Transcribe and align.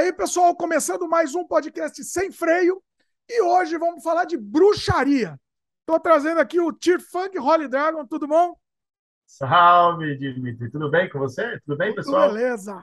aí, 0.00 0.12
pessoal, 0.14 0.56
começando 0.56 1.06
mais 1.06 1.34
um 1.34 1.46
podcast 1.46 2.02
sem 2.04 2.32
freio. 2.32 2.82
E 3.28 3.42
hoje 3.42 3.76
vamos 3.76 4.02
falar 4.02 4.24
de 4.24 4.36
bruxaria. 4.36 5.38
Estou 5.80 6.00
trazendo 6.00 6.40
aqui 6.40 6.58
o 6.58 6.72
Tier 6.72 6.98
Funk 7.00 7.38
Holy 7.38 7.68
Dragon, 7.68 8.06
tudo 8.06 8.26
bom? 8.26 8.56
Salve, 9.26 10.16
Dimitri. 10.16 10.70
Tudo 10.70 10.90
bem 10.90 11.08
com 11.10 11.18
você? 11.18 11.60
Tudo 11.66 11.76
bem, 11.76 11.94
pessoal? 11.94 12.28
Tudo 12.28 12.38
beleza. 12.38 12.80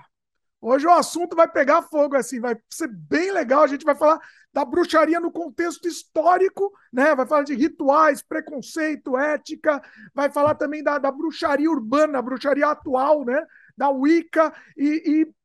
Hoje 0.61 0.85
o 0.85 0.91
assunto 0.91 1.35
vai 1.35 1.47
pegar 1.47 1.81
fogo, 1.81 2.15
assim, 2.15 2.39
vai 2.39 2.55
ser 2.69 2.87
bem 2.87 3.31
legal. 3.31 3.63
A 3.63 3.67
gente 3.67 3.83
vai 3.83 3.95
falar 3.95 4.19
da 4.53 4.63
bruxaria 4.63 5.19
no 5.19 5.31
contexto 5.31 5.87
histórico, 5.87 6.71
né? 6.93 7.15
Vai 7.15 7.25
falar 7.25 7.43
de 7.43 7.55
rituais, 7.55 8.21
preconceito, 8.21 9.17
ética, 9.17 9.81
vai 10.13 10.29
falar 10.29 10.53
também 10.53 10.83
da, 10.83 10.99
da 10.99 11.11
bruxaria 11.11 11.69
urbana, 11.69 12.21
bruxaria 12.21 12.67
atual, 12.67 13.25
né? 13.25 13.43
Da 13.75 13.89
Wicca 13.89 14.53
e, 14.77 15.23
e 15.23 15.37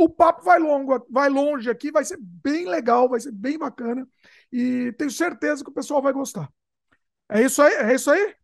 o 0.00 0.08
papo 0.08 0.42
vai 0.42 0.58
longo, 0.58 1.06
vai 1.10 1.28
longe 1.28 1.68
aqui, 1.68 1.92
vai 1.92 2.02
ser 2.04 2.18
bem 2.18 2.66
legal, 2.66 3.06
vai 3.06 3.20
ser 3.20 3.32
bem 3.32 3.58
bacana 3.58 4.08
e 4.50 4.92
tenho 4.96 5.10
certeza 5.10 5.62
que 5.62 5.68
o 5.68 5.74
pessoal 5.74 6.00
vai 6.00 6.10
gostar. 6.10 6.48
É 7.28 7.42
isso 7.42 7.60
aí? 7.60 7.74
É 7.74 7.94
isso 7.94 8.10
aí? 8.10 8.34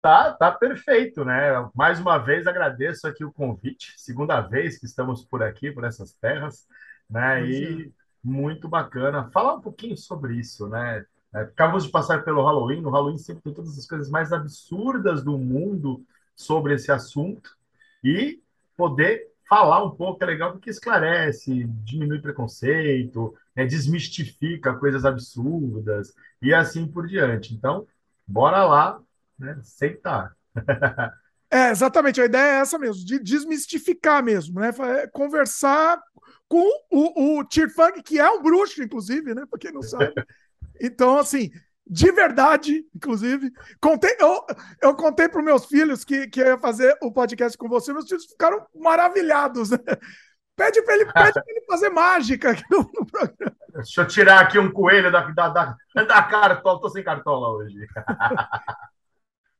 Tá, 0.00 0.32
tá 0.32 0.50
perfeito, 0.50 1.22
né? 1.22 1.50
Mais 1.74 2.00
uma 2.00 2.16
vez 2.16 2.46
agradeço 2.46 3.06
aqui 3.06 3.22
o 3.22 3.32
convite, 3.32 3.92
segunda 3.98 4.40
vez 4.40 4.78
que 4.78 4.86
estamos 4.86 5.22
por 5.22 5.42
aqui, 5.42 5.70
por 5.70 5.84
essas 5.84 6.14
terras, 6.14 6.66
né? 7.08 7.46
E 7.46 7.84
é. 7.84 7.90
muito 8.24 8.66
bacana. 8.66 9.30
Falar 9.30 9.56
um 9.56 9.60
pouquinho 9.60 9.98
sobre 9.98 10.36
isso, 10.36 10.66
né? 10.66 11.04
É, 11.34 11.40
acabamos 11.40 11.84
de 11.84 11.90
passar 11.90 12.24
pelo 12.24 12.42
Halloween, 12.42 12.80
no 12.80 12.90
Halloween 12.90 13.18
sempre 13.18 13.42
tem 13.42 13.52
todas 13.52 13.78
as 13.78 13.86
coisas 13.86 14.08
mais 14.08 14.32
absurdas 14.32 15.22
do 15.22 15.36
mundo 15.36 16.02
sobre 16.34 16.74
esse 16.74 16.90
assunto 16.90 17.54
e 18.02 18.42
poder 18.74 19.29
falar 19.50 19.84
um 19.84 19.90
pouco 19.90 20.22
é 20.22 20.28
legal 20.28 20.52
porque 20.52 20.70
esclarece, 20.70 21.64
diminui 21.84 22.20
preconceito, 22.20 23.34
né, 23.54 23.66
desmistifica 23.66 24.72
coisas 24.74 25.04
absurdas 25.04 26.14
e 26.40 26.54
assim 26.54 26.86
por 26.86 27.08
diante. 27.08 27.52
Então, 27.52 27.84
bora 28.24 28.64
lá, 28.64 29.00
né. 29.36 29.58
É, 31.52 31.70
exatamente, 31.70 32.20
a 32.20 32.26
ideia 32.26 32.58
é 32.58 32.60
essa 32.60 32.78
mesmo, 32.78 33.04
de 33.04 33.18
desmistificar 33.18 34.22
mesmo, 34.22 34.60
né? 34.60 34.70
É 35.02 35.08
conversar 35.08 36.00
com 36.46 36.64
o, 36.88 37.38
o 37.38 37.44
Tier 37.44 37.68
Funk, 37.74 38.04
que 38.04 38.20
é 38.20 38.30
um 38.30 38.40
bruxo, 38.40 38.80
inclusive, 38.80 39.34
né? 39.34 39.44
Pra 39.50 39.58
quem 39.58 39.72
não 39.72 39.82
sabe. 39.82 40.14
Então, 40.80 41.18
assim, 41.18 41.50
de 41.86 42.12
verdade, 42.12 42.84
inclusive. 42.94 43.50
Contei, 43.80 44.16
eu, 44.18 44.46
eu 44.82 44.94
contei 44.94 45.28
para 45.28 45.40
os 45.40 45.44
meus 45.44 45.66
filhos 45.66 46.04
que, 46.04 46.28
que 46.28 46.40
eu 46.40 46.46
ia 46.46 46.58
fazer 46.58 46.96
o 47.02 47.12
podcast 47.12 47.56
com 47.58 47.68
você, 47.68 47.92
meus 47.92 48.08
filhos 48.08 48.26
ficaram 48.26 48.64
maravilhados. 48.74 49.70
Né? 49.70 49.78
Pede 50.56 50.82
para 50.82 50.94
ele, 50.94 51.12
pede 51.12 51.40
ele 51.46 51.64
fazer 51.66 51.88
mágica 51.88 52.50
aqui 52.50 52.62
no, 52.70 52.78
no, 52.78 53.06
programa. 53.06 53.56
Deixa 53.74 54.02
eu 54.02 54.06
tirar 54.06 54.40
aqui 54.40 54.58
um 54.58 54.70
coelho 54.70 55.10
da, 55.10 55.22
da, 55.22 55.48
da, 55.48 55.76
da 55.94 56.22
cartola, 56.22 56.76
estou 56.76 56.90
sem 56.90 57.02
cartola 57.02 57.48
hoje. 57.56 57.86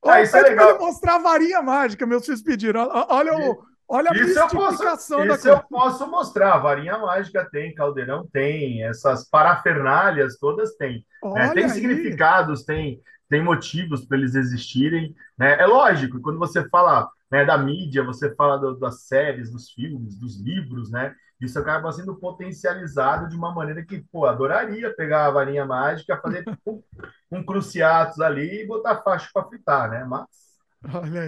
ah, 0.05 0.21
isso 0.21 0.37
é 0.37 0.41
legal. 0.41 0.77
mostrar 0.77 1.15
a 1.15 1.19
varinha 1.19 1.61
mágica, 1.61 2.05
meus 2.05 2.25
filhos 2.25 2.43
pediram. 2.43 2.87
Olha 3.09 3.33
o, 3.33 3.63
Olha 3.93 4.09
a 4.09 4.15
isso 4.15 4.39
eu 4.39 4.47
posso, 4.47 4.83
isso 4.87 5.49
eu 5.49 5.59
posso 5.63 6.07
mostrar. 6.09 6.57
Varinha 6.59 6.97
mágica 6.97 7.45
tem, 7.51 7.75
caldeirão 7.75 8.25
tem, 8.25 8.85
essas 8.85 9.29
parafernálias 9.29 10.37
todas 10.39 10.77
tem. 10.77 11.05
Né? 11.21 11.49
Tem 11.53 11.65
aí. 11.65 11.69
significados, 11.69 12.63
tem, 12.63 13.01
tem 13.29 13.43
motivos 13.43 14.05
para 14.05 14.17
eles 14.17 14.33
existirem. 14.33 15.13
Né? 15.37 15.59
É 15.59 15.65
lógico, 15.65 16.21
quando 16.21 16.39
você 16.39 16.67
fala 16.69 17.09
né, 17.29 17.43
da 17.43 17.57
mídia, 17.57 18.01
você 18.01 18.33
fala 18.33 18.57
do, 18.57 18.79
das 18.79 19.01
séries, 19.03 19.51
dos 19.51 19.71
filmes, 19.71 20.17
dos 20.17 20.39
livros, 20.39 20.89
né? 20.89 21.13
Isso 21.41 21.59
acaba 21.59 21.91
sendo 21.91 22.15
potencializado 22.15 23.27
de 23.27 23.35
uma 23.35 23.53
maneira 23.53 23.83
que, 23.83 23.99
pô, 24.09 24.25
adoraria 24.25 24.93
pegar 24.95 25.25
a 25.25 25.31
varinha 25.31 25.65
mágica, 25.65 26.19
fazer 26.21 26.45
um, 26.65 26.81
um 27.29 27.43
cruciatus 27.43 28.21
ali 28.21 28.61
e 28.61 28.67
botar 28.67 29.01
faixa 29.01 29.29
para 29.33 29.47
fritar, 29.47 29.89
né? 29.89 30.05
Mas 30.05 30.27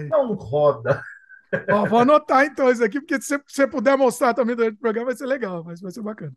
não 0.08 0.32
roda. 0.32 1.02
Ó, 1.70 1.86
vou 1.86 2.00
anotar 2.00 2.44
então 2.44 2.70
isso 2.70 2.84
aqui, 2.84 3.00
porque 3.00 3.20
se 3.20 3.38
você 3.46 3.66
puder 3.66 3.96
mostrar 3.96 4.34
também 4.34 4.56
durante 4.56 4.76
o 4.76 4.80
programa, 4.80 5.06
vai 5.06 5.16
ser 5.16 5.26
legal, 5.26 5.62
mas 5.64 5.80
vai 5.80 5.90
ser 5.90 6.02
bacana. 6.02 6.32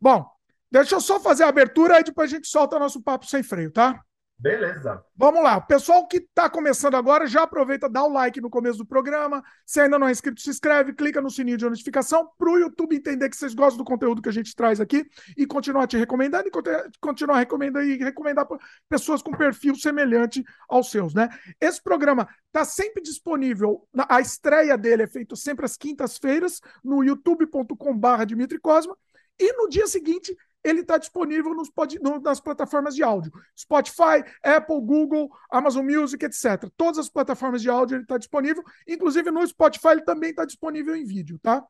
Bom, 0.00 0.26
deixa 0.70 0.94
eu 0.94 1.00
só 1.00 1.18
fazer 1.20 1.44
a 1.44 1.48
abertura 1.48 2.00
e 2.00 2.04
depois 2.04 2.32
a 2.32 2.36
gente 2.36 2.48
solta 2.48 2.78
nosso 2.78 3.02
papo 3.02 3.26
sem 3.26 3.42
freio, 3.42 3.70
tá? 3.70 4.00
Beleza. 4.40 5.04
Vamos 5.16 5.42
lá. 5.42 5.60
Pessoal 5.60 6.06
que 6.06 6.18
está 6.18 6.48
começando 6.48 6.94
agora, 6.94 7.26
já 7.26 7.42
aproveita, 7.42 7.88
dá 7.88 8.04
o 8.04 8.12
like 8.12 8.40
no 8.40 8.48
começo 8.48 8.78
do 8.78 8.86
programa. 8.86 9.42
Se 9.66 9.80
ainda 9.80 9.98
não 9.98 10.06
é 10.06 10.12
inscrito, 10.12 10.40
se 10.40 10.48
inscreve, 10.48 10.92
clica 10.92 11.20
no 11.20 11.28
sininho 11.28 11.56
de 11.56 11.64
notificação 11.64 12.30
para 12.38 12.48
o 12.48 12.56
YouTube 12.56 12.94
entender 12.94 13.28
que 13.28 13.36
vocês 13.36 13.52
gostam 13.52 13.78
do 13.78 13.84
conteúdo 13.84 14.22
que 14.22 14.28
a 14.28 14.32
gente 14.32 14.54
traz 14.54 14.80
aqui 14.80 15.04
e 15.36 15.44
continuar 15.44 15.88
te 15.88 15.96
recomendando 15.96 16.46
e 16.46 16.52
continuar 17.00 17.38
recomendando 17.38 17.84
e 17.84 17.96
recomendar 17.98 18.46
para 18.46 18.58
pessoas 18.88 19.22
com 19.22 19.32
perfil 19.32 19.74
semelhante 19.74 20.44
aos 20.68 20.88
seus, 20.88 21.12
né? 21.12 21.28
Esse 21.60 21.82
programa 21.82 22.28
está 22.46 22.64
sempre 22.64 23.02
disponível. 23.02 23.88
A 24.08 24.20
estreia 24.20 24.78
dele 24.78 25.02
é 25.02 25.08
feita 25.08 25.34
sempre 25.34 25.64
às 25.64 25.76
quintas-feiras 25.76 26.60
no 26.84 27.02
youtube.com/barra 27.02 28.24
Dimitri 28.24 28.60
Cosma. 28.60 28.96
E 29.40 29.52
no 29.52 29.68
dia 29.68 29.86
seguinte 29.86 30.36
ele 30.64 30.80
está 30.80 30.98
disponível 30.98 31.54
nos 31.54 31.70
no, 32.00 32.20
nas 32.20 32.40
plataformas 32.40 32.94
de 32.94 33.02
áudio. 33.02 33.32
Spotify, 33.58 34.24
Apple, 34.42 34.80
Google, 34.80 35.30
Amazon 35.50 35.84
Music, 35.84 36.24
etc. 36.24 36.68
Todas 36.76 36.98
as 36.98 37.08
plataformas 37.08 37.62
de 37.62 37.70
áudio 37.70 37.96
ele 37.96 38.02
está 38.02 38.18
disponível. 38.18 38.62
Inclusive 38.86 39.30
no 39.30 39.46
Spotify 39.46 39.88
ele 39.88 40.02
também 40.02 40.30
está 40.30 40.44
disponível 40.44 40.96
em 40.96 41.04
vídeo, 41.04 41.38
tá? 41.38 41.64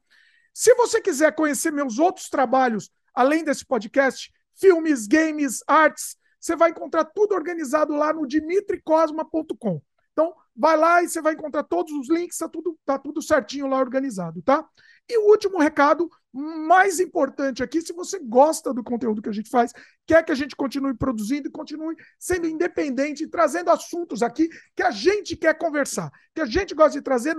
Se 0.53 0.75
você 0.75 1.01
quiser 1.01 1.35
conhecer 1.35 1.71
meus 1.71 1.99
outros 1.99 2.29
trabalhos, 2.29 2.91
além 3.15 3.45
desse 3.45 3.65
podcast, 3.65 4.33
filmes, 4.55 5.07
games, 5.07 5.63
artes, 5.67 6.17
você 6.41 6.57
vai 6.57 6.71
encontrar 6.71 7.05
tudo 7.05 7.35
organizado 7.35 7.95
lá 7.95 8.13
no 8.13 8.27
dimitricosma.com. 8.27 9.81
Então, 10.13 10.35
vai 10.57 10.77
lá 10.77 11.03
e 11.03 11.09
você 11.09 11.23
vai 11.23 11.35
encontrar 11.35 11.63
todos 11.63 11.93
os 11.93 12.09
links, 12.09 12.39
tá 12.39 12.49
tudo, 12.49 12.77
tá 12.85 12.99
tudo 12.99 13.23
certinho 13.23 13.69
lá 13.69 13.79
organizado, 13.79 14.43
tá? 14.43 14.69
E 15.09 15.17
o 15.17 15.31
último 15.31 15.59
recado, 15.59 16.11
mais 16.39 17.01
importante 17.01 17.63
aqui, 17.63 17.83
se 17.83 17.93
você 17.93 18.19
gosta 18.21 18.73
do 18.73 18.85
conteúdo 18.85 19.21
que 19.21 19.29
a 19.29 19.33
gente 19.33 19.51
faz, 19.51 19.73
quer 20.07 20.25
que 20.25 20.31
a 20.31 20.35
gente 20.35 20.55
continue 20.55 20.95
produzindo 20.95 21.49
e 21.49 21.51
continue 21.51 21.97
sendo 22.19 22.47
independente, 22.47 23.27
trazendo 23.27 23.71
assuntos 23.71 24.23
aqui 24.23 24.49
que 24.77 24.83
a 24.83 24.91
gente 24.91 25.37
quer 25.37 25.59
conversar, 25.59 26.11
que 26.35 26.41
a 26.41 26.47
gente 26.47 26.75
gosta 26.75 26.99
de 26.99 27.03
trazer, 27.03 27.37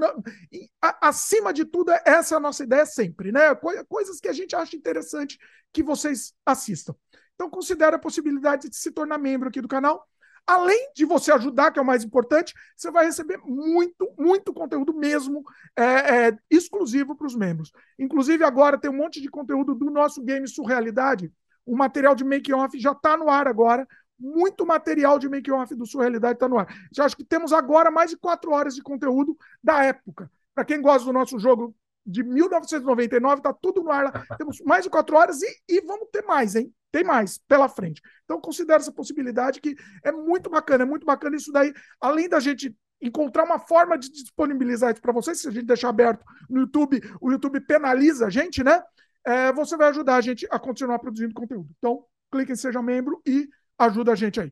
acima 0.82 1.54
de 1.54 1.64
tudo, 1.64 1.94
essa 2.06 2.36
é 2.36 2.38
a 2.38 2.42
nossa 2.42 2.64
ideia 2.64 2.86
sempre, 2.86 3.32
né? 3.32 3.56
Coisas 3.88 4.20
que 4.20 4.28
a 4.28 4.34
gente 4.34 4.56
acha 4.56 4.76
interessante 4.76 5.40
que 5.72 5.82
vocês 5.82 6.34
assistam. 6.46 6.94
Então, 7.36 7.50
considere 7.50 7.96
a 7.96 8.00
possibilidade 8.00 8.70
de 8.70 8.76
se 8.76 8.92
tornar 8.92 9.18
membro 9.18 9.48
aqui 9.48 9.62
do 9.62 9.68
canal. 9.68 10.06
Além 10.50 10.92
de 10.96 11.06
você 11.06 11.32
ajudar, 11.32 11.70
que 11.70 11.78
é 11.78 11.82
o 11.82 11.86
mais 11.86 12.04
importante, 12.04 12.56
você 12.76 12.90
vai 12.90 13.06
receber 13.06 13.38
muito, 13.46 14.12
muito 14.18 14.52
conteúdo 14.52 14.92
mesmo 14.96 15.44
é, 15.76 15.84
é, 15.84 16.38
exclusivo 16.50 17.16
para 17.16 17.28
os 17.28 17.36
membros. 17.36 17.72
Inclusive, 18.00 18.44
agora 18.44 18.76
tem 18.76 18.90
um 18.90 18.98
monte 18.98 19.22
de 19.22 19.30
conteúdo 19.30 19.76
do 19.76 19.92
nosso 19.92 20.24
game 20.24 20.48
Surrealidade. 20.48 21.32
O 21.64 21.78
material 21.78 22.16
de 22.16 22.24
make-off 22.24 22.80
já 22.80 22.94
está 22.94 23.16
no 23.16 23.30
ar 23.30 23.48
agora. 23.48 23.88
Muito 24.18 24.66
material 24.66 25.20
de 25.20 25.30
make-off 25.30 25.76
do 25.76 25.86
Surrealidade 25.86 26.34
está 26.34 26.50
no 26.50 26.58
ar. 26.58 26.68
Já 26.92 27.06
acho 27.06 27.16
que 27.16 27.24
temos 27.24 27.54
agora 27.54 27.92
mais 27.92 28.10
de 28.10 28.18
quatro 28.18 28.50
horas 28.50 28.74
de 28.74 28.82
conteúdo 28.82 29.38
da 29.64 29.84
época. 29.84 30.32
Para 30.56 30.66
quem 30.66 30.82
gosta 30.82 31.06
do 31.06 31.14
nosso 31.14 31.38
jogo 31.38 31.76
de 32.04 32.24
1999, 32.24 33.36
está 33.36 33.54
tudo 33.54 33.84
no 33.84 33.92
ar 33.92 34.06
lá. 34.06 34.12
Temos 34.40 34.60
mais 34.62 34.84
de 34.84 34.90
quatro 34.90 35.16
horas 35.16 35.44
e, 35.44 35.62
e 35.70 35.82
vamos 35.82 36.08
ter 36.12 36.24
mais, 36.24 36.56
hein? 36.56 36.74
Tem 36.92 37.04
mais 37.04 37.38
pela 37.48 37.70
frente. 37.70 38.02
Então, 38.24 38.42
considere 38.42 38.80
essa 38.80 38.92
possibilidade 38.92 39.62
que 39.62 39.76
é 40.04 40.12
muito 40.12 40.50
bacana, 40.50 40.84
é 40.84 40.88
muito 40.88 41.06
bacana 41.06 41.36
isso 41.36 41.52
daí. 41.52 41.74
Além 42.02 42.28
da 42.28 42.40
gente 42.40 42.76
encontrar 43.02 43.44
uma 43.44 43.60
forma 43.60 43.98
de 43.98 44.12
disponibilizar 44.12 44.92
isso 44.92 45.02
para 45.02 45.14
vocês, 45.14 45.40
se 45.40 45.48
a 45.48 45.52
gente 45.52 45.66
deixar 45.66 45.90
aberto 45.90 46.24
no 46.50 46.62
YouTube, 46.62 47.00
o 47.22 47.32
YouTube 47.32 47.62
penaliza 47.62 48.28
a 48.28 48.30
gente, 48.30 48.64
né? 48.64 48.82
É, 49.26 49.54
você 49.54 49.78
vai 49.78 49.90
ajudar 49.90 50.16
a 50.16 50.22
gente 50.22 50.48
a 50.50 50.60
continuar 50.60 51.00
produzindo 51.00 51.34
conteúdo. 51.34 51.70
Então, 51.78 52.04
clique 52.32 52.52
em 52.52 52.56
Seja 52.56 52.82
Membro 52.82 53.22
e 53.26 53.48
ajuda 53.78 54.14
a 54.14 54.16
gente 54.16 54.40
aí. 54.40 54.52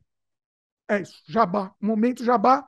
É 0.89 1.01
isso, 1.01 1.21
jabá, 1.27 1.73
momento 1.81 2.23
jabá. 2.23 2.65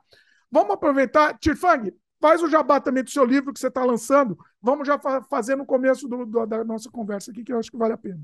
Vamos 0.50 0.74
aproveitar, 0.74 1.38
Tirfang, 1.38 1.94
faz 2.20 2.42
o 2.42 2.48
jabá 2.48 2.80
também 2.80 3.02
do 3.02 3.10
seu 3.10 3.24
livro 3.24 3.52
que 3.52 3.60
você 3.60 3.68
está 3.68 3.84
lançando. 3.84 4.36
Vamos 4.60 4.86
já 4.86 4.98
fa 4.98 5.22
fazer 5.22 5.56
no 5.56 5.64
começo 5.64 6.06
do, 6.06 6.26
do, 6.26 6.46
da 6.46 6.64
nossa 6.64 6.90
conversa 6.90 7.30
aqui, 7.30 7.42
que 7.44 7.52
eu 7.52 7.58
acho 7.58 7.70
que 7.70 7.78
vale 7.78 7.94
a 7.94 7.98
pena. 7.98 8.20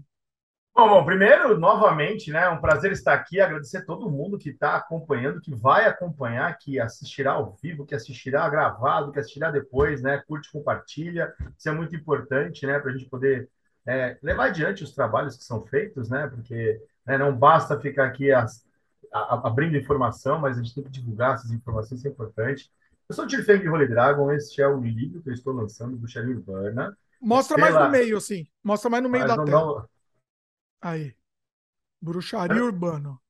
Bom, 0.77 0.91
bom, 0.91 1.05
primeiro, 1.07 1.59
novamente, 1.59 2.31
né, 2.31 2.45
é 2.45 2.51
um 2.51 2.61
prazer 2.61 2.93
estar 2.93 3.15
aqui, 3.15 3.41
agradecer 3.41 3.87
todo 3.87 4.11
mundo 4.11 4.37
que 4.37 4.51
está 4.51 4.77
acompanhando, 4.77 5.41
que 5.41 5.55
vai 5.55 5.87
acompanhar, 5.87 6.59
que 6.59 6.79
assistirá 6.79 7.33
ao 7.33 7.57
vivo, 7.63 7.87
que 7.87 7.95
assistirá 7.95 8.47
gravado, 8.47 9.11
que 9.11 9.19
assistirá 9.19 9.51
depois, 9.51 10.03
né, 10.03 10.23
curte, 10.29 10.53
compartilha, 10.53 11.33
isso 11.57 11.67
é 11.67 11.73
muito 11.73 11.97
importante, 11.97 12.67
né, 12.67 12.79
para 12.79 12.91
a 12.91 12.95
gente 12.95 13.09
poder 13.09 13.49
é, 13.87 14.19
levar 14.23 14.49
adiante 14.49 14.85
os 14.85 14.93
trabalhos 14.93 15.39
que 15.39 15.45
são 15.45 15.65
feitos, 15.65 16.11
né, 16.11 16.27
porque 16.27 16.79
né, 17.07 17.17
não 17.17 17.35
basta 17.35 17.81
ficar 17.81 18.05
aqui 18.05 18.31
as, 18.31 18.63
a, 19.11 19.49
abrindo 19.49 19.79
informação, 19.79 20.39
mas 20.39 20.59
a 20.59 20.63
gente 20.63 20.75
tem 20.75 20.85
que 20.85 20.91
divulgar 20.91 21.37
essas 21.37 21.53
informações, 21.53 22.01
isso 22.01 22.09
é 22.09 22.11
importante. 22.11 22.71
Eu 23.09 23.15
sou 23.15 23.25
o 23.25 23.29
Tirfeng 23.29 23.67
Holy 23.67 23.89
Dragon, 23.89 24.31
este 24.31 24.61
é 24.61 24.69
o 24.69 24.79
livro 24.79 25.23
que 25.23 25.31
eu 25.31 25.35
estou 25.35 25.55
lançando, 25.55 25.97
Bruxaria 25.97 26.37
Urbana, 26.37 26.95
Mostra 27.19 27.57
mais 27.57 27.75
no 27.75 27.89
meio, 27.89 28.19
assim. 28.19 28.47
Mostra 28.63 28.91
mais 28.91 29.03
no 29.03 29.09
meio 29.09 29.27
da 29.27 29.43
tela. 29.43 29.47
Não... 29.51 29.96
Aí. 30.81 31.15
Bruxaria 32.01 32.59
é. 32.59 32.63
Urbano. 32.63 33.21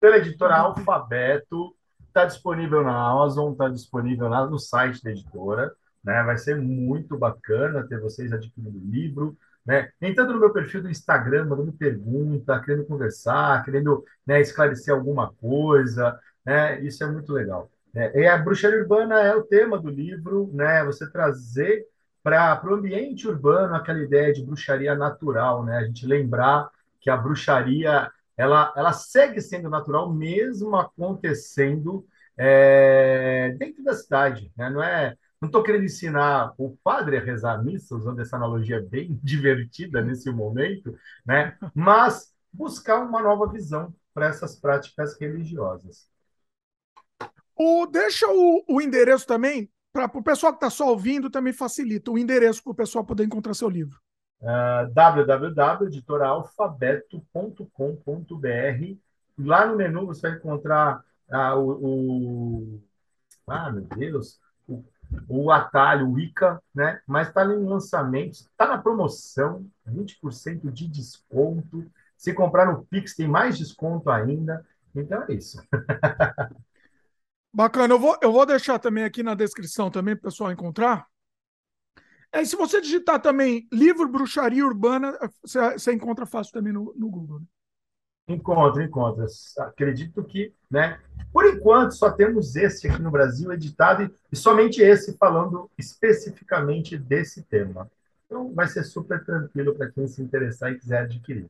Pela 0.00 0.18
editora 0.18 0.56
Alfabeto, 0.56 1.74
está 2.06 2.24
disponível 2.24 2.82
na 2.82 3.10
Amazon, 3.10 3.52
está 3.52 3.68
disponível 3.68 4.28
lá 4.28 4.46
no 4.46 4.58
site 4.58 5.02
da 5.02 5.10
editora. 5.10 5.74
Né? 6.04 6.22
Vai 6.22 6.38
ser 6.38 6.56
muito 6.56 7.18
bacana 7.18 7.86
ter 7.86 8.00
vocês 8.00 8.32
adquirindo 8.32 8.78
o 8.78 8.90
livro. 8.90 9.36
Né? 9.64 9.90
Entrando 10.00 10.32
no 10.32 10.40
meu 10.40 10.52
perfil 10.52 10.82
do 10.82 10.90
Instagram, 10.90 11.46
mandando 11.46 11.72
pergunta, 11.72 12.60
querendo 12.60 12.86
conversar, 12.86 13.64
querendo 13.64 14.04
né, 14.26 14.40
esclarecer 14.40 14.94
alguma 14.94 15.32
coisa. 15.34 16.18
Né? 16.44 16.80
Isso 16.82 17.02
é 17.02 17.10
muito 17.10 17.32
legal. 17.32 17.70
É, 17.96 18.20
e 18.20 18.26
a 18.26 18.36
bruxaria 18.36 18.78
urbana 18.78 19.20
é 19.20 19.34
o 19.34 19.42
tema 19.42 19.78
do 19.78 19.88
livro, 19.88 20.50
né? 20.52 20.84
Você 20.84 21.10
trazer 21.10 21.86
para 22.22 22.60
o 22.68 22.74
ambiente 22.74 23.26
urbano 23.26 23.74
aquela 23.74 24.02
ideia 24.02 24.34
de 24.34 24.44
bruxaria 24.44 24.94
natural, 24.94 25.64
né? 25.64 25.78
A 25.78 25.84
gente 25.84 26.06
lembrar 26.06 26.68
que 27.06 27.10
a 27.10 27.16
bruxaria 27.16 28.10
ela, 28.36 28.74
ela 28.76 28.92
segue 28.92 29.40
sendo 29.40 29.70
natural 29.70 30.12
mesmo 30.12 30.74
acontecendo 30.74 32.04
é, 32.36 33.54
dentro 33.56 33.84
da 33.84 33.94
cidade, 33.94 34.52
né? 34.56 34.68
Não 34.68 34.82
é 34.82 35.16
não 35.40 35.46
estou 35.48 35.62
querendo 35.62 35.84
ensinar 35.84 36.52
o 36.58 36.76
padre 36.82 37.18
a 37.18 37.20
rezar 37.20 37.52
a 37.54 37.62
missa, 37.62 37.94
usando 37.94 38.20
essa 38.20 38.34
analogia 38.34 38.80
bem 38.80 39.16
divertida 39.22 40.02
nesse 40.02 40.30
momento, 40.30 40.98
né? 41.24 41.56
mas 41.74 42.34
buscar 42.52 43.04
uma 43.04 43.22
nova 43.22 43.46
visão 43.52 43.94
para 44.12 44.26
essas 44.26 44.58
práticas 44.58 45.16
religiosas. 45.20 46.08
O, 47.54 47.86
deixa 47.86 48.26
o, 48.28 48.64
o 48.66 48.80
endereço 48.80 49.26
também, 49.26 49.70
para 49.92 50.10
o 50.12 50.22
pessoal 50.22 50.52
que 50.52 50.56
está 50.56 50.70
só 50.70 50.88
ouvindo, 50.88 51.30
também 51.30 51.52
facilita 51.52 52.10
o 52.10 52.18
endereço 52.18 52.64
para 52.64 52.72
o 52.72 52.74
pessoal 52.74 53.04
poder 53.04 53.24
encontrar 53.24 53.54
seu 53.54 53.68
livro. 53.68 54.00
Uh, 54.46 54.92
Lá 59.36 59.66
no 59.66 59.76
menu 59.76 60.06
você 60.06 60.28
vai 60.28 60.38
encontrar 60.38 61.04
uh, 61.28 61.58
o, 61.58 62.76
o, 62.76 62.82
Ah, 63.48 63.72
meu 63.72 63.82
Deus! 63.82 64.40
O, 64.68 64.84
o 65.28 65.50
atalho, 65.50 66.08
o 66.08 66.18
ICA, 66.18 66.62
né? 66.72 67.00
Mas 67.06 67.26
está 67.26 67.44
em 67.44 67.64
lançamento, 67.64 68.34
está 68.34 68.68
na 68.68 68.78
promoção, 68.78 69.66
20% 69.84 70.70
de 70.70 70.86
desconto. 70.86 71.84
Se 72.16 72.32
comprar 72.32 72.66
no 72.66 72.86
Pix, 72.86 73.16
tem 73.16 73.26
mais 73.26 73.58
desconto 73.58 74.10
ainda. 74.10 74.64
Então 74.94 75.24
é 75.24 75.34
isso. 75.34 75.60
Bacana, 77.52 77.94
eu 77.94 77.98
vou, 77.98 78.16
eu 78.22 78.30
vou 78.30 78.46
deixar 78.46 78.78
também 78.78 79.02
aqui 79.02 79.22
na 79.22 79.34
descrição 79.34 79.90
também 79.90 80.14
para 80.14 80.28
o 80.28 80.30
pessoal 80.30 80.52
encontrar. 80.52 81.06
É, 82.36 82.44
se 82.44 82.54
você 82.54 82.82
digitar 82.82 83.18
também 83.18 83.66
livro 83.72 84.06
Bruxaria 84.06 84.64
Urbana, 84.64 85.18
você, 85.42 85.72
você 85.72 85.92
encontra 85.94 86.26
fácil 86.26 86.52
também 86.52 86.70
no, 86.70 86.92
no 86.94 87.08
Google. 87.08 87.40
Né? 87.40 87.46
Encontra, 88.28 88.84
encontra. 88.84 89.24
Acredito 89.60 90.22
que, 90.22 90.52
né? 90.70 91.00
Por 91.32 91.46
enquanto, 91.46 91.92
só 91.92 92.10
temos 92.10 92.54
esse 92.54 92.86
aqui 92.88 93.00
no 93.00 93.10
Brasil 93.10 93.50
editado 93.52 94.02
e, 94.02 94.10
e 94.30 94.36
somente 94.36 94.82
esse 94.82 95.16
falando 95.16 95.70
especificamente 95.78 96.98
desse 96.98 97.42
tema. 97.42 97.90
Então, 98.26 98.52
vai 98.52 98.68
ser 98.68 98.84
super 98.84 99.24
tranquilo 99.24 99.74
para 99.74 99.90
quem 99.90 100.06
se 100.06 100.20
interessar 100.20 100.72
e 100.72 100.78
quiser 100.78 101.04
adquirir. 101.04 101.48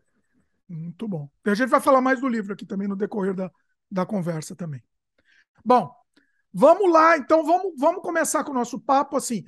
Muito 0.68 1.08
bom. 1.08 1.28
E 1.44 1.50
a 1.50 1.54
gente 1.54 1.70
vai 1.70 1.80
falar 1.80 2.00
mais 2.00 2.20
do 2.20 2.28
livro 2.28 2.52
aqui 2.52 2.64
também 2.64 2.86
no 2.86 2.94
decorrer 2.94 3.34
da, 3.34 3.50
da 3.90 4.06
conversa 4.06 4.54
também. 4.54 4.82
Bom, 5.64 5.92
vamos 6.52 6.92
lá, 6.92 7.18
então 7.18 7.44
vamos, 7.44 7.72
vamos 7.76 8.02
começar 8.02 8.44
com 8.44 8.52
o 8.52 8.54
nosso 8.54 8.78
papo 8.78 9.16
assim. 9.16 9.44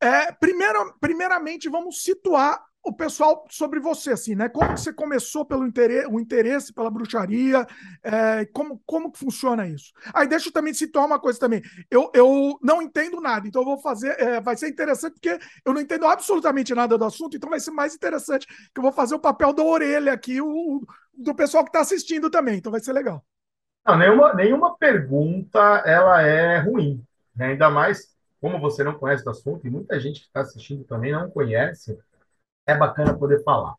É, 0.00 0.32
primeiro, 0.32 0.94
primeiramente, 1.00 1.68
vamos 1.68 2.02
situar 2.02 2.62
o 2.84 2.92
pessoal 2.92 3.44
sobre 3.50 3.80
você, 3.80 4.12
assim, 4.12 4.34
né? 4.34 4.48
Como 4.48 4.72
que 4.72 4.80
você 4.80 4.92
começou 4.92 5.44
pelo 5.44 5.66
interesse, 5.66 6.06
o 6.06 6.18
interesse 6.18 6.72
pela 6.72 6.90
bruxaria, 6.90 7.66
é, 8.02 8.46
como, 8.46 8.80
como 8.86 9.12
que 9.12 9.18
funciona 9.18 9.66
isso? 9.66 9.92
Aí 10.14 10.26
deixa 10.26 10.48
eu 10.48 10.52
também 10.52 10.72
situar 10.72 11.04
uma 11.04 11.18
coisa 11.18 11.38
também. 11.38 11.60
Eu, 11.90 12.10
eu 12.14 12.58
não 12.62 12.80
entendo 12.80 13.20
nada, 13.20 13.46
então 13.46 13.62
eu 13.62 13.66
vou 13.66 13.78
fazer, 13.78 14.18
é, 14.18 14.40
vai 14.40 14.56
ser 14.56 14.68
interessante 14.68 15.14
porque 15.14 15.38
eu 15.64 15.74
não 15.74 15.80
entendo 15.80 16.06
absolutamente 16.06 16.74
nada 16.74 16.96
do 16.96 17.04
assunto, 17.04 17.36
então 17.36 17.50
vai 17.50 17.60
ser 17.60 17.72
mais 17.72 17.94
interessante 17.94 18.46
que 18.46 18.78
eu 18.78 18.82
vou 18.82 18.92
fazer 18.92 19.14
o 19.14 19.20
papel 19.20 19.52
da 19.52 19.62
orelha 19.62 20.12
aqui, 20.12 20.40
o, 20.40 20.80
do 21.12 21.34
pessoal 21.34 21.64
que 21.64 21.70
está 21.70 21.80
assistindo 21.80 22.30
também, 22.30 22.56
então 22.56 22.72
vai 22.72 22.80
ser 22.80 22.92
legal. 22.92 23.22
Não, 23.86 23.98
nenhuma, 23.98 24.34
nenhuma 24.34 24.76
pergunta 24.76 25.82
ela 25.84 26.22
é 26.22 26.58
ruim, 26.60 27.04
né? 27.34 27.48
ainda 27.48 27.68
mais 27.68 28.17
como 28.40 28.60
você 28.60 28.84
não 28.84 28.94
conhece 28.94 29.26
o 29.26 29.30
assunto 29.30 29.66
e 29.66 29.70
muita 29.70 29.98
gente 29.98 30.20
que 30.20 30.26
está 30.26 30.40
assistindo 30.40 30.84
também 30.84 31.12
não 31.12 31.30
conhece, 31.30 31.98
é 32.66 32.76
bacana 32.76 33.14
poder 33.14 33.42
falar. 33.42 33.74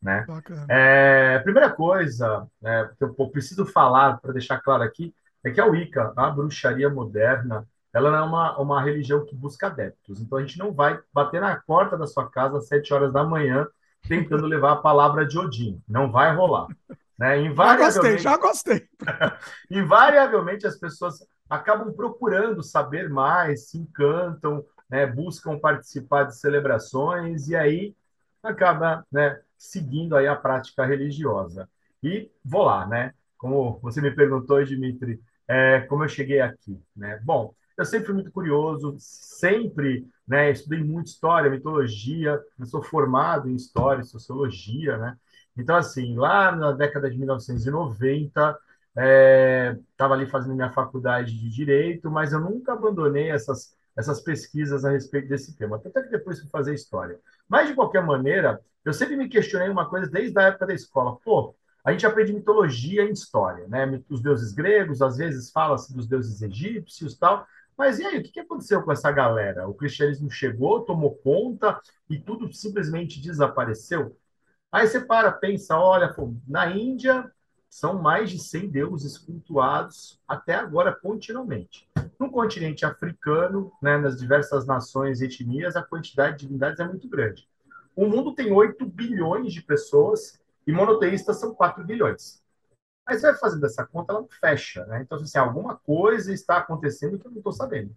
Né? 0.00 0.26
É, 0.68 1.38
primeira 1.40 1.70
coisa 1.70 2.46
né, 2.60 2.90
que 2.98 3.04
eu 3.04 3.28
preciso 3.28 3.64
falar 3.64 4.20
para 4.20 4.32
deixar 4.32 4.60
claro 4.60 4.82
aqui 4.82 5.14
é 5.44 5.50
que 5.50 5.60
a 5.60 5.66
Wicca, 5.66 6.12
a 6.16 6.30
bruxaria 6.30 6.90
moderna, 6.90 7.66
ela 7.92 8.10
não 8.10 8.18
é 8.18 8.22
uma, 8.22 8.58
uma 8.58 8.82
religião 8.82 9.24
que 9.24 9.34
busca 9.34 9.68
adeptos. 9.68 10.20
Então 10.20 10.38
a 10.38 10.40
gente 10.40 10.58
não 10.58 10.72
vai 10.72 10.98
bater 11.12 11.40
na 11.40 11.54
porta 11.66 11.96
da 11.96 12.06
sua 12.06 12.28
casa 12.28 12.58
às 12.58 12.66
sete 12.66 12.92
horas 12.92 13.12
da 13.12 13.22
manhã 13.24 13.66
tentando 14.08 14.46
levar 14.46 14.72
a 14.72 14.76
palavra 14.76 15.24
de 15.24 15.38
Odin. 15.38 15.80
Não 15.88 16.10
vai 16.10 16.34
rolar. 16.34 16.66
Né? 17.18 17.40
Invariavelmente, 17.42 18.22
já 18.22 18.36
gostei, 18.36 18.88
já 18.88 18.88
gostei. 19.28 19.48
invariavelmente 19.70 20.66
as 20.66 20.76
pessoas 20.76 21.24
acabam 21.52 21.92
procurando 21.92 22.62
saber 22.62 23.10
mais, 23.10 23.68
se 23.68 23.76
encantam, 23.76 24.64
né? 24.88 25.04
buscam 25.06 25.58
participar 25.58 26.24
de 26.24 26.38
celebrações 26.38 27.46
e 27.48 27.54
aí 27.54 27.94
acaba 28.42 29.06
né, 29.12 29.38
seguindo 29.58 30.16
aí 30.16 30.26
a 30.26 30.34
prática 30.34 30.86
religiosa. 30.86 31.68
E 32.02 32.30
vou 32.42 32.62
lá, 32.62 32.86
né? 32.86 33.12
Como 33.36 33.78
você 33.80 34.00
me 34.00 34.10
perguntou, 34.10 34.64
Dimitri, 34.64 35.20
é, 35.46 35.80
como 35.82 36.04
eu 36.04 36.08
cheguei 36.08 36.40
aqui, 36.40 36.80
né? 36.96 37.20
Bom, 37.22 37.54
eu 37.76 37.84
sempre 37.84 38.06
fui 38.06 38.14
muito 38.14 38.32
curioso, 38.32 38.96
sempre, 38.98 40.08
né? 40.26 40.50
Estudei 40.50 40.82
muito 40.82 41.08
história, 41.08 41.50
mitologia, 41.50 42.40
eu 42.58 42.66
sou 42.66 42.82
formado 42.82 43.50
em 43.50 43.54
história 43.54 44.00
e 44.00 44.06
sociologia, 44.06 44.96
né? 44.96 45.18
Então, 45.54 45.76
assim, 45.76 46.16
lá 46.16 46.50
na 46.50 46.72
década 46.72 47.10
de 47.10 47.18
1990, 47.18 48.58
estava 48.94 50.14
é, 50.14 50.16
ali 50.18 50.26
fazendo 50.26 50.54
minha 50.54 50.70
faculdade 50.70 51.38
de 51.38 51.48
Direito, 51.48 52.10
mas 52.10 52.32
eu 52.32 52.40
nunca 52.40 52.72
abandonei 52.72 53.30
essas, 53.30 53.74
essas 53.96 54.20
pesquisas 54.20 54.84
a 54.84 54.90
respeito 54.90 55.28
desse 55.28 55.56
tema, 55.56 55.76
até 55.76 56.02
que 56.02 56.10
depois 56.10 56.40
fui 56.40 56.48
fazer 56.50 56.74
História. 56.74 57.18
Mas, 57.48 57.68
de 57.68 57.74
qualquer 57.74 58.04
maneira, 58.04 58.60
eu 58.84 58.92
sempre 58.92 59.16
me 59.16 59.28
questionei 59.28 59.68
uma 59.68 59.88
coisa 59.88 60.10
desde 60.10 60.38
a 60.38 60.42
época 60.42 60.66
da 60.66 60.74
escola. 60.74 61.16
Pô, 61.24 61.54
a 61.84 61.90
gente 61.92 62.06
aprende 62.06 62.32
mitologia 62.32 63.02
em 63.02 63.12
história, 63.12 63.66
né? 63.66 64.00
Os 64.08 64.20
deuses 64.20 64.52
gregos, 64.52 65.02
às 65.02 65.16
vezes 65.16 65.50
fala-se 65.50 65.92
dos 65.94 66.06
deuses 66.06 66.42
egípcios 66.42 67.16
tal, 67.16 67.46
mas 67.76 67.98
e 67.98 68.04
aí, 68.06 68.18
o 68.18 68.22
que 68.22 68.38
aconteceu 68.40 68.82
com 68.82 68.92
essa 68.92 69.10
galera? 69.10 69.66
O 69.68 69.74
cristianismo 69.74 70.30
chegou, 70.30 70.82
tomou 70.84 71.16
conta 71.16 71.80
e 72.08 72.18
tudo 72.18 72.52
simplesmente 72.52 73.20
desapareceu? 73.20 74.16
Aí 74.70 74.86
você 74.86 75.00
para, 75.00 75.32
pensa, 75.32 75.76
olha, 75.78 76.12
pô, 76.12 76.34
na 76.46 76.70
Índia 76.70 77.30
são 77.72 77.94
mais 77.94 78.28
de 78.28 78.38
100 78.38 78.68
deuses 78.68 79.16
cultuados 79.16 80.20
até 80.28 80.54
agora 80.54 80.94
continuamente. 80.94 81.88
No 82.20 82.30
continente 82.30 82.84
africano, 82.84 83.72
né, 83.80 83.96
nas 83.96 84.20
diversas 84.20 84.66
nações 84.66 85.22
e 85.22 85.24
etnias, 85.24 85.74
a 85.74 85.82
quantidade 85.82 86.36
de 86.36 86.44
divindades 86.44 86.78
é 86.80 86.86
muito 86.86 87.08
grande. 87.08 87.48
O 87.96 88.06
mundo 88.06 88.34
tem 88.34 88.52
8 88.52 88.84
bilhões 88.84 89.54
de 89.54 89.62
pessoas 89.62 90.38
e 90.66 90.70
monoteístas 90.70 91.40
são 91.40 91.54
4 91.54 91.82
bilhões. 91.82 92.42
Mas 93.06 93.22
você 93.22 93.30
vai 93.30 93.40
fazendo 93.40 93.64
essa 93.64 93.86
conta, 93.86 94.12
ela 94.12 94.20
não 94.20 94.28
fecha. 94.28 94.84
Né? 94.84 95.00
Então, 95.00 95.16
assim, 95.16 95.38
alguma 95.38 95.74
coisa 95.74 96.30
está 96.30 96.58
acontecendo 96.58 97.18
que 97.18 97.26
eu 97.26 97.30
não 97.30 97.38
estou 97.38 97.54
sabendo. 97.54 97.96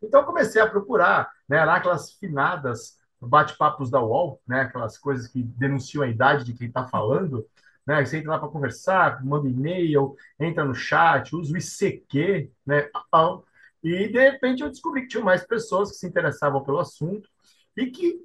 Então, 0.00 0.20
eu 0.20 0.26
comecei 0.26 0.62
a 0.62 0.70
procurar 0.70 1.32
né, 1.48 1.64
lá 1.64 1.78
aquelas 1.78 2.12
finadas 2.12 2.96
bate-papos 3.20 3.90
da 3.90 4.00
UOL, 4.00 4.40
né? 4.46 4.60
Aquelas 4.60 4.98
coisas 4.98 5.26
que 5.26 5.42
denunciam 5.42 6.04
a 6.04 6.08
idade 6.08 6.44
de 6.44 6.52
quem 6.52 6.68
está 6.68 6.86
falando, 6.86 7.46
né? 7.86 8.04
Você 8.04 8.18
entra 8.18 8.32
lá 8.32 8.38
para 8.38 8.48
conversar, 8.48 9.24
manda 9.24 9.48
e-mail, 9.48 10.16
entra 10.38 10.64
no 10.64 10.74
chat, 10.74 11.34
usa 11.34 11.54
o 11.54 11.56
ICQ, 11.56 12.50
né? 12.66 12.90
E 13.82 14.08
de 14.08 14.18
repente 14.18 14.62
eu 14.62 14.68
descobri 14.68 15.02
que 15.02 15.08
tinha 15.08 15.24
mais 15.24 15.46
pessoas 15.46 15.90
que 15.90 15.96
se 15.96 16.06
interessavam 16.06 16.64
pelo 16.64 16.80
assunto 16.80 17.28
e 17.76 17.86
que 17.86 18.20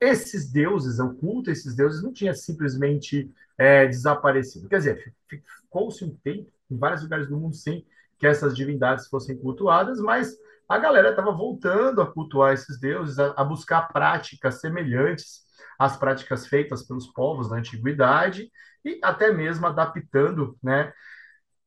esses 0.00 0.50
deuses, 0.50 0.98
o 0.98 1.14
culto 1.14 1.50
esses 1.50 1.74
deuses, 1.74 2.02
não 2.02 2.12
tinha 2.12 2.34
simplesmente 2.34 3.30
é, 3.56 3.86
desaparecido. 3.86 4.68
Quer 4.68 4.78
dizer, 4.78 5.14
ficou-se 5.28 6.04
um 6.04 6.14
tempo 6.16 6.50
em 6.70 6.76
vários 6.76 7.02
lugares 7.02 7.28
do 7.28 7.36
mundo 7.36 7.54
sem 7.54 7.84
que 8.18 8.26
essas 8.26 8.56
divindades 8.56 9.06
fossem 9.06 9.36
cultuadas, 9.36 10.00
mas 10.00 10.36
a 10.68 10.78
galera 10.78 11.10
estava 11.10 11.32
voltando 11.32 12.02
a 12.02 12.12
cultuar 12.12 12.52
esses 12.52 12.78
deuses, 12.78 13.18
a, 13.18 13.32
a, 13.36 13.44
buscar 13.44 13.88
práticas 13.88 14.60
semelhantes 14.60 15.42
às 15.78 15.96
práticas 15.96 16.46
feitas 16.46 16.86
pelos 16.86 17.06
povos 17.06 17.48
da 17.48 17.56
antiguidade 17.56 18.50
e 18.84 19.00
até 19.02 19.32
mesmo 19.32 19.66
adaptando, 19.66 20.58
né, 20.62 20.92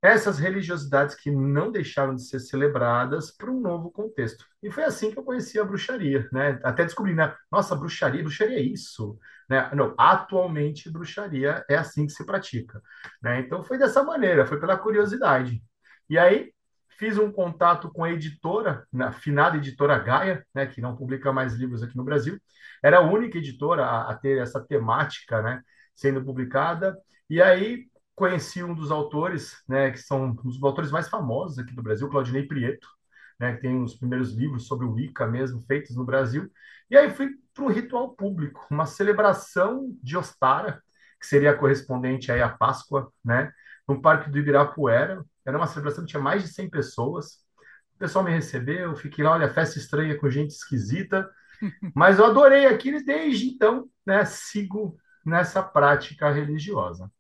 essas 0.01 0.39
religiosidades 0.39 1.15
que 1.15 1.29
não 1.29 1.71
deixaram 1.71 2.15
de 2.15 2.23
ser 2.23 2.39
celebradas 2.39 3.31
para 3.31 3.51
um 3.51 3.59
novo 3.59 3.91
contexto. 3.91 4.45
E 4.61 4.71
foi 4.71 4.83
assim 4.83 5.11
que 5.11 5.19
eu 5.19 5.23
conheci 5.23 5.59
a 5.59 5.63
bruxaria, 5.63 6.27
né? 6.31 6.59
Até 6.63 6.83
descobri, 6.83 7.13
né? 7.13 7.35
Nossa, 7.51 7.75
bruxaria, 7.75 8.23
bruxaria 8.23 8.57
é 8.57 8.61
isso, 8.61 9.19
né? 9.47 9.69
Não, 9.75 9.93
atualmente 9.97 10.89
bruxaria 10.89 11.63
é 11.69 11.75
assim 11.75 12.07
que 12.07 12.13
se 12.13 12.25
pratica, 12.25 12.81
né? 13.21 13.41
Então 13.41 13.63
foi 13.63 13.77
dessa 13.77 14.01
maneira, 14.03 14.45
foi 14.45 14.59
pela 14.59 14.75
curiosidade. 14.77 15.63
E 16.09 16.17
aí 16.17 16.51
fiz 16.97 17.17
um 17.17 17.31
contato 17.31 17.91
com 17.91 18.03
a 18.03 18.11
editora, 18.11 18.85
na 18.91 19.11
finada 19.11 19.57
editora 19.57 19.97
Gaia, 19.97 20.45
né, 20.53 20.65
que 20.65 20.81
não 20.81 20.95
publica 20.95 21.31
mais 21.33 21.53
livros 21.55 21.83
aqui 21.83 21.97
no 21.97 22.03
Brasil. 22.03 22.39
Era 22.83 22.97
a 22.97 23.01
única 23.01 23.37
editora 23.37 23.85
a, 23.85 24.11
a 24.11 24.15
ter 24.15 24.39
essa 24.41 24.59
temática, 24.61 25.41
né, 25.41 25.61
sendo 25.95 26.23
publicada. 26.23 26.97
E 27.29 27.41
aí 27.41 27.87
conheci 28.15 28.63
um 28.63 28.73
dos 28.73 28.91
autores, 28.91 29.55
né, 29.67 29.91
que 29.91 29.97
são 29.99 30.25
um 30.25 30.33
dos 30.35 30.61
autores 30.63 30.91
mais 30.91 31.09
famosos 31.09 31.57
aqui 31.59 31.73
do 31.73 31.81
Brasil, 31.83 32.09
Claudinei 32.09 32.47
Prieto, 32.47 32.87
né, 33.39 33.55
que 33.55 33.61
tem 33.61 33.81
os 33.81 33.95
primeiros 33.95 34.33
livros 34.33 34.67
sobre 34.67 34.85
o 34.85 34.93
Wicca 34.93 35.25
mesmo 35.27 35.63
feitos 35.67 35.95
no 35.95 36.05
Brasil. 36.05 36.49
E 36.89 36.97
aí 36.97 37.09
fui 37.09 37.31
para 37.53 37.63
um 37.63 37.69
ritual 37.69 38.15
público, 38.15 38.65
uma 38.69 38.85
celebração 38.85 39.95
de 40.03 40.17
Ostara, 40.17 40.81
que 41.19 41.27
seria 41.27 41.55
correspondente 41.57 42.31
aí 42.31 42.41
à 42.41 42.49
Páscoa, 42.49 43.11
né, 43.23 43.51
no 43.87 44.01
Parque 44.01 44.29
do 44.29 44.37
Ibirapuera. 44.37 45.23
Era 45.45 45.57
uma 45.57 45.67
celebração 45.67 46.03
que 46.03 46.11
tinha 46.11 46.21
mais 46.21 46.43
de 46.43 46.49
100 46.49 46.69
pessoas. 46.69 47.39
O 47.95 47.99
pessoal 47.99 48.23
me 48.23 48.31
recebeu, 48.31 48.95
fiquei 48.95 49.23
lá, 49.23 49.31
olha, 49.31 49.53
festa 49.53 49.77
estranha 49.77 50.17
com 50.17 50.29
gente 50.29 50.51
esquisita, 50.51 51.29
mas 51.95 52.19
eu 52.19 52.25
adorei 52.25 52.65
aquilo 52.65 52.97
e 52.97 53.05
desde 53.05 53.47
então, 53.47 53.89
né, 54.05 54.25
sigo 54.25 54.97
nessa 55.25 55.61
prática 55.61 56.31
religiosa. 56.31 57.11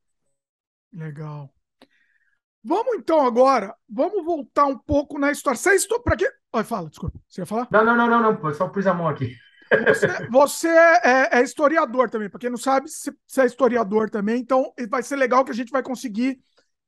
Legal. 0.91 1.53
Vamos 2.63 2.95
então 2.95 3.25
agora, 3.25 3.75
vamos 3.89 4.23
voltar 4.23 4.65
um 4.65 4.77
pouco 4.77 5.17
na 5.17 5.31
história. 5.31 5.57
Você 5.57 5.71
é 5.71 5.75
história. 5.75 6.03
Para 6.03 6.15
quê? 6.15 6.31
Oi, 6.53 6.63
fala, 6.63 6.89
desculpa. 6.89 7.19
Você 7.27 7.41
ia 7.41 7.45
falar? 7.45 7.67
Não, 7.71 7.83
não, 7.83 7.95
não, 7.95 8.07
não, 8.07 8.33
não. 8.33 8.53
Só 8.53 8.67
pus 8.67 8.85
a 8.85 8.93
mão 8.93 9.07
aqui. 9.07 9.35
Você, 9.87 10.07
você 10.29 10.67
é, 10.67 11.39
é, 11.39 11.41
historiador 11.41 12.09
também. 12.09 12.29
Para 12.29 12.39
quem 12.39 12.49
não 12.51 12.57
sabe, 12.57 12.87
você 12.87 13.41
é 13.41 13.45
historiador 13.45 14.09
também. 14.09 14.39
Então, 14.39 14.71
vai 14.89 15.01
ser 15.01 15.15
legal 15.15 15.43
que 15.43 15.51
a 15.51 15.55
gente 15.55 15.71
vai 15.71 15.81
conseguir 15.81 16.39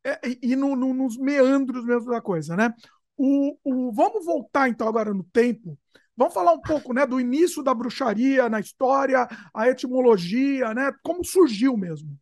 é, 0.03 0.19
ir 0.41 0.55
no, 0.55 0.75
no, 0.75 0.93
nos 0.93 1.17
meandros 1.17 1.85
mesmo 1.85 2.11
da 2.11 2.21
coisa, 2.21 2.55
né? 2.55 2.73
O, 3.17 3.57
o, 3.63 3.91
vamos 3.93 4.25
voltar 4.25 4.69
então 4.69 4.87
agora 4.87 5.13
no 5.13 5.23
tempo. 5.23 5.77
Vamos 6.15 6.33
falar 6.33 6.53
um 6.53 6.61
pouco, 6.61 6.93
né, 6.93 7.07
do 7.07 7.19
início 7.19 7.63
da 7.63 7.73
bruxaria 7.73 8.47
na 8.47 8.59
história, 8.59 9.27
a 9.53 9.67
etimologia, 9.69 10.73
né? 10.73 10.91
Como 11.01 11.25
surgiu 11.25 11.75
mesmo. 11.75 12.15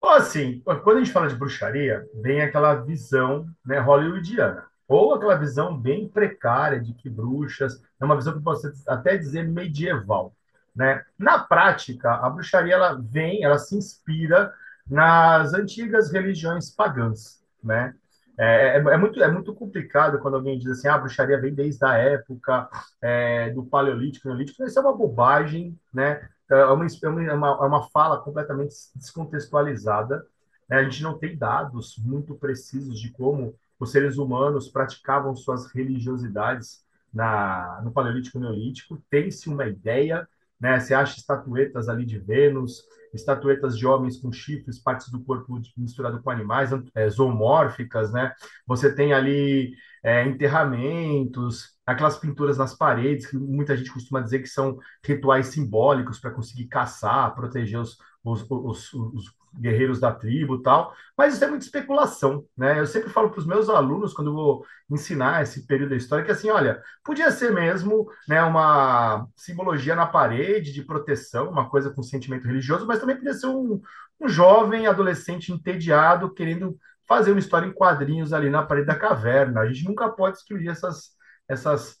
Ou 0.00 0.10
assim, 0.10 0.62
quando 0.84 0.98
a 0.98 0.98
gente 0.98 1.12
fala 1.12 1.28
de 1.28 1.34
bruxaria, 1.34 2.06
vem 2.14 2.42
aquela 2.42 2.74
visão 2.74 3.48
né, 3.64 3.78
hollywoodiana, 3.78 4.66
ou 4.86 5.14
aquela 5.14 5.34
visão 5.36 5.76
bem 5.76 6.08
precária 6.08 6.80
de 6.80 6.92
que 6.94 7.08
bruxas, 7.08 7.82
é 7.98 8.04
uma 8.04 8.16
visão 8.16 8.34
que 8.34 8.44
pode 8.44 8.60
até 8.86 9.16
dizer 9.16 9.48
medieval. 9.48 10.34
Né? 10.74 11.02
Na 11.18 11.38
prática, 11.38 12.12
a 12.12 12.28
bruxaria 12.28 12.74
ela 12.74 13.00
vem, 13.02 13.42
ela 13.42 13.58
se 13.58 13.74
inspira 13.76 14.52
nas 14.88 15.54
antigas 15.54 16.12
religiões 16.12 16.70
pagãs. 16.70 17.42
Né? 17.62 17.94
É, 18.38 18.76
é, 18.76 18.78
é, 18.78 18.96
muito, 18.96 19.22
é 19.22 19.30
muito 19.30 19.54
complicado 19.54 20.18
quando 20.18 20.34
alguém 20.34 20.58
diz 20.58 20.70
assim, 20.70 20.88
ah, 20.88 20.94
a 20.94 20.98
bruxaria 20.98 21.40
vem 21.40 21.54
desde 21.54 21.84
a 21.84 21.94
época 21.94 22.68
é, 23.00 23.50
do 23.50 23.64
Paleolítico, 23.64 24.28
Neolítico. 24.28 24.62
Isso 24.62 24.78
é 24.78 24.82
uma 24.82 24.96
bobagem, 24.96 25.78
né? 25.92 26.28
É, 26.50 26.54
é 26.54 26.66
uma, 26.66 26.86
é 26.86 27.34
uma, 27.34 27.48
é 27.48 27.66
uma 27.66 27.88
fala 27.88 28.18
completamente 28.18 28.74
descontextualizada. 28.94 30.26
Né? 30.68 30.78
A 30.78 30.82
gente 30.84 31.02
não 31.02 31.18
tem 31.18 31.36
dados 31.36 31.96
muito 31.98 32.34
precisos 32.34 33.00
de 33.00 33.10
como 33.10 33.54
os 33.80 33.90
seres 33.90 34.18
humanos 34.18 34.68
praticavam 34.68 35.34
suas 35.34 35.72
religiosidades 35.72 36.84
na, 37.12 37.80
no 37.82 37.90
Paleolítico 37.90 38.38
Neolítico. 38.38 39.02
Tem-se 39.08 39.48
uma 39.48 39.66
ideia, 39.66 40.28
né? 40.60 40.78
Você 40.78 40.94
acha 40.94 41.18
estatuetas 41.18 41.88
ali 41.88 42.04
de 42.04 42.18
Vênus, 42.18 42.84
estatuetas 43.16 43.76
de 43.76 43.86
homens 43.86 44.18
com 44.18 44.30
chifres, 44.32 44.78
partes 44.78 45.08
do 45.10 45.22
corpo 45.24 45.60
misturado 45.76 46.22
com 46.22 46.30
animais, 46.30 46.70
é, 46.94 47.08
zoomórficas, 47.08 48.12
né? 48.12 48.32
Você 48.66 48.94
tem 48.94 49.12
ali 49.12 49.74
é, 50.04 50.24
enterramentos, 50.26 51.76
aquelas 51.84 52.18
pinturas 52.18 52.58
nas 52.58 52.74
paredes, 52.74 53.26
que 53.26 53.36
muita 53.36 53.76
gente 53.76 53.92
costuma 53.92 54.20
dizer 54.20 54.40
que 54.40 54.48
são 54.48 54.78
rituais 55.04 55.48
simbólicos 55.48 56.18
para 56.18 56.30
conseguir 56.30 56.66
caçar, 56.68 57.34
proteger 57.34 57.80
os, 57.80 57.98
os, 58.24 58.46
os, 58.48 58.92
os 58.94 59.35
guerreiros 59.54 60.00
da 60.00 60.12
tribo 60.12 60.62
tal, 60.62 60.94
mas 61.16 61.34
isso 61.34 61.44
é 61.44 61.48
muita 61.48 61.64
especulação, 61.64 62.44
né? 62.56 62.78
Eu 62.78 62.86
sempre 62.86 63.10
falo 63.10 63.30
para 63.30 63.38
os 63.38 63.46
meus 63.46 63.68
alunos, 63.68 64.12
quando 64.12 64.32
vou 64.34 64.66
ensinar 64.90 65.42
esse 65.42 65.66
período 65.66 65.90
da 65.90 65.96
história, 65.96 66.24
que 66.24 66.30
assim, 66.30 66.50
olha, 66.50 66.82
podia 67.02 67.30
ser 67.30 67.52
mesmo 67.52 68.10
né, 68.28 68.42
uma 68.42 69.26
simbologia 69.34 69.94
na 69.94 70.06
parede 70.06 70.72
de 70.72 70.82
proteção, 70.82 71.50
uma 71.50 71.68
coisa 71.68 71.90
com 71.90 72.02
sentimento 72.02 72.46
religioso, 72.46 72.86
mas 72.86 73.00
também 73.00 73.16
podia 73.16 73.34
ser 73.34 73.46
um, 73.46 73.80
um 74.20 74.28
jovem 74.28 74.86
adolescente 74.86 75.52
entediado 75.52 76.32
querendo 76.32 76.78
fazer 77.06 77.30
uma 77.32 77.40
história 77.40 77.66
em 77.66 77.72
quadrinhos 77.72 78.32
ali 78.32 78.50
na 78.50 78.62
parede 78.62 78.86
da 78.86 78.94
caverna. 78.96 79.60
A 79.60 79.66
gente 79.66 79.84
nunca 79.84 80.08
pode 80.08 80.38
excluir 80.38 80.68
essas, 80.68 81.10
essas 81.48 81.96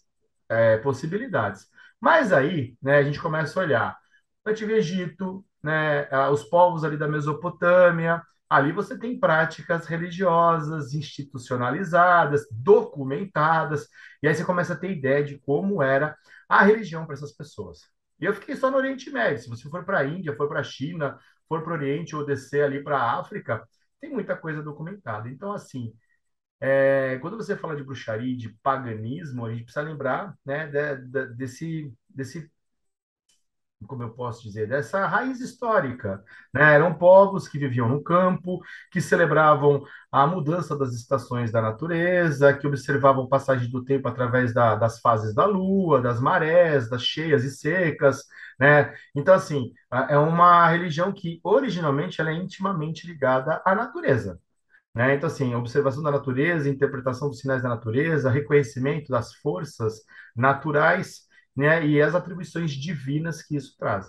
é, 0.48 0.78
possibilidades. 0.78 1.66
Mas 2.00 2.32
aí, 2.32 2.76
né, 2.82 2.98
a 2.98 3.02
gente 3.02 3.20
começa 3.20 3.58
a 3.58 3.62
olhar 3.62 3.96
Antigo 4.46 4.72
Egito, 4.72 5.44
né, 5.62 6.08
os 6.30 6.44
povos 6.44 6.84
ali 6.84 6.96
da 6.96 7.08
Mesopotâmia, 7.08 8.22
ali 8.48 8.72
você 8.72 8.98
tem 8.98 9.18
práticas 9.18 9.86
religiosas 9.86 10.94
institucionalizadas, 10.94 12.46
documentadas, 12.50 13.88
e 14.22 14.28
aí 14.28 14.34
você 14.34 14.44
começa 14.44 14.74
a 14.74 14.76
ter 14.76 14.90
ideia 14.92 15.24
de 15.24 15.38
como 15.40 15.82
era 15.82 16.16
a 16.48 16.62
religião 16.62 17.04
para 17.04 17.14
essas 17.14 17.32
pessoas. 17.32 17.80
E 18.20 18.24
eu 18.24 18.34
fiquei 18.34 18.56
só 18.56 18.70
no 18.70 18.76
Oriente 18.78 19.10
Médio. 19.10 19.42
Se 19.42 19.48
você 19.48 19.68
for 19.68 19.84
para 19.84 19.98
a 19.98 20.04
Índia, 20.06 20.34
for 20.36 20.48
para 20.48 20.60
a 20.60 20.64
China, 20.64 21.18
for 21.48 21.62
para 21.62 21.72
o 21.72 21.76
Oriente 21.76 22.16
ou 22.16 22.24
descer 22.24 22.64
ali 22.64 22.82
para 22.82 22.98
a 22.98 23.18
África, 23.20 23.66
tem 24.00 24.10
muita 24.10 24.36
coisa 24.36 24.62
documentada. 24.62 25.28
Então, 25.28 25.52
assim, 25.52 25.92
é, 26.60 27.18
quando 27.20 27.36
você 27.36 27.56
fala 27.56 27.76
de 27.76 27.84
bruxaria 27.84 28.36
de 28.36 28.50
paganismo, 28.62 29.44
a 29.44 29.50
gente 29.52 29.64
precisa 29.64 29.84
lembrar 29.84 30.34
né, 30.44 30.66
de, 30.68 30.96
de, 30.96 31.34
desse, 31.34 31.92
desse 32.08 32.50
como 33.86 34.02
eu 34.02 34.10
posso 34.10 34.42
dizer, 34.42 34.68
dessa 34.68 35.06
raiz 35.06 35.40
histórica. 35.40 36.22
Né? 36.52 36.74
Eram 36.74 36.94
povos 36.94 37.46
que 37.48 37.58
viviam 37.58 37.88
no 37.88 38.02
campo, 38.02 38.60
que 38.90 39.00
celebravam 39.00 39.84
a 40.10 40.26
mudança 40.26 40.76
das 40.76 40.94
estações 40.94 41.52
da 41.52 41.60
natureza, 41.60 42.54
que 42.54 42.66
observavam 42.66 43.28
passagem 43.28 43.70
do 43.70 43.84
tempo 43.84 44.08
através 44.08 44.54
da, 44.54 44.74
das 44.74 45.00
fases 45.00 45.34
da 45.34 45.44
lua, 45.44 46.00
das 46.00 46.20
marés, 46.20 46.88
das 46.88 47.02
cheias 47.02 47.44
e 47.44 47.50
secas. 47.50 48.24
Né? 48.58 48.94
Então, 49.14 49.34
assim, 49.34 49.72
é 50.08 50.16
uma 50.16 50.68
religião 50.68 51.12
que 51.12 51.40
originalmente 51.44 52.20
ela 52.20 52.30
é 52.30 52.34
intimamente 52.34 53.06
ligada 53.06 53.62
à 53.64 53.74
natureza. 53.74 54.40
Né? 54.94 55.14
Então, 55.14 55.26
assim, 55.26 55.54
observação 55.54 56.02
da 56.02 56.10
natureza, 56.10 56.68
interpretação 56.68 57.28
dos 57.28 57.40
sinais 57.40 57.62
da 57.62 57.68
natureza, 57.68 58.30
reconhecimento 58.30 59.10
das 59.10 59.34
forças 59.34 60.00
naturais 60.34 61.26
né, 61.56 61.86
e 61.86 62.00
as 62.02 62.14
atribuições 62.14 62.72
divinas 62.72 63.42
que 63.42 63.56
isso 63.56 63.76
traz. 63.78 64.06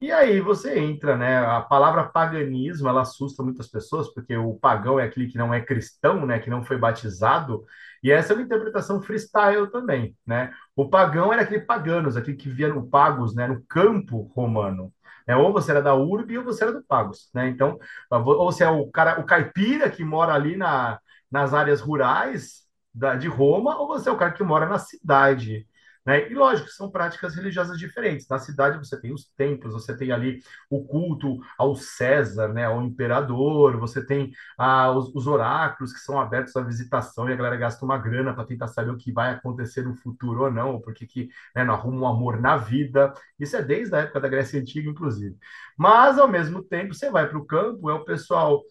E 0.00 0.10
aí 0.10 0.40
você 0.40 0.78
entra, 0.78 1.14
né? 1.14 1.38
A 1.38 1.60
palavra 1.60 2.08
paganismo, 2.08 2.88
ela 2.88 3.02
assusta 3.02 3.42
muitas 3.42 3.68
pessoas, 3.68 4.12
porque 4.12 4.34
o 4.34 4.54
pagão 4.54 4.98
é 4.98 5.04
aquele 5.04 5.26
que 5.28 5.36
não 5.36 5.52
é 5.52 5.60
cristão, 5.60 6.24
né, 6.24 6.38
que 6.38 6.48
não 6.48 6.64
foi 6.64 6.78
batizado, 6.78 7.62
e 8.02 8.10
essa 8.10 8.32
é 8.32 8.36
uma 8.36 8.42
interpretação 8.42 9.02
freestyle 9.02 9.70
também, 9.70 10.16
né? 10.26 10.54
O 10.74 10.88
pagão 10.88 11.30
era 11.32 11.42
aquele 11.42 11.60
paganos, 11.60 12.16
aquele 12.16 12.36
que 12.38 12.48
via 12.48 12.68
no 12.72 12.88
pagos, 12.88 13.34
né, 13.34 13.46
no 13.46 13.62
campo 13.66 14.22
romano. 14.34 14.90
Né? 15.28 15.36
Ou 15.36 15.52
você 15.52 15.70
era 15.70 15.82
da 15.82 15.94
urbe 15.94 16.38
ou 16.38 16.44
você 16.44 16.64
era 16.64 16.72
do 16.72 16.82
pagos, 16.82 17.28
né? 17.34 17.48
Então, 17.48 17.78
ou 18.10 18.50
você 18.50 18.64
é 18.64 18.70
o 18.70 18.90
cara, 18.90 19.20
o 19.20 19.24
caipira 19.26 19.90
que 19.90 20.02
mora 20.02 20.32
ali 20.32 20.56
na, 20.56 20.98
nas 21.30 21.52
áreas 21.52 21.80
rurais 21.82 22.62
da, 22.94 23.16
de 23.16 23.28
Roma, 23.28 23.78
ou 23.78 23.86
você 23.86 24.08
é 24.08 24.12
o 24.12 24.16
cara 24.16 24.32
que 24.32 24.42
mora 24.42 24.66
na 24.66 24.78
cidade, 24.78 25.66
né? 26.04 26.30
E 26.30 26.34
lógico, 26.34 26.68
são 26.70 26.90
práticas 26.90 27.34
religiosas 27.34 27.78
diferentes. 27.78 28.26
Na 28.28 28.38
cidade 28.38 28.78
você 28.78 28.98
tem 28.98 29.12
os 29.12 29.26
templos, 29.36 29.74
você 29.74 29.96
tem 29.96 30.10
ali 30.12 30.42
o 30.70 30.84
culto 30.84 31.38
ao 31.58 31.74
César, 31.76 32.48
né, 32.48 32.64
ao 32.64 32.82
imperador, 32.82 33.76
você 33.78 34.04
tem 34.04 34.32
ah, 34.56 34.90
os, 34.90 35.14
os, 35.14 35.26
oráculos 35.26 35.92
que 35.92 36.00
são 36.00 36.18
abertos 36.18 36.56
à 36.56 36.62
visitação 36.62 37.28
e 37.28 37.32
a 37.32 37.36
galera 37.36 37.56
gasta 37.56 37.84
uma 37.84 37.98
grana 37.98 38.32
para 38.34 38.44
tentar 38.44 38.68
saber 38.68 38.90
o 38.90 38.96
que 38.96 39.12
vai 39.12 39.32
acontecer 39.32 39.82
no 39.82 39.94
futuro 39.94 40.44
ou 40.44 40.50
não, 40.50 40.80
porque 40.80 41.06
que 41.06 41.28
né, 41.54 41.64
não 41.64 41.74
arruma 41.74 42.00
um 42.00 42.06
amor 42.06 42.40
na 42.40 42.56
vida. 42.56 43.12
Isso 43.38 43.56
é 43.56 43.62
desde 43.62 43.94
a 43.94 44.00
época 44.00 44.20
da 44.20 44.28
Grécia 44.28 44.60
Antiga, 44.60 44.88
inclusive. 44.88 45.36
Mas, 45.76 46.18
ao 46.18 46.28
mesmo 46.28 46.62
tempo, 46.62 46.94
você 46.94 47.10
vai 47.10 47.28
para 47.28 47.38
o 47.38 47.44
campo, 47.44 47.90
é 47.90 47.94
o 47.94 48.04
pessoal 48.04 48.62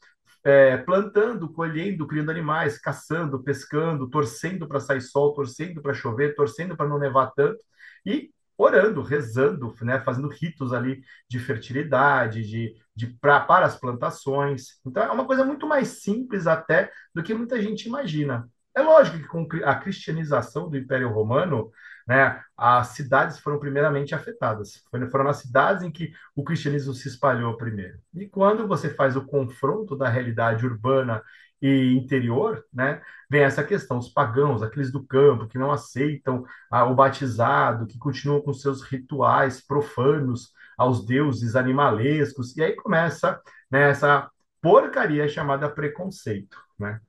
é, 0.44 0.78
plantando, 0.78 1.52
colhendo, 1.52 2.08
criando 2.08 2.32
animais, 2.32 2.78
caçando, 2.80 3.44
pescando, 3.44 4.10
torcendo 4.10 4.68
para 4.68 4.80
sair 4.80 5.02
sol, 5.02 5.34
torcendo 5.34 5.82
para 5.82 5.94
chover, 5.94 6.36
torcendo 6.36 6.76
para 6.76 6.88
não 6.88 7.00
nevar 7.00 7.32
tanto. 7.36 7.60
E 8.06 8.32
orando, 8.58 9.02
rezando, 9.02 9.74
né, 9.82 10.00
fazendo 10.02 10.28
ritos 10.28 10.74
ali 10.74 11.02
de 11.30 11.40
fertilidade, 11.40 12.44
de, 12.46 12.76
de 12.94 13.08
pra, 13.08 13.40
para 13.40 13.66
as 13.66 13.78
plantações. 13.80 14.80
Então 14.86 15.02
é 15.02 15.12
uma 15.12 15.26
coisa 15.26 15.46
muito 15.46 15.66
mais 15.66 16.02
simples 16.04 16.46
até 16.46 16.92
do 17.16 17.24
que 17.24 17.34
muita 17.34 17.62
gente 17.62 17.88
imagina. 17.88 18.50
É 18.76 18.82
lógico 18.82 19.18
que 19.18 19.28
com 19.28 19.48
a 19.64 19.76
cristianização 19.76 20.70
do 20.70 20.78
Império 20.78 21.10
Romano, 21.10 21.72
né, 22.10 22.42
as 22.58 22.88
cidades 22.88 23.38
foram 23.38 23.60
primeiramente 23.60 24.16
afetadas. 24.16 24.84
Foram 25.12 25.26
nas 25.26 25.38
cidades 25.38 25.84
em 25.84 25.92
que 25.92 26.12
o 26.36 26.44
cristianismo 26.44 26.92
se 26.92 27.08
espalhou 27.08 27.56
primeiro. 27.56 28.00
E 28.16 28.28
quando 28.28 28.68
você 28.68 28.90
faz 28.90 29.16
o 29.16 29.24
confronto 29.28 29.96
da 29.96 30.10
realidade 30.10 30.66
urbana 30.66 31.22
e 31.62 31.94
interior, 31.94 32.66
né, 32.74 33.00
vem 33.30 33.44
essa 33.44 33.64
questão, 33.64 34.00
os 34.00 34.10
pagãos, 34.10 34.64
aqueles 34.64 34.92
do 34.92 35.06
campo 35.06 35.48
que 35.48 35.60
não 35.60 35.72
aceitam 35.72 36.44
ah, 36.72 36.84
o 36.86 36.96
batizado, 36.96 37.86
que 37.86 38.00
continuam 38.00 38.42
com 38.42 38.54
seus 38.54 38.82
rituais 38.82 39.62
profanos 39.62 40.52
aos 40.76 41.06
deuses 41.06 41.56
animalescos, 41.56 42.58
e 42.58 42.64
aí 42.64 42.76
começa 42.76 43.40
né, 43.70 43.92
essa 43.92 44.32
porcaria 44.60 45.28
chamada 45.28 45.70
preconceito, 45.70 46.58
né? 46.80 47.00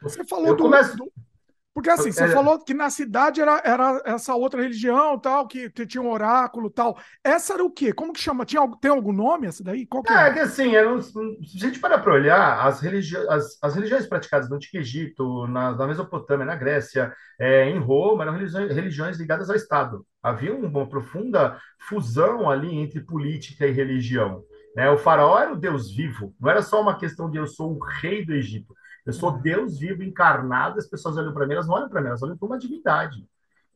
Você 0.00 0.24
falou 0.24 0.54
do, 0.54 0.62
começo... 0.62 0.96
do, 0.96 1.12
porque 1.78 1.90
assim, 1.90 2.10
você 2.10 2.24
é... 2.24 2.28
falou 2.28 2.58
que 2.58 2.74
na 2.74 2.90
cidade 2.90 3.40
era, 3.40 3.62
era 3.64 4.02
essa 4.04 4.34
outra 4.34 4.60
religião, 4.60 5.16
tal, 5.16 5.46
que, 5.46 5.70
que, 5.70 5.86
tinha 5.86 6.02
um 6.02 6.10
oráculo 6.10 6.68
tal. 6.68 6.98
Essa 7.22 7.54
era 7.54 7.64
o 7.64 7.70
quê? 7.70 7.92
Como 7.92 8.12
que 8.12 8.18
chama? 8.18 8.44
Tinha, 8.44 8.68
tem 8.80 8.90
algum 8.90 9.12
nome 9.12 9.46
essa 9.46 9.62
daí? 9.62 9.86
Qual 9.86 10.02
que 10.02 10.12
é, 10.12 10.26
é 10.26 10.32
que 10.32 10.40
assim, 10.40 10.74
era 10.74 10.92
um, 10.92 11.00
se 11.00 11.16
a 11.56 11.60
gente 11.60 11.78
parar 11.78 12.00
para 12.00 12.12
olhar, 12.12 12.66
as, 12.66 12.80
religi 12.80 13.16
as, 13.28 13.56
as, 13.62 13.76
religiões 13.76 14.06
praticadas 14.06 14.50
no 14.50 14.56
Antigo 14.56 14.76
Egito, 14.76 15.46
na, 15.46 15.70
na 15.70 15.86
Mesopotâmia, 15.86 16.44
na 16.44 16.56
Grécia, 16.56 17.14
é, 17.38 17.70
em 17.70 17.78
Roma, 17.78 18.24
eram 18.24 18.32
religiões, 18.32 18.74
religiões 18.74 19.16
ligadas 19.16 19.48
ao 19.48 19.54
Estado. 19.54 20.04
Havia 20.20 20.52
uma 20.52 20.88
profunda 20.88 21.56
fusão 21.88 22.50
ali 22.50 22.74
entre 22.74 23.00
política 23.00 23.68
e 23.68 23.70
religião. 23.70 24.42
Né? 24.74 24.90
O 24.90 24.98
faraó 24.98 25.38
era 25.38 25.52
o 25.52 25.56
deus 25.56 25.94
vivo, 25.94 26.34
não 26.40 26.50
era 26.50 26.60
só 26.60 26.82
uma 26.82 26.98
questão 26.98 27.30
de 27.30 27.38
eu 27.38 27.46
sou 27.46 27.76
o 27.76 27.78
rei 28.00 28.26
do 28.26 28.34
Egito. 28.34 28.74
Eu 29.08 29.14
sou 29.14 29.32
Deus 29.32 29.78
vivo, 29.78 30.02
encarnado, 30.02 30.78
as 30.78 30.86
pessoas 30.86 31.16
olham 31.16 31.32
para 31.32 31.46
mim, 31.46 31.54
elas 31.54 31.66
não 31.66 31.76
olham 31.76 31.88
para 31.88 32.02
mim, 32.02 32.08
elas 32.08 32.22
olham 32.22 32.36
para 32.36 32.44
uma 32.44 32.58
divindade. 32.58 33.26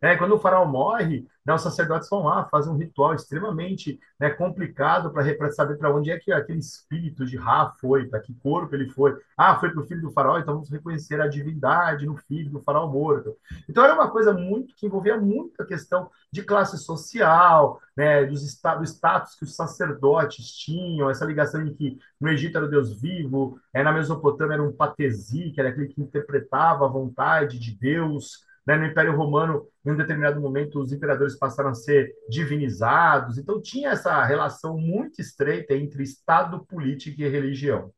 É, 0.03 0.17
quando 0.17 0.35
o 0.35 0.39
faraó 0.39 0.65
morre, 0.67 1.27
né, 1.47 1.55
os 1.55 1.63
sacerdotes 1.63 2.09
vão 2.09 2.25
lá, 2.25 2.45
fazem 2.47 2.73
um 2.73 2.77
ritual 2.77 3.15
extremamente 3.15 4.01
né, 4.19 4.31
complicado 4.31 5.13
para 5.13 5.51
saber 5.53 5.77
para 5.77 5.95
onde 5.95 6.11
é 6.11 6.19
que 6.19 6.33
aquele 6.33 6.59
espírito 6.59 7.25
de 7.25 7.37
Ra 7.37 7.73
foi, 7.81 8.07
para 8.07 8.21
que 8.21 8.35
corpo 8.35 8.75
ele 8.75 8.89
foi. 8.91 9.17
Ah, 9.37 9.57
foi 9.59 9.71
para 9.71 9.81
o 9.81 9.87
filho 9.87 10.03
do 10.03 10.11
faraó, 10.11 10.39
então 10.39 10.55
vamos 10.55 10.71
reconhecer 10.71 11.21
a 11.21 11.29
divindade 11.29 12.05
no 12.05 12.17
filho 12.17 12.51
do 12.51 12.61
faraó 12.61 12.89
morto. 12.89 13.37
Então 13.69 13.85
era 13.85 13.95
uma 13.95 14.11
coisa 14.11 14.33
muito 14.33 14.75
que 14.75 14.87
envolvia 14.87 15.17
muito 15.17 15.63
a 15.63 15.67
questão 15.67 16.11
de 16.33 16.43
classe 16.43 16.79
social, 16.79 17.81
né, 17.97 18.25
dos 18.25 18.43
do 18.43 18.85
status 18.85 19.35
que 19.37 19.45
os 19.45 19.55
sacerdotes 19.55 20.51
tinham, 20.53 21.11
essa 21.11 21.25
ligação 21.25 21.63
de 21.65 21.75
que 21.75 21.99
no 22.21 22.29
Egito 22.29 22.57
era 22.57 22.67
o 22.67 22.71
Deus 22.71 22.93
vivo, 23.01 23.61
é, 23.73 23.83
na 23.83 23.93
Mesopotâmia 23.93 24.55
era 24.55 24.63
um 24.63 24.73
patesi, 24.73 25.51
que 25.51 25.61
era 25.61 25.69
aquele 25.69 25.89
que 25.89 26.01
interpretava 26.01 26.87
a 26.87 26.89
vontade 26.89 27.59
de 27.59 27.73
Deus. 27.73 28.45
Né? 28.67 28.77
No 28.77 28.87
Império 28.87 29.17
Romano, 29.17 29.67
em 29.85 29.91
um 29.91 29.97
determinado 29.97 30.41
momento, 30.41 30.81
os 30.81 30.93
imperadores 30.93 31.37
passaram 31.37 31.71
a 31.71 31.75
ser 31.75 32.13
divinizados. 32.29 33.39
Então, 33.39 33.61
tinha 33.61 33.91
essa 33.91 34.23
relação 34.25 34.77
muito 34.79 35.21
estreita 35.21 35.75
entre 35.75 36.03
Estado, 36.03 36.65
política 36.67 37.23
e 37.23 37.29
religião. 37.29 37.93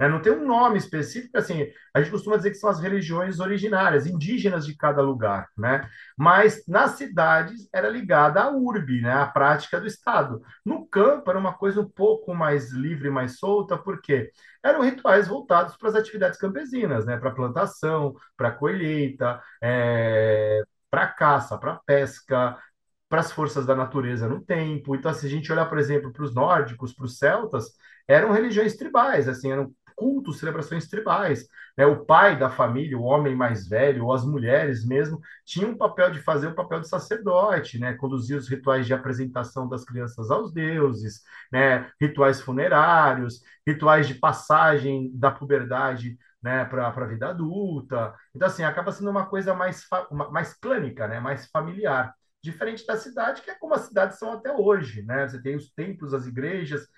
Né? 0.00 0.08
Não 0.08 0.22
tem 0.22 0.32
um 0.32 0.46
nome 0.46 0.78
específico, 0.78 1.36
assim, 1.36 1.70
a 1.94 2.00
gente 2.00 2.10
costuma 2.10 2.36
dizer 2.38 2.50
que 2.50 2.56
são 2.56 2.70
as 2.70 2.80
religiões 2.80 3.38
originárias, 3.38 4.06
indígenas 4.06 4.64
de 4.64 4.74
cada 4.74 5.02
lugar, 5.02 5.48
né? 5.58 5.86
Mas 6.16 6.64
nas 6.66 6.92
cidades 6.92 7.68
era 7.72 7.88
ligada 7.88 8.40
à 8.40 8.50
urbe, 8.50 9.02
né? 9.02 9.12
À 9.12 9.26
prática 9.26 9.78
do 9.78 9.86
Estado. 9.86 10.40
No 10.64 10.86
campo 10.88 11.28
era 11.30 11.38
uma 11.38 11.52
coisa 11.52 11.82
um 11.82 11.88
pouco 11.88 12.34
mais 12.34 12.72
livre, 12.72 13.10
mais 13.10 13.38
solta, 13.38 13.76
porque 13.76 14.30
eram 14.62 14.82
rituais 14.82 15.28
voltados 15.28 15.76
para 15.76 15.90
as 15.90 15.94
atividades 15.94 16.38
campesinas, 16.38 17.04
né? 17.04 17.18
Para 17.18 17.30
plantação, 17.32 18.14
para 18.36 18.50
colheita, 18.52 19.42
é... 19.62 20.62
para 20.90 21.08
caça, 21.08 21.58
para 21.58 21.76
pesca, 21.86 22.56
para 23.08 23.20
as 23.20 23.32
forças 23.32 23.66
da 23.66 23.74
natureza 23.74 24.28
no 24.28 24.40
tempo. 24.40 24.94
Então, 24.94 25.12
se 25.12 25.26
a 25.26 25.28
gente 25.28 25.52
olhar, 25.52 25.66
por 25.66 25.78
exemplo, 25.78 26.12
para 26.12 26.24
os 26.24 26.34
nórdicos, 26.34 26.94
para 26.94 27.04
os 27.04 27.18
celtas, 27.18 27.66
eram 28.06 28.32
religiões 28.32 28.76
tribais, 28.76 29.28
assim, 29.28 29.52
eram 29.52 29.72
cultos, 30.00 30.38
celebrações 30.38 30.88
tribais. 30.88 31.46
Né? 31.76 31.84
O 31.84 32.06
pai 32.06 32.38
da 32.38 32.48
família, 32.48 32.96
o 32.96 33.02
homem 33.02 33.36
mais 33.36 33.68
velho, 33.68 34.06
ou 34.06 34.14
as 34.14 34.24
mulheres 34.24 34.86
mesmo, 34.86 35.20
tinham 35.44 35.72
um 35.72 35.76
papel 35.76 36.10
de 36.10 36.20
fazer 36.20 36.46
o 36.46 36.54
papel 36.54 36.80
de 36.80 36.88
sacerdote, 36.88 37.78
né? 37.78 37.92
conduzir 37.92 38.38
os 38.38 38.48
rituais 38.48 38.86
de 38.86 38.94
apresentação 38.94 39.68
das 39.68 39.84
crianças 39.84 40.30
aos 40.30 40.52
deuses, 40.52 41.20
né? 41.52 41.90
rituais 42.00 42.40
funerários, 42.40 43.42
rituais 43.66 44.08
de 44.08 44.14
passagem 44.14 45.10
da 45.14 45.30
puberdade 45.30 46.16
né, 46.42 46.64
para 46.64 46.88
a 46.88 47.06
vida 47.06 47.28
adulta. 47.28 48.14
Então, 48.34 48.48
assim, 48.48 48.62
acaba 48.64 48.92
sendo 48.92 49.10
uma 49.10 49.26
coisa 49.26 49.54
mais, 49.54 49.84
mais 50.30 50.54
clânica, 50.54 51.06
né, 51.06 51.20
mais 51.20 51.46
familiar. 51.50 52.14
Diferente 52.42 52.86
da 52.86 52.96
cidade, 52.96 53.42
que 53.42 53.50
é 53.50 53.54
como 53.54 53.74
as 53.74 53.82
cidades 53.82 54.18
são 54.18 54.32
até 54.32 54.50
hoje, 54.50 55.02
né? 55.02 55.28
Você 55.28 55.42
tem 55.42 55.56
os 55.56 55.70
templos, 55.74 56.14
as 56.14 56.26
igrejas, 56.26 56.88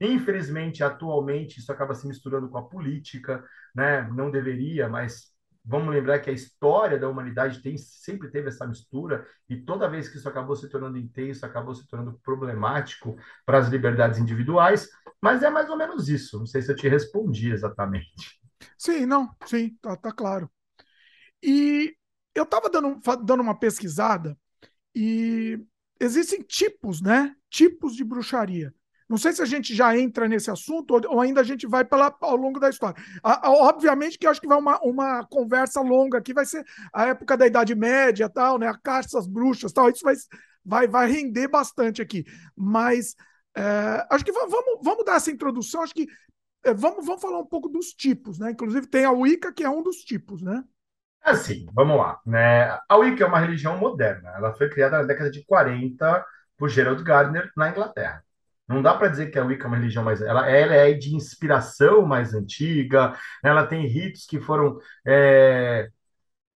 Infelizmente, 0.00 0.84
atualmente, 0.84 1.58
isso 1.58 1.72
acaba 1.72 1.94
se 1.94 2.06
misturando 2.06 2.48
com 2.48 2.58
a 2.58 2.68
política, 2.68 3.42
né? 3.74 4.02
Não 4.12 4.30
deveria, 4.30 4.88
mas 4.88 5.32
vamos 5.64 5.92
lembrar 5.92 6.20
que 6.20 6.30
a 6.30 6.32
história 6.32 6.98
da 6.98 7.08
humanidade 7.08 7.60
tem, 7.60 7.76
sempre 7.76 8.30
teve 8.30 8.48
essa 8.48 8.66
mistura, 8.66 9.26
e 9.48 9.56
toda 9.56 9.88
vez 9.88 10.08
que 10.08 10.16
isso 10.16 10.28
acabou 10.28 10.54
se 10.54 10.68
tornando 10.68 10.98
intenso, 10.98 11.44
acabou 11.44 11.74
se 11.74 11.86
tornando 11.88 12.18
problemático 12.22 13.16
para 13.44 13.58
as 13.58 13.68
liberdades 13.68 14.18
individuais, 14.18 14.88
mas 15.20 15.42
é 15.42 15.50
mais 15.50 15.68
ou 15.68 15.76
menos 15.76 16.08
isso. 16.08 16.38
Não 16.38 16.46
sei 16.46 16.62
se 16.62 16.70
eu 16.70 16.76
te 16.76 16.88
respondi 16.88 17.50
exatamente. 17.50 18.12
Sim, 18.78 19.06
não, 19.06 19.34
sim, 19.46 19.76
tá, 19.80 19.96
tá 19.96 20.12
claro. 20.12 20.50
E 21.42 21.96
eu 22.34 22.44
estava 22.44 22.68
dando, 22.68 23.00
dando 23.24 23.42
uma 23.42 23.58
pesquisada 23.58 24.38
e 24.94 25.58
existem 26.00 26.42
tipos, 26.42 27.00
né? 27.00 27.34
Tipos 27.50 27.96
de 27.96 28.04
bruxaria. 28.04 28.74
Não 29.08 29.16
sei 29.16 29.32
se 29.32 29.40
a 29.40 29.46
gente 29.46 29.74
já 29.74 29.96
entra 29.96 30.26
nesse 30.28 30.50
assunto 30.50 31.00
ou 31.08 31.20
ainda 31.20 31.40
a 31.40 31.44
gente 31.44 31.66
vai 31.66 31.84
pela, 31.84 32.14
ao 32.20 32.36
longo 32.36 32.58
da 32.58 32.68
história. 32.68 33.00
obviamente 33.22 34.18
que 34.18 34.26
acho 34.26 34.40
que 34.40 34.48
vai 34.48 34.58
uma, 34.58 34.80
uma 34.80 35.24
conversa 35.26 35.80
longa 35.80 36.18
aqui, 36.18 36.34
vai 36.34 36.44
ser 36.44 36.64
a 36.92 37.06
época 37.06 37.36
da 37.36 37.46
Idade 37.46 37.74
Média, 37.74 38.28
tal, 38.28 38.58
né? 38.58 38.66
A 38.66 38.76
caça 38.76 39.18
às 39.18 39.26
bruxas, 39.26 39.72
tal. 39.72 39.88
Isso 39.88 40.02
vai, 40.02 40.14
vai, 40.64 40.88
vai 40.88 41.10
render 41.10 41.46
bastante 41.46 42.02
aqui. 42.02 42.24
Mas 42.56 43.14
é, 43.56 44.06
acho 44.10 44.24
que 44.24 44.32
vamos, 44.32 44.80
vamos 44.82 45.04
dar 45.04 45.16
essa 45.16 45.30
introdução. 45.30 45.82
Acho 45.82 45.94
que 45.94 46.08
é, 46.64 46.74
vamos, 46.74 47.06
vamos 47.06 47.22
falar 47.22 47.38
um 47.38 47.46
pouco 47.46 47.68
dos 47.68 47.92
tipos, 47.92 48.40
né? 48.40 48.50
Inclusive 48.50 48.88
tem 48.88 49.04
a 49.04 49.12
Wicca, 49.12 49.52
que 49.52 49.62
é 49.62 49.70
um 49.70 49.84
dos 49.84 49.98
tipos, 49.98 50.42
né? 50.42 50.64
Assim, 51.22 51.66
vamos 51.72 51.96
lá. 51.96 52.20
Né? 52.26 52.76
A 52.88 52.96
Wicca 52.96 53.22
é 53.22 53.26
uma 53.26 53.38
religião 53.38 53.78
moderna. 53.78 54.30
Ela 54.36 54.52
foi 54.52 54.68
criada 54.68 54.98
na 54.98 55.04
década 55.04 55.30
de 55.30 55.44
40 55.44 56.24
por 56.56 56.68
Gerald 56.68 57.02
Gardner 57.04 57.50
na 57.56 57.70
Inglaterra. 57.70 58.24
Não 58.68 58.82
dá 58.82 58.94
para 58.94 59.08
dizer 59.08 59.30
que 59.30 59.38
a 59.38 59.44
Wicca 59.44 59.64
é 59.64 59.68
uma 59.68 59.76
religião 59.76 60.02
mais. 60.04 60.20
Ela, 60.20 60.48
ela 60.50 60.74
é 60.74 60.92
de 60.92 61.14
inspiração 61.14 62.04
mais 62.04 62.34
antiga, 62.34 63.16
ela 63.42 63.66
tem 63.66 63.86
ritos 63.86 64.26
que 64.26 64.40
foram 64.40 64.78
é, 65.06 65.88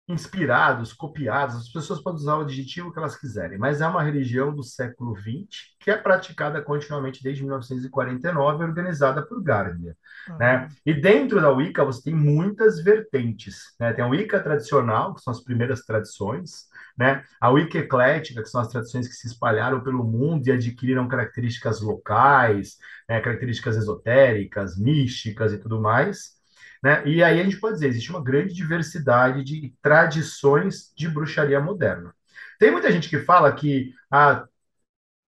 inspirados, 0.10 0.92
copiados. 0.92 1.56
As 1.56 1.70
pessoas 1.70 2.02
podem 2.02 2.20
usar 2.20 2.38
o 2.38 2.42
adjetivo 2.42 2.92
que 2.92 2.98
elas 2.98 3.16
quiserem, 3.16 3.58
mas 3.58 3.80
é 3.80 3.88
uma 3.88 4.04
religião 4.04 4.54
do 4.54 4.64
século 4.64 5.16
XX 5.16 5.70
que 5.80 5.92
é 5.92 5.96
praticada 5.96 6.62
continuamente 6.62 7.24
desde 7.24 7.44
1949, 7.44 8.64
organizada 8.64 9.22
por 9.22 9.42
Gardner. 9.42 9.96
Uhum. 10.28 10.38
Né? 10.38 10.68
E 10.86 10.94
dentro 10.94 11.40
da 11.40 11.52
Wicca 11.52 11.86
você 11.86 12.04
tem 12.04 12.16
muitas 12.16 12.84
vertentes. 12.84 13.76
Né? 13.80 13.94
Tem 13.94 14.04
a 14.04 14.08
Wicca 14.08 14.40
tradicional, 14.42 15.14
que 15.14 15.22
são 15.22 15.32
as 15.32 15.44
primeiras 15.44 15.86
tradições 15.86 16.70
né? 17.00 17.24
A 17.40 17.50
Wicca 17.50 17.78
eclética, 17.78 18.44
que 18.44 18.50
são 18.50 18.60
as 18.60 18.68
tradições 18.68 19.08
que 19.08 19.14
se 19.14 19.26
espalharam 19.26 19.80
pelo 19.80 20.04
mundo 20.04 20.46
e 20.46 20.52
adquiriram 20.52 21.08
características 21.08 21.80
locais, 21.80 22.76
né? 23.08 23.22
características 23.22 23.78
esotéricas, 23.78 24.78
místicas 24.78 25.54
e 25.54 25.58
tudo 25.58 25.80
mais. 25.80 26.39
Né? 26.82 27.06
E 27.08 27.24
aí 27.24 27.40
a 27.40 27.44
gente 27.44 27.60
pode 27.60 27.76
dizer, 27.76 27.88
existe 27.88 28.10
uma 28.10 28.24
grande 28.24 28.54
diversidade 28.54 29.44
de 29.44 29.74
tradições 29.82 30.94
de 30.96 31.10
bruxaria 31.10 31.60
moderna. 31.60 32.14
Tem 32.58 32.72
muita 32.72 32.92
gente 32.92 33.10
que 33.10 33.20
fala 33.20 33.52
que 33.54 33.94
ah, 34.12 34.46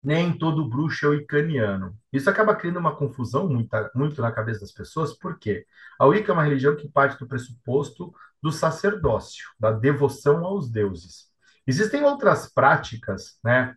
nem 0.03 0.38
todo 0.38 0.67
bruxo 0.69 1.05
é 1.05 1.09
wicaniano. 1.09 1.97
Isso 2.12 2.29
acaba 2.29 2.55
criando 2.55 2.79
uma 2.79 2.95
confusão 2.95 3.47
muito, 3.47 3.69
muito 3.93 4.21
na 4.21 4.31
cabeça 4.31 4.62
das 4.62 4.71
pessoas, 4.71 5.13
porque 5.17 5.65
a 5.99 6.05
Wicca 6.05 6.31
é 6.31 6.33
uma 6.33 6.43
religião 6.43 6.75
que 6.75 6.88
parte 6.88 7.19
do 7.19 7.27
pressuposto 7.27 8.13
do 8.41 8.51
sacerdócio, 8.51 9.45
da 9.59 9.71
devoção 9.71 10.45
aos 10.45 10.71
deuses. 10.71 11.29
Existem 11.67 12.03
outras 12.03 12.51
práticas, 12.51 13.38
né, 13.43 13.75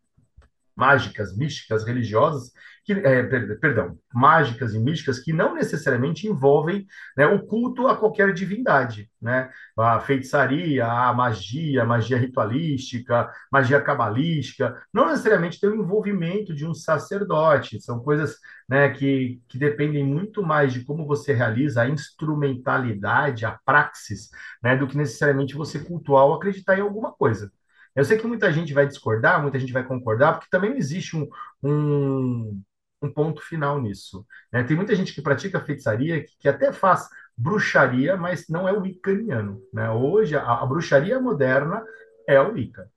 mágicas, 0.76 1.36
místicas, 1.36 1.84
religiosas, 1.84 2.52
que, 2.84 2.92
é, 2.92 3.22
perdão, 3.56 3.96
mágicas 4.12 4.74
e 4.74 4.78
místicas 4.78 5.20
que 5.20 5.32
não 5.32 5.54
necessariamente 5.54 6.26
envolvem 6.26 6.86
né, 7.16 7.26
o 7.26 7.44
culto 7.46 7.86
a 7.86 7.96
qualquer 7.96 8.32
divindade, 8.34 9.08
né? 9.20 9.50
A 9.78 10.00
feitiçaria, 10.00 10.84
a 10.86 11.12
magia, 11.14 11.84
magia 11.84 12.18
ritualística, 12.18 13.30
magia 13.50 13.80
cabalística, 13.80 14.76
não 14.92 15.06
necessariamente 15.06 15.60
tem 15.60 15.70
o 15.70 15.76
envolvimento 15.76 16.54
de 16.54 16.66
um 16.66 16.74
sacerdote, 16.74 17.80
são 17.80 18.00
coisas 18.00 18.36
né, 18.68 18.90
que, 18.90 19.40
que 19.48 19.58
dependem 19.58 20.04
muito 20.04 20.42
mais 20.42 20.72
de 20.72 20.84
como 20.84 21.06
você 21.06 21.32
realiza 21.32 21.82
a 21.82 21.88
instrumentalidade, 21.88 23.44
a 23.46 23.52
praxis, 23.64 24.30
né, 24.62 24.76
do 24.76 24.86
que 24.88 24.96
necessariamente 24.96 25.54
você 25.54 25.78
cultuar 25.78 26.24
ou 26.26 26.34
acreditar 26.34 26.76
em 26.78 26.82
alguma 26.82 27.12
coisa. 27.12 27.50
Eu 27.94 28.04
sei 28.04 28.18
que 28.18 28.26
muita 28.26 28.50
gente 28.52 28.72
vai 28.72 28.86
discordar, 28.86 29.40
muita 29.42 29.58
gente 29.58 29.72
vai 29.72 29.84
concordar, 29.84 30.34
porque 30.34 30.48
também 30.50 30.76
existe 30.76 31.16
um, 31.16 31.28
um, 31.62 32.62
um 33.02 33.12
ponto 33.12 33.42
final 33.42 33.80
nisso. 33.80 34.26
Né? 34.50 34.64
Tem 34.64 34.76
muita 34.76 34.94
gente 34.94 35.14
que 35.14 35.20
pratica 35.20 35.60
feitiçaria, 35.60 36.24
que, 36.24 36.36
que, 36.38 36.48
até 36.48 36.72
faz 36.72 37.08
bruxaria, 37.36 38.16
mas 38.16 38.48
não 38.48 38.66
é 38.66 38.72
o 38.72 38.80
wiccaniano. 38.80 39.62
Né? 39.72 39.90
Hoje, 39.90 40.36
a, 40.36 40.42
a 40.42 40.66
bruxaria 40.66 41.20
moderna 41.20 41.84
é 42.26 42.40
o 42.40 42.52
Wicca. 42.52 42.90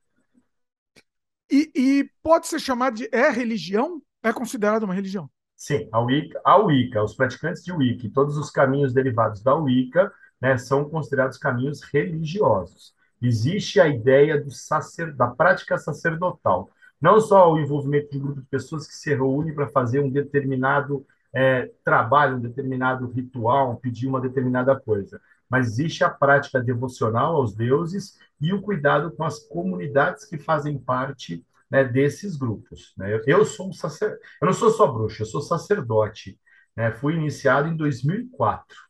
E, 1.52 1.72
e, 1.76 2.10
pode 2.24 2.48
ser 2.48 2.60
chamado 2.60 2.96
de 2.96 3.10
é 3.12 3.30
religião? 3.30 4.02
É 4.24 4.34
considerado 4.34 4.84
uma 4.84 4.94
religião? 4.94 5.30
Sim, 5.56 5.88
a 5.92 6.00
Wicca, 6.00 6.42
a 6.44 6.58
Wicca, 6.58 7.04
os 7.04 7.16
praticantes 7.16 7.64
de 7.64 7.72
Wicca, 7.72 8.10
todos 8.14 8.38
os 8.38 8.50
caminhos 8.50 8.94
derivados 8.94 9.44
da 9.44 9.56
Wicca, 9.56 10.12
né, 10.42 10.58
são 10.58 10.90
considerados 10.90 11.38
caminhos 11.38 11.82
religiosos. 11.82 12.94
Existe 13.26 13.80
a 13.80 13.88
ideia 13.88 14.42
do 14.42 14.52
sacer, 14.52 15.14
da 15.14 15.28
prática 15.28 15.78
sacerdotal. 15.78 16.70
Não 17.02 17.20
só 17.20 17.52
o 17.52 17.60
envolvimento 17.60 18.12
de 18.12 18.18
um 18.18 18.22
grupo 18.22 18.42
de 18.42 18.48
pessoas 18.48 18.88
que 18.88 18.94
se 18.94 19.14
reúne 19.14 19.54
para 19.54 19.68
fazer 19.68 20.00
um 20.00 20.10
determinado 20.10 21.06
é, 21.34 21.70
trabalho, 21.84 22.38
um 22.38 22.42
determinado 22.42 23.08
ritual, 23.08 23.76
pedir 23.78 24.08
uma 24.08 24.22
determinada 24.22 24.80
coisa, 24.80 25.20
mas 25.50 25.68
existe 25.68 26.04
a 26.04 26.10
prática 26.10 26.62
devocional 26.62 27.36
aos 27.36 27.54
deuses 27.54 28.18
e 28.40 28.54
o 28.54 28.62
cuidado 28.62 29.12
com 29.12 29.24
as 29.24 29.40
comunidades 29.40 30.26
que 30.26 30.38
fazem 30.38 30.78
parte 30.78 31.46
né, 31.70 31.84
desses 31.84 32.38
grupos. 32.38 32.94
Né? 32.98 33.20
Eu, 33.26 33.44
sou 33.44 33.70
um 33.70 33.74
sacer... 33.74 34.18
eu 34.42 34.46
não 34.46 34.54
sou 34.54 34.70
só 34.70 34.88
bruxo, 34.88 35.22
eu 35.22 35.26
sou 35.26 35.42
sacerdote. 35.42 36.40
Né? 36.76 36.92
Fui 36.92 37.16
iniciado 37.16 37.68
em 37.68 37.76
2004. 37.76 38.85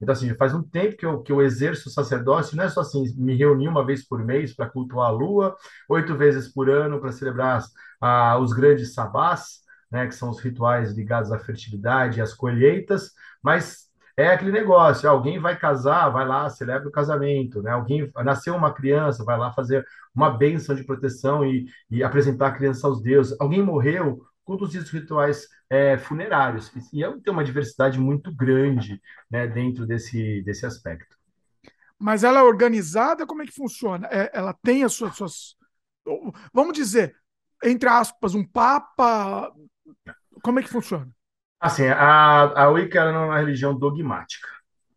Então, 0.00 0.12
assim, 0.12 0.34
faz 0.34 0.54
um 0.54 0.62
tempo 0.62 0.96
que 0.96 1.04
eu, 1.04 1.22
que 1.22 1.30
eu 1.32 1.42
exerço 1.42 1.88
o 1.88 1.92
sacerdócio, 1.92 2.56
não 2.56 2.64
é 2.64 2.68
só 2.68 2.80
assim, 2.80 3.04
me 3.16 3.36
reunir 3.36 3.68
uma 3.68 3.84
vez 3.84 4.06
por 4.06 4.24
mês 4.24 4.54
para 4.54 4.68
cultuar 4.68 5.08
a 5.08 5.12
lua, 5.12 5.56
oito 5.88 6.16
vezes 6.16 6.48
por 6.48 6.70
ano 6.70 7.00
para 7.00 7.12
celebrar 7.12 7.62
os 8.40 8.52
grandes 8.52 8.94
sabás, 8.94 9.60
né, 9.90 10.06
que 10.06 10.14
são 10.14 10.30
os 10.30 10.40
rituais 10.40 10.92
ligados 10.92 11.32
à 11.32 11.38
fertilidade 11.38 12.18
e 12.18 12.22
às 12.22 12.32
colheitas, 12.32 13.10
mas 13.42 13.88
é 14.16 14.28
aquele 14.28 14.52
negócio, 14.52 15.08
alguém 15.08 15.38
vai 15.38 15.56
casar, 15.58 16.10
vai 16.10 16.26
lá, 16.26 16.48
celebra 16.50 16.88
o 16.88 16.92
casamento, 16.92 17.62
né? 17.62 17.70
Alguém 17.70 18.10
nasceu 18.16 18.54
uma 18.54 18.72
criança, 18.72 19.24
vai 19.24 19.38
lá 19.38 19.50
fazer 19.52 19.84
uma 20.14 20.30
bênção 20.30 20.74
de 20.74 20.84
proteção 20.84 21.44
e, 21.44 21.66
e 21.90 22.02
apresentar 22.02 22.48
a 22.48 22.52
criança 22.52 22.86
aos 22.86 23.00
deuses. 23.00 23.34
Alguém 23.40 23.62
morreu, 23.62 24.20
conduzir 24.50 24.82
os 24.82 24.90
rituais 24.90 25.46
é, 25.68 25.96
funerários. 25.96 26.72
E 26.92 27.04
é, 27.04 27.10
tem 27.20 27.32
uma 27.32 27.44
diversidade 27.44 28.00
muito 28.00 28.34
grande 28.34 29.00
né, 29.30 29.46
dentro 29.46 29.86
desse, 29.86 30.42
desse 30.42 30.66
aspecto. 30.66 31.16
Mas 31.96 32.24
ela 32.24 32.40
é 32.40 32.42
organizada? 32.42 33.26
Como 33.26 33.42
é 33.42 33.46
que 33.46 33.54
funciona? 33.54 34.08
É, 34.10 34.30
ela 34.34 34.52
tem 34.52 34.82
as 34.82 34.92
suas, 34.92 35.14
suas. 35.14 35.56
Vamos 36.52 36.72
dizer, 36.72 37.14
entre 37.62 37.88
aspas, 37.88 38.34
um 38.34 38.44
papa. 38.44 39.52
Como 40.42 40.58
é 40.58 40.62
que 40.62 40.68
funciona? 40.68 41.08
Assim, 41.60 41.86
a, 41.86 42.62
a 42.62 42.68
Wicca 42.70 43.12
não 43.12 43.24
é 43.24 43.26
uma 43.26 43.38
religião 43.38 43.78
dogmática. 43.78 44.48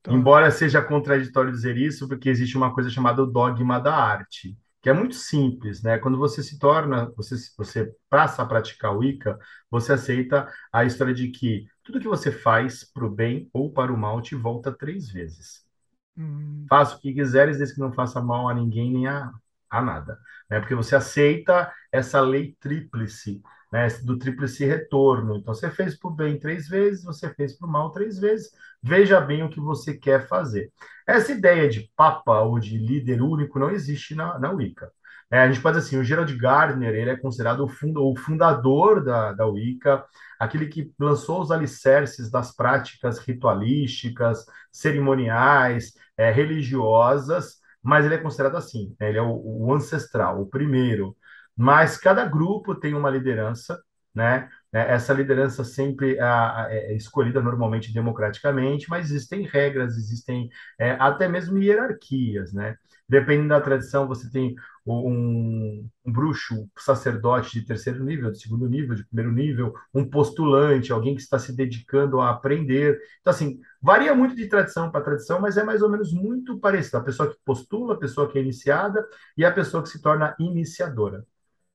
Tá. 0.01 0.11
Embora 0.13 0.49
seja 0.49 0.81
contraditório 0.81 1.51
dizer 1.51 1.77
isso, 1.77 2.07
porque 2.07 2.29
existe 2.29 2.57
uma 2.57 2.73
coisa 2.73 2.89
chamada 2.89 3.21
o 3.21 3.27
dogma 3.27 3.79
da 3.79 3.95
arte 3.95 4.57
que 4.83 4.89
é 4.89 4.93
muito 4.93 5.15
simples, 5.15 5.81
né? 5.81 5.97
Quando 5.97 6.17
você 6.17 6.43
se 6.43 6.59
torna, 6.59 7.09
você, 7.15 7.35
você 7.57 7.95
passa 8.09 8.43
a 8.43 8.45
praticar 8.45 8.93
o 8.93 8.97
Wicca, 8.97 9.39
você 9.71 9.93
aceita 9.93 10.51
a 10.73 10.83
história 10.83 11.13
de 11.13 11.29
que 11.29 11.65
tudo 11.81 12.01
que 12.01 12.07
você 12.07 12.33
faz 12.33 12.83
para 12.83 13.05
o 13.05 13.09
bem 13.09 13.49
ou 13.53 13.71
para 13.71 13.93
o 13.93 13.97
mal 13.97 14.21
te 14.21 14.35
volta 14.35 14.73
três 14.73 15.09
vezes. 15.09 15.65
Hum. 16.17 16.65
Faça 16.69 16.97
o 16.97 16.99
que 16.99 17.13
quiseres, 17.13 17.57
desde 17.57 17.75
que 17.75 17.79
não 17.79 17.93
faça 17.93 18.21
mal 18.21 18.49
a 18.49 18.53
ninguém 18.53 18.91
nem 18.91 19.07
a, 19.07 19.31
a 19.69 19.81
nada. 19.81 20.19
Né? 20.49 20.59
Porque 20.59 20.75
você 20.75 20.97
aceita 20.97 21.71
essa 21.89 22.19
lei 22.19 22.57
tríplice, 22.59 23.41
né? 23.73 23.87
do 24.03 24.19
tríplice 24.19 24.63
retorno. 24.65 25.35
Então, 25.35 25.53
você 25.53 25.69
fez 25.71 25.97
o 26.03 26.11
bem 26.11 26.37
três 26.37 26.67
vezes, 26.67 27.03
você 27.03 27.33
fez 27.33 27.59
o 27.59 27.67
mal 27.67 27.91
três 27.91 28.19
vezes, 28.19 28.51
veja 28.83 29.19
bem 29.19 29.43
o 29.43 29.49
que 29.49 29.59
você 29.59 29.95
quer 29.97 30.27
fazer. 30.27 30.71
Essa 31.07 31.31
ideia 31.31 31.67
de 31.67 31.91
papa 31.95 32.41
ou 32.41 32.59
de 32.59 32.77
líder 32.77 33.19
único 33.23 33.57
não 33.57 33.71
existe 33.71 34.13
na, 34.13 34.37
na 34.37 34.51
Wicca. 34.51 34.91
É, 35.31 35.39
a 35.39 35.47
gente 35.47 35.59
pode 35.61 35.77
dizer 35.77 35.87
assim, 35.87 35.97
o 35.97 36.03
Gerald 36.03 36.35
Gardner, 36.37 36.93
ele 36.93 37.09
é 37.09 37.17
considerado 37.17 37.61
o, 37.61 37.67
fundo, 37.67 38.05
o 38.05 38.15
fundador 38.15 39.03
da, 39.03 39.33
da 39.33 39.47
Wicca, 39.47 40.05
aquele 40.39 40.67
que 40.67 40.93
lançou 40.99 41.41
os 41.41 41.49
alicerces 41.49 42.29
das 42.29 42.55
práticas 42.55 43.17
ritualísticas, 43.17 44.45
cerimoniais, 44.71 45.93
é, 46.15 46.31
religiosas, 46.31 47.55
mas 47.81 48.05
ele 48.05 48.15
é 48.15 48.17
considerado 48.19 48.55
assim, 48.55 48.95
né? 48.99 49.09
ele 49.09 49.17
é 49.17 49.21
o, 49.23 49.33
o 49.65 49.73
ancestral, 49.73 50.39
o 50.39 50.45
primeiro. 50.45 51.17
Mas 51.55 51.97
cada 51.97 52.25
grupo 52.25 52.75
tem 52.75 52.93
uma 52.93 53.09
liderança, 53.09 53.81
né? 54.13 54.49
É, 54.71 54.93
essa 54.93 55.13
liderança 55.13 55.63
sempre 55.63 56.17
é 56.19 56.95
escolhida 56.95 57.41
normalmente 57.41 57.93
democraticamente, 57.93 58.89
mas 58.89 59.11
existem 59.11 59.43
regras, 59.43 59.97
existem 59.97 60.49
é, 60.79 60.91
até 60.99 61.27
mesmo 61.27 61.57
hierarquias, 61.57 62.53
né? 62.53 62.75
Dependendo 63.07 63.49
da 63.49 63.61
tradição, 63.61 64.07
você 64.07 64.31
tem 64.31 64.55
um, 64.85 65.87
um 66.05 66.11
bruxo, 66.11 66.69
sacerdote 66.77 67.59
de 67.59 67.65
terceiro 67.65 68.03
nível, 68.03 68.31
de 68.31 68.39
segundo 68.39 68.67
nível, 68.67 68.95
de 68.95 69.05
primeiro 69.05 69.31
nível, 69.31 69.73
um 69.93 70.09
postulante, 70.09 70.91
alguém 70.91 71.15
que 71.15 71.21
está 71.21 71.37
se 71.37 71.55
dedicando 71.55 72.19
a 72.19 72.31
aprender. 72.31 72.99
Então, 73.21 73.31
assim, 73.31 73.59
varia 73.81 74.15
muito 74.15 74.35
de 74.35 74.47
tradição 74.47 74.89
para 74.89 75.03
tradição, 75.03 75.39
mas 75.39 75.57
é 75.57 75.63
mais 75.63 75.81
ou 75.81 75.89
menos 75.89 76.13
muito 76.13 76.59
parecido. 76.59 76.97
A 76.97 77.03
pessoa 77.03 77.29
que 77.29 77.37
postula, 77.45 77.93
a 77.93 77.99
pessoa 77.99 78.29
que 78.29 78.37
é 78.37 78.41
iniciada 78.41 79.05
e 79.37 79.45
a 79.45 79.51
pessoa 79.51 79.83
que 79.83 79.89
se 79.89 80.01
torna 80.01 80.35
iniciadora, 80.39 81.25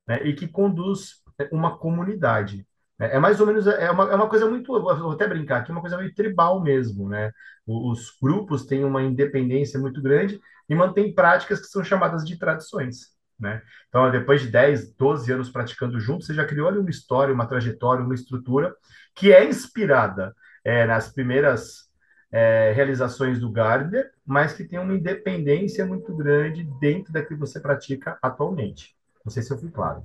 né? 0.09 0.21
E 0.25 0.33
que 0.33 0.49
conduz 0.49 1.23
uma 1.53 1.77
comunidade. 1.79 2.67
É, 2.99 3.17
é 3.17 3.19
mais 3.19 3.41
ou 3.41 3.47
menos, 3.47 3.67
é 3.67 3.91
uma, 3.91 4.11
é 4.11 4.15
uma 4.17 4.29
coisa 4.29 4.49
muito, 4.49 4.73
vou 4.73 5.13
até 5.13 5.29
brincar 5.29 5.59
aqui, 5.59 5.71
uma 5.71 5.81
coisa 5.81 5.99
meio 5.99 6.15
tribal 6.15 6.63
mesmo, 6.63 7.09
né? 7.09 7.31
Os 7.67 8.11
grupos 8.21 8.65
têm 8.67 8.85
uma 8.85 9.03
independência 9.03 9.79
muito 9.79 10.01
grande 10.03 10.41
e 10.69 10.75
mantêm 10.75 11.15
práticas 11.15 11.61
que 11.61 11.67
são 11.67 11.85
chamadas 11.85 12.25
de 12.27 12.39
tradições, 12.39 13.11
né? 13.39 13.63
Então, 13.89 14.11
depois 14.11 14.41
de 14.41 14.49
10, 14.49 14.95
12 14.97 15.33
anos 15.33 15.51
praticando 15.51 16.01
juntos, 16.01 16.27
você 16.27 16.35
já 16.35 16.47
criou 16.47 16.69
ali 16.69 16.79
uma 16.79 16.91
história, 16.91 17.33
uma 17.35 17.47
trajetória, 17.47 18.05
uma 18.05 18.15
estrutura 18.15 18.75
que 19.15 19.33
é 19.33 19.45
inspirada 19.45 20.35
é, 20.65 20.87
nas 20.87 21.13
primeiras 21.13 21.89
é, 22.33 22.73
realizações 22.73 23.39
do 23.39 23.51
Gardner, 23.51 24.11
mas 24.27 24.53
que 24.53 24.65
tem 24.65 24.79
uma 24.79 24.95
independência 24.95 25.87
muito 25.87 26.15
grande 26.17 26.65
dentro 26.81 27.13
daquilo 27.13 27.41
que 27.41 27.47
você 27.47 27.61
pratica 27.61 28.19
atualmente. 28.23 28.98
Não 29.29 29.31
sei 29.31 29.43
se 29.43 29.53
eu 29.53 29.59
fui 29.59 29.71
claro. 29.71 30.03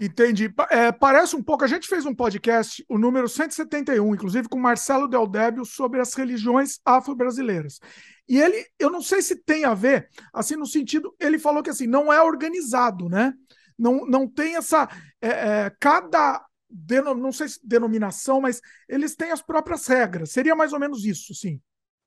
Entendi. 0.00 0.50
É, 0.70 0.90
parece 0.90 1.36
um 1.36 1.42
pouco. 1.42 1.62
A 1.62 1.66
gente 1.66 1.86
fez 1.86 2.06
um 2.06 2.14
podcast, 2.14 2.82
o 2.88 2.96
número 2.96 3.28
171, 3.28 4.14
inclusive 4.14 4.48
com 4.48 4.58
Marcelo 4.58 5.06
Del 5.06 5.26
Débio, 5.26 5.66
sobre 5.66 6.00
as 6.00 6.14
religiões 6.14 6.80
afro-brasileiras. 6.82 7.78
E 8.26 8.40
ele, 8.40 8.64
eu 8.78 8.88
não 8.88 9.02
sei 9.02 9.20
se 9.20 9.36
tem 9.36 9.66
a 9.66 9.74
ver, 9.74 10.08
assim, 10.32 10.56
no 10.56 10.64
sentido, 10.64 11.14
ele 11.20 11.38
falou 11.38 11.62
que 11.62 11.68
assim, 11.68 11.86
não 11.86 12.10
é 12.10 12.20
organizado, 12.22 13.10
né? 13.10 13.34
Não, 13.78 14.06
não 14.06 14.26
tem 14.26 14.56
essa. 14.56 14.88
É, 15.20 15.28
é, 15.28 15.72
cada. 15.78 16.42
Denom, 16.68 17.14
não 17.14 17.30
sei 17.30 17.48
se 17.48 17.60
denominação, 17.62 18.40
mas 18.40 18.60
eles 18.88 19.14
têm 19.14 19.32
as 19.32 19.42
próprias 19.42 19.86
regras. 19.86 20.32
Seria 20.32 20.56
mais 20.56 20.72
ou 20.72 20.80
menos 20.80 21.04
isso, 21.04 21.34
sim. 21.34 21.60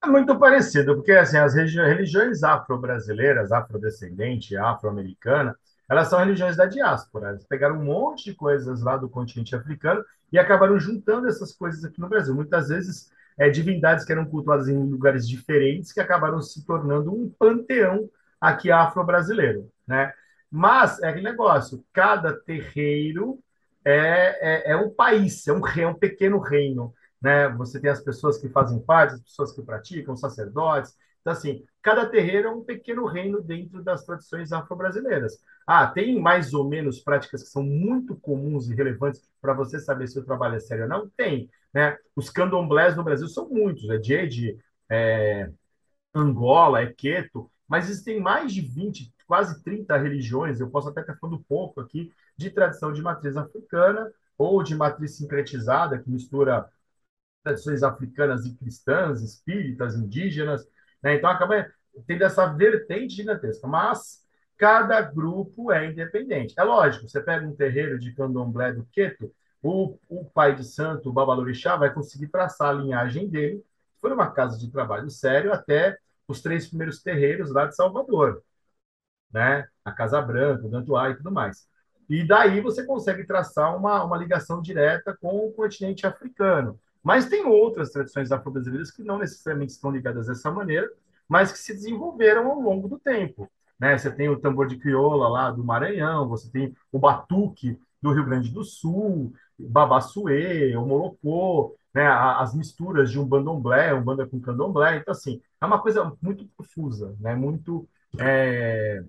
É 0.04 0.08
muito 0.08 0.38
parecido, 0.38 0.96
porque 0.96 1.12
assim, 1.12 1.38
as 1.38 1.54
religiões 1.54 2.44
afro-brasileiras, 2.44 3.52
afrodescendente, 3.52 4.58
afro-americana, 4.58 5.56
elas 5.89 6.08
são 6.08 6.19
religiões 6.19 6.56
da 6.56 6.65
diáspora. 6.65 7.32
Eles 7.32 7.45
pegaram 7.45 7.78
um 7.78 7.84
monte 7.84 8.25
de 8.25 8.36
coisas 8.36 8.82
lá 8.82 8.95
do 8.95 9.10
continente 9.10 9.56
africano 9.56 10.04
e 10.32 10.38
acabaram 10.38 10.80
juntando 10.80 11.28
essas 11.28 11.54
coisas 11.54 11.84
aqui 11.84 11.99
no 11.99 12.08
Brasil. 12.08 12.36
Muitas 12.36 12.69
vezes, 12.69 13.12
é, 13.38 13.49
divindades 13.49 14.06
que 14.06 14.12
eram 14.12 14.25
cultuadas 14.25 14.67
em 14.67 14.78
lugares 14.78 15.28
diferentes 15.28 15.91
que 15.91 15.99
acabaram 15.99 16.41
se 16.41 16.63
tornando 16.65 17.12
um 17.12 17.30
panteão 17.30 18.10
aqui 18.39 18.71
afro-brasileiro, 18.71 19.71
né? 19.88 20.13
Mas 20.52 21.02
é 21.02 21.10
aquele 21.10 21.30
negócio, 21.30 21.84
cada 21.93 22.34
terreiro 22.34 23.39
é, 23.84 24.71
é, 24.71 24.71
é 24.71 24.75
um 24.75 24.89
país, 24.89 25.47
é 25.47 25.54
um, 25.54 25.65
é 25.67 25.88
um 25.88 25.93
pequeno 25.93 26.39
reino, 26.39 26.93
né? 27.21 27.49
Você 27.49 27.80
tem 27.80 27.89
as 27.89 28.02
pessoas 28.02 28.38
que 28.38 28.49
fazem 28.49 28.80
parte, 28.80 29.15
as 29.15 29.21
pessoas 29.21 29.52
que 29.52 29.62
praticam, 29.62 30.13
os 30.13 30.19
sacerdotes. 30.19 30.95
Então, 31.21 31.34
assim, 31.34 31.63
cada 31.82 32.06
terreiro 32.06 32.47
é 32.47 32.52
um 32.52 32.63
pequeno 32.63 33.06
reino 33.06 33.41
dentro 33.41 33.84
das 33.84 34.04
tradições 34.04 34.52
afro-brasileiras. 34.52 35.39
Ah, 35.72 35.86
tem 35.86 36.20
mais 36.20 36.52
ou 36.56 36.68
menos 36.68 37.00
práticas 37.00 37.44
que 37.44 37.50
são 37.50 37.62
muito 37.62 38.16
comuns 38.16 38.68
e 38.68 38.74
relevantes 38.74 39.22
para 39.40 39.54
você 39.54 39.80
saber 39.80 40.08
se 40.08 40.18
o 40.18 40.26
trabalho 40.26 40.56
é 40.56 40.60
sério 40.60 40.86
ou 40.86 40.90
não? 40.90 41.08
Tem. 41.12 41.48
Né? 41.72 41.96
Os 42.16 42.28
candomblés 42.32 42.96
no 42.98 43.04
Brasil 43.04 43.28
são 43.28 43.48
muitos. 43.48 43.88
É 43.88 44.02
Jade, 44.02 44.58
é 44.90 45.52
Angola, 46.14 46.82
é 46.82 46.92
Queto, 46.92 47.52
mas 47.68 47.88
existem 47.88 48.20
mais 48.20 48.52
de 48.52 48.62
20, 48.62 49.14
quase 49.28 49.64
30 49.64 49.96
religiões, 49.96 50.60
eu 50.60 50.72
posso 50.72 50.90
até 50.90 51.02
estar 51.02 51.16
falando 51.18 51.46
pouco 51.48 51.80
aqui, 51.82 52.12
de 52.36 52.50
tradição 52.50 52.92
de 52.92 53.04
matriz 53.04 53.38
africana 53.38 54.12
ou 54.40 54.64
de 54.64 54.76
matriz 54.76 55.18
sincretizada, 55.18 56.00
que 56.00 56.10
mistura 56.10 56.68
tradições 57.44 57.84
africanas 57.84 58.46
e 58.46 58.56
cristãs, 58.56 59.22
espíritas, 59.22 59.96
indígenas, 59.96 60.68
né? 61.02 61.16
Então 61.16 61.30
acaba 61.30 61.68
tendo 62.08 62.24
essa 62.24 62.48
vertente 62.48 63.16
gigantesca, 63.16 63.68
mas 63.68 64.26
cada 64.60 65.02
grupo 65.02 65.72
é 65.72 65.88
independente. 65.88 66.54
É 66.58 66.63
lógico, 66.63 67.08
você 67.08 67.22
pega 67.22 67.48
um 67.48 67.56
terreiro 67.56 67.98
de 67.98 68.13
candomblé 68.13 68.74
do 68.74 68.86
Queto, 68.91 69.34
o, 69.63 69.98
o 70.10 70.26
pai 70.26 70.54
de 70.54 70.65
santo, 70.65 71.10
o 71.10 71.13
Babalorixá, 71.13 71.78
vai 71.78 71.93
conseguir 71.93 72.28
traçar 72.28 72.69
a 72.69 72.74
linhagem 72.74 73.30
dele, 73.30 73.63
foi 74.02 74.12
uma 74.13 74.32
casa 74.32 74.58
de 74.60 74.69
trabalho 74.69 75.10
sério 75.10 75.54
até 75.54 75.98
os 76.28 76.41
três 76.41 76.67
primeiros 76.67 77.02
terreiros 77.02 77.52
lá 77.52 77.65
de 77.65 77.76
Salvador, 77.76 78.43
né? 79.32 79.67
A 79.84 79.91
Casa 79.91 80.22
Branca, 80.22 80.67
o 80.67 80.69
Dantuá 80.69 81.10
e 81.10 81.15
tudo 81.15 81.32
mais. 81.32 81.67
E 82.10 82.26
daí 82.28 82.60
você 82.62 82.86
consegue 82.86 83.26
traçar 83.26 83.76
uma, 83.78 84.04
uma 84.04 84.17
ligação 84.17 84.62
direta 84.62 85.15
com 85.22 85.48
o 85.48 85.54
continente 85.54 86.06
africano. 86.06 86.80
Mas 87.02 87.30
tem 87.30 87.45
outras 87.45 87.91
tradições 87.91 88.32
afro-brasileiras 88.32 88.91
que 88.91 89.04
não 89.04 89.19
necessariamente 89.19 89.72
estão 89.72 89.91
ligadas 89.91 90.28
dessa 90.28 90.52
maneira, 90.52 90.89
mas 91.28 91.52
que 91.52 91.60
se 91.60 91.74
desenvolveram 91.74 92.48
ao 92.52 92.60
longo 92.60 92.88
do 92.89 93.00
tempo. 93.00 93.50
Né? 93.80 93.98
Você 93.98 94.12
tem 94.12 94.30
o 94.30 94.39
tambor 94.39 94.68
de 94.68 94.78
crioula 94.78 95.30
lá 95.30 95.52
do 95.52 95.63
Maranhão, 95.63 96.28
você 96.28 96.50
tem 96.52 96.76
o 96.92 97.00
batuque 97.00 97.80
do 98.02 98.12
Rio 98.12 98.26
Grande 98.26 98.52
do 98.52 98.63
Sul, 98.63 99.34
babassuê, 99.58 100.76
o 100.76 101.76
né? 101.94 102.08
as 102.08 102.54
misturas 102.54 103.12
de 103.12 103.20
um 103.20 103.26
bandomblé, 103.26 103.94
um 103.94 104.04
banda 104.04 104.28
com 104.28 104.39
candomblé. 104.39 104.98
Então, 104.98 105.12
assim, 105.12 105.42
é 105.62 105.65
uma 105.65 105.82
coisa 105.82 106.15
muito 106.22 106.46
profusa, 106.56 107.15
né? 107.20 107.36
muito 107.36 107.88
é, 108.20 109.04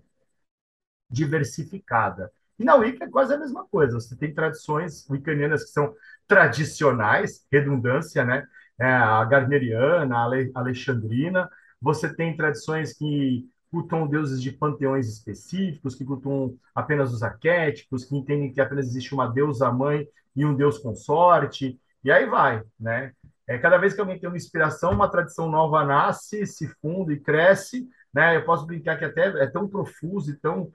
diversificada. 1.11 2.33
E 2.59 2.65
na 2.65 2.75
Wicca 2.77 3.05
é 3.05 3.09
quase 3.11 3.33
a 3.35 3.39
mesma 3.39 3.67
coisa. 3.67 3.95
Você 3.99 4.17
tem 4.17 4.35
tradições 4.35 5.09
wiccanianas 5.09 5.65
que 5.65 5.71
são 5.71 5.95
tradicionais, 6.29 7.47
redundância, 7.51 8.25
né? 8.25 8.47
É, 8.79 8.87
a 8.87 9.25
Garneriana, 9.25 10.17
a 10.17 10.61
Alexandrina. 10.61 11.51
Você 11.81 12.15
tem 12.15 12.37
tradições 12.37 12.93
que 12.93 13.49
cultuam 13.71 14.07
deuses 14.07 14.43
de 14.43 14.51
panteões 14.51 15.09
específicos, 15.09 15.95
que 15.95 16.05
cultuam 16.05 16.57
apenas 16.75 17.13
os 17.13 17.23
arquétipos, 17.23 18.05
que 18.05 18.17
entendem 18.17 18.53
que 18.53 18.61
apenas 18.61 18.87
existe 18.87 19.15
uma 19.15 19.29
deusa 19.29 19.71
mãe 19.73 20.07
e 20.35 20.45
um 20.45 20.55
deus 20.55 20.79
consorte, 20.79 21.79
e 22.03 22.11
aí 22.11 22.27
vai, 22.27 22.63
né? 22.79 23.13
É, 23.47 23.59
cada 23.59 23.79
vez 23.79 23.95
que 23.95 24.01
alguém 24.01 24.19
tem 24.19 24.29
uma 24.29 24.37
inspiração, 24.37 24.93
uma 24.93 25.11
tradição 25.11 25.51
nova 25.51 25.85
nasce, 25.85 26.47
se 26.47 26.69
funda 26.81 27.13
e 27.13 27.19
cresce, 27.19 27.89
né? 28.13 28.37
Eu 28.37 28.45
posso 28.45 28.67
brincar 28.67 28.99
que 28.99 29.05
até 29.05 29.27
é 29.43 29.47
tão 29.47 29.69
profuso 29.69 30.31
e 30.31 30.37
tão 30.37 30.71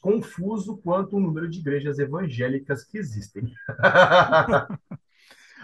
confuso 0.00 0.76
quanto 0.78 1.16
o 1.16 1.20
número 1.20 1.48
de 1.48 1.60
igrejas 1.60 1.98
evangélicas 1.98 2.84
que 2.84 2.98
existem. 2.98 3.52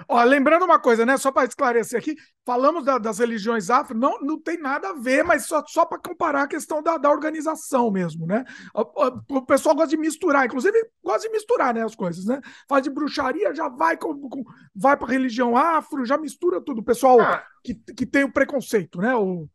Ó, 0.09 0.23
lembrando 0.23 0.65
uma 0.65 0.79
coisa, 0.79 1.05
né? 1.05 1.17
Só 1.17 1.31
para 1.31 1.47
esclarecer 1.47 1.99
aqui, 1.99 2.17
falamos 2.45 2.85
da, 2.85 2.99
das 2.99 3.19
religiões 3.19 3.71
afro, 3.71 3.97
não, 3.97 4.19
não 4.21 4.41
tem 4.41 4.59
nada 4.59 4.91
a 4.91 4.93
ver, 4.95 5.23
mas 5.23 5.47
só, 5.47 5.63
só 5.67 5.85
para 5.85 5.99
comparar 5.99 6.43
a 6.43 6.49
questão 6.49 6.83
da, 6.83 6.97
da 6.97 7.11
organização 7.11 7.91
mesmo, 7.91 8.27
né? 8.27 8.45
O, 8.75 9.37
o, 9.39 9.47
pessoal 9.47 9.75
gosta 9.75 9.91
de 9.91 9.97
misturar, 9.97 10.47
inclusive 10.47 10.77
gosta 11.03 11.29
de 11.29 11.33
misturar 11.33 11.75
né, 11.75 11.85
as 11.85 11.95
coisas, 11.95 12.25
né? 12.25 12.41
Faz 12.69 12.83
de 12.83 12.91
bruxaria, 12.91 13.55
já 13.55 13.69
vai 13.69 13.97
com, 13.97 14.29
com 14.29 14.45
vai 14.75 14.97
para 14.97 15.09
religião 15.09 15.57
afro, 15.57 16.05
já 16.05 16.17
mistura 16.19 16.61
tudo. 16.61 16.81
O 16.81 16.85
pessoal 16.85 17.21
ah. 17.21 17.45
que, 17.63 17.75
que 17.75 18.07
tem 18.07 18.25
o 18.25 18.33
preconceito, 18.33 19.01
né? 19.01 19.15
O, 19.15 19.49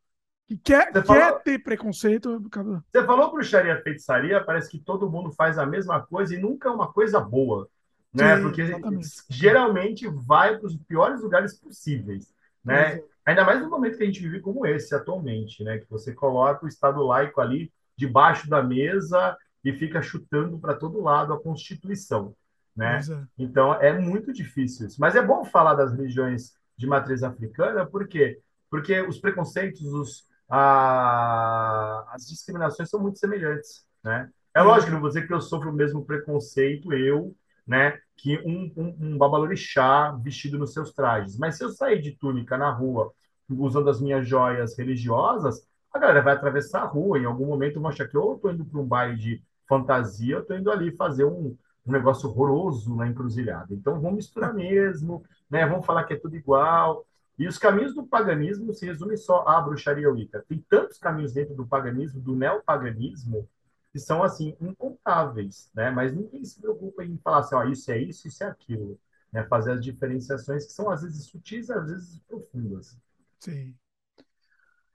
que 0.47 0.57
quer, 0.57 0.93
quer 0.93 1.05
falou... 1.05 1.39
ter 1.39 1.59
preconceito. 1.59 2.41
Você 2.41 3.05
falou 3.05 3.31
bruxaria 3.31 3.81
feitiçaria, 3.81 4.43
parece 4.43 4.69
que 4.69 4.79
todo 4.79 5.09
mundo 5.09 5.31
faz 5.33 5.57
a 5.57 5.65
mesma 5.65 6.01
coisa 6.05 6.33
e 6.33 6.39
nunca 6.39 6.69
é 6.69 6.71
uma 6.71 6.91
coisa 6.91 7.19
boa 7.19 7.69
né? 8.13 8.37
Sim, 8.37 8.41
Porque 8.41 8.61
exatamente. 8.61 9.09
geralmente 9.29 10.07
vai 10.07 10.57
para 10.57 10.67
os 10.67 10.75
piores 10.75 11.21
lugares 11.21 11.53
possíveis, 11.59 12.33
né? 12.63 13.01
Ainda 13.25 13.43
mais 13.43 13.61
no 13.61 13.69
momento 13.69 13.97
que 13.97 14.03
a 14.03 14.05
gente 14.05 14.21
vive 14.21 14.39
como 14.39 14.65
esse 14.65 14.95
atualmente, 14.95 15.63
né? 15.63 15.77
Que 15.79 15.89
você 15.89 16.13
coloca 16.13 16.65
o 16.65 16.67
Estado 16.67 17.03
laico 17.03 17.41
ali 17.41 17.71
debaixo 17.95 18.49
da 18.49 18.63
mesa 18.63 19.37
e 19.63 19.73
fica 19.73 20.01
chutando 20.01 20.57
para 20.57 20.75
todo 20.75 21.01
lado 21.01 21.33
a 21.33 21.41
Constituição, 21.41 22.33
né? 22.75 22.99
É. 22.99 23.23
Então 23.37 23.73
é 23.73 23.97
muito 23.99 24.31
difícil 24.31 24.87
isso. 24.87 24.99
Mas 24.99 25.15
é 25.15 25.21
bom 25.21 25.43
falar 25.43 25.73
das 25.73 25.91
religiões 25.91 26.53
de 26.77 26.87
matriz 26.87 27.23
africana, 27.23 27.85
por 27.85 28.07
quê? 28.07 28.39
Porque 28.69 29.01
os 29.01 29.17
preconceitos, 29.17 29.81
os, 29.81 30.27
a, 30.47 32.05
as 32.13 32.27
discriminações 32.27 32.89
são 32.89 33.01
muito 33.01 33.19
semelhantes, 33.19 33.85
né? 34.03 34.29
É 34.53 34.61
lógico, 34.61 34.91
não 34.91 35.01
vou 35.01 35.09
dizer 35.09 35.27
que 35.27 35.33
eu 35.33 35.41
sofro 35.41 35.69
o 35.69 35.73
mesmo 35.73 36.05
preconceito, 36.05 36.93
eu, 36.93 37.35
né, 37.67 37.99
que 38.15 38.39
um, 38.39 38.71
um, 38.75 38.97
um 38.99 39.17
babalorixá 39.17 40.11
vestido 40.23 40.57
nos 40.57 40.73
seus 40.73 40.93
trajes. 40.93 41.37
Mas 41.37 41.57
se 41.57 41.63
eu 41.63 41.69
sair 41.69 42.01
de 42.01 42.11
túnica 42.11 42.57
na 42.57 42.71
rua 42.71 43.11
usando 43.49 43.89
as 43.89 44.01
minhas 44.01 44.27
joias 44.27 44.77
religiosas, 44.77 45.67
a 45.93 45.99
galera 45.99 46.21
vai 46.21 46.33
atravessar 46.33 46.81
a 46.81 46.85
rua. 46.85 47.19
Em 47.19 47.25
algum 47.25 47.45
momento 47.45 47.79
vão 47.79 47.89
achar 47.89 48.07
que 48.07 48.15
eu 48.15 48.35
estou 48.35 48.51
indo 48.51 48.65
para 48.65 48.79
um 48.79 48.85
baile 48.85 49.17
de 49.17 49.43
fantasia, 49.67 50.35
eu 50.35 50.41
estou 50.41 50.57
indo 50.57 50.71
ali 50.71 50.95
fazer 50.95 51.25
um, 51.25 51.55
um 51.85 51.91
negócio 51.91 52.29
horroroso 52.29 52.95
na 52.95 53.07
encruzilhada. 53.07 53.73
Então 53.73 53.99
vamos 53.99 54.17
misturar 54.17 54.53
mesmo, 54.53 55.23
né? 55.49 55.65
Vamos 55.65 55.85
falar 55.85 56.03
que 56.05 56.13
é 56.13 56.17
tudo 56.17 56.35
igual. 56.35 57.05
E 57.37 57.47
os 57.47 57.57
caminhos 57.57 57.93
do 57.93 58.05
paganismo 58.05 58.73
se 58.73 58.85
resumem 58.85 59.15
só 59.15 59.47
à 59.47 59.61
bruxaria 59.61 60.09
wicca. 60.09 60.43
Tem 60.47 60.63
tantos 60.67 60.97
caminhos 60.97 61.33
dentro 61.33 61.53
do 61.53 61.67
paganismo, 61.67 62.19
do 62.19 62.35
neopaganismo, 62.35 63.47
que 63.97 63.99
são 63.99 64.21
assim 64.21 64.55
incontáveis, 64.61 65.71
né? 65.73 65.89
Mas 65.89 66.13
ninguém 66.15 66.45
se 66.45 66.61
preocupa 66.61 67.03
em 67.03 67.17
falar 67.17 67.39
assim, 67.39 67.55
ó, 67.55 67.63
isso 67.63 67.91
é 67.91 67.97
isso, 67.97 68.27
isso 68.27 68.43
é 68.43 68.47
aquilo, 68.47 68.99
né? 69.33 69.43
Fazer 69.45 69.71
as 69.71 69.83
diferenciações 69.83 70.67
que 70.67 70.71
são 70.71 70.91
às 70.91 71.01
vezes 71.01 71.25
sutis, 71.25 71.71
às 71.71 71.89
vezes 71.89 72.19
profundas. 72.27 72.95
Sim. 73.39 73.75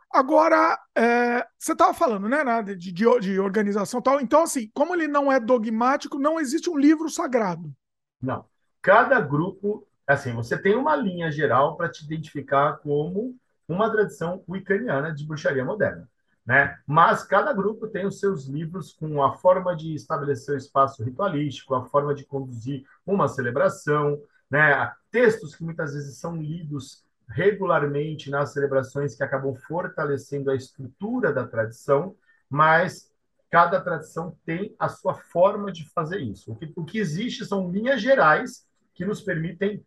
Agora, 0.09 0.79
é, 0.95 1.45
você 1.59 1.73
estava 1.73 1.93
falando, 1.93 2.29
né, 2.29 2.63
de, 2.63 2.93
de, 2.93 3.21
de 3.21 3.41
organização 3.41 4.01
tal. 4.01 4.21
Então, 4.21 4.43
assim, 4.43 4.71
como 4.73 4.95
ele 4.95 5.09
não 5.09 5.33
é 5.33 5.41
dogmático, 5.41 6.19
não 6.19 6.39
existe 6.39 6.71
um 6.71 6.79
livro 6.79 7.09
sagrado. 7.09 7.75
Não. 8.21 8.45
Cada 8.81 9.21
grupo, 9.21 9.89
assim, 10.07 10.33
você 10.33 10.57
tem 10.57 10.77
uma 10.77 10.95
linha 10.95 11.33
geral 11.33 11.77
para 11.77 11.91
te 11.91 12.05
identificar 12.05 12.77
como 12.77 13.35
uma 13.67 13.91
tradição 13.91 14.45
wiccaniana 14.47 15.13
de 15.13 15.27
bruxaria 15.27 15.65
moderna 15.65 16.09
né? 16.45 16.77
Mas 16.87 17.25
cada 17.25 17.53
grupo 17.53 17.87
tem 17.87 18.07
os 18.07 18.19
seus 18.19 18.47
livros 18.47 18.93
com 18.93 19.23
a 19.23 19.33
forma 19.37 19.77
de 19.77 19.95
estabelecer 19.95 20.55
o 20.55 20.59
espaço 20.59 21.03
ritualístico, 21.03 21.75
a 21.75 21.85
forma 21.85 22.15
de 22.15 22.25
conduzir 22.25 22.85
uma 23.07 23.29
celebração, 23.29 24.21
né? 24.51 24.93
Textos 25.11 25.55
que 25.55 25.65
muitas 25.65 25.95
vezes 25.95 26.19
são 26.19 26.37
lidos 26.37 27.05
regularmente 27.29 28.29
nas 28.31 28.53
celebrações 28.53 29.15
que 29.15 29.23
acabam 29.23 29.55
fortalecendo 29.55 30.51
a 30.51 30.57
estrutura 30.57 31.33
da 31.33 31.47
tradição, 31.47 32.15
mas 32.51 33.11
cada 33.51 33.81
tradição 33.81 34.37
tem 34.45 34.75
a 34.79 34.89
sua 34.89 35.15
forma 35.15 35.71
de 35.71 35.89
fazer 35.91 36.21
isso. 36.21 36.53
O 36.53 36.57
que, 36.57 36.73
o 36.75 36.85
que 36.85 36.99
existe 36.99 37.45
são 37.47 37.71
linhas 37.71 38.01
gerais 38.01 38.67
que 38.95 39.05
nos 39.05 39.21
permitem 39.21 39.85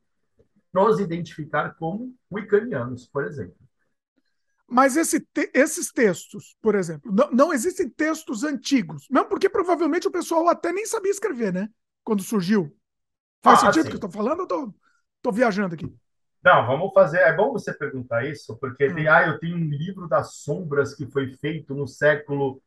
nos 0.73 0.99
identificar 0.99 1.75
como 1.75 2.13
wiccanianos, 2.31 3.07
por 3.07 3.25
exemplo. 3.25 3.64
Mas 4.67 4.97
esse 4.97 5.19
te 5.19 5.49
esses 5.54 5.91
textos, 5.91 6.56
por 6.62 6.75
exemplo, 6.75 7.12
não, 7.13 7.30
não, 7.32 7.54
existem 7.54 7.88
textos 7.88 8.43
antigos. 8.43 9.06
Não, 9.10 9.28
porque 9.28 9.47
provavelmente 9.47 10.08
o 10.08 10.12
pessoal 10.12 10.49
até 10.49 10.71
nem 10.71 10.86
sabia 10.86 11.12
escrever, 11.12 11.54
né? 11.54 11.69
Quando 12.04 12.23
surgiu. 12.23 12.75
Faz 13.43 13.60
ah, 13.60 13.65
sentido 13.67 13.86
o 13.86 13.89
que 13.89 13.93
eu 13.93 14.08
estou 14.08 14.12
falando 14.12 14.39
ou 14.41 14.47
tô, 14.47 14.73
tô 15.21 15.32
viajando 15.32 15.75
aqui? 15.75 15.93
Não, 16.43 16.65
vamos 16.65 16.93
fazer. 16.93 17.19
É 17.19 17.34
bom 17.34 17.51
você 17.51 17.73
perguntar 17.73 18.25
isso, 18.25 18.58
porque 18.58 18.88
hum. 18.88 18.95
tem, 18.95 19.08
ah, 19.08 19.28
eu 19.28 19.39
tenho 19.39 19.56
um 19.56 19.69
livro 19.69 20.08
das 20.08 20.36
sombras 20.38 20.95
que 20.95 21.06
foi 21.06 21.34
feito 21.36 21.75
no 21.75 21.88
século 21.88 22.62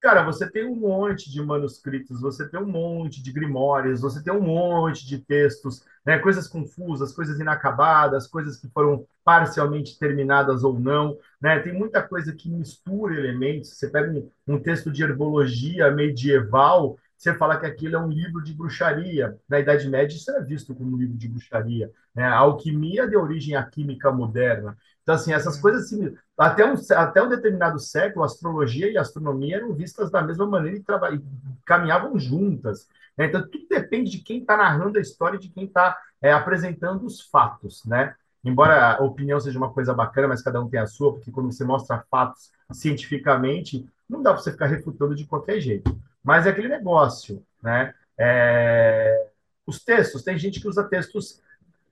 Cara, 0.00 0.22
você 0.22 0.50
tem 0.50 0.66
um 0.66 0.74
monte 0.76 1.30
de 1.30 1.42
manuscritos, 1.42 2.22
você 2.22 2.48
tem 2.48 2.58
um 2.58 2.66
monte 2.66 3.22
de 3.22 3.30
grimórios, 3.32 4.00
você 4.00 4.22
tem 4.22 4.32
um 4.32 4.40
monte 4.40 5.06
de 5.06 5.18
textos, 5.18 5.84
né? 6.06 6.18
coisas 6.18 6.48
confusas, 6.48 7.12
coisas 7.12 7.38
inacabadas, 7.38 8.26
coisas 8.26 8.56
que 8.56 8.66
foram 8.70 9.06
parcialmente 9.22 9.98
terminadas 9.98 10.64
ou 10.64 10.80
não. 10.80 11.18
Né? 11.38 11.58
Tem 11.60 11.74
muita 11.74 12.02
coisa 12.02 12.32
que 12.34 12.48
mistura 12.48 13.14
elementos. 13.14 13.76
Você 13.76 13.90
pega 13.90 14.10
um, 14.10 14.30
um 14.54 14.58
texto 14.58 14.90
de 14.90 15.02
herbologia 15.02 15.90
medieval, 15.90 16.96
você 17.14 17.34
fala 17.34 17.58
que 17.60 17.66
aquilo 17.66 17.96
é 17.96 17.98
um 17.98 18.08
livro 18.08 18.42
de 18.42 18.54
bruxaria. 18.54 19.36
Na 19.46 19.60
Idade 19.60 19.86
Média, 19.86 20.16
isso 20.16 20.30
era 20.30 20.42
visto 20.42 20.74
como 20.74 20.94
um 20.94 20.98
livro 20.98 21.18
de 21.18 21.28
bruxaria. 21.28 21.92
Né? 22.14 22.24
A 22.24 22.38
alquimia 22.38 23.06
deu 23.06 23.20
origem 23.20 23.54
à 23.54 23.62
química 23.62 24.10
moderna. 24.10 24.78
Então, 25.02 25.14
assim, 25.14 25.32
essas 25.32 25.58
é. 25.58 25.60
coisas, 25.60 25.86
assim, 25.86 26.14
até, 26.36 26.64
um, 26.64 26.74
até 26.96 27.22
um 27.22 27.28
determinado 27.28 27.78
século, 27.78 28.24
astrologia 28.24 28.90
e 28.90 28.98
astronomia 28.98 29.56
eram 29.56 29.72
vistas 29.72 30.10
da 30.10 30.22
mesma 30.22 30.46
maneira 30.46 30.78
e, 30.78 31.16
e 31.16 31.22
caminhavam 31.64 32.18
juntas. 32.18 32.86
Né? 33.16 33.26
Então, 33.26 33.42
tudo 33.42 33.66
depende 33.68 34.10
de 34.10 34.18
quem 34.18 34.40
está 34.40 34.56
narrando 34.56 34.98
a 34.98 35.02
história 35.02 35.36
e 35.36 35.40
de 35.40 35.48
quem 35.48 35.64
está 35.64 35.96
é, 36.22 36.32
apresentando 36.32 37.04
os 37.04 37.20
fatos, 37.20 37.84
né? 37.84 38.14
Embora 38.42 38.94
a 38.94 39.02
opinião 39.02 39.38
seja 39.38 39.58
uma 39.58 39.72
coisa 39.72 39.92
bacana, 39.92 40.28
mas 40.28 40.42
cada 40.42 40.60
um 40.60 40.68
tem 40.68 40.80
a 40.80 40.86
sua, 40.86 41.12
porque 41.12 41.30
quando 41.30 41.52
você 41.52 41.62
mostra 41.62 42.02
fatos 42.10 42.50
cientificamente, 42.72 43.86
não 44.08 44.22
dá 44.22 44.32
para 44.32 44.42
você 44.42 44.50
ficar 44.50 44.66
refutando 44.66 45.14
de 45.14 45.26
qualquer 45.26 45.60
jeito. 45.60 45.98
Mas 46.24 46.46
é 46.46 46.50
aquele 46.50 46.68
negócio, 46.68 47.44
né? 47.62 47.94
É... 48.18 49.28
Os 49.66 49.84
textos, 49.84 50.22
tem 50.22 50.38
gente 50.38 50.60
que 50.60 50.68
usa 50.68 50.84
textos. 50.84 51.42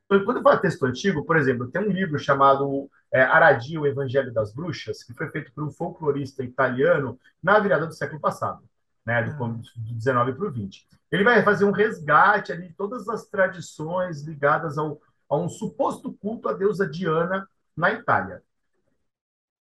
Quando 0.09 0.39
eu 0.39 0.43
falo 0.43 0.59
texto 0.59 0.85
antigo, 0.87 1.25
por 1.25 1.37
exemplo, 1.37 1.69
tem 1.69 1.83
um 1.83 1.93
livro 1.93 2.19
chamado 2.19 2.91
é, 3.13 3.23
Aradia, 3.23 3.81
o 3.81 3.87
Evangelho 3.87 4.33
das 4.33 4.53
Bruxas, 4.53 5.03
que 5.03 5.15
foi 5.15 5.29
feito 5.31 5.53
por 5.53 5.65
um 5.65 5.71
folclorista 5.71 6.43
italiano 6.43 7.19
na 7.43 7.59
virada 7.59 7.87
do 7.87 7.95
século 7.95 8.21
passado, 8.21 8.63
né? 9.05 9.23
Do, 9.23 9.33
do 9.37 9.95
19 9.95 10.35
para 10.35 10.47
o 10.47 10.51
20. 10.51 10.87
Ele 11.11 11.25
vai 11.25 11.43
fazer 11.43 11.65
um 11.65 11.71
resgate 11.71 12.53
ali 12.53 12.69
de 12.69 12.75
todas 12.75 13.09
as 13.09 13.27
tradições 13.27 14.23
ligadas 14.23 14.77
ao, 14.77 15.01
a 15.29 15.37
um 15.37 15.49
suposto 15.49 16.13
culto 16.13 16.49
à 16.49 16.53
deusa 16.53 16.87
Diana 16.87 17.49
na 17.77 17.93
Itália. 17.93 18.43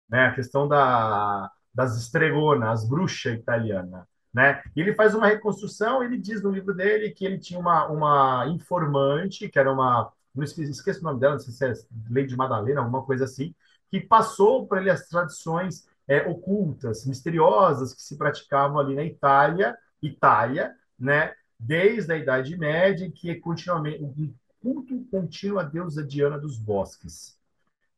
Né? 0.08 0.26
A 0.26 0.34
questão 0.34 0.68
da, 0.68 1.50
das 1.72 1.96
estregonas, 1.96 2.82
as 2.82 2.88
bruxas 2.88 3.34
italianas. 3.34 4.04
Né? 4.32 4.62
E 4.76 4.80
ele 4.80 4.94
faz 4.94 5.14
uma 5.14 5.26
reconstrução, 5.26 6.02
ele 6.02 6.16
diz 6.16 6.42
no 6.42 6.50
livro 6.50 6.74
dele 6.74 7.10
que 7.10 7.24
ele 7.24 7.38
tinha 7.38 7.58
uma, 7.58 7.86
uma 7.86 8.46
informante, 8.48 9.48
que 9.48 9.58
era 9.58 9.72
uma. 9.72 10.12
Não 10.34 10.44
esqueci 10.44 11.00
o 11.00 11.02
nome 11.02 11.20
dela, 11.20 11.34
não 11.34 11.40
sei 11.40 11.52
se 11.52 11.64
é 11.64 11.86
Lady 12.10 12.36
Madalena, 12.36 12.80
alguma 12.80 13.02
coisa 13.02 13.24
assim, 13.24 13.54
que 13.90 14.00
passou 14.00 14.66
para 14.66 14.80
ele 14.80 14.90
as 14.90 15.08
tradições 15.08 15.88
é, 16.06 16.28
ocultas, 16.28 17.04
misteriosas 17.06 17.92
que 17.94 18.02
se 18.02 18.16
praticavam 18.16 18.78
ali 18.78 18.94
na 18.94 19.04
Itália, 19.04 19.76
Itália, 20.02 20.74
né? 20.98 21.34
Desde 21.58 22.12
a 22.12 22.16
Idade 22.16 22.56
Média, 22.56 23.10
que 23.10 23.30
é 23.30 23.34
continuamente 23.34 24.02
um 24.02 24.34
culto 24.60 25.04
contínuo 25.10 25.58
à 25.58 25.62
deusa 25.62 26.02
Diana 26.02 26.38
dos 26.38 26.58
Bosques. 26.58 27.38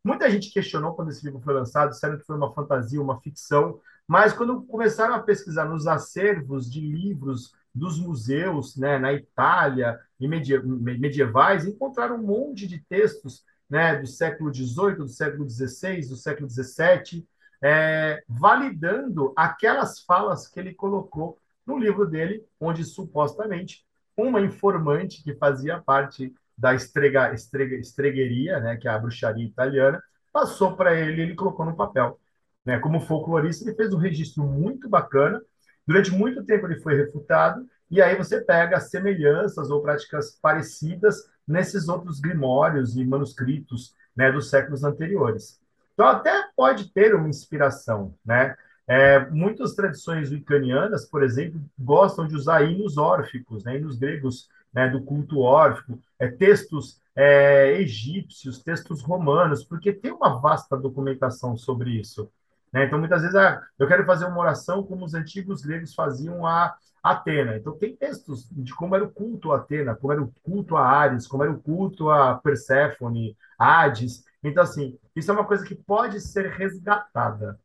Muita 0.05 0.29
gente 0.29 0.51
questionou 0.51 0.95
quando 0.95 1.11
esse 1.11 1.25
livro 1.25 1.40
foi 1.40 1.55
lançado, 1.55 1.90
disseram 1.90 2.18
que 2.18 2.25
foi 2.25 2.37
uma 2.37 2.53
fantasia, 2.53 3.01
uma 3.01 3.21
ficção, 3.21 3.81
mas 4.07 4.33
quando 4.33 4.62
começaram 4.62 5.14
a 5.14 5.23
pesquisar 5.23 5.64
nos 5.64 5.87
acervos 5.87 6.71
de 6.71 6.81
livros 6.81 7.55
dos 7.74 7.98
museus 7.98 8.76
né, 8.76 8.98
na 8.98 9.12
Itália 9.12 9.98
e 10.20 10.28
medievais, 10.28 11.66
encontraram 11.66 12.16
um 12.16 12.22
monte 12.22 12.66
de 12.66 12.78
textos 12.78 13.44
né, 13.68 13.96
do 13.96 14.06
século 14.06 14.52
XVIII, 14.52 14.96
do 14.96 15.08
século 15.08 15.48
XVI, 15.48 16.08
do 16.08 16.16
século 16.16 16.48
XVII, 16.48 17.26
é, 17.62 18.22
validando 18.28 19.32
aquelas 19.37 20.00
falas 20.00 20.46
que 20.46 20.61
ele 20.61 20.74
colocou 20.74 21.38
no 21.66 21.78
livro 21.78 22.06
dele, 22.06 22.44
onde 22.61 22.85
supostamente 22.85 23.85
uma 24.16 24.40
informante 24.40 25.22
que 25.22 25.35
fazia 25.35 25.80
parte 25.80 26.35
da 26.56 26.74
estrega, 26.74 27.32
estrega, 27.32 27.76
estregueria, 27.76 28.61
né, 28.61 28.76
que 28.76 28.87
é 28.87 28.90
a 28.90 28.98
bruxaria 28.98 29.46
italiana, 29.46 30.02
passou 30.32 30.76
para 30.76 30.94
ele 30.94 31.22
ele 31.22 31.35
colocou 31.35 31.64
no 31.64 31.76
papel. 31.76 32.18
Né? 32.64 32.78
Como 32.78 33.00
folclorista, 33.00 33.64
ele 33.64 33.76
fez 33.76 33.92
um 33.92 33.98
registro 33.98 34.44
muito 34.44 34.88
bacana. 34.88 35.40
Durante 35.87 36.11
muito 36.11 36.45
tempo 36.45 36.66
ele 36.66 36.81
foi 36.81 36.95
refutado, 36.95 37.66
e 37.90 38.01
aí 38.01 38.16
você 38.16 38.40
pega 38.40 38.81
semelhanças 38.81 39.71
ou 39.71 39.83
práticas 39.83 40.38
parecidas 40.40 41.29
nesses 41.47 41.88
outros 41.88 42.21
grimórios 42.21 42.97
e 42.97 43.05
manuscritos 43.05 43.95
né, 44.16 44.31
dos 44.31 44.49
séculos 44.49 44.85
anteriores. 44.85 45.61
Então, 45.92 46.07
até 46.07 46.49
pode 46.57 46.90
ter 46.92 47.14
uma 47.14 47.29
inspiração, 47.29 48.14
né? 48.25 48.57
É, 48.87 49.31
muitas 49.31 49.75
tradições 49.75 50.31
wiccanianas, 50.31 51.05
por 51.05 51.23
exemplo, 51.23 51.61
gostam 51.79 52.27
de 52.27 52.35
usar 52.35 52.62
hinos 52.62 52.99
órficos, 52.99 53.62
né, 53.62 53.77
hinos 53.77 53.97
gregos 53.97 54.49
né, 54.73 54.88
do 54.88 55.03
culto 55.03 55.38
órfico, 55.40 56.01
é, 56.18 56.29
textos 56.29 57.01
é, 57.14 57.73
egípcios, 57.81 58.62
textos 58.62 59.03
romanos, 59.03 59.64
porque 59.64 59.92
tem 59.92 60.12
uma 60.12 60.40
vasta 60.40 60.77
documentação 60.77 61.57
sobre 61.57 61.90
isso. 61.90 62.31
Né? 62.72 62.87
Então, 62.87 62.98
muitas 62.98 63.22
vezes, 63.22 63.37
ah, 63.37 63.62
eu 63.78 63.87
quero 63.87 64.04
fazer 64.06 64.24
uma 64.24 64.38
oração 64.38 64.82
como 64.82 65.04
os 65.04 65.14
antigos 65.14 65.62
gregos 65.62 65.94
faziam 65.94 66.46
a 66.46 66.74
Atena. 67.02 67.56
Então, 67.56 67.76
tem 67.76 67.96
textos 67.96 68.48
de 68.50 68.74
como 68.74 68.94
era 68.94 69.04
o 69.04 69.11
culto 69.11 69.52
a 69.52 69.56
Atena, 69.58 69.94
como 69.96 70.12
era 70.12 70.22
o 70.22 70.32
culto 70.42 70.76
a 70.76 70.87
Ares, 70.87 71.26
como 71.26 71.42
era 71.42 71.52
o 71.52 71.61
culto 71.61 72.11
a 72.11 72.37
Perséfone, 72.37 73.37
Hades. 73.58 74.24
Então, 74.42 74.62
assim, 74.62 74.98
isso 75.14 75.30
é 75.30 75.35
uma 75.35 75.46
coisa 75.46 75.64
que 75.64 75.74
pode 75.74 76.20
ser 76.20 76.50
resgatada. 76.50 77.58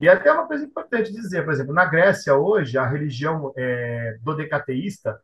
E 0.00 0.08
até 0.08 0.32
uma 0.32 0.46
coisa 0.46 0.64
importante 0.64 1.12
dizer, 1.12 1.44
por 1.44 1.52
exemplo, 1.52 1.74
na 1.74 1.84
Grécia 1.84 2.34
hoje, 2.34 2.78
a 2.78 2.86
religião 2.86 3.52
é, 3.56 4.18
dodecateísta, 4.22 5.20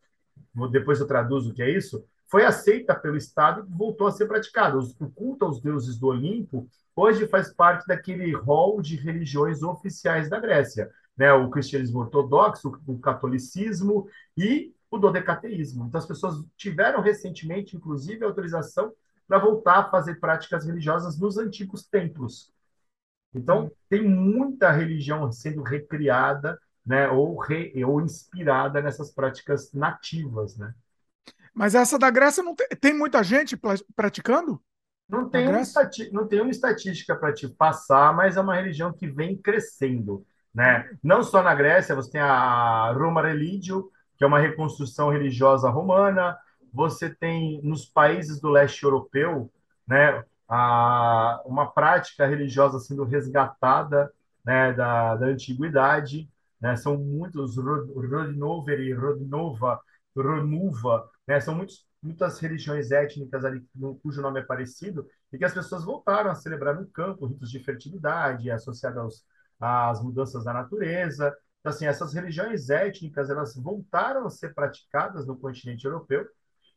depois 0.70 1.00
eu 1.00 1.06
traduzo 1.06 1.50
o 1.50 1.54
que 1.54 1.62
é 1.62 1.70
isso, 1.70 2.04
foi 2.28 2.44
aceita 2.44 2.94
pelo 2.94 3.16
Estado 3.16 3.66
e 3.68 3.76
voltou 3.76 4.06
a 4.06 4.12
ser 4.12 4.26
praticada. 4.26 4.78
O 4.78 5.10
culto 5.10 5.44
aos 5.44 5.60
deuses 5.60 5.98
do 5.98 6.08
Olimpo 6.08 6.68
hoje 6.94 7.26
faz 7.28 7.52
parte 7.52 7.86
daquele 7.86 8.34
rol 8.34 8.80
de 8.80 8.96
religiões 8.96 9.62
oficiais 9.62 10.28
da 10.28 10.40
Grécia. 10.40 10.90
Né? 11.16 11.32
O 11.32 11.50
cristianismo 11.50 12.00
ortodoxo, 12.00 12.80
o 12.86 12.98
catolicismo 12.98 14.08
e 14.36 14.74
o 14.90 14.98
dodecateísmo. 14.98 15.86
Então, 15.86 15.98
as 15.98 16.06
pessoas 16.06 16.44
tiveram 16.56 17.00
recentemente, 17.00 17.76
inclusive, 17.76 18.24
autorização 18.24 18.92
para 19.26 19.38
voltar 19.38 19.78
a 19.78 19.90
fazer 19.90 20.20
práticas 20.20 20.64
religiosas 20.64 21.18
nos 21.18 21.36
antigos 21.36 21.84
templos. 21.86 22.52
Então, 23.34 23.70
tem 23.88 24.02
muita 24.02 24.70
religião 24.70 25.30
sendo 25.30 25.62
recriada 25.62 26.58
né, 26.84 27.08
ou, 27.08 27.36
re, 27.38 27.72
ou 27.84 28.00
inspirada 28.00 28.80
nessas 28.80 29.10
práticas 29.10 29.72
nativas, 29.72 30.56
né? 30.56 30.72
Mas 31.56 31.74
essa 31.74 31.98
da 31.98 32.10
Grécia 32.10 32.42
não 32.42 32.54
tem, 32.54 32.66
tem 32.78 32.92
muita 32.92 33.22
gente 33.22 33.58
praticando? 33.96 34.60
Não 35.08 35.26
tem, 35.30 35.48
uma 35.48 35.62
não 36.12 36.26
tem 36.26 36.40
uma 36.42 36.50
estatística 36.50 37.16
para 37.16 37.32
te 37.32 37.48
passar, 37.48 38.14
mas 38.14 38.36
é 38.36 38.40
uma 38.40 38.56
religião 38.56 38.92
que 38.92 39.06
vem 39.06 39.38
crescendo, 39.38 40.26
né? 40.52 40.90
Não 41.02 41.22
só 41.22 41.42
na 41.42 41.54
Grécia, 41.54 41.94
você 41.94 42.10
tem 42.10 42.20
a 42.20 42.92
Roma 42.92 43.22
Religio, 43.22 43.90
que 44.18 44.24
é 44.24 44.26
uma 44.26 44.38
reconstrução 44.38 45.10
religiosa 45.10 45.70
romana, 45.70 46.36
você 46.74 47.08
tem 47.08 47.58
nos 47.62 47.86
países 47.86 48.38
do 48.38 48.50
leste 48.50 48.82
europeu, 48.82 49.50
né, 49.86 50.22
a, 50.48 51.40
uma 51.46 51.70
prática 51.70 52.26
religiosa 52.26 52.78
sendo 52.80 53.04
resgatada 53.04 54.12
né, 54.44 54.74
da, 54.74 55.16
da 55.16 55.26
antiguidade, 55.26 56.28
né? 56.60 56.76
São 56.76 56.98
muitos 56.98 57.56
Rodnoveri, 57.56 58.92
Rodnova, 58.92 59.80
Ronuva, 60.14 61.08
né? 61.26 61.40
São 61.40 61.54
muitos, 61.54 61.86
muitas 62.02 62.38
religiões 62.38 62.90
étnicas 62.90 63.44
ali 63.44 63.64
no, 63.74 63.96
cujo 63.96 64.22
nome 64.22 64.40
é 64.40 64.44
parecido 64.44 65.06
e 65.32 65.38
que 65.38 65.44
as 65.44 65.54
pessoas 65.54 65.84
voltaram 65.84 66.30
a 66.30 66.34
celebrar 66.34 66.74
no 66.74 66.86
campo 66.86 67.26
ritos 67.26 67.50
de 67.50 67.60
fertilidade 67.60 68.50
associados 68.50 69.24
às 69.60 70.02
mudanças 70.02 70.44
da 70.44 70.52
natureza. 70.52 71.34
Então, 71.60 71.70
assim, 71.70 71.86
essas 71.86 72.14
religiões 72.14 72.70
étnicas 72.70 73.28
elas 73.30 73.56
voltaram 73.56 74.26
a 74.26 74.30
ser 74.30 74.54
praticadas 74.54 75.26
no 75.26 75.36
continente 75.36 75.84
europeu 75.84 76.26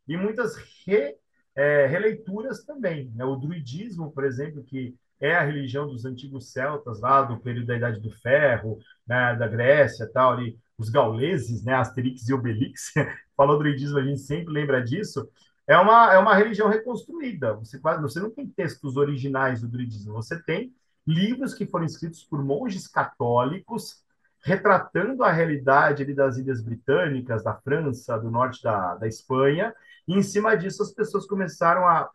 e 0.08 0.18
muitas 0.18 0.56
re, 0.86 1.16
é, 1.56 1.86
releituras 1.86 2.64
também. 2.64 3.12
Né? 3.16 3.24
O 3.24 3.36
druidismo, 3.36 4.12
por 4.12 4.24
exemplo, 4.24 4.64
que 4.64 4.96
é 5.20 5.36
a 5.36 5.44
religião 5.44 5.88
dos 5.88 6.06
antigos 6.06 6.52
celtas 6.52 7.02
lá 7.02 7.22
do 7.22 7.40
período 7.40 7.68
da 7.68 7.76
Idade 7.76 8.00
do 8.00 8.10
Ferro, 8.10 8.80
né, 9.06 9.36
da 9.36 9.48
Grécia, 9.48 10.10
tal, 10.12 10.34
ali, 10.34 10.58
os 10.80 10.90
gauleses, 10.90 11.64
né, 11.64 11.76
Asterix 11.76 12.28
e 12.28 12.34
Obelix, 12.34 12.94
falou 13.36 13.60
druidismo, 13.60 14.00
a 14.00 14.04
gente 14.04 14.22
sempre 14.22 14.52
lembra 14.52 14.82
disso. 14.82 15.30
É 15.68 15.78
uma, 15.78 16.14
é 16.14 16.18
uma 16.18 16.34
religião 16.34 16.70
reconstruída. 16.70 17.54
Você, 17.56 17.80
você 18.02 18.20
não 18.20 18.32
tem 18.32 18.48
textos 18.48 18.98
originais 18.98 19.62
do 19.62 19.68
druidismo, 19.68 20.14
você 20.14 20.42
tem 20.42 20.74
livros 21.06 21.54
que 21.54 21.66
foram 21.66 21.86
escritos 21.86 22.24
por 22.24 22.44
monges 22.44 22.88
católicos 22.88 24.04
retratando 24.42 25.24
a 25.24 25.32
realidade 25.32 26.02
ali 26.02 26.14
das 26.14 26.38
ilhas 26.38 26.62
britânicas, 26.62 27.44
da 27.44 27.56
França, 27.56 28.18
do 28.18 28.32
norte 28.32 28.64
da, 28.64 28.96
da 28.96 29.08
Espanha, 29.08 29.76
e 30.08 30.14
em 30.14 30.24
cima 30.24 30.56
disso 30.56 30.82
as 30.82 30.92
pessoas 30.92 31.26
começaram 31.26 31.86
a 31.86 32.10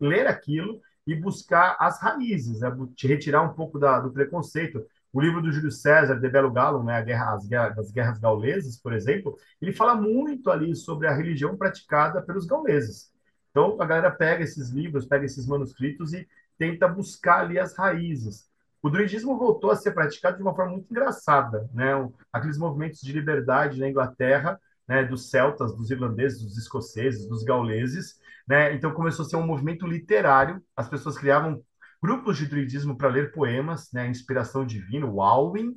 ler 0.00 0.26
aquilo 0.26 0.80
e 1.06 1.14
buscar 1.14 1.76
as 1.78 2.00
raízes, 2.00 2.60
né? 2.60 2.76
retirar 3.02 3.42
um 3.42 3.54
pouco 3.54 3.78
da, 3.78 4.00
do 4.00 4.10
preconceito. 4.10 4.84
O 5.12 5.20
livro 5.20 5.42
do 5.42 5.50
Júlio 5.50 5.70
César, 5.72 6.14
De 6.14 6.28
Belo 6.28 6.52
Galo, 6.52 6.84
né, 6.84 7.02
guerra, 7.02 7.34
as, 7.34 7.46
guerras, 7.46 7.78
as 7.78 7.90
guerras 7.90 8.18
gauleses, 8.18 8.80
por 8.80 8.92
exemplo, 8.92 9.36
ele 9.60 9.72
fala 9.72 9.94
muito 9.94 10.50
ali 10.50 10.74
sobre 10.76 11.08
a 11.08 11.12
religião 11.14 11.56
praticada 11.56 12.22
pelos 12.22 12.46
gauleses. 12.46 13.12
Então, 13.50 13.76
a 13.80 13.84
galera 13.84 14.10
pega 14.10 14.44
esses 14.44 14.70
livros, 14.70 15.06
pega 15.06 15.24
esses 15.24 15.46
manuscritos 15.46 16.12
e 16.12 16.28
tenta 16.56 16.86
buscar 16.86 17.40
ali 17.40 17.58
as 17.58 17.76
raízes. 17.76 18.48
O 18.82 18.88
druidismo 18.88 19.36
voltou 19.36 19.70
a 19.70 19.76
ser 19.76 19.92
praticado 19.92 20.36
de 20.36 20.42
uma 20.42 20.54
forma 20.54 20.72
muito 20.72 20.90
engraçada, 20.90 21.68
né? 21.74 21.92
Aqueles 22.32 22.56
movimentos 22.56 23.00
de 23.00 23.12
liberdade 23.12 23.78
na 23.78 23.88
Inglaterra, 23.88 24.58
né, 24.88 25.04
dos 25.04 25.30
celtas, 25.30 25.74
dos 25.76 25.90
irlandeses, 25.90 26.42
dos 26.42 26.56
escoceses, 26.56 27.28
dos 27.28 27.42
gauleses, 27.44 28.18
né? 28.48 28.74
Então 28.74 28.92
começou 28.92 29.24
a 29.24 29.28
ser 29.28 29.36
um 29.36 29.46
movimento 29.46 29.86
literário, 29.86 30.62
as 30.76 30.88
pessoas 30.88 31.18
criavam 31.18 31.62
grupos 32.02 32.38
de 32.38 32.46
druidismo 32.46 32.96
para 32.96 33.08
ler 33.08 33.32
poemas, 33.32 33.90
né, 33.92 34.06
inspiração 34.08 34.64
divina, 34.64 35.06
o 35.06 35.22
Alwyn, 35.22 35.74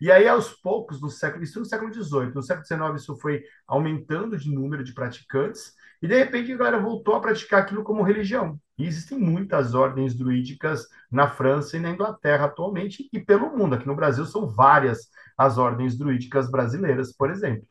e 0.00 0.10
aí 0.10 0.28
aos 0.28 0.52
poucos, 0.52 1.00
no 1.00 1.08
século, 1.08 1.42
isso 1.44 1.58
no 1.58 1.64
século 1.64 1.92
XVIII, 1.92 2.34
no 2.34 2.42
século 2.42 2.66
XIX 2.66 3.02
isso 3.02 3.16
foi 3.16 3.42
aumentando 3.66 4.36
de 4.36 4.52
número 4.52 4.84
de 4.84 4.92
praticantes, 4.92 5.72
e 6.02 6.06
de 6.06 6.16
repente 6.16 6.52
a 6.52 6.56
galera 6.56 6.78
voltou 6.78 7.14
a 7.14 7.20
praticar 7.20 7.62
aquilo 7.62 7.82
como 7.82 8.02
religião. 8.02 8.60
E 8.78 8.86
existem 8.86 9.18
muitas 9.18 9.74
ordens 9.74 10.14
druídicas 10.14 10.86
na 11.10 11.28
França 11.28 11.76
e 11.76 11.80
na 11.80 11.90
Inglaterra 11.90 12.44
atualmente, 12.46 13.08
e 13.12 13.18
pelo 13.18 13.56
mundo. 13.56 13.74
Aqui 13.74 13.86
no 13.86 13.96
Brasil 13.96 14.26
são 14.26 14.46
várias 14.46 15.08
as 15.36 15.56
ordens 15.58 15.96
druídicas 15.96 16.50
brasileiras, 16.50 17.12
por 17.12 17.30
exemplo. 17.30 17.66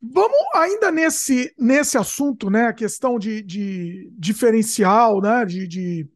Vamos 0.00 0.38
ainda 0.54 0.92
nesse, 0.92 1.52
nesse 1.58 1.98
assunto, 1.98 2.48
né? 2.48 2.66
A 2.66 2.72
questão 2.72 3.18
de, 3.18 3.42
de 3.42 4.10
diferencial, 4.16 5.20
né? 5.20 5.44
De, 5.44 5.66
de, 5.66 6.08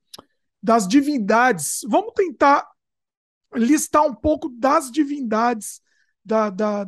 das 0.62 0.86
divindades. 0.86 1.80
Vamos 1.88 2.12
tentar 2.14 2.68
listar 3.54 4.04
um 4.04 4.14
pouco 4.14 4.48
das 4.48 4.90
divindades 4.90 5.80
da, 6.24 6.48
da 6.48 6.86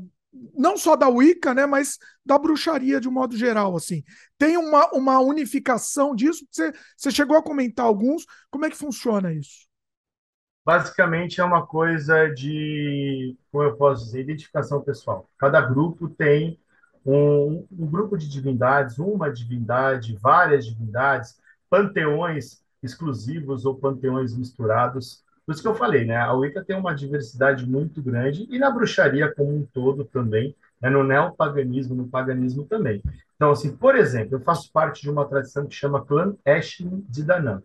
não 0.57 0.77
só 0.77 0.97
da 0.97 1.09
Wicca, 1.09 1.55
né? 1.55 1.67
Mas 1.67 1.99
da 2.25 2.39
bruxaria 2.39 3.01
de 3.01 3.09
um 3.09 3.13
modo 3.13 3.37
geral, 3.37 3.77
assim. 3.77 4.03
Tem 4.39 4.57
uma, 4.57 4.91
uma 4.93 5.21
unificação 5.21 6.15
disso? 6.15 6.47
Você, 6.51 6.73
você 6.97 7.11
chegou 7.11 7.37
a 7.37 7.43
comentar 7.43 7.87
alguns. 7.87 8.25
Como 8.51 8.65
é 8.65 8.71
que 8.71 8.77
funciona 8.77 9.33
isso? 9.33 9.67
Basicamente 10.65 11.41
é 11.41 11.45
uma 11.45 11.67
coisa 11.67 12.29
de, 12.29 13.37
como 13.53 13.65
eu 13.65 13.77
posso 13.77 14.07
dizer, 14.07 14.23
identificação 14.23 14.81
pessoal. 14.81 15.29
Cada 15.39 15.61
grupo 15.61 16.09
tem 16.09 16.59
um, 17.05 17.67
um 17.71 17.87
grupo 17.87 18.17
de 18.17 18.29
divindades, 18.29 18.99
uma 18.99 19.31
divindade, 19.31 20.17
várias 20.21 20.67
divindades, 20.67 21.39
panteões 21.69 22.63
exclusivos 22.83 23.65
ou 23.65 23.75
panteões 23.75 24.37
misturados. 24.37 25.23
Por 25.45 25.53
isso 25.53 25.63
que 25.63 25.69
eu 25.69 25.75
falei, 25.75 26.05
né? 26.05 26.17
A 26.17 26.33
Wicca 26.33 26.65
tem 26.65 26.77
uma 26.77 26.95
diversidade 26.95 27.67
muito 27.67 28.03
grande 28.03 28.47
e 28.49 28.59
na 28.59 28.71
bruxaria 28.71 29.33
como 29.35 29.55
um 29.55 29.67
todo 29.67 30.05
também, 30.05 30.55
né? 30.81 30.89
no 30.89 31.05
neopaganismo, 31.05 31.95
no 31.95 32.09
paganismo 32.09 32.65
também. 32.65 33.03
Então, 33.37 33.51
assim, 33.51 33.77
por 33.77 33.97
exemplo, 33.97 34.37
eu 34.37 34.41
faço 34.41 34.71
parte 34.73 35.03
de 35.03 35.11
uma 35.11 35.27
tradição 35.27 35.67
que 35.67 35.75
chama 35.75 36.05
Clã 36.05 36.35
Eshlin 36.47 37.05
de 37.09 37.23
Danann. 37.23 37.63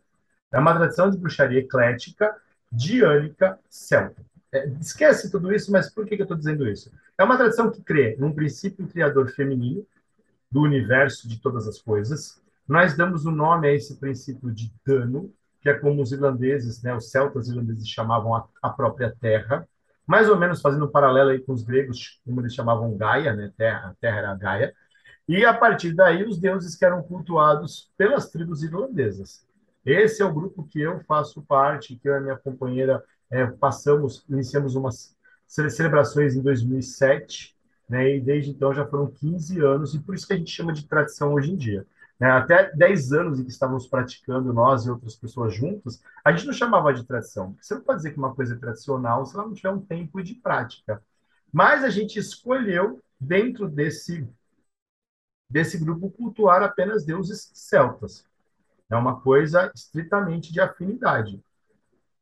É 0.52 0.58
uma 0.58 0.76
tradição 0.76 1.10
de 1.10 1.18
bruxaria 1.18 1.60
eclética, 1.60 2.36
diânica, 2.72 3.60
celta. 3.70 4.22
É, 4.52 4.68
esquece 4.82 5.30
tudo 5.30 5.54
isso, 5.54 5.72
mas 5.72 5.90
por 5.90 6.06
que, 6.06 6.16
que 6.16 6.22
eu 6.22 6.26
estou 6.26 6.38
dizendo 6.38 6.68
isso? 6.68 6.92
É 7.20 7.24
uma 7.26 7.36
tradição 7.36 7.70
que 7.70 7.84
crê 7.84 8.16
num 8.18 8.32
princípio 8.32 8.88
criador 8.88 9.28
feminino 9.28 9.86
do 10.50 10.62
universo 10.62 11.28
de 11.28 11.38
todas 11.42 11.68
as 11.68 11.78
coisas. 11.78 12.42
Nós 12.66 12.96
damos 12.96 13.26
o 13.26 13.32
nome 13.32 13.68
a 13.68 13.74
esse 13.74 13.98
princípio 13.98 14.50
de 14.50 14.72
dano, 14.86 15.30
que 15.62 15.68
é 15.68 15.74
como 15.74 16.02
os 16.02 16.14
irlandeses, 16.14 16.82
né, 16.82 16.96
os 16.96 17.12
celtas 17.12 17.50
irlandeses 17.50 17.90
chamavam 17.90 18.34
a, 18.34 18.48
a 18.62 18.70
própria 18.70 19.14
terra, 19.20 19.68
mais 20.08 20.30
ou 20.30 20.40
menos 20.40 20.62
fazendo 20.62 20.86
um 20.86 20.92
paralelo 20.92 21.32
aí 21.32 21.40
com 21.40 21.52
os 21.52 21.62
gregos, 21.62 22.22
como 22.26 22.40
eles 22.40 22.56
chamavam 22.56 22.96
Gaia, 22.96 23.36
né, 23.36 23.52
terra, 23.58 23.90
a 23.90 23.96
terra 23.96 24.18
era 24.20 24.36
Gaia. 24.36 24.74
E 25.28 25.44
a 25.44 25.54
partir 25.54 25.94
daí, 25.94 26.24
os 26.24 26.40
deuses 26.40 26.74
que 26.74 26.86
eram 26.86 27.04
cultuados 27.04 27.92
pelas 27.98 28.30
tribos 28.30 28.64
irlandesas. 28.64 29.46
Esse 29.86 30.22
é 30.22 30.26
o 30.26 30.34
grupo 30.34 30.64
que 30.64 30.80
eu 30.80 31.02
faço 31.02 31.42
parte, 31.42 31.98
que 31.98 32.08
eu 32.08 32.14
e 32.14 32.18
a 32.18 32.22
minha 32.22 32.38
companheira 32.38 33.04
é, 33.30 33.46
passamos, 33.46 34.26
iniciamos 34.30 34.76
umas 34.76 35.19
celebrações 35.50 36.36
em 36.36 36.42
2007, 36.42 37.56
né, 37.90 38.18
e 38.18 38.22
desde 38.22 38.52
então 38.52 38.72
já 38.72 38.86
foram 38.86 39.08
15 39.08 39.60
anos, 39.60 39.96
e 39.96 40.00
por 40.00 40.14
isso 40.14 40.28
que 40.28 40.34
a 40.34 40.38
gente 40.38 40.52
chama 40.52 40.72
de 40.72 40.88
tradição 40.88 41.34
hoje 41.34 41.52
em 41.52 41.56
dia. 41.58 41.86
Né? 42.20 42.30
Até 42.30 42.72
10 42.76 43.14
anos 43.14 43.40
em 43.40 43.44
que 43.44 43.50
estávamos 43.50 43.88
praticando, 43.88 44.54
nós 44.54 44.86
e 44.86 44.92
outras 44.92 45.16
pessoas 45.16 45.56
juntas, 45.56 46.02
a 46.24 46.32
gente 46.32 46.46
não 46.46 46.54
chamava 46.54 46.94
de 46.94 47.04
tradição. 47.04 47.56
Você 47.60 47.74
não 47.74 47.82
pode 47.82 47.98
dizer 47.98 48.12
que 48.12 48.18
uma 48.20 48.36
coisa 48.36 48.54
é 48.54 48.58
tradicional 48.58 49.26
se 49.26 49.36
ela 49.36 49.48
não 49.48 49.54
tiver 49.54 49.72
um 49.72 49.82
tempo 49.82 50.22
de 50.22 50.36
prática. 50.36 51.02
Mas 51.52 51.84
a 51.84 51.90
gente 51.90 52.20
escolheu, 52.20 53.02
dentro 53.20 53.68
desse, 53.68 54.28
desse 55.50 55.78
grupo, 55.78 56.12
cultuar 56.12 56.62
apenas 56.62 57.06
deuses 57.06 57.50
celtas. 57.54 58.26
É 58.90 58.96
uma 58.96 59.20
coisa 59.22 59.72
estritamente 59.74 60.52
de 60.52 60.60
afinidade. 60.60 61.42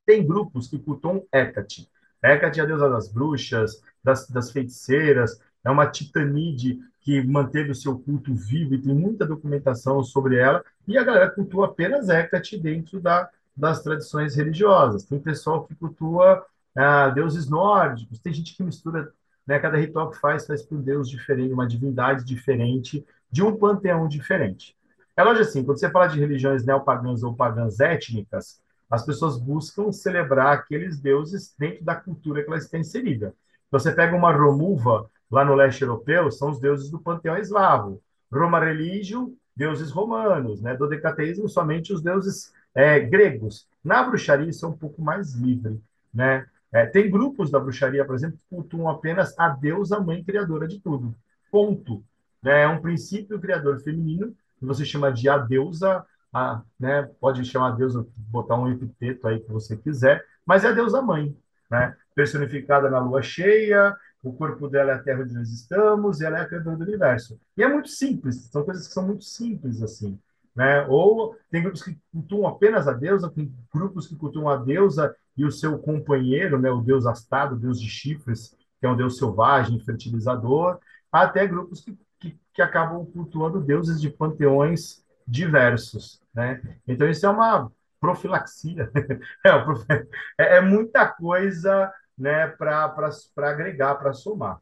Tem 0.05 0.25
grupos 0.25 0.67
que 0.67 0.79
cultuam 0.79 1.25
Hecate. 1.31 1.89
Hecate 2.27 2.59
é 2.59 2.63
a 2.63 2.65
deusa 2.65 2.89
das 2.89 3.07
bruxas, 3.07 3.81
das, 4.03 4.27
das 4.29 4.51
feiticeiras, 4.51 5.39
é 5.63 5.69
uma 5.69 5.87
titanide 5.87 6.79
que 7.01 7.21
manteve 7.23 7.71
o 7.71 7.75
seu 7.75 7.97
culto 7.97 8.33
vivo 8.33 8.73
e 8.73 8.81
tem 8.81 8.93
muita 8.93 9.25
documentação 9.25 10.03
sobre 10.03 10.37
ela, 10.37 10.63
e 10.87 10.97
a 10.97 11.03
galera 11.03 11.29
cultua 11.29 11.67
apenas 11.67 12.09
Hecate 12.09 12.57
dentro 12.57 12.99
da, 12.99 13.29
das 13.55 13.81
tradições 13.81 14.35
religiosas. 14.35 15.03
Tem 15.03 15.19
pessoal 15.19 15.65
que 15.65 15.75
cultua 15.75 16.45
ah, 16.75 17.09
deuses 17.09 17.49
nórdicos, 17.49 18.19
tem 18.19 18.33
gente 18.33 18.55
que 18.55 18.63
mistura, 18.63 19.11
né, 19.45 19.57
cada 19.59 19.77
ritual 19.77 20.11
que 20.11 20.19
faz, 20.19 20.45
faz 20.45 20.61
para 20.61 20.77
um 20.77 20.81
deus 20.81 21.09
diferente, 21.09 21.53
uma 21.53 21.67
divindade 21.67 22.23
diferente, 22.23 23.05
de 23.31 23.43
um 23.43 23.55
panteão 23.57 24.07
diferente. 24.07 24.75
É 25.15 25.23
lógico 25.23 25.47
assim, 25.47 25.63
quando 25.63 25.79
você 25.79 25.89
fala 25.89 26.07
de 26.07 26.19
religiões 26.19 26.63
neopagãs 26.63 27.23
ou 27.23 27.33
pagãs 27.33 27.79
étnicas, 27.79 28.61
as 28.89 29.05
pessoas 29.05 29.37
buscam 29.37 29.91
celebrar 29.91 30.53
aqueles 30.53 30.99
deuses 30.99 31.53
dentro 31.57 31.83
da 31.83 31.95
cultura 31.95 32.41
que 32.41 32.49
elas 32.49 32.63
estão 32.63 32.79
inserida. 32.79 33.33
Então, 33.67 33.79
você 33.79 33.91
pega 33.91 34.15
uma 34.15 34.31
Romuva, 34.31 35.09
lá 35.29 35.43
no 35.43 35.55
leste 35.55 35.81
europeu, 35.81 36.31
são 36.31 36.49
os 36.49 36.59
deuses 36.59 36.89
do 36.89 36.99
panteão 36.99 37.37
eslavo. 37.37 38.01
Roma 38.31 38.59
Religio, 38.59 39.35
deuses 39.55 39.91
romanos. 39.91 40.61
Né? 40.61 40.75
Do 40.75 40.87
decateísmo, 40.87 41.49
somente 41.49 41.91
os 41.91 42.01
deuses 42.01 42.53
é, 42.73 42.99
gregos. 42.99 43.67
Na 43.83 44.03
bruxaria, 44.03 44.49
isso 44.49 44.65
é 44.65 44.69
um 44.69 44.77
pouco 44.77 45.01
mais 45.01 45.33
livre. 45.33 45.81
Né? 46.13 46.45
É, 46.71 46.85
tem 46.85 47.09
grupos 47.09 47.49
da 47.51 47.59
bruxaria, 47.59 48.05
por 48.05 48.15
exemplo, 48.15 48.37
que 48.37 48.55
cultuam 48.55 48.89
apenas 48.89 49.37
a 49.37 49.49
deusa 49.49 49.99
mãe 49.99 50.23
criadora 50.23 50.67
de 50.67 50.79
tudo. 50.79 51.15
Ponto. 51.51 52.03
É 52.45 52.67
um 52.67 52.79
princípio 52.79 53.39
criador 53.39 53.79
feminino, 53.81 54.33
que 54.59 54.65
você 54.65 54.85
chama 54.85 55.11
de 55.11 55.27
a 55.27 55.37
deusa 55.37 56.05
a, 56.33 56.61
né, 56.79 57.03
pode 57.19 57.43
chamar 57.45 57.69
a 57.69 57.75
deusa, 57.75 58.05
botar 58.15 58.55
um 58.55 58.69
epiteto 58.71 59.27
aí 59.27 59.39
que 59.39 59.51
você 59.51 59.75
quiser, 59.77 60.23
mas 60.45 60.63
é 60.63 60.69
a 60.69 60.71
deusa 60.71 61.01
mãe, 61.01 61.35
né? 61.69 61.95
personificada 62.15 62.89
na 62.89 62.99
lua 62.99 63.21
cheia, 63.21 63.95
o 64.23 64.33
corpo 64.33 64.67
dela 64.67 64.91
é 64.91 64.95
a 64.95 64.99
terra 64.99 65.21
onde 65.21 65.33
nós 65.33 65.49
estamos, 65.49 66.19
e 66.19 66.25
ela 66.25 66.39
é 66.39 66.41
a 66.41 66.47
criadora 66.47 66.77
do 66.77 66.83
universo. 66.83 67.39
E 67.55 67.63
é 67.63 67.67
muito 67.67 67.89
simples, 67.89 68.49
são 68.51 68.63
coisas 68.63 68.87
que 68.87 68.93
são 68.93 69.05
muito 69.05 69.23
simples 69.23 69.81
assim. 69.81 70.19
Né? 70.55 70.85
Ou 70.87 71.35
tem 71.51 71.61
grupos 71.61 71.83
que 71.83 71.95
cultuam 72.11 72.47
apenas 72.47 72.87
a 72.87 72.93
deusa, 72.93 73.29
tem 73.29 73.53
grupos 73.71 74.07
que 74.07 74.15
cultuam 74.15 74.49
a 74.49 74.57
deusa 74.57 75.15
e 75.37 75.45
o 75.45 75.51
seu 75.51 75.77
companheiro, 75.77 76.59
né, 76.59 76.71
o 76.71 76.81
deus 76.81 77.05
astado, 77.05 77.55
o 77.55 77.59
deus 77.59 77.79
de 77.79 77.87
chifres, 77.87 78.55
que 78.79 78.85
é 78.85 78.89
um 78.89 78.97
deus 78.97 79.17
selvagem, 79.17 79.79
fertilizador, 79.79 80.79
até 81.11 81.45
grupos 81.45 81.81
que, 81.81 81.95
que, 82.19 82.39
que 82.51 82.61
acabam 82.61 83.05
cultuando 83.05 83.61
deuses 83.61 84.01
de 84.01 84.09
panteões 84.09 85.05
diversos, 85.27 86.21
né? 86.33 86.61
Então 86.87 87.09
isso 87.09 87.25
é 87.25 87.29
uma 87.29 87.71
profilaxia, 87.99 88.91
é, 89.45 90.43
é, 90.43 90.57
é 90.57 90.61
muita 90.61 91.07
coisa, 91.07 91.91
né, 92.17 92.47
para 92.47 92.93
agregar, 93.37 93.95
para 93.95 94.13
somar. 94.13 94.59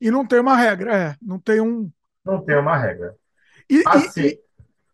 E 0.00 0.10
não 0.10 0.26
tem 0.26 0.40
uma 0.40 0.56
regra, 0.56 0.96
é, 0.96 1.16
não 1.22 1.38
tem 1.38 1.60
um. 1.60 1.90
Não 2.24 2.44
tem 2.44 2.56
uma 2.56 2.76
regra. 2.76 3.16
E, 3.70 3.82
assim, 3.86 4.20
e, 4.22 4.28
e 4.30 4.42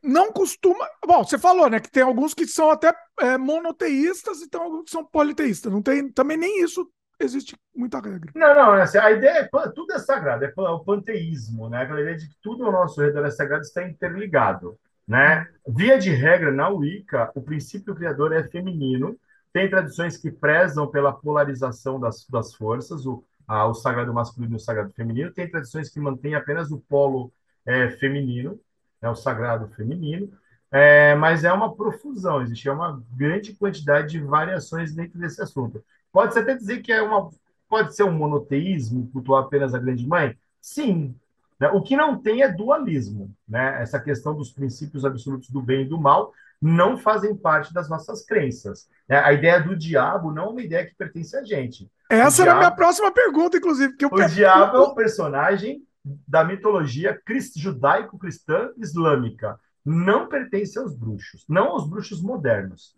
não 0.02 0.30
costuma. 0.30 0.86
Bom, 1.06 1.24
você 1.24 1.38
falou, 1.38 1.68
né, 1.70 1.80
que 1.80 1.90
tem 1.90 2.02
alguns 2.02 2.34
que 2.34 2.46
são 2.46 2.70
até 2.70 2.94
é, 3.20 3.38
monoteístas 3.38 4.42
e 4.42 4.48
tem 4.48 4.60
alguns 4.60 4.84
que 4.84 4.90
são 4.90 5.04
politeístas. 5.04 5.72
Não 5.72 5.82
tem 5.82 6.10
também 6.10 6.36
nem 6.36 6.62
isso 6.62 6.88
existe 7.20 7.56
muita 7.74 8.00
regra. 8.00 8.30
Não, 8.34 8.54
não, 8.54 8.72
assim, 8.72 8.98
a 8.98 9.10
ideia 9.10 9.48
é 9.52 9.68
tudo 9.68 9.92
é 9.92 9.98
sagrado, 9.98 10.44
é 10.44 10.52
o 10.56 10.80
panteísmo, 10.80 11.68
né? 11.68 11.82
Aquela 11.82 12.00
ideia 12.00 12.16
de 12.16 12.28
que 12.28 12.36
tudo 12.42 12.64
ao 12.64 12.72
nosso 12.72 13.00
redor 13.00 13.24
é 13.24 13.30
sagrado 13.30 13.62
está 13.62 13.86
interligado, 13.86 14.78
né? 15.06 15.48
Via 15.66 15.98
de 15.98 16.10
regra, 16.10 16.52
na 16.52 16.68
Wicca, 16.68 17.30
o 17.34 17.42
princípio 17.42 17.94
criador 17.94 18.32
é 18.32 18.42
feminino. 18.44 19.18
Tem 19.52 19.70
tradições 19.70 20.16
que 20.16 20.30
prezam 20.30 20.86
pela 20.86 21.12
polarização 21.12 22.00
das, 22.00 22.26
das 22.28 22.54
forças, 22.54 23.06
o, 23.06 23.24
a, 23.46 23.66
o 23.66 23.74
sagrado 23.74 24.12
masculino 24.12 24.54
e 24.54 24.56
o 24.56 24.60
sagrado 24.60 24.92
feminino. 24.92 25.32
Tem 25.32 25.48
tradições 25.48 25.88
que 25.88 26.00
mantêm 26.00 26.34
apenas 26.34 26.70
o 26.72 26.78
polo 26.78 27.32
é, 27.64 27.90
feminino, 27.90 28.58
né, 29.00 29.08
o 29.08 29.14
sagrado 29.14 29.68
feminino. 29.74 30.30
É, 30.72 31.14
mas 31.14 31.44
é 31.44 31.52
uma 31.52 31.76
profusão, 31.76 32.42
existe 32.42 32.68
uma 32.68 33.00
grande 33.12 33.54
quantidade 33.54 34.08
de 34.08 34.20
variações 34.20 34.92
dentro 34.92 35.20
desse 35.20 35.40
assunto. 35.40 35.84
Pode-se 36.14 36.38
até 36.38 36.54
dizer 36.54 36.80
que 36.80 36.92
é 36.92 37.02
uma, 37.02 37.28
pode 37.68 37.96
ser 37.96 38.04
um 38.04 38.12
monoteísmo, 38.12 39.10
cultuar 39.12 39.42
apenas 39.42 39.74
a 39.74 39.78
grande 39.80 40.06
mãe? 40.06 40.38
Sim. 40.60 41.12
Né? 41.58 41.68
O 41.70 41.82
que 41.82 41.96
não 41.96 42.22
tem 42.22 42.42
é 42.42 42.48
dualismo. 42.48 43.34
Né? 43.48 43.82
Essa 43.82 43.98
questão 43.98 44.32
dos 44.32 44.52
princípios 44.52 45.04
absolutos 45.04 45.50
do 45.50 45.60
bem 45.60 45.82
e 45.82 45.88
do 45.88 46.00
mal 46.00 46.32
não 46.62 46.96
fazem 46.96 47.34
parte 47.34 47.74
das 47.74 47.88
nossas 47.88 48.24
crenças. 48.24 48.88
Né? 49.08 49.18
A 49.18 49.32
ideia 49.32 49.60
do 49.60 49.76
diabo 49.76 50.30
não 50.30 50.44
é 50.44 50.48
uma 50.50 50.62
ideia 50.62 50.86
que 50.86 50.94
pertence 50.94 51.36
a 51.36 51.42
gente. 51.42 51.90
Essa 52.08 52.42
o 52.42 52.44
era 52.44 52.54
a 52.54 52.58
minha 52.58 52.70
próxima 52.70 53.10
pergunta, 53.10 53.56
inclusive. 53.56 53.96
Que 53.96 54.04
eu... 54.04 54.10
O 54.12 54.28
diabo 54.28 54.76
é 54.76 54.80
um 54.80 54.94
personagem 54.94 55.82
da 56.28 56.44
mitologia 56.44 57.20
judaico-cristã 57.56 58.70
islâmica. 58.76 59.58
não 59.84 60.28
pertence 60.28 60.78
aos 60.78 60.94
bruxos, 60.96 61.44
não 61.48 61.70
aos 61.70 61.88
bruxos 61.88 62.22
modernos. 62.22 62.94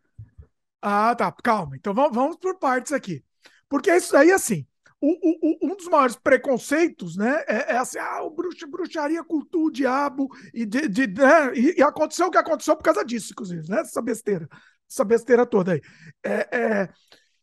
Ah, 0.89 1.17
tá. 1.17 1.33
Calma. 1.43 1.77
Então 1.77 1.93
vamos, 1.93 2.15
vamos 2.15 2.37
por 2.37 2.57
partes 2.61 2.93
aqui. 2.93 3.25
Porque 3.69 3.93
isso 3.93 4.17
aí, 4.17 4.31
assim, 4.31 4.65
o, 5.01 5.67
um 5.67 5.75
dos 5.75 5.89
maiores 5.89 6.15
preconceitos, 6.15 7.17
né, 7.17 7.43
é, 7.49 7.73
é 7.73 7.77
assim, 7.77 7.99
ah, 7.99 8.23
o 8.23 8.31
bruxo, 8.31 8.69
bruxaria 8.69 9.25
cultua 9.25 9.67
o 9.67 9.71
diabo, 9.71 10.29
e, 10.55 10.65
de, 10.65 10.87
de 10.89 11.09
né, 11.09 11.53
e, 11.57 11.81
e, 11.81 11.83
aconteceu 11.83 12.29
o 12.29 12.31
que 12.31 12.39
aconteceu 12.39 12.77
por 12.77 12.85
causa 12.85 13.05
disso, 13.05 13.33
inclusive, 13.33 13.69
né, 13.69 13.81
essa 13.81 14.01
besteira, 14.01 14.49
essa 14.89 15.05
besteira 15.05 15.45
toda 15.45 15.73
aí. 15.73 15.83
É, 16.25 16.57
é, 16.57 16.89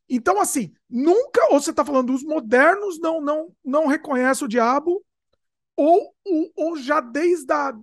então, 0.07 0.39
assim, 0.39 0.71
nunca, 0.89 1.45
ou 1.51 1.59
você 1.59 1.71
está 1.71 1.83
falando, 1.83 2.13
os 2.13 2.23
modernos 2.23 2.97
não, 3.01 3.19
não, 3.19 3.53
não 3.63 3.87
reconhecem 3.87 4.45
o 4.45 4.49
diabo, 4.49 5.03
ou, 5.75 6.15
ou 6.55 6.77
já 6.77 7.01
desde 7.01 7.51
a, 7.51 7.73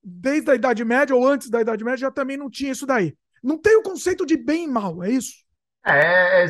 desde 0.00 0.48
a 0.52 0.54
Idade 0.54 0.84
Média, 0.84 1.16
ou 1.16 1.26
antes 1.26 1.50
da 1.50 1.60
Idade 1.60 1.82
Média, 1.82 1.98
já 1.98 2.10
também 2.12 2.36
não 2.36 2.48
tinha 2.48 2.70
isso 2.70 2.86
daí. 2.86 3.16
Não 3.42 3.58
tem 3.58 3.76
o 3.76 3.82
conceito 3.82 4.24
de 4.24 4.36
bem 4.36 4.64
e 4.64 4.68
mal, 4.68 5.02
é 5.02 5.10
isso? 5.10 5.42
É, 5.84 6.44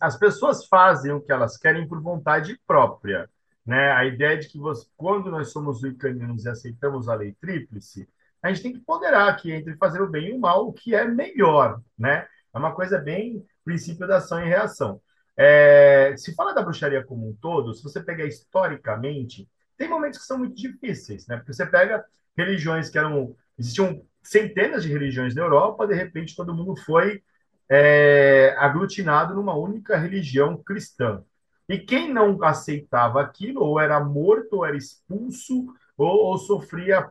as 0.00 0.18
pessoas 0.18 0.66
fazem 0.66 1.12
o 1.12 1.20
que 1.20 1.30
elas 1.30 1.58
querem 1.58 1.86
por 1.86 2.00
vontade 2.00 2.58
própria. 2.66 3.28
Né? 3.66 3.92
A 3.92 4.04
ideia 4.04 4.38
de 4.38 4.48
que 4.48 4.58
você, 4.58 4.86
quando 4.96 5.30
nós 5.30 5.52
somos 5.52 5.82
wicanianos 5.82 6.44
e 6.44 6.48
aceitamos 6.48 7.08
a 7.08 7.14
lei 7.14 7.36
tríplice, 7.40 8.08
a 8.42 8.48
gente 8.48 8.62
tem 8.62 8.72
que 8.72 8.80
ponderar 8.80 9.28
aqui 9.28 9.52
entre 9.52 9.76
fazer 9.76 10.00
o 10.00 10.10
bem 10.10 10.30
e 10.30 10.32
o 10.32 10.40
mal, 10.40 10.66
o 10.66 10.72
que 10.72 10.94
é 10.94 11.06
melhor. 11.06 11.80
Né? 11.98 12.26
É 12.52 12.58
uma 12.58 12.74
coisa 12.74 12.98
bem 12.98 13.44
princípio 13.64 14.06
da 14.06 14.16
ação 14.16 14.42
e 14.42 14.48
reação. 14.48 15.00
É, 15.36 16.14
se 16.16 16.34
fala 16.34 16.52
da 16.52 16.62
bruxaria 16.62 17.04
como 17.04 17.28
um 17.28 17.34
todo, 17.34 17.74
se 17.74 17.82
você 17.82 18.02
pegar 18.02 18.26
historicamente, 18.26 19.48
tem 19.76 19.88
momentos 19.88 20.18
que 20.18 20.24
são 20.24 20.38
muito 20.38 20.54
difíceis, 20.54 21.26
né? 21.26 21.36
Porque 21.36 21.52
você 21.52 21.66
pega 21.66 22.04
religiões 22.36 22.90
que 22.90 22.98
eram. 22.98 23.34
Existiam 23.58 24.02
centenas 24.22 24.82
de 24.82 24.92
religiões 24.92 25.34
na 25.34 25.42
Europa, 25.42 25.86
de 25.86 25.94
repente 25.94 26.36
todo 26.36 26.54
mundo 26.54 26.76
foi 26.76 27.22
é, 27.68 28.54
aglutinado 28.58 29.34
numa 29.34 29.54
única 29.54 29.96
religião 29.96 30.56
cristã. 30.56 31.22
E 31.68 31.78
quem 31.78 32.12
não 32.12 32.42
aceitava 32.42 33.20
aquilo, 33.20 33.62
ou 33.62 33.80
era 33.80 33.98
morto, 33.98 34.56
ou 34.56 34.66
era 34.66 34.76
expulso, 34.76 35.66
ou, 35.96 36.26
ou 36.26 36.38
sofria 36.38 37.02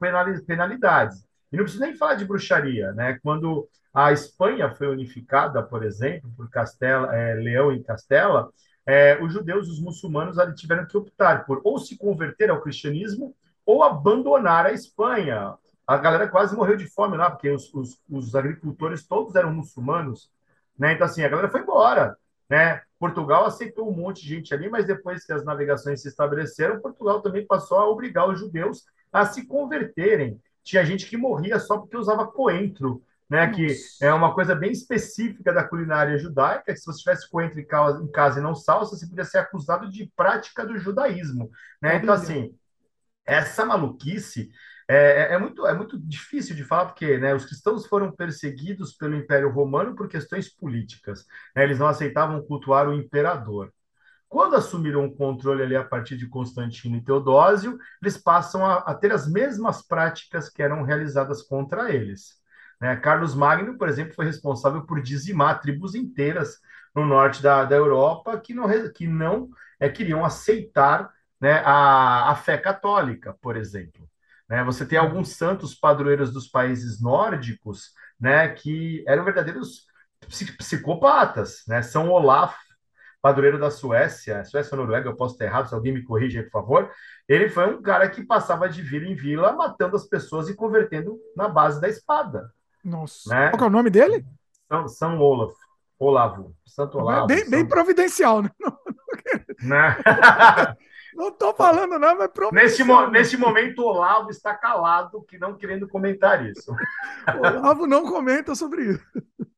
penalidades. 0.45 1.25
E 1.51 1.57
não 1.57 1.63
preciso 1.63 1.83
nem 1.83 1.95
falar 1.95 2.15
de 2.15 2.25
bruxaria, 2.25 2.91
né? 2.93 3.19
Quando 3.23 3.67
a 3.93 4.11
Espanha 4.11 4.69
foi 4.69 4.87
unificada, 4.87 5.61
por 5.61 5.83
exemplo, 5.83 6.31
por 6.35 6.49
Castela, 6.49 7.13
é, 7.15 7.33
Leão 7.35 7.73
e 7.73 7.83
Castela, 7.83 8.49
é, 8.85 9.21
os 9.21 9.33
judeus, 9.33 9.69
os 9.69 9.81
muçulmanos, 9.81 10.39
ali 10.39 10.55
tiveram 10.55 10.85
que 10.85 10.97
optar 10.97 11.45
por 11.45 11.61
ou 11.63 11.77
se 11.77 11.97
converter 11.97 12.49
ao 12.49 12.61
cristianismo 12.61 13.35
ou 13.65 13.83
abandonar 13.83 14.65
a 14.65 14.71
Espanha. 14.71 15.55
A 15.87 15.97
galera 15.97 16.27
quase 16.27 16.55
morreu 16.55 16.77
de 16.77 16.87
fome 16.87 17.17
lá, 17.17 17.29
porque 17.29 17.49
os, 17.49 17.73
os, 17.73 17.99
os 18.09 18.35
agricultores 18.35 19.05
todos 19.05 19.35
eram 19.35 19.53
muçulmanos. 19.53 20.31
Né? 20.77 20.93
Então, 20.93 21.05
assim, 21.05 21.23
a 21.23 21.29
galera 21.29 21.49
foi 21.49 21.61
embora. 21.61 22.17
Né? 22.49 22.81
Portugal 22.99 23.45
aceitou 23.45 23.89
um 23.89 23.95
monte 23.95 24.21
de 24.21 24.29
gente 24.29 24.53
ali, 24.53 24.69
mas 24.69 24.85
depois 24.85 25.25
que 25.25 25.33
as 25.33 25.43
navegações 25.43 26.01
se 26.01 26.07
estabeleceram, 26.07 26.81
Portugal 26.81 27.21
também 27.21 27.45
passou 27.45 27.79
a 27.79 27.89
obrigar 27.89 28.29
os 28.29 28.39
judeus 28.39 28.83
a 29.11 29.25
se 29.25 29.45
converterem. 29.45 30.39
Tinha 30.63 30.85
gente 30.85 31.07
que 31.07 31.17
morria 31.17 31.59
só 31.59 31.77
porque 31.77 31.97
usava 31.97 32.27
coentro, 32.27 33.01
né? 33.29 33.47
Nossa. 33.47 33.55
Que 33.55 33.77
é 34.01 34.13
uma 34.13 34.33
coisa 34.33 34.53
bem 34.53 34.71
específica 34.71 35.53
da 35.53 35.63
culinária 35.63 36.17
judaica, 36.17 36.73
que 36.73 36.75
se 36.75 36.85
você 36.85 36.99
tivesse 36.99 37.29
coentro 37.29 37.59
em 37.59 37.65
casa 37.65 38.39
e 38.39 38.43
não 38.43 38.53
salsa, 38.53 38.95
você 38.95 39.07
podia 39.07 39.25
ser 39.25 39.39
acusado 39.39 39.89
de 39.89 40.11
prática 40.15 40.65
do 40.65 40.77
judaísmo, 40.77 41.49
né? 41.81 41.95
Então, 41.95 42.13
assim, 42.13 42.53
essa 43.25 43.65
maluquice 43.65 44.51
é, 44.93 45.31
é, 45.31 45.33
é, 45.33 45.37
muito, 45.37 45.65
é 45.65 45.73
muito 45.73 45.97
difícil 45.97 46.53
de 46.53 46.65
falar, 46.65 46.87
porque 46.87 47.17
né, 47.17 47.33
os 47.33 47.45
cristãos 47.45 47.85
foram 47.85 48.11
perseguidos 48.11 48.93
pelo 48.93 49.15
Império 49.15 49.49
Romano 49.49 49.95
por 49.95 50.09
questões 50.09 50.49
políticas. 50.49 51.25
Né? 51.55 51.63
Eles 51.63 51.79
não 51.79 51.87
aceitavam 51.87 52.41
cultuar 52.41 52.89
o 52.89 52.93
imperador. 52.93 53.71
Quando 54.27 54.55
assumiram 54.55 55.05
o 55.05 55.15
controle 55.15 55.63
ali 55.63 55.75
a 55.77 55.83
partir 55.83 56.17
de 56.17 56.27
Constantino 56.27 56.97
e 56.97 57.03
Teodósio, 57.03 57.77
eles 58.01 58.17
passam 58.17 58.65
a, 58.65 58.79
a 58.79 58.93
ter 58.93 59.13
as 59.13 59.27
mesmas 59.31 59.81
práticas 59.81 60.49
que 60.49 60.61
eram 60.61 60.83
realizadas 60.83 61.41
contra 61.41 61.93
eles. 61.93 62.41
Né? 62.81 62.95
Carlos 62.97 63.33
Magno, 63.33 63.77
por 63.77 63.87
exemplo, 63.87 64.13
foi 64.13 64.25
responsável 64.25 64.85
por 64.85 65.01
dizimar 65.01 65.61
tribos 65.61 65.95
inteiras 65.95 66.59
no 66.93 67.05
norte 67.05 67.41
da, 67.41 67.63
da 67.63 67.75
Europa 67.77 68.37
que 68.41 68.53
não, 68.53 68.67
que 68.91 69.07
não 69.07 69.49
é, 69.79 69.87
queriam 69.87 70.25
aceitar 70.25 71.13
né, 71.39 71.61
a, 71.65 72.31
a 72.31 72.35
fé 72.35 72.57
católica, 72.57 73.33
por 73.41 73.55
exemplo. 73.55 74.10
Né? 74.51 74.65
Você 74.65 74.85
tem 74.85 74.99
alguns 74.99 75.29
santos 75.29 75.73
padroeiros 75.73 76.33
dos 76.33 76.49
países 76.49 77.01
nórdicos 77.01 77.93
né, 78.19 78.49
que 78.49 79.01
eram 79.07 79.23
verdadeiros 79.23 79.85
psicopatas. 80.57 81.63
Né? 81.65 81.81
São 81.81 82.09
Olaf, 82.09 82.53
padroeiro 83.21 83.57
da 83.57 83.71
Suécia, 83.71 84.43
Suécia 84.43 84.75
ou 84.75 84.81
Noruega, 84.81 85.07
eu 85.07 85.15
posso 85.15 85.35
estar 85.35 85.45
errado, 85.45 85.69
se 85.69 85.73
alguém 85.73 85.93
me 85.93 86.03
corrige 86.03 86.37
aí, 86.37 86.43
por 86.43 86.51
favor. 86.51 86.91
Ele 87.29 87.47
foi 87.47 87.73
um 87.73 87.81
cara 87.81 88.09
que 88.09 88.25
passava 88.25 88.67
de 88.67 88.81
vila 88.81 89.05
em 89.05 89.15
vila, 89.15 89.53
matando 89.53 89.95
as 89.95 90.05
pessoas 90.05 90.49
e 90.49 90.53
convertendo 90.53 91.17
na 91.33 91.47
base 91.47 91.79
da 91.79 91.87
espada. 91.87 92.51
Nossa. 92.83 93.33
Né? 93.33 93.51
Qual 93.51 93.63
é 93.63 93.67
o 93.67 93.69
nome 93.69 93.89
dele? 93.89 94.25
São, 94.67 94.87
São 94.89 95.19
Olaf. 95.19 95.53
Olavo. 95.97 96.53
Santo 96.65 96.97
Olavo. 96.97 97.27
Bem, 97.27 97.39
São... 97.39 97.51
bem 97.51 97.65
providencial, 97.65 98.41
né? 98.41 98.49
né? 99.63 99.97
Não 100.05 100.75
estou 101.29 101.53
falando, 101.53 101.99
não, 101.99 102.17
mas 102.17 102.29
neste, 102.51 102.83
mo 102.83 103.07
neste 103.07 103.37
momento, 103.37 103.79
o 103.79 103.85
Olavo 103.85 104.29
está 104.29 104.55
calado, 104.55 105.23
que 105.23 105.37
não 105.37 105.55
querendo 105.55 105.87
comentar 105.87 106.45
isso. 106.45 106.73
Olavo 107.39 107.85
não 107.85 108.05
comenta 108.09 108.55
sobre 108.55 108.83
isso. 108.83 109.05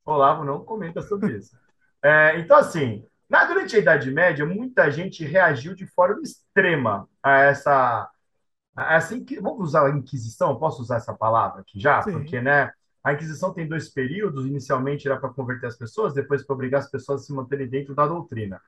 Olavo 0.06 0.44
não 0.44 0.64
comenta 0.64 1.02
sobre 1.02 1.38
isso. 1.38 1.56
É, 2.04 2.40
então, 2.40 2.58
assim, 2.58 3.06
na, 3.30 3.46
durante 3.46 3.76
a 3.76 3.80
Idade 3.80 4.12
Média, 4.12 4.46
muita 4.46 4.92
gente 4.92 5.26
reagiu 5.26 5.74
de 5.74 5.88
forma 5.88 6.22
extrema 6.22 7.08
a 7.22 7.40
essa. 7.40 8.10
A 8.76 8.96
essa 8.96 9.16
vamos 9.42 9.70
usar 9.70 9.86
a 9.86 9.90
Inquisição? 9.90 10.58
Posso 10.58 10.82
usar 10.82 10.98
essa 10.98 11.14
palavra 11.14 11.62
aqui 11.62 11.80
já? 11.80 12.02
Sim. 12.02 12.12
Porque, 12.12 12.42
né? 12.42 12.72
A 13.04 13.14
Inquisição 13.14 13.54
tem 13.54 13.68
dois 13.68 13.90
períodos. 13.90 14.46
Inicialmente 14.46 15.08
era 15.08 15.20
para 15.20 15.30
converter 15.30 15.68
as 15.68 15.78
pessoas, 15.78 16.14
depois 16.14 16.46
para 16.46 16.54
obrigar 16.54 16.80
as 16.82 16.90
pessoas 16.90 17.22
a 17.22 17.24
se 17.26 17.34
manterem 17.34 17.68
dentro 17.68 17.96
da 17.96 18.08
doutrina. 18.08 18.62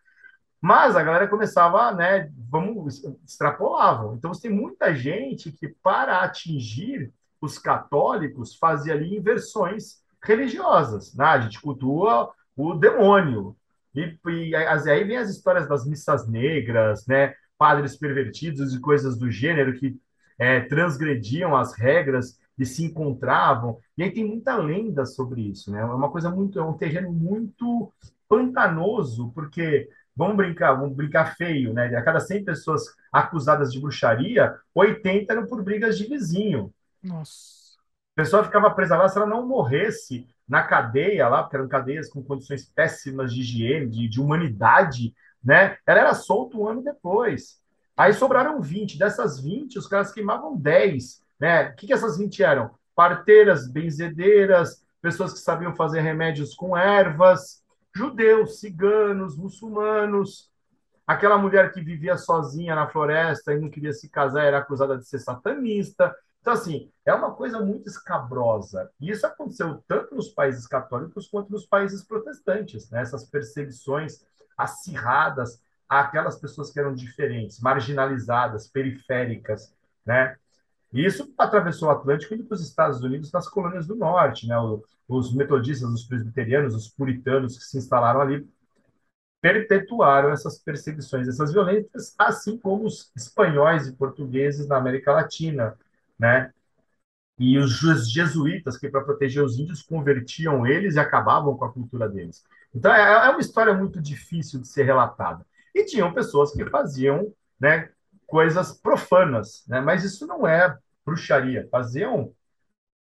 Mas 0.65 0.95
a 0.95 1.03
galera 1.03 1.27
começava, 1.27 1.91
né, 1.91 2.31
vamos, 2.49 3.03
extrapolavam. 3.23 4.15
Então, 4.15 4.31
tem 4.31 4.49
muita 4.49 4.95
gente 4.95 5.51
que, 5.51 5.67
para 5.67 6.23
atingir 6.23 7.13
os 7.39 7.59
católicos, 7.59 8.55
fazia 8.55 8.95
ali 8.95 9.15
inversões 9.15 10.01
religiosas. 10.23 11.13
Né? 11.13 11.23
A 11.23 11.39
gente 11.39 11.61
cultua 11.61 12.31
o 12.57 12.73
demônio. 12.73 13.55
E, 13.93 14.17
e 14.27 14.55
aí 14.55 15.03
vem 15.03 15.17
as 15.17 15.29
histórias 15.29 15.69
das 15.69 15.85
missas 15.85 16.27
negras, 16.27 17.05
né, 17.05 17.35
padres 17.59 17.95
pervertidos 17.95 18.73
e 18.73 18.81
coisas 18.81 19.19
do 19.19 19.29
gênero 19.29 19.77
que 19.77 19.95
é, 20.39 20.61
transgrediam 20.61 21.55
as 21.55 21.77
regras 21.77 22.39
e 22.57 22.65
se 22.65 22.83
encontravam. 22.83 23.77
E 23.95 24.01
aí 24.01 24.09
tem 24.09 24.25
muita 24.25 24.57
lenda 24.57 25.05
sobre 25.05 25.41
isso, 25.41 25.71
né? 25.71 25.81
É 25.81 25.85
uma 25.85 26.09
coisa 26.09 26.31
muito, 26.31 26.57
é 26.57 26.63
um 26.63 26.73
terreno 26.73 27.11
muito 27.11 27.93
pantanoso, 28.27 29.31
porque 29.35 29.87
vamos 30.15 30.37
brincar, 30.37 30.73
vamos 30.73 30.95
brincar 30.95 31.35
feio, 31.35 31.73
né? 31.73 31.87
A 31.95 32.01
cada 32.01 32.19
100 32.19 32.45
pessoas 32.45 32.83
acusadas 33.11 33.71
de 33.71 33.79
bruxaria, 33.79 34.55
80 34.73 35.33
eram 35.33 35.45
por 35.45 35.61
brigas 35.63 35.97
de 35.97 36.07
vizinho. 36.07 36.73
Nossa. 37.03 37.75
A 38.15 38.21
pessoa 38.21 38.43
ficava 38.43 38.71
presa 38.71 38.95
lá 38.95 39.09
se 39.09 39.17
ela 39.17 39.27
não 39.27 39.45
morresse 39.45 40.27
na 40.47 40.63
cadeia 40.63 41.27
lá, 41.27 41.43
porque 41.43 41.57
eram 41.57 41.67
cadeias 41.67 42.09
com 42.09 42.23
condições 42.23 42.65
péssimas 42.65 43.33
de 43.33 43.41
higiene, 43.41 43.89
de, 43.89 44.07
de 44.07 44.21
humanidade, 44.21 45.13
né? 45.43 45.77
Ela 45.85 45.99
era 45.99 46.13
solta 46.13 46.57
um 46.57 46.67
ano 46.67 46.83
depois. 46.83 47.59
Aí 47.95 48.13
sobraram 48.13 48.61
20. 48.61 48.97
Dessas 48.97 49.39
20, 49.39 49.77
os 49.77 49.87
caras 49.87 50.11
queimavam 50.11 50.55
10. 50.57 51.21
Né? 51.39 51.69
O 51.69 51.75
que, 51.75 51.87
que 51.87 51.93
essas 51.93 52.17
20 52.17 52.43
eram? 52.43 52.71
Parteiras, 52.95 53.67
benzedeiras, 53.69 54.83
pessoas 55.01 55.33
que 55.33 55.39
sabiam 55.39 55.75
fazer 55.75 56.01
remédios 56.01 56.55
com 56.55 56.75
ervas, 56.75 57.63
judeus, 57.95 58.59
ciganos, 58.59 59.37
muçulmanos. 59.37 60.51
Aquela 61.07 61.37
mulher 61.37 61.71
que 61.71 61.81
vivia 61.81 62.17
sozinha 62.17 62.75
na 62.75 62.87
floresta 62.87 63.53
e 63.53 63.59
não 63.59 63.69
queria 63.69 63.93
se 63.93 64.09
casar 64.09 64.43
era 64.43 64.57
acusada 64.57 64.97
de 64.97 65.07
ser 65.07 65.19
satanista. 65.19 66.15
Então, 66.41 66.53
assim, 66.53 66.91
é 67.05 67.13
uma 67.13 67.33
coisa 67.33 67.59
muito 67.59 67.87
escabrosa. 67.87 68.91
E 68.99 69.09
isso 69.09 69.25
aconteceu 69.25 69.83
tanto 69.87 70.13
nos 70.13 70.29
países 70.29 70.67
católicos 70.67 71.27
quanto 71.27 71.51
nos 71.51 71.65
países 71.65 72.03
protestantes, 72.03 72.89
né? 72.89 73.01
essas 73.01 73.23
perseguições 73.23 74.25
acirradas 74.57 75.61
àquelas 75.87 76.37
pessoas 76.37 76.71
que 76.71 76.79
eram 76.79 76.93
diferentes, 76.93 77.59
marginalizadas, 77.59 78.67
periféricas, 78.67 79.73
né? 80.05 80.37
Isso 80.95 81.33
atravessou 81.37 81.89
o 81.89 81.91
Atlântico 81.91 82.33
indo 82.33 82.45
para 82.45 82.55
os 82.55 82.61
Estados 82.61 83.01
Unidos, 83.01 83.31
nas 83.31 83.49
colônias 83.49 83.85
do 83.85 83.95
Norte, 83.95 84.47
né? 84.47 84.55
Os 85.07 85.33
metodistas, 85.33 85.89
os 85.89 86.05
presbiterianos, 86.05 86.73
os 86.73 86.87
puritanos 86.87 87.57
que 87.57 87.63
se 87.63 87.77
instalaram 87.77 88.21
ali 88.21 88.47
perpetuaram 89.41 90.31
essas 90.31 90.57
perseguições, 90.57 91.27
essas 91.27 91.53
violências, 91.53 92.15
assim 92.17 92.57
como 92.57 92.85
os 92.85 93.11
espanhóis 93.15 93.87
e 93.87 93.93
portugueses 93.95 94.67
na 94.67 94.77
América 94.77 95.11
Latina, 95.11 95.77
né? 96.17 96.51
e 97.37 97.57
os 97.57 97.79
jesuítas, 98.11 98.77
que 98.77 98.89
para 98.89 99.03
proteger 99.03 99.43
os 99.43 99.59
índios, 99.59 99.81
convertiam 99.81 100.65
eles 100.65 100.95
e 100.95 100.99
acabavam 100.99 101.55
com 101.57 101.65
a 101.65 101.71
cultura 101.71 102.07
deles. 102.07 102.43
Então, 102.73 102.93
é, 102.93 103.27
é 103.27 103.29
uma 103.29 103.41
história 103.41 103.73
muito 103.73 104.01
difícil 104.01 104.59
de 104.61 104.67
ser 104.67 104.83
relatada. 104.83 105.45
E 105.73 105.83
tinham 105.85 106.13
pessoas 106.13 106.53
que 106.53 106.65
faziam 106.69 107.33
né, 107.59 107.89
coisas 108.25 108.73
profanas, 108.73 109.65
né? 109.67 109.81
mas 109.81 110.03
isso 110.03 110.25
não 110.25 110.47
é 110.47 110.77
bruxaria. 111.05 111.67
Faziam 111.71 112.33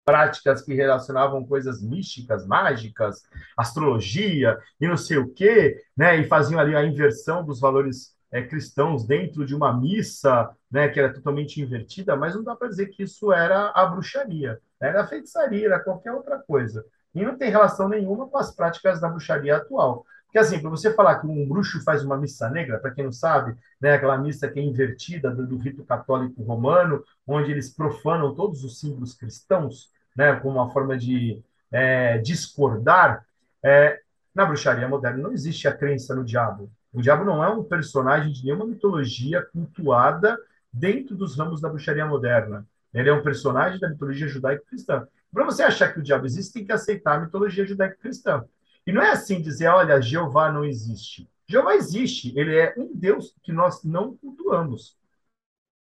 práticas 0.05 0.63
que 0.63 0.73
relacionavam 0.75 1.45
coisas 1.45 1.83
místicas, 1.83 2.47
mágicas, 2.47 3.23
astrologia 3.57 4.59
e 4.81 4.89
não 4.89 4.97
sei 4.97 5.19
o 5.19 5.29
quê, 5.29 5.83
né? 5.97 6.17
e 6.17 6.25
faziam 6.25 6.59
ali 6.59 6.75
a 6.75 6.85
inversão 6.85 7.45
dos 7.45 7.61
valores 7.61 8.17
é, 8.31 8.43
cristãos 8.43 9.07
dentro 9.07 9.45
de 9.45 9.55
uma 9.55 9.73
missa, 9.73 10.51
né, 10.71 10.89
que 10.89 11.01
era 11.01 11.13
totalmente 11.13 11.61
invertida, 11.61 12.17
mas 12.17 12.35
não 12.35 12.43
dá 12.43 12.55
para 12.55 12.69
dizer 12.69 12.89
que 12.89 13.03
isso 13.03 13.33
era 13.33 13.71
a 13.71 13.87
bruxaria, 13.87 14.61
era 14.81 15.03
a 15.03 15.07
feitiçaria, 15.07 15.67
era 15.67 15.81
qualquer 15.81 16.13
outra 16.13 16.39
coisa. 16.39 16.85
E 17.15 17.25
não 17.25 17.37
tem 17.37 17.51
relação 17.51 17.89
nenhuma 17.89 18.29
com 18.29 18.39
as 18.39 18.55
práticas 18.55 19.01
da 19.01 19.09
bruxaria 19.09 19.57
atual. 19.57 20.05
Porque, 20.29 20.39
assim, 20.39 20.61
para 20.61 20.69
você 20.69 20.93
falar 20.93 21.21
que 21.21 21.27
um 21.27 21.49
bruxo 21.49 21.83
faz 21.83 22.05
uma 22.05 22.17
missa 22.17 22.51
negra, 22.51 22.79
para 22.79 22.91
quem 22.91 23.03
não 23.03 23.13
sabe, 23.13 23.57
né, 23.81 23.95
aquela 23.95 24.19
missa 24.19 24.47
que 24.47 24.61
é 24.61 24.63
invertida 24.63 25.31
do, 25.31 25.47
do, 25.47 25.57
rito 25.57 25.83
católico 25.85 26.43
romano, 26.43 27.03
onde 27.27 27.51
eles 27.51 27.71
profanam 27.71 28.35
todos 28.35 28.63
os 28.63 28.79
símbolos 28.79 29.15
cristãos, 29.15 29.91
né, 30.15 30.37
como 30.37 30.59
uma 30.59 30.71
forma 30.71 30.99
de 30.99 31.43
é, 31.73 32.19
discordar, 32.19 33.25
é, 33.63 34.01
na 34.35 34.45
bruxaria 34.45 34.87
moderna 34.87 35.23
não 35.23 35.33
existe 35.33 35.67
a 35.67 35.75
crença 35.75 36.15
no 36.15 36.23
diabo. 36.23 36.71
O 36.93 37.01
diabo 37.01 37.25
não 37.25 37.43
é 37.43 37.49
um 37.49 37.65
personagem 37.65 38.31
de 38.31 38.45
nenhuma 38.45 38.67
mitologia 38.67 39.43
cultuada 39.43 40.39
dentro 40.71 41.17
dos 41.17 41.39
ramos 41.39 41.61
da 41.61 41.71
bruxaria 41.71 42.05
moderna. 42.05 42.67
Ele 42.93 43.09
é 43.09 43.13
um 43.13 43.23
personagem 43.23 43.81
da 43.81 43.89
mitologia 43.89 44.29
judaico-cristã. 44.29 45.09
Para 45.33 45.45
você 45.45 45.63
achar 45.63 45.93
que 45.93 46.01
o 46.01 46.03
diabo 46.03 46.27
existe, 46.27 46.53
tem 46.53 46.65
que 46.67 46.73
aceitar 46.73 47.17
a 47.17 47.21
mitologia 47.21 47.65
judaico-cristã. 47.65 48.45
E 48.89 48.93
não 48.93 49.03
é 49.03 49.11
assim 49.11 49.43
dizer, 49.43 49.67
olha, 49.67 50.01
Jeová 50.01 50.51
não 50.51 50.65
existe. 50.65 51.29
Jeová 51.47 51.75
existe, 51.75 52.33
ele 52.35 52.57
é 52.57 52.73
um 52.75 52.91
Deus 52.95 53.37
que 53.43 53.53
nós 53.53 53.85
não 53.85 54.17
cultuamos. 54.17 54.97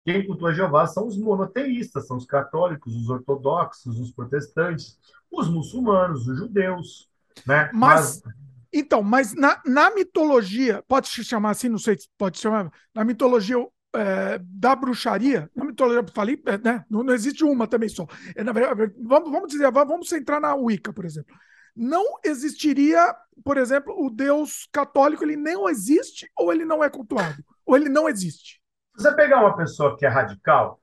Quem 0.06 0.26
cultua 0.26 0.54
Jeová 0.54 0.88
são 0.88 1.06
os 1.06 1.18
monoteístas, 1.18 2.08
são 2.08 2.16
os 2.16 2.26
católicos, 2.26 2.96
os 2.96 3.10
ortodoxos, 3.10 4.00
os 4.00 4.10
protestantes, 4.10 4.98
os 5.30 5.50
muçulmanos, 5.50 6.30
os 6.30 6.38
judeus. 6.38 7.10
Né? 7.46 7.70
Mas, 7.74 8.22
Mas 8.24 8.34
então, 8.72 9.04
mas 9.04 9.36
na, 9.36 9.62
na 9.66 9.94
mitologia, 9.94 10.82
pode 10.88 11.10
se 11.10 11.26
chamar 11.26 11.50
assim, 11.50 11.68
não 11.68 11.78
sei 11.80 12.00
se 12.00 12.08
pode 12.18 12.40
chamar, 12.40 12.72
na 12.96 13.04
mitologia 13.04 13.58
é, 13.98 14.40
da 14.42 14.78
bruxaria, 14.78 15.52
na 15.54 15.66
mitologia, 15.66 16.06
falei, 16.16 16.42
né, 16.64 16.86
não, 16.90 17.04
não, 17.04 17.14
existe 17.14 17.44
uma 17.44 17.68
também 17.68 17.90
só. 17.90 18.08
É, 18.34 18.46
na 18.46 18.54
verdade, 18.54 18.94
vamos, 18.98 19.30
vamos 19.30 19.50
dizer, 19.50 19.70
vamos 19.70 20.08
centrar 20.08 20.40
na 20.40 20.56
Wicca, 20.56 20.94
por 20.94 21.04
exemplo. 21.04 21.36
Não 21.76 22.20
existiria, 22.24 23.16
por 23.44 23.58
exemplo, 23.58 23.96
o 23.98 24.10
Deus 24.10 24.68
católico, 24.72 25.24
ele 25.24 25.36
não 25.36 25.68
existe 25.68 26.30
ou 26.38 26.54
ele 26.54 26.66
não 26.66 26.84
é 26.84 26.90
cultuado? 26.90 27.44
Ou 27.66 27.76
ele 27.76 27.90
não 27.90 28.08
existe? 28.08 28.62
Você 28.96 29.12
pegar 29.16 29.40
uma 29.40 29.56
pessoa 29.56 29.98
que 29.98 30.06
é 30.06 30.10
radical, 30.10 30.80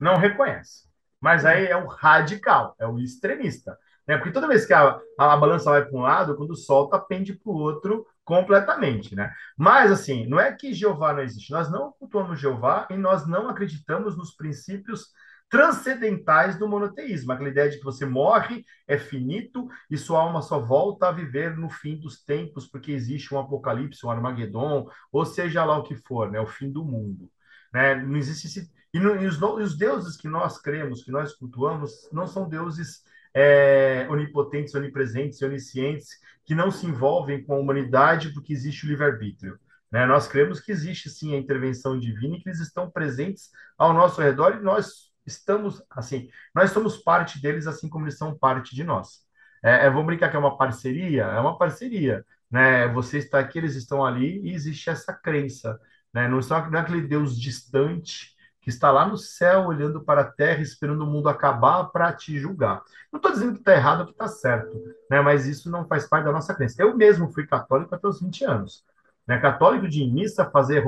não 0.00 0.16
reconhece. 0.16 0.88
Mas 1.20 1.44
aí 1.44 1.66
é 1.66 1.76
o 1.76 1.86
radical, 1.86 2.74
é 2.78 2.86
o 2.86 2.98
extremista. 2.98 3.78
Né? 4.06 4.16
Porque 4.16 4.32
toda 4.32 4.48
vez 4.48 4.66
que 4.66 4.72
a, 4.72 5.00
a, 5.18 5.32
a 5.32 5.36
balança 5.36 5.70
vai 5.70 5.84
para 5.84 5.96
um 5.96 6.02
lado, 6.02 6.36
quando 6.36 6.56
solta, 6.56 6.98
pende 6.98 7.32
para 7.32 7.52
o 7.52 7.56
outro 7.56 8.04
completamente. 8.24 9.14
Né? 9.14 9.32
Mas, 9.56 9.92
assim, 9.92 10.26
não 10.26 10.40
é 10.40 10.52
que 10.52 10.74
Jeová 10.74 11.12
não 11.12 11.22
existe. 11.22 11.52
Nós 11.52 11.70
não 11.70 11.92
cultuamos 11.92 12.40
Jeová 12.40 12.88
e 12.90 12.96
nós 12.96 13.26
não 13.26 13.48
acreditamos 13.48 14.16
nos 14.16 14.34
princípios 14.34 15.10
transcendentais 15.52 16.58
do 16.58 16.66
monoteísmo, 16.66 17.30
aquela 17.30 17.50
ideia 17.50 17.68
de 17.68 17.76
que 17.76 17.84
você 17.84 18.06
morre, 18.06 18.64
é 18.88 18.96
finito 18.96 19.68
e 19.90 19.98
sua 19.98 20.22
alma 20.22 20.40
só 20.40 20.58
volta 20.58 21.08
a 21.08 21.12
viver 21.12 21.54
no 21.58 21.68
fim 21.68 22.00
dos 22.00 22.24
tempos, 22.24 22.66
porque 22.66 22.90
existe 22.90 23.34
um 23.34 23.38
apocalipse, 23.38 24.06
um 24.06 24.10
Armagedon, 24.10 24.88
ou 25.12 25.26
seja 25.26 25.62
lá 25.62 25.76
o 25.76 25.82
que 25.82 25.94
for, 25.94 26.30
né, 26.30 26.40
o 26.40 26.46
fim 26.46 26.72
do 26.72 26.82
mundo. 26.82 27.30
Né? 27.70 27.94
Não 27.96 28.16
existe 28.16 28.46
esse... 28.46 28.72
e, 28.94 28.98
e, 28.98 29.26
os, 29.26 29.38
e 29.38 29.62
os 29.62 29.76
deuses 29.76 30.16
que 30.16 30.26
nós 30.26 30.58
cremos, 30.58 31.04
que 31.04 31.10
nós 31.10 31.34
cultuamos, 31.34 32.08
não 32.10 32.26
são 32.26 32.48
deuses 32.48 33.02
é, 33.34 34.06
onipotentes, 34.08 34.74
onipresentes 34.74 35.42
oniscientes 35.42 36.08
que 36.46 36.54
não 36.54 36.70
se 36.70 36.86
envolvem 36.86 37.44
com 37.44 37.52
a 37.52 37.58
humanidade 37.58 38.32
porque 38.32 38.54
existe 38.54 38.86
o 38.86 38.88
livre-arbítrio. 38.88 39.58
Né? 39.90 40.06
Nós 40.06 40.26
cremos 40.26 40.60
que 40.60 40.72
existe 40.72 41.10
sim 41.10 41.34
a 41.34 41.38
intervenção 41.38 41.98
divina 41.98 42.36
e 42.36 42.40
que 42.40 42.48
eles 42.48 42.60
estão 42.60 42.90
presentes 42.90 43.50
ao 43.76 43.92
nosso 43.92 44.18
redor 44.18 44.56
e 44.56 44.62
nós 44.62 45.11
estamos, 45.26 45.82
assim, 45.90 46.28
nós 46.54 46.70
somos 46.70 46.98
parte 46.98 47.40
deles 47.40 47.66
assim 47.66 47.88
como 47.88 48.04
eles 48.04 48.18
são 48.18 48.36
parte 48.36 48.74
de 48.74 48.84
nós. 48.84 49.22
É, 49.62 49.86
é, 49.86 49.90
vamos 49.90 50.06
brincar 50.06 50.30
que 50.30 50.36
é 50.36 50.38
uma 50.38 50.56
parceria? 50.56 51.22
É 51.24 51.40
uma 51.40 51.56
parceria. 51.56 52.24
Né? 52.50 52.88
Você 52.88 53.18
está 53.18 53.38
aqui, 53.38 53.58
eles 53.58 53.76
estão 53.76 54.04
ali 54.04 54.40
e 54.42 54.52
existe 54.52 54.90
essa 54.90 55.12
crença. 55.12 55.80
Né? 56.12 56.28
Não, 56.28 56.42
são, 56.42 56.70
não 56.70 56.78
é 56.78 56.82
aquele 56.82 57.02
Deus 57.02 57.40
distante 57.40 58.32
que 58.60 58.68
está 58.68 58.92
lá 58.92 59.06
no 59.06 59.16
céu 59.16 59.66
olhando 59.66 60.02
para 60.04 60.20
a 60.22 60.30
terra, 60.30 60.60
esperando 60.60 61.02
o 61.02 61.06
mundo 61.06 61.28
acabar 61.28 61.84
para 61.86 62.12
te 62.12 62.38
julgar. 62.38 62.82
Não 63.10 63.18
estou 63.18 63.32
dizendo 63.32 63.54
que 63.54 63.58
está 63.58 63.74
errado 63.74 64.00
ou 64.00 64.06
que 64.06 64.12
está 64.12 64.28
certo, 64.28 64.80
né? 65.10 65.20
mas 65.20 65.46
isso 65.46 65.70
não 65.70 65.86
faz 65.86 66.06
parte 66.06 66.26
da 66.26 66.32
nossa 66.32 66.54
crença. 66.54 66.80
Eu 66.80 66.96
mesmo 66.96 67.32
fui 67.32 67.46
católico 67.46 67.94
até 67.94 68.06
os 68.06 68.20
20 68.20 68.44
anos. 68.44 68.84
Né? 69.26 69.38
Católico 69.38 69.88
de 69.88 70.04
missa, 70.06 70.44
fazer 70.50 70.84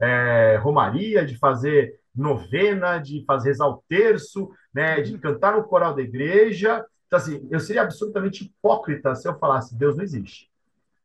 é, 0.00 0.56
romaria, 0.62 1.24
de 1.24 1.36
fazer 1.36 2.00
novena, 2.20 2.98
de 2.98 3.24
fazer 3.24 3.50
rezar 3.50 3.68
o 3.68 3.82
terço, 3.88 4.50
né? 4.72 5.00
de 5.00 5.16
cantar 5.18 5.56
no 5.56 5.64
coral 5.64 5.94
da 5.94 6.02
igreja. 6.02 6.84
Então, 7.06 7.18
assim, 7.18 7.48
eu 7.50 7.60
seria 7.60 7.82
absolutamente 7.82 8.44
hipócrita 8.44 9.14
se 9.14 9.28
eu 9.28 9.38
falasse 9.38 9.76
Deus 9.76 9.96
não 9.96 10.04
existe. 10.04 10.50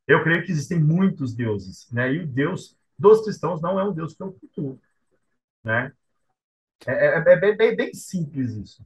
Eu 0.08 0.24
creio 0.24 0.44
que 0.44 0.52
existem 0.52 0.80
muitos 0.80 1.34
deuses, 1.34 1.90
né? 1.90 2.12
E 2.12 2.20
o 2.20 2.28
Deus 2.28 2.78
dos 3.00 3.24
cristãos 3.24 3.62
não 3.62 3.80
é 3.80 3.84
um 3.84 3.94
Deus 3.94 4.14
que 4.14 4.22
eu 4.22 4.34
cultuo, 4.34 4.80
né? 5.64 5.94
É, 6.86 6.92
é, 6.92 7.18
é, 7.20 7.40
bem, 7.40 7.56
bem, 7.56 7.76
bem, 7.76 7.94
simples 7.94 8.52
isso. 8.52 8.86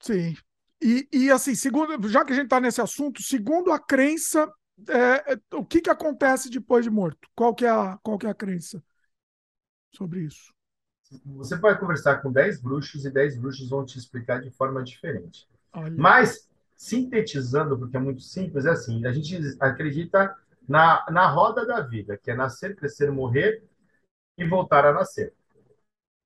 Sim. 0.00 0.34
E, 0.82 1.08
e 1.12 1.30
assim, 1.30 1.54
segundo, 1.54 2.08
já 2.08 2.24
que 2.24 2.32
a 2.32 2.36
gente 2.36 2.46
está 2.46 2.60
nesse 2.60 2.80
assunto, 2.80 3.22
segundo 3.22 3.72
a 3.72 3.78
crença, 3.78 4.52
é, 4.88 5.34
é, 5.34 5.40
o 5.54 5.64
que, 5.64 5.80
que 5.80 5.90
acontece 5.90 6.50
depois 6.50 6.84
de 6.84 6.90
morto? 6.90 7.28
Qual 7.34 7.54
que, 7.54 7.64
é 7.64 7.70
a, 7.70 7.96
qual 8.02 8.18
que 8.18 8.26
é 8.26 8.30
a 8.30 8.34
crença 8.34 8.82
sobre 9.94 10.24
isso? 10.24 10.52
Você 11.36 11.56
pode 11.56 11.78
conversar 11.78 12.16
com 12.22 12.32
10 12.32 12.60
bruxos 12.60 13.04
e 13.04 13.10
10 13.10 13.38
bruxos 13.38 13.68
vão 13.68 13.84
te 13.84 13.98
explicar 13.98 14.40
de 14.40 14.50
forma 14.50 14.82
diferente. 14.82 15.48
Olha. 15.72 15.94
Mas, 15.96 16.48
sintetizando, 16.76 17.78
porque 17.78 17.96
é 17.96 18.00
muito 18.00 18.22
simples, 18.22 18.66
é 18.66 18.70
assim: 18.70 19.06
a 19.06 19.12
gente 19.12 19.38
acredita 19.60 20.36
na, 20.68 21.04
na 21.10 21.28
roda 21.28 21.66
da 21.66 21.80
vida, 21.80 22.16
que 22.16 22.30
é 22.30 22.34
nascer, 22.34 22.74
crescer, 22.74 23.10
morrer 23.10 23.62
e 24.36 24.44
voltar 24.46 24.84
a 24.84 24.92
nascer 24.92 25.32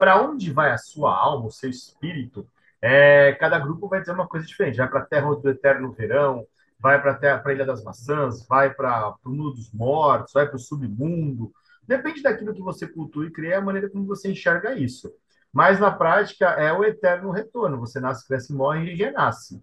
para 0.01 0.18
onde 0.18 0.51
vai 0.51 0.72
a 0.72 0.78
sua 0.78 1.14
alma, 1.14 1.49
o 1.49 1.51
seu 1.51 1.68
espírito, 1.68 2.49
é, 2.81 3.35
cada 3.35 3.59
grupo 3.59 3.87
vai 3.87 4.01
dizer 4.01 4.12
uma 4.12 4.26
coisa 4.26 4.47
diferente. 4.47 4.78
Vai 4.78 4.89
para 4.89 5.01
a 5.01 5.05
Terra 5.05 5.35
do 5.35 5.51
Eterno 5.51 5.93
Verão, 5.93 6.47
vai 6.78 6.99
para 6.99 7.43
a 7.45 7.53
Ilha 7.53 7.66
das 7.66 7.85
Maçãs, 7.85 8.47
vai 8.49 8.72
para 8.72 9.14
o 9.22 9.28
Mundo 9.28 9.51
dos 9.51 9.70
Mortos, 9.70 10.33
vai 10.33 10.47
para 10.47 10.57
o 10.57 10.59
Submundo. 10.59 11.53
Depende 11.91 12.22
daquilo 12.22 12.55
que 12.55 12.62
você 12.62 12.86
cultua 12.86 13.26
e 13.26 13.32
cria, 13.32 13.59
a 13.59 13.61
maneira 13.61 13.91
como 13.91 14.07
você 14.07 14.30
enxerga 14.30 14.78
isso. 14.78 15.12
Mas 15.53 15.80
na 15.80 15.91
prática 15.91 16.47
é 16.51 16.72
o 16.72 16.84
eterno 16.84 17.32
retorno. 17.32 17.80
Você 17.80 17.99
nasce, 17.99 18.28
cresce, 18.28 18.55
morre 18.55 18.93
e 18.93 18.95
renasce. 18.95 19.61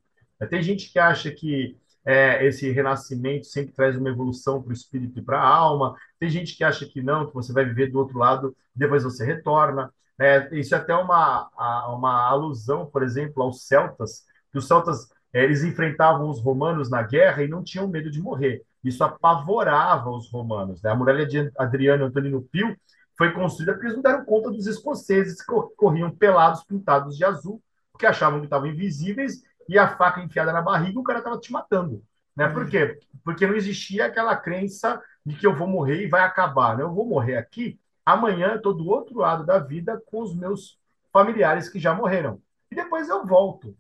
Tem 0.49 0.61
gente 0.61 0.91
que 0.91 0.99
acha 0.99 1.31
que 1.31 1.77
é, 2.05 2.45
esse 2.45 2.69
renascimento 2.69 3.45
sempre 3.45 3.73
traz 3.73 3.95
uma 3.95 4.09
evolução 4.09 4.61
para 4.61 4.71
o 4.71 4.73
espírito 4.73 5.17
e 5.17 5.21
para 5.21 5.39
a 5.39 5.47
alma. 5.47 5.95
Tem 6.19 6.29
gente 6.29 6.57
que 6.57 6.65
acha 6.65 6.85
que 6.85 7.01
não, 7.01 7.27
que 7.27 7.33
você 7.33 7.53
vai 7.53 7.63
viver 7.63 7.89
do 7.89 7.97
outro 7.97 8.19
lado, 8.19 8.53
depois 8.75 9.05
você 9.05 9.23
retorna. 9.23 9.89
É, 10.19 10.49
isso 10.51 10.75
é 10.75 10.79
até 10.79 10.93
uma, 10.93 11.49
uma 11.95 12.27
alusão, 12.27 12.85
por 12.87 13.03
exemplo, 13.03 13.41
aos 13.41 13.65
celtas, 13.65 14.25
que 14.51 14.57
os 14.57 14.67
celtas 14.67 15.07
eles 15.33 15.63
enfrentavam 15.63 16.29
os 16.29 16.41
romanos 16.41 16.89
na 16.89 17.03
guerra 17.03 17.41
e 17.41 17.47
não 17.47 17.63
tinham 17.63 17.87
medo 17.87 18.11
de 18.11 18.21
morrer. 18.21 18.63
Isso 18.87 19.03
apavorava 19.03 20.09
os 20.09 20.29
romanos. 20.31 20.81
Né? 20.81 20.89
A 20.89 20.95
muralha 20.95 21.25
de 21.25 21.51
Adriano 21.57 22.03
e 22.03 22.07
Antonino 22.07 22.41
Pio 22.41 22.75
foi 23.17 23.31
construída 23.31 23.73
porque 23.73 23.87
eles 23.87 23.95
não 23.95 24.03
deram 24.03 24.25
conta 24.25 24.49
dos 24.49 24.67
escoceses 24.67 25.41
que 25.41 25.51
corriam 25.75 26.09
pelados, 26.11 26.63
pintados 26.63 27.17
de 27.17 27.25
azul, 27.25 27.61
porque 27.91 28.05
achavam 28.05 28.39
que 28.39 28.45
estavam 28.45 28.67
invisíveis 28.67 29.41
e 29.67 29.77
a 29.77 29.97
faca 29.97 30.21
enfiada 30.21 30.53
na 30.53 30.61
barriga, 30.61 30.99
o 30.99 31.03
cara 31.03 31.19
estava 31.19 31.39
te 31.39 31.51
matando. 31.51 32.03
Né? 32.35 32.47
Por 32.47 32.69
quê? 32.69 32.99
Porque 33.23 33.47
não 33.47 33.55
existia 33.55 34.05
aquela 34.05 34.35
crença 34.35 35.01
de 35.25 35.35
que 35.35 35.45
eu 35.45 35.55
vou 35.55 35.67
morrer 35.67 36.03
e 36.03 36.07
vai 36.07 36.21
acabar. 36.21 36.77
Né? 36.77 36.83
Eu 36.83 36.93
vou 36.93 37.05
morrer 37.05 37.37
aqui, 37.37 37.79
Amanhã 38.07 38.51
eu 38.51 38.55
estou 38.55 38.73
do 38.73 38.87
outro 38.87 39.19
lado 39.19 39.45
da 39.45 39.59
vida 39.59 40.01
com 40.05 40.21
os 40.21 40.33
meus 40.33 40.79
familiares 41.11 41.67
que 41.67 41.77
já 41.77 41.93
morreram. 41.93 42.41
E 42.71 42.75
depois 42.75 43.09
eu 43.09 43.25
volto. 43.25 43.75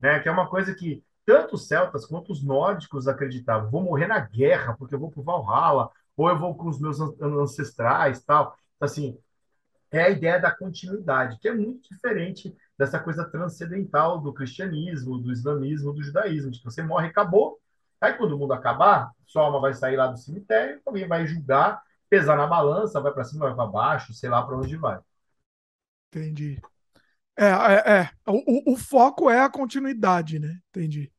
Né? 0.00 0.20
Que 0.20 0.28
é 0.28 0.32
uma 0.32 0.48
coisa 0.48 0.72
que 0.72 1.02
tanto 1.24 1.54
os 1.54 1.66
celtas 1.66 2.06
quanto 2.06 2.32
os 2.32 2.42
nórdicos 2.42 3.08
acreditavam. 3.08 3.70
Vou 3.70 3.82
morrer 3.82 4.06
na 4.06 4.18
guerra, 4.18 4.74
porque 4.76 4.94
eu 4.94 4.98
vou 4.98 5.10
para 5.10 5.22
Valhalla, 5.22 5.90
ou 6.16 6.28
eu 6.28 6.38
vou 6.38 6.54
com 6.56 6.68
os 6.68 6.80
meus 6.80 7.00
ancestrais 7.00 8.22
tal. 8.24 8.56
Assim, 8.80 9.18
é 9.90 10.02
a 10.04 10.10
ideia 10.10 10.40
da 10.40 10.50
continuidade, 10.50 11.38
que 11.38 11.48
é 11.48 11.54
muito 11.54 11.88
diferente 11.88 12.56
dessa 12.78 12.98
coisa 12.98 13.24
transcendental 13.24 14.20
do 14.20 14.32
cristianismo, 14.32 15.18
do 15.18 15.30
islamismo, 15.30 15.92
do 15.92 16.02
judaísmo, 16.02 16.50
de 16.50 16.58
que 16.58 16.64
você 16.64 16.82
morre 16.82 17.08
e 17.08 17.10
acabou. 17.10 17.60
Aí 18.00 18.14
quando 18.14 18.32
o 18.32 18.38
mundo 18.38 18.52
acabar, 18.52 19.12
sua 19.26 19.44
alma 19.44 19.60
vai 19.60 19.74
sair 19.74 19.96
lá 19.96 20.06
do 20.08 20.18
cemitério, 20.18 20.80
alguém 20.84 21.06
vai 21.06 21.26
julgar, 21.26 21.82
pesar 22.08 22.36
na 22.36 22.46
balança, 22.46 23.00
vai 23.00 23.12
para 23.12 23.24
cima, 23.24 23.46
vai 23.46 23.54
para 23.54 23.66
baixo, 23.66 24.12
sei 24.12 24.28
lá 24.28 24.42
para 24.42 24.56
onde 24.56 24.76
vai. 24.76 24.98
Entendi. 26.10 26.60
É, 27.36 27.46
é, 27.46 28.00
é. 28.00 28.10
O, 28.26 28.74
o, 28.74 28.76
foco 28.76 29.30
é 29.30 29.40
a 29.40 29.50
continuidade, 29.50 30.38
né? 30.38 30.58
Entendi. 30.68 31.10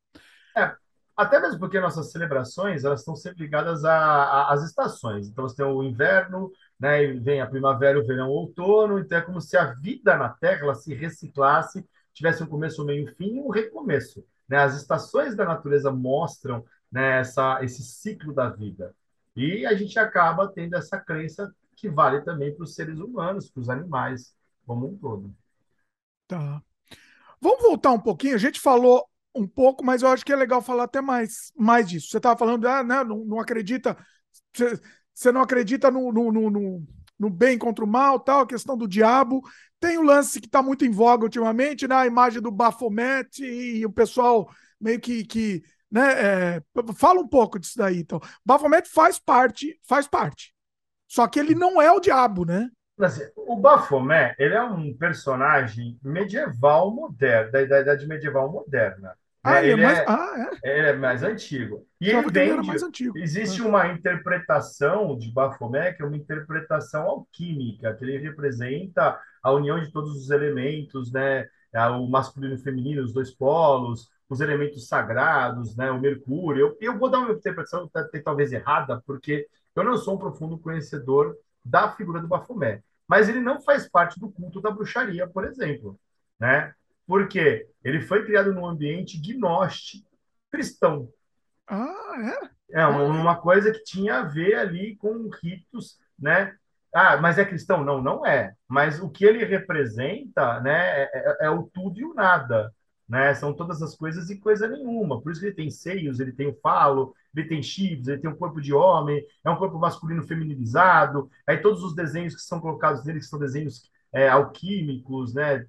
É, 0.56 0.74
até 1.16 1.40
mesmo 1.40 1.58
porque 1.58 1.80
nossas 1.80 2.12
celebrações 2.12 2.84
elas 2.84 3.00
estão 3.00 3.16
sempre 3.16 3.42
ligadas 3.44 3.84
às 3.84 4.62
estações. 4.62 5.28
Então 5.28 5.48
você 5.48 5.56
tem 5.56 5.66
o 5.66 5.82
inverno, 5.82 6.50
né? 6.78 7.04
E 7.04 7.18
vem 7.18 7.40
a 7.40 7.46
primavera, 7.46 7.98
o 7.98 8.06
verão, 8.06 8.28
o 8.28 8.32
outono. 8.32 8.98
Então 8.98 9.18
é 9.18 9.22
como 9.22 9.40
se 9.40 9.56
a 9.56 9.72
vida 9.74 10.16
na 10.16 10.28
Terra 10.28 10.74
se 10.74 10.94
reciclasse, 10.94 11.84
tivesse 12.12 12.42
um 12.42 12.46
começo, 12.46 12.84
meio, 12.84 13.12
fim 13.16 13.36
e 13.36 13.40
um 13.40 13.50
recomeço. 13.50 14.24
Né? 14.48 14.58
As 14.58 14.74
estações 14.74 15.34
da 15.34 15.44
natureza 15.44 15.90
mostram 15.90 16.64
né, 16.90 17.20
essa, 17.20 17.62
esse 17.64 17.82
ciclo 17.82 18.32
da 18.32 18.48
vida. 18.48 18.94
E 19.36 19.66
a 19.66 19.74
gente 19.74 19.98
acaba 19.98 20.46
tendo 20.46 20.76
essa 20.76 20.98
crença 20.98 21.52
que 21.74 21.88
vale 21.88 22.20
também 22.22 22.54
para 22.54 22.62
os 22.62 22.74
seres 22.74 23.00
humanos, 23.00 23.50
para 23.50 23.60
os 23.60 23.68
animais 23.68 24.32
como 24.64 24.86
um 24.86 24.96
todo. 24.96 25.34
Tá. 26.26 26.62
Vamos 27.40 27.62
voltar 27.62 27.92
um 27.92 28.00
pouquinho. 28.00 28.34
A 28.34 28.38
gente 28.38 28.60
falou 28.60 29.06
um 29.34 29.46
pouco, 29.46 29.84
mas 29.84 30.02
eu 30.02 30.08
acho 30.08 30.24
que 30.24 30.32
é 30.32 30.36
legal 30.36 30.62
falar 30.62 30.84
até 30.84 31.00
mais, 31.00 31.52
mais 31.56 31.88
disso. 31.88 32.08
Você 32.08 32.18
estava 32.18 32.38
falando, 32.38 32.66
ah, 32.66 32.82
né, 32.82 33.02
não, 33.02 33.24
não 33.24 33.40
acredita, 33.40 33.96
você, 35.12 35.32
não 35.32 35.42
acredita 35.42 35.90
no, 35.90 36.12
no, 36.12 36.32
no, 36.32 36.86
no, 37.18 37.30
bem 37.30 37.58
contra 37.58 37.84
o 37.84 37.88
mal, 37.88 38.20
tal, 38.20 38.40
a 38.40 38.46
questão 38.46 38.76
do 38.76 38.88
diabo. 38.88 39.42
Tem 39.80 39.98
o 39.98 40.02
lance 40.02 40.40
que 40.40 40.46
está 40.46 40.62
muito 40.62 40.84
em 40.84 40.90
voga 40.90 41.24
ultimamente, 41.24 41.88
né, 41.88 41.96
a 41.96 42.06
imagem 42.06 42.40
do 42.40 42.50
Baphomet 42.50 43.42
e, 43.42 43.78
e 43.78 43.86
o 43.86 43.92
pessoal 43.92 44.48
meio 44.80 45.00
que, 45.00 45.24
que 45.24 45.62
né, 45.90 46.56
é, 46.56 46.62
fala 46.96 47.20
um 47.20 47.28
pouco 47.28 47.58
disso 47.58 47.76
daí. 47.76 47.98
Então, 47.98 48.20
Baphomet 48.44 48.88
faz 48.88 49.18
parte, 49.18 49.78
faz 49.86 50.06
parte. 50.06 50.54
Só 51.08 51.26
que 51.26 51.38
ele 51.38 51.54
não 51.54 51.82
é 51.82 51.92
o 51.92 52.00
diabo, 52.00 52.44
né? 52.44 52.70
Assim, 52.98 53.24
o 53.36 53.56
Baphomet, 53.56 54.34
ele 54.38 54.54
é 54.54 54.62
um 54.62 54.96
personagem 54.96 55.98
medieval 56.02 56.90
moderno, 56.92 57.50
da, 57.50 57.64
da 57.64 57.80
idade 57.80 58.06
medieval 58.06 58.50
moderna. 58.50 59.14
Ah, 59.42 59.60
né? 59.60 59.68
ele, 59.68 59.82
é 59.82 59.84
mais, 59.84 59.98
é, 59.98 60.04
ah, 60.08 60.50
é? 60.64 60.78
ele 60.78 60.88
é 60.88 60.92
mais 60.94 61.22
antigo. 61.22 61.86
E 62.00 62.08
ele 62.08 62.30
vem 62.30 62.60
de. 62.62 63.12
Existe 63.16 63.60
ah. 63.60 63.66
uma 63.66 63.88
interpretação 63.88 65.18
de 65.18 65.30
Baphomet, 65.30 65.96
que 65.96 66.02
é 66.02 66.06
uma 66.06 66.16
interpretação 66.16 67.02
alquímica, 67.02 67.94
que 67.94 68.04
ele 68.04 68.16
representa 68.16 69.20
a 69.42 69.52
união 69.52 69.78
de 69.78 69.92
todos 69.92 70.16
os 70.16 70.30
elementos, 70.30 71.12
né? 71.12 71.46
o 72.00 72.08
masculino 72.08 72.54
e 72.54 72.56
o 72.56 72.62
feminino, 72.62 73.02
os 73.02 73.12
dois 73.12 73.32
polos, 73.32 74.08
os 74.30 74.40
elementos 74.40 74.88
sagrados, 74.88 75.76
né? 75.76 75.90
o 75.90 76.00
Mercúrio. 76.00 76.68
Eu, 76.80 76.92
eu 76.92 76.98
vou 76.98 77.10
dar 77.10 77.18
uma 77.18 77.32
interpretação 77.32 77.90
talvez 78.24 78.50
errada, 78.50 79.02
porque 79.04 79.46
eu 79.76 79.84
não 79.84 79.98
sou 79.98 80.14
um 80.14 80.18
profundo 80.18 80.56
conhecedor 80.56 81.36
da 81.64 81.90
figura 81.92 82.20
do 82.20 82.28
Bafomé. 82.28 82.82
Mas 83.06 83.28
ele 83.28 83.40
não 83.40 83.60
faz 83.60 83.88
parte 83.88 84.18
do 84.18 84.30
culto 84.30 84.60
da 84.60 84.70
bruxaria, 84.70 85.26
por 85.26 85.44
exemplo. 85.44 85.98
Né? 86.38 86.74
Porque 87.06 87.68
ele 87.82 88.00
foi 88.00 88.24
criado 88.24 88.52
num 88.52 88.66
ambiente 88.66 89.20
gnóstico 89.20 90.08
cristão. 90.50 91.08
Ah, 91.66 92.48
é? 92.70 92.80
É 92.80 92.86
uma 92.86 93.36
coisa 93.36 93.72
que 93.72 93.82
tinha 93.82 94.20
a 94.20 94.22
ver 94.22 94.54
ali 94.54 94.96
com 94.96 95.28
ritos, 95.42 95.98
né? 96.18 96.56
Ah, 96.94 97.16
mas 97.16 97.38
é 97.38 97.44
cristão? 97.44 97.84
Não, 97.84 98.00
não 98.00 98.24
é. 98.24 98.54
Mas 98.68 99.00
o 99.00 99.10
que 99.10 99.24
ele 99.24 99.44
representa, 99.44 100.60
né, 100.60 101.02
é, 101.02 101.10
é, 101.12 101.36
é 101.46 101.50
o 101.50 101.64
tudo 101.64 101.98
e 101.98 102.04
o 102.04 102.14
nada 102.14 102.72
né? 103.08 103.34
São 103.34 103.52
todas 103.52 103.82
as 103.82 103.94
coisas 103.96 104.30
e 104.30 104.38
coisa 104.38 104.68
nenhuma. 104.68 105.20
Por 105.20 105.32
isso 105.32 105.40
que 105.40 105.46
ele 105.46 105.54
tem 105.54 105.70
seios, 105.70 106.20
ele 106.20 106.32
tem 106.32 106.48
o 106.48 106.58
falo, 106.60 107.14
ele 107.34 107.48
tem 107.48 107.62
chifres, 107.62 108.08
ele 108.08 108.20
tem 108.20 108.30
um 108.30 108.36
corpo 108.36 108.60
de 108.60 108.72
homem, 108.72 109.24
é 109.44 109.50
um 109.50 109.56
corpo 109.56 109.78
masculino 109.78 110.26
feminilizado. 110.26 111.30
Aí 111.46 111.58
todos 111.58 111.82
os 111.82 111.94
desenhos 111.94 112.34
que 112.34 112.42
são 112.42 112.60
colocados 112.60 113.04
nele 113.04 113.20
são 113.22 113.38
desenhos 113.38 113.90
é, 114.12 114.28
alquímicos, 114.28 115.34
né? 115.34 115.66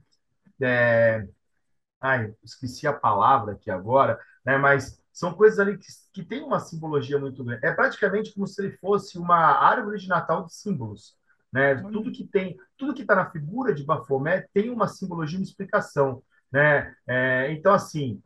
É... 0.61 1.27
Ai, 2.01 2.33
esqueci 2.43 2.87
a 2.87 2.93
palavra 2.93 3.53
aqui 3.53 3.71
agora, 3.71 4.19
né? 4.45 4.57
Mas 4.57 5.01
são 5.11 5.33
coisas 5.33 5.59
ali 5.59 5.77
que, 5.77 5.87
que 6.13 6.23
tem 6.23 6.43
uma 6.43 6.59
simbologia 6.59 7.17
muito 7.17 7.43
grande. 7.43 7.65
É 7.65 7.71
praticamente 7.71 8.33
como 8.33 8.45
se 8.45 8.61
ele 8.61 8.77
fosse 8.77 9.17
uma 9.17 9.37
árvore 9.37 9.97
de 9.97 10.07
Natal 10.09 10.45
de 10.45 10.53
símbolos. 10.53 11.15
Né? 11.53 11.75
Tudo 11.75 12.11
que 12.11 12.27
tem, 12.27 12.57
tudo 12.77 12.93
que 12.93 13.03
está 13.03 13.15
na 13.15 13.31
figura 13.31 13.73
de 13.73 13.85
Baphomet 13.85 14.45
tem 14.53 14.69
uma 14.69 14.89
simbologia, 14.89 15.39
uma 15.39 15.45
explicação. 15.45 16.21
Né? 16.55 16.95
É, 17.05 17.51
então, 17.51 17.73
assim, 17.73 18.23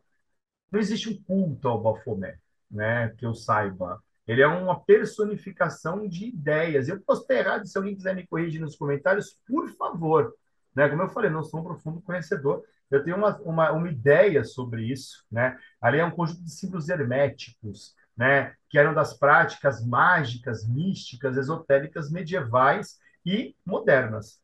não 0.70 0.78
existe 0.78 1.10
um 1.10 1.20
culto 1.20 1.66
ao 1.66 1.82
Baphomet, 1.82 2.38
né? 2.70 3.12
que 3.18 3.26
eu 3.26 3.34
saiba. 3.34 4.00
Ele 4.24 4.40
é 4.40 4.46
uma 4.46 4.78
personificação 4.78 6.06
de 6.06 6.26
ideias. 6.26 6.88
Eu 6.88 7.00
posso 7.00 7.26
ter 7.26 7.38
errado, 7.38 7.66
se 7.66 7.76
alguém 7.76 7.96
quiser 7.96 8.14
me 8.14 8.24
corrigir 8.24 8.60
nos 8.60 8.76
comentários, 8.76 9.36
por 9.48 9.68
favor. 9.70 10.32
Né? 10.76 10.88
Como 10.88 11.02
eu 11.02 11.08
falei, 11.08 11.28
não 11.28 11.42
sou 11.42 11.58
um 11.58 11.64
profundo 11.64 12.00
conhecedor. 12.02 12.62
Eu 12.88 13.02
tenho 13.02 13.16
uma, 13.16 13.36
uma, 13.38 13.72
uma 13.72 13.90
ideia 13.90 14.44
sobre 14.44 14.84
isso. 14.84 15.26
Né? 15.28 15.58
Ali 15.80 15.98
é 15.98 16.04
um 16.04 16.12
conjunto 16.12 16.44
de 16.44 16.52
símbolos 16.52 16.88
herméticos, 16.88 17.96
né? 18.16 18.54
que 18.68 18.78
eram 18.78 18.94
das 18.94 19.12
práticas 19.12 19.84
mágicas, 19.84 20.64
místicas, 20.68 21.36
esotéricas 21.36 22.08
medievais 22.08 23.00
e 23.26 23.56
modernas, 23.66 24.40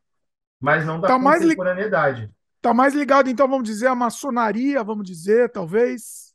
mas 0.59 0.85
não 0.85 1.01
da 1.01 1.07
tá 1.07 1.21
contemporaneidade. 1.21 2.23
Mais 2.23 2.25
li... 2.25 2.35
Está 2.67 2.75
mais 2.75 2.95
ligado, 2.95 3.31
então, 3.31 3.47
vamos 3.47 3.63
dizer, 3.63 3.87
à 3.87 3.95
maçonaria, 3.95 4.83
vamos 4.83 5.07
dizer, 5.07 5.53
talvez, 5.53 6.35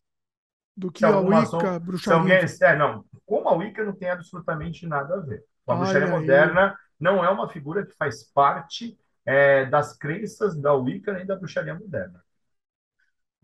do 0.77 0.89
que 0.89 1.03
a 1.03 1.19
Wicca, 1.19 1.29
maçom... 1.29 1.79
bruxaria. 1.81 2.21
Alguém... 2.21 2.37
É, 2.61 2.75
não. 2.77 3.03
Com 3.25 3.49
a 3.49 3.53
Wicca 3.53 3.83
não 3.83 3.91
tem 3.91 4.09
absolutamente 4.09 4.87
nada 4.87 5.15
a 5.15 5.19
ver. 5.19 5.43
A 5.67 5.75
bruxaria 5.75 6.07
moderna 6.07 6.73
não 6.97 7.21
é 7.21 7.29
uma 7.29 7.49
figura 7.49 7.85
que 7.85 7.91
faz 7.97 8.23
parte 8.23 8.97
é, 9.25 9.65
das 9.65 9.97
crenças 9.97 10.55
da 10.55 10.73
Wicca 10.73 11.11
nem 11.11 11.25
da 11.25 11.35
bruxaria 11.35 11.75
moderna. 11.75 12.23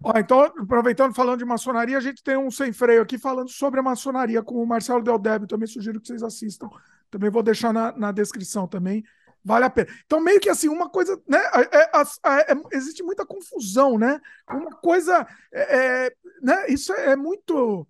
Ó, 0.01 0.13
então, 0.17 0.39
aproveitando, 0.43 1.13
falando 1.13 1.39
de 1.39 1.45
maçonaria, 1.45 1.97
a 1.97 2.01
gente 2.01 2.23
tem 2.23 2.37
um 2.37 2.49
sem 2.49 2.71
freio 2.71 3.01
aqui 3.01 3.17
falando 3.17 3.49
sobre 3.49 3.81
a 3.81 3.83
maçonaria 3.83 4.41
com 4.41 4.63
o 4.63 4.65
Marcelo 4.65 5.03
Del 5.03 5.19
Débio. 5.19 5.45
Também 5.45 5.67
sugiro 5.67 5.99
que 5.99 6.07
vocês 6.07 6.23
assistam. 6.23 6.69
Também 7.11 7.29
vou 7.29 7.43
deixar 7.43 7.73
na, 7.73 7.91
na 7.97 8.13
descrição 8.13 8.65
também 8.65 9.03
vale 9.47 9.65
a 9.65 9.69
pena. 9.69 9.87
Então, 10.05 10.19
meio 10.19 10.41
que 10.41 10.49
assim, 10.49 10.67
uma 10.67 10.89
coisa, 10.89 11.19
né? 11.27 11.39
É, 11.53 11.77
é, 11.77 11.91
é, 12.25 12.51
é 12.51 12.55
existe 12.73 13.01
muita 13.01 13.25
confusão, 13.25 13.97
né? 13.97 14.19
Uma 14.49 14.71
coisa, 14.71 15.25
é, 15.53 16.05
é, 16.07 16.13
né? 16.41 16.67
Isso 16.67 16.91
é, 16.93 17.15
muito. 17.15 17.87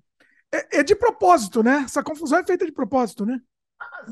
É, 0.51 0.84
de 0.84 0.95
propósito, 0.95 1.62
né? 1.64 1.82
Essa 1.86 2.03
confusão 2.03 2.39
é 2.39 2.45
feita 2.45 2.66
de 2.66 2.72
propósito, 2.72 3.26
né? 3.26 3.41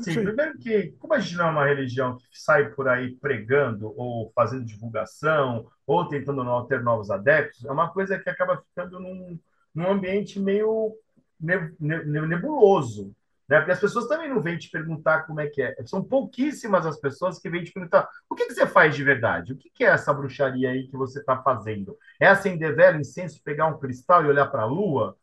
Sim, 0.02 0.14
primeiro 0.14 0.58
que, 0.58 0.92
como 0.98 1.14
a 1.14 1.18
gente 1.18 1.36
não 1.36 1.46
é 1.46 1.50
uma 1.50 1.66
religião 1.66 2.16
que 2.16 2.26
sai 2.32 2.68
por 2.70 2.86
aí 2.88 3.16
pregando 3.16 3.92
ou 3.96 4.30
fazendo 4.34 4.64
divulgação 4.64 5.66
ou 5.86 6.06
tentando 6.08 6.44
não 6.44 6.66
ter 6.66 6.82
novos 6.82 7.10
adeptos, 7.10 7.64
é 7.64 7.70
uma 7.70 7.90
coisa 7.90 8.18
que 8.18 8.28
acaba 8.28 8.62
ficando 8.68 9.00
num, 9.00 9.38
num 9.74 9.90
ambiente 9.90 10.38
meio 10.38 10.94
nebuloso, 11.40 13.14
né? 13.48 13.58
Porque 13.58 13.72
as 13.72 13.80
pessoas 13.80 14.08
também 14.08 14.28
não 14.28 14.40
vêm 14.40 14.58
te 14.58 14.70
perguntar 14.70 15.22
como 15.22 15.40
é 15.40 15.46
que 15.46 15.62
é. 15.62 15.76
São 15.86 16.02
pouquíssimas 16.02 16.84
as 16.86 16.98
pessoas 16.98 17.38
que 17.38 17.48
vêm 17.48 17.64
te 17.64 17.72
perguntar 17.72 18.08
o 18.28 18.34
que, 18.34 18.46
que 18.46 18.54
você 18.54 18.66
faz 18.66 18.94
de 18.94 19.04
verdade? 19.04 19.52
O 19.52 19.56
que, 19.56 19.70
que 19.70 19.84
é 19.84 19.88
essa 19.88 20.12
bruxaria 20.12 20.70
aí 20.70 20.86
que 20.88 20.96
você 20.96 21.20
está 21.20 21.40
fazendo? 21.42 21.96
É 22.20 22.26
acender 22.26 22.74
vela, 22.74 22.98
incenso, 22.98 23.42
pegar 23.42 23.66
um 23.66 23.78
cristal 23.78 24.24
e 24.24 24.28
olhar 24.28 24.46
para 24.46 24.62
a 24.62 24.66
lua? 24.66 25.16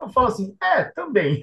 Eu 0.00 0.08
falo 0.10 0.28
assim, 0.28 0.56
é, 0.62 0.84
também. 0.84 1.42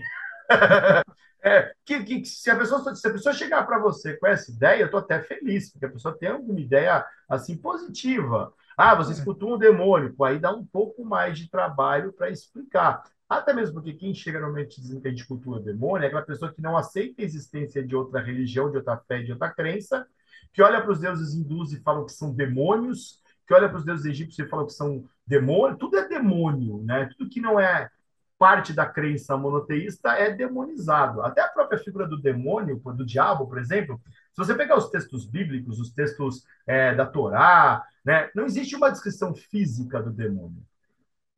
é, 1.44 1.74
que, 1.86 2.04
que, 2.04 2.26
se, 2.26 2.50
a 2.52 2.56
pessoa, 2.56 2.96
se 2.96 3.08
a 3.08 3.12
pessoa 3.12 3.34
chegar 3.34 3.66
para 3.66 3.80
você 3.80 4.16
com 4.18 4.28
essa 4.28 4.52
ideia, 4.52 4.82
eu 4.82 4.86
estou 4.86 5.00
até 5.00 5.20
feliz, 5.22 5.72
porque 5.72 5.86
a 5.86 5.92
pessoa 5.92 6.18
tem 6.18 6.30
alguma 6.30 6.60
ideia 6.60 7.06
assim 7.28 7.58
positiva. 7.58 8.54
Ah, 8.78 8.96
você 8.96 9.12
é. 9.12 9.14
escutou 9.14 9.56
um 9.56 9.58
demônio, 9.58 10.16
aí 10.24 10.40
dá 10.40 10.52
um 10.52 10.66
pouco 10.66 11.04
mais 11.04 11.38
de 11.38 11.50
trabalho 11.50 12.14
para 12.14 12.30
explicar. 12.30 13.04
Até 13.32 13.54
mesmo 13.54 13.76
porque 13.76 13.94
quem 13.94 14.14
chega 14.14 14.42
normalmente 14.42 14.82
dizendo 14.82 15.00
que 15.00 15.08
a 15.08 15.12
gente 15.12 15.26
cultua 15.26 15.62
demônio 15.62 16.04
é 16.04 16.08
aquela 16.08 16.22
pessoa 16.22 16.52
que 16.52 16.62
não 16.62 16.76
aceita 16.76 17.22
a 17.22 17.26
existência 17.26 17.82
de 17.82 17.96
outra 17.96 18.20
religião, 18.22 18.70
de 18.70 18.76
outra 18.76 18.98
fé, 18.98 19.22
de 19.22 19.32
outra 19.32 19.50
crença, 19.50 20.06
que 20.52 20.62
olha 20.62 20.82
para 20.82 20.92
os 20.92 21.00
deuses 21.00 21.34
hindus 21.34 21.72
e 21.72 21.80
fala 21.80 22.06
que 22.06 22.12
são 22.12 22.34
demônios, 22.34 23.22
que 23.48 23.54
olha 23.54 23.70
para 23.70 23.78
os 23.78 23.86
deuses 23.86 24.06
egípcios 24.06 24.46
e 24.46 24.50
fala 24.50 24.66
que 24.66 24.74
são 24.74 25.06
demônios. 25.26 25.80
Tudo 25.80 25.96
é 25.96 26.10
demônio, 26.10 26.84
né? 26.84 27.10
Tudo 27.18 27.30
que 27.30 27.40
não 27.40 27.58
é 27.58 27.90
parte 28.38 28.74
da 28.74 28.86
crença 28.86 29.38
monoteísta 29.38 30.10
é 30.10 30.32
demonizado. 30.32 31.22
Até 31.22 31.40
a 31.40 31.48
própria 31.48 31.80
figura 31.80 32.06
do 32.06 32.22
demônio, 32.22 32.82
do 32.84 33.06
diabo, 33.06 33.48
por 33.48 33.60
exemplo, 33.60 34.02
se 34.34 34.38
você 34.38 34.54
pegar 34.54 34.78
os 34.78 34.90
textos 34.90 35.26
bíblicos, 35.26 35.80
os 35.80 35.94
textos 35.94 36.44
é, 36.68 36.94
da 36.94 37.06
Torá, 37.06 37.82
né, 38.04 38.30
não 38.36 38.44
existe 38.44 38.76
uma 38.76 38.92
descrição 38.92 39.34
física 39.34 40.04
do 40.04 40.12
demônio. 40.12 40.62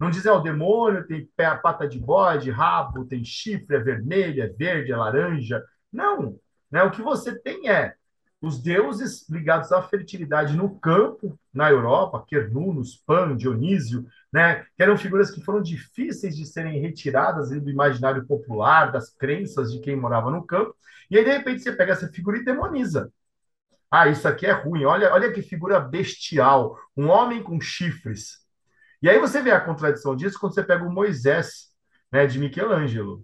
Não 0.04 0.10
dizer, 0.10 0.32
o 0.32 0.42
demônio 0.42 1.08
tem 1.08 1.26
pé, 1.34 1.56
pata 1.56 1.88
de 1.88 1.98
bode, 1.98 2.52
rabo, 2.52 3.06
tem 3.06 3.24
chifre, 3.24 3.78
é 3.78 3.80
vermelho, 3.80 4.44
é 4.44 4.48
verde, 4.48 4.92
é 4.92 4.98
laranja. 4.98 5.64
Não. 5.90 6.38
Né? 6.70 6.84
O 6.84 6.92
que 6.92 7.02
você 7.02 7.34
tem 7.40 7.70
é 7.70 7.96
os 8.42 8.62
deuses 8.62 9.26
ligados 9.30 9.72
à 9.72 9.82
fertilidade 9.82 10.58
no 10.58 10.78
campo, 10.78 11.40
na 11.54 11.72
Europa, 11.72 12.26
Quernunos, 12.28 13.02
Pan, 13.08 13.38
Dionísio, 13.38 14.06
né, 14.30 14.66
que 14.76 14.84
eram 14.84 14.98
figuras 14.98 15.32
que 15.32 15.42
foram 15.42 15.62
difíceis 15.62 16.36
de 16.36 16.46
serem 16.46 16.82
retiradas 16.82 17.52
do 17.52 17.70
imaginário 17.70 18.28
popular, 18.28 18.92
das 18.92 19.10
crenças 19.10 19.72
de 19.72 19.80
quem 19.80 19.96
morava 19.96 20.30
no 20.30 20.46
campo, 20.46 20.76
e 21.10 21.18
aí, 21.18 21.24
de 21.24 21.32
repente, 21.32 21.62
você 21.62 21.72
pega 21.72 21.94
essa 21.94 22.10
figura 22.10 22.38
e 22.38 22.44
demoniza. 22.44 23.10
Ah, 23.90 24.10
isso 24.10 24.28
aqui 24.28 24.46
é 24.46 24.52
ruim, 24.52 24.84
olha, 24.84 25.14
olha 25.14 25.32
que 25.32 25.42
figura 25.42 25.80
bestial, 25.80 26.78
um 26.98 27.08
homem 27.08 27.42
com 27.42 27.62
chifres. 27.62 28.43
E 29.04 29.10
aí 29.10 29.20
você 29.20 29.42
vê 29.42 29.52
a 29.52 29.60
contradição 29.60 30.16
disso 30.16 30.40
quando 30.40 30.56
você 30.56 30.64
pega 30.64 30.86
o 30.86 30.92
Moisés, 30.92 31.68
né, 32.10 32.26
de 32.26 32.40
Michelangelo. 32.40 33.24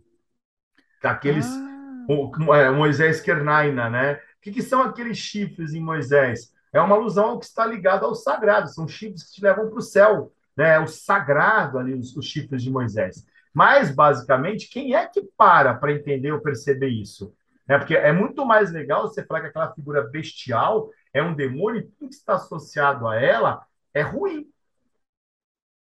Aqueles... 1.01 1.47
Ah. 1.47 2.05
O, 2.09 2.53
é, 2.53 2.69
Moisés 2.71 3.21
Kernaina, 3.21 3.89
né? 3.89 4.13
O 4.15 4.41
que, 4.41 4.51
que 4.51 4.61
são 4.61 4.81
aqueles 4.81 5.17
chifres 5.17 5.73
em 5.73 5.79
Moisés? 5.79 6.51
É 6.73 6.81
uma 6.81 6.95
alusão 6.95 7.29
ao 7.29 7.39
que 7.39 7.45
está 7.45 7.65
ligado 7.65 8.03
ao 8.03 8.15
sagrado, 8.15 8.67
são 8.67 8.87
chifres 8.87 9.23
que 9.23 9.35
te 9.35 9.43
levam 9.43 9.69
para 9.69 9.77
o 9.77 9.81
céu, 9.81 10.33
né? 10.57 10.79
o 10.79 10.87
sagrado 10.87 11.77
ali, 11.77 11.93
os, 11.93 12.15
os 12.17 12.25
chifres 12.25 12.63
de 12.63 12.71
Moisés. 12.71 13.25
Mas, 13.53 13.89
basicamente, 13.91 14.69
quem 14.69 14.95
é 14.95 15.07
que 15.07 15.21
para 15.37 15.73
para 15.75 15.93
entender 15.93 16.31
ou 16.31 16.41
perceber 16.41 16.89
isso? 16.89 17.33
É 17.67 17.77
porque 17.77 17.95
é 17.95 18.11
muito 18.11 18.45
mais 18.45 18.71
legal 18.71 19.03
você 19.03 19.23
falar 19.23 19.41
que 19.41 19.47
aquela 19.47 19.73
figura 19.73 20.01
bestial 20.01 20.89
é 21.13 21.21
um 21.21 21.35
demônio 21.35 21.81
e 21.81 21.83
tudo 21.83 22.09
que 22.09 22.15
está 22.15 22.33
associado 22.33 23.07
a 23.07 23.15
ela 23.15 23.63
é 23.93 24.01
ruim. 24.01 24.47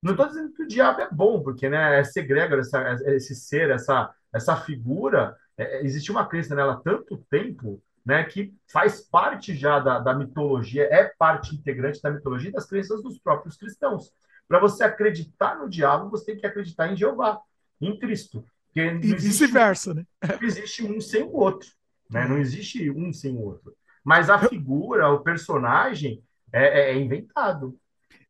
Não 0.02 0.12
estou 0.12 0.28
dizendo 0.28 0.54
que 0.54 0.64
o 0.64 0.68
diabo 0.68 1.02
é 1.02 1.10
bom, 1.12 1.42
porque 1.42 1.68
né, 1.70 2.00
esse 2.00 2.20
egrégor, 2.20 2.60
essa, 2.60 2.94
esse 3.08 3.36
ser, 3.36 3.70
essa, 3.70 4.14
essa 4.34 4.56
figura, 4.56 5.36
é, 5.58 5.84
existe 5.84 6.12
uma 6.12 6.28
crença 6.28 6.54
nela 6.54 6.74
há 6.74 6.78
tanto 6.78 7.18
tempo 7.30 7.82
né, 8.06 8.24
que 8.24 8.54
faz 8.72 9.02
parte 9.02 9.56
já 9.56 9.80
da, 9.80 10.00
da 10.00 10.14
mitologia, 10.14 10.84
é 10.84 11.12
parte 11.18 11.54
integrante 11.54 12.02
da 12.02 12.12
mitologia 12.12 12.50
e 12.50 12.54
das 12.54 12.66
crenças 12.66 13.04
dos 13.04 13.18
próprios 13.18 13.58
cristãos. 13.58 14.14
Para 14.48 14.60
você 14.60 14.84
acreditar 14.84 15.58
no 15.58 15.70
diabo, 15.70 16.10
você 16.10 16.28
tem 16.28 16.38
que 16.38 16.48
acreditar 16.48 16.88
em 16.88 16.96
Jeová, 16.96 17.42
em 17.82 18.00
Cristo. 18.00 18.46
e 18.74 19.16
vice-versa, 19.16 19.94
né? 19.94 20.06
Não 20.24 20.48
existe 20.48 20.86
um 20.86 21.02
sem 21.02 21.24
o 21.24 21.36
outro, 21.36 21.70
né? 22.10 22.26
Não 22.28 22.38
existe 22.38 22.90
um 22.90 23.12
sem 23.12 23.36
o 23.36 23.42
outro. 23.42 23.76
Mas 24.04 24.30
a 24.30 24.40
figura, 24.40 25.10
o 25.10 25.20
personagem 25.20 26.24
é, 26.54 26.92
é, 26.92 26.92
é 26.92 26.98
inventado. 26.98 27.78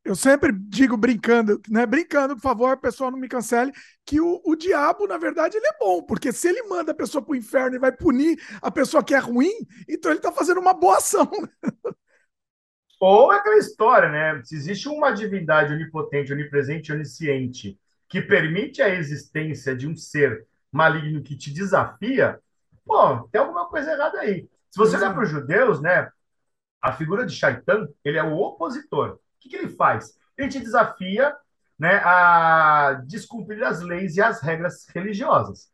Eu 0.07 0.15
sempre 0.15 0.53
digo 0.53 0.95
brincando, 0.95 1.61
né? 1.67 1.85
Brincando, 1.85 2.33
por 2.35 2.41
favor, 2.41 2.77
pessoal, 2.77 3.11
não 3.11 3.19
me 3.19 3.27
cancele, 3.27 3.73
que 4.05 4.21
o, 4.21 4.41
o 4.45 4.55
diabo, 4.55 5.05
na 5.05 5.17
verdade, 5.17 5.57
ele 5.57 5.67
é 5.67 5.77
bom, 5.77 6.01
porque 6.01 6.31
se 6.31 6.47
ele 6.47 6.63
manda 6.63 6.93
a 6.93 6.95
pessoa 6.95 7.21
para 7.21 7.33
o 7.33 7.35
inferno 7.35 7.75
e 7.75 7.79
vai 7.79 7.91
punir 7.91 8.39
a 8.61 8.71
pessoa 8.71 9.03
que 9.03 9.13
é 9.13 9.17
ruim, 9.17 9.51
então 9.85 10.09
ele 10.09 10.19
está 10.19 10.31
fazendo 10.31 10.61
uma 10.61 10.73
boa 10.73 10.95
ação. 10.95 11.29
Ou 13.01 13.31
aquela 13.31 13.57
história, 13.57 14.09
né? 14.09 14.41
Se 14.45 14.55
existe 14.55 14.87
uma 14.87 15.11
divindade 15.11 15.73
onipotente, 15.73 16.31
onipresente, 16.31 16.93
onisciente, 16.93 17.77
que 18.07 18.21
permite 18.21 18.81
a 18.81 18.87
existência 18.87 19.75
de 19.75 19.89
um 19.89 19.95
ser 19.97 20.47
maligno 20.71 21.21
que 21.21 21.35
te 21.35 21.51
desafia, 21.51 22.39
pô, 22.85 23.27
tem 23.27 23.41
alguma 23.41 23.67
coisa 23.67 23.91
errada 23.91 24.21
aí. 24.21 24.47
Se 24.71 24.77
você 24.77 24.95
olhar 24.95 25.13
para 25.13 25.23
os 25.23 25.29
judeus, 25.29 25.81
né? 25.81 26.09
A 26.81 26.93
figura 26.93 27.25
de 27.25 27.35
Shaitan, 27.35 27.89
ele 28.05 28.17
é 28.17 28.23
o 28.23 28.37
opositor 28.37 29.19
que, 29.39 29.49
que 29.49 29.55
ele 29.55 29.69
faz? 29.69 30.17
Ele 30.37 30.49
te 30.49 30.59
desafia 30.59 31.35
né, 31.77 31.95
a 32.03 33.01
descumprir 33.05 33.63
as 33.63 33.81
leis 33.81 34.15
e 34.15 34.21
as 34.21 34.41
regras 34.41 34.87
religiosas. 34.93 35.71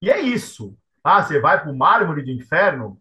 E 0.00 0.10
é 0.10 0.20
isso. 0.20 0.76
Ah, 1.02 1.22
você 1.22 1.40
vai 1.40 1.60
para 1.60 1.70
o 1.70 1.76
mármore 1.76 2.22
do 2.22 2.30
inferno? 2.30 3.00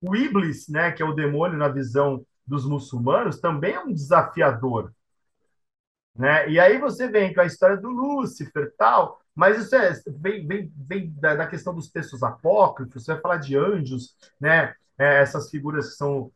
O 0.00 0.14
Iblis, 0.14 0.68
né, 0.68 0.92
que 0.92 1.02
é 1.02 1.06
o 1.06 1.14
demônio 1.14 1.58
na 1.58 1.68
visão 1.68 2.24
dos 2.46 2.64
muçulmanos, 2.66 3.40
também 3.40 3.74
é 3.74 3.80
um 3.80 3.92
desafiador. 3.92 4.92
Né? 6.14 6.50
E 6.50 6.60
aí 6.60 6.78
você 6.78 7.08
vem 7.08 7.32
com 7.32 7.40
a 7.40 7.46
história 7.46 7.76
do 7.76 7.88
Lúcifer 7.88 8.74
tal, 8.76 9.20
mas 9.34 9.58
isso 9.58 9.74
é, 9.74 9.92
vem, 10.06 10.46
vem, 10.46 10.72
vem 10.76 11.12
da, 11.18 11.34
da 11.34 11.46
questão 11.46 11.74
dos 11.74 11.90
textos 11.90 12.22
apócrifos, 12.22 13.04
você 13.04 13.12
vai 13.12 13.22
falar 13.22 13.36
de 13.38 13.56
anjos, 13.56 14.16
né? 14.38 14.74
É, 14.98 15.22
essas 15.22 15.48
figuras 15.48 15.90
que 15.90 15.94
são 15.94 16.30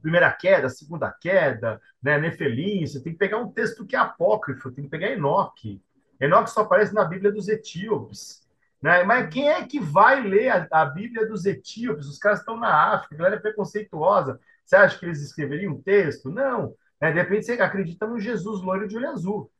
primeira 0.00 0.30
queda, 0.32 0.68
segunda 0.68 1.10
queda, 1.10 1.80
né, 2.02 2.18
Nefelim, 2.18 2.86
você 2.86 3.02
tem 3.02 3.12
que 3.12 3.18
pegar 3.18 3.38
um 3.38 3.50
texto 3.50 3.86
que 3.86 3.96
é 3.96 3.98
apócrifo, 3.98 4.70
tem 4.70 4.84
que 4.84 4.90
pegar 4.90 5.10
Enoque. 5.10 5.82
Enoque 6.20 6.50
só 6.50 6.62
aparece 6.62 6.94
na 6.94 7.04
Bíblia 7.04 7.32
dos 7.32 7.48
etíopes. 7.48 8.46
Né? 8.80 9.02
Mas 9.04 9.28
quem 9.32 9.48
é 9.48 9.66
que 9.66 9.80
vai 9.80 10.22
ler 10.22 10.48
a, 10.50 10.68
a 10.70 10.84
Bíblia 10.84 11.26
dos 11.26 11.44
etíopes? 11.44 12.06
Os 12.06 12.18
caras 12.18 12.40
estão 12.40 12.56
na 12.56 12.94
África, 12.94 13.14
a 13.14 13.18
galera 13.18 13.36
é 13.36 13.40
preconceituosa. 13.40 14.40
Você 14.64 14.76
acha 14.76 14.98
que 14.98 15.06
eles 15.06 15.22
escreveriam 15.22 15.74
um 15.74 15.82
texto? 15.82 16.30
Não. 16.30 16.74
Né? 17.00 17.12
De 17.12 17.18
repente 17.18 17.46
você 17.46 17.52
acredita 17.52 18.06
no 18.06 18.18
Jesus 18.18 18.62
loiro 18.62 18.86
de 18.86 18.96
olho 18.96 19.10
azul. 19.10 19.50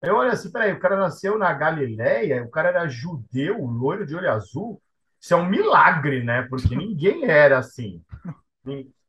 Eu 0.00 0.14
olho 0.14 0.30
assim, 0.30 0.50
peraí, 0.50 0.72
o 0.72 0.78
cara 0.78 0.96
nasceu 0.96 1.36
na 1.38 1.52
Galileia, 1.52 2.44
o 2.44 2.50
cara 2.50 2.68
era 2.68 2.88
judeu, 2.88 3.64
loiro 3.66 4.06
de 4.06 4.14
olho 4.14 4.30
azul. 4.30 4.80
Isso 5.20 5.34
é 5.34 5.36
um 5.36 5.48
milagre, 5.48 6.22
né? 6.22 6.42
Porque 6.42 6.74
ninguém 6.76 7.24
era 7.24 7.58
assim. 7.58 8.02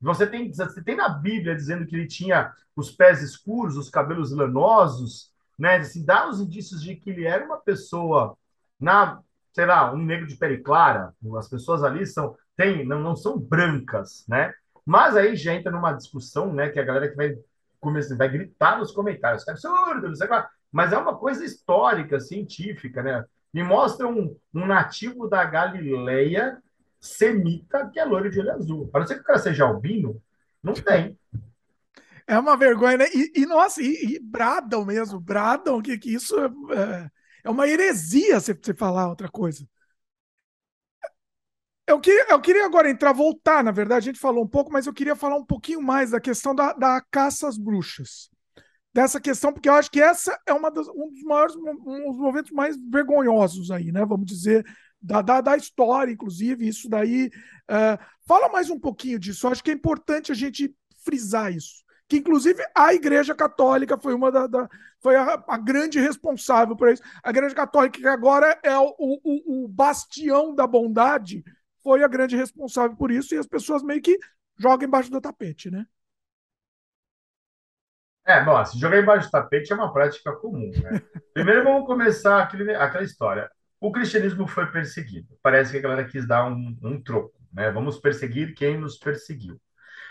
Você 0.01 0.25
tem, 0.25 0.51
você 0.51 0.81
tem 0.81 0.95
na 0.95 1.09
Bíblia 1.09 1.55
dizendo 1.55 1.85
que 1.85 1.95
ele 1.95 2.07
tinha 2.07 2.53
os 2.75 2.91
pés 2.91 3.21
escuros, 3.21 3.75
os 3.75 3.89
cabelos 3.89 4.31
lanosos, 4.31 5.31
né? 5.57 5.77
Assim, 5.77 6.05
dá 6.05 6.29
os 6.29 6.39
indícios 6.39 6.81
de 6.81 6.95
que 6.95 7.09
ele 7.09 7.25
era 7.25 7.43
uma 7.45 7.57
pessoa 7.57 8.37
na, 8.79 9.19
sei 9.53 9.65
lá, 9.65 9.91
um 9.93 9.97
negro 9.97 10.25
de 10.25 10.37
pele 10.37 10.59
clara. 10.59 11.13
As 11.37 11.49
pessoas 11.49 11.83
ali 11.83 12.05
são, 12.05 12.35
tem, 12.55 12.85
não, 12.85 13.01
não 13.01 13.15
são 13.15 13.37
brancas, 13.37 14.25
né? 14.27 14.53
Mas 14.85 15.17
aí 15.17 15.35
já 15.35 15.53
entra 15.53 15.71
numa 15.71 15.93
discussão, 15.93 16.53
né? 16.53 16.69
Que 16.69 16.79
a 16.79 16.83
galera 16.85 17.09
que 17.09 17.15
vai 17.15 17.35
começar, 17.79 18.15
vai 18.15 18.29
gritar 18.29 18.79
nos 18.79 18.91
comentários, 18.91 19.47
é 19.47 19.51
absurdo, 19.51 20.07
não 20.07 20.15
sei 20.15 20.27
o 20.27 20.29
que 20.29 20.47
Mas 20.71 20.93
é 20.93 20.97
uma 20.97 21.17
coisa 21.17 21.43
histórica, 21.43 22.19
científica, 22.19 23.03
né? 23.03 23.25
Me 23.53 23.63
mostra 23.63 24.07
um, 24.07 24.35
um 24.53 24.65
nativo 24.65 25.27
da 25.27 25.43
Galileia 25.43 26.61
semita 26.99 27.89
que 27.89 27.99
é 27.99 28.05
loiro 28.05 28.29
de 28.29 28.39
olho 28.39 28.51
azul. 28.51 28.89
A 28.93 28.99
não 28.99 29.07
ser 29.07 29.15
que 29.15 29.21
o 29.21 29.23
cara 29.25 29.39
seja 29.39 29.65
albino, 29.65 30.21
não 30.61 30.73
tem. 30.73 31.17
É 32.27 32.37
uma 32.37 32.55
vergonha, 32.55 32.97
né? 32.97 33.05
E, 33.13 33.41
e 33.41 33.45
nossa, 33.45 33.81
e, 33.81 34.15
e, 34.15 34.19
bradam 34.19 34.85
mesmo, 34.85 35.19
bradam 35.19 35.81
que, 35.81 35.97
que 35.97 36.13
isso 36.13 36.35
é, 36.37 37.09
é 37.43 37.49
uma 37.49 37.67
heresia 37.67 38.39
você, 38.39 38.53
você 38.53 38.73
falar 38.73 39.09
outra 39.09 39.29
coisa. 39.29 39.67
Eu 41.87 41.99
queria, 41.99 42.27
eu 42.29 42.39
queria 42.39 42.65
agora 42.65 42.87
entrar, 42.87 43.13
voltar, 43.13 43.63
na 43.63 43.71
verdade, 43.71 44.09
a 44.09 44.11
gente 44.11 44.19
falou 44.19 44.43
um 44.43 44.47
pouco, 44.47 44.71
mas 44.71 44.85
eu 44.85 44.93
queria 44.93 45.15
falar 45.15 45.37
um 45.37 45.45
pouquinho 45.45 45.81
mais 45.81 46.11
da 46.11 46.19
questão 46.19 46.53
da, 46.53 46.71
da 46.71 47.01
caça 47.09 47.47
às 47.47 47.57
bruxas. 47.57 48.29
Dessa 48.93 49.19
questão, 49.19 49.51
porque 49.51 49.67
eu 49.67 49.73
acho 49.73 49.89
que 49.89 49.99
essa 49.99 50.39
é 50.45 50.53
uma 50.53 50.69
das, 50.69 50.87
um 50.87 51.09
dos 51.09 51.23
maiores 51.23 51.55
um 51.55 52.11
dos 52.11 52.19
momentos 52.19 52.51
mais 52.51 52.77
vergonhosos 52.91 53.71
aí, 53.71 53.91
né? 53.91 54.05
Vamos 54.05 54.27
dizer, 54.27 54.63
da, 55.01 55.21
da, 55.21 55.41
da 55.41 55.55
história, 55.55 56.11
inclusive, 56.11 56.67
isso 56.67 56.89
daí. 56.89 57.29
Uh, 57.69 57.97
fala 58.27 58.49
mais 58.49 58.69
um 58.69 58.79
pouquinho 58.79 59.19
disso. 59.19 59.47
Eu 59.47 59.51
acho 59.51 59.63
que 59.63 59.71
é 59.71 59.73
importante 59.73 60.31
a 60.31 60.35
gente 60.35 60.73
frisar 61.03 61.51
isso. 61.51 61.83
Que, 62.07 62.17
inclusive, 62.17 62.61
a 62.75 62.93
Igreja 62.93 63.35
Católica 63.35 63.97
foi 63.97 64.13
uma 64.13 64.31
da, 64.31 64.47
da 64.47 64.69
foi 64.99 65.15
a, 65.15 65.43
a, 65.47 65.57
grande 65.57 65.99
responsável 65.99 66.75
por 66.75 66.89
isso. 66.89 67.01
A 67.23 67.29
Igreja 67.29 67.55
Católica, 67.55 67.99
que 67.99 68.07
agora 68.07 68.59
é 68.63 68.77
o, 68.77 68.95
o, 68.97 69.65
o 69.65 69.67
bastião 69.67 70.53
da 70.53 70.67
bondade, 70.67 71.43
foi 71.81 72.03
a 72.03 72.07
grande 72.07 72.35
responsável 72.35 72.97
por 72.97 73.11
isso, 73.11 73.33
e 73.33 73.37
as 73.37 73.47
pessoas 73.47 73.81
meio 73.81 74.01
que 74.01 74.17
jogam 74.57 74.87
embaixo 74.87 75.09
do 75.09 75.21
tapete, 75.21 75.71
né? 75.71 75.85
É, 78.25 78.43
bom, 78.43 78.63
se 78.65 78.77
jogar 78.77 78.99
embaixo 78.99 79.27
do 79.27 79.31
tapete 79.31 79.71
é 79.71 79.75
uma 79.75 79.93
prática 79.93 80.35
comum, 80.35 80.69
né? 80.83 81.01
Primeiro 81.33 81.63
vamos 81.63 81.87
começar 81.87 82.41
aquele, 82.41 82.75
aquela 82.75 83.03
história 83.03 83.49
o 83.79 83.91
cristianismo 83.91 84.47
foi 84.47 84.65
perseguido. 84.71 85.27
Parece 85.41 85.71
que 85.71 85.77
a 85.77 85.81
galera 85.81 86.07
quis 86.07 86.27
dar 86.27 86.45
um, 86.51 86.77
um 86.81 87.01
troco, 87.01 87.33
né? 87.53 87.71
Vamos 87.71 87.99
perseguir 87.99 88.53
quem 88.53 88.77
nos 88.77 88.97
perseguiu. 88.97 89.59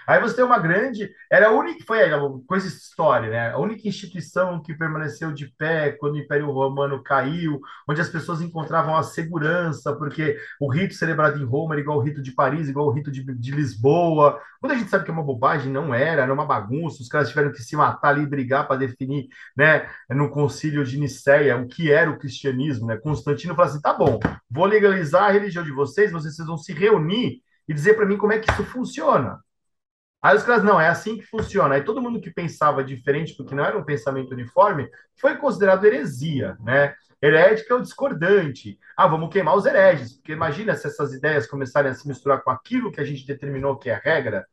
Aí 0.08 0.18
você 0.20 0.36
tem 0.36 0.44
uma 0.44 0.58
grande. 0.58 1.10
Era 1.30 1.48
a 1.48 1.50
única. 1.52 1.84
Foi 1.86 1.98
coisa 2.46 2.66
história, 2.66 3.28
né? 3.28 3.50
A 3.50 3.58
única 3.58 3.86
instituição 3.86 4.62
que 4.62 4.72
permaneceu 4.74 5.32
de 5.32 5.46
pé 5.48 5.92
quando 5.92 6.14
o 6.14 6.18
Império 6.18 6.50
Romano 6.50 7.02
caiu, 7.02 7.60
onde 7.86 8.00
as 8.00 8.08
pessoas 8.08 8.40
encontravam 8.40 8.96
a 8.96 9.02
segurança, 9.02 9.94
porque 9.94 10.38
o 10.58 10.72
rito 10.72 10.94
celebrado 10.94 11.38
em 11.38 11.44
Roma 11.44 11.74
era 11.74 11.82
igual 11.82 11.98
o 11.98 12.00
rito 12.00 12.22
de 12.22 12.32
Paris, 12.32 12.70
igual 12.70 12.86
o 12.86 12.90
rito 12.90 13.10
de, 13.10 13.22
de 13.22 13.50
Lisboa. 13.50 14.40
Quando 14.60 14.72
a 14.72 14.76
gente 14.76 14.88
sabe 14.88 15.04
que 15.04 15.10
é 15.10 15.14
uma 15.14 15.22
bobagem, 15.22 15.70
não 15.70 15.94
era, 15.94 16.22
era 16.22 16.32
uma 16.32 16.46
bagunça, 16.46 17.02
os 17.02 17.08
caras 17.08 17.28
tiveram 17.28 17.52
que 17.52 17.62
se 17.62 17.76
matar 17.76 18.08
ali 18.08 18.22
e 18.22 18.26
brigar 18.26 18.66
para 18.66 18.76
definir, 18.76 19.28
né, 19.54 19.88
no 20.08 20.30
concílio 20.30 20.84
de 20.84 20.98
Nicéia, 20.98 21.58
o 21.58 21.68
que 21.68 21.92
era 21.92 22.10
o 22.10 22.18
cristianismo, 22.18 22.86
né? 22.86 22.96
Constantino 22.96 23.54
falou 23.54 23.70
assim: 23.70 23.80
tá 23.82 23.92
bom, 23.92 24.18
vou 24.50 24.64
legalizar 24.64 25.24
a 25.24 25.30
religião 25.30 25.62
de 25.62 25.72
vocês, 25.72 26.10
vocês 26.12 26.36
vão 26.38 26.56
se 26.56 26.72
reunir 26.72 27.42
e 27.68 27.74
dizer 27.74 27.94
para 27.94 28.06
mim 28.06 28.16
como 28.16 28.32
é 28.32 28.38
que 28.38 28.50
isso 28.50 28.64
funciona. 28.64 29.38
Aí 30.20 30.36
os 30.36 30.42
caras, 30.42 30.64
não, 30.64 30.80
é 30.80 30.88
assim 30.88 31.16
que 31.16 31.26
funciona. 31.26 31.76
Aí 31.76 31.84
todo 31.84 32.02
mundo 32.02 32.20
que 32.20 32.30
pensava 32.30 32.82
diferente, 32.82 33.36
porque 33.36 33.54
não 33.54 33.64
era 33.64 33.78
um 33.78 33.84
pensamento 33.84 34.32
uniforme, 34.32 34.90
foi 35.16 35.36
considerado 35.36 35.84
heresia, 35.84 36.56
né? 36.60 36.94
Herética 37.22 37.74
é 37.74 37.76
o 37.76 37.82
discordante. 37.82 38.78
Ah, 38.96 39.06
vamos 39.06 39.32
queimar 39.32 39.56
os 39.56 39.66
hereges, 39.66 40.14
porque 40.14 40.32
imagina 40.32 40.74
se 40.74 40.86
essas 40.86 41.12
ideias 41.12 41.46
começarem 41.46 41.90
a 41.90 41.94
se 41.94 42.06
misturar 42.06 42.42
com 42.42 42.50
aquilo 42.50 42.92
que 42.92 43.00
a 43.00 43.04
gente 43.04 43.26
determinou 43.26 43.76
que 43.78 43.90
é 43.90 43.94
a 43.94 43.98
regra, 43.98 44.46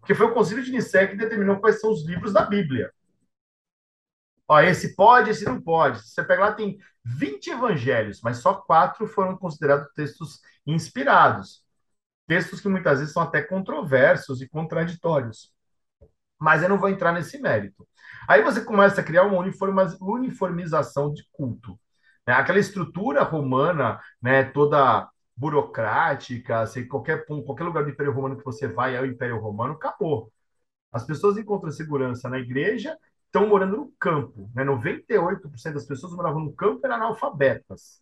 porque 0.00 0.14
foi 0.14 0.26
o 0.26 0.34
Concílio 0.34 0.64
de 0.64 0.72
Nicéia 0.72 1.08
que 1.08 1.16
determinou 1.16 1.60
quais 1.60 1.80
são 1.80 1.90
os 1.90 2.06
livros 2.06 2.32
da 2.32 2.44
Bíblia. 2.44 2.90
Ó, 4.48 4.60
esse 4.60 4.94
pode, 4.94 5.30
esse 5.30 5.44
não 5.44 5.60
pode. 5.60 6.00
Você 6.02 6.22
pega 6.24 6.42
lá, 6.42 6.52
tem 6.52 6.78
20 7.04 7.48
evangelhos, 7.50 8.20
mas 8.22 8.38
só 8.38 8.54
quatro 8.54 9.06
foram 9.06 9.36
considerados 9.36 9.88
textos 9.94 10.40
inspirados. 10.66 11.61
Textos 12.26 12.60
que 12.60 12.68
muitas 12.68 12.98
vezes 12.98 13.12
são 13.12 13.22
até 13.22 13.42
controversos 13.42 14.40
e 14.40 14.48
contraditórios. 14.48 15.52
Mas 16.38 16.62
eu 16.62 16.68
não 16.68 16.78
vou 16.78 16.88
entrar 16.88 17.12
nesse 17.12 17.40
mérito. 17.40 17.86
Aí 18.28 18.42
você 18.42 18.60
começa 18.64 19.00
a 19.00 19.04
criar 19.04 19.24
uma 19.24 19.44
uniformização 20.00 21.12
de 21.12 21.26
culto. 21.32 21.78
Né? 22.26 22.34
Aquela 22.34 22.58
estrutura 22.58 23.22
romana, 23.22 24.00
né, 24.20 24.44
toda 24.44 25.08
burocrática, 25.36 26.60
assim, 26.60 26.86
qualquer, 26.86 27.24
qualquer 27.26 27.64
lugar 27.64 27.84
do 27.84 27.90
Império 27.90 28.12
Romano 28.12 28.36
que 28.36 28.44
você 28.44 28.68
vai 28.68 28.94
é 28.96 29.00
o 29.00 29.06
Império 29.06 29.40
Romano, 29.40 29.74
acabou. 29.74 30.32
As 30.92 31.04
pessoas 31.04 31.36
encontram 31.38 31.70
segurança 31.70 32.28
na 32.28 32.38
igreja, 32.38 32.96
estão 33.26 33.48
morando 33.48 33.76
no 33.76 33.92
campo. 33.98 34.50
Né? 34.54 34.64
98% 34.64 35.72
das 35.72 35.86
pessoas 35.86 36.12
moravam 36.12 36.40
no 36.40 36.52
campo 36.52 36.80
eram 36.84 36.96
analfabetas. 36.96 38.01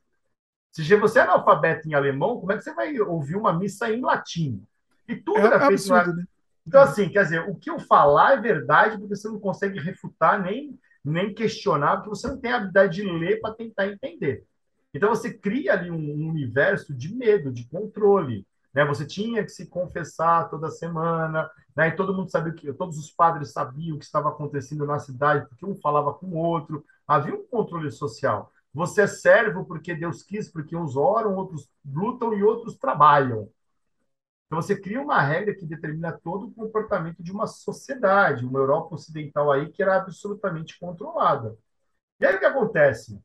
Se 0.73 0.83
você 0.97 1.18
é 1.18 1.23
analfabeto 1.23 1.89
em 1.89 1.95
alemão, 1.95 2.39
como 2.39 2.53
é 2.53 2.57
que 2.57 2.62
você 2.62 2.73
vai 2.73 2.99
ouvir 3.01 3.37
uma 3.37 3.53
missa 3.53 3.91
em 3.91 4.01
latim? 4.01 4.64
E 5.09 5.16
tudo 5.16 5.39
é, 5.39 5.47
era 5.47 5.66
feito 5.66 5.93
absurdo, 5.93 6.14
né? 6.14 6.25
Então, 6.66 6.83
assim, 6.83 7.09
quer 7.09 7.25
dizer, 7.25 7.49
o 7.49 7.57
que 7.57 7.71
eu 7.71 7.81
falar 7.81 8.35
é 8.35 8.41
verdade, 8.41 8.97
porque 8.97 9.16
você 9.16 9.29
não 9.29 9.41
consegue 9.41 9.81
refutar 9.81 10.41
nem, 10.41 10.79
nem 11.05 11.35
questionar, 11.35 11.97
porque 11.97 12.11
você 12.11 12.29
não 12.29 12.39
tem 12.39 12.53
a 12.53 12.57
habilidade 12.57 13.03
de 13.03 13.11
ler 13.11 13.41
para 13.41 13.55
tentar 13.55 13.89
entender. 13.89 14.45
Então, 14.95 15.09
você 15.09 15.33
cria 15.33 15.73
ali 15.73 15.91
um, 15.91 15.97
um 15.97 16.29
universo 16.29 16.95
de 16.95 17.14
medo, 17.14 17.53
de 17.53 17.66
controle. 17.68 18.47
Né? 18.73 18.85
Você 18.85 19.05
tinha 19.05 19.43
que 19.43 19.51
se 19.51 19.68
confessar 19.68 20.49
toda 20.49 20.71
semana, 20.71 21.51
né? 21.77 21.89
e 21.89 21.97
todo 21.97 22.14
mundo 22.14 22.31
sabia 22.31 22.53
que 22.53 22.73
todos 22.73 22.99
os 22.99 23.11
padres 23.11 23.53
sabiam 23.53 23.97
o 23.97 23.99
que 23.99 24.05
estava 24.05 24.29
acontecendo 24.29 24.87
na 24.87 24.99
cidade, 24.99 25.49
porque 25.49 25.66
um 25.66 25.75
falava 25.75 26.14
com 26.14 26.27
o 26.27 26.37
outro. 26.37 26.85
Havia 27.07 27.35
um 27.35 27.45
controle 27.47 27.91
social. 27.91 28.53
Você 28.73 29.03
é 29.03 29.07
servo 29.07 29.64
porque 29.64 29.95
Deus 29.95 30.23
quis, 30.23 30.51
porque 30.51 30.77
uns 30.77 30.97
oram, 30.97 31.35
outros 31.37 31.68
lutam 31.85 32.33
e 32.35 32.43
outros 32.43 32.77
trabalham. 32.77 33.51
Então 34.47 34.61
você 34.61 34.79
cria 34.81 35.01
uma 35.01 35.21
regra 35.23 35.55
que 35.55 35.64
determina 35.64 36.12
todo 36.12 36.49
o 36.49 36.53
comportamento 36.53 37.23
de 37.23 37.31
uma 37.31 37.47
sociedade, 37.47 38.45
uma 38.45 38.59
Europa 38.59 38.97
ocidental 38.97 39.51
aí 39.53 39.71
que 39.71 39.83
era 39.83 39.97
absolutamente 39.97 40.79
controlada. 40.79 41.57
E 42.21 42.27
aí 42.27 42.37
o 42.37 42.39
que 42.39 42.45
acontece? 42.45 43.21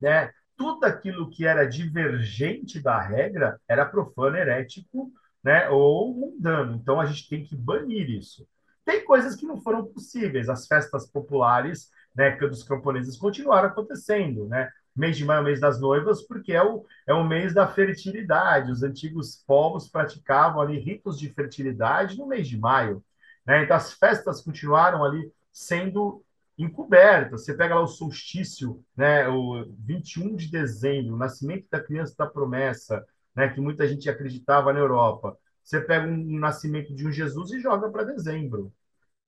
Né? 0.00 0.32
Tudo 0.56 0.84
aquilo 0.84 1.30
que 1.30 1.46
era 1.46 1.66
divergente 1.66 2.80
da 2.80 3.00
regra 3.00 3.60
era 3.68 3.86
profano, 3.86 4.36
herético, 4.36 5.12
né? 5.42 5.68
ou 5.70 6.14
mundano. 6.14 6.76
Então 6.76 7.00
a 7.00 7.06
gente 7.06 7.28
tem 7.28 7.44
que 7.44 7.56
banir 7.56 8.10
isso. 8.10 8.46
Tem 8.84 9.04
coisas 9.04 9.36
que 9.36 9.46
não 9.46 9.60
foram 9.62 9.86
possíveis. 9.86 10.48
As 10.48 10.66
festas 10.66 11.06
populares 11.10 11.90
né, 12.14 12.36
dos 12.36 12.62
camponeses 12.62 13.16
continuaram 13.16 13.68
acontecendo, 13.68 14.46
né? 14.46 14.70
Mês 14.94 15.16
de 15.16 15.24
maio 15.24 15.38
é 15.38 15.40
o 15.40 15.44
mês 15.44 15.60
das 15.60 15.80
noivas, 15.80 16.22
porque 16.22 16.52
é 16.52 16.62
o, 16.62 16.84
é 17.06 17.14
o 17.14 17.24
mês 17.24 17.54
da 17.54 17.66
fertilidade. 17.66 18.70
Os 18.70 18.82
antigos 18.82 19.42
povos 19.46 19.88
praticavam 19.88 20.60
ali 20.60 20.78
ritos 20.78 21.18
de 21.18 21.30
fertilidade 21.30 22.18
no 22.18 22.26
mês 22.26 22.46
de 22.46 22.58
maio. 22.58 23.02
Né? 23.46 23.64
Então, 23.64 23.76
as 23.76 23.94
festas 23.94 24.42
continuaram 24.42 25.02
ali 25.02 25.32
sendo 25.50 26.22
encobertas. 26.58 27.44
Você 27.44 27.54
pega 27.54 27.74
lá 27.74 27.80
o 27.80 27.86
solstício, 27.86 28.84
né? 28.94 29.26
o 29.28 29.64
21 29.78 30.36
de 30.36 30.50
dezembro, 30.50 31.14
o 31.14 31.18
nascimento 31.18 31.66
da 31.70 31.80
criança 31.80 32.14
da 32.18 32.26
promessa, 32.26 33.04
né? 33.34 33.48
que 33.48 33.60
muita 33.60 33.86
gente 33.86 34.10
acreditava 34.10 34.74
na 34.74 34.80
Europa. 34.80 35.38
Você 35.64 35.80
pega 35.80 36.06
um 36.06 36.38
nascimento 36.38 36.94
de 36.94 37.06
um 37.06 37.12
Jesus 37.12 37.50
e 37.52 37.60
joga 37.60 37.90
para 37.90 38.04
dezembro. 38.04 38.70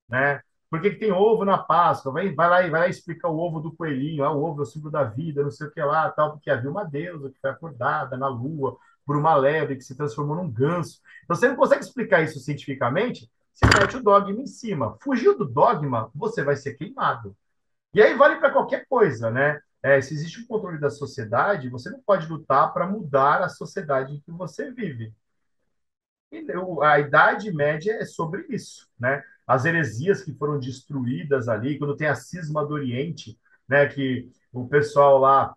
Né? 0.07 0.41
Por 0.69 0.81
que, 0.81 0.91
que 0.91 0.99
tem 0.99 1.11
ovo 1.11 1.45
na 1.45 1.57
Páscoa? 1.57 2.11
Vai, 2.11 2.33
vai, 2.33 2.49
lá, 2.49 2.61
vai 2.69 2.81
lá 2.81 2.87
explicar 2.87 3.29
o 3.29 3.37
ovo 3.37 3.59
do 3.59 3.71
coelhinho. 3.75 4.23
Ah, 4.23 4.31
o 4.31 4.43
ovo 4.43 4.61
é 4.61 4.63
o 4.63 4.65
símbolo 4.65 4.91
da 4.91 5.03
vida, 5.03 5.43
não 5.43 5.51
sei 5.51 5.67
o 5.67 5.71
que 5.71 5.81
lá, 5.81 6.09
tal, 6.11 6.33
porque 6.33 6.49
havia 6.49 6.69
uma 6.69 6.83
deusa 6.83 7.29
que 7.29 7.39
foi 7.39 7.49
acordada 7.49 8.17
na 8.17 8.27
lua 8.27 8.77
por 9.05 9.15
uma 9.15 9.35
lebre 9.35 9.75
que 9.75 9.83
se 9.83 9.95
transformou 9.95 10.35
num 10.35 10.51
ganso. 10.51 10.99
Então, 11.23 11.35
você 11.35 11.47
não 11.47 11.55
consegue 11.55 11.83
explicar 11.83 12.23
isso 12.23 12.39
cientificamente, 12.39 13.29
você 13.53 13.65
mete 13.79 13.97
o 13.97 14.03
dogma 14.03 14.41
em 14.41 14.47
cima. 14.47 14.97
Fugiu 15.01 15.37
do 15.37 15.45
dogma, 15.45 16.09
você 16.13 16.43
vai 16.43 16.55
ser 16.55 16.73
queimado. 16.73 17.35
E 17.93 18.01
aí 18.01 18.13
vale 18.15 18.37
para 18.37 18.51
qualquer 18.51 18.85
coisa, 18.87 19.31
né? 19.31 19.61
É, 19.81 20.01
se 20.01 20.13
existe 20.13 20.41
um 20.41 20.47
controle 20.47 20.79
da 20.79 20.89
sociedade, 20.89 21.69
você 21.69 21.89
não 21.89 22.01
pode 22.01 22.27
lutar 22.27 22.73
para 22.73 22.87
mudar 22.87 23.41
a 23.41 23.49
sociedade 23.49 24.13
em 24.15 24.19
que 24.19 24.31
você 24.31 24.71
vive. 24.71 25.13
E 26.31 26.45
a 26.83 26.99
Idade 26.99 27.51
Média 27.53 27.93
é 27.93 28.05
sobre 28.05 28.45
isso, 28.49 28.89
né? 28.99 29.23
As 29.45 29.65
heresias 29.65 30.23
que 30.23 30.33
foram 30.33 30.59
destruídas 30.59 31.47
ali, 31.47 31.77
quando 31.77 31.95
tem 31.95 32.07
a 32.07 32.15
cisma 32.15 32.65
do 32.65 32.73
Oriente, 32.73 33.37
né, 33.67 33.85
que 33.87 34.29
o 34.51 34.67
pessoal 34.67 35.19
lá, 35.19 35.55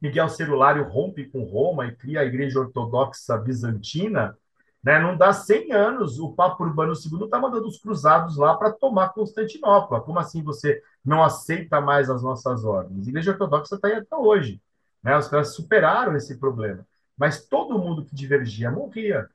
Miguel 0.00 0.28
Celulário 0.28 0.84
rompe 0.84 1.24
com 1.24 1.42
Roma 1.42 1.86
e 1.86 1.96
cria 1.96 2.20
a 2.20 2.24
Igreja 2.24 2.60
Ortodoxa 2.60 3.36
Bizantina, 3.36 4.36
né, 4.82 5.00
não 5.00 5.16
dá 5.16 5.32
100 5.32 5.72
anos, 5.72 6.20
o 6.20 6.32
Papa 6.32 6.62
Urbano 6.62 6.92
II 6.92 7.24
está 7.24 7.38
mandando 7.38 7.66
os 7.66 7.78
cruzados 7.78 8.36
lá 8.36 8.56
para 8.56 8.72
tomar 8.72 9.08
Constantinopla. 9.08 10.00
Como 10.00 10.18
assim 10.20 10.42
você 10.42 10.80
não 11.04 11.22
aceita 11.22 11.80
mais 11.80 12.08
as 12.08 12.22
nossas 12.22 12.64
ordens? 12.64 13.06
A 13.06 13.10
Igreja 13.10 13.32
Ortodoxa 13.32 13.74
está 13.74 13.88
aí 13.88 13.94
até 13.94 14.16
hoje. 14.16 14.62
Né? 15.02 15.16
Os 15.16 15.28
caras 15.28 15.54
superaram 15.54 16.16
esse 16.16 16.38
problema. 16.38 16.86
Mas 17.16 17.44
todo 17.46 17.78
mundo 17.78 18.04
que 18.04 18.14
divergia 18.14 18.70
morria. 18.70 19.28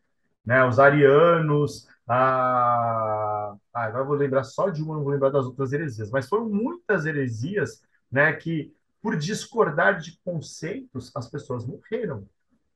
Né? 0.46 0.64
Os 0.64 0.80
arianos. 0.80 1.88
Ah, 2.08 3.56
agora 3.74 4.04
vou 4.04 4.16
lembrar 4.16 4.44
só 4.44 4.70
de 4.70 4.84
uma, 4.84 4.96
não 4.96 5.04
vou 5.04 5.14
lembrar 5.14 5.30
das 5.30 5.46
outras 5.46 5.72
heresias, 5.72 6.12
mas 6.12 6.28
foram 6.28 6.50
muitas 6.50 7.06
heresias 7.06 7.82
né, 8.12 8.34
que, 8.34 8.74
por 9.02 9.16
discordar 9.18 10.00
de 10.00 10.20
conceitos, 10.24 11.12
as 11.16 11.30
pessoas 11.30 11.66
morreram. 11.66 12.28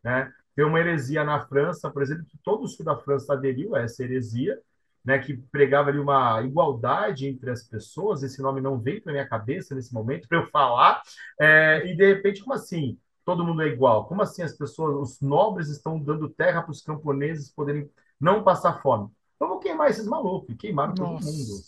Né? 0.04 0.32
Tem 0.56 0.66
uma 0.66 0.80
heresia 0.80 1.24
na 1.24 1.46
França, 1.46 1.90
por 1.92 2.02
exemplo, 2.02 2.26
que 2.26 2.38
todo 2.40 2.64
o 2.64 2.68
sul 2.68 2.86
da 2.86 2.98
França 2.98 3.34
aderiu 3.34 3.76
a 3.76 3.82
essa 3.82 4.04
heresia, 4.04 4.60
né, 5.04 5.20
que 5.20 5.38
pregava 5.38 5.90
ali 5.90 6.00
uma 6.00 6.42
igualdade 6.42 7.28
entre 7.28 7.50
as 7.50 7.64
pessoas. 7.64 8.24
Esse 8.24 8.42
nome 8.42 8.60
não 8.60 8.80
veio 8.80 9.02
para 9.02 9.14
minha 9.14 9.28
cabeça 9.28 9.76
nesse 9.76 9.94
momento 9.94 10.28
para 10.28 10.40
eu 10.40 10.48
falar. 10.48 11.02
É, 11.40 11.84
e 11.86 11.96
de 11.96 12.06
repente, 12.06 12.42
como 12.42 12.54
assim? 12.54 12.98
Todo 13.24 13.46
mundo 13.46 13.62
é 13.62 13.68
igual? 13.68 14.06
Como 14.08 14.22
assim 14.22 14.42
as 14.42 14.54
pessoas, 14.54 14.96
os 14.96 15.22
nobres 15.22 15.70
estão 15.70 16.00
dando 16.00 16.30
terra 16.30 16.62
para 16.62 16.72
os 16.72 16.82
camponeses 16.82 17.52
poderem 17.52 17.90
não 18.20 18.44
passar 18.44 18.82
fome? 18.82 19.10
Vamos 19.40 19.62
queimar 19.62 19.90
esses 19.90 20.08
malucos. 20.08 20.56
Queimaram 20.58 20.94
Nossa. 20.96 21.26
todo 21.26 21.36
mundo. 21.36 21.62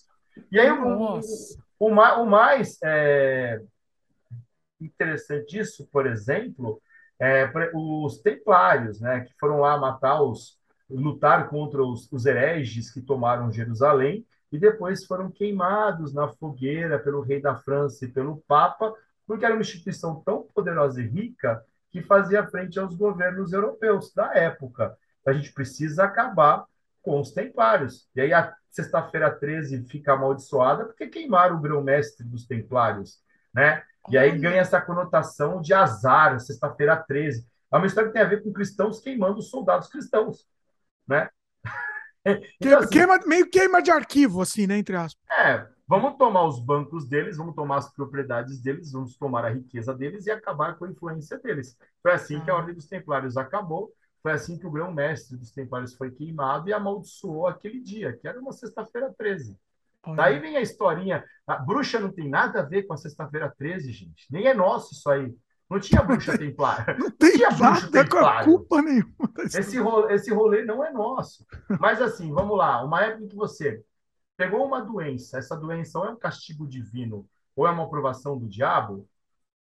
E 0.51 0.59
aí, 0.59 0.71
o, 0.71 1.19
o, 1.79 1.87
o, 1.87 2.25
mais 2.25 2.77
é, 2.83 3.61
interessante 4.79 5.51
disso, 5.51 5.87
por 5.91 6.07
exemplo, 6.07 6.81
é 7.19 7.51
os 7.73 8.19
templários, 8.19 8.99
né, 9.01 9.21
que 9.21 9.33
foram 9.37 9.59
lá 9.59 9.77
matar 9.77 10.21
os, 10.21 10.57
lutar 10.89 11.49
contra 11.49 11.83
os, 11.83 12.11
os 12.11 12.25
hereges 12.25 12.91
que 12.91 13.01
tomaram 13.01 13.51
Jerusalém 13.51 14.25
e 14.51 14.57
depois 14.57 15.05
foram 15.05 15.29
queimados 15.29 16.13
na 16.13 16.27
fogueira 16.27 16.97
pelo 16.97 17.21
rei 17.21 17.41
da 17.41 17.55
França 17.55 18.05
e 18.05 18.07
pelo 18.07 18.37
Papa, 18.47 18.93
porque 19.27 19.45
era 19.45 19.53
uma 19.53 19.61
instituição 19.61 20.21
tão 20.21 20.47
poderosa 20.55 21.01
e 21.01 21.07
rica 21.07 21.63
que 21.91 22.01
fazia 22.01 22.47
frente 22.47 22.79
aos 22.79 22.95
governos 22.95 23.53
europeus 23.53 24.13
da 24.13 24.33
época. 24.35 24.97
A 25.25 25.33
gente 25.33 25.53
precisa 25.53 26.05
acabar 26.05 26.65
com 27.01 27.19
os 27.19 27.31
templários. 27.31 28.07
E 28.15 28.21
aí 28.21 28.33
a 28.33 28.53
sexta-feira 28.69 29.31
13 29.31 29.85
fica 29.85 30.13
amaldiçoada 30.13 30.85
porque 30.85 31.07
queimaram 31.07 31.57
o 31.57 31.61
grão-mestre 31.61 32.25
dos 32.25 32.45
templários, 32.45 33.19
né? 33.53 33.83
E 34.09 34.17
aí 34.17 34.37
ganha 34.37 34.61
essa 34.61 34.79
conotação 34.79 35.61
de 35.61 35.73
azar, 35.73 36.39
sexta-feira 36.39 36.95
13. 36.95 37.45
É 37.71 37.77
uma 37.77 37.85
história 37.85 38.09
que 38.09 38.13
tem 38.13 38.21
a 38.21 38.27
ver 38.27 38.43
com 38.43 38.53
cristãos 38.53 38.99
queimando 38.99 39.41
soldados 39.41 39.89
cristãos, 39.89 40.47
né? 41.07 41.29
Então, 42.61 42.79
assim, 42.79 42.89
queima, 42.89 43.17
meio 43.25 43.49
queima 43.49 43.81
de 43.81 43.89
arquivo, 43.89 44.41
assim, 44.41 44.67
né? 44.67 44.77
Entre 44.77 44.93
aspas. 44.93 45.23
É, 45.31 45.65
vamos 45.87 46.17
tomar 46.17 46.43
os 46.43 46.59
bancos 46.59 47.07
deles, 47.07 47.37
vamos 47.37 47.55
tomar 47.55 47.77
as 47.77 47.91
propriedades 47.93 48.59
deles, 48.59 48.91
vamos 48.91 49.15
tomar 49.15 49.45
a 49.45 49.49
riqueza 49.49 49.95
deles 49.95 50.27
e 50.27 50.31
acabar 50.31 50.77
com 50.77 50.83
a 50.83 50.89
influência 50.91 51.39
deles. 51.39 51.77
Foi 52.03 52.11
assim 52.11 52.35
ah. 52.35 52.41
que 52.41 52.51
a 52.51 52.55
Ordem 52.55 52.75
dos 52.75 52.87
Templários 52.87 53.37
acabou 53.37 53.91
foi 54.21 54.31
assim 54.33 54.57
que 54.57 54.67
o 54.67 54.71
grão-mestre 54.71 55.37
dos 55.37 55.51
templários 55.51 55.95
foi 55.95 56.11
queimado 56.11 56.69
e 56.69 56.73
amaldiçoou 56.73 57.47
aquele 57.47 57.79
dia, 57.79 58.15
que 58.17 58.27
era 58.27 58.39
uma 58.39 58.51
sexta-feira 58.51 59.13
13. 59.17 59.57
Olha. 60.03 60.15
Daí 60.15 60.39
vem 60.39 60.57
a 60.57 60.61
historinha. 60.61 61.23
A 61.47 61.57
bruxa 61.57 61.99
não 61.99 62.11
tem 62.11 62.29
nada 62.29 62.59
a 62.59 62.63
ver 62.63 62.83
com 62.83 62.93
a 62.93 62.97
sexta-feira 62.97 63.53
13, 63.57 63.91
gente. 63.91 64.25
Nem 64.31 64.47
é 64.47 64.53
nosso 64.53 64.93
isso 64.93 65.09
aí. 65.09 65.33
Não 65.69 65.79
tinha 65.79 66.01
bruxa 66.01 66.35
templária. 66.35 66.97
Não 66.97 67.11
tem 67.11 67.33
tinha 67.33 67.51
bruxa 67.51 67.91
templária. 67.91 68.43
culpa 68.43 68.81
nenhuma. 68.81 69.13
Esse 69.37 69.77
rolê, 69.77 70.15
esse 70.15 70.33
rolê 70.33 70.65
não 70.65 70.83
é 70.83 70.91
nosso. 70.91 71.45
Mas 71.79 72.01
assim, 72.01 72.33
vamos 72.33 72.57
lá. 72.57 72.83
Uma 72.83 73.03
época 73.03 73.25
em 73.25 73.27
que 73.27 73.35
você 73.35 73.83
pegou 74.35 74.65
uma 74.65 74.81
doença, 74.81 75.37
essa 75.37 75.55
doença 75.55 75.99
ou 75.99 76.05
é 76.05 76.09
um 76.09 76.15
castigo 76.15 76.67
divino 76.67 77.27
ou 77.55 77.67
é 77.67 77.71
uma 77.71 77.83
aprovação 77.83 78.35
do 78.35 78.47
diabo, 78.47 79.07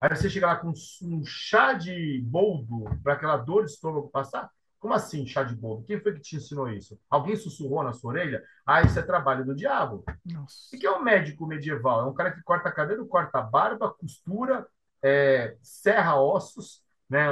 aí 0.03 0.17
você 0.17 0.29
chega 0.29 0.47
lá 0.47 0.57
com 0.57 0.73
um 1.03 1.25
chá 1.25 1.75
de 1.75 2.21
boldo 2.27 2.85
para 3.03 3.13
aquela 3.15 3.37
dor 3.37 3.65
de 3.65 3.71
estômago 3.71 4.11
passar, 4.11 4.51
como 4.81 4.95
assim, 4.95 5.25
chá 5.25 5.45
de 5.45 5.55
boldo? 5.55 5.85
Quem 5.85 6.01
foi 6.01 6.13
que 6.15 6.21
te 6.21 6.37
ensinou 6.37 6.69
isso? 6.69 6.99
Alguém 7.09 7.37
sussurrou 7.37 7.85
na 7.85 7.93
sua 7.93 8.11
orelha? 8.11 8.43
Ah, 8.67 8.83
isso 8.83 8.99
é 8.99 9.03
trabalho 9.03 9.45
do 9.45 9.55
diabo. 9.55 10.05
Nossa. 10.27 10.75
O 10.75 10.79
que 10.79 10.85
é 10.85 10.91
um 10.91 11.03
médico 11.03 11.47
medieval? 11.47 12.01
É 12.01 12.05
um 12.05 12.15
cara 12.15 12.33
que 12.33 12.43
corta 12.43 12.73
cabelo, 12.73 13.07
corta 13.07 13.41
barba, 13.41 13.95
costura, 13.95 14.67
é, 15.01 15.57
serra 15.63 16.21
ossos, 16.21 16.83
né, 17.09 17.29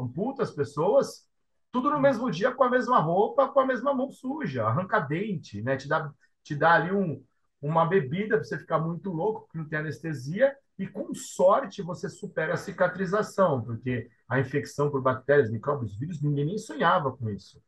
amputa 0.00 0.42
as 0.42 0.50
pessoas, 0.50 1.26
tudo 1.70 1.90
no 1.90 1.98
mesmo 1.98 2.30
dia 2.30 2.52
com 2.52 2.64
a 2.64 2.70
mesma 2.70 2.98
roupa, 2.98 3.48
com 3.48 3.60
a 3.60 3.66
mesma 3.66 3.94
mão 3.94 4.10
suja, 4.10 4.66
arranca 4.66 5.00
dente, 5.00 5.62
né, 5.62 5.76
te 5.76 5.88
dá, 5.88 6.12
te 6.42 6.54
dá 6.54 6.74
ali 6.74 6.92
um, 6.92 7.24
uma 7.60 7.86
bebida 7.86 8.36
para 8.36 8.44
você 8.44 8.58
ficar 8.58 8.78
muito 8.78 9.10
louco, 9.10 9.42
porque 9.42 9.58
não 9.58 9.68
tem 9.68 9.78
anestesia, 9.78 10.54
e 10.78 10.86
com 10.86 11.14
sorte 11.14 11.82
você 11.82 12.08
supera 12.08 12.54
a 12.54 12.56
cicatrização, 12.56 13.62
porque 13.62 14.10
a 14.28 14.40
infecção 14.40 14.90
por 14.90 15.02
bactérias, 15.02 15.50
micróbios, 15.50 15.96
vírus, 15.96 16.22
ninguém 16.22 16.46
nem 16.46 16.58
sonhava 16.58 17.12
com 17.16 17.28
isso, 17.30 17.62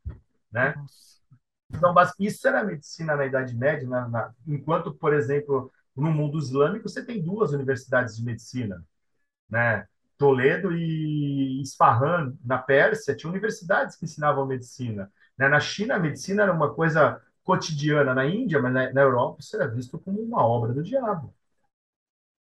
né? 0.50 0.74
Então, 1.70 1.94
isso 2.18 2.46
era 2.46 2.60
a 2.60 2.64
medicina 2.64 3.16
na 3.16 3.26
Idade 3.26 3.56
Média, 3.56 3.88
na, 3.88 4.08
na, 4.08 4.34
enquanto, 4.46 4.94
por 4.94 5.12
exemplo, 5.12 5.72
no 5.94 6.10
mundo 6.10 6.38
islâmico 6.38 6.88
você 6.88 7.04
tem 7.04 7.22
duas 7.22 7.52
universidades 7.52 8.16
de 8.16 8.24
medicina, 8.24 8.84
né? 9.48 9.86
Toledo 10.16 10.72
e 10.72 11.60
Isfahan, 11.60 12.36
na 12.44 12.58
Pérsia, 12.58 13.16
tinha 13.16 13.30
universidades 13.30 13.96
que 13.96 14.04
ensinavam 14.04 14.46
medicina. 14.46 15.10
Né? 15.36 15.48
Na 15.48 15.58
China, 15.60 15.96
a 15.96 15.98
medicina 15.98 16.44
era 16.44 16.52
uma 16.52 16.72
coisa 16.72 17.20
cotidiana. 17.42 18.14
Na 18.14 18.24
Índia, 18.24 18.60
mas 18.62 18.72
na, 18.72 18.92
na 18.92 19.00
Europa, 19.02 19.38
isso 19.40 19.56
era 19.56 19.66
visto 19.68 19.98
como 19.98 20.20
uma 20.20 20.46
obra 20.46 20.72
do 20.72 20.82
diabo. 20.82 21.34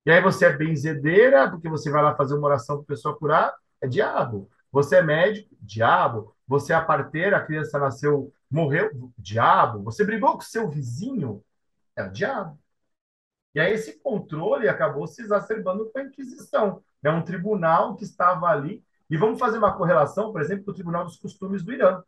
E 0.07 0.11
aí 0.11 0.23
você 0.23 0.47
é 0.47 0.57
benzedeira, 0.57 1.51
porque 1.51 1.69
você 1.69 1.91
vai 1.91 2.01
lá 2.01 2.15
fazer 2.15 2.35
uma 2.35 2.47
oração 2.47 2.77
para 2.77 2.85
a 2.85 2.97
pessoa 2.97 3.19
curar, 3.19 3.53
é 3.81 3.89
diabo. 3.89 4.49
Você 4.71 4.97
é 4.97 5.03
médico, 5.03 5.57
diabo. 5.61 6.33
Você 6.47 6.73
é 6.73 6.77
a 6.77 6.85
parteira, 6.85 7.37
a 7.37 7.45
criança 7.45 7.77
nasceu, 7.79 8.33
morreu, 8.49 8.91
diabo. 9.19 9.83
Você 9.83 10.05
brigou 10.05 10.35
com 10.35 10.43
seu 10.43 10.71
vizinho, 10.71 11.43
é 11.97 12.05
o 12.05 12.13
diabo. 12.13 12.57
E 13.53 13.59
aí 13.59 13.73
esse 13.73 13.99
controle 14.01 14.69
acabou 14.69 15.07
se 15.09 15.23
exacerbando 15.23 15.91
com 15.91 15.99
a 15.99 16.03
Inquisição. 16.03 16.83
É 17.03 17.11
um 17.11 17.23
tribunal 17.23 17.97
que 17.97 18.05
estava 18.05 18.47
ali. 18.47 18.85
E 19.11 19.17
vamos 19.17 19.39
fazer 19.41 19.59
uma 19.59 19.77
correlação, 19.77 20.31
por 20.31 20.41
exemplo, 20.41 20.67
com 20.67 20.71
o 20.71 20.75
Tribunal 20.75 21.05
dos 21.05 21.17
Costumes 21.17 21.63
do 21.63 21.73
Irã, 21.73 22.03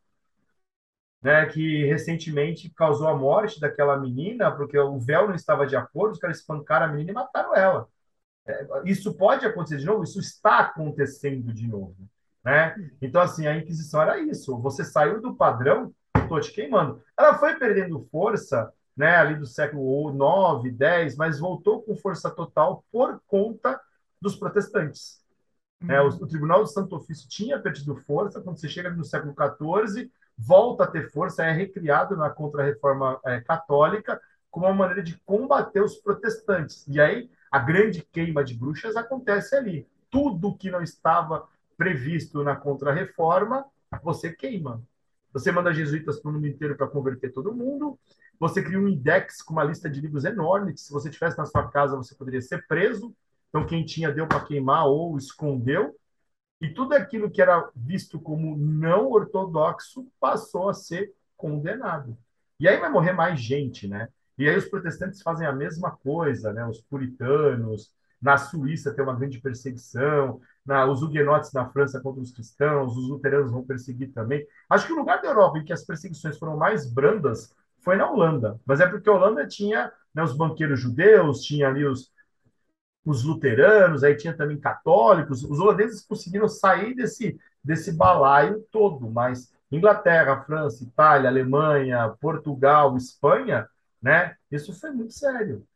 né, 1.23 1.47
que 1.47 1.85
recentemente 1.87 2.71
causou 2.71 3.09
a 3.09 3.17
morte 3.17 3.61
daquela 3.61 3.97
menina, 3.97 4.51
porque 4.51 4.79
o 4.79 4.99
véu 4.99 5.29
não 5.29 5.35
estava 5.35 5.67
de 5.67 5.77
acordo, 5.77 6.13
os 6.13 6.19
caras 6.19 6.39
espancaram 6.39 6.87
a 6.87 6.89
menina 6.89 7.11
e 7.11 7.15
mataram 7.15 7.55
ela. 7.55 7.89
É, 8.47 8.67
isso 8.85 9.15
pode 9.15 9.45
acontecer 9.45 9.79
de 9.79 9.87
novo? 9.87 10.05
Isso 10.05 10.21
está 10.21 10.61
acontecendo 10.61 11.53
de 11.53 11.67
novo. 11.67 11.97
Né? 12.45 12.75
Então, 13.03 13.21
assim, 13.21 13.47
a 13.47 13.57
Inquisição 13.57 14.01
era 14.01 14.19
isso. 14.19 14.57
Você 14.61 14.85
saiu 14.85 15.21
do 15.21 15.35
padrão, 15.35 15.93
estou 16.17 16.41
te 16.41 16.53
queimando. 16.53 17.03
Ela 17.17 17.39
foi 17.39 17.57
perdendo 17.57 18.07
força 18.11 18.73
né, 18.97 19.17
ali 19.17 19.37
do 19.37 19.47
século 19.47 20.13
9, 20.13 20.71
10, 20.71 21.17
mas 21.17 21.39
voltou 21.39 21.83
com 21.83 21.97
força 21.97 22.31
total 22.31 22.85
por 22.91 23.21
conta 23.27 23.81
dos 24.21 24.35
protestantes. 24.35 25.23
É, 25.89 26.01
o, 26.01 26.09
o, 26.09 26.27
Tribunal 26.27 26.63
do 26.63 26.69
Santo 26.69 26.97
Ofício 26.97 27.29
tinha 27.29 27.61
perdido 27.61 27.95
força 27.95 28.41
quando 28.41 28.59
você 28.59 28.69
chega 28.69 28.91
no 28.91 29.05
século 29.05 29.33
XIV, 29.33 30.11
volta 30.39 30.85
a 30.85 30.87
ter 30.87 31.11
força, 31.11 31.45
é 31.45 31.53
recriado 31.53 32.17
na 32.17 32.31
Contra-Reforma 32.31 33.21
é, 33.25 33.41
Católica 33.41 34.21
como 34.51 34.67
uma 34.67 34.75
maneira 34.75 35.03
de 35.03 35.19
combater 35.27 35.83
os 35.83 35.97
protestantes. 35.97 36.87
E 36.87 37.01
aí 37.01 37.29
a 37.51 37.59
grande 37.59 38.07
queima 38.13 38.45
de 38.45 38.55
bruxas 38.55 38.97
acontece 38.97 39.57
ali. 39.57 39.87
Tudo 40.11 40.57
que 40.57 40.71
não 40.71 40.83
estava 40.83 41.47
previsto 41.77 42.43
na 42.43 42.57
Contra-Reforma, 42.57 43.65
você 44.03 44.33
queima. 44.33 44.83
Você 45.33 45.53
manda 45.53 45.75
jesuítas 45.75 46.21
para 46.21 46.31
o 46.31 46.35
mundo 46.35 46.47
inteiro 46.47 46.77
para 46.77 46.87
converter 46.87 47.33
todo 47.33 47.55
mundo. 47.55 47.99
Você 48.41 48.63
cria 48.63 48.79
um 48.79 48.89
index 48.89 49.43
com 49.43 49.53
uma 49.53 49.65
lista 49.65 49.91
de 49.91 50.01
livros 50.01 50.25
enorme, 50.25 50.73
que 50.73 50.81
se 50.81 50.93
você 50.93 51.11
tivesse 51.11 51.37
na 51.37 51.45
sua 51.45 51.69
casa, 51.69 51.97
você 51.97 52.15
poderia 52.15 52.41
ser 52.41 52.67
preso. 52.67 53.15
Então, 53.49 53.67
quem 53.67 53.85
tinha 53.85 54.13
deu 54.13 54.27
para 54.27 54.41
queimar 54.41 54.87
ou 54.87 55.17
escondeu. 55.19 55.95
E 56.61 56.69
tudo 56.69 56.95
aquilo 56.95 57.31
que 57.31 57.41
era 57.41 57.71
visto 57.75 58.21
como 58.21 58.57
não 58.57 59.11
ortodoxo 59.11 60.07
passou 60.21 60.69
a 60.69 60.75
ser 60.75 61.13
condenado. 61.37 62.19
E 62.59 62.67
aí 62.67 62.79
vai 62.79 62.91
morrer 62.91 63.13
mais 63.13 63.41
gente, 63.41 63.87
né? 63.87 64.09
E 64.37 64.49
aí 64.49 64.57
os 64.57 64.69
protestantes 64.69 65.23
fazem 65.23 65.47
a 65.47 65.53
mesma 65.53 65.91
coisa, 65.91 66.53
né? 66.53 66.67
Os 66.67 66.81
puritanos, 66.81 67.93
na 68.21 68.37
Suíça 68.37 68.93
tem 68.93 69.05
uma 69.05 69.15
grande 69.15 69.41
perseguição, 69.41 70.41
na, 70.67 70.85
os 70.87 71.03
huguenotes 71.03 71.53
na 71.53 71.69
França 71.69 72.01
contra 72.01 72.21
os 72.21 72.33
cristãos, 72.33 72.97
os 72.97 73.09
luteranos 73.09 73.51
vão 73.51 73.65
perseguir 73.65 74.13
também. 74.13 74.45
Acho 74.69 74.87
que 74.87 74.93
o 74.93 74.97
lugar 74.97 75.23
da 75.23 75.29
Europa 75.29 75.59
em 75.59 75.65
que 75.65 75.73
as 75.73 75.85
perseguições 75.85 76.37
foram 76.37 76.57
mais 76.57 76.93
brandas 76.93 77.55
foi 77.81 77.97
na 77.97 78.11
Holanda, 78.11 78.61
mas 78.67 78.81
é 78.81 78.87
porque 78.87 79.09
a 79.09 79.13
Holanda 79.13 79.47
tinha 79.47 79.93
né, 80.13 80.23
os 80.23 80.37
banqueiros 80.37 80.81
judeus, 80.81 81.43
tinha 81.43 81.69
ali 81.69 81.85
os, 81.85 82.13
os 83.09 83.25
luteranos, 83.25 84.05
aí 84.05 84.15
tinha 84.15 84.37
também 84.37 84.59
católicos. 84.59 85.43
Os 85.43 85.59
holandeses 85.59 86.05
conseguiram 86.05 86.47
sair 86.47 86.95
desse, 86.95 87.41
desse 87.65 87.91
balaio 87.91 88.63
todo, 88.71 89.11
mas 89.11 89.51
Inglaterra, 89.73 90.43
França, 90.43 90.85
Itália, 90.85 91.31
Alemanha, 91.31 92.15
Portugal, 92.21 92.97
Espanha, 92.99 93.67
né? 94.01 94.37
Isso 94.51 94.79
foi 94.79 94.91
muito 94.91 95.15
sério. 95.15 95.67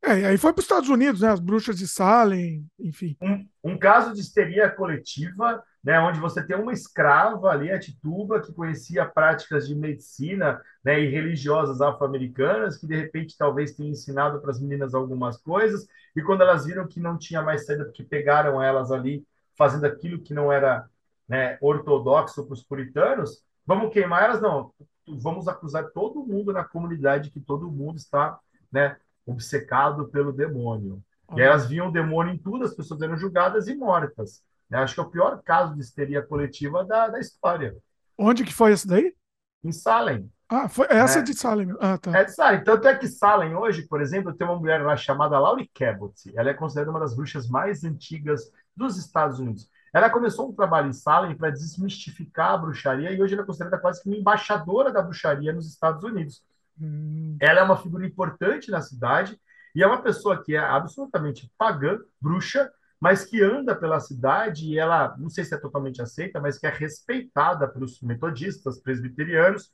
É, 0.00 0.12
aí 0.12 0.38
foi 0.38 0.52
para 0.52 0.60
os 0.60 0.64
Estados 0.64 0.88
Unidos, 0.88 1.22
né? 1.22 1.30
As 1.30 1.40
bruxas 1.40 1.76
de 1.76 1.88
Salem, 1.88 2.64
enfim. 2.78 3.16
Um, 3.20 3.48
um 3.64 3.76
caso 3.76 4.14
de 4.14 4.20
histeria 4.20 4.70
coletiva 4.70 5.60
né, 5.84 6.00
onde 6.00 6.18
você 6.18 6.42
tem 6.42 6.56
uma 6.56 6.72
escrava 6.72 7.50
ali, 7.50 7.70
a 7.70 7.78
Tituba, 7.78 8.40
que 8.40 8.54
conhecia 8.54 9.04
práticas 9.04 9.68
de 9.68 9.74
medicina 9.74 10.58
né, 10.82 10.98
e 10.98 11.10
religiosas 11.10 11.82
afro-americanas, 11.82 12.78
que 12.78 12.86
de 12.86 12.96
repente 12.96 13.36
talvez 13.36 13.74
tenha 13.74 13.90
ensinado 13.90 14.40
para 14.40 14.50
as 14.50 14.58
meninas 14.58 14.94
algumas 14.94 15.36
coisas, 15.36 15.86
e 16.16 16.22
quando 16.22 16.40
elas 16.40 16.64
viram 16.64 16.88
que 16.88 16.98
não 16.98 17.18
tinha 17.18 17.42
mais 17.42 17.66
saída, 17.66 17.84
porque 17.84 18.02
pegaram 18.02 18.62
elas 18.62 18.90
ali 18.90 19.26
fazendo 19.58 19.84
aquilo 19.84 20.22
que 20.22 20.32
não 20.32 20.50
era 20.50 20.88
né, 21.28 21.58
ortodoxo 21.60 22.44
para 22.46 22.54
os 22.54 22.62
puritanos, 22.62 23.44
vamos 23.66 23.92
queimar 23.92 24.24
elas? 24.24 24.40
Não, 24.40 24.72
vamos 25.06 25.46
acusar 25.48 25.90
todo 25.90 26.24
mundo 26.24 26.50
na 26.50 26.64
comunidade 26.64 27.30
que 27.30 27.40
todo 27.40 27.70
mundo 27.70 27.96
está 27.96 28.38
né, 28.72 28.96
obcecado 29.26 30.08
pelo 30.08 30.32
demônio. 30.32 31.02
E 31.36 31.40
elas 31.40 31.66
viam 31.68 31.88
o 31.88 31.92
demônio 31.92 32.32
em 32.32 32.38
tudo, 32.38 32.64
as 32.64 32.74
pessoas 32.74 33.02
eram 33.02 33.16
julgadas 33.16 33.68
e 33.68 33.74
mortas. 33.74 34.42
Eu 34.74 34.80
acho 34.80 34.94
que 34.94 35.00
é 35.00 35.02
o 35.02 35.10
pior 35.10 35.40
caso 35.42 35.74
de 35.74 35.80
histeria 35.80 36.22
coletiva 36.22 36.84
da, 36.84 37.08
da 37.08 37.20
história. 37.20 37.76
Onde 38.18 38.44
que 38.44 38.52
foi 38.52 38.72
esse 38.72 38.86
daí? 38.86 39.14
Em 39.62 39.72
Salem. 39.72 40.30
Ah, 40.48 40.68
foi, 40.68 40.86
essa 40.90 41.18
é, 41.18 41.22
é 41.22 41.24
de 41.24 41.34
Salem. 41.34 41.74
Ah, 41.80 41.96
tá. 41.96 42.16
É 42.16 42.24
de 42.24 42.34
Salem. 42.34 42.62
Tanto 42.64 42.86
é 42.88 42.96
que 42.96 43.08
Salem 43.08 43.54
hoje, 43.54 43.82
por 43.82 44.00
exemplo, 44.00 44.34
tem 44.34 44.46
uma 44.46 44.58
mulher 44.58 44.82
lá 44.82 44.96
chamada 44.96 45.38
Laurie 45.38 45.70
Cabot. 45.72 46.14
Ela 46.34 46.50
é 46.50 46.54
considerada 46.54 46.90
uma 46.90 47.00
das 47.00 47.14
bruxas 47.14 47.48
mais 47.48 47.84
antigas 47.84 48.52
dos 48.76 48.96
Estados 48.98 49.38
Unidos. 49.38 49.70
Ela 49.92 50.10
começou 50.10 50.48
um 50.48 50.52
trabalho 50.52 50.88
em 50.88 50.92
Salem 50.92 51.36
para 51.36 51.50
desmistificar 51.50 52.54
a 52.54 52.58
bruxaria 52.58 53.12
e 53.12 53.22
hoje 53.22 53.34
ela 53.34 53.44
é 53.44 53.46
considerada 53.46 53.78
quase 53.78 54.02
que 54.02 54.08
uma 54.08 54.18
embaixadora 54.18 54.92
da 54.92 55.00
bruxaria 55.00 55.52
nos 55.52 55.68
Estados 55.68 56.02
Unidos. 56.02 56.42
Hum. 56.80 57.36
Ela 57.40 57.60
é 57.60 57.62
uma 57.62 57.76
figura 57.76 58.04
importante 58.04 58.72
na 58.72 58.80
cidade 58.80 59.38
e 59.72 59.82
é 59.82 59.86
uma 59.86 60.02
pessoa 60.02 60.42
que 60.42 60.56
é 60.56 60.58
absolutamente 60.58 61.50
pagã, 61.56 61.98
bruxa, 62.20 62.70
mas 63.00 63.24
que 63.24 63.42
anda 63.42 63.74
pela 63.74 64.00
cidade 64.00 64.66
e 64.66 64.78
ela, 64.78 65.16
não 65.18 65.28
sei 65.28 65.44
se 65.44 65.54
é 65.54 65.58
totalmente 65.58 66.00
aceita, 66.00 66.40
mas 66.40 66.58
que 66.58 66.66
é 66.66 66.70
respeitada 66.70 67.68
pelos 67.68 68.00
metodistas, 68.00 68.80
presbiterianos, 68.80 69.72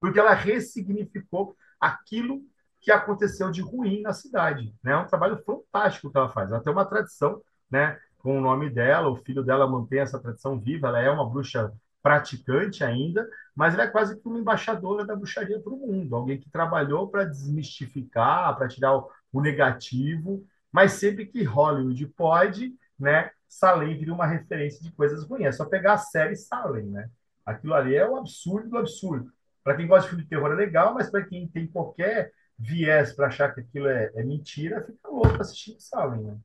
porque 0.00 0.20
ela 0.20 0.34
ressignificou 0.34 1.56
aquilo 1.80 2.42
que 2.80 2.90
aconteceu 2.90 3.50
de 3.50 3.60
ruim 3.60 4.02
na 4.02 4.12
cidade. 4.12 4.74
Né? 4.82 4.92
É 4.92 4.96
um 4.96 5.06
trabalho 5.06 5.38
fantástico 5.44 6.10
que 6.10 6.16
ela 6.16 6.28
faz. 6.28 6.50
Ela 6.50 6.62
tem 6.62 6.72
uma 6.72 6.84
tradição, 6.84 7.42
né, 7.70 7.98
com 8.18 8.38
o 8.38 8.40
nome 8.40 8.68
dela, 8.70 9.08
o 9.08 9.16
filho 9.16 9.42
dela 9.42 9.66
mantém 9.68 10.00
essa 10.00 10.18
tradição 10.18 10.58
viva, 10.58 10.88
ela 10.88 11.00
é 11.00 11.10
uma 11.10 11.28
bruxa 11.28 11.72
praticante 12.02 12.84
ainda, 12.84 13.28
mas 13.54 13.74
ela 13.74 13.82
é 13.82 13.88
quase 13.88 14.20
que 14.20 14.28
uma 14.28 14.38
embaixadora 14.38 15.04
da 15.04 15.16
bruxaria 15.16 15.58
para 15.60 15.72
o 15.72 15.76
mundo, 15.76 16.14
alguém 16.14 16.38
que 16.38 16.48
trabalhou 16.48 17.08
para 17.08 17.24
desmistificar, 17.24 18.56
para 18.56 18.68
tirar 18.68 18.96
o, 18.96 19.40
negativo 19.40 20.46
mas 20.76 20.92
sempre 20.92 21.24
que 21.24 21.42
Hollywood 21.42 22.06
pode, 22.08 22.74
né, 23.00 23.30
Salem 23.48 23.96
vira 23.96 24.12
uma 24.12 24.26
referência 24.26 24.82
de 24.82 24.92
coisas 24.92 25.26
ruins. 25.26 25.46
É 25.46 25.52
só 25.52 25.64
pegar 25.64 25.94
a 25.94 25.98
série 25.98 26.36
Salem, 26.36 26.84
né? 26.84 27.08
Aquilo 27.46 27.72
ali 27.72 27.96
é 27.96 28.06
o 28.06 28.14
absurdo 28.14 28.68
do 28.68 28.76
absurdo. 28.76 29.32
Para 29.64 29.74
quem 29.74 29.86
gosta 29.86 30.02
de 30.02 30.08
filme 30.08 30.24
de 30.24 30.28
terror 30.28 30.52
é 30.52 30.54
legal, 30.54 30.92
mas 30.92 31.10
para 31.10 31.24
quem 31.24 31.48
tem 31.48 31.66
qualquer 31.66 32.30
viés 32.58 33.14
para 33.14 33.28
achar 33.28 33.54
que 33.54 33.62
aquilo 33.62 33.88
é, 33.88 34.10
é, 34.14 34.22
mentira, 34.22 34.84
fica 34.84 35.08
louco 35.08 35.40
assistindo 35.40 35.80
Salem, 35.80 36.20
né? 36.20 36.36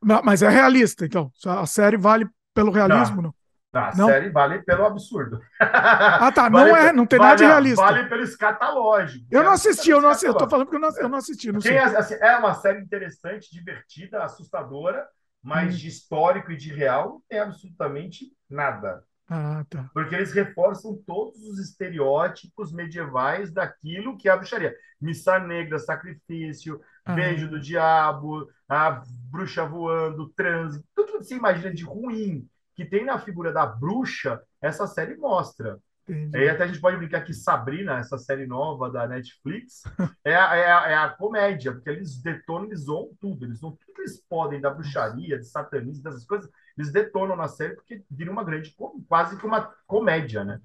Mas 0.00 0.40
é 0.40 0.48
realista, 0.48 1.04
então. 1.04 1.30
A 1.44 1.66
série 1.66 1.98
vale 1.98 2.26
pelo 2.54 2.72
realismo, 2.72 3.20
não? 3.20 3.34
Não? 3.74 3.82
A 3.82 3.94
não? 3.94 4.06
série 4.06 4.30
vale 4.30 4.62
pelo 4.62 4.84
absurdo. 4.84 5.40
Ah, 5.60 6.30
tá. 6.32 6.48
Vale 6.54 6.70
não 6.70 6.76
é, 6.76 6.92
não 6.92 7.06
tem 7.06 7.18
vale, 7.18 7.30
nada 7.30 7.38
de 7.38 7.44
realista. 7.44 7.84
Vale 7.84 8.08
pelo 8.08 8.22
escatológico. 8.22 9.26
Eu 9.30 9.42
não 9.42 9.52
assisti, 9.52 9.90
eu 9.90 10.00
não 10.00 10.10
assisti. 10.10 10.26
Eu 10.26 10.34
tô 10.34 10.48
falando 10.48 10.66
porque 10.66 10.76
eu 10.76 10.80
não, 10.80 10.96
eu 10.98 11.08
não 11.08 11.18
assisti. 11.18 11.50
Não 11.50 11.60
sei. 11.60 11.78
Assim, 11.78 12.14
é 12.14 12.36
uma 12.36 12.54
série 12.54 12.80
interessante, 12.80 13.50
divertida, 13.50 14.22
assustadora, 14.22 15.06
mas 15.42 15.74
hum. 15.74 15.78
de 15.78 15.88
histórico 15.88 16.52
e 16.52 16.56
de 16.56 16.72
real 16.72 17.08
não 17.08 17.22
tem 17.28 17.40
absolutamente 17.40 18.26
nada. 18.48 19.02
Ah, 19.28 19.64
tá. 19.68 19.90
Porque 19.94 20.14
eles 20.14 20.32
reforçam 20.32 20.96
todos 21.06 21.42
os 21.44 21.58
estereótipos 21.58 22.72
medievais 22.72 23.50
daquilo 23.50 24.16
que 24.18 24.28
é 24.28 24.32
a 24.32 24.36
bruxaria. 24.36 24.74
Missa 25.00 25.38
negra, 25.38 25.78
sacrifício, 25.78 26.80
ah. 27.04 27.14
beijo 27.14 27.48
do 27.48 27.58
diabo, 27.58 28.48
a 28.68 29.02
bruxa 29.30 29.64
voando, 29.64 30.28
trânsito, 30.30 30.84
tudo 30.94 31.18
que 31.18 31.24
você 31.24 31.36
imagina 31.36 31.72
de 31.72 31.84
ruim 31.84 32.48
que 32.74 32.84
tem 32.84 33.04
na 33.04 33.18
figura 33.18 33.52
da 33.52 33.66
bruxa, 33.66 34.40
essa 34.60 34.86
série 34.86 35.16
mostra. 35.16 35.78
Entendi. 36.08 36.36
Aí 36.36 36.48
até 36.48 36.64
a 36.64 36.66
gente 36.66 36.80
pode 36.80 36.98
brincar 36.98 37.22
que 37.22 37.32
Sabrina, 37.32 37.98
essa 37.98 38.18
série 38.18 38.46
nova 38.46 38.90
da 38.90 39.06
Netflix, 39.06 39.82
é 40.24 40.34
a, 40.34 40.54
é, 40.54 40.72
a, 40.72 40.88
é 40.88 40.94
a 40.96 41.08
comédia, 41.08 41.72
porque 41.72 41.88
eles 41.88 42.20
detonam, 42.20 42.66
eles 42.66 42.80
zoam 42.80 43.10
tudo, 43.20 43.46
eles 43.46 43.58
zoam 43.58 43.72
tudo 43.72 43.94
que 43.94 44.02
eles 44.02 44.22
podem 44.28 44.60
da 44.60 44.70
bruxaria, 44.70 45.38
de 45.38 45.46
satanismo, 45.46 46.02
dessas 46.02 46.26
coisas, 46.26 46.50
eles 46.76 46.92
detonam 46.92 47.36
na 47.36 47.48
série 47.48 47.74
porque 47.74 48.02
vira 48.10 48.30
uma 48.30 48.44
grande, 48.44 48.74
quase 49.08 49.38
que 49.38 49.46
uma 49.46 49.72
comédia, 49.86 50.44
né? 50.44 50.60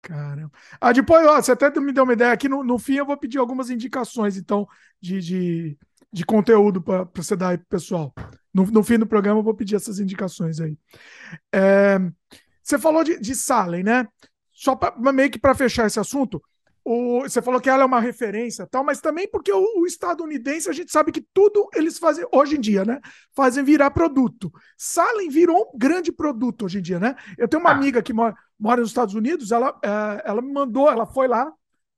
Caramba. 0.00 0.52
Ah, 0.80 0.92
depois, 0.92 1.26
ó, 1.26 1.40
você 1.40 1.52
até 1.52 1.70
me 1.80 1.92
deu 1.92 2.04
uma 2.04 2.12
ideia 2.12 2.32
aqui, 2.32 2.48
no, 2.48 2.62
no 2.62 2.78
fim 2.78 2.96
eu 2.96 3.06
vou 3.06 3.16
pedir 3.16 3.38
algumas 3.38 3.70
indicações, 3.70 4.36
então, 4.36 4.68
de, 5.00 5.18
de, 5.20 5.78
de 6.12 6.24
conteúdo 6.24 6.80
para 6.80 7.08
você 7.14 7.34
dar 7.34 7.48
aí 7.48 7.58
pro 7.58 7.66
pessoal. 7.66 8.14
No, 8.54 8.64
no 8.66 8.84
fim 8.84 8.98
do 8.98 9.06
programa 9.06 9.40
eu 9.40 9.44
vou 9.44 9.54
pedir 9.54 9.74
essas 9.74 9.98
indicações 9.98 10.60
aí. 10.60 10.78
É, 11.52 11.98
você 12.62 12.78
falou 12.78 13.02
de, 13.02 13.18
de 13.18 13.34
Salem, 13.34 13.82
né? 13.82 14.06
Só 14.52 14.76
pra, 14.76 14.94
meio 15.12 15.30
que 15.30 15.38
para 15.38 15.54
fechar 15.54 15.86
esse 15.86 15.98
assunto, 15.98 16.40
o, 16.84 17.22
você 17.22 17.42
falou 17.42 17.60
que 17.60 17.68
ela 17.68 17.82
é 17.82 17.86
uma 17.86 18.00
referência, 18.00 18.66
tal, 18.66 18.84
mas 18.84 19.00
também 19.00 19.26
porque 19.26 19.50
o, 19.50 19.80
o, 19.80 19.86
estadunidense 19.86 20.68
a 20.68 20.72
gente 20.72 20.92
sabe 20.92 21.10
que 21.10 21.26
tudo 21.32 21.68
eles 21.74 21.98
fazem 21.98 22.26
hoje 22.30 22.56
em 22.56 22.60
dia, 22.60 22.84
né? 22.84 23.00
Fazem 23.34 23.64
virar 23.64 23.90
produto. 23.90 24.52
Salem 24.76 25.28
virou 25.28 25.72
um 25.74 25.78
grande 25.78 26.12
produto 26.12 26.66
hoje 26.66 26.78
em 26.78 26.82
dia, 26.82 27.00
né? 27.00 27.16
Eu 27.36 27.48
tenho 27.48 27.60
uma 27.60 27.70
ah. 27.70 27.74
amiga 27.74 28.02
que 28.02 28.12
mora, 28.12 28.36
mora 28.58 28.80
nos 28.80 28.90
Estados 28.90 29.14
Unidos, 29.14 29.50
ela, 29.50 29.76
é, 29.82 30.22
ela 30.30 30.40
me 30.42 30.52
mandou, 30.52 30.88
ela 30.88 31.06
foi 31.06 31.26
lá 31.26 31.50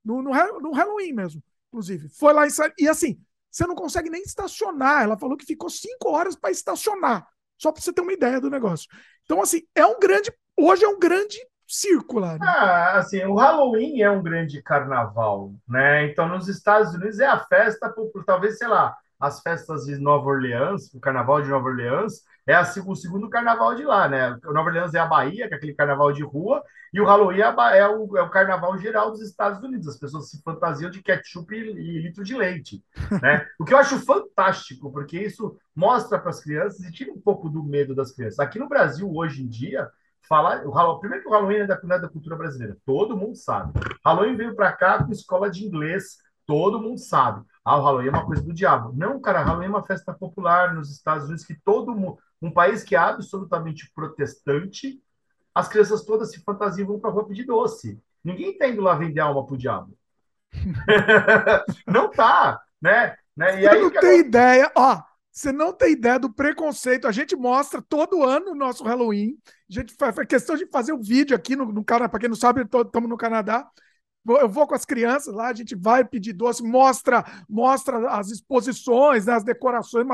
no, 0.03 0.23
no, 0.23 0.31
no 0.59 0.71
Halloween 0.71 1.13
mesmo, 1.13 1.43
inclusive. 1.67 2.09
Foi 2.09 2.33
lá 2.33 2.47
em 2.47 2.49
Salem, 2.49 2.73
e 2.79 2.87
assim, 2.87 3.19
você 3.57 3.65
não 3.65 3.75
consegue 3.75 4.09
nem 4.09 4.21
estacionar. 4.21 5.03
Ela 5.03 5.17
falou 5.17 5.35
que 5.35 5.45
ficou 5.45 5.69
cinco 5.69 6.11
horas 6.11 6.35
para 6.35 6.51
estacionar, 6.51 7.27
só 7.57 7.71
para 7.71 7.81
você 7.81 7.91
ter 7.91 8.01
uma 8.01 8.13
ideia 8.13 8.39
do 8.39 8.49
negócio. 8.49 8.87
Então, 9.23 9.41
assim, 9.41 9.61
é 9.75 9.85
um 9.85 9.99
grande. 9.99 10.31
Hoje 10.55 10.85
é 10.85 10.87
um 10.87 10.99
grande 10.99 11.39
circular. 11.67 12.39
Né? 12.39 12.45
Ah, 12.47 12.97
assim, 12.99 13.23
o 13.25 13.35
Halloween 13.35 14.01
é 14.01 14.09
um 14.09 14.21
grande 14.21 14.61
carnaval, 14.61 15.53
né? 15.67 16.05
Então, 16.05 16.27
nos 16.29 16.47
Estados 16.47 16.93
Unidos 16.93 17.19
é 17.19 17.25
a 17.25 17.39
festa, 17.45 17.89
por, 17.89 18.09
por 18.11 18.23
talvez, 18.23 18.57
sei 18.57 18.67
lá, 18.67 18.95
as 19.19 19.41
festas 19.41 19.85
de 19.85 19.97
Nova 19.97 20.27
Orleans, 20.27 20.93
o 20.93 20.99
carnaval 20.99 21.41
de 21.41 21.49
Nova 21.49 21.67
Orleans, 21.67 22.21
é 22.45 22.53
a, 22.53 22.61
o 22.61 22.95
segundo 22.95 23.29
carnaval 23.29 23.75
de 23.75 23.83
lá, 23.83 24.07
né? 24.07 24.37
O 24.45 24.53
Nova 24.53 24.69
Orleans 24.69 24.93
é 24.93 24.99
a 24.99 25.05
Bahia, 25.05 25.47
que 25.47 25.53
é 25.53 25.57
aquele 25.57 25.73
carnaval 25.73 26.13
de 26.13 26.23
rua, 26.23 26.63
e 26.97 26.99
o 26.99 27.05
Halloween 27.05 27.41
é, 27.41 27.77
é, 27.77 27.87
o, 27.87 28.17
é 28.17 28.23
o, 28.23 28.29
carnaval 28.31 28.75
geral 28.79 29.11
dos 29.11 29.21
Estados 29.21 29.61
Unidos. 29.63 29.87
As 29.87 29.99
pessoas 29.99 30.31
se 30.31 30.41
fantasiam 30.41 30.89
de 30.89 31.03
ketchup 31.03 31.53
e, 31.53 31.69
e 31.69 32.01
litro 32.01 32.23
de 32.23 32.35
leite, 32.35 32.83
né? 33.21 33.45
o 33.59 33.63
que 33.63 33.71
eu 33.71 33.77
acho 33.77 34.03
fantástico, 34.03 34.91
porque 34.91 35.19
isso 35.19 35.55
mostra 35.75 36.17
para 36.17 36.31
as 36.31 36.39
crianças 36.39 36.79
e 36.79 36.91
tira 36.91 37.11
um 37.13 37.21
pouco 37.21 37.49
do 37.49 37.63
medo 37.63 37.93
das 37.93 38.11
crianças. 38.11 38.39
Aqui 38.39 38.57
no 38.57 38.67
Brasil, 38.67 39.07
hoje 39.13 39.43
em 39.43 39.47
dia, 39.47 39.87
falar. 40.27 40.65
O 40.65 40.71
Halloween, 40.71 40.99
primeiro 40.99 41.23
que 41.23 41.29
o 41.29 41.33
Halloween 41.33 41.57
é 41.57 41.67
da, 41.67 41.79
é 41.79 41.99
da 41.99 42.09
cultura 42.09 42.35
brasileira, 42.35 42.75
todo 42.83 43.15
mundo 43.15 43.35
sabe. 43.35 43.79
Halloween 44.03 44.35
veio 44.35 44.55
para 44.55 44.73
cá 44.73 45.03
com 45.03 45.11
escola 45.11 45.51
de 45.51 45.63
inglês, 45.63 46.17
todo 46.47 46.81
mundo 46.81 46.97
sabe. 46.97 47.45
Ah, 47.63 47.77
o 47.77 47.83
Halloween 47.83 48.07
é 48.07 48.09
uma 48.11 48.25
coisa 48.25 48.41
do 48.41 48.55
diabo. 48.55 48.91
Não, 48.97 49.21
cara, 49.21 49.43
Halloween 49.43 49.67
é 49.67 49.69
uma 49.69 49.85
festa 49.85 50.15
popular 50.15 50.73
nos 50.73 50.89
Estados 50.89 51.25
Unidos 51.25 51.45
que 51.45 51.53
todo 51.63 51.93
mundo. 51.93 52.17
Um 52.41 52.49
país 52.49 52.83
que 52.83 52.95
é 52.95 52.97
absolutamente 52.97 53.91
protestante, 53.93 54.99
as 55.57 55.67
crianças 55.67 56.03
todas 56.03 56.31
se 56.31 56.39
fantasiam 56.41 56.87
vão 56.87 56.99
para 56.99 57.09
a 57.09 57.13
rua 57.13 57.27
pedir 57.27 57.43
doce. 57.43 57.99
Ninguém 58.23 58.51
está 58.51 58.67
indo 58.67 58.79
lá 58.79 58.93
vender 58.93 59.21
alma 59.21 59.43
pro 59.43 59.57
diabo. 59.57 59.97
não 61.87 62.11
tá, 62.11 62.61
né? 62.79 63.15
né? 63.35 63.61
E 63.61 63.67
aí, 63.67 63.81
não 63.81 63.89
tem 63.89 64.19
ideia, 64.19 64.71
ó. 64.75 65.01
Você 65.31 65.51
não 65.51 65.73
tem 65.73 65.93
ideia 65.93 66.19
do 66.19 66.31
preconceito. 66.31 67.07
A 67.07 67.11
gente 67.11 67.35
mostra 67.35 67.81
todo 67.81 68.23
ano 68.23 68.51
o 68.51 68.55
nosso 68.55 68.83
Halloween. 68.83 69.35
A 69.67 69.73
gente 69.73 69.95
faz, 69.95 70.15
faz 70.15 70.27
questão 70.27 70.55
de 70.55 70.67
fazer 70.67 70.91
o 70.91 70.97
um 70.97 71.01
vídeo 71.01 71.35
aqui 71.35 71.55
no, 71.55 71.65
no 71.71 71.83
Canadá. 71.83 72.09
Para 72.09 72.19
quem 72.19 72.29
não 72.29 72.35
sabe, 72.35 72.61
estamos 72.61 73.09
no 73.09 73.17
Canadá. 73.17 73.67
Eu 74.29 74.49
vou 74.49 74.67
com 74.67 74.75
as 74.75 74.83
crianças 74.83 75.33
lá, 75.33 75.47
a 75.47 75.53
gente 75.53 75.73
vai 75.73 76.03
pedir 76.03 76.33
doce, 76.33 76.61
mostra, 76.61 77.23
mostra 77.47 78.09
as 78.09 78.29
exposições, 78.29 79.25
né, 79.25 79.33
as 79.33 79.43
decorações, 79.43 80.05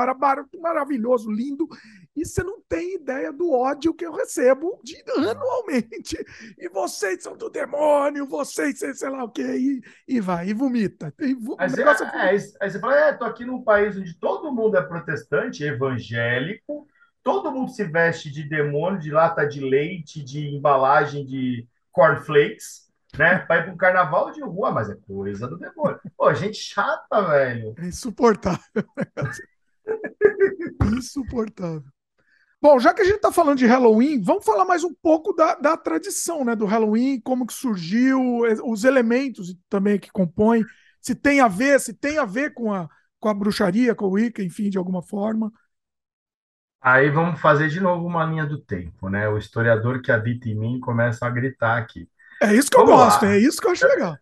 maravilhoso, 0.60 1.30
lindo. 1.30 1.68
E 2.16 2.24
você 2.24 2.44
não 2.44 2.60
tem 2.68 2.94
ideia 2.94 3.32
do 3.32 3.50
ódio 3.50 3.92
que 3.92 4.06
eu 4.06 4.12
recebo 4.12 4.80
de, 4.84 5.02
anualmente. 5.18 6.16
E 6.56 6.68
vocês 6.68 7.24
são 7.24 7.36
do 7.36 7.50
demônio, 7.50 8.26
vocês, 8.26 8.78
sei, 8.78 8.94
sei 8.94 9.08
lá 9.08 9.24
o 9.24 9.30
quê, 9.30 9.42
e, 9.42 9.82
e 10.06 10.20
vai, 10.20 10.48
e 10.48 10.54
vomita. 10.54 11.12
E 11.18 11.34
vo... 11.34 11.56
aí, 11.58 11.68
você, 11.68 11.82
é, 11.82 11.86
é, 11.86 12.28
aí 12.60 12.70
você 12.70 12.78
fala, 12.78 12.96
é, 12.96 13.12
tô 13.12 13.24
aqui 13.24 13.44
num 13.44 13.62
país 13.62 13.96
onde 13.96 14.14
todo 14.14 14.52
mundo 14.52 14.76
é 14.76 14.82
protestante, 14.82 15.64
evangélico, 15.64 16.86
todo 17.20 17.50
mundo 17.50 17.72
se 17.72 17.82
veste 17.82 18.30
de 18.30 18.48
demônio, 18.48 19.00
de 19.00 19.10
lata 19.10 19.44
de 19.44 19.58
leite, 19.58 20.22
de 20.22 20.54
embalagem 20.54 21.26
de 21.26 21.66
cornflakes 21.90 22.83
né? 23.18 23.38
Pra 23.38 23.58
ir 23.58 23.64
para 23.64 23.72
um 23.72 23.76
carnaval 23.76 24.30
de 24.32 24.42
rua, 24.42 24.70
mas 24.70 24.90
é 24.90 24.94
coisa 25.06 25.46
do 25.46 25.58
demônio. 25.58 26.00
Pô, 26.16 26.32
gente 26.34 26.56
chata, 26.56 27.22
velho. 27.22 27.74
É 27.78 27.86
insuportável. 27.86 28.62
insuportável. 30.96 31.84
Bom, 32.60 32.78
já 32.78 32.94
que 32.94 33.02
a 33.02 33.04
gente 33.04 33.16
está 33.16 33.30
falando 33.30 33.58
de 33.58 33.66
Halloween, 33.66 34.22
vamos 34.22 34.44
falar 34.44 34.64
mais 34.64 34.82
um 34.82 34.94
pouco 34.94 35.34
da, 35.34 35.54
da 35.54 35.76
tradição 35.76 36.44
né, 36.44 36.56
do 36.56 36.64
Halloween, 36.64 37.20
como 37.20 37.46
que 37.46 37.52
surgiu, 37.52 38.40
os 38.64 38.84
elementos 38.84 39.54
também 39.68 39.98
que 39.98 40.10
compõem, 40.10 40.64
se 40.98 41.14
tem 41.14 41.40
a 41.40 41.48
ver, 41.48 41.78
se 41.78 41.92
tem 41.92 42.16
a 42.16 42.24
ver 42.24 42.54
com 42.54 42.72
a, 42.72 42.88
com 43.20 43.28
a 43.28 43.34
bruxaria, 43.34 43.94
com 43.94 44.06
o 44.06 44.12
Wicca, 44.12 44.42
enfim, 44.42 44.70
de 44.70 44.78
alguma 44.78 45.02
forma. 45.02 45.52
Aí 46.80 47.10
vamos 47.10 47.38
fazer 47.38 47.68
de 47.68 47.80
novo 47.80 48.06
uma 48.06 48.24
linha 48.24 48.46
do 48.46 48.58
tempo, 48.58 49.10
né? 49.10 49.28
O 49.28 49.36
historiador 49.36 50.00
que 50.00 50.10
habita 50.10 50.48
em 50.48 50.54
mim 50.54 50.80
começa 50.80 51.26
a 51.26 51.30
gritar 51.30 51.76
aqui. 51.76 52.08
É 52.44 52.54
isso 52.54 52.70
que 52.70 52.76
Vamos 52.76 52.90
eu 52.90 52.96
gosto, 52.96 53.24
lá. 53.24 53.32
é 53.32 53.38
isso 53.38 53.60
que 53.60 53.66
eu 53.66 53.72
acho 53.72 53.86
legal. 53.86 54.16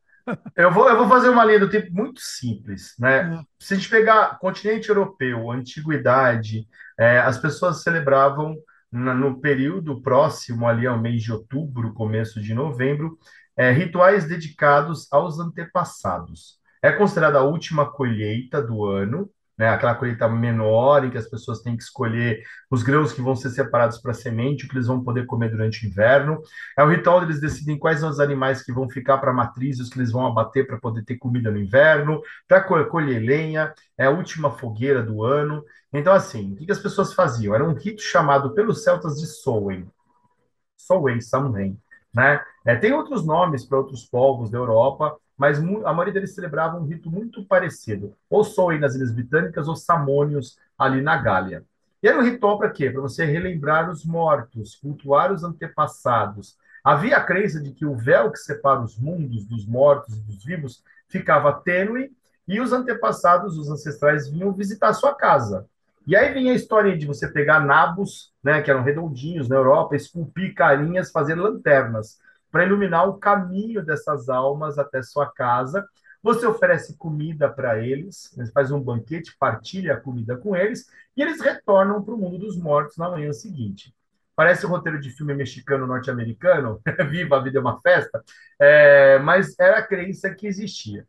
Eu 0.56 0.70
vou, 0.72 0.88
eu 0.88 0.96
vou 0.96 1.08
fazer 1.08 1.28
uma 1.28 1.44
linha 1.44 1.58
do 1.58 1.68
tempo 1.68 1.92
muito 1.92 2.20
simples, 2.20 2.94
né? 2.98 3.40
É. 3.40 3.42
Se 3.58 3.74
a 3.74 3.76
gente 3.76 3.88
pegar 3.88 4.38
continente 4.38 4.88
europeu, 4.88 5.50
antiguidade, 5.50 6.66
é, 6.98 7.18
as 7.18 7.38
pessoas 7.38 7.82
celebravam 7.82 8.56
na, 8.90 9.14
no 9.14 9.40
período 9.40 10.00
próximo 10.00 10.68
ali 10.68 10.86
ao 10.86 11.00
mês 11.00 11.22
de 11.22 11.32
outubro, 11.32 11.92
começo 11.94 12.40
de 12.40 12.54
novembro, 12.54 13.18
é, 13.56 13.72
rituais 13.72 14.24
dedicados 14.26 15.08
aos 15.12 15.40
antepassados. 15.40 16.60
É 16.80 16.92
considerada 16.92 17.38
a 17.38 17.44
última 17.44 17.90
colheita 17.90 18.62
do 18.62 18.84
ano, 18.84 19.28
né? 19.62 19.68
Aquela 19.68 19.94
colheita 19.94 20.28
menor 20.28 21.04
em 21.04 21.10
que 21.10 21.16
as 21.16 21.28
pessoas 21.28 21.60
têm 21.60 21.76
que 21.76 21.84
escolher 21.84 22.42
os 22.68 22.82
grãos 22.82 23.12
que 23.12 23.22
vão 23.22 23.36
ser 23.36 23.48
separados 23.50 23.98
para 23.98 24.12
semente, 24.12 24.64
o 24.64 24.68
que 24.68 24.74
eles 24.74 24.88
vão 24.88 25.04
poder 25.04 25.24
comer 25.24 25.50
durante 25.50 25.86
o 25.86 25.88
inverno. 25.88 26.42
É 26.76 26.82
o 26.82 26.88
ritual 26.88 27.18
onde 27.18 27.26
eles 27.26 27.40
decidem 27.40 27.78
quais 27.78 28.00
são 28.00 28.10
os 28.10 28.18
animais 28.18 28.64
que 28.64 28.72
vão 28.72 28.90
ficar 28.90 29.18
para 29.18 29.32
matriz, 29.32 29.78
os 29.78 29.88
que 29.88 30.00
eles 30.00 30.10
vão 30.10 30.26
abater 30.26 30.66
para 30.66 30.80
poder 30.80 31.04
ter 31.04 31.16
comida 31.16 31.48
no 31.48 31.60
inverno, 31.60 32.20
para 32.48 32.60
colher 32.60 33.22
lenha, 33.22 33.72
é 33.96 34.06
a 34.06 34.10
última 34.10 34.50
fogueira 34.50 35.00
do 35.00 35.22
ano. 35.22 35.64
Então, 35.92 36.12
assim, 36.12 36.54
o 36.54 36.56
que, 36.56 36.72
as 36.72 36.80
pessoas 36.80 37.14
faziam? 37.14 37.54
Era 37.54 37.64
um 37.64 37.72
rito 37.72 38.02
chamado 38.02 38.54
pelos 38.54 38.82
celtas 38.82 39.14
de 39.20 39.28
Sowen. 39.28 39.88
Sowen, 40.76 41.20
Samhain. 41.20 41.78
Né? 42.12 42.42
É, 42.66 42.74
tem 42.74 42.92
outros 42.92 43.24
nomes 43.24 43.64
para 43.64 43.78
outros 43.78 44.04
povos 44.06 44.50
da 44.50 44.58
Europa, 44.58 45.16
mas 45.42 45.58
a 45.58 45.92
maioria 45.92 46.12
deles 46.12 46.36
celebrava 46.36 46.78
um 46.78 46.84
rito 46.84 47.10
muito 47.10 47.44
parecido, 47.44 48.14
ou 48.30 48.44
Soen 48.44 48.78
nas 48.78 48.94
Ilhas 48.94 49.10
Britânicas, 49.10 49.66
ou 49.66 49.74
Samônios 49.74 50.56
ali 50.78 51.02
na 51.02 51.16
Gália. 51.16 51.64
E 52.00 52.06
era 52.06 52.16
um 52.16 52.22
ritual 52.22 52.58
para 52.58 52.70
quê? 52.70 52.88
Para 52.88 53.00
você 53.00 53.24
relembrar 53.24 53.90
os 53.90 54.04
mortos, 54.04 54.76
cultuar 54.76 55.32
os 55.32 55.42
antepassados. 55.42 56.56
Havia 56.84 57.16
a 57.16 57.24
crença 57.24 57.60
de 57.60 57.72
que 57.72 57.84
o 57.84 57.96
véu 57.96 58.30
que 58.30 58.38
separa 58.38 58.78
os 58.82 58.96
mundos 58.96 59.44
dos 59.44 59.66
mortos 59.66 60.16
e 60.16 60.20
dos 60.20 60.44
vivos 60.44 60.84
ficava 61.08 61.52
tênue 61.52 62.12
e 62.46 62.60
os 62.60 62.72
antepassados, 62.72 63.58
os 63.58 63.68
ancestrais, 63.68 64.28
vinham 64.28 64.52
visitar 64.52 64.90
a 64.90 64.94
sua 64.94 65.12
casa. 65.12 65.66
E 66.06 66.14
aí 66.14 66.32
vem 66.32 66.50
a 66.50 66.54
história 66.54 66.96
de 66.96 67.04
você 67.04 67.26
pegar 67.26 67.58
nabos, 67.58 68.32
né, 68.44 68.62
que 68.62 68.70
eram 68.70 68.84
redondinhos 68.84 69.48
na 69.48 69.56
Europa, 69.56 69.96
esculpir 69.96 70.54
carinhas, 70.54 71.10
fazer 71.10 71.34
lanternas 71.34 72.20
para 72.52 72.66
iluminar 72.66 73.08
o 73.08 73.18
caminho 73.18 73.82
dessas 73.84 74.28
almas 74.28 74.78
até 74.78 75.02
sua 75.02 75.32
casa, 75.32 75.84
você 76.22 76.46
oferece 76.46 76.96
comida 76.96 77.48
para 77.48 77.84
eles, 77.84 78.30
faz 78.54 78.70
um 78.70 78.80
banquete, 78.80 79.34
partilha 79.38 79.94
a 79.94 80.00
comida 80.00 80.36
com 80.36 80.54
eles, 80.54 80.86
e 81.16 81.22
eles 81.22 81.40
retornam 81.40 82.02
para 82.04 82.14
o 82.14 82.18
mundo 82.18 82.38
dos 82.38 82.56
mortos 82.56 82.96
na 82.96 83.10
manhã 83.10 83.32
seguinte. 83.32 83.92
Parece 84.36 84.64
um 84.64 84.68
roteiro 84.68 85.00
de 85.00 85.10
filme 85.10 85.34
mexicano 85.34 85.86
norte-americano, 85.86 86.80
Viva 87.10 87.38
a 87.38 87.40
Vida 87.40 87.58
é 87.58 87.60
uma 87.60 87.80
Festa, 87.80 88.22
é, 88.60 89.18
mas 89.18 89.58
era 89.58 89.78
a 89.78 89.86
crença 89.86 90.32
que 90.32 90.46
existia. 90.46 91.06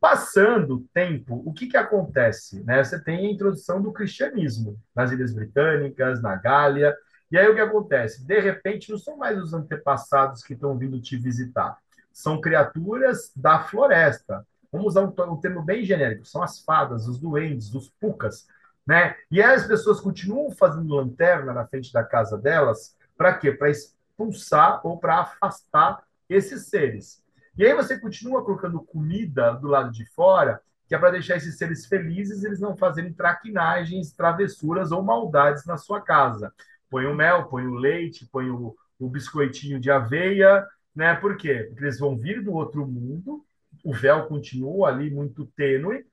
Passando 0.00 0.76
o 0.76 0.84
tempo, 0.94 1.42
o 1.44 1.52
que, 1.52 1.66
que 1.66 1.76
acontece? 1.76 2.62
Né? 2.64 2.82
Você 2.82 3.02
tem 3.02 3.26
a 3.26 3.30
introdução 3.30 3.82
do 3.82 3.92
cristianismo 3.92 4.78
nas 4.94 5.10
Ilhas 5.10 5.34
Britânicas, 5.34 6.22
na 6.22 6.36
Gália, 6.36 6.96
e 7.30 7.38
aí 7.38 7.48
o 7.48 7.54
que 7.54 7.60
acontece? 7.60 8.24
De 8.24 8.38
repente, 8.38 8.90
não 8.90 8.98
são 8.98 9.16
mais 9.16 9.38
os 9.38 9.52
antepassados 9.52 10.42
que 10.42 10.54
estão 10.54 10.76
vindo 10.78 11.00
te 11.00 11.16
visitar, 11.16 11.78
são 12.12 12.40
criaturas 12.40 13.32
da 13.34 13.60
floresta. 13.60 14.46
Vamos 14.70 14.88
usar 14.88 15.02
um, 15.02 15.32
um 15.32 15.40
termo 15.40 15.62
bem 15.62 15.84
genérico: 15.84 16.24
são 16.24 16.42
as 16.42 16.60
fadas, 16.60 17.06
os 17.06 17.18
duendes, 17.18 17.74
os 17.74 17.90
pucas. 18.00 18.46
Né? 18.86 19.16
E 19.30 19.42
aí 19.42 19.54
as 19.54 19.66
pessoas 19.66 20.00
continuam 20.00 20.50
fazendo 20.52 20.94
lanterna 20.94 21.52
na 21.52 21.66
frente 21.66 21.92
da 21.92 22.04
casa 22.04 22.38
delas, 22.38 22.96
para 23.16 23.34
quê? 23.34 23.50
Para 23.50 23.70
expulsar 23.70 24.80
ou 24.86 24.98
para 24.98 25.20
afastar 25.20 26.04
esses 26.28 26.68
seres. 26.68 27.22
E 27.58 27.66
aí 27.66 27.74
você 27.74 27.98
continua 27.98 28.44
colocando 28.44 28.80
comida 28.80 29.52
do 29.52 29.66
lado 29.66 29.90
de 29.90 30.04
fora, 30.06 30.60
que 30.86 30.94
é 30.94 30.98
para 30.98 31.10
deixar 31.10 31.36
esses 31.36 31.58
seres 31.58 31.86
felizes 31.86 32.44
eles 32.44 32.60
não 32.60 32.76
fazerem 32.76 33.12
traquinagens, 33.12 34.12
travessuras 34.12 34.92
ou 34.92 35.02
maldades 35.02 35.64
na 35.64 35.76
sua 35.76 36.00
casa. 36.00 36.52
Põe 36.96 37.04
o 37.04 37.14
mel, 37.14 37.44
põe 37.44 37.66
o 37.66 37.74
leite, 37.74 38.26
põe 38.32 38.48
o, 38.48 38.74
o 38.98 39.10
biscoitinho 39.10 39.78
de 39.78 39.90
aveia, 39.90 40.66
né? 40.94 41.14
Por 41.14 41.36
quê? 41.36 41.64
Porque 41.68 41.84
eles 41.84 41.98
vão 41.98 42.16
vir 42.16 42.42
do 42.42 42.54
outro 42.54 42.86
mundo, 42.86 43.44
o 43.84 43.92
véu 43.92 44.26
continua 44.26 44.88
ali 44.88 45.10
muito 45.10 45.44
tênue 45.54 46.06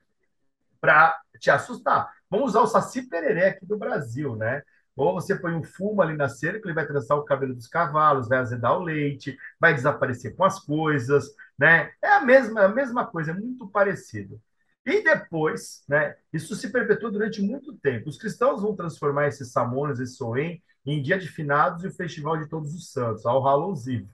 para 0.82 1.18
te 1.40 1.50
assustar. 1.50 2.12
Vamos 2.28 2.50
usar 2.50 2.60
o 2.60 2.66
Saci 2.66 3.08
Pereré 3.08 3.48
aqui 3.48 3.64
do 3.64 3.78
Brasil, 3.78 4.36
né? 4.36 4.62
Ou 4.94 5.14
você 5.14 5.34
põe 5.34 5.54
um 5.54 5.62
fumo 5.62 6.02
ali 6.02 6.14
na 6.14 6.28
cerca, 6.28 6.68
ele 6.68 6.74
vai 6.74 6.86
trançar 6.86 7.16
o 7.16 7.24
cabelo 7.24 7.54
dos 7.54 7.66
cavalos, 7.66 8.28
vai 8.28 8.36
azedar 8.36 8.78
o 8.78 8.82
leite, 8.82 9.38
vai 9.58 9.72
desaparecer 9.72 10.36
com 10.36 10.44
as 10.44 10.60
coisas, 10.60 11.34
né? 11.58 11.92
É 12.02 12.08
a 12.08 12.20
mesma, 12.20 12.60
a 12.60 12.68
mesma 12.68 13.06
coisa, 13.06 13.30
é 13.30 13.34
muito 13.34 13.66
parecido. 13.68 14.38
E 14.84 15.02
depois, 15.02 15.82
né, 15.88 16.14
isso 16.30 16.54
se 16.54 16.70
perpetuou 16.70 17.10
durante 17.10 17.40
muito 17.40 17.74
tempo. 17.78 18.10
Os 18.10 18.18
cristãos 18.18 18.60
vão 18.60 18.76
transformar 18.76 19.28
esses 19.28 19.50
Samones, 19.50 19.98
esse 19.98 20.16
Soen, 20.16 20.62
em 20.84 21.02
dia 21.02 21.18
de 21.18 21.28
finados 21.28 21.84
e 21.84 21.88
o 21.88 21.92
festival 21.92 22.36
de 22.36 22.48
todos 22.48 22.74
os 22.74 22.92
santos, 22.92 23.24
ao 23.24 23.42
Hallows 23.42 23.86
Eve. 23.86 24.08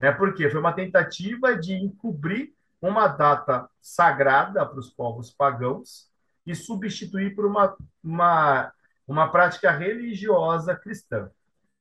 Né? 0.00 0.12
Porque 0.12 0.48
foi 0.48 0.60
uma 0.60 0.72
tentativa 0.72 1.56
de 1.56 1.74
encobrir 1.74 2.52
uma 2.80 3.08
data 3.08 3.68
sagrada 3.80 4.64
para 4.66 4.78
os 4.78 4.90
povos 4.90 5.30
pagãos 5.30 6.10
e 6.44 6.54
substituir 6.54 7.34
por 7.34 7.46
uma, 7.46 7.76
uma 8.02 8.72
uma 9.06 9.30
prática 9.30 9.70
religiosa 9.70 10.74
cristã. 10.74 11.30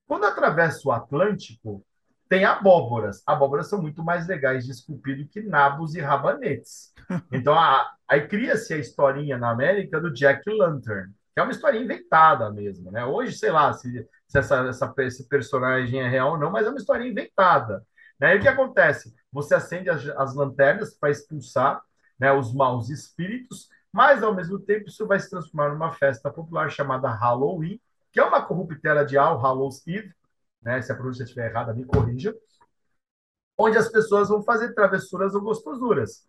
Quando 0.07 0.26
atravessa 0.26 0.88
o 0.88 0.91
Atlântico, 0.91 1.85
tem 2.27 2.45
abóboras. 2.45 3.22
Abóboras 3.26 3.69
são 3.69 3.81
muito 3.81 4.03
mais 4.03 4.27
legais 4.27 4.65
de 4.65 4.72
esculpir 4.72 5.18
do 5.18 5.27
que 5.27 5.41
nabos 5.41 5.95
e 5.95 6.01
rabanetes. 6.01 6.93
Então, 7.31 7.53
a, 7.53 7.93
aí 8.07 8.26
cria-se 8.26 8.73
a 8.73 8.77
historinha 8.77 9.38
na 9.38 9.51
América 9.51 9.99
do 9.99 10.13
Jack 10.13 10.49
Lantern, 10.49 11.11
que 11.34 11.39
é 11.39 11.43
uma 11.43 11.51
história 11.51 11.77
inventada 11.77 12.49
mesmo. 12.49 12.89
Né? 12.89 13.03
Hoje, 13.03 13.38
sei 13.38 13.51
lá 13.51 13.73
se, 13.73 14.07
se 14.32 14.40
essa, 14.40 14.66
essa, 14.66 14.94
esse 14.99 15.28
personagem 15.28 15.99
é 15.99 16.08
real 16.08 16.32
ou 16.32 16.38
não, 16.38 16.49
mas 16.49 16.66
é 16.66 16.70
uma 16.70 16.78
história 16.78 17.06
inventada. 17.06 17.86
Né? 18.18 18.36
E 18.36 18.38
o 18.40 18.41
que 18.41 18.48
acontece? 18.48 19.14
Você 19.30 19.53
acende 19.53 19.90
as, 19.90 20.08
as 20.08 20.34
lanternas 20.34 20.94
para 20.98 21.10
expulsar 21.10 21.82
né, 22.18 22.32
os 22.32 22.53
maus 22.53 22.90
espíritos, 22.90 23.68
mas, 23.91 24.24
ao 24.24 24.34
mesmo 24.34 24.58
tempo, 24.58 24.88
isso 24.88 25.06
vai 25.06 25.20
se 25.20 25.30
transformar 25.30 25.74
numa 25.74 25.91
festa 25.91 26.32
popular 26.32 26.72
chamada 26.72 27.10
Halloween, 27.10 27.78
que 28.10 28.22
é 28.22 28.24
uma 28.24 28.41
corruptela 28.41 29.06
de 29.06 29.18
All 29.18 29.38
Hallows 29.38 29.86
Eve, 29.86 30.14
né? 30.62 30.82
se 30.82 30.94
a 30.94 30.95
pronúncia 30.95 31.24
estiver 31.24 31.49
errada, 31.49 31.74
me 31.74 31.84
corrija, 31.84 32.34
onde 33.58 33.78
as 33.78 33.90
pessoas 33.90 34.30
vão 34.30 34.41
fazer 34.41 34.74
travessuras 34.74 35.36
ou 35.36 35.41
gostosuras. 35.41 36.26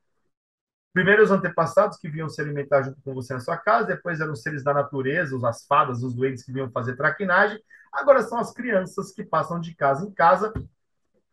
Primeiro 0.93 1.23
os 1.23 1.31
antepassados 1.31 1.97
que 1.97 2.09
vinham 2.09 2.28
se 2.28 2.40
alimentar 2.40 2.82
junto 2.82 3.01
com 3.02 3.14
você 3.14 3.32
na 3.32 3.40
sua 3.40 3.56
casa, 3.56 3.86
depois 3.86 4.20
eram 4.20 4.32
os 4.32 4.43
seres 4.43 4.62
da 4.62 4.74
natureza, 4.74 5.36
as 5.48 5.64
fadas, 5.66 6.02
os 6.02 6.14
doentes 6.14 6.44
que 6.44 6.52
vinham 6.52 6.70
fazer 6.70 6.97
traquinagem, 6.97 7.59
agora 7.93 8.23
são 8.23 8.39
as 8.39 8.52
crianças 8.52 9.12
que 9.12 9.24
passam 9.24 9.59
de 9.59 9.74
casa 9.74 10.06
em 10.06 10.10
casa 10.10 10.52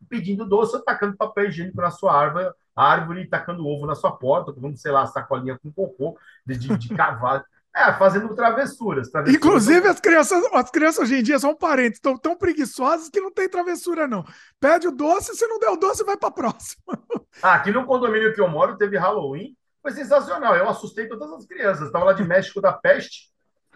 pedindo 0.07 0.45
doce 0.45 0.75
ou 0.75 0.81
tacando 0.81 1.17
papel 1.17 1.47
higiênico 1.47 1.81
na 1.81 1.91
sua 1.91 2.15
árvore, 2.15 2.51
árvore 2.75 3.27
tacando 3.27 3.67
ovo 3.67 3.85
na 3.85 3.95
sua 3.95 4.11
porta, 4.11 4.53
comendo, 4.53 4.77
sei 4.77 4.91
lá, 4.91 5.05
sacolinha 5.05 5.59
com 5.59 5.71
cocô 5.71 6.17
de, 6.45 6.57
de, 6.57 6.77
de 6.77 6.95
cavalo. 6.95 7.43
É, 7.75 7.93
fazendo 7.93 8.33
travessuras, 8.33 9.09
travessuras. 9.09 9.35
Inclusive, 9.35 9.87
as 9.87 9.99
crianças, 9.99 10.43
as 10.51 10.71
crianças 10.71 11.03
hoje 11.03 11.19
em 11.19 11.23
dia 11.23 11.37
são 11.37 11.55
parentes, 11.55 11.97
estão 11.97 12.17
tão 12.17 12.35
preguiçosas 12.35 13.09
que 13.09 13.21
não 13.21 13.31
tem 13.31 13.47
travessura, 13.47 14.07
não. 14.07 14.25
Pede 14.59 14.87
o 14.87 14.91
doce, 14.91 15.35
se 15.35 15.45
não 15.47 15.59
der 15.59 15.69
o 15.69 15.77
doce, 15.77 16.03
vai 16.03 16.17
para 16.17 16.29
a 16.29 16.31
próxima. 16.31 16.81
Ah, 17.41 17.55
aqui 17.55 17.71
no 17.71 17.85
condomínio 17.85 18.33
que 18.33 18.41
eu 18.41 18.49
moro 18.49 18.77
teve 18.77 18.97
Halloween, 18.97 19.55
foi 19.81 19.91
sensacional. 19.91 20.55
Eu 20.55 20.67
assustei 20.67 21.07
todas 21.07 21.31
as 21.31 21.45
crianças. 21.45 21.87
Estava 21.87 22.05
lá 22.05 22.13
de 22.13 22.23
México 22.23 22.61
da 22.61 22.73
peste. 22.73 23.29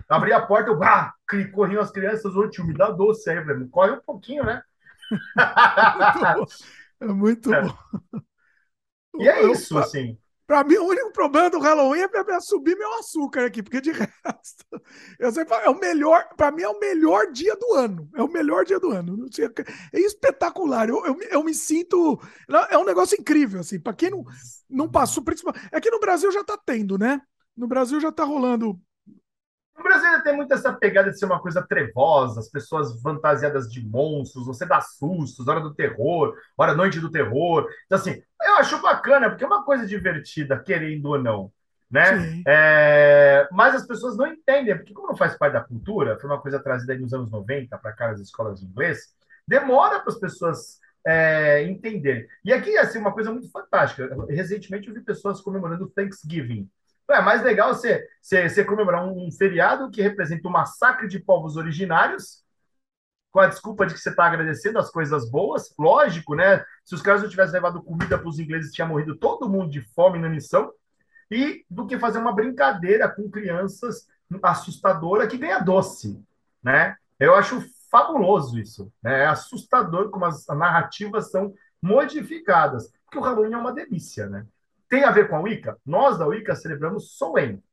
Abri 0.10 0.34
a 0.34 0.42
porta, 0.42 0.70
eu 0.70 0.84
ah, 0.84 1.14
corriam 1.54 1.82
as 1.82 1.92
crianças, 1.92 2.36
ô 2.36 2.50
tio, 2.50 2.66
me 2.66 2.74
dá 2.74 2.90
doce 2.90 3.30
aí. 3.30 3.68
Corre 3.70 3.92
um 3.92 4.02
pouquinho, 4.02 4.44
né? 4.44 4.62
é 7.00 7.06
muito 7.06 7.54
é. 7.54 7.62
bom. 7.62 7.78
E 9.20 9.28
é 9.28 9.46
isso, 9.52 9.78
assim. 9.78 10.18
Para 10.46 10.64
mim, 10.64 10.76
o 10.76 10.88
único 10.88 11.12
problema 11.14 11.50
do 11.50 11.60
Halloween 11.60 12.02
é 12.02 12.40
subir 12.42 12.78
meu 12.78 12.94
açúcar 13.00 13.46
aqui, 13.46 13.64
porque 13.64 13.80
de 13.80 13.92
resto, 13.96 14.66
eu 15.18 15.32
sempre 15.32 15.50
falo, 15.50 15.64
é 15.66 15.70
o 15.70 15.80
melhor, 15.80 16.28
para 16.36 16.52
mim 16.52 16.64
é 16.64 16.70
o 16.70 16.80
melhor 16.80 17.32
dia 17.32 17.56
do 17.56 17.74
ano. 17.74 18.10
É 18.14 18.22
o 18.22 18.28
melhor 18.28 18.66
dia 18.66 18.80
do 18.80 18.92
ano. 18.92 19.26
É 19.94 20.00
espetacular. 20.00 20.90
Eu, 20.90 21.06
eu, 21.06 21.18
eu 21.32 21.44
me 21.44 21.54
sinto. 21.54 22.20
É 22.70 22.78
um 22.78 22.86
negócio 22.86 23.20
incrível, 23.20 23.62
assim. 23.62 23.80
Para 23.80 23.94
quem 23.94 24.10
não, 24.10 24.24
não 24.70 24.90
passou, 24.90 25.24
principalmente. 25.24 25.68
É 25.72 25.80
que 25.80 25.90
no 25.90 26.00
Brasil 26.00 26.32
já 26.32 26.42
está 26.42 26.58
tendo, 26.58 26.98
né? 26.98 27.22
No 27.56 27.68
Brasil 27.68 28.00
já 28.00 28.10
está 28.10 28.24
rolando 28.24 28.80
no 29.76 29.84
Brasil 29.84 30.08
ainda 30.08 30.24
tem 30.24 30.36
muito 30.36 30.54
essa 30.54 30.72
pegada 30.72 31.12
de 31.12 31.18
ser 31.18 31.26
uma 31.26 31.42
coisa 31.42 31.62
trevosa, 31.62 32.40
as 32.40 32.50
pessoas 32.50 33.02
fantasiadas 33.02 33.72
de 33.72 33.86
monstros, 33.86 34.46
você 34.46 34.66
dá 34.66 34.80
sustos, 34.80 35.48
hora 35.48 35.60
do 35.60 35.74
terror, 35.74 36.36
hora 36.58 36.76
noite 36.76 37.00
do 37.00 37.12
terror. 37.12 37.68
Então, 37.86 37.98
assim, 37.98 38.22
eu 38.42 38.56
acho 38.56 38.82
bacana, 38.82 39.30
porque 39.30 39.44
é 39.44 39.48
uma 39.48 39.64
coisa 39.64 39.86
divertida, 39.86 40.60
querendo 40.60 41.06
ou 41.06 41.20
não. 41.20 41.52
Né? 41.90 42.42
É, 42.48 43.48
mas 43.52 43.76
as 43.76 43.86
pessoas 43.86 44.18
não 44.18 44.26
entendem, 44.26 44.76
porque 44.76 44.94
como 44.94 45.10
não 45.10 45.16
faz 45.16 45.38
parte 45.38 45.54
da 45.54 45.64
cultura, 45.64 46.18
foi 46.20 46.30
uma 46.30 46.42
coisa 46.42 46.60
trazida 46.60 46.98
nos 46.98 47.14
anos 47.14 47.30
90 47.30 47.78
para 47.78 47.94
cá 47.94 48.08
nas 48.08 48.20
escolas 48.20 48.60
de 48.60 48.66
inglês, 48.66 49.14
demora 49.48 50.00
para 50.00 50.12
as 50.12 50.20
pessoas 50.20 50.80
é, 51.06 51.64
entenderem. 51.64 52.28
E 52.44 52.54
aqui, 52.54 52.78
assim, 52.78 52.98
uma 52.98 53.14
coisa 53.14 53.32
muito 53.32 53.50
fantástica. 53.52 54.10
Recentemente 54.30 54.88
eu 54.88 54.94
vi 54.94 55.02
pessoas 55.02 55.42
comemorando 55.42 55.90
Thanksgiving, 55.90 56.70
é 57.10 57.22
mais 57.22 57.44
legal 57.44 57.74
você, 57.74 58.08
você, 58.22 58.50
você 58.50 58.64
comemorar 58.64 59.06
um, 59.06 59.28
um 59.28 59.32
feriado 59.32 59.90
que 59.92 60.02
representa 60.02 60.48
o 60.48 60.52
massacre 60.52 61.08
de 61.08 61.20
povos 61.20 61.58
originários, 61.58 62.44
com 63.32 63.40
a 63.40 63.48
desculpa 63.48 63.86
de 63.86 63.96
que 63.96 64.00
você 64.00 64.10
está 64.12 64.26
agradecendo 64.26 64.78
as 64.78 64.92
coisas 64.92 65.30
boas. 65.30 65.74
Lógico, 65.78 66.36
né? 66.36 66.64
Se 66.86 66.94
os 66.94 67.02
caras 67.02 67.24
não 67.24 67.30
tivessem 67.30 67.56
levado 67.56 67.82
comida 67.82 68.18
para 68.18 68.30
os 68.30 68.40
ingleses, 68.40 68.72
tinha 68.72 68.88
morrido 68.88 69.16
todo 69.18 69.50
mundo 69.50 69.72
de 69.72 69.82
fome 69.82 70.20
na 70.20 70.30
missão. 70.30 70.72
E 71.32 71.66
do 71.68 71.88
que 71.88 71.98
fazer 71.98 72.20
uma 72.20 72.32
brincadeira 72.32 73.10
com 73.10 73.30
crianças 73.30 74.08
assustadora 74.42 75.28
que 75.28 75.38
ganha 75.38 75.60
doce, 75.60 76.24
né? 76.64 76.96
Eu 77.20 77.36
acho 77.36 77.64
fabuloso 77.90 78.60
isso, 78.60 78.92
né? 79.02 79.22
É 79.24 79.26
assustador 79.28 80.10
como 80.10 80.26
as 80.26 80.46
narrativas 80.48 81.32
são 81.32 81.54
modificadas, 81.82 82.92
porque 83.06 83.18
o 83.18 83.22
Halloween 83.22 83.54
é 83.54 83.58
uma 83.58 83.74
delícia, 83.74 84.28
né? 84.28 84.46
Tem 84.94 85.04
a 85.04 85.10
ver 85.10 85.28
com 85.28 85.36
a 85.36 85.42
Wicca? 85.42 85.76
Nós 85.84 86.20
da 86.20 86.28
Wicca 86.28 86.56
celebramos 86.56 87.18
Soen. 87.18 87.64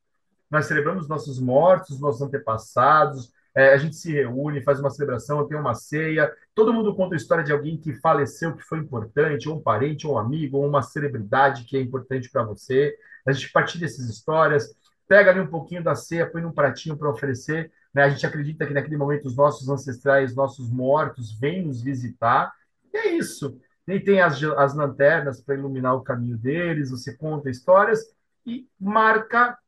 Nós 0.51 0.65
celebramos 0.65 1.07
nossos 1.07 1.39
mortos, 1.39 2.01
nossos 2.01 2.23
antepassados, 2.23 3.31
é, 3.55 3.75
a 3.75 3.77
gente 3.77 3.95
se 3.95 4.11
reúne, 4.11 4.63
faz 4.63 4.81
uma 4.81 4.89
celebração, 4.89 5.47
tem 5.47 5.59
uma 5.59 5.75
ceia, 5.75 6.33
todo 6.55 6.73
mundo 6.73 6.97
conta 6.97 7.15
a 7.15 7.19
história 7.19 7.45
de 7.45 7.53
alguém 7.53 7.77
que 7.77 7.93
faleceu, 7.93 8.57
que 8.57 8.63
foi 8.63 8.79
importante, 8.79 9.51
ou 9.51 9.59
um 9.59 9.63
parente, 9.63 10.07
ou 10.07 10.15
um 10.15 10.19
amigo, 10.19 10.57
ou 10.57 10.67
uma 10.67 10.81
celebridade 10.81 11.65
que 11.65 11.77
é 11.77 11.81
importante 11.83 12.31
para 12.31 12.43
você. 12.43 12.97
A 13.27 13.33
gente 13.33 13.53
partilha 13.53 13.85
essas 13.85 14.09
histórias, 14.09 14.75
pega 15.07 15.31
ali 15.31 15.41
um 15.41 15.47
pouquinho 15.47 15.85
da 15.85 15.95
ceia, 15.95 16.27
põe 16.27 16.41
num 16.41 16.53
pratinho 16.53 16.97
para 16.97 17.11
oferecer. 17.11 17.71
Né? 17.93 18.03
A 18.03 18.09
gente 18.09 18.25
acredita 18.25 18.67
que 18.67 18.73
naquele 18.73 18.97
momento 18.97 19.27
os 19.27 19.37
nossos 19.37 19.69
ancestrais, 19.69 20.35
nossos 20.35 20.71
mortos, 20.71 21.39
vêm 21.39 21.67
nos 21.67 21.83
visitar. 21.83 22.51
E 22.95 22.97
é 22.97 23.09
isso 23.09 23.61
nem 23.91 23.99
tem 24.03 24.21
as, 24.21 24.41
as 24.57 24.73
lanternas 24.73 25.41
para 25.43 25.57
iluminar 25.57 25.97
o 25.97 26.03
caminho 26.03 26.39
deles, 26.39 26.93
você 26.93 27.17
conta 27.17 27.51
histórias 27.51 28.01
e 28.47 28.69
marca 28.79 29.59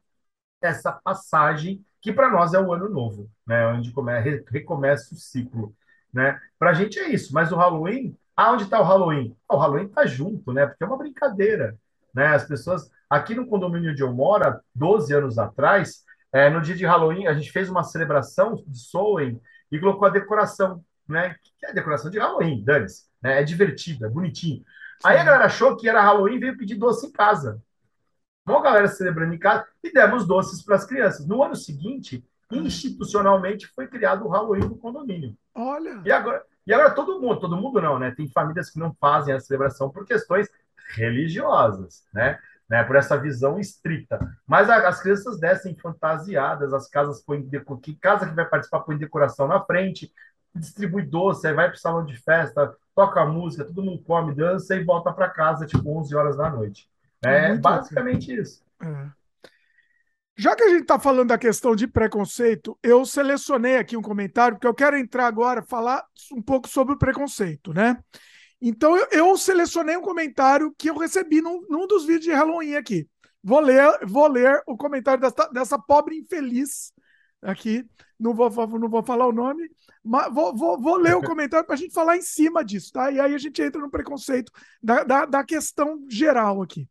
essa 0.62 0.92
passagem 0.92 1.84
que 2.00 2.12
para 2.12 2.30
nós 2.30 2.54
é 2.54 2.60
o 2.60 2.72
ano 2.72 2.88
novo, 2.88 3.28
né? 3.44 3.66
Onde 3.66 3.90
come, 3.90 4.12
recomeça 4.48 5.12
o 5.12 5.18
ciclo, 5.18 5.74
né? 6.12 6.40
Para 6.56 6.70
a 6.70 6.74
gente 6.74 7.00
é 7.00 7.08
isso, 7.08 7.34
mas 7.34 7.50
o 7.50 7.56
Halloween, 7.56 8.16
aonde 8.36 8.62
está 8.62 8.80
o 8.80 8.84
Halloween? 8.84 9.36
o 9.48 9.56
Halloween 9.56 9.86
está 9.86 10.06
junto, 10.06 10.52
né? 10.52 10.66
Porque 10.66 10.84
é 10.84 10.86
uma 10.86 10.96
brincadeira. 10.98 11.76
né? 12.14 12.28
As 12.28 12.44
pessoas 12.44 12.88
aqui 13.10 13.34
no 13.34 13.46
condomínio 13.48 13.90
onde 13.90 14.02
eu 14.02 14.12
moro, 14.12 14.60
12 14.72 15.12
anos 15.12 15.36
atrás, 15.36 16.04
é, 16.32 16.48
no 16.48 16.60
dia 16.60 16.76
de 16.76 16.86
Halloween, 16.86 17.26
a 17.26 17.34
gente 17.34 17.50
fez 17.50 17.68
uma 17.68 17.82
celebração 17.82 18.54
de 18.68 18.78
Soen 18.78 19.40
e 19.70 19.80
colocou 19.80 20.06
a 20.06 20.10
decoração, 20.10 20.84
né? 21.08 21.34
Que 21.58 21.66
é 21.66 21.70
a 21.70 21.74
decoração 21.74 22.08
de 22.08 22.20
Halloween, 22.20 22.62
dane-se, 22.62 23.10
né? 23.22 23.40
É 23.40 23.42
divertida, 23.42 24.06
é 24.06 24.10
bonitinho. 24.10 24.64
Aí 25.04 25.16
a 25.16 25.24
galera 25.24 25.44
achou 25.44 25.76
que 25.76 25.88
era 25.88 26.02
Halloween 26.02 26.36
e 26.36 26.40
veio 26.40 26.56
pedir 26.56 26.76
doce 26.76 27.06
em 27.06 27.12
casa. 27.12 27.62
Uma 28.46 28.62
galera 28.62 28.88
celebrando 28.88 29.34
em 29.34 29.38
casa 29.38 29.64
e 29.82 29.92
demos 29.92 30.26
doces 30.26 30.62
para 30.62 30.76
as 30.76 30.84
crianças. 30.84 31.26
No 31.26 31.42
ano 31.42 31.54
seguinte, 31.54 32.24
institucionalmente, 32.50 33.66
foi 33.68 33.86
criado 33.86 34.26
o 34.26 34.28
Halloween 34.28 34.68
no 34.68 34.76
condomínio. 34.76 35.36
Olha! 35.54 36.02
E 36.04 36.10
agora, 36.10 36.44
e 36.66 36.72
agora 36.72 36.90
todo 36.90 37.20
mundo, 37.20 37.40
todo 37.40 37.56
mundo 37.56 37.80
não, 37.80 37.98
né? 37.98 38.12
Tem 38.12 38.28
famílias 38.28 38.70
que 38.70 38.78
não 38.78 38.94
fazem 39.00 39.34
a 39.34 39.40
celebração 39.40 39.90
por 39.90 40.04
questões 40.04 40.48
religiosas, 40.94 42.04
né? 42.12 42.38
né, 42.72 42.82
por 42.84 42.96
essa 42.96 43.18
visão 43.18 43.58
estrita. 43.58 44.18
Mas 44.46 44.70
a, 44.70 44.88
as 44.88 45.02
crianças 45.02 45.38
descem 45.38 45.76
fantasiadas, 45.76 46.72
as 46.72 46.88
casas 46.88 47.22
põem 47.22 47.46
que 47.82 47.94
casa 47.96 48.26
que 48.26 48.34
vai 48.34 48.48
participar 48.48 48.80
põe 48.80 48.96
decoração 48.96 49.46
na 49.46 49.60
frente, 49.60 50.10
distribui 50.54 51.02
doce, 51.02 51.52
vai 51.52 51.68
para 51.68 51.76
o 51.76 51.80
salão 51.80 52.04
de 52.04 52.16
festa, 52.16 52.74
toca 52.94 53.24
música, 53.24 53.64
todo 53.64 53.82
mundo 53.82 54.02
come, 54.02 54.34
dança 54.34 54.74
e 54.74 54.84
volta 54.84 55.12
para 55.12 55.30
casa 55.30 55.66
tipo 55.66 55.98
11 55.98 56.14
horas 56.14 56.36
da 56.36 56.50
noite. 56.50 56.88
É, 57.24 57.50
é 57.50 57.56
basicamente 57.56 58.34
isso. 58.34 58.62
É. 58.82 59.10
Já 60.36 60.56
que 60.56 60.64
a 60.64 60.68
gente 60.68 60.82
está 60.82 60.98
falando 60.98 61.28
da 61.28 61.38
questão 61.38 61.76
de 61.76 61.86
preconceito, 61.86 62.78
eu 62.82 63.04
selecionei 63.04 63.76
aqui 63.76 63.96
um 63.96 64.02
comentário, 64.02 64.56
porque 64.56 64.66
eu 64.66 64.74
quero 64.74 64.96
entrar 64.96 65.26
agora 65.26 65.62
falar 65.62 66.04
um 66.32 66.42
pouco 66.42 66.68
sobre 66.68 66.94
o 66.94 66.98
preconceito, 66.98 67.72
né? 67.72 67.98
Então 68.60 68.96
eu, 68.96 69.06
eu, 69.10 69.36
selecionei 69.36 69.96
um 69.96 70.02
comentário 70.02 70.74
que 70.78 70.88
eu 70.88 70.96
recebi 70.96 71.42
num, 71.42 71.66
num, 71.68 71.86
dos 71.86 72.06
vídeos 72.06 72.24
de 72.24 72.32
Halloween 72.32 72.76
aqui. 72.76 73.08
Vou 73.42 73.60
ler, 73.60 73.98
vou 74.06 74.28
ler 74.28 74.62
o 74.66 74.76
comentário 74.76 75.20
dessa, 75.20 75.48
dessa 75.48 75.78
pobre 75.78 76.16
infeliz 76.16 76.92
aqui. 77.42 77.84
Não 78.18 78.32
vou, 78.32 78.48
não 78.78 78.88
vou 78.88 79.02
falar 79.02 79.26
o 79.26 79.32
nome, 79.32 79.68
mas 80.02 80.32
vou, 80.32 80.56
vou, 80.56 80.80
vou 80.80 80.96
ler 80.96 81.16
o 81.16 81.22
comentário 81.26 81.66
para 81.66 81.74
a 81.74 81.78
gente 81.78 81.92
falar 81.92 82.16
em 82.16 82.22
cima 82.22 82.64
disso, 82.64 82.92
tá? 82.92 83.10
E 83.10 83.18
aí 83.18 83.34
a 83.34 83.38
gente 83.38 83.60
entra 83.60 83.80
no 83.80 83.90
preconceito 83.90 84.52
da, 84.82 85.02
da, 85.02 85.26
da 85.26 85.44
questão 85.44 86.04
geral 86.08 86.62
aqui. 86.62 86.88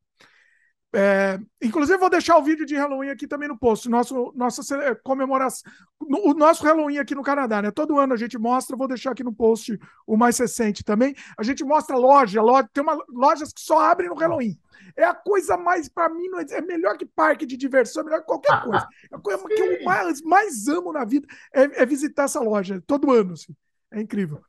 É, 0.93 1.39
inclusive, 1.61 1.97
vou 1.97 2.09
deixar 2.09 2.37
o 2.37 2.43
vídeo 2.43 2.65
de 2.65 2.75
Halloween 2.75 3.09
aqui 3.09 3.25
também 3.25 3.47
no 3.47 3.57
post. 3.57 3.87
Nosso, 3.89 4.33
nossa 4.35 4.61
comemoração. 5.03 5.71
O 5.99 6.33
nosso 6.33 6.63
Halloween 6.63 6.97
aqui 6.97 7.15
no 7.15 7.23
Canadá, 7.23 7.61
né? 7.61 7.71
Todo 7.71 7.97
ano 7.97 8.13
a 8.13 8.17
gente 8.17 8.37
mostra, 8.37 8.75
vou 8.75 8.87
deixar 8.87 9.11
aqui 9.11 9.23
no 9.23 9.33
post 9.33 9.79
o 10.05 10.17
mais 10.17 10.37
recente 10.37 10.83
também. 10.83 11.15
A 11.37 11.43
gente 11.43 11.63
mostra 11.63 11.95
loja, 11.97 12.41
loja 12.41 12.69
tem 12.73 12.83
uma, 12.83 12.97
lojas 13.07 13.53
que 13.53 13.61
só 13.61 13.79
abrem 13.79 14.09
no 14.09 14.15
Halloween. 14.15 14.59
É 14.97 15.05
a 15.05 15.13
coisa 15.13 15.55
mais, 15.55 15.87
para 15.87 16.09
mim, 16.09 16.27
é, 16.49 16.57
é 16.57 16.61
melhor 16.61 16.97
que 16.97 17.05
parque 17.05 17.45
de 17.45 17.55
diversão, 17.55 18.01
é 18.01 18.05
melhor 18.05 18.19
que 18.19 18.27
qualquer 18.27 18.61
coisa. 18.61 18.87
É 19.11 19.15
a 19.15 19.19
coisa 19.19 19.47
que 19.47 19.61
eu 19.61 19.83
mais, 19.85 20.21
mais 20.21 20.67
amo 20.67 20.91
na 20.91 21.05
vida 21.05 21.25
é, 21.53 21.83
é 21.83 21.85
visitar 21.85 22.23
essa 22.23 22.41
loja, 22.41 22.83
todo 22.85 23.11
ano. 23.11 23.33
Assim. 23.33 23.55
É 23.91 24.01
incrível. 24.01 24.41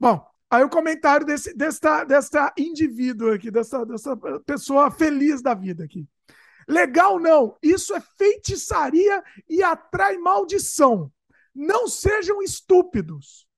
Bom, 0.00 0.24
Aí 0.50 0.64
o 0.64 0.70
comentário 0.70 1.26
desse, 1.26 1.54
dessa, 1.54 2.04
dessa 2.04 2.52
indivíduo 2.56 3.32
aqui, 3.32 3.50
dessa, 3.50 3.84
dessa 3.84 4.16
pessoa 4.46 4.90
feliz 4.90 5.42
da 5.42 5.54
vida 5.54 5.84
aqui. 5.84 6.08
Legal 6.66 7.18
não, 7.18 7.56
isso 7.62 7.94
é 7.94 8.00
feitiçaria 8.00 9.22
e 9.48 9.62
atrai 9.62 10.16
maldição. 10.18 11.10
Não 11.54 11.88
sejam 11.88 12.42
estúpidos. 12.42 13.48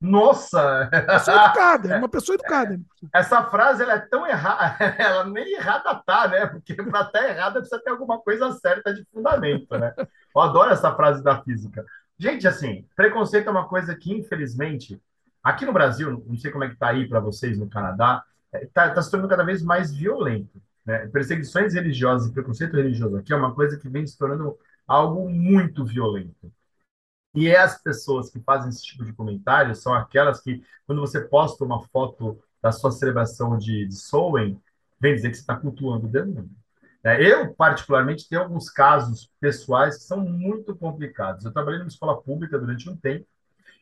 Nossa! 0.00 0.88
Pessoa 0.90 1.44
educada, 1.44 1.94
é 1.94 1.98
uma 1.98 2.08
pessoa 2.08 2.34
educada. 2.34 2.80
Essa 3.12 3.42
frase 3.44 3.82
ela 3.82 3.94
é 3.94 3.98
tão 3.98 4.26
errada, 4.26 4.76
ela 4.98 5.24
nem 5.24 5.54
errada 5.54 5.94
tá, 6.06 6.28
né? 6.28 6.46
Porque 6.46 6.74
para 6.74 6.84
estar 6.84 7.06
tá 7.06 7.28
errada 7.28 7.60
precisa 7.60 7.82
ter 7.82 7.90
alguma 7.90 8.18
coisa 8.20 8.52
certa 8.52 8.94
de 8.94 9.04
fundamento, 9.12 9.76
né? 9.76 9.92
Eu 9.98 10.40
adoro 10.40 10.70
essa 10.70 10.94
frase 10.94 11.22
da 11.22 11.42
física. 11.42 11.84
Gente, 12.16 12.46
assim, 12.46 12.86
preconceito 12.94 13.48
é 13.48 13.50
uma 13.50 13.68
coisa 13.68 13.94
que, 13.94 14.12
infelizmente, 14.12 15.00
Aqui 15.42 15.64
no 15.64 15.72
Brasil, 15.72 16.22
não 16.26 16.36
sei 16.36 16.50
como 16.50 16.64
é 16.64 16.68
que 16.68 16.74
está 16.74 16.88
aí 16.88 17.08
para 17.08 17.20
vocês 17.20 17.58
no 17.58 17.68
Canadá, 17.68 18.24
está 18.52 18.84
é, 18.84 18.90
tá 18.90 19.02
se 19.02 19.10
tornando 19.10 19.30
cada 19.30 19.44
vez 19.44 19.62
mais 19.62 19.94
violento. 19.94 20.60
Né? 20.84 21.06
Perseguições 21.08 21.74
religiosas 21.74 22.28
e 22.28 22.32
preconceito 22.32 22.76
religioso 22.76 23.16
aqui 23.16 23.32
é 23.32 23.36
uma 23.36 23.54
coisa 23.54 23.78
que 23.78 23.88
vem 23.88 24.06
se 24.06 24.16
tornando 24.16 24.58
algo 24.86 25.28
muito 25.28 25.84
violento. 25.84 26.52
E 27.34 27.48
é 27.48 27.58
as 27.58 27.80
pessoas 27.80 28.30
que 28.30 28.40
fazem 28.40 28.70
esse 28.70 28.82
tipo 28.82 29.04
de 29.04 29.12
comentário 29.12 29.74
são 29.74 29.94
aquelas 29.94 30.40
que, 30.40 30.62
quando 30.86 31.00
você 31.00 31.20
posta 31.20 31.64
uma 31.64 31.82
foto 31.88 32.42
da 32.60 32.72
sua 32.72 32.90
celebração 32.90 33.56
de, 33.58 33.86
de 33.86 33.94
Sowen, 33.94 34.60
vem 35.00 35.14
dizer 35.14 35.30
que 35.30 35.36
você 35.36 35.42
está 35.42 35.56
cultuando 35.56 36.06
o 36.06 36.10
demônio. 36.10 36.50
É, 37.04 37.22
eu, 37.22 37.54
particularmente, 37.54 38.28
tenho 38.28 38.42
alguns 38.42 38.68
casos 38.68 39.30
pessoais 39.40 39.98
que 39.98 40.04
são 40.04 40.20
muito 40.20 40.74
complicados. 40.74 41.44
Eu 41.44 41.52
trabalhei 41.52 41.78
numa 41.78 41.88
escola 41.88 42.20
pública 42.20 42.58
durante 42.58 42.90
um 42.90 42.96
tempo 42.96 43.26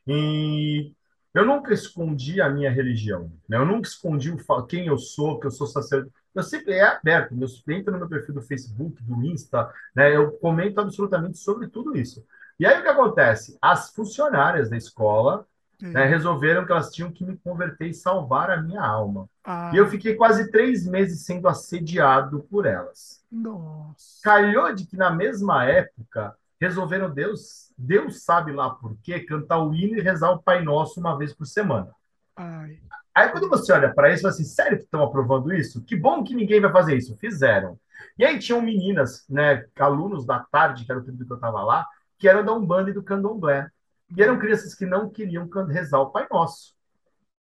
e 0.06 0.92
eu 1.38 1.44
nunca 1.44 1.74
escondi 1.74 2.40
a 2.40 2.48
minha 2.48 2.70
religião, 2.70 3.30
né? 3.48 3.58
Eu 3.58 3.66
nunca 3.66 3.88
escondi 3.88 4.30
o, 4.30 4.62
quem 4.62 4.86
eu 4.86 4.96
sou, 4.96 5.38
que 5.38 5.46
eu 5.46 5.50
sou 5.50 5.66
sacerdote. 5.66 6.14
Eu 6.34 6.42
sempre 6.42 6.74
é 6.74 6.82
aberto, 6.82 7.34
meus 7.34 7.62
entra 7.68 7.92
no 7.92 7.98
meu 7.98 8.08
perfil 8.08 8.34
do 8.34 8.42
Facebook, 8.42 9.02
do 9.02 9.22
Insta, 9.24 9.70
né? 9.94 10.14
Eu 10.14 10.32
comento 10.32 10.80
absolutamente 10.80 11.38
sobre 11.38 11.68
tudo 11.68 11.96
isso. 11.96 12.24
E 12.58 12.66
aí 12.66 12.78
o 12.78 12.82
que 12.82 12.88
acontece? 12.88 13.58
As 13.60 13.90
funcionárias 13.90 14.70
da 14.70 14.76
escola 14.76 15.46
né, 15.80 16.06
resolveram 16.06 16.64
que 16.64 16.72
elas 16.72 16.90
tinham 16.90 17.12
que 17.12 17.24
me 17.24 17.36
converter 17.36 17.88
e 17.88 17.94
salvar 17.94 18.50
a 18.50 18.62
minha 18.62 18.82
alma. 18.82 19.28
Ah. 19.44 19.70
E 19.74 19.76
eu 19.76 19.86
fiquei 19.88 20.14
quase 20.14 20.50
três 20.50 20.86
meses 20.86 21.24
sendo 21.26 21.48
assediado 21.48 22.46
por 22.50 22.64
elas. 22.64 23.22
Nossa. 23.30 24.22
Calhou 24.22 24.74
de 24.74 24.86
que 24.86 24.96
na 24.96 25.10
mesma 25.10 25.64
época 25.66 26.34
resolveram 26.60 27.12
Deus, 27.12 27.72
Deus 27.76 28.24
sabe 28.24 28.52
lá 28.52 28.70
por 28.70 28.96
quê, 29.02 29.20
cantar 29.20 29.58
o 29.58 29.74
hino 29.74 29.96
e 29.96 30.02
rezar 30.02 30.30
o 30.30 30.42
Pai 30.42 30.62
Nosso 30.62 31.00
uma 31.00 31.16
vez 31.16 31.32
por 31.34 31.46
semana. 31.46 31.90
Ai. 32.36 32.78
Aí 33.14 33.30
quando 33.30 33.48
você 33.48 33.72
olha 33.72 33.94
para 33.94 34.12
isso, 34.12 34.22
você 34.22 34.28
assim, 34.28 34.44
sério 34.44 34.76
que 34.76 34.84
estão 34.84 35.02
aprovando 35.02 35.52
isso? 35.52 35.82
Que 35.82 35.96
bom 35.96 36.22
que 36.22 36.34
ninguém 36.34 36.60
vai 36.60 36.70
fazer 36.70 36.96
isso. 36.96 37.16
Fizeram. 37.16 37.78
E 38.18 38.24
aí 38.24 38.38
tinham 38.38 38.60
meninas, 38.60 39.24
né, 39.28 39.64
alunos 39.78 40.26
da 40.26 40.40
tarde, 40.40 40.84
que 40.84 40.92
era 40.92 41.00
o 41.00 41.04
período 41.04 41.24
que 41.24 41.32
eu 41.32 41.36
estava 41.36 41.62
lá, 41.62 41.86
que 42.18 42.28
eram 42.28 42.44
da 42.44 42.52
Umbanda 42.52 42.90
e 42.90 42.92
do 42.92 43.02
Candomblé. 43.02 43.70
E 44.14 44.22
eram 44.22 44.38
crianças 44.38 44.74
que 44.74 44.86
não 44.86 45.08
queriam 45.08 45.48
rezar 45.68 46.00
o 46.00 46.10
Pai 46.10 46.26
Nosso. 46.30 46.76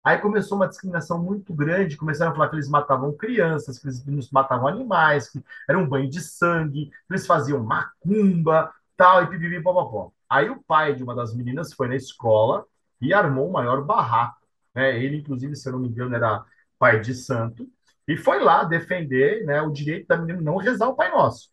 Aí 0.03 0.19
começou 0.19 0.59
uma 0.59 0.69
discriminação 0.69 1.19
muito 1.23 1.55
grande, 1.55 1.97
começaram 1.97 2.31
a 2.31 2.35
falar 2.35 2.51
que 2.51 2.57
eles 2.57 2.69
matavam 2.69 3.17
crianças, 3.17 3.79
que 3.79 3.89
eles 3.89 4.31
matavam 4.31 4.69
animais, 4.69 5.31
que 5.31 5.43
era 5.69 5.79
um 5.79 5.89
banho 5.89 6.11
de 6.11 6.21
sangue, 6.21 6.91
que 6.91 7.13
eles 7.13 7.27
faziam 7.27 7.65
macumba, 7.65 8.71
tal, 8.97 9.23
e 9.23 9.27
pipipi, 9.29 9.63
popopó. 9.63 10.13
Aí 10.29 10.49
o 10.51 10.63
pai 10.63 10.95
de 10.95 11.03
uma 11.03 11.15
das 11.15 11.35
meninas 11.35 11.73
foi 11.73 11.89
na 11.89 11.97
escola 11.97 12.67
e 13.01 13.13
armou 13.13 13.49
o 13.49 13.53
maior 13.53 13.85
barraco. 13.85 14.47
Né? 14.75 15.03
Ele, 15.03 15.19
inclusive, 15.19 15.55
se 15.57 15.69
eu 15.69 15.73
não 15.73 15.81
me 15.81 15.89
engano, 15.89 16.15
era 16.15 16.45
pai 16.79 17.01
de 17.01 17.15
santo, 17.15 17.69
e 18.07 18.17
foi 18.17 18.41
lá 18.43 18.65
defender 18.65 19.45
né, 19.45 19.63
o 19.63 19.71
direito 19.71 20.07
da 20.09 20.17
menina 20.17 20.41
não 20.41 20.57
rezar 20.57 20.89
o 20.89 20.97
Pai 20.97 21.11
Nosso. 21.11 21.51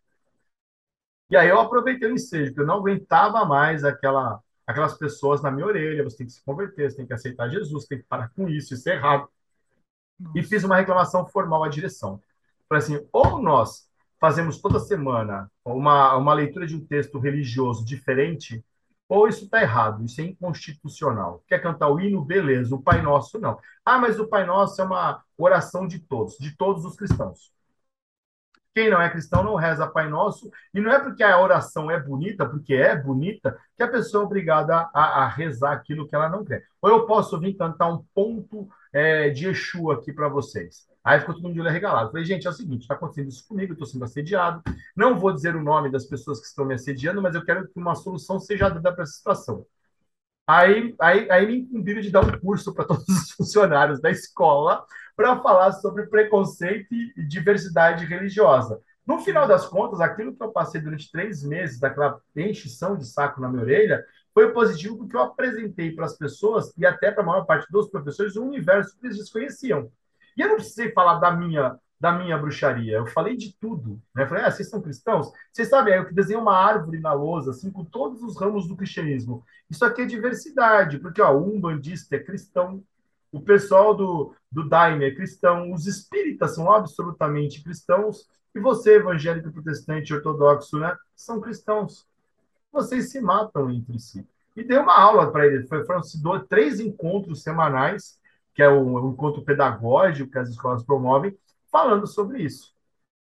E 1.30 1.38
aí 1.38 1.48
eu 1.48 1.60
aproveitei 1.60 2.10
o 2.10 2.14
ensejo, 2.14 2.52
porque 2.52 2.62
eu 2.62 2.66
não 2.66 2.76
aguentava 2.76 3.46
mais 3.46 3.86
aquela, 3.86 4.42
aquelas 4.68 4.98
pessoas 4.98 5.42
na 5.42 5.50
minha 5.50 5.66
orelha, 5.66 6.04
você 6.04 6.18
tem 6.18 6.28
que 6.28 6.34
se 6.34 6.44
converter, 6.44 6.92
você 6.92 6.98
tem 6.98 7.08
que 7.08 7.14
aceitar 7.14 7.50
Jesus, 7.50 7.86
tem 7.86 8.00
que 8.00 8.04
parar 8.04 8.30
com 8.36 8.50
isso, 8.50 8.74
isso 8.74 8.90
é 8.90 8.96
errado. 8.96 9.30
Nossa. 10.20 10.38
E 10.38 10.44
fiz 10.44 10.64
uma 10.66 10.76
reclamação 10.76 11.26
formal 11.26 11.64
à 11.64 11.70
direção. 11.70 12.22
Falei 12.68 12.84
assim, 12.84 13.08
ou 13.14 13.42
nós 13.42 13.90
fazemos 14.22 14.62
toda 14.62 14.80
semana 14.80 15.52
uma, 15.66 16.16
uma 16.16 16.34
leitura 16.36 16.68
de 16.68 16.76
um 16.76 16.86
texto 16.86 17.18
religioso 17.18 17.84
diferente, 17.84 18.64
ou 19.10 19.28
isso 19.28 19.46
está 19.46 19.62
errado, 19.62 20.06
isso 20.06 20.22
é 20.22 20.26
inconstitucional. 20.26 21.44
Quer 21.48 21.60
cantar 21.60 21.90
o 21.90 22.00
hino? 22.00 22.24
Beleza, 22.24 22.76
o 22.76 22.82
Pai 22.82 23.02
Nosso 23.02 23.40
não. 23.40 23.58
Ah, 23.84 23.98
mas 23.98 24.20
o 24.20 24.28
Pai 24.28 24.46
Nosso 24.46 24.80
é 24.80 24.86
uma 24.86 25.24
oração 25.38 25.88
de 25.88 26.00
todos, 26.00 26.38
de 26.38 26.56
todos 26.56 26.86
os 26.86 26.96
cristãos. 26.96 27.52
Quem 28.74 28.90
não 28.90 29.02
é 29.02 29.10
cristão 29.10 29.44
não 29.44 29.56
reza 29.56 29.88
Pai 29.88 30.08
Nosso, 30.08 30.50
e 30.74 30.80
não 30.80 30.92
é 30.92 31.00
porque 31.00 31.24
a 31.24 31.42
oração 31.42 31.92
é 31.92 32.00
bonita, 32.00 32.48
porque 32.48 32.76
é 32.76 32.96
bonita, 32.96 33.58
que 33.76 33.84
a 33.84 33.88
pessoa 33.88 34.24
é 34.24 34.26
obrigada 34.26 34.90
a, 34.94 35.24
a 35.24 35.28
rezar 35.28 35.74
aquilo 35.74 36.08
que 36.08 36.16
ela 36.16 36.30
não 36.30 36.46
quer. 36.46 36.64
Ou 36.82 36.90
eu 36.90 37.06
posso 37.06 37.38
vir 37.40 37.56
cantar 37.56 37.92
um 37.92 38.06
ponto 38.14 38.70
é, 38.94 39.30
de 39.30 39.48
Exu 39.48 39.92
aqui 39.92 40.14
para 40.14 40.30
vocês. 40.30 40.91
Aí 41.04 41.20
ficou 41.20 41.34
todo 41.34 41.44
mundo 41.44 41.54
de 41.54 41.60
olho 41.62 41.70
arregalado. 41.70 42.12
Falei, 42.12 42.26
gente, 42.26 42.46
é 42.46 42.50
o 42.50 42.54
seguinte, 42.54 42.82
está 42.82 42.94
acontecendo 42.94 43.30
isso 43.30 43.48
comigo, 43.48 43.74
estou 43.74 43.88
sendo 43.88 44.06
assediado. 44.06 44.62
Não 44.96 45.18
vou 45.18 45.34
dizer 45.34 45.56
o 45.56 45.64
nome 45.64 45.90
das 45.92 46.06
pessoas 46.06 46.40
que 46.40 46.46
estão 46.48 46.66
me 46.66 46.76
assediando, 46.76 47.22
mas 47.22 47.34
eu 47.36 47.44
quero 47.44 47.68
que 47.68 47.80
uma 47.80 47.96
solução 47.96 48.40
seja 48.40 48.70
dada 48.70 48.94
para 48.94 49.04
essa 49.04 49.14
situação. 49.14 49.66
Aí, 50.46 50.96
aí, 51.00 51.32
aí 51.32 51.48
me 51.48 51.60
incumbiram 51.60 52.02
de 52.02 52.12
dar 52.12 52.26
um 52.26 52.40
curso 52.40 52.74
para 52.74 52.86
todos 52.86 53.08
os 53.08 53.32
funcionários 53.32 54.02
da 54.02 54.12
escola 54.12 54.86
para 55.16 55.40
falar 55.42 55.72
sobre 55.74 56.08
preconceito 56.08 56.94
e 56.94 57.24
diversidade 57.26 58.06
religiosa. 58.06 58.82
No 59.06 59.20
final 59.20 59.48
das 59.48 59.66
contas, 59.66 60.00
aquilo 60.00 60.36
que 60.36 60.44
eu 60.44 60.52
passei 60.52 60.80
durante 60.82 61.12
três 61.12 61.44
meses, 61.44 61.80
daquela 61.80 62.20
enchição 62.36 62.96
de 62.96 63.06
saco 63.06 63.42
na 63.42 63.50
minha 63.50 63.64
orelha, 63.64 64.06
foi 64.34 64.52
positivo 64.54 64.98
porque 64.98 65.16
eu 65.16 65.22
apresentei 65.22 65.92
para 65.94 66.06
as 66.06 66.18
pessoas 66.18 66.72
e 66.78 66.86
até 66.86 67.12
para 67.12 67.24
a 67.24 67.26
maior 67.26 67.46
parte 67.46 67.70
dos 67.72 67.90
professores 67.90 68.36
um 68.36 68.48
universo 68.48 68.98
que 68.98 69.08
eles 69.08 69.18
desconheciam. 69.18 69.92
E 70.38 70.42
eu 70.42 70.50
não 70.50 70.56
precisei 70.56 70.92
falar 70.92 71.20
da 71.20 71.32
minha, 71.32 71.78
da 72.00 72.12
minha 72.12 72.38
bruxaria. 72.38 72.98
Eu 72.98 73.08
falei 73.08 73.38
de 73.38 73.54
tudo. 73.54 74.02
Né? 74.16 74.24
Eu 74.24 74.28
falei, 74.28 74.44
ah, 74.44 74.52
vocês 74.52 74.70
são 74.70 74.82
cristãos? 74.82 75.32
Vocês 75.52 75.70
sabem, 75.70 75.96
eu 75.96 76.14
desenhei 76.14 76.42
uma 76.42 76.56
árvore 76.56 77.00
na 77.00 77.14
lousa, 77.14 77.52
assim, 77.52 77.72
com 77.72 77.86
todos 77.86 78.24
os 78.24 78.40
ramos 78.40 78.68
do 78.68 78.76
cristianismo. 78.76 79.44
Isso 79.70 79.86
aqui 79.86 80.02
é 80.02 80.06
diversidade, 80.06 81.00
porque 81.00 81.22
ó, 81.22 81.32
o 81.34 81.56
umbandista 81.56 82.16
é 82.16 82.20
cristão, 82.20 82.84
o 83.32 83.40
pessoal 83.40 83.96
do, 83.96 84.36
do 84.52 84.68
Daime 84.68 85.06
é 85.06 85.16
cristão, 85.16 85.72
os 85.72 85.88
espíritas 85.88 86.56
são 86.56 86.72
absolutamente 86.72 87.64
cristãos, 87.64 88.28
e 88.54 88.60
você, 88.60 88.96
evangélico, 88.96 89.52
protestante, 89.52 90.14
ortodoxo, 90.14 90.78
né, 90.78 90.96
são 91.16 91.40
cristãos. 91.40 92.06
Vocês 92.72 93.10
se 93.10 93.22
matam 93.22 93.70
entre 93.72 93.98
si. 94.00 94.28
E 94.56 94.64
dei 94.64 94.78
uma 94.78 94.98
aula 95.00 95.32
para 95.32 95.46
eles. 95.48 95.70
Foram 95.70 96.02
dois, 96.22 96.44
três 96.48 96.80
encontros 96.80 97.42
semanais, 97.42 98.20
que 98.54 98.62
é 98.62 98.70
o 98.70 99.10
encontro 99.10 99.44
pedagógico 99.44 100.32
que 100.32 100.38
as 100.40 100.50
escolas 100.50 100.84
promovem, 100.84 101.38
falando 101.72 102.06
sobre 102.08 102.44
isso. 102.44 102.74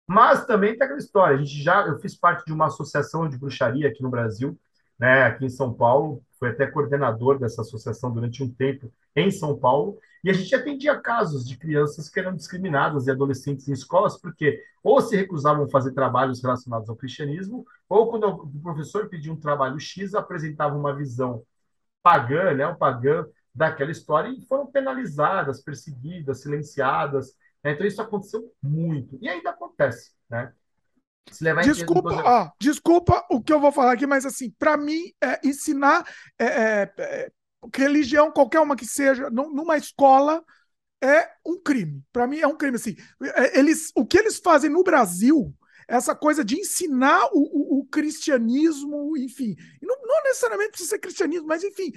Mas 0.06 0.44
também 0.44 0.72
tem 0.76 0.82
aquela 0.82 0.98
história. 0.98 1.36
A 1.36 1.38
gente 1.38 1.62
já, 1.62 1.86
eu 1.86 1.98
fiz 2.00 2.16
parte 2.16 2.44
de 2.44 2.52
uma 2.52 2.66
associação 2.66 3.28
de 3.28 3.38
bruxaria 3.38 3.88
aqui 3.88 4.02
no 4.02 4.10
Brasil, 4.10 4.58
né, 4.98 5.24
aqui 5.24 5.44
em 5.44 5.50
São 5.50 5.72
Paulo. 5.72 6.22
Fui 6.38 6.48
até 6.48 6.66
coordenador 6.66 7.38
dessa 7.38 7.62
associação 7.62 8.10
durante 8.12 8.42
um 8.42 8.50
tempo 8.52 8.92
em 9.14 9.30
São 9.30 9.56
Paulo. 9.56 9.98
E 10.24 10.30
a 10.30 10.32
gente 10.32 10.54
atendia 10.54 11.00
casos 11.00 11.46
de 11.46 11.56
crianças 11.56 12.08
que 12.08 12.18
eram 12.18 12.34
discriminadas 12.34 13.06
e 13.06 13.10
adolescentes 13.10 13.68
em 13.68 13.72
escolas 13.72 14.20
porque 14.20 14.62
ou 14.82 15.00
se 15.00 15.14
recusavam 15.16 15.64
a 15.64 15.68
fazer 15.68 15.92
trabalhos 15.92 16.42
relacionados 16.42 16.88
ao 16.88 16.96
cristianismo, 16.96 17.64
ou 17.88 18.10
quando 18.10 18.26
o 18.26 18.60
professor 18.62 19.08
pedia 19.08 19.32
um 19.32 19.36
trabalho 19.38 19.78
X, 19.78 20.14
apresentava 20.14 20.76
uma 20.76 20.94
visão 20.94 21.42
pagã, 22.02 22.54
né, 22.54 22.66
o 22.66 22.76
pagã 22.76 23.26
daquela 23.54 23.90
história 23.90 24.28
e 24.28 24.46
foram 24.46 24.66
penalizadas, 24.66 25.62
perseguidas, 25.62 26.42
silenciadas. 26.42 27.34
Né? 27.62 27.72
Então 27.72 27.86
isso 27.86 28.00
aconteceu 28.00 28.52
muito 28.62 29.18
e 29.20 29.28
ainda 29.28 29.50
acontece, 29.50 30.12
né? 30.28 30.52
desculpa, 31.62 32.10
ó, 32.24 32.50
desculpa 32.58 33.26
o 33.30 33.40
que 33.40 33.52
eu 33.52 33.60
vou 33.60 33.70
falar 33.70 33.92
aqui, 33.92 34.06
mas 34.06 34.26
assim, 34.26 34.50
para 34.58 34.76
mim, 34.76 35.12
é, 35.22 35.40
ensinar 35.46 36.04
é, 36.38 36.44
é, 36.44 36.92
é, 36.98 37.32
religião, 37.74 38.32
qualquer 38.32 38.60
uma 38.60 38.74
que 38.74 38.86
seja, 38.86 39.30
numa 39.30 39.76
escola, 39.76 40.42
é 41.02 41.30
um 41.46 41.60
crime. 41.60 42.02
Para 42.12 42.26
mim 42.26 42.38
é 42.38 42.46
um 42.46 42.56
crime. 42.56 42.76
Assim, 42.76 42.96
é, 43.22 43.58
eles, 43.58 43.90
o 43.94 44.04
que 44.04 44.18
eles 44.18 44.38
fazem 44.38 44.70
no 44.70 44.82
Brasil, 44.82 45.54
essa 45.88 46.14
coisa 46.14 46.44
de 46.44 46.58
ensinar 46.58 47.26
o, 47.32 47.78
o, 47.78 47.80
o 47.80 47.86
cristianismo, 47.86 49.16
enfim, 49.16 49.56
não, 49.82 49.96
não, 50.02 50.22
necessariamente 50.24 50.70
precisa 50.70 50.90
ser 50.90 50.98
cristianismo, 50.98 51.48
mas 51.48 51.64
enfim, 51.64 51.92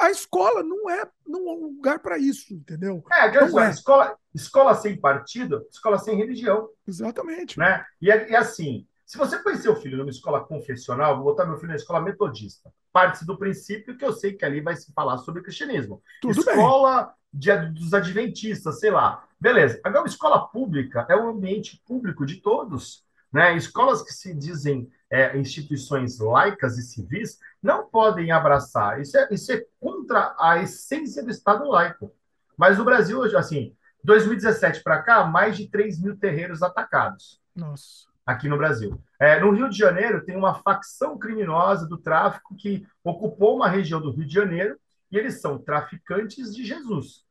a 0.00 0.10
escola 0.10 0.62
não 0.62 0.90
é, 0.90 1.08
não 1.26 1.48
é 1.48 1.52
um 1.52 1.66
lugar 1.66 2.00
para 2.00 2.18
isso, 2.18 2.52
entendeu? 2.52 3.02
É, 3.10 3.30
não 3.32 3.60
é. 3.60 3.70
Escola, 3.70 4.16
escola 4.34 4.74
sem 4.74 5.00
partido, 5.00 5.66
escola 5.70 5.98
sem 5.98 6.16
religião. 6.16 6.68
Exatamente. 6.86 7.58
Né? 7.58 7.84
E, 8.00 8.10
é, 8.10 8.30
e 8.30 8.36
assim, 8.36 8.86
se 9.06 9.18
você 9.18 9.38
põe 9.38 9.56
seu 9.56 9.74
filho 9.74 9.98
numa 9.98 10.10
escola 10.10 10.44
confessional, 10.44 11.16
vou 11.16 11.24
botar 11.24 11.46
meu 11.46 11.56
filho 11.56 11.70
na 11.70 11.76
escola 11.76 12.00
metodista. 12.00 12.72
Parte 12.92 13.24
do 13.24 13.38
princípio 13.38 13.96
que 13.96 14.04
eu 14.04 14.12
sei 14.12 14.34
que 14.34 14.44
ali 14.44 14.60
vai 14.60 14.76
se 14.76 14.92
falar 14.92 15.18
sobre 15.18 15.42
cristianismo. 15.42 16.02
Tudo 16.20 16.38
escola 16.38 17.12
de, 17.32 17.54
dos 17.70 17.94
adventistas, 17.94 18.78
sei 18.80 18.90
lá. 18.90 19.26
Beleza. 19.40 19.80
Agora, 19.82 20.06
escola 20.06 20.46
pública 20.46 21.06
é 21.08 21.16
um 21.16 21.28
ambiente 21.28 21.82
público 21.86 22.26
de 22.26 22.36
todos. 22.36 23.04
Né? 23.32 23.56
Escolas 23.56 24.02
que 24.02 24.12
se 24.12 24.34
dizem 24.34 24.90
é, 25.10 25.36
instituições 25.36 26.18
laicas 26.18 26.78
e 26.78 26.82
civis 26.82 27.38
não 27.62 27.88
podem 27.88 28.30
abraçar. 28.30 29.00
Isso 29.00 29.16
é, 29.18 29.28
isso 29.30 29.52
é 29.52 29.64
contra 29.78 30.34
a 30.38 30.58
essência 30.62 31.22
do 31.22 31.30
Estado 31.30 31.68
laico. 31.68 32.14
Mas 32.56 32.78
no 32.78 32.84
Brasil, 32.84 33.22
assim, 33.36 33.74
2017 34.04 34.82
para 34.82 35.02
cá, 35.02 35.24
mais 35.24 35.56
de 35.56 35.68
3 35.68 36.00
mil 36.00 36.16
terreiros 36.16 36.62
atacados. 36.62 37.40
Nossa. 37.54 38.08
Aqui 38.24 38.48
no 38.48 38.56
Brasil. 38.56 39.02
É, 39.18 39.40
no 39.40 39.50
Rio 39.50 39.68
de 39.68 39.76
Janeiro, 39.76 40.24
tem 40.24 40.36
uma 40.36 40.54
facção 40.54 41.18
criminosa 41.18 41.86
do 41.86 41.98
tráfico 41.98 42.54
que 42.54 42.86
ocupou 43.02 43.56
uma 43.56 43.68
região 43.68 44.00
do 44.00 44.10
Rio 44.10 44.26
de 44.26 44.32
Janeiro 44.32 44.78
e 45.10 45.18
eles 45.18 45.40
são 45.40 45.58
traficantes 45.58 46.54
de 46.54 46.64
Jesus. 46.64 47.24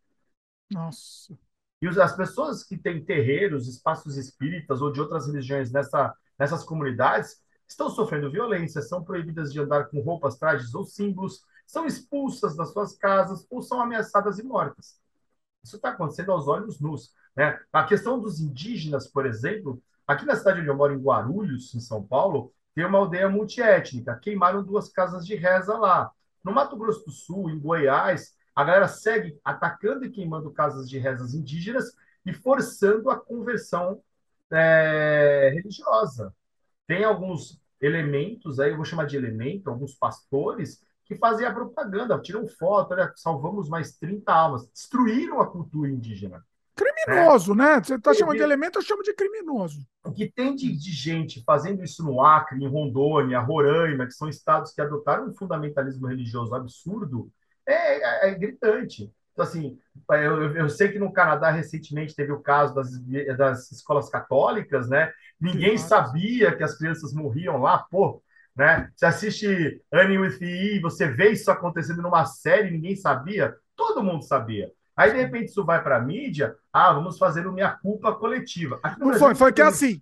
Nossa. 0.70 1.38
E 1.82 1.88
as 1.88 2.16
pessoas 2.16 2.64
que 2.64 2.78
têm 2.78 3.04
terreiros, 3.04 3.68
espaços 3.68 4.18
espíritas 4.18 4.82
ou 4.82 4.92
de 4.92 5.00
outras 5.00 5.28
religiões 5.28 5.72
nessa, 5.72 6.14
nessas 6.38 6.64
comunidades 6.64 7.42
estão 7.68 7.90
sofrendo 7.90 8.32
violência, 8.32 8.82
são 8.82 9.04
proibidas 9.04 9.54
de 9.54 9.60
andar 9.60 9.86
com 9.86 10.02
roupas, 10.02 10.38
trajes 10.38 10.74
ou 10.74 10.84
símbolos, 10.84 11.42
são 11.66 11.86
expulsas 11.86 12.56
das 12.56 12.74
suas 12.74 12.98
casas 12.98 13.46
ou 13.50 13.62
são 13.62 13.80
ameaçadas 13.80 14.40
e 14.40 14.44
mortas. 14.44 15.00
Isso 15.64 15.76
está 15.76 15.90
acontecendo 15.90 16.32
aos 16.32 16.48
olhos 16.48 16.80
nus. 16.80 17.14
Né? 17.36 17.60
A 17.72 17.84
questão 17.84 18.20
dos 18.20 18.40
indígenas, 18.40 19.08
por 19.08 19.26
exemplo, 19.26 19.82
aqui 20.08 20.26
na 20.26 20.36
cidade 20.36 20.60
onde 20.60 20.70
eu 20.70 20.76
moro, 20.76 20.94
em 20.94 21.02
Guarulhos, 21.02 21.74
em 21.76 21.80
São 21.80 22.04
Paulo, 22.04 22.52
tem 22.74 22.86
uma 22.86 22.98
aldeia 22.98 23.30
multiétnica. 23.30 24.18
Queimaram 24.18 24.64
duas 24.64 24.90
casas 24.90 25.26
de 25.26 25.36
reza 25.36 25.78
lá. 25.78 26.12
No 26.44 26.52
Mato 26.52 26.76
Grosso 26.76 27.06
do 27.06 27.12
Sul, 27.12 27.50
em 27.50 27.60
Goiás, 27.60 28.34
a 28.60 28.64
galera 28.66 28.90
segue 28.90 29.40
atacando 29.42 30.04
e 30.04 30.10
queimando 30.10 30.52
casas 30.52 30.90
de 30.90 31.00
rezas 31.00 31.34
indígenas 31.34 31.94
e 32.26 32.34
forçando 32.34 33.10
a 33.10 33.18
conversão 33.18 34.02
é, 34.52 35.50
religiosa. 35.54 36.36
Tem 36.86 37.06
alguns 37.06 37.58
elementos, 37.80 38.60
aí 38.60 38.72
eu 38.72 38.76
vou 38.76 38.84
chamar 38.84 39.06
de 39.06 39.16
elemento, 39.16 39.70
alguns 39.70 39.96
pastores, 39.96 40.84
que 41.06 41.16
fazem 41.16 41.48
a 41.48 41.54
propaganda, 41.54 42.20
tiram 42.20 42.46
foto, 42.50 42.92
olha, 42.92 43.14
salvamos 43.16 43.70
mais 43.70 43.94
30 43.98 44.30
almas, 44.30 44.68
destruíram 44.68 45.40
a 45.40 45.50
cultura 45.50 45.90
indígena. 45.90 46.46
Criminoso, 46.76 47.56
né? 47.56 47.76
né? 47.76 47.82
Você 47.82 47.96
está 47.96 48.14
chamando 48.14 48.36
de 48.36 48.44
elemento, 48.44 48.78
eu 48.78 48.84
chamo 48.84 49.04
de 49.04 49.14
criminoso. 49.14 49.88
O 50.04 50.12
que 50.12 50.30
tem 50.30 50.54
de, 50.54 50.76
de, 50.78 50.92
gente 50.92 51.42
fazendo 51.46 51.82
isso 51.82 52.04
no 52.04 52.22
Acre, 52.22 52.62
em 52.62 52.68
Rondônia, 52.68 53.40
Roraima, 53.40 54.06
que 54.06 54.14
são 54.14 54.28
estados 54.28 54.74
que 54.74 54.82
adotaram 54.82 55.30
um 55.30 55.34
fundamentalismo 55.34 56.08
religioso 56.08 56.54
absurdo, 56.54 57.32
é, 57.72 58.28
é, 58.28 58.30
é 58.30 58.36
gritante. 58.36 59.12
Então, 59.34 59.46
assim, 59.46 59.78
eu, 60.10 60.56
eu, 60.56 60.70
sei 60.70 60.90
que 60.90 61.00
no 61.00 61.14
Canadá 61.14 61.50
recentemente 61.50 62.16
teve 62.16 62.32
o 62.32 62.42
caso 62.42 62.76
das, 62.76 62.90
das 63.38 63.72
escolas 63.72 64.10
católicas, 64.10 64.90
né? 64.90 65.12
Ninguém 65.40 65.78
sabia 65.78 66.56
que 66.56 66.64
as 66.64 66.78
crianças 66.78 67.14
morriam 67.14 67.58
lá, 67.62 67.78
pô, 67.78 68.22
né? 68.56 68.90
Você 68.96 69.06
assiste 69.06 69.82
Annie 69.94 70.18
with 70.18 70.40
E, 70.42 70.80
você 70.82 71.08
vê 71.08 71.30
isso 71.32 71.50
acontecendo 71.50 72.02
numa 72.02 72.26
série, 72.26 72.72
ninguém 72.72 72.96
sabia, 72.96 73.56
todo 73.76 74.04
mundo 74.04 74.24
sabia. 74.24 74.72
Aí, 74.98 75.14
de 75.14 75.22
repente, 75.22 75.46
isso 75.46 75.64
vai 75.64 75.82
para 75.82 75.96
a 75.96 76.02
mídia, 76.02 76.54
ah, 76.74 76.92
vamos 76.92 77.18
fazer 77.18 77.48
o 77.48 77.54
minha 77.54 77.72
culpa 77.72 78.14
coletiva. 78.14 78.82
Não 78.98 79.14
foi, 79.14 79.34
foi 79.34 79.54
que 79.54 79.62
assim, 79.62 80.02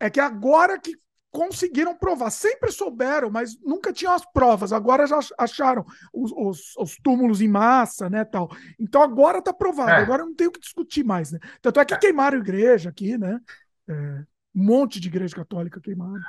é 0.00 0.08
que 0.08 0.20
agora 0.20 0.78
que 0.78 0.96
conseguiram 1.30 1.96
provar. 1.96 2.30
Sempre 2.30 2.72
souberam, 2.72 3.30
mas 3.30 3.58
nunca 3.60 3.92
tinham 3.92 4.14
as 4.14 4.24
provas. 4.32 4.72
Agora 4.72 5.06
já 5.06 5.18
acharam 5.38 5.84
os, 6.12 6.32
os, 6.32 6.76
os 6.76 6.96
túmulos 6.96 7.40
em 7.40 7.48
massa, 7.48 8.08
né, 8.08 8.24
tal. 8.24 8.50
Então 8.78 9.02
agora 9.02 9.38
está 9.38 9.52
provado. 9.52 9.90
É. 9.90 10.02
Agora 10.02 10.24
não 10.24 10.34
tem 10.34 10.46
o 10.46 10.52
que 10.52 10.60
discutir 10.60 11.04
mais, 11.04 11.32
né? 11.32 11.38
Tanto 11.60 11.80
é 11.80 11.84
que 11.84 11.94
é. 11.94 11.98
queimaram 11.98 12.38
igreja 12.38 12.90
aqui, 12.90 13.16
né? 13.16 13.40
É, 13.88 14.24
um 14.54 14.64
monte 14.64 15.00
de 15.00 15.08
igreja 15.08 15.34
católica 15.34 15.80
queimaram. 15.80 16.22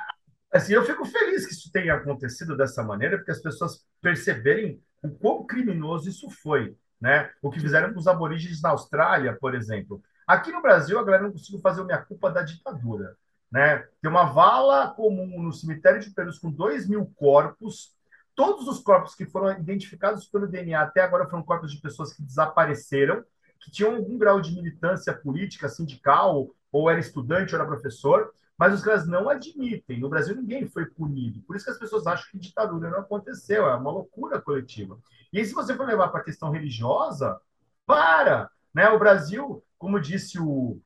Assim, 0.52 0.72
eu 0.72 0.84
fico 0.84 1.04
feliz 1.04 1.46
que 1.46 1.52
isso 1.52 1.70
tenha 1.72 1.94
acontecido 1.94 2.56
dessa 2.56 2.82
maneira, 2.82 3.16
porque 3.16 3.30
as 3.30 3.40
pessoas 3.40 3.84
perceberem 4.02 4.82
o 5.02 5.08
quão 5.08 5.46
criminoso 5.46 6.08
isso 6.08 6.28
foi, 6.28 6.76
né? 7.00 7.30
O 7.40 7.50
que 7.50 7.60
fizeram 7.60 7.92
com 7.92 8.00
os 8.00 8.08
aborígenes 8.08 8.60
na 8.60 8.70
Austrália, 8.70 9.36
por 9.40 9.54
exemplo. 9.54 10.02
Aqui 10.26 10.50
no 10.50 10.60
Brasil, 10.60 10.98
a 10.98 11.04
galera 11.04 11.24
não 11.24 11.32
conseguiu 11.32 11.60
fazer 11.60 11.84
minha 11.84 11.98
culpa 11.98 12.30
da 12.30 12.42
ditadura. 12.42 13.16
Né? 13.50 13.78
Tem 14.00 14.10
uma 14.10 14.24
vala 14.24 14.88
comum 14.88 15.42
no 15.42 15.52
cemitério 15.52 16.00
de 16.00 16.10
Perus 16.10 16.38
com 16.38 16.50
2 16.50 16.88
mil 16.88 17.06
corpos. 17.16 17.94
Todos 18.34 18.68
os 18.68 18.78
corpos 18.78 19.14
que 19.14 19.26
foram 19.26 19.58
identificados 19.58 20.26
pelo 20.26 20.46
DNA 20.46 20.80
até 20.80 21.02
agora 21.02 21.28
foram 21.28 21.42
corpos 21.42 21.72
de 21.72 21.80
pessoas 21.80 22.12
que 22.12 22.22
desapareceram, 22.22 23.24
que 23.58 23.70
tinham 23.70 23.96
algum 23.96 24.16
grau 24.16 24.40
de 24.40 24.54
militância 24.54 25.12
política, 25.12 25.68
sindical, 25.68 26.48
ou 26.72 26.88
era 26.88 27.00
estudante, 27.00 27.54
ou 27.54 27.60
era 27.60 27.68
professor, 27.68 28.32
mas 28.56 28.74
os 28.74 28.82
caras 28.82 29.06
não 29.06 29.28
admitem. 29.28 29.98
No 29.98 30.08
Brasil, 30.08 30.36
ninguém 30.36 30.66
foi 30.68 30.86
punido. 30.86 31.40
Por 31.42 31.56
isso 31.56 31.64
que 31.64 31.70
as 31.72 31.78
pessoas 31.78 32.06
acham 32.06 32.30
que 32.30 32.38
ditadura 32.38 32.90
não 32.90 33.00
aconteceu. 33.00 33.66
É 33.66 33.74
uma 33.74 33.90
loucura 33.90 34.40
coletiva. 34.40 34.98
E 35.32 35.44
se 35.44 35.54
você 35.54 35.74
for 35.74 35.86
levar 35.86 36.08
para 36.08 36.20
a 36.20 36.24
questão 36.24 36.50
religiosa, 36.50 37.40
para! 37.86 38.50
Né? 38.74 38.88
O 38.90 38.98
Brasil, 38.98 39.64
como 39.78 40.00
disse 40.00 40.38
o, 40.38 40.80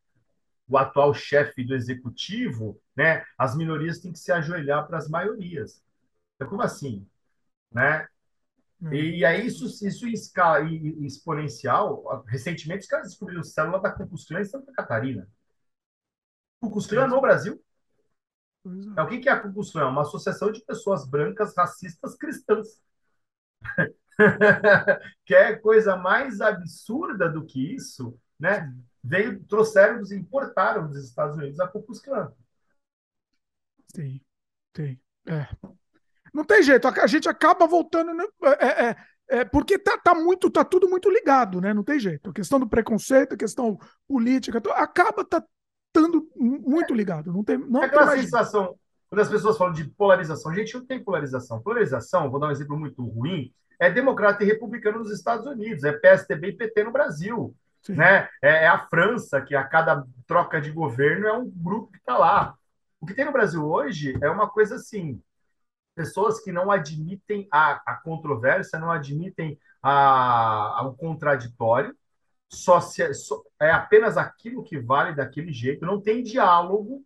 o 0.66 0.78
atual 0.78 1.12
chefe 1.12 1.65
do 1.65 1.74
executivo, 1.74 2.81
né, 2.97 3.24
as 3.36 3.57
minorias 3.57 3.99
têm 3.99 4.12
que 4.12 4.19
se 4.19 4.32
ajoelhar 4.32 4.86
para 4.86 4.99
as 4.99 5.09
maiorias. 5.09 5.82
É 6.41 6.45
como 6.45 6.62
assim? 6.62 7.07
Né? 7.70 8.07
Hum. 8.81 8.93
E 8.93 9.24
aí, 9.24 9.47
isso, 9.47 9.66
isso 9.86 10.07
em 10.07 10.12
escala 10.12 10.65
exponencial, 11.01 12.24
recentemente 12.27 12.82
os 12.82 12.89
caras 12.89 13.09
descobriram 13.09 13.43
célula 13.43 13.81
da 13.81 13.91
Ku 13.91 14.09
em 14.12 14.45
Santa 14.45 14.73
Catarina. 14.73 15.28
Ku 16.61 16.81
no 17.09 17.20
Brasil. 17.20 17.62
É. 18.97 19.03
o 19.03 19.07
que 19.07 19.28
é 19.28 19.32
a 19.32 19.41
Ku 19.41 19.62
É 19.78 19.85
uma 19.85 20.03
associação 20.03 20.51
de 20.51 20.65
pessoas 20.65 21.07
brancas, 21.07 21.55
racistas, 21.55 22.16
cristãs. 22.16 22.82
Quer 25.27 25.61
coisa 25.61 25.97
mais 25.97 26.41
absurda 26.41 27.28
do 27.28 27.45
que 27.45 27.74
isso, 27.74 28.19
né? 28.39 28.73
Veio, 29.05 29.45
trouxeram, 29.45 30.01
importaram 30.13 30.89
dos 30.89 31.05
Estados 31.05 31.37
Unidos 31.37 31.61
a 31.61 31.69
Ku 31.69 31.83
Klux 31.83 32.01
Klan. 32.01 32.33
Sim, 33.95 34.21
sim. 34.75 34.99
É. 35.27 35.47
Não 36.33 36.45
tem 36.45 36.63
jeito, 36.63 36.89
a 36.89 37.07
gente 37.07 37.29
acaba 37.29 37.67
voltando. 37.67 38.13
Né? 38.15 38.25
É, 38.59 38.87
é, 38.87 38.97
é, 39.29 39.45
porque 39.45 39.79
tá, 39.79 39.99
tá, 39.99 40.15
muito, 40.15 40.51
tá 40.51 40.65
tudo 40.65 40.89
muito 40.89 41.09
ligado, 41.11 41.61
né? 41.61 41.73
Não 41.73 41.85
tem 41.85 42.01
jeito. 42.01 42.31
A 42.31 42.33
questão 42.33 42.59
do 42.59 42.69
preconceito, 42.69 43.35
a 43.35 43.39
questão 43.39 43.79
política, 44.09 44.61
acaba 44.75 45.25
tá 45.25 45.45
estando 45.95 46.29
muito 46.37 46.93
ligado. 46.93 47.33
Não 47.33 47.45
tem, 47.45 47.59
não 47.59 47.83
é 47.83 47.87
aquela 47.87 48.17
sensação, 48.17 48.77
quando 49.09 49.21
as 49.21 49.29
pessoas 49.29 49.57
falam 49.57 49.73
de 49.73 49.85
polarização, 49.85 50.53
gente, 50.53 50.75
não 50.75 50.85
tem 50.85 51.03
polarização. 51.03 51.63
Polarização, 51.63 52.31
vou 52.31 52.41
dar 52.41 52.49
um 52.49 52.53
exemplo 52.53 52.77
muito 52.77 53.05
ruim, 53.05 53.53
é 53.79 53.89
democrata 53.89 54.43
e 54.43 54.47
republicano 54.47 54.99
nos 54.99 55.13
Estados 55.13 55.47
Unidos, 55.47 55.85
é 55.85 55.93
PSDB 55.93 56.49
e 56.49 56.57
PT 56.57 56.85
no 56.85 56.93
Brasil. 56.93 57.55
Né? 57.89 58.28
É, 58.43 58.65
é, 58.65 58.66
a 58.66 58.78
França, 58.86 59.40
que 59.43 59.55
a 59.55 59.65
cada 59.65 60.05
troca 60.27 60.61
de 60.61 60.70
governo 60.70 61.27
é 61.27 61.32
um 61.36 61.51
grupo 61.51 61.93
que 61.93 61.98
está 61.98 62.16
lá. 62.16 62.55
O 63.01 63.06
que 63.06 63.15
tem 63.15 63.24
no 63.24 63.32
Brasil 63.32 63.65
hoje 63.65 64.16
é 64.23 64.31
uma 64.31 64.48
coisa 64.48 64.77
assim: 64.77 65.23
pessoas 65.94 66.40
que 66.40 66.51
não 66.51 66.70
admitem 66.70 67.47
a, 67.52 67.82
a 67.86 67.97
controvérsia, 67.97 68.78
não 68.78 68.90
admitem 68.90 69.59
a, 69.82 70.81
a, 70.81 70.86
o 70.86 70.94
contraditório, 70.94 71.94
só, 72.48 72.81
se, 72.81 73.12
só 73.15 73.43
é 73.61 73.70
apenas 73.70 74.16
aquilo 74.16 74.65
que 74.65 74.78
vale 74.78 75.15
daquele 75.15 75.52
jeito, 75.52 75.85
não 75.85 76.01
tem 76.01 76.23
diálogo. 76.23 77.05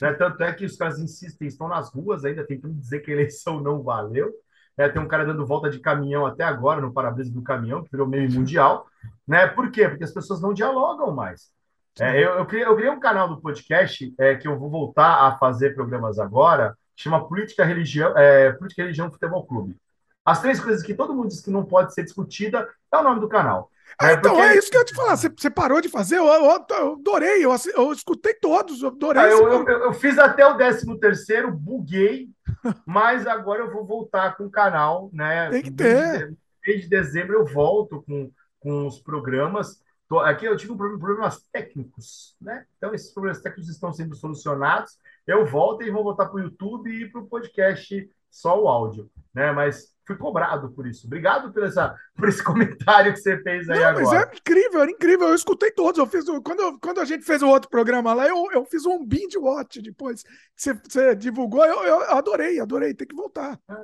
Né? 0.00 0.12
Tanto 0.14 0.42
é 0.42 0.52
que 0.52 0.64
os 0.64 0.76
caras 0.76 0.98
insistem, 0.98 1.46
estão 1.46 1.68
nas 1.68 1.92
ruas 1.92 2.24
ainda 2.24 2.44
tentando 2.46 2.74
dizer 2.74 3.00
que 3.00 3.10
a 3.10 3.14
eleição 3.14 3.60
não 3.60 3.82
valeu. 3.82 4.32
É, 4.80 4.88
tem 4.88 5.02
um 5.02 5.06
cara 5.06 5.26
dando 5.26 5.44
volta 5.44 5.68
de 5.68 5.78
caminhão 5.78 6.24
até 6.24 6.42
agora 6.42 6.80
no 6.80 6.90
para-brisa 6.90 7.30
do 7.30 7.42
caminhão, 7.42 7.84
que 7.84 7.90
virou 7.90 8.06
meio 8.06 8.32
mundial. 8.32 8.86
Né? 9.28 9.46
Por 9.46 9.70
quê? 9.70 9.86
Porque 9.86 10.04
as 10.04 10.10
pessoas 10.10 10.40
não 10.40 10.54
dialogam 10.54 11.12
mais. 11.14 11.50
É, 11.98 12.16
eu, 12.16 12.30
eu, 12.30 12.46
criei, 12.46 12.64
eu 12.64 12.74
criei 12.74 12.90
um 12.90 12.98
canal 12.98 13.28
do 13.28 13.42
podcast 13.42 14.14
é, 14.18 14.36
que 14.36 14.48
eu 14.48 14.58
vou 14.58 14.70
voltar 14.70 15.26
a 15.26 15.36
fazer 15.36 15.74
programas 15.74 16.18
agora, 16.18 16.74
chama 16.96 17.28
Política 17.28 17.62
Religião, 17.62 18.16
é, 18.16 18.52
Política 18.52 18.80
Religião 18.80 19.10
Futebol 19.10 19.44
Clube. 19.44 19.76
As 20.24 20.40
três 20.40 20.58
coisas 20.58 20.82
que 20.82 20.94
todo 20.94 21.14
mundo 21.14 21.28
diz 21.28 21.42
que 21.42 21.50
não 21.50 21.64
pode 21.64 21.92
ser 21.92 22.04
discutida 22.04 22.66
é 22.90 22.96
o 22.96 23.02
nome 23.02 23.20
do 23.20 23.28
canal. 23.28 23.70
Ah, 23.98 24.12
então, 24.12 24.34
porque... 24.34 24.48
é 24.48 24.56
isso 24.56 24.70
que 24.70 24.76
eu 24.76 24.80
ia 24.80 24.86
te 24.86 24.94
falar. 24.94 25.16
Você, 25.16 25.28
você 25.28 25.50
parou 25.50 25.80
de 25.80 25.88
fazer? 25.88 26.18
Eu, 26.18 26.26
eu, 26.26 26.44
eu 26.44 26.92
adorei, 26.94 27.44
eu, 27.44 27.54
eu, 27.76 27.92
escutei 27.92 28.34
todos, 28.34 28.82
eu 28.82 28.88
adorei. 28.88 29.22
Ah, 29.22 29.28
eu, 29.28 29.92
fiz 29.92 30.18
até 30.18 30.46
o 30.46 30.56
13 30.56 30.98
terceiro, 30.98 31.52
buguei, 31.52 32.28
mas 32.86 33.26
agora 33.26 33.62
eu 33.62 33.72
vou 33.72 33.84
voltar 33.84 34.36
com 34.36 34.46
o 34.46 34.50
canal, 34.50 35.10
né? 35.12 35.50
Tem 35.50 35.62
que 35.62 35.70
ter. 35.70 36.34
Desde 36.64 36.88
dezembro 36.88 37.34
eu 37.34 37.46
volto 37.46 38.02
com, 38.02 38.30
com 38.58 38.86
os 38.86 39.00
programas. 39.00 39.82
Aqui 40.24 40.44
eu 40.44 40.56
tive 40.56 40.72
um 40.72 40.76
problema, 40.76 41.00
problemas 41.00 41.46
técnicos, 41.52 42.36
né? 42.40 42.66
Então, 42.76 42.92
esses 42.92 43.12
problemas 43.12 43.40
técnicos 43.40 43.70
estão 43.70 43.92
sendo 43.92 44.14
solucionados. 44.16 44.98
Eu 45.26 45.46
volto 45.46 45.82
e 45.82 45.90
vou 45.90 46.02
voltar 46.02 46.26
para 46.26 46.36
o 46.36 46.40
YouTube 46.40 46.90
e 46.90 47.08
para 47.08 47.20
o 47.20 47.26
podcast 47.26 48.10
só 48.30 48.60
o 48.60 48.68
áudio, 48.68 49.10
né? 49.32 49.52
Mas 49.52 49.94
fui 50.10 50.16
cobrado 50.16 50.70
por 50.70 50.86
isso. 50.86 51.06
Obrigado 51.06 51.52
por, 51.52 51.62
essa, 51.62 51.94
por 52.16 52.28
esse 52.28 52.42
comentário 52.44 53.12
que 53.12 53.20
você 53.20 53.40
fez 53.42 53.68
aí 53.68 53.78
Não, 53.78 53.86
agora. 53.86 54.04
Mas 54.04 54.12
é 54.12 54.36
incrível, 54.36 54.82
era 54.82 54.90
incrível. 54.90 55.28
Eu 55.28 55.34
escutei 55.34 55.70
todos. 55.70 55.98
Eu 55.98 56.06
fiz, 56.06 56.24
quando, 56.42 56.78
quando 56.80 57.00
a 57.00 57.04
gente 57.04 57.24
fez 57.24 57.42
o 57.42 57.48
outro 57.48 57.70
programa 57.70 58.12
lá, 58.12 58.26
eu, 58.26 58.50
eu 58.52 58.64
fiz 58.64 58.84
um 58.84 59.04
binge 59.04 59.38
watch 59.38 59.80
depois 59.80 60.24
você, 60.56 60.74
você 60.74 61.14
divulgou. 61.14 61.64
Eu, 61.64 61.82
eu 61.84 62.10
adorei, 62.10 62.58
adorei. 62.58 62.94
Tem 62.94 63.06
que 63.06 63.14
voltar. 63.14 63.58
É, 63.70 63.74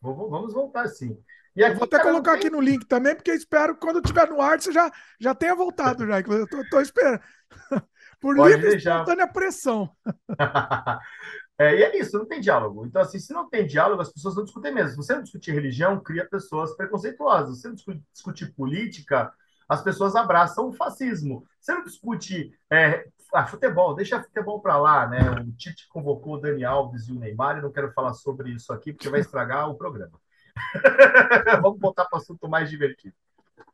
vamos 0.00 0.52
voltar 0.52 0.86
sim. 0.88 1.18
E 1.54 1.62
aqui, 1.62 1.74
vou 1.74 1.84
até 1.84 1.98
cara, 1.98 2.10
colocar 2.10 2.32
tem... 2.32 2.40
aqui 2.40 2.50
no 2.50 2.60
link 2.60 2.86
também, 2.86 3.14
porque 3.14 3.30
espero 3.32 3.74
que 3.74 3.80
quando 3.80 3.98
estiver 3.98 4.28
no 4.30 4.40
ar 4.40 4.58
você 4.58 4.72
já, 4.72 4.90
já 5.20 5.34
tenha 5.34 5.54
voltado, 5.54 6.06
já. 6.06 6.20
Eu 6.20 6.48
tô, 6.48 6.64
tô 6.70 6.80
esperando. 6.80 7.20
Por 8.20 8.36
Pode 8.36 8.54
livre 8.54 8.70
deixar. 8.70 9.00
espontânea 9.00 9.26
pressão. 9.26 9.90
é, 11.62 11.76
e 11.76 11.82
é 11.84 11.98
isso, 11.98 12.18
não 12.18 12.26
tem 12.26 12.40
diálogo. 12.40 12.84
Então, 12.84 13.00
assim, 13.00 13.20
se 13.20 13.32
não 13.32 13.48
tem 13.48 13.66
diálogo, 13.66 14.02
as 14.02 14.12
pessoas 14.12 14.34
não 14.34 14.42
discutem 14.42 14.74
mesmo. 14.74 14.90
Se 14.90 14.96
você 14.96 15.14
não 15.14 15.22
discutir 15.22 15.52
religião, 15.52 16.00
cria 16.00 16.28
pessoas 16.28 16.76
preconceituosas. 16.76 17.56
Se 17.56 17.62
você 17.62 17.68
não 17.68 18.02
discutir 18.12 18.52
política, 18.52 19.32
as 19.68 19.80
pessoas 19.80 20.16
abraçam 20.16 20.68
o 20.68 20.72
fascismo. 20.72 21.46
Você 21.60 21.72
não 21.72 21.84
discute 21.84 22.52
é, 22.70 23.06
ah, 23.32 23.46
futebol, 23.46 23.94
deixa 23.94 24.22
futebol 24.22 24.60
para 24.60 24.76
lá, 24.76 25.06
né? 25.06 25.20
O 25.40 25.52
Tite 25.52 25.88
convocou 25.88 26.34
o 26.34 26.38
Dani 26.38 26.64
Alves 26.64 27.06
e 27.08 27.12
o 27.12 27.18
Neymar, 27.18 27.58
e 27.58 27.62
não 27.62 27.70
quero 27.70 27.92
falar 27.92 28.12
sobre 28.14 28.50
isso 28.50 28.72
aqui, 28.72 28.92
porque 28.92 29.08
vai 29.08 29.20
estragar 29.20 29.70
o 29.70 29.76
programa. 29.76 30.20
Vamos 31.62 31.80
voltar 31.80 32.06
para 32.06 32.18
o 32.18 32.20
assunto 32.20 32.48
mais 32.48 32.68
divertido. 32.68 33.14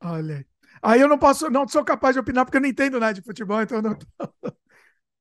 Olha. 0.00 0.46
Aí 0.82 1.00
eu 1.00 1.08
não 1.08 1.18
posso, 1.18 1.50
não 1.50 1.66
sou 1.66 1.84
capaz 1.84 2.14
de 2.14 2.20
opinar 2.20 2.44
porque 2.44 2.58
eu 2.58 2.60
não 2.60 2.68
entendo 2.68 3.00
nada 3.00 3.14
de 3.14 3.22
futebol, 3.22 3.60
então 3.60 3.80
não. 3.82 3.96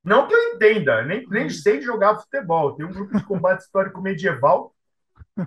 Não 0.07 0.25
que 0.25 0.33
eu 0.33 0.53
entenda, 0.53 1.03
nem, 1.03 1.27
nem 1.27 1.49
sei 1.49 1.81
jogar 1.81 2.17
futebol. 2.17 2.77
Tem 2.77 2.85
um 2.85 2.93
grupo 2.93 3.17
de 3.17 3.25
combate 3.25 3.59
histórico 3.59 4.01
medieval 4.01 4.73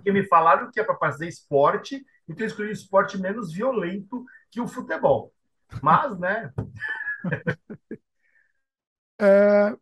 que 0.04 0.12
me 0.12 0.22
falaram 0.26 0.70
que 0.70 0.78
é 0.78 0.84
para 0.84 0.98
fazer 0.98 1.26
esporte, 1.26 2.04
então 2.28 2.44
eu 2.44 2.46
escolhi 2.46 2.70
esporte 2.70 3.16
menos 3.16 3.54
violento 3.54 4.22
que 4.50 4.60
o 4.60 4.68
futebol. 4.68 5.32
Mas, 5.82 6.18
né? 6.18 6.52
é, 9.18 9.74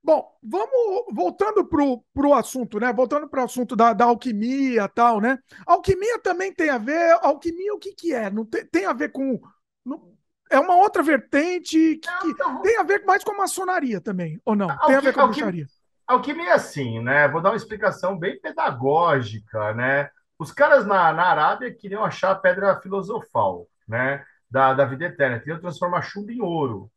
Bom, 0.00 0.32
vamos 0.40 1.06
voltando 1.12 1.66
para 1.66 2.28
o 2.28 2.34
assunto, 2.34 2.78
né? 2.78 2.92
Voltando 2.92 3.28
para 3.28 3.42
o 3.42 3.44
assunto 3.44 3.74
da, 3.74 3.92
da 3.92 4.04
alquimia 4.04 4.88
tal, 4.88 5.20
né? 5.20 5.40
Alquimia 5.66 6.20
também 6.20 6.54
tem 6.54 6.70
a 6.70 6.78
ver. 6.78 7.18
Alquimia, 7.20 7.74
o 7.74 7.78
que, 7.80 7.92
que 7.94 8.14
é? 8.14 8.30
Não 8.30 8.44
tem, 8.44 8.64
tem 8.66 8.86
a 8.86 8.92
ver 8.92 9.10
com. 9.10 9.40
Não, 9.84 10.16
é 10.50 10.58
uma 10.58 10.76
outra 10.76 11.02
vertente 11.02 11.96
que, 11.96 12.34
não, 12.38 12.60
tem 12.60 12.76
a 12.78 12.82
ver 12.82 13.04
mais 13.04 13.22
com 13.22 13.32
a 13.32 13.38
maçonaria 13.38 14.00
também, 14.00 14.40
ou 14.44 14.56
não? 14.56 14.66
Tem 14.86 14.96
a 14.96 15.00
ver 15.00 15.12
com 15.12 15.20
a 15.20 15.26
bruxaria. 15.26 15.66
Alquimia, 16.06 16.54
assim, 16.54 17.00
né? 17.00 17.28
Vou 17.28 17.40
dar 17.40 17.50
uma 17.50 17.56
explicação 17.56 18.18
bem 18.18 18.40
pedagógica, 18.40 19.72
né? 19.74 20.10
Os 20.36 20.50
caras 20.50 20.84
na, 20.84 21.12
na 21.12 21.24
Arábia 21.24 21.72
queriam 21.72 22.04
achar 22.04 22.32
a 22.32 22.34
pedra 22.34 22.80
filosofal, 22.80 23.68
né? 23.86 24.24
Da, 24.50 24.74
da 24.74 24.84
vida 24.84 25.04
eterna, 25.04 25.38
queriam 25.38 25.60
transformar 25.60 26.02
chumbo 26.02 26.32
em 26.32 26.42
ouro. 26.42 26.90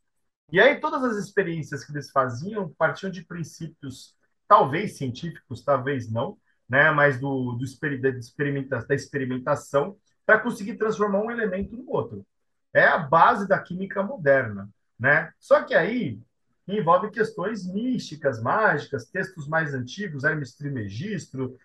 E 0.52 0.60
aí 0.60 0.80
todas 0.80 1.04
as 1.04 1.18
experiências 1.18 1.86
que 1.86 1.92
eles 1.92 2.10
faziam 2.10 2.74
partiam 2.78 3.12
de 3.12 3.24
princípios, 3.24 4.16
talvez 4.48 4.98
científicos, 4.98 5.64
talvez 5.64 6.12
não, 6.12 6.38
né? 6.68 6.90
mas 6.92 7.20
do, 7.20 7.54
do 7.54 7.64
experimenta, 7.64 8.84
da 8.86 8.96
experimentação, 8.96 9.96
para 10.26 10.40
conseguir 10.40 10.76
transformar 10.76 11.20
um 11.20 11.32
elemento 11.32 11.76
no 11.76 11.90
outro. 11.92 12.26
É 12.74 12.86
a 12.86 12.98
base 12.98 13.48
da 13.48 13.60
química 13.60 14.02
moderna. 14.02 14.70
Né? 15.00 15.32
Só 15.40 15.64
que 15.64 15.74
aí 15.74 16.20
envolve 16.68 17.12
questões 17.12 17.66
místicas, 17.66 18.42
mágicas, 18.42 19.06
textos 19.06 19.48
mais 19.48 19.74
antigos, 19.74 20.24
Hermes 20.24 20.56
Trismegisto, 20.56 21.58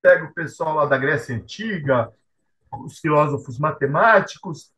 pega 0.00 0.24
o 0.24 0.32
pessoal 0.34 0.76
lá 0.76 0.86
da 0.86 0.96
Grécia 0.96 1.34
Antiga, 1.34 2.12
os 2.84 2.98
filósofos 2.98 3.58
matemáticos, 3.58 4.72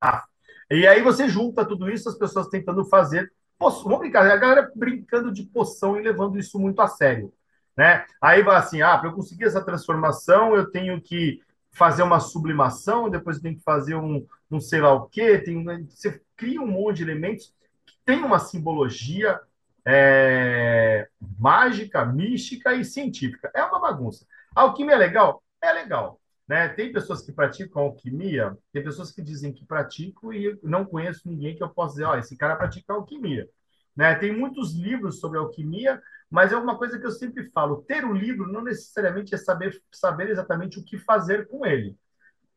a 0.00 0.24
e 0.72 0.86
aí 0.86 1.02
você 1.02 1.28
junta 1.28 1.66
tudo 1.66 1.90
isso, 1.90 2.08
as 2.08 2.16
pessoas 2.16 2.48
tentando 2.48 2.82
fazer. 2.86 3.30
Vamos 3.60 3.98
brincar, 3.98 4.30
a 4.30 4.36
galera 4.36 4.72
brincando 4.74 5.30
de 5.30 5.42
poção 5.42 5.98
e 5.98 6.02
levando 6.02 6.38
isso 6.38 6.58
muito 6.58 6.80
a 6.80 6.88
sério. 6.88 7.30
Né? 7.76 8.06
Aí 8.18 8.42
vai 8.42 8.56
assim: 8.56 8.80
ah, 8.80 8.96
para 8.96 9.10
eu 9.10 9.12
conseguir 9.12 9.44
essa 9.44 9.62
transformação, 9.62 10.56
eu 10.56 10.70
tenho 10.70 10.98
que 10.98 11.42
fazer 11.70 12.02
uma 12.02 12.20
sublimação, 12.20 13.10
depois 13.10 13.36
eu 13.36 13.42
tenho 13.42 13.56
que 13.56 13.62
fazer 13.62 13.94
um, 13.96 14.26
um 14.56 14.60
sei 14.60 14.80
lá 14.80 14.92
o 14.92 15.08
quê. 15.08 15.38
Tem, 15.38 15.64
você 15.86 16.20
cria 16.36 16.60
um 16.60 16.66
monte 16.66 16.98
de 16.98 17.02
elementos 17.04 17.54
que 17.86 17.94
tem 18.04 18.18
uma 18.22 18.38
simbologia 18.38 19.40
é, 19.84 21.08
mágica, 21.38 22.04
mística 22.04 22.74
e 22.74 22.84
científica. 22.84 23.50
É 23.54 23.62
uma 23.64 23.80
bagunça. 23.80 24.26
A 24.54 24.62
alquimia 24.62 24.94
é 24.94 24.98
legal? 24.98 25.42
É 25.60 25.72
legal. 25.72 26.20
Né? 26.46 26.68
Tem 26.68 26.92
pessoas 26.92 27.22
que 27.22 27.32
praticam 27.32 27.82
alquimia, 27.82 28.56
tem 28.72 28.82
pessoas 28.82 29.10
que 29.10 29.22
dizem 29.22 29.52
que 29.52 29.64
praticam 29.64 30.32
e 30.32 30.58
não 30.62 30.84
conheço 30.84 31.28
ninguém 31.28 31.56
que 31.56 31.62
eu 31.62 31.68
possa 31.68 31.94
dizer, 31.94 32.04
ó, 32.04 32.16
esse 32.16 32.36
cara 32.36 32.56
pratica 32.56 32.92
alquimia. 32.92 33.48
Né? 33.96 34.14
Tem 34.16 34.36
muitos 34.36 34.74
livros 34.74 35.20
sobre 35.20 35.38
alquimia, 35.38 36.02
mas 36.30 36.52
é 36.52 36.56
uma 36.56 36.76
coisa 36.76 36.98
que 36.98 37.06
eu 37.06 37.10
sempre 37.10 37.50
falo: 37.50 37.82
ter 37.82 38.04
o 38.04 38.10
um 38.10 38.14
livro 38.14 38.50
não 38.50 38.62
necessariamente 38.62 39.34
é 39.34 39.38
saber, 39.38 39.82
saber 39.90 40.30
exatamente 40.30 40.78
o 40.78 40.84
que 40.84 40.98
fazer 40.98 41.46
com 41.48 41.64
ele. 41.64 41.96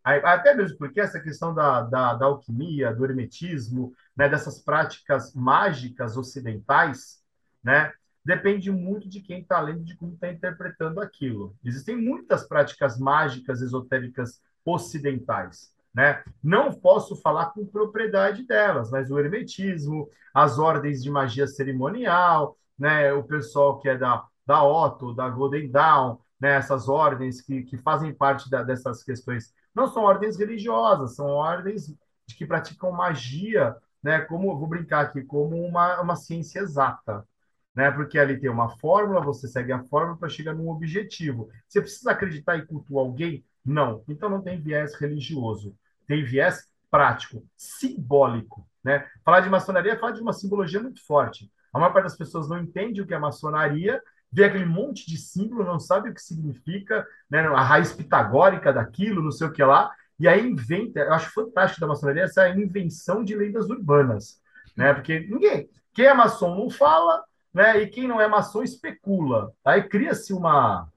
Até 0.06 0.54
mesmo 0.54 0.78
porque 0.78 1.02
essa 1.02 1.20
questão 1.20 1.52
da, 1.52 1.82
da, 1.82 2.14
da 2.14 2.26
alquimia, 2.28 2.94
do 2.94 3.04
hermetismo, 3.04 3.92
né, 4.16 4.30
dessas 4.30 4.60
práticas 4.60 5.34
mágicas 5.34 6.16
ocidentais, 6.16 7.24
né, 7.64 7.92
depende 8.24 8.72
muito 8.72 9.10
de 9.10 9.20
quem 9.20 9.42
está 9.42 9.60
lendo, 9.60 9.84
de 9.84 9.98
como 9.98 10.14
está 10.14 10.32
interpretando 10.32 11.02
aquilo. 11.02 11.56
Existem 11.64 11.96
muitas 11.96 12.48
práticas 12.48 13.00
mágicas, 13.00 13.62
esotéricas 13.62 14.40
ocidentais. 14.64 15.74
Né? 15.94 16.24
Não 16.44 16.72
posso 16.74 17.16
falar 17.16 17.48
com 17.48 17.66
propriedade 17.66 18.46
delas, 18.46 18.92
mas 18.92 19.10
o 19.10 19.18
hermetismo, 19.18 20.10
as 20.34 20.60
ordens 20.60 21.02
de 21.02 21.10
magia 21.10 21.48
cerimonial, 21.48 22.58
né? 22.78 23.12
o 23.14 23.24
pessoal 23.24 23.80
que 23.80 23.90
é 23.90 23.98
da, 23.98 24.24
da 24.46 24.64
Otto, 24.64 25.16
da 25.16 25.30
Golden 25.30 25.72
Dawn, 25.72 26.18
né? 26.40 26.56
essas 26.58 26.90
ordens 26.90 27.42
que, 27.42 27.64
que 27.64 27.78
fazem 27.78 28.14
parte 28.14 28.50
da, 28.50 28.62
dessas 28.62 29.04
questões, 29.04 29.54
não 29.76 29.88
são 29.88 30.04
ordens 30.04 30.38
religiosas, 30.38 31.16
são 31.16 31.28
ordens 31.28 31.88
de 32.26 32.36
que 32.36 32.46
praticam 32.46 32.92
magia 32.92 33.76
né, 34.06 34.22
como 34.22 34.56
vou 34.56 34.68
brincar 34.68 35.02
aqui, 35.02 35.24
como 35.24 35.60
uma, 35.66 36.00
uma 36.00 36.16
ciência 36.16 36.60
exata, 36.60 37.28
né? 37.74 37.90
Porque 37.90 38.20
ali 38.20 38.40
tem 38.40 38.52
uma 38.52 38.70
fórmula, 38.78 39.20
você 39.20 39.48
segue 39.48 39.72
a 39.72 39.84
fórmula 39.84 40.16
para 40.16 40.30
chegar 40.30 40.54
num 40.54 40.70
objetivo. 40.70 41.50
Você 41.68 41.82
precisa 41.82 42.12
acreditar 42.12 42.56
e 42.56 42.68
cultuar 42.68 43.04
alguém? 43.04 43.44
Não. 43.66 44.04
Então 44.08 44.30
não 44.30 44.44
tem 44.44 44.62
viés 44.62 44.94
religioso, 44.94 45.76
tem 46.06 46.24
viés 46.24 46.68
prático, 46.92 47.44
simbólico, 47.58 48.64
né? 48.84 49.08
Falar 49.24 49.40
de 49.40 49.50
maçonaria 49.50 49.94
é 49.94 49.98
falar 49.98 50.12
de 50.12 50.22
uma 50.22 50.34
simbologia 50.34 50.80
muito 50.80 51.04
forte. 51.04 51.52
A 51.74 51.80
maior 51.80 51.92
parte 51.92 52.06
das 52.06 52.16
pessoas 52.16 52.48
não 52.48 52.60
entende 52.60 53.02
o 53.02 53.08
que 53.08 53.14
é 53.16 53.18
maçonaria, 53.18 54.00
vê 54.36 54.44
aquele 54.44 54.66
monte 54.66 55.10
de 55.10 55.18
símbolo, 55.18 55.64
não 55.64 55.80
sabe 55.80 56.10
o 56.10 56.14
que 56.14 56.22
significa, 56.22 57.08
né? 57.30 57.40
a 57.40 57.62
raiz 57.62 57.94
pitagórica 57.94 58.74
daquilo, 58.74 59.24
não 59.24 59.32
sei 59.32 59.48
o 59.48 59.52
que 59.52 59.64
lá, 59.64 59.90
e 60.20 60.28
aí 60.28 60.46
inventa, 60.46 61.00
eu 61.00 61.14
acho 61.14 61.32
fantástico 61.32 61.80
da 61.80 61.88
maçonaria 61.88 62.24
essa 62.24 62.50
invenção 62.50 63.24
de 63.24 63.34
lendas 63.34 63.70
urbanas, 63.70 64.42
né? 64.76 64.94
Porque 64.94 65.22
ninguém, 65.22 65.70
quem 65.94 66.06
é 66.06 66.14
maçom 66.14 66.54
não 66.54 66.70
fala, 66.70 67.24
né? 67.54 67.82
E 67.82 67.88
quem 67.88 68.10
não 68.10 68.20
é 68.20 68.28
maçom 68.28 68.62
especula. 68.62 69.54
Aí 69.64 69.84
cria-se 69.84 70.34
uma 70.34 70.90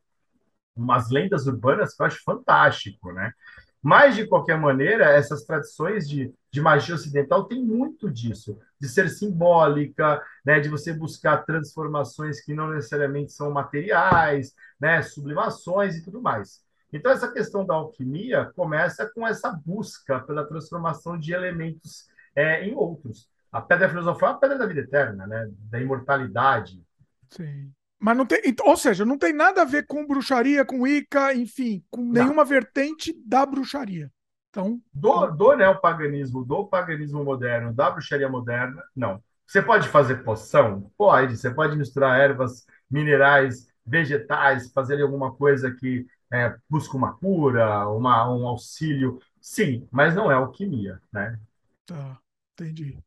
umas 0.74 1.10
lendas 1.10 1.46
urbanas 1.46 1.94
que 1.94 2.02
eu 2.02 2.06
acho 2.06 2.22
fantástico, 2.24 3.12
né? 3.12 3.32
Mas, 3.80 4.16
de 4.16 4.26
qualquer 4.26 4.58
maneira, 4.58 5.04
essas 5.12 5.44
tradições 5.44 6.08
de, 6.08 6.32
de 6.50 6.60
magia 6.60 6.94
ocidental 6.96 7.44
têm 7.44 7.64
muito 7.64 8.10
disso, 8.10 8.58
de 8.80 8.88
ser 8.88 9.08
simbólica, 9.08 10.22
né, 10.44 10.60
de 10.60 10.68
você 10.68 10.92
buscar 10.92 11.44
transformações 11.44 12.40
que 12.40 12.54
não 12.54 12.70
necessariamente 12.70 13.32
são 13.32 13.50
materiais, 13.50 14.54
né, 14.80 15.02
sublimações 15.02 15.96
e 15.96 16.04
tudo 16.04 16.20
mais. 16.20 16.62
Então, 16.92 17.12
essa 17.12 17.30
questão 17.30 17.66
da 17.66 17.74
alquimia 17.74 18.50
começa 18.56 19.10
com 19.14 19.26
essa 19.26 19.50
busca 19.52 20.20
pela 20.20 20.46
transformação 20.46 21.18
de 21.18 21.32
elementos 21.32 22.06
é, 22.34 22.64
em 22.66 22.74
outros. 22.74 23.28
A 23.52 23.60
pedra 23.60 23.88
filosofal 23.88 24.30
é 24.30 24.32
a 24.32 24.36
pedra 24.36 24.58
da 24.58 24.66
vida 24.66 24.80
eterna, 24.80 25.26
né, 25.26 25.50
da 25.70 25.80
imortalidade. 25.80 26.82
Sim. 27.30 27.72
Mas 28.00 28.16
não 28.16 28.24
tem, 28.24 28.40
ou 28.62 28.76
seja, 28.76 29.04
não 29.04 29.18
tem 29.18 29.32
nada 29.32 29.62
a 29.62 29.64
ver 29.64 29.86
com 29.86 30.06
bruxaria, 30.06 30.64
com 30.64 30.86
Ica, 30.86 31.34
enfim, 31.34 31.84
com 31.90 32.12
nenhuma 32.12 32.44
vertente 32.44 33.12
da 33.26 33.44
bruxaria. 33.44 34.10
Então, 34.58 34.80
do, 34.92 35.08
então... 35.08 35.36
do 35.36 35.56
neopaganismo, 35.56 36.44
do 36.44 36.66
paganismo 36.66 37.24
moderno, 37.24 37.72
da 37.72 37.90
bruxaria 37.90 38.28
moderna, 38.28 38.82
não. 38.94 39.22
Você 39.46 39.62
pode 39.62 39.88
fazer 39.88 40.24
poção? 40.24 40.92
Pode. 40.98 41.36
Você 41.36 41.50
pode 41.50 41.76
misturar 41.76 42.20
ervas, 42.20 42.66
minerais, 42.90 43.68
vegetais, 43.86 44.70
fazer 44.72 45.00
alguma 45.00 45.32
coisa 45.32 45.70
que 45.70 46.06
é, 46.32 46.54
busca 46.68 46.96
uma 46.96 47.14
cura, 47.14 47.88
uma, 47.88 48.30
um 48.30 48.46
auxílio. 48.46 49.20
Sim, 49.40 49.88
mas 49.90 50.14
não 50.14 50.30
é 50.30 50.34
alquimia, 50.34 51.00
né? 51.12 51.38
Tá, 51.86 52.18
entendi. 52.52 52.98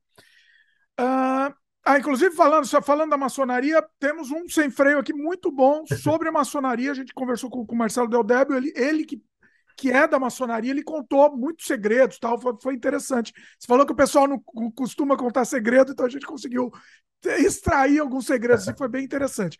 Uh, 1.00 1.54
ah, 1.84 2.00
inclusive, 2.00 2.34
falando, 2.34 2.66
só 2.66 2.82
falando 2.82 3.12
da 3.12 3.18
maçonaria, 3.18 3.86
temos 4.00 4.32
um 4.32 4.48
sem 4.48 4.72
freio 4.72 5.00
aqui 5.00 5.14
muito 5.14 5.52
bom 5.52 5.84
sobre 5.86 6.30
a 6.30 6.32
maçonaria. 6.32 6.92
A 6.92 6.96
gente 6.96 7.14
conversou 7.14 7.50
com, 7.50 7.66
com 7.66 7.76
o 7.76 7.78
Marcelo 7.78 8.08
Del 8.08 8.24
Débio, 8.24 8.56
ele, 8.56 8.74
ele 8.76 9.06
que, 9.06 9.22
que 9.78 9.92
é 9.92 10.08
da 10.08 10.20
maçonaria, 10.20 10.72
ele 10.72 10.84
contou 10.84 11.36
muitos 11.36 11.66
segredos, 11.66 12.20
tal, 12.20 12.40
foi, 12.40 12.54
foi 12.62 12.74
interessante. 12.74 13.34
Você 13.58 13.68
falou 13.68 13.86
que 13.86 13.94
o 13.94 13.96
pessoal 13.96 14.28
não 14.28 14.40
costuma 14.76 15.18
contar 15.18 15.46
segredo, 15.46 15.92
então 15.92 16.06
a 16.06 16.10
gente 16.10 16.26
conseguiu 16.26 16.72
extrair 17.40 18.00
alguns 18.00 18.26
segredos, 18.26 18.68
e 18.68 18.76
foi 18.76 18.88
bem 18.88 19.04
interessante. 19.04 19.58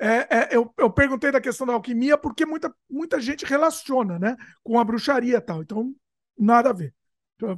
É, 0.00 0.38
é, 0.38 0.48
eu, 0.52 0.72
eu 0.78 0.90
perguntei 0.90 1.32
da 1.32 1.40
questão 1.40 1.66
da 1.66 1.72
alquimia 1.72 2.16
porque 2.16 2.46
muita, 2.46 2.72
muita 2.88 3.20
gente 3.20 3.44
relaciona 3.44 4.18
né, 4.18 4.36
com 4.62 4.78
a 4.78 4.84
bruxaria 4.84 5.38
e 5.38 5.40
tal, 5.40 5.62
então 5.62 5.92
nada 6.38 6.70
a 6.70 6.72
ver. 6.72 6.94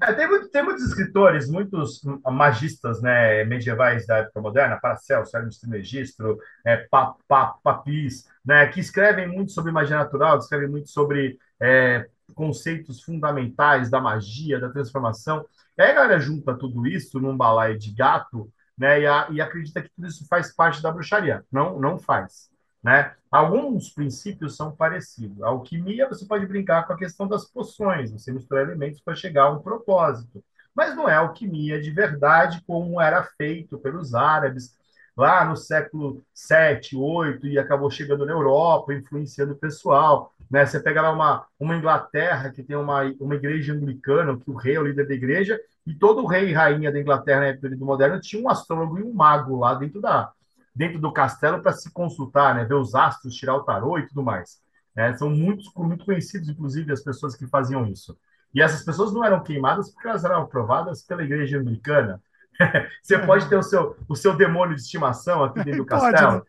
É, 0.02 0.12
tem, 0.12 0.28
muito, 0.28 0.48
tem, 0.50 0.62
muitos 0.62 0.84
escritores, 0.84 1.48
muitos 1.48 2.02
magistas 2.26 3.00
né, 3.00 3.44
medievais 3.44 4.06
da 4.06 4.18
época 4.18 4.40
moderna, 4.40 4.78
Paracelso, 4.78 5.34
Hermes 5.34 5.58
Trismegisto, 5.58 6.38
é, 6.64 6.76
pa, 6.90 7.14
pa, 7.26 7.54
Papis, 7.62 8.28
né, 8.44 8.66
que 8.66 8.78
escrevem 8.78 9.26
muito 9.26 9.52
sobre 9.52 9.72
magia 9.72 9.96
natural, 9.96 10.38
escrevem 10.38 10.68
muito 10.68 10.90
sobre 10.90 11.38
é, 11.58 12.06
conceitos 12.34 13.02
fundamentais 13.02 13.88
da 13.90 14.00
magia, 14.00 14.60
da 14.60 14.68
transformação. 14.68 15.46
E 15.78 15.82
aí 15.82 15.92
a 15.92 15.94
galera 15.94 16.20
junta 16.20 16.54
tudo 16.54 16.86
isso 16.86 17.18
num 17.18 17.36
balaio 17.36 17.78
de 17.78 17.90
gato 17.94 18.52
né, 18.76 19.00
e, 19.00 19.06
a, 19.06 19.28
e 19.30 19.40
acredita 19.40 19.80
que 19.80 19.88
tudo 19.90 20.08
isso 20.08 20.26
faz 20.28 20.54
parte 20.54 20.82
da 20.82 20.92
bruxaria. 20.92 21.42
Não, 21.50 21.80
não 21.80 21.98
faz. 21.98 22.49
Né? 22.82 23.14
Alguns 23.30 23.90
princípios 23.90 24.56
são 24.56 24.74
parecidos. 24.74 25.42
A 25.42 25.48
alquimia, 25.48 26.08
você 26.08 26.24
pode 26.26 26.46
brincar 26.46 26.86
com 26.86 26.92
a 26.92 26.98
questão 26.98 27.28
das 27.28 27.44
poções, 27.44 28.10
você 28.10 28.32
mistura 28.32 28.62
elementos 28.62 29.00
para 29.00 29.14
chegar 29.14 29.44
a 29.44 29.50
um 29.50 29.62
propósito. 29.62 30.42
Mas 30.74 30.96
não 30.96 31.08
é 31.08 31.14
alquimia 31.14 31.80
de 31.80 31.90
verdade 31.90 32.62
como 32.66 33.00
era 33.00 33.22
feito 33.36 33.78
pelos 33.78 34.14
árabes 34.14 34.78
lá 35.16 35.44
no 35.44 35.56
século 35.56 36.24
7, 36.32 36.96
8 36.96 37.46
e 37.46 37.58
acabou 37.58 37.90
chegando 37.90 38.24
na 38.24 38.32
Europa, 38.32 38.94
influenciando 38.94 39.52
o 39.52 39.58
pessoal. 39.58 40.32
Né? 40.50 40.64
Você 40.64 40.80
pega 40.80 41.02
lá 41.02 41.12
uma, 41.12 41.46
uma 41.58 41.76
Inglaterra 41.76 42.50
que 42.50 42.62
tem 42.62 42.76
uma, 42.76 43.02
uma 43.20 43.34
igreja 43.34 43.74
anglicana, 43.74 44.38
que 44.38 44.50
o 44.50 44.56
rei 44.56 44.76
é 44.76 44.80
o 44.80 44.84
líder 44.86 45.06
da 45.06 45.14
igreja, 45.14 45.60
e 45.86 45.94
todo 45.94 46.26
rei 46.26 46.50
e 46.50 46.52
rainha 46.52 46.90
da 46.90 47.00
Inglaterra 47.00 47.40
na 47.40 47.46
época 47.48 47.68
do 47.68 47.84
moderno 47.84 48.20
tinha 48.20 48.42
um 48.42 48.48
astrólogo 48.48 48.98
e 48.98 49.02
um 49.02 49.12
mago 49.12 49.58
lá 49.58 49.74
dentro 49.74 50.00
da, 50.00 50.32
dentro 50.74 50.98
do 50.98 51.12
castelo 51.12 51.62
para 51.62 51.72
se 51.72 51.90
consultar, 51.92 52.54
né, 52.54 52.64
ver 52.64 52.74
os 52.74 52.94
astros, 52.94 53.34
tirar 53.34 53.54
o 53.54 53.64
tarô 53.64 53.98
e 53.98 54.06
tudo 54.06 54.22
mais. 54.22 54.60
É, 54.96 55.12
são 55.16 55.30
muitos, 55.30 55.72
muito 55.76 56.04
conhecidos, 56.04 56.48
inclusive, 56.48 56.92
as 56.92 57.02
pessoas 57.02 57.34
que 57.36 57.46
faziam 57.46 57.86
isso. 57.86 58.18
E 58.54 58.60
essas 58.60 58.84
pessoas 58.84 59.12
não 59.12 59.24
eram 59.24 59.42
queimadas 59.42 59.90
porque 59.92 60.08
elas 60.08 60.24
eram 60.24 60.42
aprovadas 60.42 61.02
pela 61.02 61.22
igreja 61.22 61.58
anglicana. 61.58 62.20
Você 63.02 63.18
pode 63.18 63.48
ter 63.48 63.56
o 63.56 63.62
seu, 63.62 63.96
o 64.08 64.16
seu 64.16 64.36
demônio 64.36 64.74
de 64.74 64.82
estimação 64.82 65.44
aqui 65.44 65.62
dentro 65.64 65.84
do 65.84 65.86
castelo. 65.86 66.34
Né? 66.34 66.42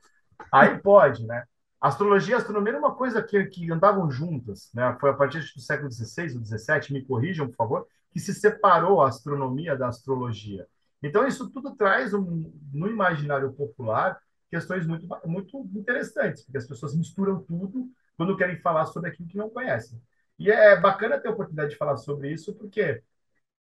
Aí 0.52 0.80
pode, 0.80 1.26
né? 1.26 1.44
Astrologia 1.80 2.36
e 2.36 2.38
astronomia 2.38 2.74
era 2.74 2.80
uma 2.80 2.94
coisa 2.94 3.24
que, 3.24 3.44
que 3.46 3.72
andavam 3.72 4.10
juntas, 4.10 4.70
né? 4.74 4.96
Foi 5.00 5.10
a 5.10 5.14
partir 5.14 5.40
do 5.40 5.62
século 5.62 5.92
XVI 5.92 6.38
ou 6.38 6.46
XVII, 6.46 6.92
me 6.94 7.04
corrijam, 7.04 7.48
por 7.48 7.56
favor, 7.56 7.88
que 8.12 8.20
se 8.20 8.34
separou 8.34 9.02
a 9.02 9.08
astronomia 9.08 9.76
da 9.76 9.88
astrologia. 9.88 10.68
Então, 11.02 11.28
isso 11.28 11.50
tudo 11.50 11.76
traz 11.76 12.14
um, 12.14 12.52
no 12.74 12.88
imaginário 12.88 13.52
popular 13.54 14.20
questões 14.50 14.86
muito, 14.86 15.08
muito 15.26 15.58
interessantes, 15.74 16.44
porque 16.44 16.58
as 16.58 16.68
pessoas 16.68 16.96
misturam 16.96 17.42
tudo 17.42 17.90
quando 18.18 18.36
querem 18.36 18.58
falar 18.60 18.86
sobre 18.86 19.10
aquilo 19.10 19.28
que 19.30 19.38
não 19.38 19.50
conhecem. 19.50 20.00
E 20.38 20.52
é 20.52 20.80
bacana 20.80 21.20
ter 21.20 21.30
a 21.30 21.32
oportunidade 21.32 21.72
de 21.72 21.78
falar 21.78 21.98
sobre 21.98 22.32
isso, 22.32 22.54
porque. 22.56 23.02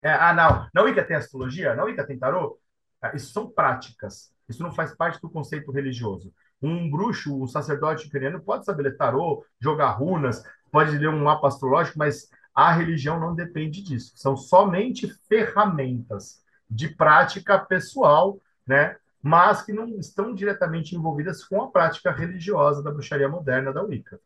É, 0.01 0.11
ah, 0.11 0.33
não, 0.33 0.69
na 0.73 0.81
Wicca 0.83 1.03
tem 1.03 1.17
astrologia? 1.17 1.75
Na 1.75 1.83
Wicca 1.83 2.05
tem 2.05 2.17
tarô? 2.17 2.59
Ah, 3.01 3.15
isso 3.15 3.33
são 3.33 3.49
práticas. 3.49 4.33
Isso 4.47 4.63
não 4.63 4.71
faz 4.71 4.95
parte 4.95 5.21
do 5.21 5.29
conceito 5.29 5.71
religioso. 5.71 6.33
Um 6.61 6.89
bruxo, 6.89 7.41
um 7.41 7.47
sacerdote 7.47 8.07
ucraniano 8.07 8.41
pode 8.41 8.65
saber 8.65 8.83
ler 8.83 8.97
tarô, 8.97 9.45
jogar 9.59 9.91
runas, 9.91 10.43
pode 10.71 10.97
ler 10.97 11.09
um 11.09 11.23
mapa 11.23 11.47
astrológico, 11.47 11.99
mas 11.99 12.29
a 12.53 12.71
religião 12.71 13.19
não 13.19 13.35
depende 13.35 13.81
disso. 13.81 14.13
São 14.15 14.35
somente 14.35 15.07
ferramentas 15.27 16.43
de 16.69 16.89
prática 16.89 17.57
pessoal, 17.57 18.39
né? 18.65 18.95
mas 19.21 19.61
que 19.61 19.73
não 19.73 19.87
estão 19.99 20.33
diretamente 20.33 20.95
envolvidas 20.95 21.43
com 21.43 21.61
a 21.61 21.69
prática 21.69 22.11
religiosa 22.11 22.81
da 22.81 22.91
bruxaria 22.91 23.27
moderna 23.27 23.73
da 23.73 23.83
Wicca. 23.83 24.19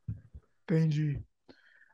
Entendi. 0.64 1.20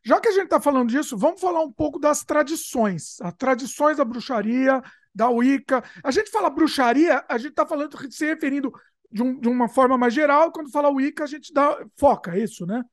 Já 0.03 0.19
que 0.19 0.27
a 0.27 0.31
gente 0.31 0.45
está 0.45 0.59
falando 0.59 0.89
disso, 0.89 1.17
vamos 1.17 1.39
falar 1.39 1.61
um 1.61 1.71
pouco 1.71 1.99
das 1.99 2.23
tradições, 2.23 3.19
as 3.21 3.33
tradições 3.33 3.97
da 3.97 4.05
bruxaria, 4.05 4.81
da 5.13 5.29
Wicca. 5.29 5.83
A 6.03 6.11
gente 6.11 6.29
fala 6.29 6.49
bruxaria, 6.49 7.23
a 7.27 7.37
gente 7.37 7.51
está 7.51 7.65
falando, 7.65 7.95
se 8.11 8.25
referindo 8.25 8.71
de, 9.11 9.23
um, 9.23 9.39
de, 9.39 9.47
uma 9.47 9.67
forma 9.67 9.97
mais 9.97 10.13
geral, 10.13 10.51
quando 10.51 10.71
fala 10.71 10.89
Wicca, 10.89 11.23
a 11.23 11.27
gente 11.27 11.53
dá, 11.53 11.85
foca 11.97 12.35
é 12.35 12.43
isso, 12.43 12.65
né? 12.65 12.83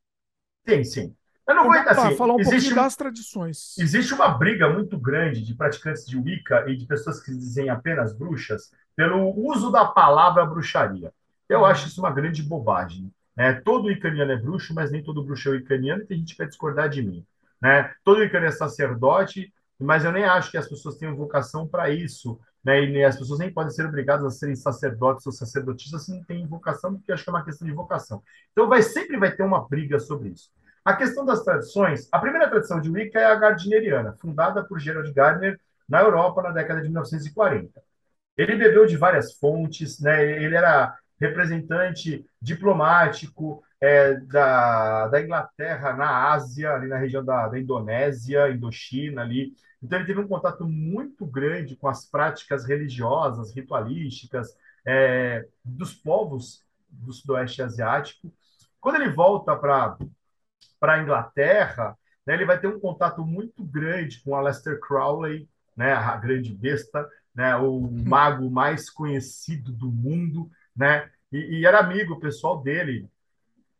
Sim, 0.68 0.84
sim. 0.84 1.16
Eu 1.47 1.55
não 1.55 1.64
vou 1.64 1.73
assim, 1.74 2.16
falar 2.16 2.35
um 2.35 2.40
existe 2.40 2.56
pouquinho 2.56 2.74
das 2.74 2.97
tradições. 2.97 3.78
Existe 3.78 4.12
uma 4.12 4.28
briga 4.28 4.68
muito 4.68 4.98
grande 4.98 5.43
de 5.43 5.55
praticantes 5.55 6.05
de 6.05 6.18
Wicca 6.18 6.68
e 6.68 6.77
de 6.77 6.86
pessoas 6.86 7.20
que 7.23 7.31
dizem 7.31 7.68
apenas 7.68 8.12
bruxas 8.12 8.73
pelo 8.97 9.31
uso 9.48 9.70
da 9.70 9.85
palavra 9.85 10.44
bruxaria. 10.44 11.12
Eu 11.48 11.64
acho 11.64 11.86
isso 11.86 12.01
uma 12.01 12.10
grande 12.10 12.43
bobagem. 12.43 13.12
Né? 13.36 13.52
Todo 13.52 13.90
icaniano 13.90 14.32
é 14.32 14.36
bruxo, 14.36 14.74
mas 14.74 14.90
nem 14.90 15.05
todo 15.05 15.23
bruxo 15.23 15.52
é 15.52 15.56
icaniano, 15.56 16.02
e 16.02 16.06
tem 16.06 16.18
gente 16.18 16.32
que 16.32 16.39
vai 16.39 16.48
discordar 16.48 16.89
de 16.89 17.02
mim. 17.02 17.24
Né? 17.62 17.93
Todo 18.02 18.24
icaniano 18.24 18.52
é 18.52 18.56
sacerdote, 18.56 19.52
mas 19.78 20.05
eu 20.05 20.10
nem 20.10 20.24
acho 20.24 20.51
que 20.51 20.56
as 20.56 20.68
pessoas 20.68 20.97
tenham 20.97 21.14
vocação 21.14 21.68
para 21.68 21.90
isso. 21.90 22.40
Né? 22.64 22.85
E 22.86 23.05
as 23.05 23.16
pessoas 23.16 23.39
nem 23.39 23.52
podem 23.52 23.70
ser 23.70 23.86
obrigadas 23.86 24.27
a 24.27 24.31
serem 24.31 24.56
sacerdotes 24.56 25.24
ou 25.27 25.32
sacerdotisas 25.32 26.06
se 26.06 26.12
não 26.12 26.24
têm 26.24 26.44
vocação, 26.47 26.94
porque 26.94 27.12
eu 27.12 27.14
acho 27.14 27.23
que 27.23 27.31
é 27.31 27.32
uma 27.32 27.44
questão 27.44 27.68
de 27.68 27.74
vocação. 27.74 28.20
Então 28.51 28.68
vai, 28.68 28.82
sempre 28.82 29.16
vai 29.16 29.31
ter 29.31 29.44
uma 29.44 29.68
briga 29.68 30.01
sobre 30.01 30.31
isso. 30.31 30.51
A 30.86 30.94
questão 30.94 31.24
das 31.24 31.42
tradições, 31.42 32.08
a 32.12 32.18
primeira 32.20 32.48
tradição 32.48 32.80
de 32.80 32.88
Wicca 32.88 33.18
é 33.18 33.24
a 33.24 33.34
gardneriana, 33.34 34.12
fundada 34.12 34.62
por 34.62 34.78
Gerald 34.78 35.12
Gardner 35.12 35.58
na 35.88 36.00
Europa 36.00 36.40
na 36.40 36.52
década 36.52 36.80
de 36.80 36.86
1940. 36.86 37.82
Ele 38.36 38.54
bebeu 38.54 38.86
de 38.86 38.96
várias 38.96 39.32
fontes, 39.36 39.98
né? 39.98 40.24
ele 40.40 40.54
era 40.54 40.96
representante 41.20 42.24
diplomático 42.40 43.64
é, 43.80 44.14
da, 44.14 45.08
da 45.08 45.20
Inglaterra 45.20 45.92
na 45.92 46.30
Ásia, 46.30 46.74
ali 46.74 46.86
na 46.86 46.98
região 46.98 47.24
da, 47.24 47.48
da 47.48 47.58
Indonésia, 47.58 48.48
Indochina 48.52 49.22
ali. 49.22 49.54
Então 49.82 49.98
ele 49.98 50.06
teve 50.06 50.20
um 50.20 50.28
contato 50.28 50.64
muito 50.68 51.26
grande 51.26 51.74
com 51.74 51.88
as 51.88 52.08
práticas 52.08 52.64
religiosas, 52.64 53.52
ritualísticas 53.52 54.56
é, 54.86 55.48
dos 55.64 55.94
povos 55.94 56.62
do 56.88 57.12
Sudoeste 57.12 57.60
Asiático. 57.60 58.32
Quando 58.80 59.02
ele 59.02 59.10
volta 59.10 59.56
para 59.56 59.98
a 60.80 61.02
Inglaterra, 61.02 61.96
né, 62.26 62.34
ele 62.34 62.44
vai 62.44 62.58
ter 62.58 62.66
um 62.66 62.80
contato 62.80 63.24
muito 63.24 63.64
grande 63.64 64.20
com 64.22 64.34
Aleister 64.34 64.80
Crowley, 64.80 65.48
né, 65.76 65.92
a 65.92 66.16
grande 66.16 66.54
besta, 66.54 67.08
né, 67.34 67.54
o 67.56 67.80
mago 67.80 68.50
mais 68.50 68.90
conhecido 68.90 69.72
do 69.72 69.90
mundo, 69.90 70.50
né, 70.74 71.10
e, 71.30 71.60
e 71.60 71.66
era 71.66 71.78
amigo 71.78 72.18
pessoal 72.18 72.62
dele. 72.62 73.08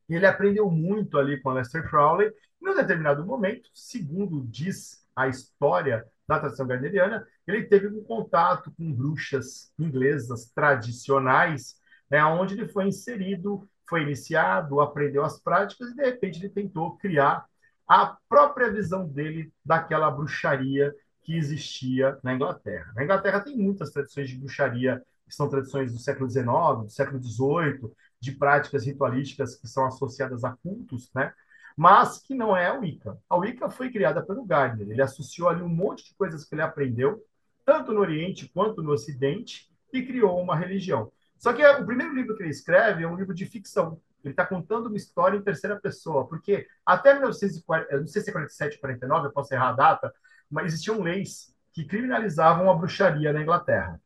E 0.09 0.15
ele 0.15 0.27
aprendeu 0.27 0.71
muito 0.71 1.19
ali 1.19 1.41
com 1.41 1.51
Aleister 1.51 1.89
Crowley. 1.89 2.33
E, 2.63 2.71
em 2.71 2.75
determinado 2.75 3.25
momento, 3.25 3.71
segundo 3.75 4.47
diz 4.47 5.05
a 5.15 5.29
história 5.29 6.07
da 6.29 6.39
tradição 6.39 6.67
gardneriana, 6.67 7.27
ele 7.47 7.65
teve 7.65 7.89
um 7.89 8.03
contato 8.03 8.73
com 8.77 8.93
bruxas 8.93 9.73
inglesas 9.79 10.51
tradicionais, 10.55 11.77
né, 12.11 12.25
onde 12.25 12.55
ele 12.55 12.69
foi 12.69 12.87
inserido, 12.87 13.69
foi 13.89 14.03
iniciado, 14.03 14.81
aprendeu 14.81 15.25
as 15.25 15.41
práticas 15.41 15.91
e, 15.91 15.95
de 15.95 16.03
repente, 16.03 16.41
ele 16.41 16.49
tentou 16.49 16.97
criar 16.97 17.47
a 17.89 18.17
própria 18.29 18.71
visão 18.71 19.07
dele 19.09 19.53
daquela 19.65 20.11
bruxaria 20.11 20.95
que 21.23 21.37
existia 21.37 22.19
na 22.23 22.35
Inglaterra. 22.35 22.93
Na 22.95 23.05
Inglaterra 23.05 23.41
tem 23.41 23.57
muitas 23.57 23.91
tradições 23.91 24.29
de 24.29 24.37
bruxaria 24.37 25.03
que 25.27 25.35
são 25.35 25.49
tradições 25.49 25.93
do 25.93 25.99
século 25.99 26.31
XIX, 26.31 26.47
do 26.85 26.91
século 26.91 27.21
XVIII, 27.23 27.91
de 28.21 28.33
práticas 28.33 28.87
ritualísticas 28.87 29.57
que 29.57 29.67
são 29.67 29.87
associadas 29.87 30.45
a 30.45 30.53
cultos, 30.53 31.11
né? 31.15 31.33
mas 31.77 32.19
que 32.19 32.35
não 32.35 32.57
é 32.57 32.69
a 32.69 32.75
Wicca. 32.75 33.19
A 33.29 33.37
Wicca 33.37 33.69
foi 33.69 33.91
criada 33.91 34.25
pelo 34.25 34.47
Gardner. 34.47 34.89
Ele 34.89 35.03
associou 35.03 35.49
ali 35.49 35.63
um 35.63 35.69
monte 35.69 36.07
de 36.07 36.15
coisas 36.15 36.45
que 36.45 36.55
ele 36.55 36.63
aprendeu, 36.63 37.23
tanto 37.65 37.93
no 37.93 38.01
Oriente 38.01 38.49
quanto 38.49 38.83
no 38.83 38.93
Ocidente, 38.93 39.69
e 39.93 40.03
criou 40.03 40.41
uma 40.41 40.57
religião. 40.57 41.13
Só 41.39 41.53
que 41.53 41.65
o 41.67 41.87
primeiro 41.87 42.15
livro 42.15 42.37
que 42.37 42.43
ele 42.43 42.51
escreve 42.51 43.05
é 43.05 43.09
um 43.09 43.17
livro 43.17 43.35
de 43.35 43.47
ficção. 43.47 44.01
Ele 44.25 44.33
está 44.33 44.45
contando 44.45 44.87
uma 44.87 44.97
história 44.97 45.37
em 45.37 45.43
terceira 45.43 45.79
pessoa, 45.79 46.27
porque 46.27 46.67
até 46.85 47.13
1940, 47.15 47.93
eu 47.93 48.01
não 48.01 48.07
sei 48.07 48.23
se 48.23 48.31
é 48.31 48.33
47, 48.33 48.79
49, 48.79 49.27
eu 49.27 49.33
posso 49.33 49.55
errar 49.55 49.69
a 49.69 49.73
data, 49.73 50.13
mas 50.51 50.67
existiam 50.67 51.01
leis 51.01 51.55
que 51.73 51.85
criminalizavam 51.85 52.71
a 52.71 52.75
bruxaria 52.75 53.33
na 53.33 53.43
Inglaterra. 53.43 54.01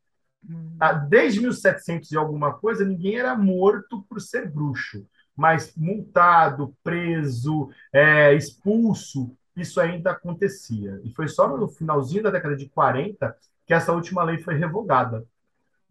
Hum. 0.49 0.77
Desde 1.09 1.41
1700 1.41 2.11
e 2.11 2.17
alguma 2.17 2.55
coisa, 2.55 2.85
ninguém 2.85 3.17
era 3.17 3.35
morto 3.35 4.03
por 4.09 4.21
ser 4.21 4.51
bruxo, 4.51 5.07
mas 5.37 5.73
multado, 5.77 6.77
preso, 6.83 7.71
é, 7.93 8.35
expulso, 8.35 9.35
isso 9.57 9.81
ainda 9.81 10.11
acontecia. 10.11 11.01
E 11.05 11.13
foi 11.13 11.29
só 11.29 11.57
no 11.57 11.69
finalzinho 11.69 12.23
da 12.23 12.31
década 12.31 12.57
de 12.57 12.69
40 12.69 13.37
que 13.67 13.75
essa 13.75 13.93
última 13.93 14.23
lei 14.23 14.39
foi 14.39 14.55
revogada. 14.55 15.25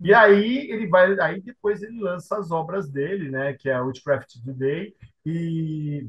E 0.01 0.13
aí 0.13 0.71
ele 0.71 0.87
vai, 0.87 1.19
aí 1.19 1.41
depois 1.41 1.83
ele 1.83 1.99
lança 1.99 2.37
as 2.37 2.51
obras 2.51 2.89
dele, 2.89 3.29
né, 3.29 3.53
que 3.53 3.69
é 3.69 3.79
Witchcraft 3.81 4.35
Today 4.43 4.95
e 5.25 6.07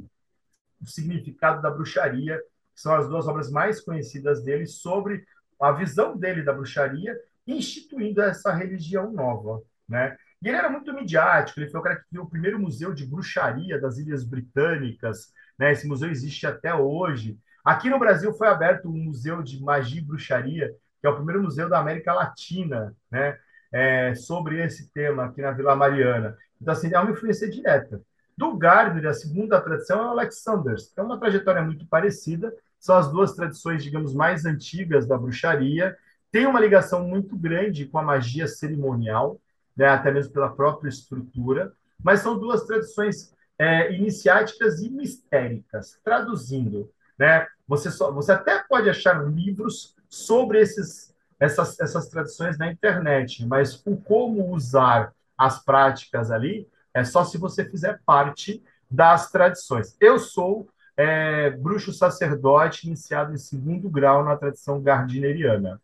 o 0.80 0.86
significado 0.86 1.60
da 1.60 1.70
bruxaria, 1.70 2.38
que 2.74 2.80
são 2.80 2.94
as 2.94 3.08
duas 3.08 3.26
obras 3.26 3.50
mais 3.50 3.80
conhecidas 3.80 4.42
dele 4.42 4.66
sobre 4.66 5.24
a 5.60 5.72
visão 5.72 6.16
dele 6.16 6.42
da 6.42 6.52
bruxaria, 6.52 7.18
instituindo 7.46 8.22
essa 8.22 8.52
religião 8.52 9.12
nova, 9.12 9.60
né? 9.88 10.16
E 10.42 10.48
ele 10.48 10.56
era 10.56 10.70
muito 10.70 10.94
midiático, 10.94 11.60
ele 11.60 11.68
foi 11.68 11.80
o 11.80 11.82
cara 11.82 11.96
que 11.96 12.08
criou 12.08 12.24
o 12.24 12.30
primeiro 12.30 12.58
museu 12.58 12.94
de 12.94 13.06
bruxaria 13.06 13.78
das 13.78 13.98
Ilhas 13.98 14.24
Britânicas, 14.24 15.32
né? 15.58 15.72
Esse 15.72 15.86
museu 15.86 16.10
existe 16.10 16.46
até 16.46 16.74
hoje. 16.74 17.38
Aqui 17.62 17.90
no 17.90 17.98
Brasil 17.98 18.32
foi 18.32 18.48
aberto 18.48 18.88
um 18.88 18.96
museu 18.96 19.42
de 19.42 19.62
magia 19.62 20.00
e 20.00 20.04
bruxaria, 20.04 20.74
que 21.00 21.06
é 21.06 21.10
o 21.10 21.16
primeiro 21.16 21.42
museu 21.42 21.68
da 21.68 21.78
América 21.78 22.14
Latina, 22.14 22.96
né? 23.10 23.38
É, 23.72 24.14
sobre 24.14 24.64
esse 24.64 24.90
tema 24.92 25.26
aqui 25.26 25.40
na 25.40 25.52
Vila 25.52 25.76
Mariana. 25.76 26.36
Então, 26.60 26.72
assim, 26.72 26.92
é 26.92 26.98
uma 26.98 27.10
influência 27.10 27.48
direta. 27.48 28.00
Do 28.36 28.56
Gardner, 28.56 29.06
a 29.06 29.14
segunda 29.14 29.60
tradição 29.60 30.00
é 30.00 30.06
o 30.06 30.10
Alexanders. 30.10 30.92
É 30.96 31.02
uma 31.02 31.18
trajetória 31.18 31.62
muito 31.62 31.86
parecida, 31.86 32.52
são 32.78 32.96
as 32.96 33.10
duas 33.10 33.34
tradições, 33.34 33.84
digamos, 33.84 34.14
mais 34.14 34.46
antigas 34.46 35.06
da 35.06 35.18
bruxaria. 35.18 35.96
Tem 36.32 36.46
uma 36.46 36.58
ligação 36.58 37.06
muito 37.06 37.36
grande 37.36 37.84
com 37.84 37.98
a 37.98 38.02
magia 38.02 38.48
cerimonial, 38.48 39.38
né, 39.76 39.86
até 39.88 40.10
mesmo 40.10 40.32
pela 40.32 40.48
própria 40.48 40.88
estrutura, 40.88 41.72
mas 42.02 42.20
são 42.20 42.38
duas 42.38 42.64
tradições 42.64 43.34
é, 43.58 43.92
iniciáticas 43.92 44.80
e 44.80 44.88
mistéricas. 44.88 45.98
Traduzindo, 46.02 46.90
né, 47.18 47.46
você, 47.68 47.90
só, 47.90 48.10
você 48.10 48.32
até 48.32 48.64
pode 48.66 48.88
achar 48.88 49.22
livros 49.28 49.94
sobre 50.08 50.60
esses, 50.60 51.14
essas, 51.40 51.80
essas 51.80 52.08
tradições 52.08 52.58
na 52.58 52.70
internet, 52.70 53.44
mas 53.46 53.82
o 53.86 53.96
como 53.96 54.52
usar 54.52 55.12
as 55.36 55.64
práticas 55.64 56.30
ali 56.30 56.68
é 56.92 57.02
só 57.02 57.24
se 57.24 57.38
você 57.38 57.64
fizer 57.64 58.00
parte 58.04 58.62
das 58.90 59.30
tradições. 59.30 59.96
Eu 59.98 60.18
sou 60.18 60.68
é, 60.96 61.50
bruxo 61.50 61.92
sacerdote 61.92 62.86
iniciado 62.86 63.32
em 63.32 63.38
segundo 63.38 63.88
grau 63.88 64.22
na 64.22 64.36
tradição 64.36 64.82
gardineriana. 64.82 65.80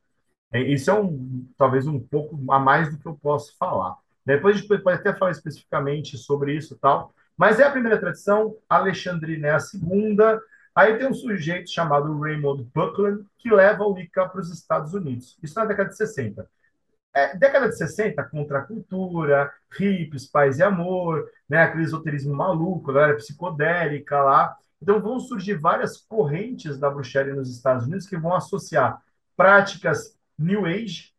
É, 0.52 0.60
isso 0.60 0.90
é 0.90 0.94
um, 0.94 1.48
talvez 1.56 1.86
um 1.86 1.98
pouco 1.98 2.38
a 2.52 2.58
mais 2.58 2.90
do 2.90 2.98
que 2.98 3.06
eu 3.06 3.14
posso 3.14 3.56
falar. 3.56 3.96
Depois 4.24 4.56
a 4.56 4.58
gente 4.58 4.82
pode 4.82 4.98
até 4.98 5.14
falar 5.14 5.30
especificamente 5.30 6.18
sobre 6.18 6.54
isso 6.54 6.74
e 6.74 6.78
tal, 6.78 7.14
mas 7.36 7.60
é 7.60 7.64
a 7.64 7.70
primeira 7.70 7.98
tradição, 7.98 8.56
Alexandrina 8.68 9.48
é 9.48 9.54
a 9.54 9.60
segunda. 9.60 10.40
Aí 10.76 10.98
tem 10.98 11.08
um 11.08 11.14
sujeito 11.14 11.70
chamado 11.70 12.20
Raymond 12.20 12.62
Buckland 12.74 13.24
que 13.38 13.50
leva 13.50 13.82
o 13.84 13.94
Wicca 13.94 14.28
para 14.28 14.42
os 14.42 14.52
Estados 14.52 14.92
Unidos. 14.92 15.38
Isso 15.42 15.58
na 15.58 15.64
década 15.64 15.88
de 15.88 15.96
60. 15.96 16.46
É, 17.14 17.34
década 17.34 17.70
de 17.70 17.78
60, 17.78 18.22
contra 18.24 18.58
a 18.58 18.62
cultura, 18.62 19.50
hippies, 19.72 20.26
paz 20.26 20.58
e 20.58 20.62
amor, 20.62 21.26
né, 21.48 21.62
aquele 21.62 21.84
esoterismo 21.84 22.34
maluco, 22.34 22.92
galera 22.92 23.16
psicodélica 23.16 24.22
lá. 24.22 24.54
Então 24.82 25.00
vão 25.00 25.18
surgir 25.18 25.54
várias 25.54 25.96
correntes 25.96 26.78
da 26.78 26.90
bruxaria 26.90 27.34
nos 27.34 27.50
Estados 27.50 27.86
Unidos 27.86 28.06
que 28.06 28.18
vão 28.18 28.34
associar 28.34 29.02
práticas 29.34 30.14
New 30.38 30.66
Age 30.66 31.14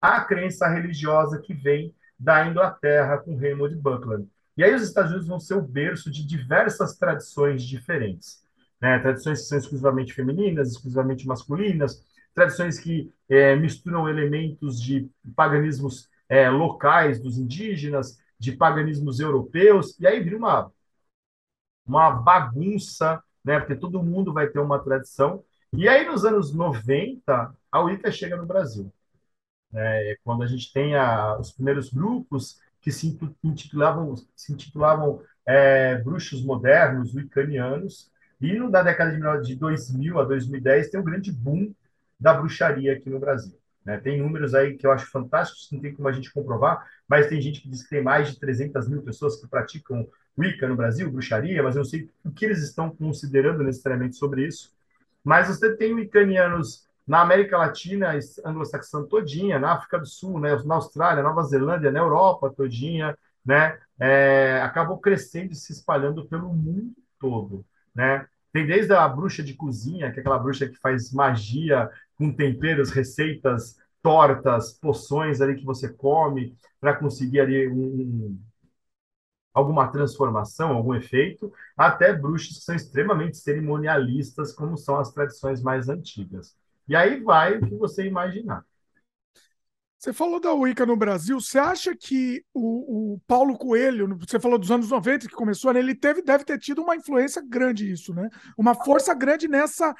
à 0.00 0.22
crença 0.22 0.66
religiosa 0.68 1.38
que 1.38 1.52
vem 1.52 1.94
da 2.18 2.46
Inglaterra 2.46 3.18
com 3.18 3.36
Raymond 3.36 3.76
Buckland. 3.76 4.26
E 4.56 4.64
aí 4.64 4.74
os 4.74 4.80
Estados 4.80 5.10
Unidos 5.10 5.28
vão 5.28 5.38
ser 5.38 5.52
o 5.52 5.60
berço 5.60 6.10
de 6.10 6.26
diversas 6.26 6.96
tradições 6.96 7.62
diferentes. 7.62 8.45
Né? 8.80 8.98
Tradições 8.98 9.40
que 9.42 9.46
são 9.46 9.58
exclusivamente 9.58 10.12
femininas, 10.12 10.72
exclusivamente 10.72 11.26
masculinas, 11.26 12.04
tradições 12.34 12.78
que 12.78 13.12
é, 13.28 13.56
misturam 13.56 14.08
elementos 14.08 14.80
de 14.80 15.10
paganismos 15.34 16.08
é, 16.28 16.50
locais 16.50 17.20
dos 17.20 17.38
indígenas, 17.38 18.18
de 18.38 18.52
paganismos 18.52 19.20
europeus, 19.20 19.98
e 19.98 20.06
aí 20.06 20.22
vira 20.22 20.36
uma, 20.36 20.70
uma 21.86 22.10
bagunça, 22.10 23.22
né? 23.44 23.58
porque 23.58 23.74
todo 23.74 24.02
mundo 24.02 24.32
vai 24.32 24.48
ter 24.48 24.58
uma 24.58 24.78
tradição. 24.78 25.42
E 25.72 25.88
aí, 25.88 26.04
nos 26.06 26.24
anos 26.24 26.52
90, 26.54 27.54
a 27.70 27.80
Wicca 27.80 28.10
chega 28.10 28.36
no 28.36 28.46
Brasil. 28.46 28.92
É, 29.74 30.18
quando 30.24 30.42
a 30.42 30.46
gente 30.46 30.72
tem 30.72 30.94
a, 30.94 31.38
os 31.38 31.52
primeiros 31.52 31.90
grupos 31.90 32.60
que 32.80 32.92
se 32.92 33.18
intitulavam, 33.42 34.14
se 34.34 34.52
intitulavam 34.52 35.22
é, 35.44 35.96
bruxos 35.96 36.44
modernos, 36.44 37.14
wiccanianos, 37.14 38.10
e 38.40 38.58
na 38.58 38.82
década 38.82 39.40
de 39.40 39.54
2000 39.54 40.18
a 40.18 40.24
2010 40.24 40.90
tem 40.90 41.00
um 41.00 41.04
grande 41.04 41.32
boom 41.32 41.74
da 42.18 42.34
bruxaria 42.34 42.92
aqui 42.92 43.08
no 43.08 43.18
Brasil. 43.18 43.58
Né? 43.84 43.98
Tem 43.98 44.20
números 44.20 44.54
aí 44.54 44.76
que 44.76 44.86
eu 44.86 44.90
acho 44.90 45.10
fantásticos, 45.10 45.68
não 45.70 45.80
tem 45.80 45.94
como 45.94 46.08
a 46.08 46.12
gente 46.12 46.32
comprovar, 46.32 46.86
mas 47.08 47.28
tem 47.28 47.40
gente 47.40 47.60
que 47.60 47.68
diz 47.68 47.82
que 47.82 47.90
tem 47.90 48.02
mais 48.02 48.28
de 48.28 48.40
300 48.40 48.88
mil 48.88 49.02
pessoas 49.02 49.40
que 49.40 49.46
praticam 49.46 50.06
Wicca 50.36 50.68
no 50.68 50.76
Brasil, 50.76 51.10
bruxaria, 51.10 51.62
mas 51.62 51.76
eu 51.76 51.80
não 51.80 51.88
sei 51.88 52.10
o 52.24 52.30
que 52.30 52.44
eles 52.44 52.62
estão 52.62 52.90
considerando 52.90 53.62
necessariamente 53.62 54.16
sobre 54.16 54.46
isso. 54.46 54.74
Mas 55.24 55.48
você 55.48 55.74
tem 55.74 55.94
wiccanianos 55.94 56.86
na 57.06 57.22
América 57.22 57.56
Latina, 57.56 58.12
anglo-saxã 58.44 59.04
todinha, 59.04 59.58
na 59.58 59.72
África 59.72 59.98
do 59.98 60.06
Sul, 60.06 60.40
né, 60.40 60.56
na 60.64 60.74
Austrália, 60.74 61.22
Nova 61.22 61.42
Zelândia, 61.44 61.90
na 61.90 62.00
Europa 62.00 62.52
todinha, 62.54 63.16
né, 63.44 63.78
é, 63.98 64.60
acabou 64.62 64.98
crescendo 64.98 65.52
e 65.52 65.56
se 65.56 65.72
espalhando 65.72 66.26
pelo 66.26 66.52
mundo 66.52 66.92
todo, 67.18 67.64
né? 67.96 68.26
Tem 68.52 68.66
desde 68.66 68.92
a 68.92 69.08
bruxa 69.08 69.42
de 69.42 69.54
cozinha, 69.54 70.12
que 70.12 70.18
é 70.18 70.20
aquela 70.20 70.38
bruxa 70.38 70.68
que 70.68 70.76
faz 70.76 71.12
magia 71.12 71.90
com 72.16 72.32
temperos, 72.32 72.90
receitas, 72.90 73.76
tortas, 74.02 74.72
poções 74.74 75.40
ali 75.40 75.56
que 75.56 75.64
você 75.64 75.92
come 75.92 76.56
para 76.80 76.96
conseguir 76.96 77.40
ali 77.40 77.68
um, 77.68 78.38
alguma 79.52 79.88
transformação, 79.88 80.70
algum 80.70 80.94
efeito, 80.94 81.52
até 81.76 82.12
bruxas 82.12 82.58
que 82.58 82.64
são 82.64 82.74
extremamente 82.74 83.38
cerimonialistas, 83.38 84.52
como 84.52 84.76
são 84.76 84.98
as 84.98 85.10
tradições 85.12 85.62
mais 85.62 85.88
antigas. 85.88 86.56
E 86.86 86.94
aí 86.94 87.20
vai 87.22 87.56
o 87.56 87.66
que 87.66 87.74
você 87.74 88.06
imaginar. 88.06 88.64
Você 89.98 90.12
falou 90.12 90.38
da 90.38 90.52
Wicca 90.52 90.84
no 90.84 90.96
Brasil. 90.96 91.40
Você 91.40 91.58
acha 91.58 91.96
que 91.96 92.44
o, 92.52 93.14
o, 93.14 93.20
Paulo 93.26 93.56
Coelho, 93.56 94.16
você 94.18 94.38
falou 94.38 94.58
dos 94.58 94.70
anos 94.70 94.90
90 94.90 95.26
que 95.26 95.34
começou, 95.34 95.72
né? 95.72 95.80
ele 95.80 95.94
teve, 95.94 96.22
deve 96.22 96.44
ter 96.44 96.58
tido 96.58 96.82
uma 96.82 96.94
influência 96.94 97.42
grande 97.46 97.90
isso, 97.90 98.14
né? 98.14 98.28
Uma 98.56 98.74
força 98.74 99.14
grande 99.14 99.48
nessa 99.48 99.94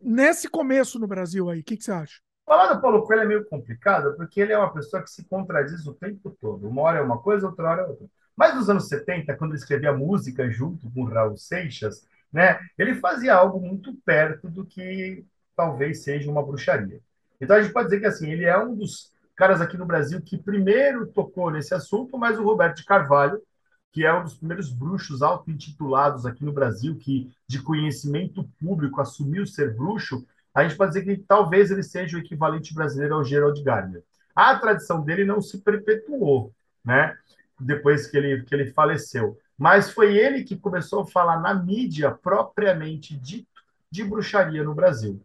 nesse 0.00 0.48
começo 0.48 0.98
no 0.98 1.06
Brasil 1.06 1.48
aí. 1.48 1.60
O 1.60 1.64
que, 1.64 1.76
que 1.76 1.84
você 1.84 1.92
acha? 1.92 2.20
Falar 2.44 2.74
do 2.74 2.80
Paulo 2.80 3.06
Coelho 3.06 3.22
é 3.22 3.26
meio 3.26 3.44
complicado, 3.46 4.14
porque 4.16 4.40
ele 4.40 4.52
é 4.52 4.58
uma 4.58 4.72
pessoa 4.72 5.02
que 5.02 5.10
se 5.10 5.24
contradiz 5.24 5.86
o 5.86 5.94
tempo 5.94 6.36
todo. 6.40 6.68
Uma 6.68 6.82
hora 6.82 6.98
é 6.98 7.02
uma 7.02 7.18
coisa, 7.18 7.46
outra 7.46 7.70
hora 7.70 7.82
é 7.82 7.86
outra. 7.86 8.06
Mas 8.36 8.54
nos 8.54 8.68
anos 8.68 8.88
70, 8.88 9.36
quando 9.36 9.52
ele 9.52 9.58
escrevia 9.58 9.92
música 9.92 10.50
junto 10.50 10.90
com 10.90 11.04
Raul 11.04 11.36
Seixas, 11.36 12.06
né, 12.32 12.58
ele 12.76 12.94
fazia 12.96 13.34
algo 13.34 13.60
muito 13.60 13.94
perto 14.04 14.48
do 14.50 14.66
que 14.66 15.24
talvez 15.54 16.02
seja 16.02 16.30
uma 16.30 16.44
bruxaria. 16.44 17.00
Então 17.40 17.56
a 17.56 17.62
gente 17.62 17.72
pode 17.72 17.88
dizer 17.88 18.00
que 18.00 18.06
assim, 18.06 18.30
ele 18.30 18.44
é 18.44 18.58
um 18.58 18.74
dos 18.74 19.12
caras 19.42 19.60
aqui 19.60 19.76
no 19.76 19.84
Brasil 19.84 20.22
que 20.22 20.38
primeiro 20.38 21.04
tocou 21.04 21.50
nesse 21.50 21.74
assunto, 21.74 22.16
mas 22.16 22.38
o 22.38 22.44
Roberto 22.44 22.76
de 22.76 22.84
Carvalho, 22.84 23.42
que 23.90 24.06
é 24.06 24.14
um 24.14 24.22
dos 24.22 24.34
primeiros 24.34 24.72
bruxos 24.72 25.20
auto-intitulados 25.20 26.24
aqui 26.24 26.44
no 26.44 26.52
Brasil, 26.52 26.96
que 26.96 27.28
de 27.48 27.60
conhecimento 27.60 28.48
público 28.60 29.00
assumiu 29.00 29.44
ser 29.44 29.74
bruxo, 29.74 30.24
a 30.54 30.62
gente 30.62 30.76
pode 30.76 30.92
dizer 30.92 31.04
que 31.04 31.20
talvez 31.20 31.72
ele 31.72 31.82
seja 31.82 32.16
o 32.16 32.20
equivalente 32.20 32.72
brasileiro 32.72 33.16
ao 33.16 33.24
Gerald 33.24 33.60
Gardner. 33.64 34.04
A 34.32 34.56
tradição 34.60 35.02
dele 35.02 35.24
não 35.24 35.40
se 35.40 35.58
perpetuou, 35.58 36.54
né? 36.84 37.12
Depois 37.58 38.06
que 38.06 38.16
ele, 38.16 38.44
que 38.44 38.54
ele 38.54 38.70
faleceu. 38.70 39.36
Mas 39.58 39.90
foi 39.90 40.16
ele 40.16 40.44
que 40.44 40.56
começou 40.56 41.00
a 41.00 41.06
falar 41.06 41.40
na 41.40 41.52
mídia 41.52 42.12
propriamente 42.12 43.16
dito 43.16 43.60
de 43.90 44.04
bruxaria 44.04 44.62
no 44.62 44.72
Brasil. 44.72 45.20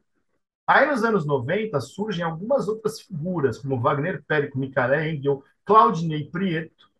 Aí, 0.67 0.85
nos 0.85 1.03
anos 1.03 1.25
90, 1.25 1.79
surgem 1.79 2.25
algumas 2.25 2.67
outras 2.67 2.99
figuras, 2.99 3.57
como 3.57 3.79
Wagner 3.79 4.21
Périco, 4.27 4.59
Michael 4.59 5.09
Engel, 5.09 5.41
Claudinei 5.63 6.25
Prieto, 6.25 6.91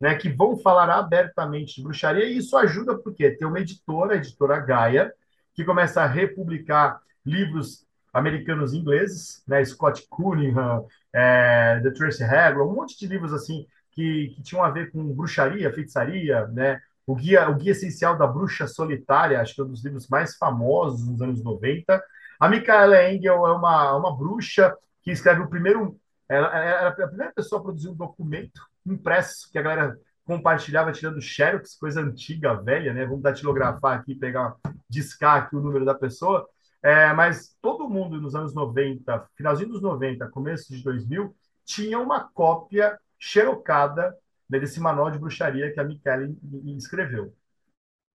né, 0.00 0.14
que 0.14 0.28
vão 0.28 0.56
falar 0.56 0.90
abertamente 0.90 1.76
de 1.76 1.82
bruxaria, 1.82 2.24
e 2.24 2.36
isso 2.36 2.56
ajuda 2.56 2.96
porque 2.96 3.30
tem 3.32 3.48
uma 3.48 3.58
editora, 3.58 4.14
a 4.14 4.16
editora 4.16 4.60
Gaia, 4.60 5.12
que 5.54 5.64
começa 5.64 6.02
a 6.02 6.06
republicar 6.06 7.00
livros 7.24 7.84
americanos 8.12 8.72
e 8.72 8.78
ingleses, 8.78 9.42
né, 9.46 9.64
Scott 9.64 10.06
Cunningham, 10.08 10.86
é, 11.12 11.80
The 11.82 11.90
Tracy 11.90 12.22
Hagler, 12.22 12.64
um 12.64 12.74
monte 12.74 12.96
de 12.98 13.06
livros 13.06 13.32
assim 13.32 13.66
que, 13.90 14.28
que 14.36 14.42
tinham 14.42 14.62
a 14.62 14.70
ver 14.70 14.92
com 14.92 15.02
bruxaria, 15.12 15.72
feitiçaria, 15.72 16.46
né, 16.48 16.80
o 17.06 17.14
guia, 17.14 17.48
o 17.48 17.54
guia 17.54 17.72
essencial 17.72 18.16
da 18.16 18.26
bruxa 18.26 18.66
solitária, 18.66 19.40
acho 19.40 19.54
que 19.54 19.60
é 19.60 19.64
um 19.64 19.68
dos 19.68 19.84
livros 19.84 20.08
mais 20.08 20.36
famosos 20.36 21.06
dos 21.06 21.22
anos 21.22 21.42
90. 21.42 22.02
A 22.38 22.48
Micaela 22.48 23.10
Engel 23.10 23.46
é 23.46 23.52
uma, 23.52 23.96
uma 23.96 24.16
bruxa 24.16 24.76
que 25.02 25.10
escreve 25.10 25.42
o 25.42 25.48
primeiro. 25.48 25.98
Ela, 26.28 26.48
ela 26.48 26.94
é 26.98 27.02
a 27.02 27.08
primeira 27.08 27.32
pessoa 27.32 27.60
a 27.60 27.64
produzir 27.64 27.88
um 27.88 27.94
documento 27.94 28.60
impresso 28.84 29.50
que 29.50 29.58
a 29.58 29.62
galera 29.62 29.98
compartilhava 30.24 30.92
tirando 30.92 31.20
xerox, 31.20 31.76
coisa 31.78 32.00
antiga, 32.00 32.60
velha, 32.60 32.92
né? 32.92 33.06
Vamos 33.06 33.22
datilografar 33.22 33.98
aqui, 33.98 34.14
pegar, 34.14 34.56
discar 34.88 35.44
aqui 35.44 35.54
o 35.54 35.60
número 35.60 35.84
da 35.84 35.94
pessoa. 35.94 36.46
É, 36.82 37.12
mas 37.12 37.56
todo 37.62 37.88
mundo 37.88 38.20
nos 38.20 38.34
anos 38.34 38.52
90, 38.52 39.28
finalzinho 39.36 39.70
dos 39.70 39.80
90, 39.80 40.28
começo 40.28 40.72
de 40.72 40.82
2000, 40.82 41.34
tinha 41.64 41.98
uma 41.98 42.28
cópia 42.28 42.98
xerocada 43.18 44.16
né, 44.48 44.58
desse 44.58 44.80
manual 44.80 45.10
de 45.10 45.18
bruxaria 45.18 45.72
que 45.72 45.80
a 45.80 45.84
Michele 45.84 46.36
escreveu. 46.76 47.32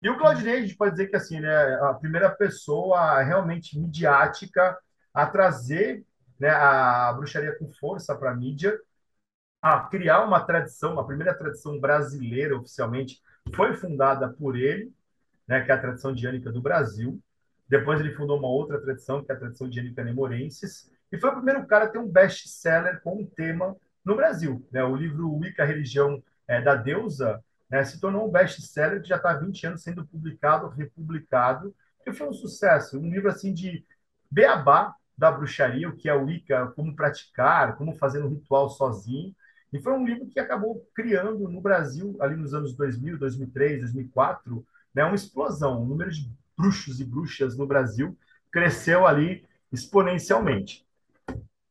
E 0.02 0.10
o 0.10 0.18
Claudinei, 0.18 0.58
a 0.58 0.62
gente 0.62 0.78
pode 0.78 0.92
dizer 0.92 1.08
que 1.08 1.16
assim, 1.16 1.38
ele 1.38 1.48
é 1.48 1.74
a 1.82 1.94
primeira 1.94 2.30
pessoa 2.30 3.22
realmente 3.22 3.78
midiática 3.78 4.78
a 5.14 5.26
trazer 5.26 6.06
né, 6.40 6.50
a 6.50 7.12
bruxaria 7.14 7.58
com 7.58 7.70
força 7.74 8.16
para 8.16 8.32
a 8.32 8.36
mídia, 8.36 8.80
a 9.62 9.82
criar 9.82 10.24
uma 10.24 10.40
tradição, 10.40 10.98
a 10.98 11.06
primeira 11.06 11.34
tradição 11.34 11.80
brasileira 11.80 12.58
oficialmente 12.58 13.22
foi 13.54 13.74
fundada 13.74 14.30
por 14.30 14.56
ele, 14.56 14.94
né, 15.46 15.62
que 15.62 15.72
é 15.72 15.74
a 15.74 15.82
tradição 15.82 16.14
diânica 16.14 16.50
do 16.50 16.62
Brasil. 16.62 17.20
Depois 17.68 18.00
ele 18.00 18.16
fundou 18.16 18.38
uma 18.38 18.48
outra 18.48 18.80
tradição, 18.80 19.24
que 19.24 19.32
é 19.32 19.36
a 19.36 19.40
tradição 19.40 19.70
diânica 19.70 20.04
nemorensis, 20.04 20.90
e 21.12 21.20
foi 21.20 21.30
o 21.30 21.36
primeiro 21.36 21.66
cara 21.68 21.86
a 21.86 21.90
ter 21.90 21.98
um 21.98 22.08
best-seller 22.08 23.02
com 23.02 23.22
um 23.22 23.26
tema 23.26 23.76
no 24.06 24.16
Brasil. 24.16 24.66
Né? 24.72 24.84
O 24.84 24.96
livro 24.96 25.36
Wicca, 25.36 25.66
Religião 25.66 26.24
é, 26.48 26.62
da 26.62 26.76
Deusa, 26.76 27.44
né, 27.70 27.84
se 27.84 28.00
tornou 28.00 28.28
um 28.28 28.32
best-seller 28.32 29.02
que 29.02 29.10
já 29.10 29.18
está 29.18 29.32
há 29.32 29.38
20 29.38 29.68
anos 29.68 29.84
sendo 29.84 30.06
publicado, 30.06 30.68
republicado, 30.70 31.76
que 32.04 32.12
foi 32.12 32.28
um 32.28 32.34
sucesso. 32.34 33.00
Um 33.00 33.10
livro 33.10 33.30
assim 33.30 33.54
de 33.54 33.86
beabá 34.30 34.96
da 35.18 35.32
bruxaria, 35.32 35.90
o 35.90 35.96
que 35.96 36.10
é 36.10 36.14
o 36.14 36.24
Wicca, 36.26 36.68
como 36.76 36.96
praticar, 36.96 37.76
como 37.78 37.96
fazer 37.96 38.24
um 38.24 38.30
ritual 38.30 38.70
sozinho. 38.70 39.36
E 39.72 39.80
foi 39.80 39.94
um 39.94 40.06
livro 40.06 40.28
que 40.28 40.40
acabou 40.40 40.88
criando 40.96 41.48
no 41.48 41.62
Brasil, 41.62 42.18
ali 42.20 42.36
nos 42.36 42.54
anos 42.54 42.74
2000, 42.74 43.20
2003, 43.20 43.82
2004, 43.82 44.66
né, 44.94 45.04
uma 45.04 45.16
explosão. 45.16 45.84
O 45.84 45.86
número 45.86 46.10
de 46.10 46.32
bruxos 46.58 47.00
e 47.00 47.06
bruxas 47.06 47.56
no 47.58 47.68
Brasil 47.68 48.18
cresceu 48.52 49.06
ali 49.06 49.46
exponencialmente. 49.72 50.86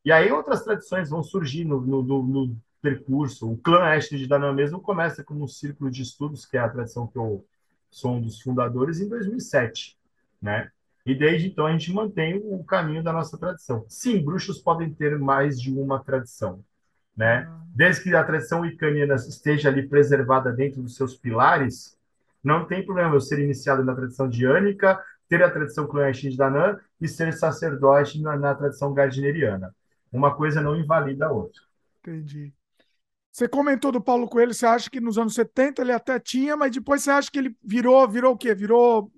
E 0.04 0.12
aí 0.12 0.30
outras 0.30 0.62
tradições 0.62 1.10
vão 1.10 1.22
surgir 1.22 1.64
no, 1.64 1.80
no, 1.80 2.02
no 2.02 2.56
percurso. 2.80 3.50
O 3.50 3.56
clã 3.56 3.82
Ashton 3.84 4.16
de 4.16 4.26
Danã 4.26 4.52
mesmo 4.52 4.80
começa 4.80 5.24
como 5.24 5.44
um 5.44 5.48
círculo 5.48 5.90
de 5.90 6.02
estudos, 6.02 6.46
que 6.46 6.56
é 6.56 6.60
a 6.60 6.68
tradição 6.68 7.06
que 7.06 7.18
eu 7.18 7.44
sou 7.90 8.16
um 8.16 8.20
dos 8.20 8.40
fundadores, 8.40 9.00
em 9.00 9.08
2007, 9.08 9.96
né? 10.40 10.70
E 11.04 11.14
desde 11.14 11.48
então 11.48 11.66
a 11.66 11.72
gente 11.72 11.92
mantém 11.92 12.40
o 12.44 12.62
caminho 12.62 13.02
da 13.02 13.12
nossa 13.12 13.38
tradição. 13.38 13.84
Sim, 13.88 14.22
bruxos 14.22 14.58
podem 14.58 14.92
ter 14.92 15.18
mais 15.18 15.60
de 15.60 15.72
uma 15.72 16.02
tradição, 16.02 16.62
né? 17.16 17.50
Desde 17.74 18.02
que 18.02 18.14
a 18.14 18.24
tradição 18.24 18.64
icaniana 18.64 19.14
esteja 19.14 19.68
ali 19.68 19.88
preservada 19.88 20.52
dentro 20.52 20.82
dos 20.82 20.96
seus 20.96 21.16
pilares, 21.16 21.96
não 22.44 22.66
tem 22.66 22.84
problema 22.84 23.14
eu 23.14 23.20
ser 23.20 23.38
iniciado 23.38 23.82
na 23.84 23.94
tradição 23.94 24.28
diânica, 24.28 25.02
ter 25.28 25.42
a 25.42 25.50
tradição 25.50 25.86
clã 25.86 26.10
de 26.10 26.36
Danã 26.36 26.78
e 27.00 27.08
ser 27.08 27.32
sacerdote 27.32 28.20
na, 28.20 28.36
na 28.36 28.54
tradição 28.54 28.92
gardineriana. 28.92 29.74
Uma 30.12 30.34
coisa 30.34 30.60
não 30.60 30.76
invalida 30.76 31.26
a 31.26 31.32
outra. 31.32 31.60
Entendi. 32.00 32.52
Você 33.32 33.46
comentou 33.46 33.92
do 33.92 34.00
Paulo 34.00 34.28
Coelho, 34.28 34.52
você 34.52 34.66
acha 34.66 34.90
que 34.90 35.00
nos 35.00 35.18
anos 35.18 35.34
70 35.34 35.82
ele 35.82 35.92
até 35.92 36.18
tinha, 36.18 36.56
mas 36.56 36.72
depois 36.72 37.02
você 37.02 37.10
acha 37.10 37.30
que 37.30 37.38
ele 37.38 37.56
virou, 37.62 38.08
virou 38.08 38.34
o 38.34 38.36
quê? 38.36 38.54
Virou 38.54 39.10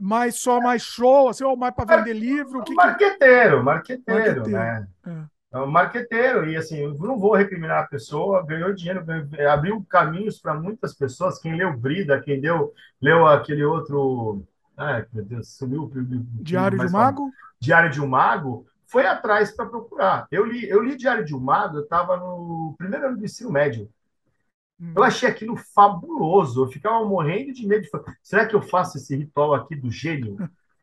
mais 0.00 0.36
só 0.36 0.60
mais 0.60 0.82
show, 0.82 1.28
assim, 1.28 1.44
ou 1.44 1.56
mais 1.56 1.74
para 1.74 1.96
vender 1.96 2.12
livro? 2.12 2.62
Que 2.62 2.74
marqueteiro, 2.74 3.64
marqueteiro, 3.64 4.42
marqueteiro, 4.42 4.48
né? 4.48 4.86
É. 5.06 5.56
é. 5.56 5.58
um 5.58 5.66
marqueteiro, 5.66 6.48
e 6.48 6.56
assim, 6.56 6.78
eu 6.78 6.94
não 6.94 7.18
vou 7.18 7.34
recriminar 7.34 7.82
a 7.82 7.86
pessoa, 7.86 8.44
ganhou 8.44 8.74
dinheiro, 8.74 9.04
ganhou, 9.04 9.50
abriu 9.50 9.84
caminhos 9.88 10.38
para 10.38 10.54
muitas 10.54 10.94
pessoas. 10.94 11.38
Quem 11.38 11.56
leu 11.56 11.76
Brida, 11.76 12.20
quem 12.20 12.40
deu, 12.40 12.72
leu 13.00 13.26
aquele 13.26 13.64
outro. 13.64 14.44
Ai, 14.76 15.06
meu 15.12 15.24
Deus, 15.24 15.56
sumiu. 15.56 15.90
Diário 16.42 16.78
de 16.78 16.86
um 16.86 16.90
Mago? 16.90 17.30
Diário 17.58 17.90
de 17.90 18.00
um 18.02 18.06
Mago 18.06 18.66
foi 18.86 19.06
atrás 19.06 19.50
para 19.50 19.66
procurar. 19.66 20.26
Eu 20.30 20.44
li, 20.44 20.68
eu 20.68 20.82
li 20.82 20.96
Diário 20.96 21.24
de 21.24 21.34
um 21.34 21.40
Mago, 21.40 21.78
eu 21.78 21.84
estava 21.84 22.16
no 22.16 22.74
primeiro 22.78 23.08
ano 23.08 23.18
do 23.18 23.24
ensino 23.24 23.50
médio. 23.50 23.90
Hum. 24.80 24.92
Eu 24.96 25.02
achei 25.02 25.28
aquilo 25.28 25.56
fabuloso. 25.56 26.62
Eu 26.62 26.68
ficava 26.68 27.04
morrendo 27.04 27.52
de 27.52 27.66
medo. 27.66 27.82
De... 27.82 27.90
Será 28.22 28.46
que 28.46 28.54
eu 28.54 28.62
faço 28.62 28.98
esse 28.98 29.16
ritual 29.16 29.54
aqui 29.54 29.74
do 29.74 29.90
gênio? 29.90 30.36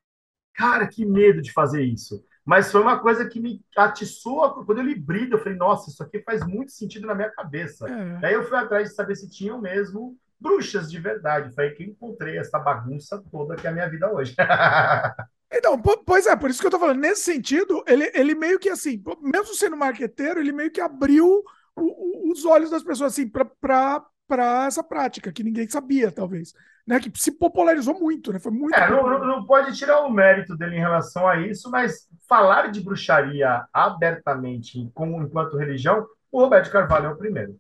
Cara, 0.54 0.88
que 0.88 1.06
medo 1.06 1.42
de 1.42 1.52
fazer 1.52 1.84
isso. 1.84 2.24
Mas 2.46 2.72
foi 2.72 2.82
uma 2.82 3.00
coisa 3.00 3.28
que 3.28 3.40
me 3.40 3.64
atiçou. 3.76 4.66
Quando 4.66 4.80
eu 4.80 4.86
li 4.86 4.96
Brida, 4.96 5.36
eu 5.36 5.40
falei, 5.40 5.58
nossa, 5.58 5.90
isso 5.90 6.04
aqui 6.04 6.20
faz 6.20 6.46
muito 6.46 6.72
sentido 6.72 7.08
na 7.08 7.16
minha 7.16 7.30
cabeça. 7.30 7.90
É. 7.90 8.20
Daí 8.20 8.34
eu 8.34 8.44
fui 8.44 8.58
atrás 8.58 8.90
de 8.90 8.96
saber 8.96 9.16
se 9.16 9.30
tinham 9.30 9.60
mesmo 9.62 10.18
bruxas 10.40 10.92
de 10.92 11.00
verdade. 11.00 11.56
Foi 11.56 11.66
aí 11.66 11.72
que 11.72 11.84
eu 11.84 11.88
encontrei 11.88 12.38
essa 12.38 12.60
bagunça 12.60 13.24
toda 13.32 13.56
que 13.56 13.66
é 13.66 13.70
a 13.70 13.74
minha 13.74 13.90
vida 13.90 14.12
hoje. 14.12 14.36
Então, 15.54 15.80
pois 15.80 16.26
é, 16.26 16.36
por 16.36 16.50
isso 16.50 16.60
que 16.60 16.66
eu 16.66 16.72
tô 16.72 16.80
falando. 16.80 17.00
Nesse 17.00 17.22
sentido, 17.22 17.84
ele, 17.88 18.12
ele 18.16 18.34
meio 18.34 18.58
que 18.58 18.70
assim, 18.70 19.02
mesmo 19.22 19.54
sendo 19.54 19.78
marqueteiro, 19.78 20.40
ele 20.40 20.52
meio 20.52 20.72
que 20.72 20.82
abriu 20.82 21.44
o, 21.76 22.30
o, 22.30 22.32
os 22.32 22.44
olhos 22.44 22.72
das 22.72 22.84
pessoas 22.84 23.14
assim 23.14 23.30
para 23.30 24.66
essa 24.66 24.84
prática, 24.84 25.32
que 25.32 25.44
ninguém 25.44 25.70
sabia, 25.70 26.12
talvez. 26.12 26.54
Né? 26.88 27.00
Que 27.00 27.12
se 27.16 27.32
popularizou 27.32 27.98
muito, 28.00 28.34
né? 28.34 28.40
Foi 28.40 28.52
muito. 28.52 28.76
É, 28.76 28.90
não, 28.90 29.20
não, 29.20 29.46
pode 29.46 29.78
tirar 29.78 30.02
o 30.02 30.12
mérito 30.12 30.58
dele 30.58 30.76
em 30.76 30.80
relação 30.80 31.28
a 31.28 31.38
isso, 31.40 31.70
mas 31.70 32.10
falar 32.28 32.72
de 32.72 32.82
bruxaria 32.82 33.66
abertamente 33.72 34.90
como 34.94 35.22
enquanto 35.22 35.58
religião, 35.58 36.06
o 36.32 36.42
Roberto 36.42 36.72
Carvalho 36.72 37.06
é 37.06 37.10
o 37.10 37.18
primeiro. 37.18 37.56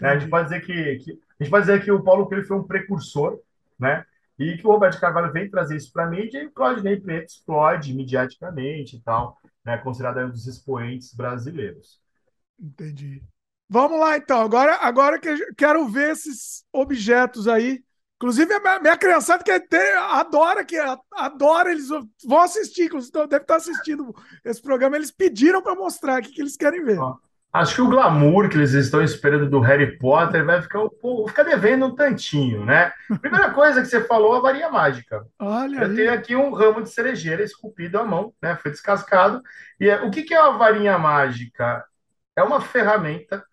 Né? 0.00 0.10
A 0.10 0.18
gente 0.18 0.28
pode 0.28 0.44
dizer 0.48 0.60
que, 0.60 0.96
que, 0.98 1.12
a 1.12 1.42
gente 1.42 1.50
pode 1.50 1.66
dizer 1.66 1.82
que 1.82 1.90
o 1.90 2.02
Paulo 2.02 2.26
Coelho 2.26 2.46
foi 2.46 2.56
um 2.56 2.66
precursor, 2.66 3.40
né? 3.78 4.04
E 4.38 4.56
que 4.56 4.66
o 4.66 4.70
Roberto 4.70 5.00
Carvalho 5.00 5.32
vem 5.32 5.50
trazer 5.50 5.76
isso 5.76 5.92
para 5.92 6.04
a 6.04 6.10
mídia 6.10 6.42
e 6.42 6.46
o 6.46 6.52
Claudinei 6.52 7.00
Preto 7.00 7.28
explode 7.28 7.92
mediaticamente 7.92 8.96
e 8.96 9.00
tal, 9.00 9.36
né, 9.64 9.76
considerado 9.78 10.20
um 10.20 10.30
dos 10.30 10.46
expoentes 10.46 11.12
brasileiros. 11.12 12.00
Entendi. 12.58 13.22
Vamos 13.68 13.98
lá, 14.00 14.16
então. 14.16 14.40
Agora, 14.40 14.76
agora 14.76 15.18
que 15.18 15.28
eu 15.28 15.36
quero 15.56 15.86
ver 15.88 16.12
esses 16.12 16.64
objetos 16.72 17.46
aí. 17.46 17.82
Inclusive, 18.16 18.52
a 18.52 18.60
minha, 18.60 18.80
minha 18.80 18.96
criançada 18.96 19.44
que 19.44 19.60
ter, 19.60 19.96
adora, 19.96 20.64
que 20.64 20.76
adora, 21.12 21.70
eles 21.70 21.88
vão 22.24 22.40
assistir, 22.40 22.90
deve 22.90 23.36
estar 23.36 23.56
assistindo 23.56 24.12
esse 24.44 24.60
programa. 24.60 24.96
Eles 24.96 25.12
pediram 25.12 25.62
para 25.62 25.76
mostrar 25.76 26.20
o 26.20 26.22
que, 26.24 26.32
que 26.32 26.40
eles 26.40 26.56
querem 26.56 26.82
ver. 26.82 26.98
Ó, 26.98 27.16
Acho 27.52 27.76
que 27.76 27.80
o 27.82 27.88
glamour 27.88 28.48
que 28.48 28.56
eles 28.56 28.72
estão 28.74 29.02
esperando 29.02 29.48
do 29.48 29.60
Harry 29.60 29.98
Potter 29.98 30.44
vai 30.44 30.60
ficar, 30.60 30.80
pô, 31.00 31.26
ficar 31.26 31.44
devendo 31.44 31.86
um 31.86 31.94
tantinho, 31.94 32.64
né? 32.64 32.92
Primeira 33.20 33.50
coisa 33.52 33.80
que 33.80 33.88
você 33.88 34.04
falou, 34.04 34.34
a 34.34 34.40
varinha 34.40 34.70
mágica. 34.70 35.26
Olha 35.40 35.80
Eu 35.80 35.88
aí. 35.88 35.96
tenho 35.96 36.12
aqui 36.12 36.36
um 36.36 36.52
ramo 36.52 36.82
de 36.82 36.90
cerejeira 36.90 37.42
esculpido 37.42 37.98
à 37.98 38.04
mão, 38.04 38.34
né? 38.42 38.56
Foi 38.56 38.70
descascado. 38.70 39.42
E 39.80 39.88
é- 39.88 40.02
o 40.02 40.10
que 40.10 40.24
que 40.24 40.34
é 40.34 40.40
uma 40.42 40.58
varinha 40.58 40.98
mágica? 40.98 41.84
É 42.36 42.42
uma 42.42 42.60
ferramenta 42.60 43.44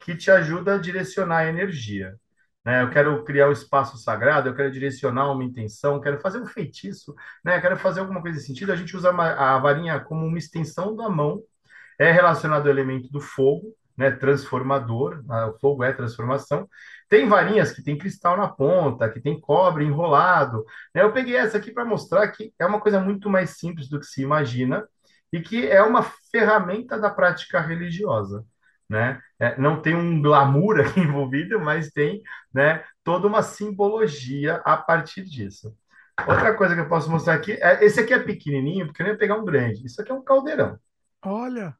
que 0.00 0.16
te 0.16 0.30
ajuda 0.30 0.74
a 0.74 0.78
direcionar 0.78 1.38
a 1.38 1.46
energia. 1.48 2.16
Né? 2.64 2.82
Eu 2.82 2.90
quero 2.90 3.22
criar 3.24 3.48
um 3.48 3.52
espaço 3.52 3.96
sagrado, 3.98 4.48
eu 4.48 4.54
quero 4.54 4.70
direcionar 4.72 5.30
uma 5.30 5.44
intenção, 5.44 6.00
quero 6.00 6.18
fazer 6.20 6.38
um 6.40 6.46
feitiço, 6.46 7.14
né? 7.44 7.56
Eu 7.58 7.60
quero 7.60 7.76
fazer 7.76 8.00
alguma 8.00 8.20
coisa 8.22 8.36
nesse 8.36 8.46
sentido. 8.48 8.72
A 8.72 8.76
gente 8.76 8.96
usa 8.96 9.10
a 9.10 9.58
varinha 9.58 10.00
como 10.00 10.26
uma 10.26 10.38
extensão 10.38 10.96
da 10.96 11.08
mão 11.08 11.42
é 12.04 12.12
relacionado 12.12 12.66
ao 12.66 12.72
elemento 12.72 13.08
do 13.10 13.20
fogo, 13.20 13.74
né, 13.96 14.10
transformador, 14.10 15.22
ah, 15.28 15.48
o 15.48 15.58
fogo 15.58 15.84
é 15.84 15.92
transformação. 15.92 16.68
Tem 17.08 17.28
varinhas 17.28 17.72
que 17.72 17.82
tem 17.82 17.96
cristal 17.96 18.36
na 18.36 18.48
ponta, 18.48 19.08
que 19.08 19.20
tem 19.20 19.40
cobre 19.40 19.84
enrolado. 19.84 20.64
né? 20.94 21.02
Eu 21.02 21.12
peguei 21.12 21.36
essa 21.36 21.58
aqui 21.58 21.70
para 21.70 21.84
mostrar 21.84 22.26
que 22.28 22.52
é 22.58 22.66
uma 22.66 22.80
coisa 22.80 23.00
muito 23.00 23.30
mais 23.30 23.50
simples 23.50 23.88
do 23.88 24.00
que 24.00 24.06
se 24.06 24.22
imagina 24.22 24.86
e 25.32 25.40
que 25.40 25.68
é 25.68 25.82
uma 25.82 26.02
ferramenta 26.32 26.98
da 26.98 27.10
prática 27.10 27.60
religiosa. 27.60 28.44
Né? 28.88 29.20
É, 29.38 29.58
não 29.58 29.80
tem 29.80 29.94
um 29.94 30.20
glamour 30.20 30.80
aqui 30.80 31.00
envolvido, 31.00 31.60
mas 31.60 31.90
tem 31.90 32.22
né, 32.52 32.84
toda 33.02 33.26
uma 33.26 33.42
simbologia 33.42 34.56
a 34.64 34.76
partir 34.76 35.22
disso. 35.22 35.74
Outra 36.26 36.54
coisa 36.54 36.74
que 36.74 36.80
eu 36.80 36.88
posso 36.88 37.10
mostrar 37.10 37.34
aqui, 37.34 37.52
é, 37.52 37.84
esse 37.84 38.00
aqui 38.00 38.14
é 38.14 38.18
pequenininho, 38.18 38.86
porque 38.86 39.02
eu 39.02 39.08
ia 39.08 39.18
pegar 39.18 39.36
um 39.36 39.44
grande. 39.44 39.84
Isso 39.84 40.00
aqui 40.00 40.10
é 40.10 40.14
um 40.14 40.22
caldeirão. 40.22 40.78
Olha. 41.24 41.76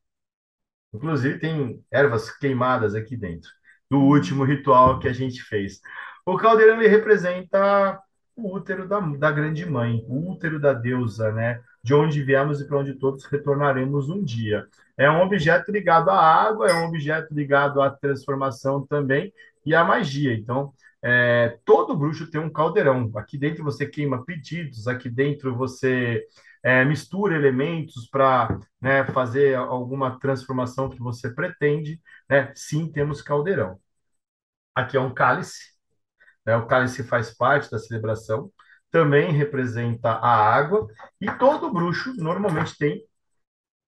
Inclusive, 0.94 1.38
tem 1.38 1.82
ervas 1.90 2.30
queimadas 2.38 2.94
aqui 2.94 3.16
dentro, 3.16 3.50
do 3.90 3.98
último 4.00 4.44
ritual 4.44 5.00
que 5.00 5.08
a 5.08 5.12
gente 5.12 5.42
fez. 5.42 5.80
O 6.24 6.36
caldeirão 6.36 6.80
ele 6.80 6.88
representa 6.88 8.00
o 8.36 8.54
útero 8.54 8.88
da, 8.88 9.00
da 9.00 9.30
grande 9.30 9.66
mãe, 9.66 10.04
o 10.08 10.30
útero 10.30 10.60
da 10.60 10.72
deusa, 10.72 11.32
né? 11.32 11.60
De 11.82 11.92
onde 11.94 12.22
viemos 12.22 12.60
e 12.60 12.66
para 12.66 12.78
onde 12.78 12.94
todos 12.94 13.24
retornaremos 13.24 14.08
um 14.08 14.22
dia. 14.22 14.66
É 14.96 15.10
um 15.10 15.20
objeto 15.20 15.70
ligado 15.70 16.10
à 16.10 16.18
água, 16.18 16.68
é 16.68 16.74
um 16.74 16.86
objeto 16.86 17.34
ligado 17.34 17.82
à 17.82 17.90
transformação 17.90 18.86
também 18.86 19.32
e 19.66 19.74
à 19.74 19.84
magia. 19.84 20.32
Então, 20.32 20.72
é, 21.04 21.58
todo 21.66 21.96
bruxo 21.96 22.30
tem 22.30 22.40
um 22.40 22.50
caldeirão. 22.50 23.12
Aqui 23.16 23.36
dentro 23.38 23.62
você 23.62 23.86
queima 23.86 24.24
pedidos, 24.24 24.88
aqui 24.88 25.10
dentro 25.10 25.54
você 25.56 26.26
é, 26.62 26.84
mistura 26.84 27.36
elementos 27.36 28.08
para 28.08 28.58
né, 28.80 29.04
fazer 29.06 29.54
alguma 29.56 30.18
transformação 30.18 30.88
que 30.88 30.98
você 30.98 31.30
pretende, 31.34 32.00
né? 32.28 32.52
Sim, 32.56 32.90
temos 32.90 33.20
caldeirão. 33.22 33.78
Aqui 34.74 34.96
é 34.96 35.00
um 35.00 35.12
cálice, 35.14 35.72
né? 36.46 36.56
O 36.56 36.66
cálice 36.66 37.04
faz 37.04 37.34
parte 37.36 37.70
da 37.70 37.78
celebração, 37.78 38.52
também 38.90 39.32
representa 39.32 40.10
a 40.10 40.54
água, 40.54 40.86
e 41.20 41.30
todo 41.32 41.72
bruxo 41.72 42.14
normalmente 42.16 42.76
tem 42.78 43.04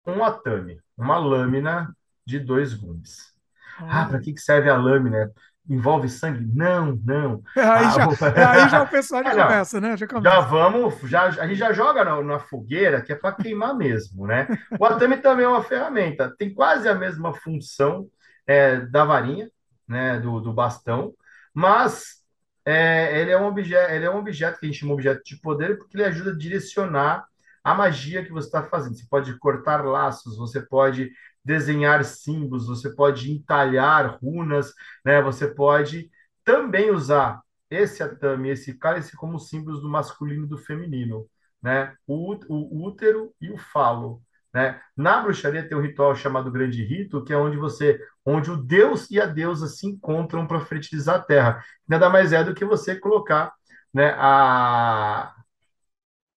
um 0.07 0.25
atame, 0.25 0.81
uma 0.97 1.19
lâmina 1.19 1.95
de 2.27 2.39
dois 2.39 2.75
gumes. 2.75 3.33
Ah, 3.79 4.07
para 4.07 4.21
que 4.21 4.33
que 4.33 4.41
serve 4.41 4.69
a 4.71 4.77
lâmina? 4.77 5.33
Envolve 5.69 6.09
sangue? 6.09 6.45
Não, 6.55 6.97
não. 7.05 7.43
Aí 7.73 7.89
Ah, 7.89 7.91
já, 7.91 8.09
o- 8.09 8.19
aí 8.35 8.69
já 8.69 8.83
o 8.83 8.87
pessoal 8.89 9.25
já 9.25 9.35
É, 9.35 9.35
começa, 9.35 9.81
né? 9.81 9.97
Já 9.97 10.07
Já 10.21 10.39
começa. 10.39 10.41
vamos, 10.41 11.01
já, 11.11 11.25
a 11.27 11.47
gente 11.49 11.57
já 11.59 11.73
joga 11.73 12.05
na, 12.05 12.23
na 12.23 12.39
fogueira, 12.41 13.03
que 13.03 13.13
é 13.13 13.17
para 13.17 13.35
queimar 13.37 13.77
mesmo, 13.77 14.27
né? 14.27 14.51
O 14.79 14.85
atame 14.87 15.17
também 15.19 15.45
é 15.45 15.49
uma 15.49 15.65
ferramenta, 15.65 16.35
tem 16.39 16.55
quase 16.55 16.89
a 16.89 16.95
mesma 16.95 17.35
função 17.35 18.09
é, 18.47 18.81
da 18.81 19.05
varinha, 19.05 19.51
né, 19.89 20.19
do, 20.21 20.41
do 20.41 20.53
bastão, 20.53 21.15
mas 21.55 22.23
é, 22.65 23.21
ele 23.21 23.31
é 23.33 23.39
um 23.39 23.47
objeto, 23.47 23.93
ele 23.93 24.05
é 24.05 24.11
um 24.11 24.19
objeto 24.19 24.59
que 24.61 24.67
a 24.67 24.69
gente 24.69 24.79
chama 24.81 24.95
objeto 24.95 25.23
de 25.25 25.37
poder 25.41 25.79
porque 25.79 25.97
ele 25.97 26.05
ajuda 26.05 26.31
a 26.33 26.37
direcionar 26.39 27.27
a 27.65 27.75
magia 27.75 28.25
que 28.25 28.33
você 28.33 28.47
está 28.49 28.63
fazendo. 28.65 28.97
Você 28.97 29.07
pode 29.11 29.37
cortar 29.39 29.85
laços, 29.85 30.37
você 30.37 30.61
pode 30.61 31.11
desenhar 31.45 32.05
símbolos, 32.05 32.67
você 32.69 32.91
pode 32.95 33.31
entalhar 33.33 34.19
runas, 34.23 34.73
né? 35.05 35.21
Você 35.23 35.49
pode 35.49 36.11
também 36.45 36.91
usar 36.91 37.41
esse 37.71 38.03
atame, 38.03 38.51
esse 38.51 38.79
cálice 38.79 39.17
como 39.17 39.39
símbolos 39.39 39.81
do 39.81 39.89
masculino 39.89 40.45
e 40.45 40.49
do 40.49 40.59
feminino, 40.59 41.27
né? 41.63 41.95
O, 42.07 42.35
o 42.49 42.87
útero 42.87 43.35
e 43.41 43.51
o 43.51 43.57
falo, 43.59 44.23
né? 44.53 44.81
Na 44.97 45.21
bruxaria 45.21 45.67
tem 45.67 45.77
um 45.77 45.81
ritual 45.81 46.15
chamado 46.15 46.51
Grande 46.51 46.85
Rito, 46.85 47.25
que 47.25 47.33
é 47.33 47.37
onde 47.37 47.57
você, 47.57 47.99
onde 48.25 48.51
o 48.51 48.57
Deus 48.57 49.11
e 49.11 49.21
a 49.21 49.27
deusa 49.27 49.67
se 49.69 49.87
encontram 49.87 50.47
para 50.47 50.61
fertilizar 50.61 51.17
a 51.17 51.23
terra. 51.23 51.65
Nada 51.89 52.09
mais 52.11 52.33
é 52.33 52.45
do 52.45 52.55
que 52.55 52.65
você 52.65 52.97
colocar, 52.97 53.53
né, 53.93 54.15
a, 54.19 55.35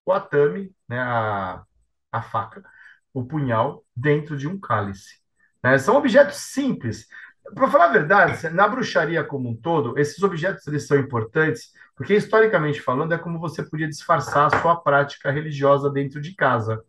o 0.05 0.11
atame, 0.13 0.73
né, 0.87 0.99
a, 0.99 1.63
a 2.11 2.21
faca, 2.21 2.63
o 3.15 3.25
punhal 3.25 3.83
dentro 3.95 4.37
de 4.37 4.47
um 4.47 4.59
cálice. 4.59 5.15
né? 5.63 5.77
São 5.79 5.95
objetos 5.97 6.37
simples. 6.37 7.07
Para 7.55 7.69
falar 7.69 7.85
a 7.85 7.93
verdade, 7.93 8.49
na 8.51 8.67
bruxaria 8.67 9.23
como 9.23 9.49
um 9.49 9.55
todo, 9.55 9.97
esses 9.99 10.21
objetos 10.23 10.67
eles 10.67 10.87
são 10.87 10.97
importantes 10.99 11.71
porque, 11.95 12.13
historicamente 12.15 12.81
falando, 12.81 13.13
é 13.13 13.17
como 13.17 13.39
você 13.39 13.63
podia 13.63 13.87
disfarçar 13.87 14.47
a 14.53 14.61
sua 14.61 14.75
prática 14.75 15.31
religiosa 15.31 15.89
dentro 15.89 16.21
de 16.21 16.35
casa. 16.35 16.83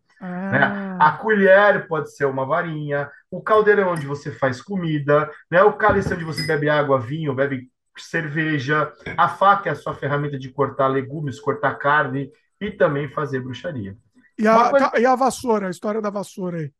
né? 0.51 0.59
A 0.99 1.09
Ah, 1.09 1.11
colher 1.17 1.87
pode 1.87 2.13
ser 2.15 2.25
uma 2.25 2.45
varinha, 2.45 3.09
o 3.31 3.41
caldeirão 3.41 3.91
onde 3.93 4.05
você 4.07 4.31
faz 4.31 4.61
comida, 4.61 5.29
né? 5.51 5.63
O 5.63 5.73
cálice 5.73 6.13
onde 6.13 6.23
você 6.25 6.43
bebe 6.47 6.69
água, 6.69 6.99
vinho, 6.99 7.35
bebe 7.35 7.69
cerveja, 7.97 8.91
a 9.17 9.27
faca 9.29 9.69
é 9.69 9.71
a 9.73 9.75
sua 9.75 9.93
ferramenta 9.93 10.37
de 10.39 10.49
cortar 10.49 10.87
legumes, 10.87 11.39
cortar 11.39 11.75
carne 11.75 12.31
e 12.61 12.71
também 12.71 13.09
fazer 13.09 13.41
bruxaria. 13.41 13.95
E, 14.37 14.47
a, 14.47 14.65
coisa- 14.69 14.91
e 14.99 15.05
a 15.05 15.15
vassoura, 15.15 15.67
a 15.67 15.71
história 15.71 16.01
da 16.01 16.09
vassoura 16.09 16.57
aí. 16.59 16.73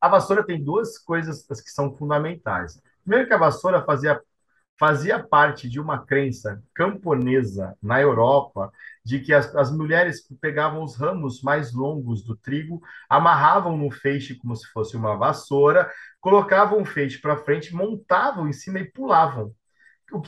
A 0.00 0.08
vassoura 0.08 0.44
tem 0.44 0.62
duas 0.62 0.98
coisas 0.98 1.44
que 1.46 1.70
são 1.70 1.96
fundamentais. 1.96 2.80
Primeiro 3.02 3.26
que 3.26 3.34
a 3.34 3.38
vassoura 3.38 3.84
fazia, 3.84 4.20
fazia 4.78 5.22
parte 5.22 5.68
de 5.68 5.80
uma 5.80 6.04
crença 6.04 6.62
camponesa 6.74 7.76
na 7.82 8.00
Europa 8.00 8.70
de 9.04 9.20
que 9.20 9.32
as, 9.34 9.54
as 9.56 9.72
mulheres 9.72 10.22
pegavam 10.40 10.84
os 10.84 10.96
ramos 10.96 11.42
mais 11.42 11.72
longos 11.74 12.22
do 12.22 12.36
trigo, 12.36 12.80
amarravam 13.08 13.76
no 13.76 13.90
feixe 13.90 14.36
como 14.36 14.54
se 14.54 14.68
fosse 14.68 14.96
uma 14.96 15.16
vassoura, 15.16 15.90
colocavam 16.20 16.82
o 16.82 16.84
feixe 16.86 17.20
para 17.20 17.36
frente, 17.38 17.74
montavam 17.74 18.48
em 18.48 18.52
cima 18.52 18.78
e 18.78 18.90
pulavam. 18.92 19.52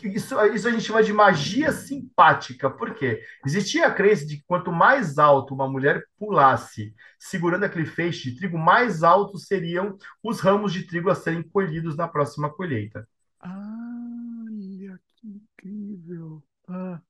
Isso, 0.05 0.39
isso 0.55 0.69
a 0.69 0.71
gente 0.71 0.83
chama 0.85 1.03
de 1.03 1.13
magia 1.13 1.73
simpática. 1.73 2.69
Por 2.69 2.95
quê? 2.95 3.23
Existia 3.47 3.87
a 3.87 3.91
crença 3.95 4.27
de 4.27 4.37
que 4.37 4.45
quanto 4.47 4.71
mais 4.71 5.19
alto 5.19 5.55
uma 5.55 5.67
mulher 5.69 6.05
pulasse, 6.19 6.95
segurando 7.19 7.65
aquele 7.65 7.87
feixe 7.87 8.31
de 8.31 8.37
trigo, 8.37 8.59
mais 8.59 9.03
altos 9.03 9.47
seriam 9.47 9.97
os 10.23 10.39
ramos 10.41 10.73
de 10.73 10.87
trigo 10.87 11.09
a 11.09 11.15
serem 11.15 11.43
colhidos 11.43 11.97
na 11.97 12.07
próxima 12.07 12.51
colheita. 12.51 13.09
Olha 13.43 15.01
que 15.17 15.29
incrível. 15.29 16.43
Ah. 16.69 17.01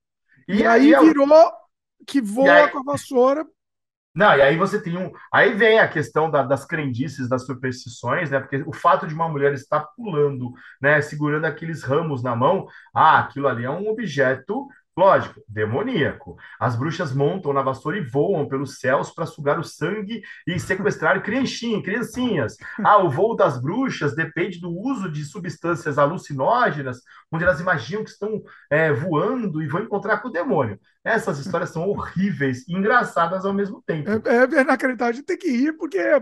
E, 0.49 0.59
E, 0.59 0.67
aí 0.67 0.95
é- 0.95 1.01
virou 1.01 1.27
que 2.07 2.21
voa 2.21 2.53
aí- 2.53 2.71
com 2.71 2.79
a 2.79 2.83
vassoura. 2.83 3.47
Não, 4.15 4.35
e 4.37 4.43
aí 4.43 4.57
você 4.57 4.83
tem 4.83 4.97
um. 4.99 5.13
Aí 5.33 5.55
vem 5.55 5.79
a 5.79 5.87
questão 5.89 6.29
da- 6.31 6.43
das 6.43 6.65
crendices, 6.65 7.29
das 7.29 7.47
superstições, 7.47 8.29
né? 8.31 8.41
Porque 8.41 8.57
o 8.67 8.73
fato 8.73 9.07
de 9.07 9.15
uma 9.15 9.29
mulher 9.29 9.53
estar 9.55 9.81
pulando, 9.97 10.53
né, 10.83 11.01
segurando 11.01 11.45
aqueles 11.45 11.85
ramos 11.85 12.21
na 12.23 12.35
mão, 12.35 12.67
ah, 12.93 13.21
aquilo 13.21 13.47
ali 13.47 13.65
é 13.65 13.71
um 13.71 13.89
objeto, 13.89 14.67
lógico, 14.97 15.43
demoníaco. 15.49 16.37
As 16.59 16.77
bruxas 16.77 17.13
montam 17.13 17.53
na 17.53 17.63
vassoura 17.63 17.99
e 17.99 18.05
voam 18.05 18.49
pelos 18.49 18.79
céus 18.79 19.11
para 19.11 19.27
sugar 19.27 19.59
o 19.59 19.65
sangue 19.65 20.23
e 20.47 20.59
sequestrar 20.59 21.23
criancinhas. 21.25 22.57
Ah, 22.85 22.99
o 22.99 23.11
voo 23.11 23.35
das 23.35 23.61
bruxas 23.61 24.15
depende 24.15 24.61
do 24.61 24.71
uso 24.71 25.11
de 25.11 25.25
substâncias 25.25 25.99
alucinógenas, 25.99 27.01
onde 27.33 27.45
elas 27.45 27.61
imaginam 27.61 28.05
que 28.05 28.11
estão 28.11 28.43
é, 28.71 28.93
voando 28.93 29.63
e 29.63 29.67
vão 29.67 29.83
encontrar 29.83 30.19
com 30.19 30.29
o 30.29 30.33
demônio. 30.33 30.79
Essas 31.03 31.39
histórias 31.39 31.71
são 31.71 31.89
horríveis 31.89 32.69
e 32.69 32.75
engraçadas 32.75 33.45
ao 33.45 33.55
mesmo 33.55 33.83
tempo. 33.83 34.11
É, 34.11 34.59
é 34.59 34.61
inacreditável. 34.61 35.13
A 35.13 35.17
gente 35.17 35.27
tem 35.27 35.39
que 35.39 35.51
rir 35.51 35.73
porque 35.73 35.99
é, 35.99 36.21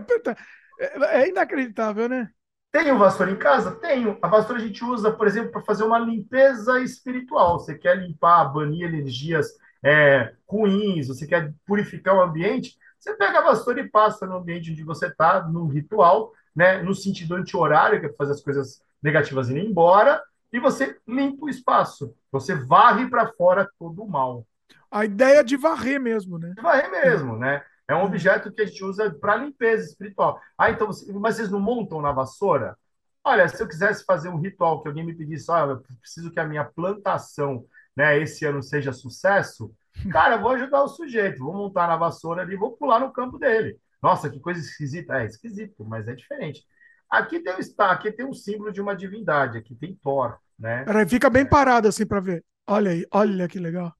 é 1.11 1.29
inacreditável, 1.29 2.07
né? 2.07 2.29
Tenho 2.71 2.97
vassoura 2.97 3.31
em 3.31 3.35
casa? 3.35 3.71
Tenho. 3.71 4.17
A 4.21 4.27
vassoura 4.27 4.61
a 4.61 4.65
gente 4.65 4.83
usa, 4.83 5.11
por 5.11 5.25
exemplo, 5.27 5.51
para 5.51 5.61
fazer 5.63 5.83
uma 5.83 5.97
limpeza 5.97 6.79
espiritual. 6.81 7.59
Você 7.59 7.75
quer 7.75 7.97
limpar, 7.97 8.45
banir 8.45 8.87
energias 8.87 9.47
é, 9.83 10.33
ruins, 10.47 11.07
você 11.07 11.25
quer 11.25 11.53
purificar 11.65 12.15
o 12.15 12.21
ambiente, 12.21 12.77
você 12.99 13.13
pega 13.15 13.39
a 13.39 13.43
vassoura 13.43 13.79
e 13.79 13.89
passa 13.89 14.25
no 14.25 14.37
ambiente 14.37 14.71
onde 14.71 14.83
você 14.83 15.07
está, 15.07 15.47
no 15.47 15.67
ritual, 15.67 16.31
né, 16.55 16.81
no 16.81 16.93
sentido 16.93 17.35
anti-horário, 17.35 17.99
que 17.99 18.05
é 18.07 18.13
fazer 18.13 18.33
as 18.33 18.41
coisas 18.41 18.81
negativas 19.01 19.49
irem 19.49 19.67
embora, 19.67 20.21
e 20.51 20.59
você 20.59 20.97
limpa 21.07 21.45
o 21.45 21.49
espaço. 21.49 22.13
Você 22.31 22.53
varre 22.53 23.09
para 23.09 23.31
fora 23.33 23.69
todo 23.79 24.03
o 24.03 24.09
mal. 24.09 24.45
A 24.91 25.05
ideia 25.05 25.43
de 25.43 25.55
varrer 25.55 25.99
mesmo, 25.99 26.37
né? 26.37 26.53
Varrer 26.61 26.91
mesmo, 26.91 27.37
né? 27.37 27.63
É 27.89 27.95
um 27.95 28.03
objeto 28.03 28.51
que 28.51 28.61
a 28.61 28.65
gente 28.67 28.83
usa 28.83 29.09
para 29.09 29.37
limpeza 29.37 29.89
espiritual. 29.89 30.39
Ah, 30.55 30.69
então, 30.69 30.89
mas 31.15 31.35
vocês 31.35 31.49
não 31.49 31.59
montam 31.59 31.99
na 32.01 32.11
vassoura? 32.11 32.77
Olha, 33.23 33.47
se 33.49 33.61
eu 33.61 33.67
quisesse 33.67 34.05
fazer 34.05 34.29
um 34.29 34.39
ritual 34.39 34.81
que 34.81 34.87
alguém 34.87 35.03
me 35.03 35.15
pedisse, 35.15 35.49
olha, 35.49 35.71
eu 35.71 35.83
preciso 35.99 36.31
que 36.31 36.39
a 36.39 36.45
minha 36.45 36.63
plantação, 36.63 37.65
né, 37.95 38.19
esse 38.19 38.45
ano 38.45 38.61
seja 38.61 38.93
sucesso, 38.93 39.73
cara, 40.11 40.35
eu 40.35 40.41
vou 40.41 40.51
ajudar 40.51 40.83
o 40.83 40.87
sujeito, 40.87 41.43
vou 41.43 41.53
montar 41.53 41.87
na 41.87 41.97
vassoura 41.97 42.43
ali, 42.43 42.55
vou 42.55 42.77
pular 42.77 42.99
no 42.99 43.11
campo 43.11 43.39
dele. 43.39 43.79
Nossa, 44.01 44.29
que 44.29 44.39
coisa 44.39 44.59
esquisita. 44.59 45.21
É 45.21 45.25
esquisito, 45.25 45.83
mas 45.83 46.07
é 46.07 46.13
diferente. 46.13 46.63
Aqui 47.09 47.39
tem, 47.39 47.53
aqui 47.79 48.11
tem 48.11 48.25
um 48.25 48.33
símbolo 48.33 48.71
de 48.71 48.79
uma 48.79 48.95
divindade, 48.95 49.57
aqui 49.57 49.75
tem 49.75 49.95
Thor, 49.95 50.37
né? 50.59 50.83
Peraí, 50.83 51.07
fica 51.09 51.27
bem 51.27 51.43
parado 51.43 51.87
assim 51.87 52.05
para 52.05 52.19
ver. 52.19 52.45
Olha 52.67 52.91
aí, 52.91 53.03
olha 53.11 53.47
que 53.47 53.57
legal. 53.59 53.91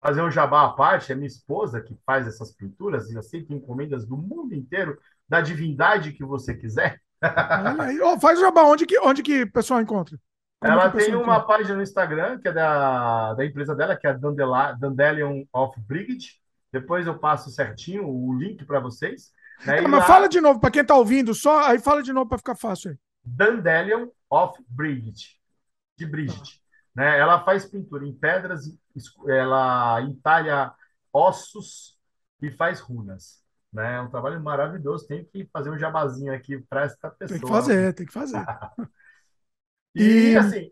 Fazer 0.00 0.22
um 0.22 0.30
jabá 0.30 0.64
à 0.64 0.68
parte, 0.70 1.10
é 1.10 1.14
minha 1.14 1.26
esposa 1.26 1.80
que 1.80 1.96
faz 2.04 2.26
essas 2.26 2.52
pinturas 2.52 3.10
e 3.10 3.18
aceita 3.18 3.52
encomendas 3.52 4.06
do 4.06 4.16
mundo 4.16 4.54
inteiro, 4.54 4.98
da 5.28 5.40
divindade 5.40 6.12
que 6.12 6.24
você 6.24 6.54
quiser. 6.54 7.00
Oh, 8.04 8.20
faz 8.20 8.38
o 8.38 8.42
jabá, 8.42 8.62
onde 8.62 8.86
que, 8.86 8.98
onde 9.00 9.22
que 9.22 9.42
o 9.42 9.52
pessoal 9.52 9.80
encontra? 9.80 10.18
Como 10.60 10.72
Ela 10.72 10.90
tem 10.90 11.14
uma 11.14 11.22
encontra? 11.22 11.40
página 11.40 11.76
no 11.76 11.82
Instagram, 11.82 12.38
que 12.38 12.48
é 12.48 12.52
da, 12.52 13.34
da 13.34 13.44
empresa 13.44 13.74
dela, 13.74 13.96
que 13.96 14.06
é 14.06 14.10
a 14.10 14.72
Dandelion 14.72 15.44
of 15.52 15.78
Brigade. 15.80 16.40
Depois 16.72 17.06
eu 17.06 17.18
passo 17.18 17.50
certinho 17.50 18.08
o 18.08 18.34
link 18.34 18.64
para 18.64 18.80
vocês. 18.80 19.32
Né? 19.64 19.78
É, 19.78 19.82
mas 19.82 20.00
lá... 20.00 20.06
fala 20.06 20.28
de 20.28 20.40
novo, 20.40 20.60
para 20.60 20.70
quem 20.70 20.82
está 20.82 20.94
ouvindo, 20.94 21.34
só 21.34 21.66
aí 21.66 21.78
fala 21.78 22.02
de 22.02 22.12
novo 22.12 22.28
para 22.28 22.38
ficar 22.38 22.54
fácil 22.54 22.90
aí. 22.90 22.98
Dandelion 23.24 24.08
of 24.30 24.62
Bridget, 24.68 25.38
de 25.96 26.06
Bridget. 26.06 26.60
Né? 26.96 27.18
Ela 27.18 27.44
faz 27.44 27.66
pintura 27.66 28.06
em 28.06 28.12
pedras, 28.14 28.74
ela 29.28 30.00
entalha 30.00 30.72
ossos 31.12 31.98
e 32.40 32.50
faz 32.50 32.80
runas. 32.80 33.44
Né? 33.70 33.96
É 33.96 34.00
um 34.00 34.08
trabalho 34.08 34.42
maravilhoso. 34.42 35.06
Tem 35.06 35.22
que 35.22 35.46
fazer 35.52 35.68
um 35.68 35.78
jabazinho 35.78 36.32
aqui 36.32 36.58
para 36.58 36.84
essa 36.84 37.10
pessoa. 37.10 37.38
Tem 37.38 37.40
que 37.40 37.54
fazer, 37.54 37.92
tem 37.92 38.06
que 38.06 38.12
fazer. 38.12 38.42
e, 39.94 40.30
e, 40.30 40.36
assim, 40.38 40.70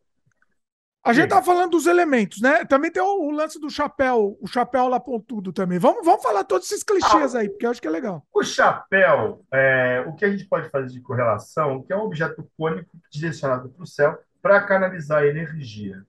a 1.04 1.12
gente 1.12 1.28
tava 1.28 1.44
falando 1.44 1.72
dos 1.72 1.86
elementos, 1.86 2.40
né? 2.40 2.64
Também 2.64 2.90
tem 2.90 3.02
o, 3.02 3.26
o, 3.26 3.30
lance 3.30 3.60
do 3.60 3.68
chapéu, 3.68 4.38
o 4.40 4.46
chapéu 4.46 4.88
lá 4.88 4.98
pontudo 4.98 5.52
também. 5.52 5.78
Vamos, 5.78 6.02
vamos 6.02 6.22
falar 6.22 6.44
todos 6.44 6.66
esses 6.72 6.82
clichês 6.82 7.34
ah, 7.34 7.40
aí, 7.40 7.50
porque 7.50 7.66
eu 7.66 7.70
acho 7.70 7.82
que 7.82 7.86
é 7.86 7.90
legal. 7.90 8.26
O 8.32 8.42
chapéu, 8.42 9.44
é, 9.52 10.02
o 10.08 10.14
que 10.14 10.24
a 10.24 10.30
gente 10.30 10.46
pode 10.46 10.70
fazer 10.70 10.86
de 10.86 11.02
correlação, 11.02 11.82
que 11.82 11.92
é 11.92 11.96
um 11.96 12.04
objeto 12.04 12.50
cônico 12.56 12.88
direcionado 13.12 13.68
para 13.68 13.82
o 13.82 13.86
céu 13.86 14.18
para 14.40 14.62
canalizar 14.62 15.22
a 15.22 15.26
energia. 15.26 16.02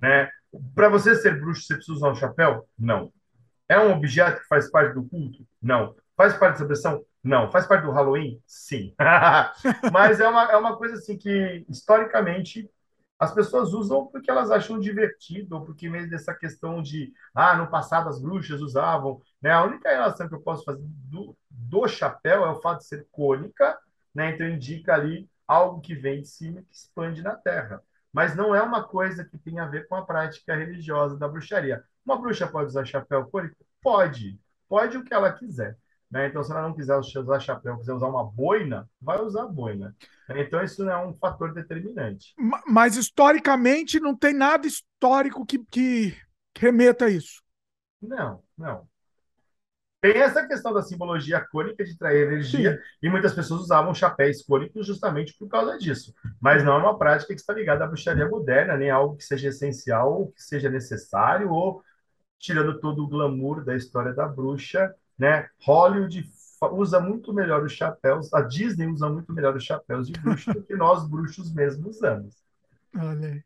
Né? 0.00 0.30
Para 0.74 0.88
você 0.88 1.14
ser 1.14 1.38
bruxo, 1.38 1.62
você 1.62 1.74
precisa 1.74 1.96
usar 1.96 2.10
um 2.10 2.14
chapéu? 2.14 2.66
Não. 2.78 3.12
É 3.68 3.78
um 3.78 3.92
objeto 3.92 4.40
que 4.40 4.48
faz 4.48 4.70
parte 4.70 4.94
do 4.94 5.04
culto? 5.04 5.46
Não. 5.60 5.94
Faz 6.16 6.34
parte 6.34 6.52
da 6.52 6.58
celebração? 6.58 7.04
Não. 7.22 7.50
Faz 7.50 7.66
parte 7.66 7.84
do 7.84 7.90
Halloween? 7.90 8.40
Sim. 8.46 8.94
Mas 9.92 10.20
é 10.20 10.28
uma, 10.28 10.44
é 10.50 10.56
uma 10.56 10.76
coisa 10.76 10.94
assim 10.94 11.16
que, 11.16 11.64
historicamente, 11.68 12.70
as 13.18 13.34
pessoas 13.34 13.72
usam 13.72 14.06
porque 14.06 14.30
elas 14.30 14.50
acham 14.50 14.78
divertido, 14.78 15.56
ou 15.56 15.64
porque 15.64 15.88
mesmo 15.90 16.10
dessa 16.10 16.32
questão 16.32 16.80
de, 16.80 17.12
ah, 17.34 17.56
no 17.56 17.68
passado 17.68 18.08
as 18.08 18.20
bruxas 18.20 18.60
usavam, 18.60 19.20
né? 19.42 19.50
A 19.50 19.64
única 19.64 19.90
relação 19.90 20.28
que 20.28 20.34
eu 20.34 20.40
posso 20.40 20.64
fazer 20.64 20.82
do, 20.82 21.36
do 21.50 21.88
chapéu 21.88 22.44
é 22.44 22.50
o 22.50 22.60
fato 22.60 22.78
de 22.78 22.86
ser 22.86 23.06
cônica, 23.10 23.76
né? 24.14 24.30
Então 24.30 24.46
indica 24.48 24.94
ali 24.94 25.28
algo 25.48 25.80
que 25.80 25.94
vem 25.94 26.22
de 26.22 26.28
cima 26.28 26.60
e 26.60 26.64
que 26.64 26.74
expande 26.74 27.22
na 27.22 27.34
terra. 27.34 27.82
Mas 28.12 28.34
não 28.34 28.54
é 28.54 28.62
uma 28.62 28.82
coisa 28.82 29.24
que 29.24 29.38
tem 29.38 29.58
a 29.58 29.66
ver 29.66 29.86
com 29.86 29.94
a 29.94 30.04
prática 30.04 30.54
religiosa 30.54 31.16
da 31.16 31.28
bruxaria. 31.28 31.84
Uma 32.04 32.18
bruxa 32.18 32.46
pode 32.46 32.68
usar 32.68 32.84
chapéu 32.84 33.26
cônico? 33.26 33.56
Pode. 33.82 34.38
Pode 34.68 34.96
o 34.96 35.04
que 35.04 35.14
ela 35.14 35.32
quiser. 35.32 35.76
Né? 36.10 36.28
Então, 36.28 36.42
se 36.42 36.50
ela 36.50 36.62
não 36.62 36.74
quiser 36.74 36.96
usar 36.96 37.38
chapéu, 37.38 37.76
quiser 37.76 37.92
usar 37.92 38.08
uma 38.08 38.24
boina, 38.24 38.88
vai 39.00 39.20
usar 39.20 39.46
boina. 39.46 39.94
Então, 40.30 40.62
isso 40.64 40.84
não 40.84 40.92
é 40.92 41.06
um 41.06 41.14
fator 41.14 41.52
determinante. 41.52 42.34
Mas, 42.66 42.96
historicamente, 42.96 44.00
não 44.00 44.16
tem 44.16 44.32
nada 44.32 44.66
histórico 44.66 45.44
que, 45.44 45.58
que 45.70 46.16
remeta 46.56 47.06
a 47.06 47.10
isso. 47.10 47.42
Não, 48.00 48.42
não. 48.56 48.88
Tem 50.00 50.16
essa 50.18 50.46
questão 50.46 50.72
da 50.72 50.82
simbologia 50.82 51.40
cônica 51.40 51.84
de 51.84 51.98
trazer 51.98 52.26
energia, 52.26 52.76
Sim. 52.76 52.82
e 53.02 53.10
muitas 53.10 53.34
pessoas 53.34 53.62
usavam 53.62 53.92
chapéus 53.92 54.42
cônicos 54.42 54.86
justamente 54.86 55.36
por 55.36 55.48
causa 55.48 55.76
disso. 55.76 56.14
Mas 56.40 56.62
não 56.62 56.74
é 56.74 56.78
uma 56.78 56.98
prática 56.98 57.34
que 57.34 57.40
está 57.40 57.52
ligada 57.52 57.84
à 57.84 57.86
bruxaria 57.86 58.28
moderna, 58.28 58.76
nem 58.76 58.90
algo 58.90 59.16
que 59.16 59.24
seja 59.24 59.48
essencial, 59.48 60.12
ou 60.12 60.32
que 60.32 60.40
seja 60.40 60.70
necessário, 60.70 61.50
ou 61.50 61.82
tirando 62.38 62.78
todo 62.78 63.02
o 63.02 63.08
glamour 63.08 63.64
da 63.64 63.74
história 63.74 64.14
da 64.14 64.28
bruxa, 64.28 64.94
né? 65.18 65.48
Hollywood 65.64 66.30
usa 66.72 67.00
muito 67.00 67.32
melhor 67.32 67.64
os 67.64 67.72
chapéus, 67.72 68.32
a 68.32 68.40
Disney 68.40 68.86
usa 68.86 69.08
muito 69.08 69.32
melhor 69.32 69.56
os 69.56 69.64
chapéus 69.64 70.06
de 70.06 70.12
bruxo 70.20 70.52
do 70.52 70.62
que 70.62 70.76
nós 70.76 71.08
bruxos 71.08 71.52
mesmos 71.52 71.96
usamos. 71.96 72.36
Olha 72.96 73.28
aí. 73.28 73.42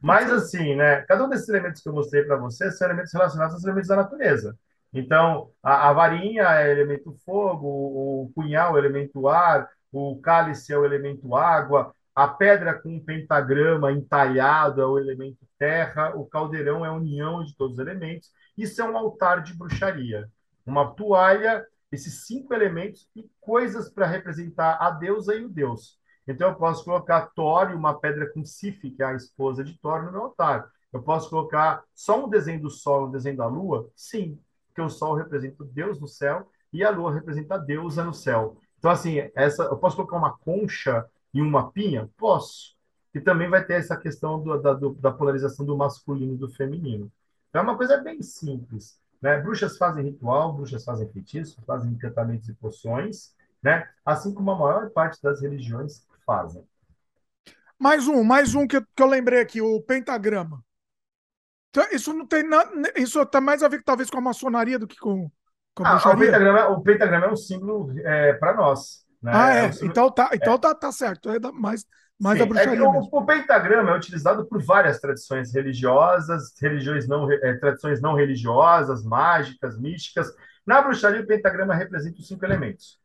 Mas 0.00 0.30
assim, 0.30 0.74
né? 0.74 1.02
Cada 1.02 1.24
um 1.24 1.28
desses 1.28 1.48
elementos 1.48 1.82
que 1.82 1.88
eu 1.88 1.92
mostrei 1.92 2.22
para 2.24 2.36
vocês 2.36 2.78
são 2.78 2.86
elementos 2.86 3.12
relacionados 3.12 3.54
aos 3.54 3.64
elementos 3.64 3.88
da 3.88 3.96
natureza. 3.96 4.56
Então, 4.92 5.50
a, 5.62 5.88
a, 5.88 5.92
varinha 5.92 6.42
é 6.42 6.70
elemento 6.70 7.12
fogo, 7.24 7.66
o, 7.66 8.24
o 8.24 8.32
punhal 8.34 8.76
é 8.76 8.80
elemento 8.80 9.26
ar, 9.28 9.68
o 9.90 10.20
cálice 10.20 10.72
é 10.72 10.78
o 10.78 10.84
elemento 10.84 11.34
água, 11.34 11.94
a 12.14 12.28
pedra 12.28 12.74
com 12.74 13.00
pentagrama 13.00 13.90
entalhado 13.90 14.82
é 14.82 14.86
o 14.86 14.98
elemento 14.98 15.38
terra, 15.58 16.14
o 16.14 16.26
caldeirão 16.26 16.84
é 16.84 16.88
a 16.88 16.92
união 16.92 17.42
de 17.42 17.56
todos 17.56 17.78
os 17.78 17.86
elementos. 17.86 18.30
Isso 18.56 18.82
é 18.82 18.84
um 18.84 18.96
altar 18.96 19.42
de 19.42 19.54
bruxaria 19.54 20.28
uma 20.66 20.94
toalha, 20.94 21.66
esses 21.90 22.26
cinco 22.26 22.54
elementos 22.54 23.08
e 23.14 23.28
coisas 23.40 23.90
para 23.90 24.06
representar 24.06 24.78
a 24.80 24.90
deusa 24.90 25.34
e 25.34 25.44
o 25.44 25.48
deus. 25.48 25.98
Então 26.26 26.48
eu 26.48 26.54
posso 26.54 26.84
colocar 26.84 27.26
Thor 27.34 27.74
uma 27.74 27.98
pedra 27.98 28.32
com 28.32 28.44
Sif, 28.44 28.90
que 28.90 29.02
é 29.02 29.06
a 29.06 29.14
esposa 29.14 29.64
de 29.64 29.78
Thor, 29.78 30.04
no 30.04 30.12
meu 30.12 30.22
altar. 30.22 30.70
Eu 30.92 31.02
posso 31.02 31.28
colocar 31.28 31.82
só 31.94 32.24
um 32.24 32.28
desenho 32.28 32.62
do 32.62 32.70
sol 32.70 33.08
um 33.08 33.10
desenho 33.10 33.36
da 33.36 33.46
lua? 33.46 33.90
Sim, 33.96 34.38
porque 34.72 34.80
o 34.80 34.88
sol 34.88 35.14
representa 35.14 35.62
o 35.62 35.66
Deus 35.66 36.00
no 36.00 36.08
céu 36.08 36.50
e 36.72 36.82
a 36.82 36.90
lua 36.90 37.12
representa 37.12 37.54
a 37.54 37.58
deusa 37.58 38.02
no 38.02 38.14
céu. 38.14 38.56
Então, 38.78 38.90
assim, 38.90 39.30
essa, 39.34 39.64
eu 39.64 39.76
posso 39.76 39.96
colocar 39.96 40.16
uma 40.16 40.36
concha 40.38 41.06
e 41.32 41.40
uma 41.40 41.70
pinha? 41.70 42.10
Posso. 42.16 42.74
E 43.14 43.20
também 43.20 43.48
vai 43.48 43.64
ter 43.64 43.74
essa 43.74 43.96
questão 43.96 44.42
do, 44.42 44.56
da, 44.58 44.72
do, 44.72 44.94
da 44.94 45.12
polarização 45.12 45.64
do 45.64 45.76
masculino 45.76 46.34
e 46.34 46.38
do 46.38 46.48
feminino. 46.48 47.12
Então, 47.50 47.60
é 47.60 47.64
uma 47.64 47.76
coisa 47.76 47.98
bem 47.98 48.22
simples. 48.22 48.98
Né? 49.20 49.38
Bruxas 49.38 49.76
fazem 49.76 50.04
ritual, 50.04 50.54
bruxas 50.54 50.84
fazem 50.84 51.08
feitiços, 51.12 51.62
fazem 51.66 51.92
encantamentos 51.92 52.48
e 52.48 52.54
poções, 52.54 53.34
né? 53.62 53.86
assim 54.04 54.32
como 54.32 54.50
a 54.50 54.58
maior 54.58 54.90
parte 54.90 55.22
das 55.22 55.42
religiões 55.42 56.06
fazem. 56.26 56.66
Mais 57.78 58.08
um, 58.08 58.24
mais 58.24 58.54
um 58.54 58.66
que, 58.66 58.80
que 58.80 59.02
eu 59.02 59.06
lembrei 59.06 59.40
aqui, 59.40 59.60
o 59.60 59.80
pentagrama. 59.82 60.64
Então, 61.72 61.86
isso 61.90 62.12
não 62.12 62.26
tem 62.26 62.46
nada. 62.46 62.70
Isso 62.96 63.24
tem 63.24 63.40
mais 63.40 63.62
a 63.62 63.68
ver 63.68 63.82
talvez 63.82 64.10
com 64.10 64.18
a 64.18 64.20
maçonaria 64.20 64.78
do 64.78 64.86
que 64.86 64.98
com, 64.98 65.30
com 65.74 65.84
a 65.84 65.88
ah, 65.88 65.92
bruxaria. 65.92 66.16
O 66.16 66.26
pentagrama, 66.26 66.68
o 66.68 66.82
pentagrama 66.82 67.26
é 67.26 67.30
um 67.30 67.36
símbolo 67.36 67.98
é, 68.00 68.34
para 68.34 68.54
nós. 68.54 69.06
Né? 69.22 69.32
Ah, 69.34 69.54
é. 69.54 69.64
é 69.64 69.68
um 69.68 69.72
símbolo... 69.72 69.90
Então, 69.90 70.10
tá, 70.10 70.30
então 70.34 70.54
é. 70.54 70.58
tá, 70.58 70.74
tá 70.74 70.92
certo. 70.92 71.30
É 71.30 71.38
mais, 71.50 71.86
mais 72.20 72.36
Sim, 72.36 72.44
a 72.44 72.46
bruxaria. 72.46 72.78
É 72.78 72.82
o, 72.82 73.08
o, 73.10 73.24
pentagrama 73.24 73.90
é 73.90 73.96
utilizado 73.96 74.44
por 74.44 74.62
várias 74.62 75.00
tradições 75.00 75.54
religiosas, 75.54 76.52
religiões 76.60 77.08
não, 77.08 77.32
é, 77.32 77.54
tradições 77.54 78.02
não 78.02 78.14
religiosas, 78.14 79.02
mágicas, 79.02 79.80
místicas. 79.80 80.30
Na 80.66 80.82
bruxaria, 80.82 81.22
o 81.22 81.26
pentagrama 81.26 81.74
representa 81.74 82.20
os 82.20 82.28
cinco 82.28 82.44
elementos. 82.44 83.01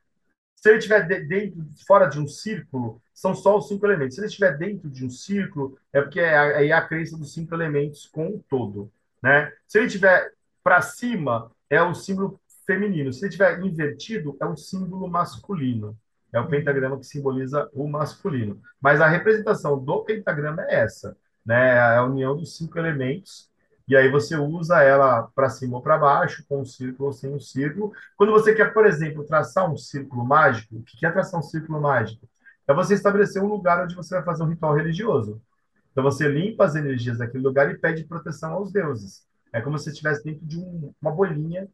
Se 0.58 0.70
ele 0.70 0.80
estiver 0.80 1.08
de, 1.08 1.22
dentro, 1.22 1.66
fora 1.86 2.08
de 2.08 2.20
um 2.20 2.28
círculo, 2.28 3.02
são 3.14 3.34
só 3.36 3.58
os 3.58 3.68
cinco 3.68 3.86
elementos. 3.86 4.16
Se 4.16 4.22
ele 4.22 4.28
estiver 4.28 4.58
dentro 4.58 4.90
de 4.90 5.06
um 5.06 5.10
círculo, 5.10 5.78
é 5.94 6.02
porque 6.02 6.20
é 6.20 6.38
a, 6.38 6.66
é 6.66 6.72
a 6.72 6.82
crença 6.82 7.18
dos 7.18 7.34
cinco 7.34 7.54
elementos 7.54 8.08
com 8.08 8.28
o 8.28 8.44
todo. 8.50 8.92
Né? 9.22 9.52
Se 9.68 9.78
ele 9.78 9.88
estiver 9.88 10.34
para 10.64 10.82
cima, 10.82 11.52
é 11.70 11.82
o 11.82 11.94
símbolo 11.94 12.40
feminino. 12.66 13.14
Se 13.14 13.22
ele 13.22 13.30
estiver 13.30 13.60
invertido, 13.64 14.36
é 14.42 14.46
um 14.46 14.58
símbolo 14.58 15.08
masculino. 15.08 15.98
É 16.34 16.40
o 16.40 16.48
pentagrama 16.48 17.00
que 17.00 17.06
simboliza 17.06 17.70
o 17.74 17.88
masculino. 17.88 18.62
Mas 18.82 19.00
a 19.00 19.08
representação 19.08 19.82
do 19.82 20.04
pentagrama 20.04 20.64
é 20.64 20.82
essa, 20.82 21.16
né? 21.46 21.76
É 21.76 21.96
a 21.98 22.04
união 22.04 22.36
dos 22.36 22.58
cinco 22.58 22.78
elementos. 22.78 23.50
E 23.88 23.96
aí 23.96 24.10
você 24.10 24.36
usa 24.36 24.82
ela 24.84 25.24
para 25.34 25.50
cima 25.50 25.78
ou 25.78 25.82
para 25.82 25.98
baixo, 25.98 26.46
com 26.48 26.62
um 26.62 26.66
círculo 26.66 27.08
ou 27.08 27.14
sem 27.14 27.34
um 27.34 27.40
círculo. 27.40 27.94
Quando 28.18 28.32
você 28.34 28.54
quer, 28.54 28.74
por 28.74 28.86
exemplo, 28.86 29.24
traçar 29.26 29.72
um 29.72 29.78
círculo 29.78 30.26
mágico, 30.26 30.76
o 30.76 30.84
que 30.84 31.06
é 31.06 31.12
traçar 31.12 31.40
um 31.40 31.44
círculo 31.44 31.80
mágico? 31.80 32.28
É 32.68 32.74
você 32.74 32.96
estabelecer 32.96 33.42
um 33.42 33.48
lugar 33.48 33.84
onde 33.84 33.96
você 33.96 34.16
vai 34.16 34.24
fazer 34.24 34.44
um 34.44 34.48
ritual 34.50 34.76
religioso. 34.76 35.42
Então 35.92 36.04
você 36.04 36.28
limpa 36.28 36.66
as 36.66 36.76
energias 36.76 37.18
daquele 37.20 37.44
lugar 37.44 37.72
e 37.72 37.78
pede 37.78 38.04
proteção 38.04 38.54
aos 38.54 38.72
deuses. 38.72 39.26
É 39.54 39.62
como 39.62 39.80
se 39.80 39.90
estivesse 39.90 40.24
dentro 40.24 40.46
de 40.46 40.60
um, 40.60 40.94
uma 41.02 41.12
bolinha 41.12 41.68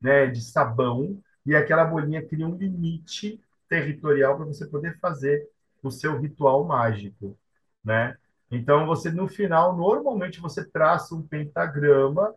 né, 0.00 0.26
de 0.26 0.42
sabão 0.42 1.22
e 1.46 1.54
aquela 1.54 1.84
bolinha 1.84 2.26
cria 2.26 2.46
um 2.46 2.56
limite 2.56 3.40
territorial 3.68 4.36
para 4.36 4.46
você 4.46 4.66
poder 4.66 4.98
fazer 4.98 5.48
o 5.82 5.90
seu 5.90 6.18
ritual 6.18 6.64
mágico, 6.64 7.38
né? 7.84 8.16
Então 8.52 8.86
você 8.86 9.10
no 9.10 9.26
final 9.26 9.74
normalmente 9.76 10.38
você 10.40 10.62
traça 10.62 11.14
um 11.14 11.22
pentagrama 11.22 12.34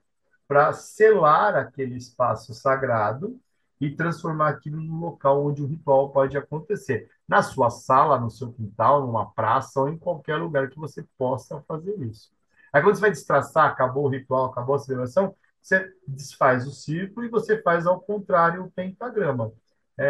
para 0.47 0.71
selar 0.73 1.55
aquele 1.55 1.95
espaço 1.95 2.53
sagrado 2.53 3.39
e 3.81 3.91
transformar 3.91 4.49
aquilo 4.49 4.81
num 4.81 4.99
local 4.99 5.45
onde 5.45 5.61
o 5.61 5.67
ritual 5.67 6.09
pode 6.11 6.37
acontecer. 6.37 7.09
Na 7.27 7.41
sua 7.41 7.69
sala, 7.69 8.17
no 8.17 8.31
seu 8.31 8.53
quintal, 8.53 9.05
numa 9.05 9.29
praça 9.31 9.81
ou 9.81 9.89
em 9.89 9.97
qualquer 9.97 10.37
lugar 10.37 10.69
que 10.69 10.79
você 10.79 11.03
possa 11.17 11.61
fazer 11.67 11.99
isso. 12.01 12.31
Aí 12.71 12.81
quando 12.81 12.95
você 12.95 13.01
vai 13.01 13.11
destraçar, 13.11 13.69
acabou 13.69 14.05
o 14.05 14.09
ritual, 14.09 14.45
acabou 14.45 14.75
a 14.75 14.79
celebração, 14.79 15.35
você 15.61 15.91
desfaz 16.07 16.65
o 16.67 16.71
círculo 16.71 17.25
e 17.25 17.29
você 17.29 17.61
faz 17.61 17.85
ao 17.85 17.99
contrário 17.99 18.63
o 18.63 18.71
pentagrama. 18.71 19.51
É, 19.97 20.05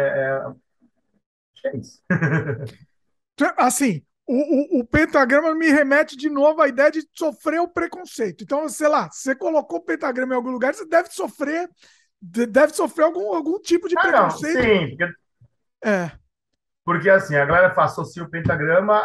é, 1.64 1.68
é 1.68 1.76
isso. 1.76 2.02
assim, 3.58 4.04
o, 4.26 4.78
o, 4.78 4.80
o, 4.80 4.84
pentagrama 4.84 5.54
me 5.54 5.68
remete 5.68 6.16
de 6.16 6.28
novo 6.28 6.60
à 6.60 6.68
ideia 6.68 6.90
de 6.90 7.02
sofrer 7.14 7.60
o 7.60 7.68
preconceito. 7.68 8.42
Então, 8.42 8.68
sei 8.68 8.88
lá, 8.88 9.08
você 9.10 9.34
colocou 9.34 9.78
o 9.78 9.84
pentagrama 9.84 10.34
em 10.34 10.36
algum 10.36 10.50
lugar, 10.50 10.74
você 10.74 10.86
deve 10.86 11.10
sofrer, 11.10 11.70
deve 12.20 12.74
sofrer 12.74 13.04
algum, 13.04 13.34
algum 13.34 13.60
tipo 13.60 13.88
de 13.88 13.96
ah, 13.96 14.02
preconceito. 14.02 14.56
Não, 14.56 14.62
sim, 14.62 14.96
porque... 14.96 15.14
É. 15.84 16.10
Porque 16.84 17.10
assim, 17.10 17.34
a 17.34 17.44
galera 17.44 17.74
associa 17.76 18.22
o 18.22 18.30
pentagrama 18.30 19.02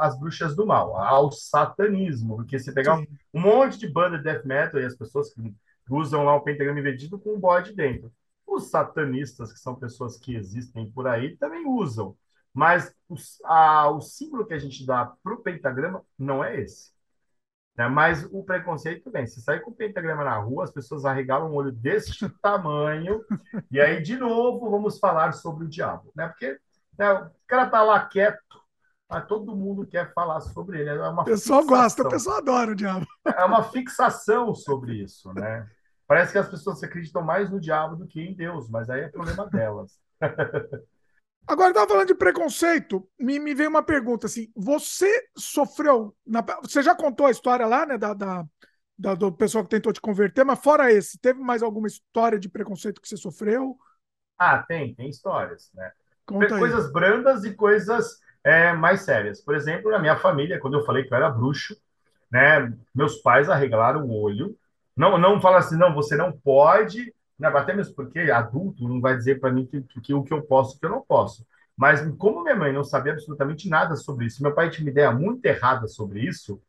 às 0.00 0.18
bruxas 0.18 0.56
do 0.56 0.66
mal, 0.66 0.96
ao 0.96 1.30
satanismo. 1.30 2.34
Porque 2.34 2.58
você 2.58 2.72
pegar 2.72 2.96
um, 2.96 3.06
um, 3.32 3.40
monte 3.40 3.78
de 3.78 3.88
banda 3.88 4.18
de 4.18 4.24
death 4.24 4.44
metal 4.44 4.80
e 4.80 4.84
as 4.84 4.96
pessoas 4.96 5.32
que 5.32 5.54
usam 5.88 6.24
lá 6.24 6.34
o 6.34 6.40
pentagrama 6.40 6.80
invertido 6.80 7.20
com 7.20 7.34
um 7.34 7.38
bode 7.38 7.76
dentro. 7.76 8.12
Os 8.44 8.70
satanistas, 8.70 9.52
que 9.52 9.60
são 9.60 9.76
pessoas 9.76 10.16
que 10.18 10.34
existem 10.34 10.90
por 10.90 11.06
aí, 11.06 11.36
também 11.36 11.64
usam. 11.64 12.16
Mas 12.52 12.94
o, 13.08 13.14
a, 13.44 13.90
o 13.90 14.00
símbolo 14.00 14.46
que 14.46 14.54
a 14.54 14.58
gente 14.58 14.84
dá 14.84 15.12
para 15.22 15.34
o 15.34 15.42
pentagrama 15.42 16.02
não 16.18 16.44
é 16.44 16.60
esse. 16.60 16.92
Né? 17.76 17.88
Mas 17.88 18.24
o 18.30 18.42
preconceito 18.44 19.10
vem. 19.10 19.26
Se 19.26 19.40
sair 19.40 19.60
com 19.60 19.70
o 19.70 19.74
pentagrama 19.74 20.24
na 20.24 20.38
rua, 20.38 20.64
as 20.64 20.70
pessoas 20.70 21.04
arregalam 21.04 21.50
um 21.50 21.54
olho 21.54 21.72
desse 21.72 22.28
tamanho. 22.40 23.24
e 23.70 23.80
aí, 23.80 24.02
de 24.02 24.16
novo, 24.16 24.70
vamos 24.70 24.98
falar 24.98 25.32
sobre 25.32 25.64
o 25.64 25.68
diabo. 25.68 26.12
Né? 26.14 26.28
Porque 26.28 26.58
né, 26.98 27.12
o 27.12 27.30
cara 27.46 27.68
tá 27.68 27.82
lá 27.82 28.04
quieto, 28.04 28.38
mas 29.08 29.26
todo 29.26 29.56
mundo 29.56 29.86
quer 29.86 30.12
falar 30.12 30.40
sobre 30.40 30.80
ele. 30.80 30.90
É 30.90 31.08
uma 31.08 31.22
o 31.22 31.24
pessoal 31.24 31.64
gosta, 31.64 32.02
o 32.02 32.08
pessoal 32.08 32.38
adora 32.38 32.72
o 32.72 32.76
diabo. 32.76 33.06
É 33.26 33.44
uma 33.44 33.62
fixação 33.62 34.54
sobre 34.54 35.02
isso, 35.02 35.32
né? 35.32 35.66
Parece 36.06 36.32
que 36.32 36.38
as 36.38 36.48
pessoas 36.48 36.82
acreditam 36.82 37.22
mais 37.22 37.50
no 37.50 37.60
diabo 37.60 37.96
do 37.96 38.06
que 38.06 38.20
em 38.20 38.34
Deus, 38.34 38.68
mas 38.68 38.90
aí 38.90 39.02
é 39.02 39.08
problema 39.08 39.46
delas. 39.48 39.98
Agora, 41.46 41.70
estava 41.70 41.88
falando 41.88 42.08
de 42.08 42.14
preconceito, 42.14 43.06
me, 43.18 43.38
me 43.38 43.54
veio 43.54 43.68
uma 43.68 43.82
pergunta 43.82 44.26
assim: 44.26 44.50
você 44.54 45.28
sofreu. 45.36 46.14
Na, 46.26 46.42
você 46.62 46.82
já 46.82 46.94
contou 46.94 47.26
a 47.26 47.30
história 47.30 47.66
lá, 47.66 47.84
né, 47.84 47.98
da, 47.98 48.14
da, 48.14 48.44
da, 48.98 49.14
do 49.14 49.32
pessoal 49.32 49.64
que 49.64 49.70
tentou 49.70 49.92
te 49.92 50.00
converter, 50.00 50.44
mas 50.44 50.60
fora 50.60 50.92
esse, 50.92 51.18
teve 51.18 51.40
mais 51.40 51.62
alguma 51.62 51.86
história 51.86 52.38
de 52.38 52.48
preconceito 52.48 53.00
que 53.00 53.08
você 53.08 53.16
sofreu? 53.16 53.76
Ah, 54.38 54.62
tem, 54.62 54.94
tem 54.94 55.08
histórias, 55.08 55.70
né? 55.74 55.90
Conta 56.24 56.58
coisas 56.58 56.86
aí. 56.86 56.92
brandas 56.92 57.44
e 57.44 57.54
coisas 57.54 58.20
é, 58.44 58.72
mais 58.72 59.02
sérias. 59.02 59.40
Por 59.40 59.54
exemplo, 59.54 59.90
na 59.90 59.98
minha 59.98 60.16
família, 60.16 60.58
quando 60.58 60.78
eu 60.78 60.84
falei 60.84 61.04
que 61.04 61.12
eu 61.12 61.16
era 61.16 61.30
bruxo, 61.30 61.76
né, 62.30 62.72
meus 62.94 63.16
pais 63.16 63.50
arregalaram 63.50 64.06
o 64.06 64.20
olho. 64.20 64.56
Não, 64.96 65.18
não 65.18 65.40
fala 65.40 65.58
assim, 65.58 65.76
não, 65.76 65.94
você 65.94 66.16
não 66.16 66.32
pode 66.32 67.12
até 67.46 67.74
mesmo 67.74 67.94
porque 67.94 68.18
adulto 68.30 68.88
não 68.88 69.00
vai 69.00 69.16
dizer 69.16 69.40
para 69.40 69.52
mim 69.52 69.66
que, 69.66 69.82
que, 69.82 70.00
que, 70.00 70.14
o 70.14 70.22
que 70.22 70.32
eu 70.32 70.42
posso 70.42 70.74
e 70.74 70.76
o 70.76 70.80
que 70.80 70.86
eu 70.86 70.90
não 70.90 71.02
posso. 71.02 71.46
Mas 71.76 72.00
como 72.16 72.42
minha 72.42 72.54
mãe 72.54 72.72
não 72.72 72.84
sabia 72.84 73.12
absolutamente 73.12 73.68
nada 73.68 73.96
sobre 73.96 74.26
isso, 74.26 74.42
meu 74.42 74.54
pai 74.54 74.70
tinha 74.70 74.84
uma 74.84 74.90
ideia 74.90 75.10
muito 75.10 75.44
errada 75.44 75.86
sobre 75.86 76.20
isso, 76.20 76.60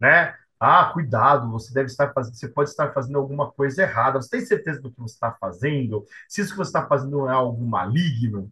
né? 0.00 0.34
Ah, 0.58 0.90
cuidado, 0.92 1.50
você 1.50 1.74
deve 1.74 1.86
estar 1.86 2.12
fazendo, 2.12 2.34
você 2.36 2.48
pode 2.48 2.70
estar 2.70 2.92
fazendo 2.92 3.18
alguma 3.18 3.50
coisa 3.50 3.82
errada. 3.82 4.22
Você 4.22 4.30
tem 4.30 4.40
certeza 4.40 4.80
do 4.80 4.90
que 4.90 5.00
você 5.00 5.14
está 5.14 5.32
fazendo? 5.32 6.04
Se 6.28 6.40
isso 6.40 6.52
que 6.52 6.56
você 6.56 6.68
está 6.68 6.86
fazendo 6.86 7.28
é 7.28 7.32
algo 7.32 7.62
maligno? 7.66 8.50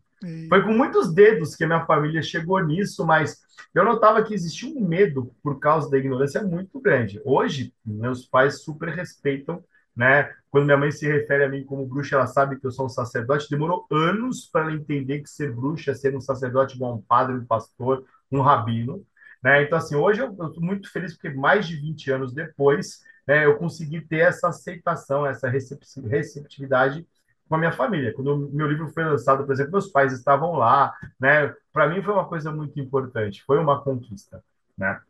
Foi 0.48 0.62
com 0.62 0.72
muitos 0.72 1.12
dedos 1.12 1.56
que 1.56 1.64
a 1.64 1.66
minha 1.66 1.84
família 1.84 2.22
chegou 2.22 2.62
nisso, 2.64 3.04
mas 3.04 3.40
eu 3.74 3.84
notava 3.84 4.22
que 4.22 4.34
existia 4.34 4.72
um 4.72 4.86
medo 4.86 5.34
por 5.42 5.58
causa 5.58 5.90
da 5.90 5.98
ignorância 5.98 6.42
muito 6.42 6.80
grande. 6.80 7.20
Hoje, 7.24 7.74
meus 7.84 8.26
pais 8.26 8.62
super 8.62 8.90
respeitam 8.90 9.64
né? 9.96 10.32
Quando 10.50 10.64
minha 10.64 10.76
mãe 10.76 10.90
se 10.90 11.06
refere 11.06 11.44
a 11.44 11.48
mim 11.48 11.64
como 11.64 11.86
bruxa, 11.86 12.16
ela 12.16 12.26
sabe 12.26 12.58
que 12.58 12.66
eu 12.66 12.70
sou 12.70 12.86
um 12.86 12.88
sacerdote. 12.90 13.48
Demorou 13.48 13.86
anos 13.90 14.46
para 14.46 14.62
ela 14.62 14.72
entender 14.72 15.20
que 15.20 15.30
ser 15.30 15.52
bruxa 15.52 15.92
é 15.92 15.94
ser 15.94 16.14
um 16.14 16.20
sacerdote 16.20 16.76
igual 16.76 16.94
um 16.94 17.02
padre, 17.02 17.36
um 17.36 17.44
pastor, 17.44 18.04
um 18.30 18.40
rabino. 18.40 19.04
Né? 19.42 19.62
Então, 19.62 19.78
assim, 19.78 19.96
hoje 19.96 20.20
eu 20.20 20.30
estou 20.30 20.60
muito 20.60 20.90
feliz 20.90 21.14
porque 21.14 21.30
mais 21.30 21.66
de 21.66 21.76
20 21.76 22.10
anos 22.10 22.32
depois, 22.32 23.02
né, 23.26 23.44
eu 23.46 23.56
consegui 23.56 24.00
ter 24.00 24.18
essa 24.18 24.48
aceitação, 24.48 25.26
essa 25.26 25.48
receptividade 25.48 27.06
com 27.48 27.56
a 27.56 27.58
minha 27.58 27.72
família. 27.72 28.14
Quando 28.14 28.50
meu 28.52 28.66
livro 28.66 28.88
foi 28.88 29.04
lançado, 29.04 29.44
por 29.44 29.52
exemplo, 29.52 29.72
meus 29.72 29.88
pais 29.88 30.12
estavam 30.12 30.54
lá, 30.54 30.94
né? 31.20 31.54
Para 31.72 31.88
mim 31.88 32.02
foi 32.02 32.14
uma 32.14 32.26
coisa 32.26 32.50
muito 32.50 32.80
importante, 32.80 33.44
foi 33.44 33.58
uma 33.58 33.82
conquista, 33.82 34.42
né? 34.76 35.00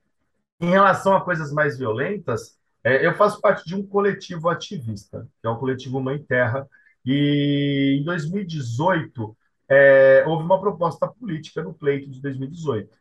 Em 0.60 0.70
relação 0.70 1.14
a 1.14 1.20
coisas 1.20 1.52
mais 1.52 1.78
violentas, 1.78 2.58
é, 2.84 3.06
eu 3.06 3.14
faço 3.14 3.40
parte 3.40 3.64
de 3.64 3.74
um 3.74 3.86
coletivo 3.86 4.48
ativista, 4.48 5.28
que 5.40 5.46
é 5.46 5.50
o 5.50 5.58
coletivo 5.58 6.00
Mãe 6.00 6.22
Terra, 6.22 6.68
e 7.04 7.98
em 8.00 8.04
2018 8.04 9.36
é, 9.68 10.24
houve 10.26 10.44
uma 10.44 10.60
proposta 10.60 11.06
política 11.06 11.62
no 11.62 11.72
pleito 11.72 12.10
de 12.10 12.20
2018, 12.20 12.96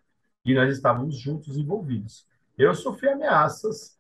e 0.46 0.54
nós 0.54 0.74
estávamos 0.74 1.18
juntos 1.18 1.58
envolvidos. 1.58 2.26
Eu 2.58 2.74
sofri 2.76 3.10
ameaças, 3.10 3.98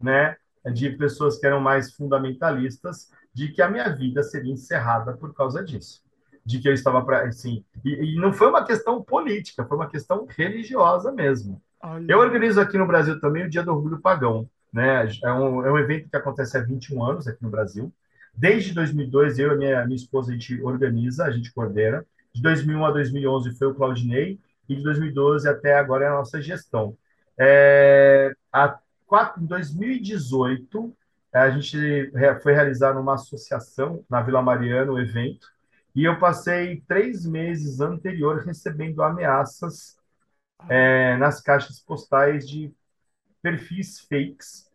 né, 0.00 0.36
de 0.72 0.90
pessoas 0.90 1.38
que 1.38 1.46
eram 1.46 1.60
mais 1.60 1.94
fundamentalistas, 1.94 3.10
de 3.32 3.48
que 3.48 3.62
a 3.62 3.70
minha 3.70 3.88
vida 3.88 4.22
seria 4.22 4.52
encerrada 4.52 5.16
por 5.16 5.34
causa 5.34 5.64
disso, 5.64 6.02
de 6.44 6.58
que 6.58 6.68
eu 6.68 6.74
estava 6.74 7.02
para 7.04 7.26
assim, 7.26 7.64
e, 7.84 8.14
e 8.14 8.16
não 8.16 8.32
foi 8.32 8.48
uma 8.48 8.64
questão 8.64 9.02
política, 9.02 9.64
foi 9.64 9.76
uma 9.76 9.88
questão 9.88 10.26
religiosa 10.28 11.10
mesmo. 11.12 11.62
Olha. 11.82 12.04
Eu 12.06 12.18
organizo 12.18 12.60
aqui 12.60 12.76
no 12.76 12.86
Brasil 12.86 13.18
também 13.20 13.46
o 13.46 13.50
Dia 13.50 13.62
do 13.62 13.72
Orgulho 13.72 14.00
Pagão. 14.00 14.48
Né? 14.72 15.08
É, 15.24 15.32
um, 15.32 15.64
é 15.64 15.72
um 15.72 15.78
evento 15.78 16.08
que 16.08 16.16
acontece 16.16 16.56
há 16.56 16.60
21 16.60 17.04
anos 17.04 17.26
aqui 17.26 17.42
no 17.42 17.50
Brasil. 17.50 17.92
Desde 18.34 18.72
2002, 18.72 19.38
eu 19.38 19.54
e 19.54 19.58
minha, 19.58 19.84
minha 19.84 19.96
esposa, 19.96 20.30
a 20.30 20.32
gente 20.32 20.62
organiza, 20.62 21.24
a 21.24 21.30
gente 21.30 21.52
coordena. 21.52 22.04
De 22.32 22.40
2001 22.42 22.84
a 22.84 22.90
2011 22.92 23.58
foi 23.58 23.68
o 23.68 23.74
Claudinei, 23.74 24.38
e 24.68 24.76
de 24.76 24.82
2012 24.82 25.48
até 25.48 25.74
agora 25.74 26.04
é 26.04 26.08
a 26.08 26.14
nossa 26.14 26.40
gestão. 26.40 26.96
É, 27.36 28.32
a, 28.52 28.78
em 29.38 29.46
2018, 29.46 30.96
a 31.32 31.50
gente 31.50 32.12
foi 32.42 32.52
realizar 32.52 32.98
uma 32.98 33.14
associação 33.14 34.04
na 34.08 34.22
Vila 34.22 34.42
Mariana, 34.42 34.92
o 34.92 35.00
evento, 35.00 35.48
e 35.94 36.04
eu 36.04 36.18
passei 36.18 36.82
três 36.86 37.26
meses 37.26 37.80
anterior 37.80 38.44
recebendo 38.44 39.02
ameaças 39.02 39.96
é, 40.68 41.16
nas 41.16 41.40
caixas 41.40 41.80
postais 41.80 42.48
de 42.48 42.72
perfis 43.42 44.00
fakes. 44.00 44.70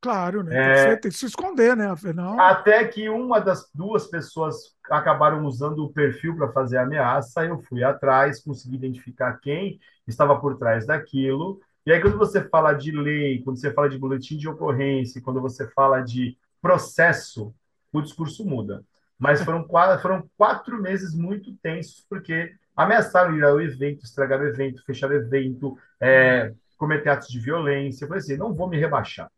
Claro, 0.00 0.44
né? 0.44 0.56
É, 0.56 0.74
tem, 0.74 0.94
que 0.94 1.02
tem, 1.02 1.10
que 1.10 1.16
se 1.16 1.26
esconder, 1.26 1.76
né? 1.76 1.90
Afinal... 1.90 2.38
Até 2.38 2.86
que 2.86 3.08
uma 3.08 3.40
das 3.40 3.68
duas 3.74 4.06
pessoas 4.06 4.76
acabaram 4.88 5.44
usando 5.44 5.84
o 5.84 5.92
perfil 5.92 6.36
para 6.36 6.52
fazer 6.52 6.76
a 6.78 6.82
ameaça, 6.82 7.44
eu 7.44 7.58
fui 7.58 7.82
atrás, 7.82 8.42
consegui 8.42 8.76
identificar 8.76 9.38
quem 9.40 9.80
estava 10.06 10.38
por 10.38 10.56
trás 10.56 10.86
daquilo. 10.86 11.60
E 11.84 11.92
aí, 11.92 12.00
quando 12.00 12.16
você 12.16 12.42
fala 12.48 12.74
de 12.74 12.92
lei, 12.92 13.42
quando 13.42 13.58
você 13.58 13.72
fala 13.72 13.88
de 13.88 13.98
boletim 13.98 14.36
de 14.36 14.48
ocorrência, 14.48 15.20
quando 15.20 15.40
você 15.40 15.66
fala 15.68 16.00
de 16.00 16.38
processo, 16.62 17.52
o 17.92 18.00
discurso 18.00 18.44
muda. 18.44 18.84
Mas 19.18 19.42
foram 19.42 19.64
quatro, 19.64 20.00
foram 20.00 20.30
quatro 20.36 20.80
meses 20.80 21.12
muito 21.12 21.52
tensos, 21.56 22.06
porque 22.08 22.54
ameaçaram 22.76 23.36
ir 23.36 23.42
ao 23.42 23.60
evento, 23.60 24.04
estragar 24.04 24.40
o 24.40 24.46
evento, 24.46 24.84
fechar 24.84 25.10
o 25.10 25.14
evento, 25.14 25.76
é, 26.00 26.52
cometer 26.78 27.10
atos 27.10 27.28
de 27.28 27.38
violência. 27.38 28.04
Eu 28.04 28.08
falei 28.08 28.22
assim, 28.22 28.36
não 28.36 28.54
vou 28.54 28.68
me 28.68 28.78
rebaixar, 28.78 29.30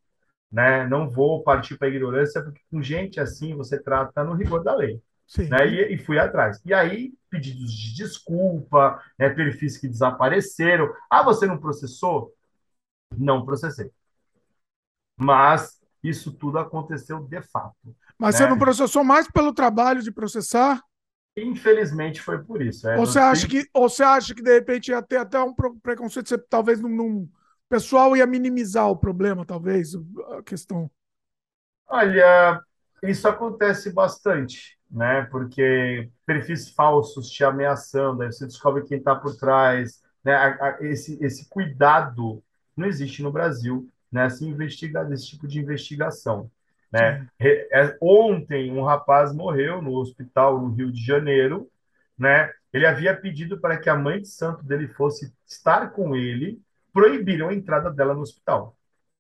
né? 0.52 0.86
Não 0.86 1.10
vou 1.10 1.42
partir 1.42 1.76
para 1.76 1.88
a 1.88 1.90
ignorância, 1.90 2.42
porque 2.42 2.60
com 2.70 2.80
gente 2.80 3.18
assim 3.18 3.56
você 3.56 3.82
trata 3.82 4.22
no 4.22 4.34
rigor 4.34 4.62
da 4.62 4.76
lei. 4.76 5.02
Né? 5.38 5.68
E, 5.68 5.94
e, 5.94 5.98
fui 5.98 6.18
atrás. 6.18 6.60
E 6.64 6.74
aí, 6.74 7.12
pedidos 7.28 7.72
de 7.72 7.94
desculpa, 7.94 9.00
né? 9.16 9.30
perfis 9.30 9.78
que 9.78 9.86
desapareceram. 9.86 10.92
Ah, 11.08 11.22
você 11.22 11.46
não 11.46 11.56
processou? 11.56 12.34
Não 13.16 13.44
processei. 13.44 13.90
Mas 15.16 15.80
isso 16.02 16.32
tudo 16.32 16.58
aconteceu 16.58 17.20
de 17.20 17.42
fato. 17.42 17.76
Mas 18.18 18.34
né? 18.34 18.38
você 18.38 18.50
não 18.50 18.58
processou 18.58 19.04
mais 19.04 19.30
pelo 19.30 19.54
trabalho 19.54 20.02
de 20.02 20.10
processar? 20.10 20.82
Infelizmente 21.36 22.20
foi 22.20 22.43
por 22.43 22.61
isso. 22.61 22.89
É, 22.89 22.98
ou, 22.98 23.07
você 23.07 23.19
acha 23.19 23.47
que, 23.47 23.69
ou 23.73 23.89
você 23.89 24.02
acha 24.02 24.35
que 24.35 24.43
de 24.43 24.52
repente 24.52 24.90
ia 24.90 25.02
ter 25.02 25.16
até 25.16 25.40
um 25.40 25.55
preconceito, 25.82 26.28
você, 26.28 26.39
talvez 26.39 26.81
num, 26.81 26.89
num, 26.89 27.23
o 27.23 27.31
pessoal 27.69 28.16
ia 28.16 28.27
minimizar 28.27 28.89
o 28.89 28.97
problema, 28.97 29.44
talvez, 29.44 29.94
a 30.36 30.43
questão? 30.43 30.90
Olha, 31.86 32.61
isso 33.02 33.28
acontece 33.28 33.93
bastante, 33.93 34.78
né? 34.90 35.23
Porque 35.31 36.11
perfis 36.27 36.69
falsos 36.70 37.28
te 37.31 37.44
ameaçando, 37.44 38.23
aí 38.23 38.32
você 38.32 38.47
descobre 38.47 38.85
quem 38.85 38.98
está 38.98 39.15
por 39.15 39.36
trás, 39.36 40.01
né? 40.24 40.59
Esse, 40.81 41.19
esse 41.23 41.48
cuidado 41.48 42.43
não 42.77 42.86
existe 42.86 43.23
no 43.23 43.32
Brasil, 43.32 43.89
né? 44.11 44.27
Esse, 44.27 44.44
investiga, 44.47 45.09
esse 45.12 45.28
tipo 45.28 45.47
de 45.47 45.61
investigação. 45.61 46.51
Né? 46.92 47.28
É, 47.38 47.96
ontem, 48.00 48.72
um 48.72 48.82
rapaz 48.82 49.32
morreu 49.32 49.80
no 49.80 49.94
hospital 49.94 50.60
no 50.60 50.70
Rio 50.70 50.90
de 50.90 51.04
Janeiro. 51.04 51.70
Né? 52.18 52.52
Ele 52.72 52.86
havia 52.86 53.16
pedido 53.16 53.60
para 53.60 53.78
que 53.78 53.88
a 53.88 53.96
mãe 53.96 54.20
de 54.20 54.28
santo 54.28 54.64
dele 54.64 54.88
fosse 54.88 55.32
estar 55.46 55.90
com 55.90 56.14
ele, 56.14 56.60
proibiram 56.92 57.48
a 57.48 57.54
entrada 57.54 57.90
dela 57.90 58.14
no 58.14 58.20
hospital. 58.20 58.76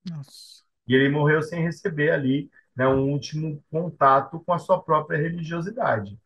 Nossa. 0.08 0.62
E 0.86 0.94
ele 0.94 1.08
morreu 1.08 1.42
sem 1.42 1.62
receber 1.62 2.10
ali 2.10 2.50
né, 2.74 2.86
um 2.88 3.10
último 3.10 3.62
contato 3.70 4.40
com 4.40 4.52
a 4.52 4.58
sua 4.58 4.82
própria 4.82 5.18
religiosidade. 5.18 6.18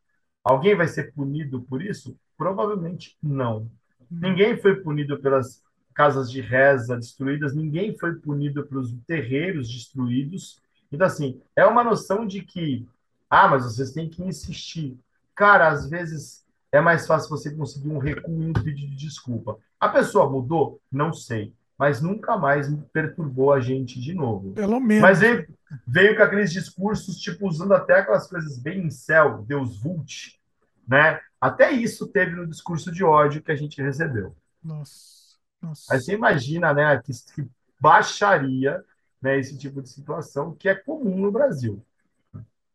Alguém 0.43 0.75
vai 0.75 0.89
ser 0.89 1.13
punido 1.13 1.63
por 1.63 1.83
isso? 1.83 2.19
Provavelmente 2.37 3.17
não. 3.23 3.71
Hum. 4.01 4.19
Ninguém 4.21 4.57
foi 4.57 4.77
punido 4.77 5.19
pelas 5.21 5.63
casas 5.95 6.31
de 6.31 6.41
reza 6.41 6.97
destruídas, 6.97 7.55
ninguém 7.55 7.97
foi 7.97 8.15
punido 8.17 8.67
pelos 8.67 8.93
terreiros 9.07 9.69
destruídos. 9.69 10.61
Então, 10.95 11.07
assim, 11.07 11.41
é 11.57 11.65
uma 11.65 11.85
noção 11.85 12.27
de 12.27 12.43
que, 12.43 12.87
ah, 13.29 13.49
mas 13.49 13.65
vocês 13.65 13.93
têm 13.93 14.09
que 14.09 14.23
insistir. 14.23 14.99
Cara, 15.35 15.69
às 15.69 15.89
vezes 15.89 16.45
é 16.71 16.81
mais 16.81 17.07
fácil 17.07 17.31
você 17.31 17.51
conseguir 17.55 17.89
um 17.89 17.99
recuo 17.99 18.43
e 18.43 18.47
um 18.47 18.53
pedido 18.53 18.91
de 18.91 18.97
desculpa. 18.97 19.59
A 19.79 19.89
pessoa 19.89 20.31
mudou? 20.31 20.81
Não 20.91 21.13
sei. 21.13 21.53
Mas 21.77 22.01
nunca 22.01 22.37
mais 22.37 22.73
perturbou 22.93 23.53
a 23.53 23.61
gente 23.61 24.01
de 24.01 24.15
novo. 24.15 24.53
Pelo 24.53 24.79
menos. 24.81 25.03
Mas 25.03 25.19
veio, 25.19 25.47
veio 25.87 26.17
com 26.17 26.23
aqueles 26.23 26.53
discursos, 26.53 27.19
tipo, 27.19 27.49
usando 27.49 27.75
até 27.75 27.99
aquelas 27.99 28.29
coisas 28.29 28.59
bem 28.59 28.87
em 28.87 28.91
céu, 28.91 29.45
Deus 29.47 29.83
vult, 29.83 30.39
né? 30.87 31.21
Até 31.41 31.73
isso 31.73 32.07
teve 32.07 32.37
no 32.37 32.47
discurso 32.47 32.93
de 32.93 33.03
ódio 33.03 33.43
que 33.43 33.51
a 33.51 33.57
gente 33.57 33.83
recebeu. 33.83 34.35
Nossa. 34.63 35.15
Nossa. 35.61 35.93
Aí 35.93 36.01
você 36.01 36.13
imagina, 36.15 36.73
né, 36.73 37.01
que, 37.03 37.13
que 37.35 37.49
baixaria 37.81 38.85
né, 39.25 39.39
esse 39.39 39.57
tipo 39.57 39.81
de 39.81 39.89
situação 39.89 40.55
que 40.55 40.69
é 40.69 40.75
comum 40.75 41.17
no 41.17 41.33
Brasil. 41.33 41.83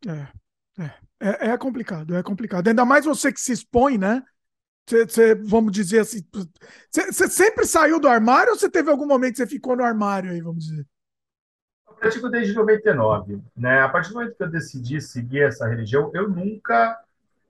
É, 0.07 0.27
é, 0.81 0.91
é, 1.19 1.49
é 1.51 1.57
complicado, 1.59 2.15
é 2.15 2.23
complicado. 2.23 2.67
Ainda 2.67 2.83
mais 2.83 3.05
você 3.05 3.31
que 3.31 3.39
se 3.39 3.51
expõe, 3.51 3.99
né? 3.99 4.23
Você, 4.87 5.35
vamos 5.35 5.71
dizer 5.71 5.99
assim, 5.99 6.25
você, 6.89 7.11
você, 7.11 7.29
sempre 7.29 7.67
saiu 7.67 7.99
do 7.99 8.07
armário 8.07 8.53
ou 8.53 8.57
você 8.57 8.67
teve 8.67 8.89
algum 8.89 9.05
momento 9.05 9.33
que 9.33 9.37
você 9.37 9.45
ficou 9.45 9.75
no 9.75 9.83
armário 9.83 10.31
aí, 10.31 10.41
vamos 10.41 10.65
dizer? 10.65 10.87
Eu 11.87 11.93
pratico 11.93 12.27
desde 12.29 12.55
99, 12.55 13.39
né? 13.55 13.81
A 13.81 13.89
partir 13.89 14.09
do 14.09 14.15
momento 14.15 14.35
que 14.35 14.41
eu 14.41 14.49
decidi 14.49 14.99
seguir 14.99 15.43
essa 15.43 15.67
religião, 15.67 16.09
eu 16.15 16.27
nunca 16.27 16.99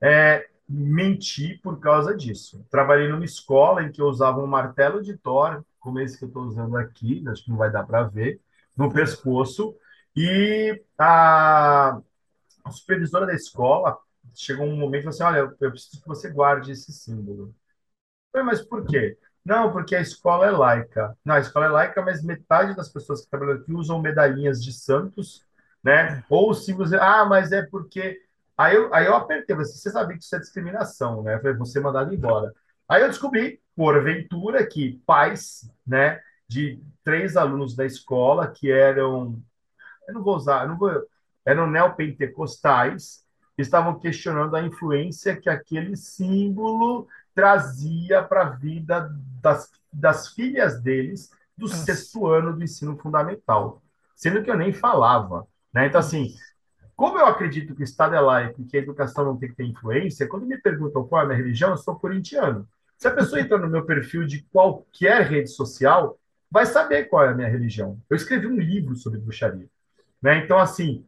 é, 0.02 0.46
menti 0.68 1.58
por 1.62 1.80
causa 1.80 2.14
disso. 2.14 2.62
Trabalhei 2.70 3.08
numa 3.08 3.24
escola 3.24 3.82
em 3.82 3.90
que 3.90 4.02
eu 4.02 4.06
usava 4.06 4.42
um 4.42 4.46
martelo 4.46 5.02
de 5.02 5.16
Thor, 5.16 5.64
como 5.78 5.98
esse 5.98 6.18
que 6.18 6.24
eu 6.24 6.28
estou 6.28 6.42
usando 6.42 6.76
aqui, 6.76 7.24
acho 7.26 7.44
que 7.44 7.50
não 7.50 7.56
vai 7.56 7.70
dar 7.70 7.84
para 7.84 8.02
ver, 8.02 8.38
no 8.80 8.92
pescoço, 8.92 9.76
e 10.16 10.82
a, 10.98 12.00
a, 12.64 12.70
supervisora 12.70 13.26
da 13.26 13.34
escola 13.34 13.98
chegou 14.34 14.66
um 14.66 14.76
momento 14.76 15.00
e 15.00 15.12
falou 15.12 15.14
assim, 15.14 15.38
olha, 15.38 15.56
eu 15.60 15.70
preciso 15.70 16.00
que 16.02 16.08
você 16.08 16.30
guarde 16.30 16.72
esse 16.72 16.92
símbolo. 16.92 17.54
Falei, 18.32 18.46
mas 18.46 18.62
por 18.62 18.86
quê? 18.86 19.18
Não, 19.44 19.72
porque 19.72 19.94
a 19.94 20.00
escola 20.00 20.46
é 20.46 20.50
laica. 20.50 21.16
Não, 21.24 21.34
a 21.34 21.40
escola 21.40 21.66
é 21.66 21.68
laica, 21.68 22.02
mas 22.02 22.22
metade 22.22 22.74
das 22.74 22.88
pessoas 22.88 23.22
que 23.22 23.30
trabalham 23.30 23.56
aqui 23.56 23.72
usam 23.72 24.00
medalhinhas 24.00 24.62
de 24.62 24.72
santos, 24.72 25.44
né? 25.82 26.24
Ou 26.28 26.52
símbolos. 26.54 26.92
Ah, 26.94 27.24
mas 27.24 27.52
é 27.52 27.62
porque 27.66 28.20
Aí 28.60 28.76
eu, 28.76 28.92
aí 28.92 29.06
eu 29.06 29.14
apertei, 29.16 29.56
mas 29.56 29.74
você 29.74 29.90
sabia 29.90 30.18
que 30.18 30.22
isso 30.22 30.36
é 30.36 30.38
discriminação, 30.38 31.22
né? 31.22 31.38
Foi 31.40 31.54
você 31.54 31.80
mandado 31.80 32.12
embora. 32.12 32.52
Aí 32.86 33.00
eu 33.00 33.08
descobri, 33.08 33.58
porventura, 33.74 34.66
que 34.66 35.00
pais, 35.06 35.66
né, 35.86 36.20
de 36.50 36.82
três 37.04 37.36
alunos 37.36 37.76
da 37.76 37.86
escola 37.86 38.48
que 38.48 38.72
eram, 38.72 39.40
eu 40.08 40.14
não 40.14 40.22
vou 40.22 40.34
usar, 40.34 40.66
não 40.66 40.76
vou, 40.76 40.90
eram 41.46 41.70
neopentecostais, 41.70 43.24
estavam 43.56 44.00
questionando 44.00 44.56
a 44.56 44.62
influência 44.62 45.36
que 45.36 45.48
aquele 45.48 45.96
símbolo 45.96 47.06
trazia 47.32 48.20
para 48.24 48.42
a 48.42 48.50
vida 48.50 49.14
das, 49.40 49.70
das 49.92 50.28
filhas 50.28 50.80
deles 50.80 51.30
do 51.56 51.68
Nossa. 51.68 51.84
sexto 51.84 52.26
ano 52.26 52.52
do 52.52 52.64
ensino 52.64 52.96
fundamental, 52.96 53.80
sendo 54.16 54.42
que 54.42 54.50
eu 54.50 54.56
nem 54.56 54.72
falava, 54.72 55.46
né? 55.72 55.86
Então, 55.86 56.00
assim, 56.00 56.34
como 56.96 57.16
eu 57.16 57.26
acredito 57.26 57.76
que 57.76 57.82
o 57.82 57.84
Estado 57.84 58.16
é 58.16 58.20
laico 58.20 58.60
e 58.60 58.64
que 58.64 58.76
a 58.76 58.80
educação 58.80 59.24
não 59.24 59.36
tem 59.36 59.50
que 59.50 59.54
ter 59.54 59.66
influência, 59.66 60.26
quando 60.26 60.46
me 60.46 60.58
perguntam 60.58 61.06
qual 61.06 61.22
é 61.22 61.24
a 61.24 61.28
minha 61.28 61.38
religião, 61.38 61.70
eu 61.70 61.76
sou 61.76 61.94
corintiano. 61.94 62.68
Se 62.98 63.06
a 63.06 63.14
pessoa 63.14 63.40
entrar 63.40 63.58
no 63.58 63.70
meu 63.70 63.86
perfil 63.86 64.26
de 64.26 64.42
qualquer 64.52 65.22
rede 65.22 65.48
social, 65.48 66.18
vai 66.50 66.66
saber 66.66 67.04
qual 67.04 67.24
é 67.24 67.28
a 67.28 67.34
minha 67.34 67.48
religião. 67.48 68.00
Eu 68.08 68.16
escrevi 68.16 68.46
um 68.46 68.58
livro 68.58 68.96
sobre 68.96 69.20
bruxaria. 69.20 69.68
Né? 70.20 70.38
Então, 70.38 70.58
assim, 70.58 71.06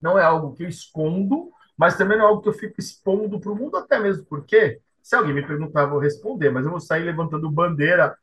não 0.00 0.18
é 0.18 0.22
algo 0.22 0.54
que 0.54 0.62
eu 0.62 0.68
escondo, 0.68 1.50
mas 1.76 1.96
também 1.96 2.18
não 2.18 2.24
é 2.24 2.28
algo 2.28 2.42
que 2.42 2.48
eu 2.48 2.52
fico 2.52 2.74
expondo 2.78 3.40
para 3.40 3.52
o 3.52 3.56
mundo, 3.56 3.76
até 3.76 3.98
mesmo 3.98 4.24
porque, 4.26 4.80
se 5.02 5.16
alguém 5.16 5.34
me 5.34 5.46
perguntar, 5.46 5.82
eu 5.82 5.90
vou 5.90 5.98
responder, 5.98 6.50
mas 6.50 6.64
eu 6.64 6.70
vou 6.70 6.80
sair 6.80 7.04
levantando 7.04 7.50
bandeira. 7.50 8.16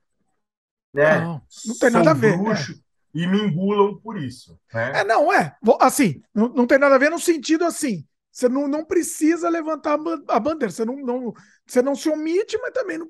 Né? 0.94 1.20
Não, 1.20 1.42
não 1.66 1.78
tem 1.80 1.90
nada 1.90 2.12
a 2.12 2.14
ver. 2.14 2.38
Bruxo, 2.38 2.74
né? 2.74 2.78
e 3.16 3.28
me 3.28 3.40
engulam 3.42 4.00
por 4.00 4.18
isso. 4.18 4.60
Né? 4.74 5.02
É, 5.02 5.04
não, 5.04 5.32
é. 5.34 5.56
Assim, 5.80 6.22
não, 6.34 6.50
não 6.50 6.68
tem 6.68 6.78
nada 6.78 6.96
a 6.96 7.00
ver 7.00 7.10
no 7.10 7.20
sentido 7.20 7.64
assim. 7.64 8.06
Você 8.32 8.50
não, 8.50 8.68
não 8.68 8.84
precisa 8.84 9.48
levantar 9.48 10.00
a 10.28 10.40
bandeira. 10.40 10.72
Você 10.72 10.84
não, 10.84 10.96
não, 10.98 11.34
você 11.68 11.84
não 11.84 11.96
se 11.96 12.10
omite, 12.10 12.58
mas 12.60 12.74
também 12.74 12.98
não, 12.98 13.06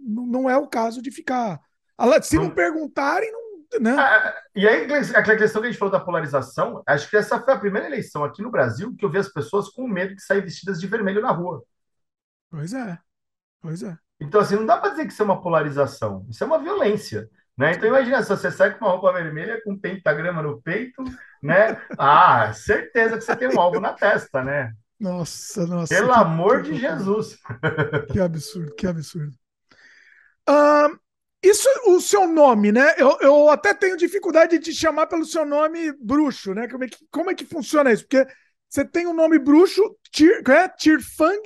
não, 0.00 0.26
não 0.26 0.50
é 0.50 0.56
o 0.56 0.66
caso 0.66 1.02
de 1.02 1.10
ficar. 1.10 1.60
Se 2.22 2.36
não, 2.36 2.50
perguntarem, 2.50 3.30
não. 3.32 3.46
Né? 3.80 3.96
Ah, 3.98 4.34
e 4.54 4.66
aí, 4.66 4.84
aquela 5.14 5.36
questão 5.36 5.60
que 5.60 5.68
a 5.68 5.70
gente 5.70 5.78
falou 5.78 5.92
da 5.92 6.00
polarização, 6.00 6.82
acho 6.86 7.10
que 7.10 7.16
essa 7.16 7.40
foi 7.40 7.54
a 7.54 7.58
primeira 7.58 7.86
eleição 7.86 8.24
aqui 8.24 8.40
no 8.40 8.50
Brasil 8.50 8.94
que 8.96 9.04
eu 9.04 9.10
vi 9.10 9.18
as 9.18 9.28
pessoas 9.28 9.68
com 9.68 9.88
medo 9.88 10.14
de 10.14 10.22
sair 10.22 10.40
vestidas 10.40 10.80
de 10.80 10.86
vermelho 10.86 11.20
na 11.20 11.30
rua. 11.30 11.62
Pois 12.50 12.72
é. 12.72 12.98
Pois 13.60 13.82
é. 13.82 13.96
Então, 14.20 14.40
assim, 14.40 14.56
não 14.56 14.64
dá 14.64 14.78
para 14.78 14.90
dizer 14.90 15.06
que 15.06 15.12
isso 15.12 15.22
é 15.22 15.24
uma 15.24 15.42
polarização. 15.42 16.26
Isso 16.30 16.42
é 16.42 16.46
uma 16.46 16.58
violência. 16.58 17.28
Né? 17.56 17.72
Então 17.72 17.88
imagina, 17.88 18.22
se 18.22 18.28
você 18.28 18.50
sai 18.50 18.74
com 18.74 18.84
uma 18.84 18.92
roupa 18.92 19.12
vermelha 19.14 19.60
com 19.64 19.72
um 19.72 19.78
pentagrama 19.78 20.42
no 20.42 20.60
peito, 20.60 21.02
né? 21.42 21.80
Ah, 21.98 22.52
certeza 22.52 23.16
que 23.16 23.24
você 23.24 23.34
tem 23.34 23.48
um 23.48 23.58
alvo 23.58 23.80
na 23.80 23.94
testa, 23.94 24.44
né? 24.44 24.74
Nossa, 25.00 25.66
nossa. 25.66 25.94
Pelo 25.94 26.12
amor 26.12 26.62
que, 26.62 26.72
de 26.72 26.80
Jesus. 26.80 27.38
Que 28.12 28.20
absurdo, 28.20 28.74
que 28.74 28.86
absurdo. 28.86 29.34
Uh, 30.48 30.98
isso, 31.48 31.68
o 31.86 32.00
seu 32.00 32.26
nome, 32.26 32.72
né? 32.72 32.94
Eu, 32.96 33.16
eu 33.20 33.48
até 33.48 33.72
tenho 33.74 33.96
dificuldade 33.96 34.58
de 34.58 34.64
te 34.64 34.72
chamar 34.72 35.06
pelo 35.06 35.24
seu 35.24 35.44
nome 35.44 35.92
bruxo, 35.92 36.54
né? 36.54 36.68
Como 36.68 36.84
é 36.84 36.88
que, 36.88 36.98
como 37.10 37.30
é 37.30 37.34
que 37.34 37.44
funciona 37.44 37.92
isso? 37.92 38.06
Porque 38.06 38.26
você 38.68 38.84
tem 38.84 39.06
o 39.06 39.10
um 39.10 39.14
nome 39.14 39.38
bruxo, 39.38 39.96
Tir, 40.10 40.42
é? 40.48 40.68
Tirfang, 40.68 41.40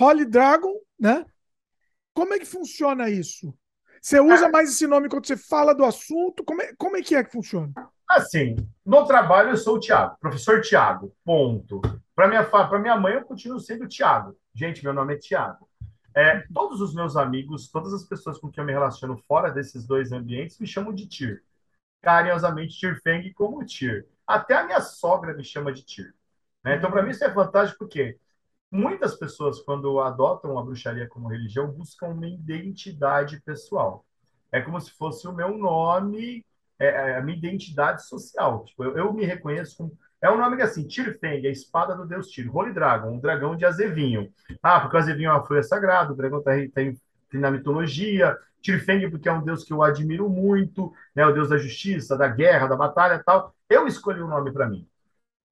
Holy 0.00 0.24
Dragon, 0.24 0.74
né? 0.98 1.24
Como 2.14 2.34
é 2.34 2.38
que 2.38 2.46
funciona 2.46 3.08
isso? 3.08 3.54
Você 4.00 4.20
usa 4.20 4.46
é. 4.46 4.50
mais 4.50 4.70
esse 4.70 4.86
nome 4.86 5.08
quando 5.08 5.26
você 5.26 5.36
fala 5.36 5.74
do 5.74 5.84
assunto? 5.84 6.44
Como 6.44 6.62
é, 6.62 6.72
como 6.76 6.96
é 6.96 7.02
que 7.02 7.14
é 7.14 7.24
que 7.24 7.32
funciona? 7.32 7.72
Assim, 8.08 8.56
no 8.84 9.06
trabalho 9.06 9.50
eu 9.50 9.56
sou 9.56 9.76
o 9.76 9.80
Tiago, 9.80 10.16
professor 10.20 10.60
Tiago, 10.62 11.12
ponto. 11.24 11.80
Para 12.14 12.28
minha, 12.28 12.48
minha 12.80 12.96
mãe 12.96 13.14
eu 13.14 13.22
continuo 13.22 13.60
sendo 13.60 13.86
Tiago. 13.86 14.36
Gente, 14.54 14.82
meu 14.82 14.92
nome 14.92 15.14
é 15.14 15.18
Tiago. 15.18 15.68
É, 16.14 16.40
todos 16.52 16.80
os 16.80 16.94
meus 16.94 17.16
amigos, 17.16 17.70
todas 17.70 17.92
as 17.92 18.04
pessoas 18.04 18.38
com 18.38 18.50
quem 18.50 18.62
eu 18.62 18.66
me 18.66 18.72
relaciono 18.72 19.16
fora 19.28 19.50
desses 19.50 19.86
dois 19.86 20.12
ambientes 20.12 20.58
me 20.58 20.66
chamam 20.66 20.92
de 20.92 21.06
Tir. 21.06 21.44
Carinhosamente 22.02 22.78
Tirfeng 22.78 23.32
como 23.34 23.64
Tir. 23.64 24.06
Até 24.26 24.54
a 24.56 24.64
minha 24.64 24.80
sogra 24.80 25.34
me 25.34 25.44
chama 25.44 25.72
de 25.72 25.82
Tir. 25.82 26.14
Né? 26.64 26.76
Então, 26.76 26.90
para 26.90 27.02
mim, 27.02 27.10
isso 27.10 27.24
é 27.24 27.32
fantástico 27.32 27.78
porque 27.78 28.18
Muitas 28.70 29.16
pessoas, 29.16 29.60
quando 29.62 29.98
adotam 29.98 30.58
a 30.58 30.62
bruxaria 30.62 31.08
como 31.08 31.28
religião, 31.28 31.70
buscam 31.70 32.08
uma 32.08 32.28
identidade 32.28 33.40
pessoal. 33.40 34.04
É 34.52 34.60
como 34.60 34.78
se 34.80 34.90
fosse 34.90 35.26
o 35.26 35.32
meu 35.32 35.56
nome, 35.56 36.44
é, 36.78 36.86
é, 36.86 37.16
a 37.16 37.22
minha 37.22 37.38
identidade 37.38 38.06
social. 38.06 38.64
Tipo, 38.66 38.84
eu, 38.84 38.98
eu 38.98 39.12
me 39.12 39.24
reconheço 39.24 39.76
como. 39.78 39.98
É 40.20 40.30
um 40.30 40.36
nome 40.36 40.56
que 40.56 40.62
assim, 40.62 40.86
Tirfeng, 40.86 41.46
a 41.46 41.50
espada 41.50 41.94
do 41.94 42.04
deus 42.04 42.28
Tyr. 42.28 42.54
Holy 42.54 42.72
Dragon, 42.72 43.10
um 43.10 43.20
dragão 43.20 43.56
de 43.56 43.64
azevinho. 43.64 44.32
Ah, 44.62 44.80
porque 44.80 44.96
o 44.96 44.98
azevinho 44.98 45.30
é 45.30 45.32
uma 45.32 45.46
folha 45.46 45.62
sagrada, 45.62 46.12
o 46.12 46.16
dragão 46.16 46.42
tem, 46.42 46.68
tem, 46.70 47.00
tem 47.30 47.40
na 47.40 47.50
mitologia. 47.50 48.36
Tirfeng, 48.60 49.08
porque 49.10 49.28
é 49.28 49.32
um 49.32 49.44
deus 49.44 49.62
que 49.62 49.72
eu 49.72 49.82
admiro 49.82 50.28
muito, 50.28 50.92
né, 51.14 51.24
o 51.24 51.32
deus 51.32 51.48
da 51.48 51.56
justiça, 51.56 52.16
da 52.16 52.26
guerra, 52.26 52.66
da 52.66 52.76
batalha 52.76 53.22
tal. 53.24 53.54
Eu 53.70 53.86
escolhi 53.86 54.20
o 54.20 54.26
um 54.26 54.28
nome 54.28 54.52
para 54.52 54.68
mim. 54.68 54.86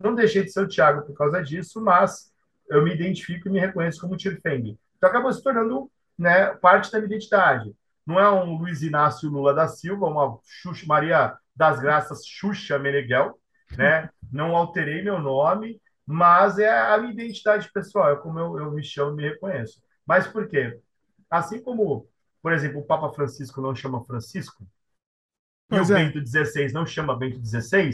Não 0.01 0.15
deixei 0.15 0.43
de 0.43 0.51
ser 0.51 0.61
o 0.61 0.69
Tiago 0.69 1.03
por 1.03 1.17
causa 1.17 1.43
disso, 1.43 1.81
mas 1.81 2.33
eu 2.69 2.83
me 2.83 2.93
identifico 2.93 3.49
e 3.49 3.51
me 3.53 3.61
reconheço 3.61 4.01
como 4.01 4.17
Tirfeng. 4.17 4.77
Então 4.97 5.09
acabou 5.09 5.33
se 5.33 5.43
tornando 5.43 5.91
né, 6.19 6.47
parte 6.57 6.91
da 6.91 6.99
minha 6.99 7.07
identidade. 7.07 7.73
Não 8.05 8.21
é 8.21 8.31
um 8.31 8.57
Luiz 8.57 8.83
Inácio 8.83 9.31
Lula 9.31 9.55
da 9.55 9.69
Silva, 9.69 10.07
uma 10.07 10.39
Xuxa, 10.45 10.85
Maria 10.87 11.37
das 11.55 11.81
Graças 11.81 12.27
Xuxa 12.27 12.79
Meneghel, 12.79 13.39
né? 13.77 14.11
Não 14.33 14.57
alterei 14.57 15.03
meu 15.03 15.19
nome, 15.19 15.81
mas 16.05 16.59
é 16.59 16.71
a 16.71 16.99
minha 16.99 17.13
identidade 17.13 17.71
pessoal, 17.73 18.13
é 18.13 18.17
como 18.17 18.39
eu, 18.39 18.59
eu 18.59 18.71
me 18.71 18.83
chamo 18.83 19.13
e 19.13 19.17
me 19.17 19.29
reconheço. 19.31 19.83
Mas 20.07 20.27
por 20.27 20.49
quê? 20.49 20.79
Assim 21.29 21.61
como, 21.61 22.07
por 22.43 22.53
exemplo, 22.53 22.81
o 22.81 22.85
Papa 22.85 23.13
Francisco 23.13 23.61
não 23.61 23.75
chama 23.75 24.05
Francisco, 24.05 24.65
e 25.71 25.75
o 25.75 25.83
é. 25.83 25.85
Bento 25.85 26.25
XVI 26.25 26.73
não 26.73 26.87
chama 26.87 27.19
Bento 27.19 27.41
XVI, 27.45 27.91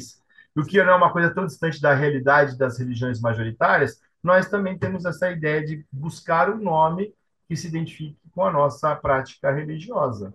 o 0.54 0.64
que 0.64 0.82
não 0.82 0.92
é 0.92 0.96
uma 0.96 1.12
coisa 1.12 1.32
tão 1.32 1.46
distante 1.46 1.80
da 1.80 1.94
realidade 1.94 2.58
das 2.58 2.78
religiões 2.78 3.20
majoritárias, 3.20 4.00
nós 4.22 4.48
também 4.48 4.78
temos 4.78 5.04
essa 5.04 5.30
ideia 5.30 5.64
de 5.64 5.84
buscar 5.90 6.50
um 6.50 6.58
nome 6.58 7.14
que 7.48 7.56
se 7.56 7.66
identifique 7.66 8.18
com 8.30 8.44
a 8.44 8.52
nossa 8.52 8.94
prática 8.94 9.50
religiosa. 9.50 10.34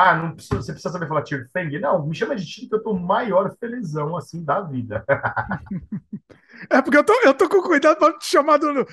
Ah, 0.00 0.14
não 0.14 0.32
precisa, 0.32 0.62
você 0.62 0.72
precisa 0.72 0.92
saber 0.92 1.08
falar 1.08 1.24
Tirfeng? 1.24 1.76
Não, 1.80 2.06
me 2.06 2.14
chama 2.14 2.36
de 2.36 2.46
Tiro 2.46 2.68
que 2.68 2.74
eu 2.76 2.82
tô 2.84 2.94
maior 2.94 3.52
felizão 3.58 4.16
assim 4.16 4.44
da 4.44 4.60
vida. 4.60 5.04
É 6.68 6.82
porque 6.82 6.96
eu 6.96 7.04
tô, 7.04 7.12
eu 7.22 7.32
tô 7.32 7.48
com 7.48 7.62
cuidado 7.62 7.98
para 8.00 8.18
te 8.18 8.26
chamar 8.26 8.56
do, 8.56 8.84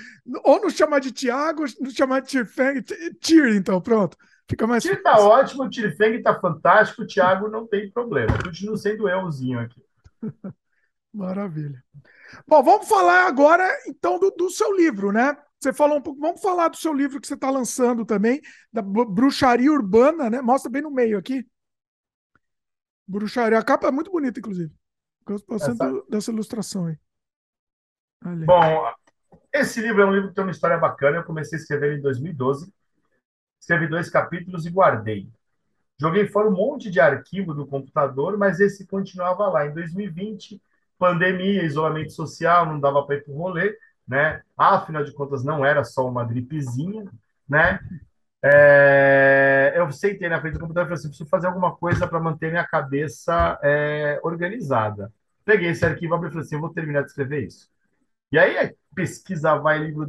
ou 0.44 0.62
não 0.62 0.70
chamar 0.70 1.00
de 1.00 1.12
Tiago, 1.12 1.64
não 1.80 1.90
chamar 1.90 2.20
de 2.20 2.28
Tirfeng, 2.28 2.84
Tir, 3.20 3.56
então, 3.56 3.82
pronto. 3.82 4.16
Fica 4.48 4.68
mais 4.68 4.84
Tir 4.84 5.02
tá 5.02 5.18
ótimo, 5.18 5.64
o 5.64 5.70
Tirfeng 5.70 6.22
tá 6.22 6.40
fantástico, 6.40 7.02
o 7.02 7.08
Tiago 7.08 7.50
não 7.50 7.66
tem 7.66 7.90
problema. 7.90 8.38
Continua 8.38 8.78
sendo 8.78 9.10
euzinho 9.10 9.60
aqui. 9.60 9.82
Maravilha. 11.12 11.84
Bom, 12.48 12.62
vamos 12.62 12.88
falar 12.88 13.26
agora 13.26 13.68
então 13.88 14.20
do, 14.20 14.30
do 14.30 14.48
seu 14.52 14.72
livro, 14.76 15.12
né? 15.12 15.36
Você 15.66 15.74
falou 15.74 15.98
um 15.98 16.02
pouco, 16.02 16.20
vamos 16.20 16.40
falar 16.42 16.68
do 16.68 16.78
seu 16.78 16.94
livro 16.94 17.20
que 17.20 17.26
você 17.26 17.34
está 17.34 17.50
lançando 17.50 18.06
também, 18.06 18.40
da 18.72 18.84
bruxaria 18.84 19.72
urbana, 19.72 20.30
né? 20.30 20.40
Mostra 20.40 20.70
bem 20.70 20.84
no 20.84 20.92
meio 20.92 21.18
aqui. 21.18 21.44
Bruxaria. 23.08 23.58
A 23.58 23.64
capa 23.64 23.88
é 23.88 23.92
muito 23.92 24.12
bonita, 24.12 24.40
inclusive. 24.40 24.72
Gosto 25.26 25.48
bastante 25.48 25.82
Essa... 25.82 26.04
dessa 26.08 26.32
ilustração 26.32 26.86
aí. 26.86 26.98
Bom, 28.46 28.94
esse 29.52 29.82
livro 29.82 30.04
é 30.04 30.06
um 30.06 30.14
livro 30.14 30.30
que 30.30 30.36
tem 30.36 30.44
uma 30.44 30.52
história 30.52 30.78
bacana. 30.78 31.18
Eu 31.18 31.24
comecei 31.24 31.58
a 31.58 31.62
escrever 31.62 31.98
em 31.98 32.02
2012. 32.02 32.72
Escrevi 33.60 33.88
dois 33.88 34.08
capítulos 34.08 34.68
e 34.68 34.70
guardei. 34.70 35.28
Joguei 36.00 36.28
fora 36.28 36.48
um 36.48 36.56
monte 36.56 36.92
de 36.92 37.00
arquivo 37.00 37.56
do 37.56 37.66
computador, 37.66 38.38
mas 38.38 38.60
esse 38.60 38.86
continuava 38.86 39.48
lá. 39.48 39.66
Em 39.66 39.74
2020, 39.74 40.62
pandemia, 41.00 41.64
isolamento 41.64 42.12
social, 42.12 42.68
não 42.68 42.80
dava 42.80 43.04
para 43.04 43.16
ir 43.16 43.24
para 43.24 43.34
o 43.34 43.38
rolê, 43.38 43.76
né? 44.08 44.42
Afinal 44.58 45.04
de 45.04 45.14
contas, 45.14 45.44
não 45.44 45.66
era 45.66 45.84
só 45.84 46.08
uma 46.08 46.24
gripezinha, 46.24 47.06
né? 47.48 47.80
É, 48.44 49.74
eu 49.76 49.92
sentei 49.92 50.30
na 50.30 50.40
frente 50.40 50.54
do 50.54 50.60
computador 50.60 50.84
e 50.84 50.90
falei 50.90 51.00
assim: 51.00 51.08
preciso 51.08 51.30
fazer 51.30 51.48
alguma 51.48 51.76
coisa 51.76 52.08
para 52.08 52.20
manter 52.20 52.52
minha 52.52 52.68
cabeça 52.68 53.60
é, 53.64 54.20
organizada. 54.24 55.12
Peguei 55.44 55.70
esse 55.70 55.86
arquivo, 55.86 56.16
e 56.16 56.30
falei 56.30 56.40
assim: 56.40 56.60
vou 56.60 56.70
terminar 56.70 57.02
de 57.02 57.08
escrever 57.08 57.46
isso. 57.48 57.70
E 58.32 58.38
aí, 58.38 58.76
pesquisa 58.94 59.56
vai, 59.56 59.80
livro 59.80 60.06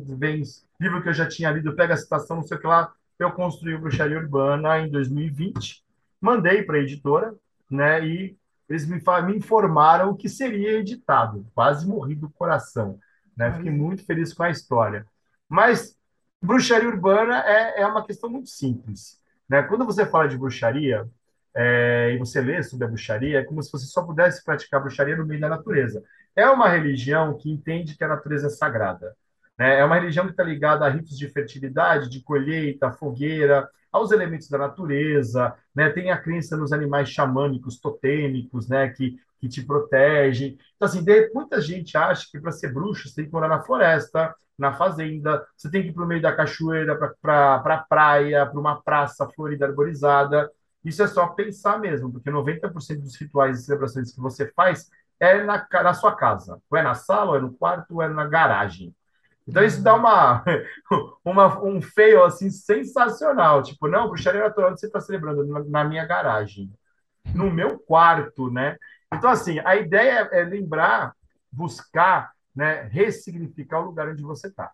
livro 0.80 1.02
que 1.02 1.08
eu 1.08 1.14
já 1.14 1.26
tinha 1.28 1.50
lido, 1.50 1.74
pega 1.74 1.94
a 1.94 1.96
citação, 1.96 2.36
não 2.36 2.42
sei 2.42 2.56
o 2.56 2.60
que 2.60 2.66
lá. 2.66 2.92
Eu 3.18 3.32
construí 3.32 3.74
o 3.74 3.80
Bruxaria 3.80 4.18
Urbana 4.18 4.78
em 4.80 4.90
2020, 4.90 5.82
mandei 6.20 6.62
para 6.62 6.76
a 6.76 6.80
editora, 6.80 7.34
né? 7.70 8.06
E 8.06 8.36
eles 8.68 8.86
me, 8.86 9.00
me 9.24 9.36
informaram 9.36 10.14
que 10.14 10.28
seria 10.28 10.78
editado. 10.78 11.46
Quase 11.54 11.86
morri 11.86 12.14
do 12.14 12.28
coração. 12.28 12.98
Né? 13.36 13.52
Fiquei 13.52 13.70
muito 13.70 14.04
feliz 14.04 14.32
com 14.32 14.42
a 14.42 14.50
história. 14.50 15.06
Mas 15.48 15.96
bruxaria 16.40 16.88
urbana 16.88 17.42
é, 17.46 17.82
é 17.82 17.86
uma 17.86 18.04
questão 18.04 18.30
muito 18.30 18.48
simples. 18.48 19.20
Né? 19.48 19.62
Quando 19.62 19.84
você 19.84 20.06
fala 20.06 20.28
de 20.28 20.38
bruxaria, 20.38 21.08
é, 21.54 22.12
e 22.14 22.18
você 22.18 22.40
lê 22.40 22.62
sobre 22.62 22.84
a 22.84 22.88
bruxaria, 22.88 23.38
é 23.40 23.44
como 23.44 23.62
se 23.62 23.72
você 23.72 23.86
só 23.86 24.02
pudesse 24.02 24.44
praticar 24.44 24.80
bruxaria 24.80 25.16
no 25.16 25.26
meio 25.26 25.40
da 25.40 25.48
natureza. 25.48 26.02
É 26.34 26.48
uma 26.50 26.68
religião 26.68 27.36
que 27.36 27.50
entende 27.50 27.96
que 27.96 28.04
a 28.04 28.08
natureza 28.08 28.48
é 28.48 28.50
sagrada. 28.50 29.16
Né? 29.58 29.78
É 29.80 29.84
uma 29.84 29.94
religião 29.94 30.26
que 30.26 30.32
está 30.32 30.42
ligada 30.42 30.84
a 30.84 30.88
ritos 30.88 31.16
de 31.16 31.28
fertilidade, 31.28 32.10
de 32.10 32.20
colheita, 32.20 32.92
fogueira, 32.92 33.68
aos 33.90 34.12
elementos 34.12 34.48
da 34.48 34.58
natureza, 34.58 35.54
né? 35.74 35.88
Tem 35.90 36.10
a 36.10 36.18
crença 36.18 36.56
nos 36.56 36.72
animais 36.72 37.08
xamânicos, 37.08 37.78
totêmicos, 37.78 38.68
né? 38.68 38.88
Que, 38.90 39.18
que 39.40 39.48
te 39.48 39.62
protegem. 39.64 40.58
Então, 40.76 40.86
assim, 40.86 41.04
muita 41.34 41.60
gente 41.60 41.96
acha 41.96 42.26
que 42.30 42.40
para 42.40 42.52
ser 42.52 42.72
bruxo 42.72 43.08
você 43.08 43.16
tem 43.16 43.26
que 43.26 43.32
morar 43.32 43.48
na 43.48 43.62
floresta, 43.62 44.34
na 44.58 44.72
fazenda, 44.72 45.46
você 45.56 45.70
tem 45.70 45.82
que 45.82 45.88
ir 45.88 45.92
para 45.92 46.04
o 46.04 46.06
meio 46.06 46.22
da 46.22 46.34
cachoeira, 46.34 46.96
para 46.96 47.14
pra, 47.20 47.58
pra 47.60 47.78
praia, 47.78 48.46
para 48.46 48.58
uma 48.58 48.80
praça 48.82 49.28
florida 49.34 49.66
arborizada. 49.66 50.50
Isso 50.84 51.02
é 51.02 51.06
só 51.06 51.26
pensar 51.28 51.78
mesmo, 51.78 52.12
porque 52.12 52.30
90% 52.30 53.00
dos 53.00 53.16
rituais 53.16 53.60
e 53.60 53.64
celebrações 53.64 54.12
que 54.12 54.20
você 54.20 54.50
faz 54.52 54.88
é 55.20 55.42
na, 55.42 55.66
na 55.70 55.94
sua 55.94 56.14
casa. 56.14 56.60
Ou 56.70 56.78
é 56.78 56.82
na 56.82 56.94
sala, 56.94 57.30
ou 57.32 57.36
é 57.36 57.40
no 57.40 57.52
quarto, 57.52 57.94
ou 57.94 58.02
é 58.02 58.08
na 58.08 58.26
garagem. 58.26 58.94
Então 59.46 59.62
isso 59.62 59.82
dá 59.82 59.94
uma, 59.94 60.44
uma 61.24 61.62
um 61.62 61.80
feio 61.80 62.24
assim 62.24 62.50
sensacional, 62.50 63.62
tipo, 63.62 63.86
não, 63.86 64.08
bruxaria 64.08 64.42
natural 64.42 64.76
você 64.76 64.86
está 64.86 65.00
celebrando 65.00 65.44
na 65.68 65.84
minha 65.84 66.04
garagem, 66.04 66.72
no 67.34 67.50
meu 67.50 67.78
quarto, 67.78 68.50
né? 68.50 68.76
Então 69.12 69.30
assim, 69.30 69.58
a 69.60 69.76
ideia 69.76 70.28
é 70.32 70.42
lembrar, 70.44 71.14
buscar, 71.50 72.32
né, 72.54 72.82
ressignificar 72.82 73.80
o 73.80 73.86
lugar 73.86 74.08
onde 74.08 74.22
você 74.22 74.48
está. 74.48 74.70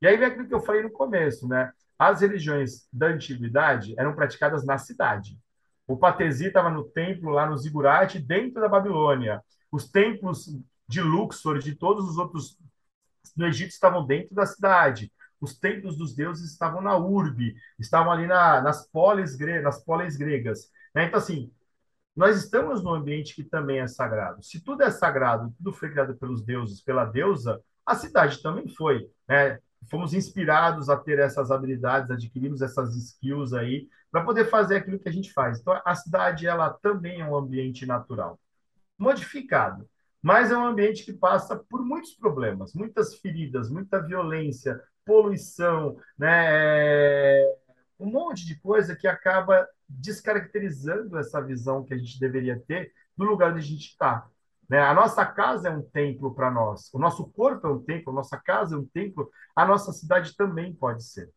E 0.00 0.06
aí 0.06 0.16
vem 0.16 0.28
aquilo 0.28 0.46
que 0.46 0.54
eu 0.54 0.62
falei 0.62 0.82
no 0.82 0.90
começo, 0.90 1.48
né? 1.48 1.72
As 1.98 2.20
religiões 2.20 2.86
da 2.92 3.06
antiguidade 3.06 3.94
eram 3.98 4.14
praticadas 4.14 4.64
na 4.64 4.76
cidade. 4.78 5.38
O 5.86 5.96
Patesi 5.96 6.46
estava 6.46 6.70
no 6.70 6.84
templo 6.84 7.30
lá 7.30 7.46
no 7.46 7.56
Zigurate, 7.56 8.18
dentro 8.18 8.60
da 8.60 8.68
Babilônia. 8.68 9.42
Os 9.70 9.88
templos 9.88 10.48
de 10.88 11.00
Luxor, 11.00 11.58
de 11.58 11.74
todos 11.74 12.08
os 12.08 12.18
outros 12.18 12.58
no 13.36 13.46
Egito 13.46 13.70
estavam 13.70 14.06
dentro 14.06 14.34
da 14.34 14.46
cidade. 14.46 15.12
Os 15.40 15.58
templos 15.58 15.96
dos 15.96 16.14
deuses 16.14 16.50
estavam 16.50 16.80
na 16.80 16.96
urbe, 16.96 17.54
estavam 17.78 18.12
ali 18.12 18.26
na, 18.26 18.62
nas, 18.62 18.86
polis, 18.86 19.38
nas 19.62 19.82
polis 19.84 20.16
gregas. 20.16 20.70
Né? 20.94 21.06
Então, 21.06 21.18
assim, 21.18 21.52
nós 22.14 22.36
estamos 22.36 22.82
num 22.82 22.94
ambiente 22.94 23.34
que 23.34 23.42
também 23.42 23.80
é 23.80 23.88
sagrado. 23.88 24.42
Se 24.42 24.62
tudo 24.62 24.82
é 24.82 24.90
sagrado, 24.90 25.52
tudo 25.56 25.72
foi 25.72 25.90
criado 25.90 26.14
pelos 26.16 26.42
deuses, 26.42 26.80
pela 26.80 27.04
deusa, 27.04 27.60
a 27.84 27.94
cidade 27.94 28.40
também 28.42 28.68
foi. 28.68 29.10
Né? 29.28 29.58
Fomos 29.90 30.14
inspirados 30.14 30.88
a 30.88 30.96
ter 30.96 31.18
essas 31.18 31.50
habilidades, 31.50 32.10
adquirimos 32.10 32.62
essas 32.62 32.94
skills 32.96 33.52
aí, 33.52 33.88
para 34.10 34.24
poder 34.24 34.44
fazer 34.46 34.76
aquilo 34.76 34.98
que 34.98 35.08
a 35.08 35.12
gente 35.12 35.32
faz. 35.32 35.58
Então, 35.58 35.80
a 35.84 35.94
cidade, 35.94 36.46
ela 36.46 36.70
também 36.70 37.20
é 37.20 37.26
um 37.26 37.36
ambiente 37.36 37.84
natural. 37.84 38.38
Modificado, 38.96 39.88
mas 40.22 40.52
é 40.52 40.56
um 40.56 40.64
ambiente 40.64 41.04
que 41.04 41.12
passa 41.12 41.56
por 41.56 41.84
muitos 41.84 42.14
problemas, 42.14 42.72
muitas 42.74 43.16
feridas, 43.16 43.68
muita 43.68 44.00
violência, 44.00 44.80
poluição, 45.04 45.98
né? 46.16 47.42
Um 47.98 48.10
monte 48.10 48.46
de 48.46 48.58
coisa 48.60 48.96
que 48.96 49.06
acaba 49.06 49.68
descaracterizando 49.88 51.18
essa 51.18 51.40
visão 51.40 51.84
que 51.84 51.94
a 51.94 51.98
gente 51.98 52.18
deveria 52.18 52.62
ter 52.66 52.92
do 53.16 53.24
lugar 53.24 53.50
onde 53.50 53.60
a 53.60 53.62
gente 53.62 53.88
está. 53.88 54.26
Né? 54.68 54.80
A 54.80 54.94
nossa 54.94 55.24
casa 55.24 55.68
é 55.68 55.70
um 55.70 55.82
templo 55.82 56.34
para 56.34 56.50
nós, 56.50 56.92
o 56.92 56.98
nosso 56.98 57.28
corpo 57.30 57.66
é 57.66 57.70
um 57.70 57.82
templo, 57.82 58.12
a 58.12 58.16
nossa 58.16 58.38
casa 58.38 58.74
é 58.74 58.78
um 58.78 58.86
templo, 58.86 59.30
a 59.54 59.64
nossa 59.64 59.92
cidade 59.92 60.34
também 60.36 60.74
pode 60.74 61.04
ser. 61.04 61.30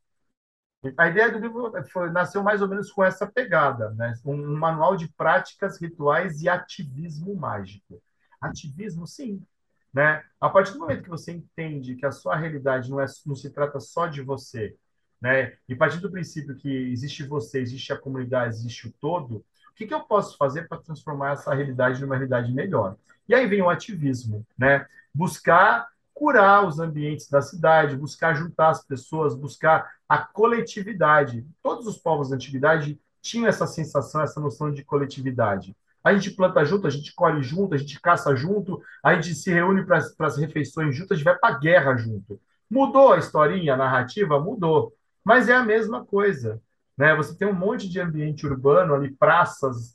A 0.98 1.08
ideia 1.08 1.32
do 1.32 1.40
livro 1.40 1.72
foi, 1.92 2.10
nasceu 2.12 2.44
mais 2.44 2.62
ou 2.62 2.68
menos 2.68 2.92
com 2.92 3.04
essa 3.04 3.28
pegada, 3.28 3.90
né? 3.92 4.14
um 4.24 4.56
manual 4.56 4.96
de 4.96 5.08
práticas, 5.10 5.82
rituais 5.82 6.42
e 6.42 6.48
ativismo 6.48 7.36
mágico. 7.36 8.02
Ativismo, 8.40 9.06
sim. 9.06 9.44
Né? 9.92 10.24
A 10.40 10.50
partir 10.50 10.74
do 10.74 10.80
momento 10.80 11.04
que 11.04 11.10
você 11.10 11.32
entende 11.32 11.96
que 11.96 12.06
a 12.06 12.12
sua 12.12 12.36
realidade 12.36 12.90
não, 12.90 13.02
é, 13.02 13.06
não 13.26 13.36
se 13.36 13.50
trata 13.50 13.80
só 13.80 14.08
de 14.08 14.22
você, 14.22 14.78
né? 15.22 15.53
e 15.68 15.76
partir 15.76 15.99
do 15.99 16.11
princípio 16.11 16.56
que 16.56 16.69
existe 16.69 17.23
você, 17.23 17.60
existe 17.60 17.91
a 17.91 17.98
comunidade, 17.98 18.56
existe 18.56 18.88
o 18.88 18.94
todo, 18.99 19.38
o 19.38 19.73
que, 19.76 19.88
que 19.88 19.94
eu 19.94 20.02
posso 20.02 20.38
fazer 20.38 20.68
para 20.68 20.80
transformar 20.80 21.34
essa 21.34 21.53
realidade 21.53 22.02
numa 22.02 22.15
realidade 22.15 22.52
melhor? 22.52 22.95
E 23.27 23.35
aí 23.35 23.45
vem 23.45 23.61
o 23.61 23.69
ativismo, 23.69 24.45
né? 24.57 24.85
buscar 25.14 25.88
curar 26.14 26.65
os 26.65 26.80
ambientes 26.80 27.30
da 27.30 27.41
cidade, 27.41 27.95
buscar 27.95 28.34
juntar 28.34 28.69
as 28.69 28.84
pessoas, 28.84 29.35
buscar 29.35 29.88
a 30.10 30.18
coletividade. 30.18 31.45
Todos 31.61 31.85
os 31.85 31.98
povos 31.98 32.30
da 32.30 32.35
antiguidade 32.35 32.99
tinham 33.22 33.48
essa 33.48 33.68
sensação, 33.68 34.22
essa 34.22 34.39
noção 34.39 34.72
de 34.72 34.84
coletividade 34.84 35.76
a 36.07 36.14
gente 36.14 36.31
planta 36.31 36.64
junto, 36.64 36.88
a 36.88 36.89
gente 36.89 37.14
colhe 37.14 37.44
junto, 37.44 37.76
a 37.76 37.77
gente 37.77 37.99
caça 37.99 38.35
junto, 38.35 38.81
a 39.03 39.14
gente 39.14 39.35
se 39.35 39.52
reúne 39.52 39.85
para 39.85 39.98
as 39.98 40.38
refeições 40.38 40.95
junto, 40.95 41.14
a 41.14 41.15
gente 41.15 41.26
vai 41.26 41.38
para 41.38 41.56
a 41.56 41.60
guerra 41.60 41.95
junto. 41.98 42.39
Mudou 42.69 43.14
a 43.14 43.18
historinha, 43.18 43.73
a 43.73 43.77
narrativa? 43.77 44.39
Mudou. 44.39 44.94
Mas 45.28 45.49
é 45.49 45.54
a 45.54 45.62
mesma 45.62 46.06
coisa. 46.06 46.62
Né? 46.98 47.14
Você 47.18 47.38
tem 47.38 47.45
um 47.45 47.54
monte 47.54 47.90
de 47.90 47.99
ambiente 47.99 48.48
urbano 48.48 48.95
ali, 48.95 49.14
praças, 49.14 49.94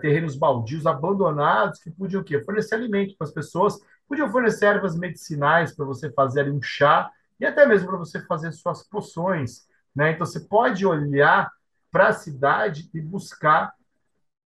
terrenos 0.00 0.34
baldios 0.34 0.86
abandonados 0.86 1.78
que 1.80 1.90
podiam 1.90 2.22
o 2.22 2.24
quê? 2.24 2.42
Fornecer 2.42 2.76
alimento 2.76 3.14
para 3.14 3.26
as 3.26 3.32
pessoas, 3.32 3.78
podiam 4.08 4.30
fornecer 4.30 4.64
ervas 4.64 4.96
medicinais 4.96 5.76
para 5.76 5.84
você 5.84 6.10
fazer 6.10 6.40
ali 6.40 6.50
um 6.50 6.62
chá 6.62 7.10
e 7.38 7.44
até 7.44 7.66
mesmo 7.66 7.88
para 7.88 7.98
você 7.98 8.22
fazer 8.22 8.52
suas 8.52 8.82
poções. 8.82 9.66
Né? 9.94 10.12
Então 10.12 10.24
você 10.24 10.40
pode 10.40 10.86
olhar 10.86 11.52
para 11.90 12.08
a 12.08 12.14
cidade 12.14 12.88
e 12.94 13.02
buscar 13.02 13.74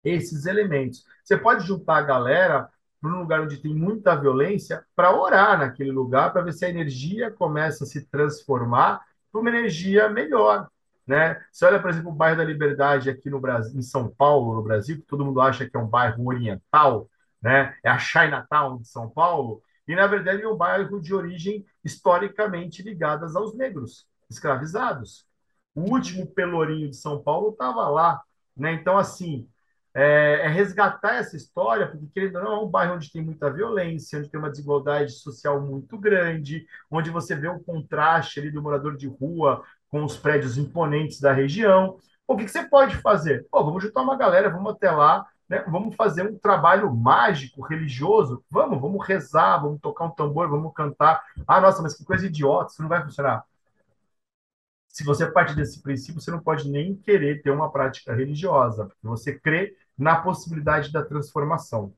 esses 0.02 0.46
elementos. 0.46 1.04
Você 1.22 1.36
pode 1.36 1.66
juntar 1.66 1.98
a 1.98 2.02
galera 2.02 2.70
para 3.02 3.10
um 3.10 3.18
lugar 3.18 3.42
onde 3.42 3.58
tem 3.58 3.74
muita 3.74 4.16
violência 4.16 4.82
para 4.96 5.14
orar 5.14 5.58
naquele 5.58 5.92
lugar, 5.92 6.32
para 6.32 6.40
ver 6.40 6.54
se 6.54 6.64
a 6.64 6.70
energia 6.70 7.30
começa 7.30 7.84
a 7.84 7.86
se 7.86 8.06
transformar 8.06 9.02
para 9.32 9.40
uma 9.40 9.50
energia 9.50 10.08
melhor. 10.10 10.68
Né? 11.06 11.42
Você 11.50 11.64
olha, 11.64 11.80
por 11.80 11.90
exemplo, 11.90 12.10
o 12.10 12.14
bairro 12.14 12.36
da 12.36 12.44
Liberdade 12.44 13.10
aqui 13.10 13.28
no 13.28 13.40
Brasil, 13.40 13.76
em 13.76 13.82
São 13.82 14.08
Paulo, 14.08 14.54
no 14.54 14.62
Brasil, 14.62 14.96
que 14.96 15.02
todo 15.06 15.24
mundo 15.24 15.40
acha 15.40 15.68
que 15.68 15.76
é 15.76 15.80
um 15.80 15.88
bairro 15.88 16.24
oriental, 16.26 17.08
né? 17.42 17.76
É 17.82 17.90
a 17.90 17.98
Chinatown 17.98 18.78
de 18.78 18.88
São 18.88 19.10
Paulo, 19.10 19.60
e 19.88 19.96
na 19.96 20.06
verdade 20.06 20.42
é 20.42 20.48
um 20.48 20.56
bairro 20.56 21.00
de 21.00 21.12
origem 21.12 21.66
historicamente 21.84 22.82
ligadas 22.82 23.34
aos 23.34 23.56
negros, 23.56 24.06
escravizados. 24.30 25.26
O 25.74 25.90
último 25.90 26.26
pelourinho 26.26 26.88
de 26.88 26.96
São 26.96 27.20
Paulo 27.20 27.50
estava 27.50 27.88
lá, 27.88 28.22
né? 28.56 28.74
Então, 28.74 28.96
assim, 28.96 29.48
é, 29.94 30.46
é, 30.46 30.48
resgatar 30.48 31.16
essa 31.16 31.36
história, 31.36 31.86
porque 31.86 32.06
querendo 32.14 32.36
ou 32.36 32.44
não, 32.44 32.52
é 32.52 32.60
um 32.60 32.68
bairro 32.68 32.94
onde 32.94 33.12
tem 33.12 33.22
muita 33.22 33.50
violência, 33.52 34.18
onde 34.18 34.30
tem 34.30 34.40
uma 34.40 34.50
desigualdade 34.50 35.12
social 35.12 35.60
muito 35.60 35.98
grande, 35.98 36.66
onde 36.90 37.10
você 37.10 37.36
vê 37.36 37.48
o 37.48 37.60
contraste 37.60 38.40
ali 38.40 38.50
do 38.50 38.62
morador 38.62 38.96
de 38.96 39.06
rua 39.06 39.62
com 39.90 40.02
os 40.04 40.16
prédios 40.16 40.56
imponentes 40.56 41.20
da 41.20 41.32
região. 41.32 41.98
O 42.26 42.36
que, 42.36 42.44
que 42.44 42.50
você 42.50 42.64
pode 42.66 42.96
fazer? 42.96 43.46
Pô, 43.50 43.62
vamos 43.64 43.82
juntar 43.82 44.00
uma 44.02 44.16
galera, 44.16 44.48
vamos 44.48 44.72
até 44.72 44.90
lá, 44.90 45.26
né? 45.48 45.62
vamos 45.68 45.94
fazer 45.94 46.22
um 46.22 46.38
trabalho 46.38 46.90
mágico, 46.94 47.60
religioso. 47.60 48.42
Vamos, 48.50 48.80
vamos 48.80 49.06
rezar, 49.06 49.58
vamos 49.58 49.80
tocar 49.80 50.06
um 50.06 50.10
tambor, 50.10 50.48
vamos 50.48 50.72
cantar. 50.72 51.22
Ah, 51.46 51.60
nossa, 51.60 51.82
mas 51.82 51.94
que 51.94 52.04
coisa 52.04 52.26
idiota, 52.26 52.72
isso 52.72 52.80
não 52.80 52.88
vai 52.88 53.02
funcionar. 53.02 53.44
Se 54.88 55.04
você 55.04 55.30
parte 55.30 55.54
desse 55.54 55.82
princípio, 55.82 56.20
você 56.20 56.30
não 56.30 56.40
pode 56.40 56.70
nem 56.70 56.94
querer 56.94 57.42
ter 57.42 57.50
uma 57.50 57.70
prática 57.72 58.14
religiosa, 58.14 58.86
porque 58.86 59.06
você 59.06 59.38
crê 59.38 59.74
na 59.96 60.16
possibilidade 60.16 60.92
da 60.92 61.04
transformação. 61.04 61.92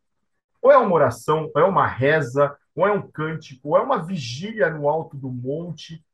Ou 0.61 0.73
é 0.73 0.79
uma 0.79 0.95
oração, 0.95 1.51
ou 1.55 1.61
é 1.61 1.65
uma 1.65 1.87
reza, 1.87 2.57
ou 2.75 2.87
é 2.87 2.93
um 2.93 3.03
cântico, 3.03 3.71
ou 3.71 3.77
é 3.77 3.81
uma 3.81 4.03
vigília 4.03 4.71
no 4.71 4.89
alto 4.89 5.17
do 5.17 5.31
monte, 5.31 6.05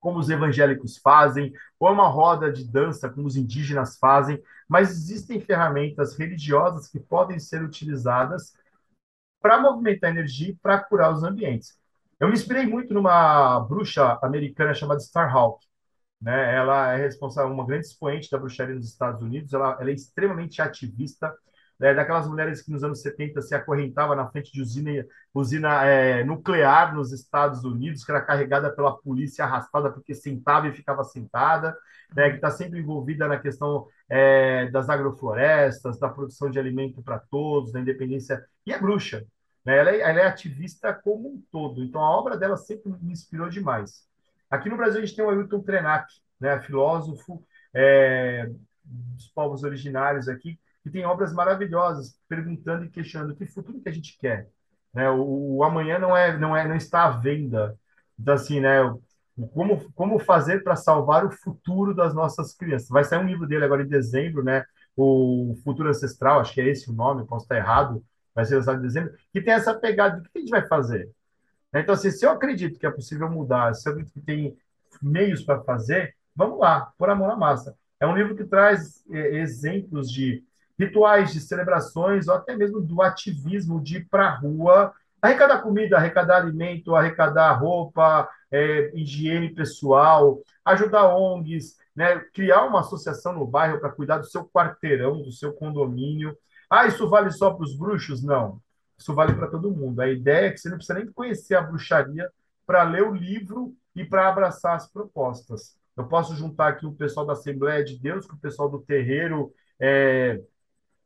como 0.00 0.18
os 0.18 0.28
evangélicos 0.28 0.98
fazem, 0.98 1.52
ou 1.78 1.88
é 1.88 1.92
uma 1.92 2.08
roda 2.08 2.52
de 2.52 2.64
dança, 2.64 3.08
como 3.08 3.26
os 3.26 3.36
indígenas 3.36 3.98
fazem, 3.98 4.42
mas 4.68 4.90
existem 4.90 5.40
ferramentas 5.40 6.16
religiosas 6.16 6.88
que 6.88 7.00
podem 7.00 7.38
ser 7.38 7.62
utilizadas 7.62 8.54
para 9.40 9.60
movimentar 9.60 10.10
energia 10.10 10.50
e 10.50 10.56
para 10.56 10.78
curar 10.78 11.12
os 11.12 11.22
ambientes. 11.22 11.78
Eu 12.18 12.28
me 12.28 12.34
inspirei 12.34 12.66
muito 12.66 12.92
numa 12.92 13.60
bruxa 13.60 14.18
americana 14.22 14.74
chamada 14.74 15.00
Starhawk. 15.00 15.67
Né? 16.20 16.54
Ela 16.54 16.92
é 16.94 16.96
responsável, 16.96 17.52
uma 17.52 17.66
grande 17.66 17.86
expoente 17.86 18.30
da 18.30 18.38
bruxaria 18.38 18.74
nos 18.74 18.88
Estados 18.88 19.22
Unidos, 19.22 19.52
ela, 19.52 19.76
ela 19.80 19.90
é 19.90 19.94
extremamente 19.94 20.60
ativista, 20.60 21.32
né, 21.78 21.94
daquelas 21.94 22.26
mulheres 22.26 22.60
que 22.60 22.72
nos 22.72 22.82
anos 22.82 23.00
70 23.00 23.40
se 23.40 23.54
acorrentava 23.54 24.16
na 24.16 24.28
frente 24.28 24.52
de 24.52 24.60
usina, 24.60 25.06
usina 25.32 25.84
é, 25.84 26.24
nuclear 26.24 26.94
nos 26.94 27.12
Estados 27.12 27.62
Unidos, 27.64 28.04
que 28.04 28.10
era 28.10 28.20
carregada 28.20 28.74
pela 28.74 28.96
polícia, 28.96 29.44
arrastada 29.44 29.90
porque 29.92 30.14
sentava 30.14 30.66
e 30.66 30.72
ficava 30.72 31.04
sentada, 31.04 31.76
né, 32.14 32.30
que 32.30 32.36
está 32.36 32.50
sempre 32.50 32.80
envolvida 32.80 33.28
na 33.28 33.38
questão 33.38 33.86
é, 34.08 34.68
das 34.70 34.88
agroflorestas, 34.88 35.98
da 36.00 36.08
produção 36.08 36.50
de 36.50 36.58
alimento 36.58 37.02
para 37.02 37.18
todos, 37.18 37.72
da 37.72 37.80
independência, 37.80 38.44
e 38.66 38.72
é 38.72 38.78
bruxa. 38.78 39.24
Né, 39.64 39.78
ela, 39.78 39.90
é, 39.90 40.00
ela 40.00 40.20
é 40.20 40.26
ativista 40.26 40.92
como 40.92 41.28
um 41.28 41.42
todo, 41.52 41.84
então 41.84 42.00
a 42.02 42.10
obra 42.10 42.36
dela 42.36 42.56
sempre 42.56 42.90
me 43.00 43.12
inspirou 43.12 43.48
demais. 43.48 44.07
Aqui 44.50 44.68
no 44.68 44.76
Brasil 44.76 45.00
a 45.00 45.04
gente 45.04 45.16
tem 45.16 45.24
o 45.24 45.30
Ailton 45.30 45.62
Krenak, 45.62 46.12
né, 46.40 46.60
filósofo 46.60 47.44
é, 47.74 48.50
dos 48.84 49.28
povos 49.28 49.62
originários 49.62 50.28
aqui, 50.28 50.58
que 50.82 50.90
tem 50.90 51.04
obras 51.04 51.32
maravilhosas, 51.32 52.18
perguntando 52.28 52.84
e 52.84 52.90
questionando 52.90 53.34
que 53.34 53.46
futuro 53.46 53.80
que 53.80 53.88
a 53.88 53.92
gente 53.92 54.16
quer. 54.18 54.48
Né? 54.94 55.10
O, 55.10 55.56
o 55.56 55.64
amanhã 55.64 55.98
não 55.98 56.16
é, 56.16 56.36
não 56.36 56.56
é, 56.56 56.66
não 56.66 56.76
está 56.76 57.04
à 57.04 57.10
venda. 57.10 57.78
Então 58.18 58.34
assim, 58.34 58.60
né? 58.60 58.78
Como, 59.52 59.92
como 59.92 60.18
fazer 60.18 60.64
para 60.64 60.74
salvar 60.74 61.24
o 61.24 61.30
futuro 61.30 61.94
das 61.94 62.12
nossas 62.14 62.54
crianças? 62.54 62.88
Vai 62.88 63.04
sair 63.04 63.20
um 63.20 63.26
livro 63.26 63.46
dele 63.46 63.64
agora 63.64 63.82
em 63.82 63.88
dezembro, 63.88 64.42
né? 64.42 64.64
O 64.96 65.54
Futuro 65.62 65.88
Ancestral, 65.88 66.40
acho 66.40 66.52
que 66.52 66.60
é 66.60 66.66
esse 66.66 66.90
o 66.90 66.92
nome, 66.92 67.24
posso 67.24 67.44
estar 67.44 67.56
errado, 67.56 68.04
vai 68.34 68.44
ser 68.44 68.56
lançado 68.56 68.80
em 68.80 68.82
dezembro, 68.82 69.14
que 69.32 69.40
tem 69.40 69.54
essa 69.54 69.72
pegada 69.72 70.20
do 70.20 70.28
que 70.28 70.38
a 70.38 70.40
gente 70.40 70.50
vai 70.50 70.66
fazer. 70.66 71.08
Então, 71.74 71.94
assim, 71.94 72.10
se 72.10 72.24
eu 72.24 72.30
acredito 72.30 72.78
que 72.78 72.86
é 72.86 72.90
possível 72.90 73.30
mudar, 73.30 73.74
se 73.74 73.88
eu 73.88 73.92
acredito 73.92 74.14
que 74.14 74.20
tem 74.20 74.56
meios 75.02 75.42
para 75.42 75.62
fazer, 75.62 76.14
vamos 76.34 76.58
lá, 76.58 76.92
por 76.98 77.10
amor 77.10 77.30
à 77.30 77.36
massa. 77.36 77.76
É 78.00 78.06
um 78.06 78.16
livro 78.16 78.36
que 78.36 78.44
traz 78.44 79.04
é, 79.10 79.36
exemplos 79.38 80.10
de 80.10 80.42
rituais 80.78 81.32
de 81.32 81.40
celebrações 81.40 82.28
ou 82.28 82.34
até 82.34 82.56
mesmo 82.56 82.80
do 82.80 83.02
ativismo 83.02 83.82
de 83.82 83.98
ir 83.98 84.08
para 84.08 84.28
a 84.28 84.34
rua, 84.34 84.92
arrecadar 85.20 85.60
comida, 85.60 85.96
arrecadar 85.96 86.36
alimento, 86.36 86.94
arrecadar 86.94 87.52
roupa, 87.54 88.28
é, 88.50 88.90
higiene 88.94 89.52
pessoal, 89.52 90.40
ajudar 90.64 91.14
ONGs, 91.16 91.76
né, 91.94 92.20
criar 92.32 92.64
uma 92.64 92.80
associação 92.80 93.32
no 93.32 93.44
bairro 93.46 93.80
para 93.80 93.90
cuidar 93.90 94.18
do 94.18 94.26
seu 94.26 94.48
quarteirão, 94.48 95.20
do 95.20 95.32
seu 95.32 95.52
condomínio. 95.52 96.36
Ah, 96.70 96.86
isso 96.86 97.08
vale 97.08 97.30
só 97.32 97.52
para 97.52 97.64
os 97.64 97.76
bruxos? 97.76 98.22
Não. 98.22 98.60
Isso 98.98 99.14
vale 99.14 99.34
para 99.34 99.46
todo 99.46 99.70
mundo. 99.70 100.00
A 100.00 100.08
ideia 100.08 100.46
é 100.48 100.50
que 100.50 100.58
você 100.58 100.68
não 100.68 100.76
precisa 100.76 100.98
nem 100.98 101.12
conhecer 101.12 101.54
a 101.54 101.62
bruxaria 101.62 102.30
para 102.66 102.82
ler 102.82 103.04
o 103.04 103.14
livro 103.14 103.74
e 103.94 104.04
para 104.04 104.28
abraçar 104.28 104.74
as 104.74 104.90
propostas. 104.90 105.78
Eu 105.96 106.06
posso 106.06 106.34
juntar 106.36 106.68
aqui 106.68 106.86
o 106.86 106.92
pessoal 106.92 107.24
da 107.24 107.32
Assembleia 107.32 107.84
de 107.84 107.98
Deus 107.98 108.26
com 108.26 108.36
o 108.36 108.40
pessoal 108.40 108.68
do 108.68 108.80
terreiro 108.80 109.52
é, 109.80 110.40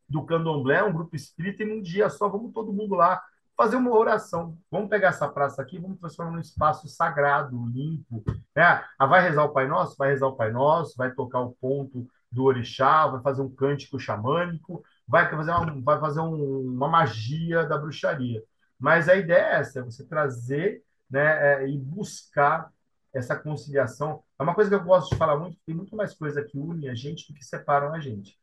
do 0.09 0.25
candomblé, 0.25 0.83
um 0.83 0.93
grupo 0.93 1.17
espírita, 1.17 1.63
e 1.63 1.67
num 1.67 1.81
dia 1.81 2.09
só 2.11 2.29
vamos 2.29 2.53
todo 2.53 2.73
mundo 2.73 2.95
lá 2.95 3.23
fazer 3.57 3.77
uma 3.77 3.93
oração. 3.93 4.59
Vamos 4.71 4.89
pegar 4.89 5.09
essa 5.09 5.29
praça 5.29 5.63
aqui, 5.63 5.79
vamos 5.79 5.99
transformar 5.99 6.33
num 6.33 6.41
espaço 6.41 6.89
sagrado, 6.89 7.67
limpo. 7.67 8.23
Né? 8.55 8.85
Ah, 8.99 9.07
vai 9.07 9.23
rezar 9.23 9.45
o 9.45 9.53
Pai 9.53 9.67
Nosso? 9.67 9.97
Vai 9.97 10.11
rezar 10.11 10.27
o 10.27 10.37
Pai 10.37 10.51
Nosso, 10.51 10.97
vai 10.97 11.13
tocar 11.13 11.41
o 11.41 11.53
ponto 11.53 12.07
do 12.31 12.45
orixá, 12.45 13.07
vai 13.07 13.23
fazer 13.23 13.43
um 13.43 13.55
cântico 13.55 13.99
xamânico, 13.99 14.83
vai 15.07 15.31
fazer 15.31 15.51
uma, 15.51 15.81
vai 15.83 16.01
fazer 16.01 16.21
um, 16.21 16.61
uma 16.75 16.89
magia 16.89 17.65
da 17.65 17.79
bruxaria. 17.79 18.43
Mas 18.79 19.09
a 19.09 19.17
ideia 19.17 19.43
é 19.43 19.61
essa, 19.61 19.81
é 19.81 19.83
você 19.83 20.05
trazer 20.05 20.83
né, 21.11 21.63
é, 21.63 21.69
e 21.69 21.79
buscar 21.79 22.73
essa 23.13 23.37
conciliação. 23.37 24.23
É 24.39 24.43
uma 24.43 24.55
coisa 24.55 24.71
que 24.71 24.77
eu 24.77 24.85
gosto 24.85 25.11
de 25.11 25.17
falar 25.17 25.39
muito, 25.39 25.59
tem 25.67 25.75
muito 25.75 25.95
mais 25.95 26.15
coisa 26.15 26.43
que 26.43 26.59
une 26.59 26.89
a 26.89 26.95
gente 26.95 27.31
do 27.31 27.39
que 27.39 27.45
separam 27.45 27.93
a 27.93 28.01
gente. 28.01 28.39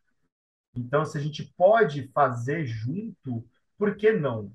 Então, 0.76 1.04
se 1.06 1.18
a 1.18 1.22
gente 1.22 1.44
pode 1.58 2.08
fazer 2.10 2.66
junto, 2.66 3.46
por 3.78 3.96
que 3.96 4.12
não? 4.12 4.52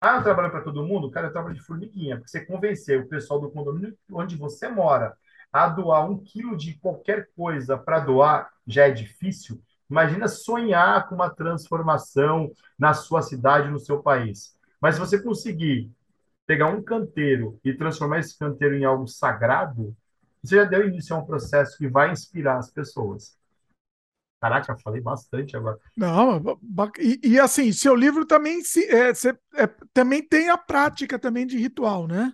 Ah, 0.00 0.16
eu 0.16 0.22
trabalho 0.22 0.50
para 0.50 0.62
todo 0.62 0.84
mundo? 0.84 1.10
Cara, 1.10 1.26
eu 1.26 1.32
trabalho 1.32 1.54
de 1.54 1.60
formiguinha, 1.60 2.16
porque 2.16 2.30
você 2.30 2.44
convencer 2.44 3.00
o 3.00 3.08
pessoal 3.08 3.40
do 3.40 3.50
condomínio 3.50 3.96
onde 4.10 4.36
você 4.36 4.68
mora 4.68 5.16
a 5.52 5.68
doar 5.68 6.08
um 6.08 6.18
quilo 6.18 6.56
de 6.56 6.74
qualquer 6.74 7.28
coisa 7.34 7.76
para 7.76 8.00
doar 8.00 8.50
já 8.66 8.86
é 8.86 8.90
difícil. 8.90 9.62
Imagina 9.90 10.28
sonhar 10.28 11.08
com 11.08 11.14
uma 11.14 11.30
transformação 11.30 12.50
na 12.78 12.92
sua 12.92 13.22
cidade, 13.22 13.70
no 13.70 13.78
seu 13.78 14.02
país. 14.02 14.54
Mas 14.80 14.94
se 14.94 15.00
você 15.00 15.20
conseguir 15.20 15.90
pegar 16.46 16.66
um 16.66 16.82
canteiro 16.82 17.58
e 17.64 17.74
transformar 17.74 18.20
esse 18.20 18.38
canteiro 18.38 18.74
em 18.74 18.84
algo 18.84 19.06
sagrado, 19.06 19.96
você 20.42 20.56
já 20.56 20.64
deu 20.64 20.86
início 20.86 21.14
a 21.14 21.18
um 21.18 21.26
processo 21.26 21.76
que 21.76 21.88
vai 21.88 22.10
inspirar 22.12 22.58
as 22.58 22.70
pessoas. 22.70 23.36
Caraca, 24.40 24.76
falei 24.78 25.00
bastante 25.00 25.56
agora. 25.56 25.78
Não, 25.96 26.40
e, 27.00 27.20
e 27.24 27.40
assim, 27.40 27.72
seu 27.72 27.94
livro 27.94 28.24
também 28.24 28.62
se 28.62 28.84
é, 28.84 29.10
é, 29.56 29.66
também 29.92 30.22
tem 30.22 30.48
a 30.48 30.56
prática 30.56 31.18
também 31.18 31.44
de 31.44 31.58
ritual, 31.58 32.06
né? 32.06 32.32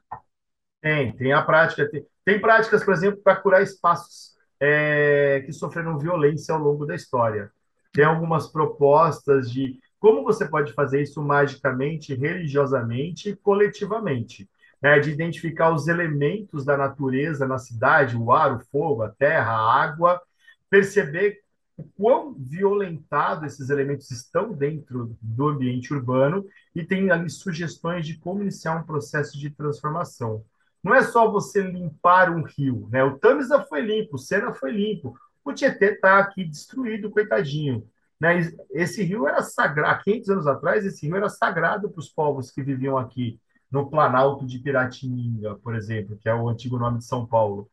Tem, 0.82 1.16
tem 1.16 1.32
a 1.32 1.40
prática. 1.40 1.88
Tem, 1.88 2.06
tem 2.24 2.40
práticas, 2.40 2.84
por 2.84 2.92
exemplo, 2.92 3.22
para 3.22 3.36
curar 3.36 3.62
espaços 3.62 4.33
é, 4.60 5.42
que 5.44 5.52
sofreram 5.52 5.98
violência 5.98 6.54
ao 6.54 6.60
longo 6.60 6.86
da 6.86 6.94
história. 6.94 7.50
Tem 7.92 8.04
algumas 8.04 8.48
propostas 8.48 9.50
de 9.50 9.78
como 9.98 10.22
você 10.22 10.46
pode 10.46 10.72
fazer 10.74 11.00
isso 11.00 11.22
magicamente, 11.22 12.14
religiosamente 12.14 13.30
e 13.30 13.36
coletivamente. 13.36 14.48
Né? 14.82 14.98
De 14.98 15.10
identificar 15.10 15.72
os 15.72 15.88
elementos 15.88 16.64
da 16.64 16.76
natureza 16.76 17.46
na 17.46 17.56
cidade, 17.56 18.16
o 18.16 18.30
ar, 18.30 18.56
o 18.56 18.60
fogo, 18.60 19.02
a 19.02 19.08
terra, 19.08 19.52
a 19.52 19.82
água, 19.82 20.20
perceber 20.68 21.40
o 21.76 21.84
quão 21.84 22.34
violentado 22.34 23.46
esses 23.46 23.70
elementos 23.70 24.10
estão 24.10 24.52
dentro 24.52 25.16
do 25.20 25.48
ambiente 25.48 25.92
urbano 25.92 26.44
e 26.74 26.84
tem 26.84 27.10
ali 27.10 27.30
sugestões 27.30 28.06
de 28.06 28.18
como 28.18 28.42
iniciar 28.42 28.76
um 28.76 28.84
processo 28.84 29.38
de 29.38 29.50
transformação. 29.50 30.44
Não 30.84 30.94
é 30.94 31.02
só 31.02 31.30
você 31.30 31.62
limpar 31.62 32.30
um 32.30 32.42
rio, 32.42 32.86
né? 32.92 33.02
O 33.02 33.18
Tamisa 33.18 33.62
foi 33.64 33.80
limpo, 33.80 34.16
o 34.16 34.18
Sena 34.18 34.52
foi 34.52 34.70
limpo, 34.70 35.18
o 35.42 35.52
Tietê 35.52 35.92
está 35.92 36.18
aqui 36.18 36.44
destruído, 36.44 37.10
coitadinho. 37.10 37.88
Né? 38.20 38.40
Esse 38.70 39.02
rio 39.02 39.26
era 39.26 39.42
sagrado, 39.42 39.90
há 39.90 39.98
500 40.02 40.28
anos 40.30 40.46
atrás, 40.46 40.84
esse 40.84 41.06
rio 41.06 41.16
era 41.16 41.30
sagrado 41.30 41.90
para 41.90 42.00
os 42.00 42.10
povos 42.10 42.50
que 42.50 42.62
viviam 42.62 42.98
aqui 42.98 43.40
no 43.70 43.88
Planalto 43.90 44.46
de 44.46 44.58
Piratininga, 44.58 45.56
por 45.56 45.74
exemplo, 45.74 46.18
que 46.18 46.28
é 46.28 46.34
o 46.34 46.48
antigo 46.48 46.78
nome 46.78 46.98
de 46.98 47.06
São 47.06 47.26
Paulo. 47.26 47.70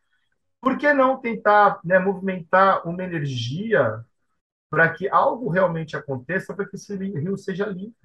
Por 0.61 0.77
que 0.77 0.93
não 0.93 1.19
tentar 1.19 1.79
né, 1.83 1.99
movimentar 1.99 2.87
uma 2.87 3.03
energia 3.03 4.03
para 4.69 4.89
que 4.89 5.09
algo 5.09 5.49
realmente 5.49 5.97
aconteça, 5.97 6.53
para 6.53 6.65
que 6.65 6.77
esse 6.77 6.95
rio 6.95 7.37
seja 7.37 7.65
limpo? 7.65 7.97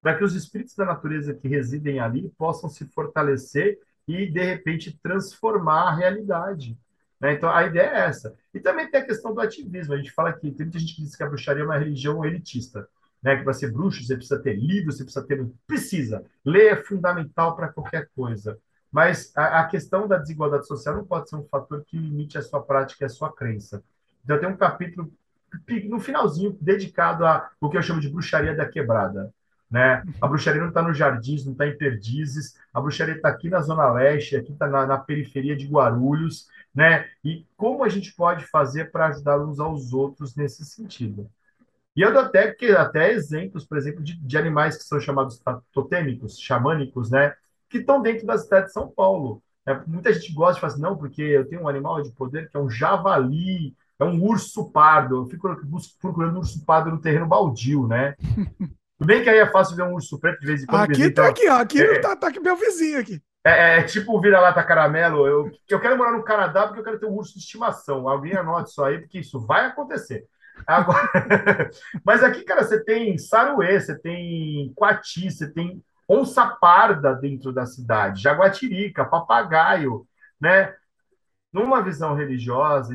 Para 0.00 0.16
que 0.16 0.24
os 0.24 0.34
espíritos 0.34 0.74
da 0.76 0.84
natureza 0.84 1.34
que 1.34 1.48
residem 1.48 2.00
ali 2.00 2.30
possam 2.38 2.70
se 2.70 2.86
fortalecer 2.86 3.78
e, 4.06 4.26
de 4.30 4.42
repente, 4.42 4.98
transformar 5.02 5.88
a 5.88 5.94
realidade. 5.94 6.76
Né? 7.20 7.34
Então, 7.34 7.50
a 7.50 7.64
ideia 7.64 7.88
é 7.88 8.00
essa. 8.08 8.34
E 8.54 8.60
também 8.60 8.90
tem 8.90 9.00
a 9.00 9.04
questão 9.04 9.34
do 9.34 9.40
ativismo. 9.40 9.94
A 9.94 9.96
gente 9.96 10.10
fala 10.10 10.32
que 10.32 10.50
tem 10.50 10.66
muita 10.66 10.78
gente 10.78 10.96
que 10.96 11.02
diz 11.02 11.14
que 11.14 11.22
a 11.22 11.28
bruxaria 11.28 11.62
é 11.62 11.66
uma 11.66 11.78
religião 11.78 12.24
elitista. 12.24 12.88
né? 13.22 13.36
Que 13.36 13.44
para 13.44 13.52
ser 13.52 13.70
bruxo 13.70 14.02
você 14.02 14.16
precisa 14.16 14.40
ter 14.40 14.54
livro, 14.54 14.92
você 14.92 15.04
precisa 15.04 15.26
ter. 15.26 15.46
Precisa. 15.66 16.24
Ler 16.44 16.72
é 16.72 16.76
fundamental 16.76 17.54
para 17.54 17.68
qualquer 17.68 18.08
coisa. 18.16 18.58
Mas 18.90 19.32
a, 19.36 19.60
a, 19.60 19.68
questão 19.68 20.08
da 20.08 20.16
desigualdade 20.16 20.66
social 20.66 20.96
não 20.96 21.04
pode 21.04 21.28
ser 21.28 21.36
um 21.36 21.44
fator 21.44 21.84
que 21.84 21.96
limite 21.96 22.36
a 22.36 22.42
sua 22.42 22.60
prática 22.60 23.04
e 23.04 23.06
a 23.06 23.10
sua 23.10 23.32
crença. 23.32 23.84
Então, 24.24 24.38
tem 24.38 24.48
um 24.48 24.56
capítulo 24.56 25.12
no 25.88 26.00
finalzinho 26.00 26.56
dedicado 26.60 27.26
a 27.26 27.50
o 27.60 27.68
que 27.68 27.76
eu 27.76 27.82
chamo 27.82 28.00
de 28.00 28.08
bruxaria 28.08 28.54
da 28.54 28.68
quebrada. 28.68 29.32
Né? 29.70 30.02
A 30.20 30.26
bruxaria 30.26 30.60
não 30.60 30.68
está 30.68 30.82
nos 30.82 30.98
jardins, 30.98 31.44
não 31.44 31.52
está 31.52 31.64
em 31.64 31.76
perdizes, 31.76 32.58
a 32.74 32.80
bruxaria 32.80 33.14
está 33.14 33.28
aqui 33.28 33.48
na 33.48 33.60
Zona 33.60 33.92
Leste, 33.92 34.34
aqui 34.34 34.50
está 34.52 34.66
na, 34.66 34.84
na, 34.84 34.98
periferia 34.98 35.56
de 35.56 35.68
Guarulhos, 35.68 36.48
né? 36.74 37.08
E 37.24 37.46
como 37.56 37.84
a 37.84 37.88
gente 37.88 38.12
pode 38.14 38.44
fazer 38.46 38.90
para 38.90 39.06
ajudar 39.06 39.38
uns 39.38 39.60
aos 39.60 39.92
outros 39.92 40.34
nesse 40.34 40.64
sentido? 40.64 41.30
E 41.94 42.02
eu 42.02 42.12
dou 42.12 42.22
até, 42.22 42.56
até 42.76 43.12
exemplos, 43.12 43.64
por 43.64 43.78
exemplo, 43.78 44.02
de, 44.02 44.16
de 44.16 44.38
animais 44.38 44.76
que 44.76 44.84
são 44.84 44.98
chamados 44.98 45.40
totêmicos, 45.72 46.40
xamânicos, 46.40 47.08
né? 47.08 47.34
Que 47.68 47.78
estão 47.78 48.02
dentro 48.02 48.26
da 48.26 48.38
cidade 48.38 48.66
de 48.66 48.72
São 48.72 48.88
Paulo. 48.88 49.40
É, 49.64 49.74
muita 49.86 50.12
gente 50.12 50.32
gosta 50.32 50.54
de 50.54 50.60
falar 50.60 50.72
assim, 50.72 50.82
não, 50.82 50.96
porque 50.96 51.22
eu 51.22 51.46
tenho 51.46 51.62
um 51.62 51.68
animal 51.68 52.02
de 52.02 52.10
poder 52.10 52.48
que 52.48 52.56
é 52.56 52.60
um 52.60 52.70
javali, 52.70 53.76
é 54.00 54.04
um 54.04 54.20
urso 54.20 54.68
pardo. 54.70 55.16
Eu 55.16 55.26
fico 55.26 55.48
procurando 56.00 56.34
um 56.36 56.38
urso 56.40 56.64
pardo 56.64 56.90
no 56.90 57.00
terreno 57.00 57.26
baldio, 57.26 57.86
né? 57.86 58.16
Tudo 59.00 59.08
bem 59.08 59.22
que 59.22 59.30
aí 59.30 59.38
é 59.38 59.50
fácil 59.50 59.74
ver 59.76 59.84
um 59.84 59.94
urso 59.94 60.20
preto 60.20 60.40
de 60.40 60.46
vez 60.46 60.62
em 60.62 60.66
quando. 60.66 60.82
Aqui 60.82 60.92
visita... 60.92 61.22
tá 61.22 61.28
aqui, 61.30 61.48
ó. 61.48 61.56
Aqui 61.56 61.82
é, 61.82 62.00
tá, 62.00 62.14
tá 62.14 62.28
aqui 62.28 62.38
meu 62.38 62.54
vizinho 62.54 63.00
aqui. 63.00 63.18
É, 63.42 63.50
é, 63.50 63.78
é 63.78 63.82
tipo 63.82 64.20
vira-lata 64.20 64.62
caramelo. 64.62 65.26
Eu, 65.26 65.50
eu 65.70 65.80
quero 65.80 65.96
morar 65.96 66.12
no 66.12 66.22
Canadá 66.22 66.66
porque 66.66 66.80
eu 66.80 66.84
quero 66.84 67.00
ter 67.00 67.06
um 67.06 67.14
urso 67.14 67.32
de 67.32 67.38
estimação. 67.38 68.06
Alguém 68.06 68.36
anote 68.36 68.68
isso 68.68 68.84
aí, 68.84 68.98
porque 68.98 69.20
isso 69.20 69.40
vai 69.46 69.64
acontecer. 69.64 70.26
Agora... 70.66 71.08
Mas 72.04 72.22
aqui, 72.22 72.42
cara, 72.42 72.62
você 72.62 72.84
tem 72.84 73.16
saruê, 73.16 73.80
você 73.80 73.98
tem 73.98 74.70
coati, 74.76 75.30
você 75.30 75.50
tem 75.50 75.82
onça 76.06 76.46
parda 76.46 77.14
dentro 77.14 77.54
da 77.54 77.64
cidade, 77.64 78.20
jaguatirica, 78.20 79.06
papagaio, 79.06 80.06
né? 80.38 80.74
Numa 81.50 81.82
visão 81.82 82.14
religiosa, 82.14 82.94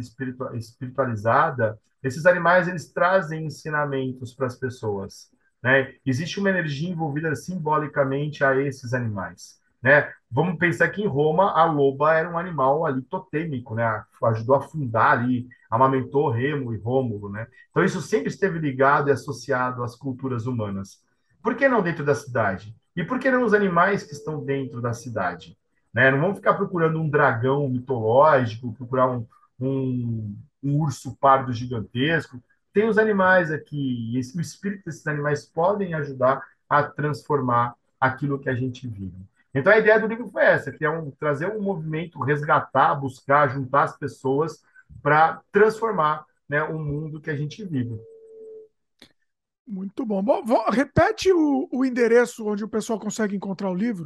espiritualizada, 0.54 1.80
esses 2.04 2.28
animais 2.28 2.68
eles 2.68 2.94
trazem 2.94 3.48
ensinamentos 3.48 4.36
para 4.36 4.46
as 4.46 4.56
pessoas. 4.56 5.34
Né? 5.66 5.96
Existe 6.06 6.40
uma 6.40 6.52
energia 6.52 6.92
envolvida 6.92 7.36
simbolicamente 7.36 8.44
a 8.44 8.56
esses 8.56 8.94
animais. 8.94 9.60
Né? 9.82 10.14
Vamos 10.30 10.60
pensar 10.60 10.90
que 10.90 11.02
em 11.02 11.08
Roma 11.08 11.54
a 11.54 11.66
loba 11.66 12.14
era 12.14 12.30
um 12.30 12.38
animal 12.38 12.86
ali 12.86 13.02
totêmico, 13.02 13.74
né? 13.74 14.04
Ajudou 14.26 14.58
a 14.58 14.62
fundar 14.62 15.14
ali, 15.14 15.48
amamentou 15.68 16.30
Remo 16.30 16.72
e 16.72 16.78
Rômulo, 16.78 17.32
né? 17.32 17.48
Então 17.72 17.84
isso 17.84 18.00
sempre 18.00 18.28
esteve 18.28 18.60
ligado 18.60 19.10
e 19.10 19.12
associado 19.12 19.84
às 19.84 19.96
culturas 19.96 20.46
humanas. 20.46 21.04
Por 21.42 21.56
que 21.56 21.68
não 21.68 21.82
dentro 21.82 22.06
da 22.06 22.14
cidade? 22.14 22.76
E 22.96 23.04
por 23.04 23.18
que 23.18 23.32
não 23.32 23.44
os 23.44 23.54
animais 23.54 24.04
que 24.04 24.14
estão 24.14 24.46
dentro 24.46 24.80
da 24.82 24.94
cidade? 24.94 25.58
Né? 25.92 26.12
Não 26.12 26.22
vamos 26.22 26.38
ficar 26.38 26.54
procurando 26.54 27.02
um 27.02 27.10
dragão 27.10 27.68
mitológico, 27.68 28.74
procurar 28.74 29.10
um, 29.10 29.26
um, 29.60 30.38
um 30.64 30.80
urso 30.80 31.16
pardo 31.16 31.52
gigantesco. 31.52 32.40
Tem 32.76 32.88
os 32.90 32.98
animais 32.98 33.54
aqui, 33.54 34.12
e 34.12 34.20
esse, 34.20 34.38
o 34.38 34.42
espírito 34.42 34.84
desses 34.84 35.08
animais 35.08 35.46
podem 35.46 35.94
ajudar 35.94 36.46
a 36.70 36.84
transformar 36.84 37.74
aquilo 37.98 38.38
que 38.38 38.50
a 38.50 38.54
gente 38.54 38.86
vive. 38.86 39.16
Então 39.54 39.72
a 39.72 39.78
ideia 39.78 39.98
do 39.98 40.08
livro 40.08 40.28
foi 40.28 40.44
essa, 40.44 40.74
que 40.74 40.84
é 40.84 40.90
um, 40.90 41.10
trazer 41.12 41.48
um 41.48 41.62
movimento, 41.62 42.22
resgatar, 42.22 42.94
buscar, 42.96 43.48
juntar 43.48 43.84
as 43.84 43.98
pessoas 43.98 44.62
para 45.02 45.42
transformar 45.54 46.26
né, 46.50 46.64
o 46.64 46.78
mundo 46.78 47.22
que 47.22 47.30
a 47.30 47.36
gente 47.38 47.64
vive. 47.64 47.98
Muito 49.66 50.06
bom. 50.06 50.22
bom 50.22 50.44
repete 50.70 51.32
o, 51.32 51.70
o 51.72 51.86
endereço 51.86 52.46
onde 52.46 52.66
o 52.66 52.70
pessoal 52.70 53.00
consegue 53.00 53.38
encontrar 53.38 53.70
o 53.70 53.74
livro 53.74 54.06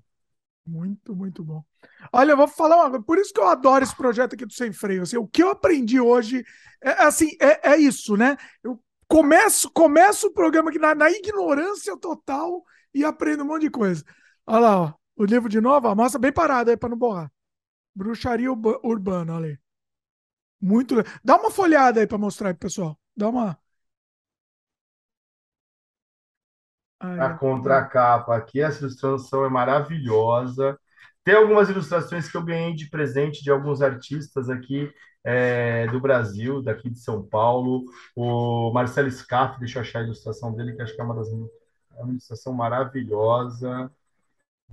Muito, 0.67 1.15
muito 1.15 1.45
bom. 1.45 1.63
Olha, 2.13 2.33
eu 2.33 2.37
vou 2.37 2.49
falar 2.49 2.77
uma 2.77 2.91
coisa, 2.91 3.05
por 3.05 3.19
isso 3.19 3.33
que 3.33 3.41
eu 3.41 3.47
adoro 3.47 3.85
esse 3.85 3.95
projeto 3.95 4.35
aqui 4.35 4.47
do 4.47 4.53
Sem 4.53 4.73
Freio. 4.73 5.03
Assim, 5.03 5.17
o 5.17 5.27
que 5.27 5.43
eu 5.43 5.51
aprendi 5.51 6.01
hoje 6.01 6.45
é 6.83 7.03
assim, 7.03 7.37
é, 7.41 7.73
é 7.73 7.77
isso, 7.77 8.17
né? 8.17 8.37
Eu 8.63 8.83
começo, 9.07 9.71
começo 9.71 10.29
o 10.29 10.33
programa 10.33 10.71
aqui 10.71 10.79
na, 10.79 10.95
na 10.95 11.11
ignorância 11.11 11.97
total 11.99 12.65
e 12.95 13.05
aprendo 13.05 13.43
um 13.45 13.47
monte 13.47 13.63
de 13.63 13.71
coisa. 13.71 14.05
Olha 14.47 14.61
lá, 14.61 14.81
ó, 14.81 14.95
o 15.17 15.25
livro 15.25 15.49
de 15.49 15.61
novo, 15.61 15.87
ó, 15.89 15.95
mostra 15.95 16.19
bem 16.19 16.33
parado 16.33 16.71
aí 16.71 16.77
para 16.77 16.89
não 16.89 16.97
borrar. 16.97 17.31
Bruxaria 17.95 18.51
Urbana, 18.51 19.35
olha 19.35 19.49
aí. 19.51 19.59
Muito 20.61 20.95
legal. 20.95 21.13
Dá 21.23 21.37
uma 21.37 21.51
folhada 21.51 22.01
aí 22.01 22.07
para 22.07 22.19
mostrar 22.19 22.49
aí, 22.49 22.55
pessoal. 22.55 22.99
Dá 23.17 23.29
uma. 23.29 23.59
A 27.21 27.31
contracapa 27.31 28.37
aqui, 28.37 28.61
essa 28.61 28.81
ilustração 28.81 29.45
é 29.45 29.49
maravilhosa. 29.49 30.79
Tem 31.23 31.35
algumas 31.35 31.69
ilustrações 31.71 32.31
que 32.31 32.37
eu 32.37 32.43
ganhei 32.43 32.75
de 32.75 32.91
presente 32.91 33.43
de 33.43 33.51
alguns 33.51 33.81
artistas 33.81 34.51
aqui 34.51 34.93
é, 35.25 35.87
do 35.87 35.99
Brasil, 35.99 36.63
daqui 36.63 36.91
de 36.91 36.99
São 36.99 37.23
Paulo. 37.23 37.85
O 38.15 38.71
Marcelo 38.73 39.11
Scaff, 39.11 39.59
deixa 39.59 39.79
eu 39.79 39.83
achar 39.83 40.01
a 40.01 40.05
ilustração 40.05 40.55
dele, 40.55 40.75
que 40.75 40.83
acho 40.83 40.95
que 40.95 41.01
é 41.01 41.05
uma 41.05 41.15
das 41.15 41.29
é 41.97 42.03
uma 42.03 42.11
ilustração 42.11 42.53
maravilhosa, 42.53 43.91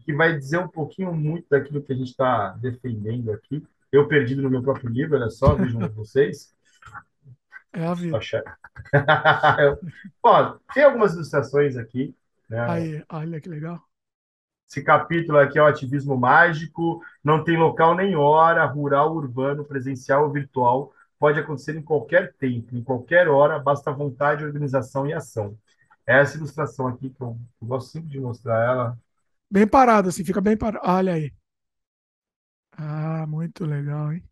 que 0.03 0.13
vai 0.13 0.37
dizer 0.37 0.57
um 0.57 0.67
pouquinho 0.67 1.13
muito 1.13 1.47
daquilo 1.49 1.81
que 1.83 1.93
a 1.93 1.95
gente 1.95 2.09
está 2.09 2.49
defendendo 2.53 3.31
aqui. 3.31 3.63
Eu 3.91 4.07
perdido 4.07 4.41
no 4.41 4.49
meu 4.49 4.63
próprio 4.63 4.89
livro, 4.89 5.15
olha 5.15 5.29
só, 5.29 5.53
vejam 5.53 5.87
vocês. 5.93 6.55
É 7.73 7.85
a 7.85 7.93
vida. 7.93 8.17
Bom, 10.21 10.57
tem 10.73 10.83
algumas 10.83 11.13
ilustrações 11.13 11.77
aqui. 11.77 12.15
Né? 12.51 12.69
Aí, 12.69 13.03
olha 13.09 13.39
que 13.39 13.47
legal. 13.47 13.81
Esse 14.69 14.83
capítulo 14.83 15.37
aqui 15.37 15.57
é 15.57 15.61
o 15.61 15.65
ativismo 15.65 16.17
mágico, 16.17 17.01
não 17.23 17.43
tem 17.43 17.57
local 17.57 17.95
nem 17.95 18.15
hora, 18.15 18.65
rural, 18.65 19.15
urbano, 19.15 19.63
presencial 19.63 20.25
ou 20.25 20.31
virtual, 20.31 20.93
pode 21.17 21.39
acontecer 21.39 21.75
em 21.77 21.81
qualquer 21.81 22.33
tempo, 22.33 22.75
em 22.75 22.83
qualquer 22.83 23.27
hora, 23.27 23.57
basta 23.57 23.91
vontade, 23.91 24.43
organização 24.43 25.07
e 25.07 25.13
ação. 25.13 25.57
Essa 26.05 26.37
ilustração 26.37 26.87
aqui, 26.87 27.09
que 27.09 27.21
eu, 27.21 27.37
eu 27.61 27.67
gosto 27.67 27.89
sempre 27.91 28.09
de 28.09 28.19
mostrar 28.19 28.63
ela. 28.63 28.97
Bem 29.49 29.67
parada, 29.67 30.09
assim, 30.09 30.25
fica 30.25 30.41
bem 30.41 30.57
parado. 30.57 30.85
Olha 30.85 31.13
aí. 31.13 31.31
Ah, 32.77 33.25
muito 33.27 33.65
legal, 33.65 34.11
hein? 34.11 34.23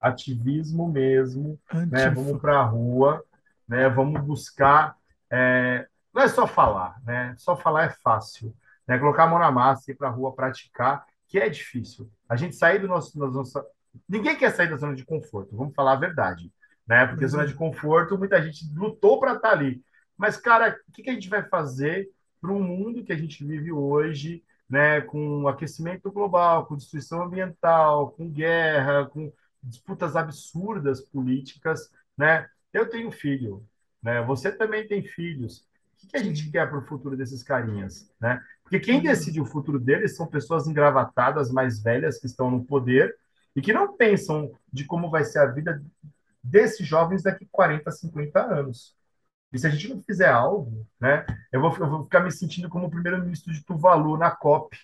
Ativismo 0.00 0.88
mesmo, 0.90 1.58
né? 1.90 2.10
Vamos 2.10 2.40
para 2.40 2.58
a 2.58 2.64
rua, 2.64 3.24
né? 3.66 3.88
Vamos 3.88 4.22
buscar. 4.22 4.96
É... 5.30 5.86
Não 6.16 6.22
é 6.22 6.28
só 6.28 6.46
falar, 6.46 6.98
né? 7.04 7.34
Só 7.36 7.54
falar 7.54 7.84
é 7.84 7.90
fácil. 8.02 8.56
Né? 8.88 8.98
Colocar 8.98 9.24
a 9.24 9.26
mão 9.26 9.38
na 9.38 9.50
massa, 9.50 9.90
ir 9.90 9.96
para 9.96 10.08
a 10.08 10.10
rua 10.10 10.34
praticar, 10.34 11.04
que 11.28 11.38
é 11.38 11.46
difícil. 11.46 12.10
A 12.26 12.36
gente 12.36 12.56
sair 12.56 12.78
do 12.78 12.88
nosso, 12.88 13.18
da 13.18 13.26
nossa. 13.26 13.62
Ninguém 14.08 14.34
quer 14.34 14.50
sair 14.50 14.70
da 14.70 14.78
zona 14.78 14.94
de 14.94 15.04
conforto, 15.04 15.54
vamos 15.54 15.74
falar 15.74 15.92
a 15.92 15.96
verdade. 15.96 16.50
Né? 16.86 17.06
Porque 17.06 17.24
uhum. 17.24 17.30
zona 17.30 17.46
de 17.46 17.52
conforto, 17.52 18.16
muita 18.16 18.40
gente 18.40 18.64
lutou 18.74 19.20
para 19.20 19.34
estar 19.34 19.50
tá 19.50 19.54
ali. 19.54 19.84
Mas, 20.16 20.38
cara, 20.38 20.80
o 20.88 20.92
que, 20.92 21.02
que 21.02 21.10
a 21.10 21.12
gente 21.12 21.28
vai 21.28 21.42
fazer 21.42 22.08
para 22.40 22.50
o 22.50 22.62
mundo 22.62 23.04
que 23.04 23.12
a 23.12 23.16
gente 23.16 23.44
vive 23.44 23.70
hoje, 23.70 24.42
né, 24.70 25.02
com 25.02 25.46
aquecimento 25.46 26.10
global, 26.10 26.64
com 26.64 26.76
destruição 26.76 27.22
ambiental, 27.22 28.12
com 28.12 28.30
guerra, 28.30 29.04
com 29.04 29.30
disputas 29.62 30.16
absurdas 30.16 31.02
políticas, 31.02 31.90
né? 32.16 32.48
Eu 32.72 32.88
tenho 32.88 33.10
filho, 33.10 33.66
né? 34.02 34.22
Você 34.22 34.50
também 34.50 34.86
tem 34.86 35.02
filhos. 35.02 35.66
O 36.02 36.08
que, 36.08 36.16
a 36.16 36.22
gente 36.22 36.50
quer 36.50 36.68
para 36.68 36.78
o 36.78 36.86
futuro 36.86 37.16
desses 37.16 37.42
carinhas, 37.42 38.10
né? 38.20 38.40
Porque 38.62 38.80
quem 38.80 39.02
decide 39.02 39.40
o 39.40 39.46
futuro 39.46 39.78
deles 39.78 40.16
são 40.16 40.26
pessoas 40.26 40.66
engravatadas, 40.66 41.50
mais 41.50 41.82
velhas, 41.82 42.18
que 42.18 42.26
estão 42.26 42.50
no 42.50 42.64
poder 42.64 43.16
e 43.54 43.62
que 43.62 43.72
não 43.72 43.96
pensam 43.96 44.52
de 44.72 44.84
como 44.84 45.10
vai 45.10 45.24
ser 45.24 45.38
a 45.38 45.46
vida 45.46 45.82
desses 46.42 46.86
jovens 46.86 47.22
daqui 47.22 47.46
40, 47.50 47.90
50 47.90 48.40
anos. 48.40 48.94
E 49.52 49.58
se 49.58 49.66
a 49.66 49.70
gente 49.70 49.88
não 49.88 50.02
fizer 50.02 50.28
algo, 50.28 50.86
né, 51.00 51.24
eu 51.52 51.60
vou, 51.60 51.74
eu 51.78 51.88
vou 51.88 52.04
ficar 52.04 52.20
me 52.20 52.30
sentindo 52.30 52.68
como 52.68 52.86
o 52.86 52.90
primeiro-ministro 52.90 53.52
de 53.52 53.64
Tuvalu 53.64 54.16
na 54.18 54.30
COP, 54.30 54.76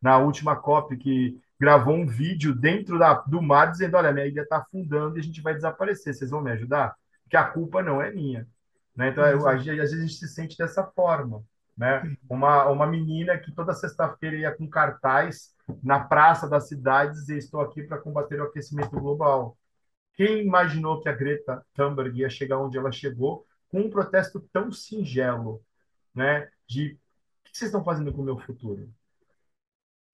na 0.00 0.18
última 0.18 0.56
COP, 0.56 0.96
que 0.96 1.40
gravou 1.58 1.94
um 1.94 2.06
vídeo 2.06 2.54
dentro 2.54 2.98
da, 2.98 3.14
do 3.14 3.42
mar 3.42 3.70
dizendo: 3.70 3.96
Olha, 3.96 4.12
minha 4.12 4.26
ilha 4.26 4.42
está 4.42 4.58
afundando 4.58 5.16
e 5.16 5.20
a 5.20 5.22
gente 5.22 5.40
vai 5.40 5.54
desaparecer, 5.54 6.14
vocês 6.14 6.30
vão 6.30 6.40
me 6.40 6.50
ajudar? 6.52 6.94
Porque 7.22 7.36
a 7.36 7.44
culpa 7.44 7.82
não 7.82 8.00
é 8.00 8.10
minha. 8.10 8.46
Né? 8.98 9.10
Então, 9.10 9.24
eu, 9.24 9.46
às 9.46 9.64
vezes 9.64 9.94
a 9.94 10.00
gente 10.00 10.14
se 10.14 10.26
sente 10.26 10.58
dessa 10.58 10.84
forma. 10.84 11.44
Né? 11.76 12.16
Uma, 12.28 12.68
uma 12.68 12.84
menina 12.84 13.38
que 13.38 13.52
toda 13.52 13.72
sexta-feira 13.72 14.36
ia 14.36 14.52
com 14.52 14.68
cartaz 14.68 15.54
na 15.80 16.00
praça 16.00 16.48
das 16.48 16.66
cidades 16.66 17.28
e 17.28 17.38
estou 17.38 17.60
aqui 17.60 17.84
para 17.84 18.00
combater 18.00 18.40
o 18.40 18.44
aquecimento 18.44 18.90
global. 18.90 19.56
Quem 20.14 20.44
imaginou 20.44 21.00
que 21.00 21.08
a 21.08 21.12
Greta 21.12 21.64
Thunberg 21.74 22.18
ia 22.18 22.28
chegar 22.28 22.58
onde 22.58 22.76
ela 22.76 22.90
chegou 22.90 23.46
com 23.68 23.82
um 23.82 23.90
protesto 23.90 24.40
tão 24.52 24.72
singelo, 24.72 25.62
né? 26.12 26.50
De 26.66 26.94
o 26.94 27.50
que 27.50 27.56
vocês 27.56 27.68
estão 27.68 27.84
fazendo 27.84 28.12
com 28.12 28.22
o 28.22 28.24
meu 28.24 28.38
futuro? 28.40 28.92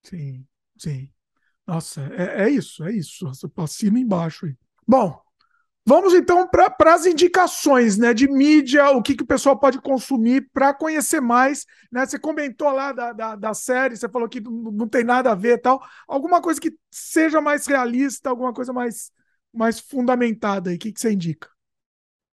Sim, 0.02 0.46
sim. 0.76 1.10
Nossa, 1.66 2.02
é, 2.12 2.42
é 2.42 2.50
isso, 2.50 2.84
é 2.84 2.92
isso. 2.92 3.26
Assina 3.56 3.98
embaixo 3.98 4.44
aí. 4.44 4.54
Bom, 4.86 5.23
Vamos 5.86 6.14
então 6.14 6.48
para 6.48 6.94
as 6.94 7.04
indicações 7.04 7.98
né, 7.98 8.14
de 8.14 8.26
mídia, 8.26 8.90
o 8.90 9.02
que, 9.02 9.14
que 9.14 9.22
o 9.22 9.26
pessoal 9.26 9.58
pode 9.58 9.78
consumir 9.82 10.48
para 10.50 10.72
conhecer 10.72 11.20
mais. 11.20 11.66
Né? 11.92 12.06
Você 12.06 12.18
comentou 12.18 12.70
lá 12.70 12.90
da, 12.90 13.12
da, 13.12 13.36
da 13.36 13.52
série, 13.52 13.94
você 13.94 14.08
falou 14.08 14.26
que 14.26 14.40
não, 14.40 14.88
tem 14.88 15.04
nada 15.04 15.30
a 15.30 15.34
ver 15.34 15.60
tal. 15.60 15.82
Alguma 16.08 16.40
coisa 16.40 16.58
que 16.58 16.74
seja 16.90 17.38
mais 17.38 17.66
realista, 17.66 18.30
alguma 18.30 18.54
coisa 18.54 18.72
mais, 18.72 19.12
mais 19.52 19.78
fundamentada 19.78 20.70
aí, 20.70 20.76
o 20.76 20.78
que, 20.78 20.90
que 20.90 21.00
você 21.00 21.12
indica? 21.12 21.50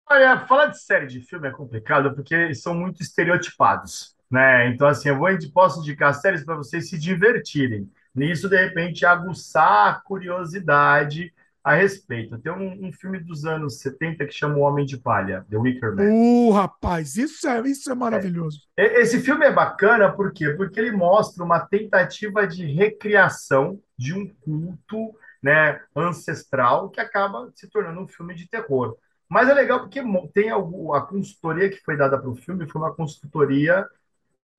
Olha, 0.09 0.45
falar 0.47 0.67
de 0.67 0.81
série 0.81 1.07
de 1.07 1.19
filme 1.19 1.49
é 1.49 1.51
complicado 1.51 2.15
porque 2.15 2.55
são 2.55 2.73
muito 2.73 3.01
estereotipados. 3.01 4.15
Né? 4.31 4.69
Então, 4.69 4.87
assim, 4.87 5.09
eu 5.09 5.17
vou, 5.17 5.27
posso 5.53 5.81
indicar 5.81 6.13
séries 6.13 6.45
para 6.45 6.55
vocês 6.55 6.89
se 6.89 6.97
divertirem. 6.97 7.91
Nisso, 8.15 8.47
de 8.47 8.55
repente, 8.55 9.05
aguçar 9.05 9.89
a 9.89 9.93
curiosidade 9.99 11.33
a 11.63 11.75
respeito. 11.75 12.37
Tem 12.39 12.51
um, 12.51 12.87
um, 12.87 12.91
filme 12.91 13.19
dos 13.19 13.45
anos 13.45 13.79
70 13.79 14.25
que 14.25 14.33
chama 14.33 14.57
O 14.57 14.61
Homem 14.61 14.85
de 14.85 14.97
Palha, 14.97 15.45
The 15.49 15.57
Wicker 15.57 15.95
Man. 15.95 16.03
Uh, 16.03 16.51
rapaz, 16.51 17.15
isso 17.15 17.47
é, 17.47 17.61
isso 17.61 17.91
é 17.91 17.95
maravilhoso. 17.95 18.61
É. 18.75 19.01
Esse 19.01 19.19
filme 19.19 19.45
é 19.45 19.51
bacana 19.51 20.11
por 20.11 20.33
quê? 20.33 20.49
Porque 20.51 20.79
ele 20.79 20.91
mostra 20.91 21.43
uma 21.43 21.59
tentativa 21.59 22.47
de 22.47 22.65
recriação 22.65 23.79
de 23.97 24.13
um 24.13 24.27
culto 24.41 25.13
né, 25.41 25.79
ancestral 25.95 26.89
que 26.89 26.99
acaba 26.99 27.51
se 27.55 27.67
tornando 27.69 28.01
um 28.01 28.07
filme 28.07 28.33
de 28.33 28.47
terror. 28.47 28.97
Mas 29.29 29.47
é 29.47 29.53
legal 29.53 29.79
porque 29.79 30.01
tem 30.33 30.49
a, 30.49 30.57
a 30.57 31.01
consultoria 31.01 31.69
que 31.69 31.77
foi 31.77 31.95
dada 31.95 32.19
para 32.19 32.29
o 32.29 32.35
filme 32.35 32.67
foi 32.67 32.81
uma 32.81 32.93
consultoria 32.93 33.87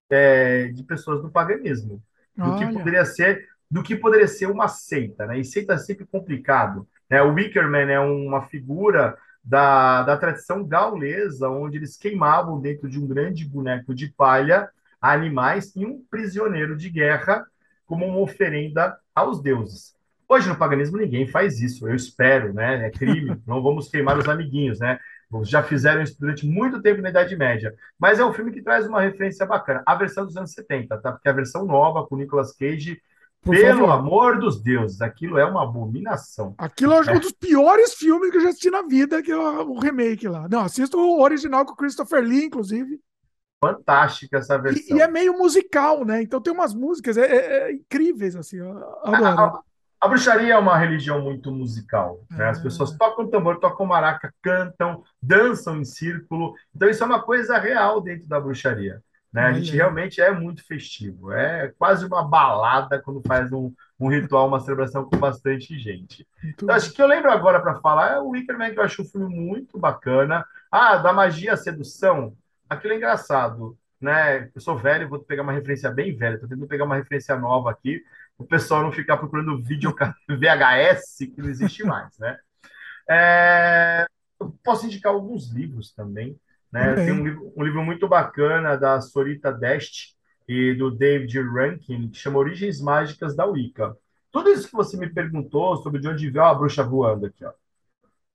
é, 0.09 0.69
de 0.69 0.83
pessoas 0.85 1.21
do 1.21 1.31
paganismo. 1.31 2.03
Do 2.35 2.53
Olha. 2.53 2.67
que 2.67 2.73
poderia 2.73 3.05
ser 3.05 3.53
do 3.73 3.83
que 3.83 3.97
poderia 3.97 4.29
ser 4.29 4.51
uma 4.51 4.69
seita, 4.69 5.27
né? 5.27 5.39
E 5.39 5.45
seita 5.47 5.73
é 5.73 5.79
sempre 5.79 6.05
complicado. 6.05 6.87
Né? 7.13 7.21
O 7.21 7.35
Wickerman 7.35 7.93
é 7.93 8.01
uma 8.01 8.41
figura 8.41 9.19
da, 9.45 10.03
da 10.03 10.17
tradição 10.17 10.65
gaulesa, 10.65 11.47
onde 11.51 11.77
eles 11.77 11.95
queimavam 11.95 12.59
dentro 12.59 12.89
de 12.89 12.99
um 12.99 13.07
grande 13.07 13.45
boneco 13.45 13.95
de 13.95 14.09
palha 14.09 14.71
animais 14.99 15.77
e 15.77 15.85
um 15.85 16.03
prisioneiro 16.11 16.75
de 16.75 16.89
guerra 16.89 17.45
como 17.85 18.07
uma 18.07 18.21
oferenda 18.21 18.97
aos 19.15 19.43
deuses. 19.43 19.95
Hoje 20.27 20.49
no 20.49 20.57
paganismo 20.57 20.97
ninguém 20.97 21.27
faz 21.27 21.61
isso, 21.61 21.87
eu 21.87 21.95
espero, 21.95 22.55
né? 22.55 22.87
É 22.87 22.91
crime, 22.91 23.37
não 23.47 23.63
vamos 23.63 23.91
queimar 23.91 24.17
os 24.17 24.27
amiguinhos, 24.27 24.79
né? 24.79 24.99
Já 25.43 25.63
fizeram 25.63 26.03
isso 26.03 26.19
durante 26.19 26.47
muito 26.47 26.81
tempo 26.81 27.03
na 27.03 27.11
Idade 27.11 27.37
Média. 27.37 27.75
Mas 27.99 28.21
é 28.21 28.25
um 28.25 28.33
filme 28.33 28.53
que 28.53 28.63
traz 28.63 28.87
uma 28.87 29.03
referência 29.03 29.45
bacana. 29.45 29.83
A 29.85 29.95
versão 29.95 30.25
dos 30.25 30.37
anos 30.37 30.53
70, 30.53 30.97
tá? 30.99 31.13
Porque 31.13 31.29
a 31.29 31.33
versão 31.33 31.67
nova, 31.67 32.07
com 32.07 32.17
Nicolas 32.17 32.57
Cage, 32.57 33.03
por 33.43 33.57
Pelo 33.57 33.87
favor. 33.87 33.91
amor 33.91 34.39
dos 34.39 34.63
deuses, 34.63 35.03
aquilo 35.03 35.37
é 35.37 35.45
uma 35.45 35.65
abominação. 35.65 36.55
Aquilo 36.57 36.93
é 36.93 37.13
um 37.13 37.19
dos 37.19 37.33
piores 37.33 37.93
filmes 37.95 38.31
que 38.31 38.37
eu 38.37 38.41
já 38.41 38.51
assisti 38.51 38.71
na 38.71 38.83
vida, 38.83 39.21
que 39.21 39.33
é 39.33 39.37
o 39.37 39.81
remake 39.81 40.29
lá. 40.29 40.49
Não, 40.49 40.61
assisto 40.61 40.97
o 40.97 41.21
original 41.21 41.67
com 41.67 41.73
o 41.73 41.77
Christopher 41.77 42.23
Lee, 42.23 42.45
inclusive. 42.45 43.01
Fantástica 43.61 44.39
essa 44.39 44.57
versão. 44.59 44.97
E, 44.97 45.01
e 45.01 45.03
é 45.03 45.09
meio 45.09 45.37
musical, 45.37 46.05
né? 46.05 46.23
Então 46.23 46.41
tem 46.41 46.53
umas 46.53 46.73
músicas 46.73 47.17
é, 47.17 47.27
é, 47.27 47.37
é 47.71 47.73
incríveis, 47.73 48.37
assim. 48.37 48.61
A, 48.61 49.11
a, 49.11 49.61
a, 50.01 50.09
bruxaria 50.09 50.55
é 50.55 50.59
uma 50.59 50.79
religião 50.79 51.21
muito 51.21 51.51
musical. 51.51 52.25
Né? 52.31 52.49
As 52.49 52.61
é. 52.61 52.63
pessoas 52.63 52.97
tocam 52.97 53.27
tambor, 53.27 53.59
tocam 53.59 53.87
maraca, 53.87 54.33
cantam, 54.41 55.03
dançam 55.21 55.79
em 55.79 55.85
círculo. 55.85 56.55
Então 56.73 56.89
isso 56.89 57.03
é 57.03 57.07
uma 57.07 57.23
coisa 57.23 57.59
real 57.59 58.01
dentro 58.01 58.29
da 58.29 58.41
bruxaria. 58.41 59.03
Né? 59.33 59.43
A 59.45 59.53
gente 59.53 59.73
realmente 59.73 60.21
é 60.21 60.31
muito 60.31 60.63
festivo. 60.65 61.33
É 61.33 61.73
quase 61.79 62.05
uma 62.05 62.23
balada 62.23 63.01
quando 63.01 63.23
faz 63.27 63.51
um, 63.51 63.73
um 63.99 64.09
ritual, 64.09 64.47
uma 64.47 64.61
celebração 64.61 65.05
com 65.05 65.17
bastante 65.17 65.79
gente. 65.79 66.27
Então, 66.45 66.71
acho 66.71 66.93
que 66.93 67.01
eu 67.01 67.07
lembro 67.07 67.31
agora 67.31 67.61
para 67.61 67.81
falar 67.81 68.13
é 68.13 68.19
o 68.21 68.31
Wickerman, 68.31 68.73
que 68.73 68.79
eu 68.79 68.85
acho 68.85 69.03
um 69.03 69.07
filme 69.07 69.35
muito 69.35 69.79
bacana. 69.79 70.45
Ah, 70.71 70.97
da 70.99 71.13
magia 71.13 71.55
à 71.55 71.57
sedução. 71.57 72.37
Aquilo 72.69 72.93
é 72.93 72.97
engraçado. 72.97 73.77
Né? 73.99 74.51
Eu 74.55 74.61
sou 74.61 74.77
velho, 74.77 75.09
vou 75.09 75.21
pegar 75.21 75.43
uma 75.43 75.53
referência 75.53 75.91
bem 75.91 76.15
velha. 76.15 76.35
Estou 76.35 76.49
tentando 76.49 76.69
pegar 76.69 76.85
uma 76.85 76.97
referência 76.97 77.35
nova 77.37 77.71
aqui. 77.71 78.03
O 78.37 78.45
pessoal 78.45 78.83
não 78.83 78.93
ficar 78.93 79.17
procurando 79.17 79.63
vídeo 79.63 79.95
VHS, 80.29 81.19
que 81.35 81.41
não 81.41 81.49
existe 81.49 81.85
mais. 81.85 82.19
Né? 82.19 82.39
É... 83.09 84.07
Eu 84.39 84.55
posso 84.63 84.85
indicar 84.85 85.13
alguns 85.13 85.51
livros 85.51 85.95
também. 85.95 86.39
Né? 86.73 86.95
Tem 86.95 87.13
um 87.13 87.25
livro, 87.25 87.53
um 87.55 87.63
livro, 87.63 87.83
muito 87.85 88.09
bacana 88.09 88.77
da 88.77 89.01
Sorita 89.01 89.53
Dest 89.53 90.15
e 90.49 90.75
do 90.75 90.91
David 90.91 91.39
Rankin, 91.41 92.09
que 92.09 92.19
chama 92.19 92.39
Origens 92.39 92.81
Mágicas 92.81 93.37
da 93.37 93.45
Wicca. 93.45 93.95
Tudo 94.31 94.49
isso 94.51 94.69
que 94.69 94.75
você 94.75 94.97
me 94.97 95.13
perguntou 95.13 95.77
sobre 95.77 96.01
de 96.01 96.09
onde 96.09 96.31
veio 96.31 96.45
a 96.45 96.55
bruxa 96.55 96.83
voando 96.83 97.27
aqui, 97.27 97.45
ó. 97.45 97.53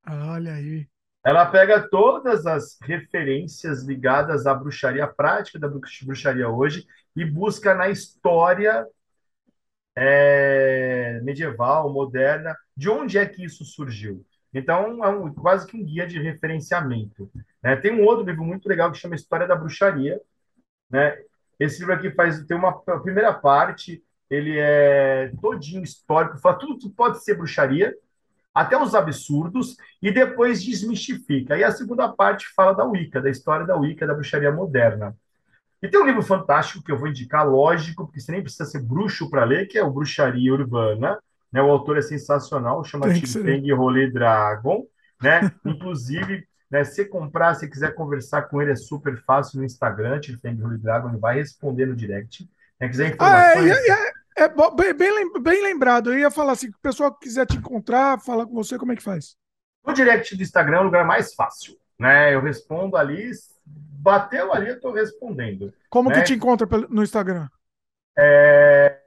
Olha 0.10 0.54
aí. 0.54 0.88
Ela 1.26 1.46
pega 1.48 1.90
todas 1.90 2.46
as 2.46 2.78
referências 2.82 3.84
ligadas 3.84 4.46
à 4.46 4.54
bruxaria, 4.54 5.08
prática 5.08 5.60
da 5.60 5.68
bruxaria 5.68 6.48
hoje, 6.48 6.88
e 7.16 7.26
busca 7.26 7.74
na 7.74 7.90
história 7.90 8.88
é, 9.96 11.20
medieval, 11.24 11.92
moderna, 11.92 12.56
de 12.78 12.88
onde 12.88 13.18
é 13.18 13.26
que 13.26 13.44
isso 13.44 13.66
surgiu. 13.66 14.24
Então, 14.54 15.04
é 15.04 15.10
um, 15.10 15.34
quase 15.34 15.68
que 15.68 15.76
um 15.76 15.84
guia 15.84 16.08
de 16.08 16.22
referenciamento. 16.22 17.30
Né? 17.64 17.76
Tem 17.76 17.92
um 17.92 18.04
outro 18.04 18.26
livro 18.26 18.44
muito 18.44 18.68
legal 18.68 18.92
que 18.92 18.98
chama 18.98 19.16
História 19.16 19.48
da 19.48 19.56
Bruxaria. 19.56 20.20
Né? 20.90 21.18
Esse 21.60 21.80
livro 21.80 21.94
aqui 21.94 22.12
faz 22.12 22.44
tem 22.46 22.58
uma 22.58 22.74
primeira 23.02 23.34
parte, 23.34 24.04
ele 24.30 24.58
é 24.58 25.32
todinho 25.42 25.84
histórico, 25.84 26.38
fala 26.38 26.60
tudo 26.60 26.78
que 26.78 26.90
pode 26.90 27.24
ser 27.24 27.36
bruxaria, 27.36 27.96
até 28.54 28.78
os 28.78 28.94
absurdos, 28.94 29.78
e 30.02 30.12
depois 30.12 30.64
desmistifica. 30.64 31.58
E 31.58 31.64
a 31.64 31.72
segunda 31.72 32.10
parte 32.10 32.48
fala 32.56 32.74
da 32.74 32.86
Wicca, 32.86 33.22
da 33.22 33.30
história 33.30 33.66
da 33.66 33.76
Wicca, 33.76 34.06
da 34.06 34.14
bruxaria 34.14 34.52
moderna. 34.52 35.16
E 35.82 35.88
tem 35.88 36.00
um 36.00 36.06
livro 36.06 36.24
fantástico 36.24 36.84
que 36.84 36.92
eu 36.92 36.98
vou 36.98 37.08
indicar, 37.08 37.48
lógico, 37.48 38.06
porque 38.06 38.20
você 38.20 38.32
nem 38.32 38.42
precisa 38.42 38.66
ser 38.66 38.82
bruxo 38.82 39.30
para 39.30 39.44
ler, 39.44 39.68
que 39.68 39.78
é 39.78 39.84
o 39.84 39.92
Bruxaria 39.92 40.52
Urbana. 40.52 41.20
Né? 41.52 41.62
O 41.62 41.70
autor 41.70 41.98
é 41.98 42.02
sensacional, 42.02 42.84
chama 42.84 43.14
Tifeng 43.14 43.72
Rolê 43.74 44.10
Dragon. 44.10 44.86
Né? 45.22 45.52
Inclusive, 45.64 46.48
né? 46.70 46.84
Se 46.84 47.06
comprar, 47.06 47.56
se 47.56 47.70
quiser 47.70 47.96
conversar 47.96 48.44
com 48.44 48.62
ele, 48.62 48.72
é 48.72 48.76
super 48.76 49.18
fácil 49.24 49.60
no 49.60 49.66
Instagram, 49.66 50.20
Tifeng 50.20 50.62
Rolê 50.62 50.78
Dragon, 50.78 51.10
ele 51.10 51.18
vai 51.18 51.36
responder 51.36 51.86
no 51.86 51.96
direct. 51.96 52.50
Se 52.78 52.90
quiser 52.90 53.14
informações... 53.14 53.72
Ah, 53.72 53.94
é, 54.38 54.44
é, 54.44 54.44
é, 54.44 54.94
bem, 54.94 55.34
bem 55.42 55.64
lembrado. 55.64 56.12
Eu 56.12 56.20
ia 56.20 56.30
falar 56.30 56.54
assim, 56.54 56.68
se 56.68 56.76
o 56.76 56.82
pessoal 56.82 57.14
quiser 57.14 57.46
te 57.48 57.58
encontrar, 57.58 58.20
falar 58.20 58.46
com 58.46 58.54
você, 58.54 58.78
como 58.78 58.92
é 58.92 58.96
que 58.96 59.04
faz? 59.04 59.36
No 59.86 59.94
direct 59.94 60.36
do 60.36 60.44
Instagram 60.44 60.78
é 60.78 60.82
o 60.82 60.84
lugar 60.84 61.06
mais 61.06 61.34
fácil. 61.34 61.76
Né? 61.98 62.36
Eu 62.36 62.42
respondo 62.42 62.96
ali, 62.96 63.32
bateu 63.66 64.54
ali, 64.54 64.70
eu 64.70 64.76
estou 64.76 64.92
respondendo. 64.92 65.74
Como 65.90 66.10
né? 66.10 66.16
que 66.18 66.24
te 66.24 66.34
encontra 66.36 66.68
no 66.90 67.02
Instagram? 67.02 67.48
É... 68.18 69.00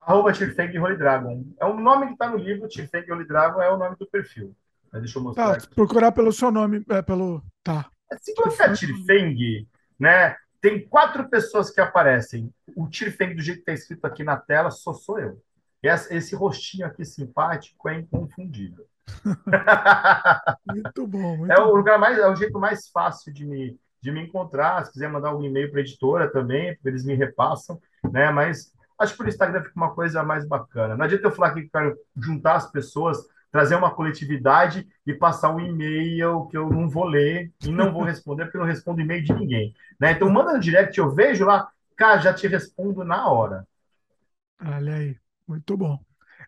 Arroba 0.00 0.32
Tirfeng 0.32 0.76
Holy 0.78 0.96
Dragon. 0.96 1.44
É 1.58 1.64
o 1.64 1.74
nome 1.74 2.06
que 2.06 2.12
está 2.12 2.28
no 2.28 2.36
livro, 2.36 2.68
Tirfeng 2.68 3.10
Holy 3.10 3.26
Dragon 3.26 3.62
é 3.62 3.70
o 3.70 3.78
nome 3.78 3.96
do 3.96 4.06
perfil. 4.06 4.54
Mas 4.92 5.02
deixa 5.02 5.18
eu 5.18 5.22
mostrar. 5.22 5.60
Tá, 5.60 5.68
procurar 5.74 6.12
pelo 6.12 6.32
seu 6.32 6.50
nome, 6.50 6.84
é, 6.88 7.02
pelo. 7.02 7.42
Tá. 7.62 7.90
Se 8.20 8.34
você 8.34 8.64
é 8.64 8.72
Tirfeng, 8.72 9.68
né? 9.98 10.36
Tem 10.60 10.86
quatro 10.86 11.28
pessoas 11.28 11.70
que 11.70 11.80
aparecem. 11.80 12.52
O 12.76 12.86
Tirfeng, 12.88 13.34
do 13.34 13.42
jeito 13.42 13.64
que 13.64 13.70
está 13.70 13.72
escrito 13.72 14.04
aqui 14.04 14.22
na 14.22 14.36
tela, 14.36 14.70
só 14.70 14.92
sou 14.92 15.18
eu. 15.18 15.40
Esse, 15.82 16.14
esse 16.14 16.34
rostinho 16.34 16.86
aqui 16.86 17.04
simpático 17.04 17.88
é 17.88 17.98
inconfundível. 17.98 18.84
muito 20.66 21.06
bom. 21.06 21.38
Muito 21.38 21.52
é 21.52 21.58
o 21.58 21.74
lugar 21.74 21.98
mais, 21.98 22.18
é 22.18 22.28
o 22.28 22.36
jeito 22.36 22.58
mais 22.58 22.88
fácil 22.88 23.32
de 23.32 23.46
me, 23.46 23.78
de 24.02 24.12
me 24.12 24.20
encontrar. 24.20 24.84
Se 24.84 24.92
quiser 24.92 25.08
mandar 25.08 25.34
um 25.34 25.42
e-mail 25.42 25.70
para 25.70 25.80
a 25.80 25.82
editora 25.82 26.30
também, 26.30 26.76
eles 26.84 27.04
me 27.04 27.14
repassam, 27.14 27.80
né? 28.12 28.30
Mas 28.30 28.72
acho 28.98 29.12
que 29.12 29.18
por 29.18 29.28
Instagram 29.28 29.62
fica 29.62 29.76
uma 29.76 29.94
coisa 29.94 30.22
mais 30.22 30.46
bacana. 30.46 30.94
Não 30.96 31.06
adianta 31.06 31.26
eu 31.26 31.32
falar 31.32 31.54
que 31.54 31.68
quero 31.70 31.96
juntar 32.16 32.56
as 32.56 32.70
pessoas 32.70 33.18
trazer 33.50 33.74
uma 33.74 33.94
coletividade 33.94 34.86
e 35.06 35.12
passar 35.12 35.54
um 35.54 35.60
e-mail 35.60 36.46
que 36.46 36.56
eu 36.56 36.70
não 36.70 36.88
vou 36.88 37.04
ler 37.04 37.52
e 37.64 37.70
não 37.70 37.92
vou 37.92 38.02
responder, 38.04 38.44
porque 38.44 38.56
eu 38.56 38.60
não 38.60 38.68
respondo 38.68 39.00
e-mail 39.00 39.24
de 39.24 39.32
ninguém. 39.32 39.74
Né? 39.98 40.12
Então, 40.12 40.30
manda 40.30 40.52
no 40.52 40.60
direct, 40.60 40.98
eu 40.98 41.10
vejo 41.10 41.44
lá, 41.44 41.68
cara, 41.96 42.18
já 42.20 42.32
te 42.32 42.46
respondo 42.46 43.04
na 43.04 43.28
hora. 43.28 43.66
Olha 44.62 44.94
aí, 44.94 45.16
muito 45.46 45.76
bom. 45.76 45.98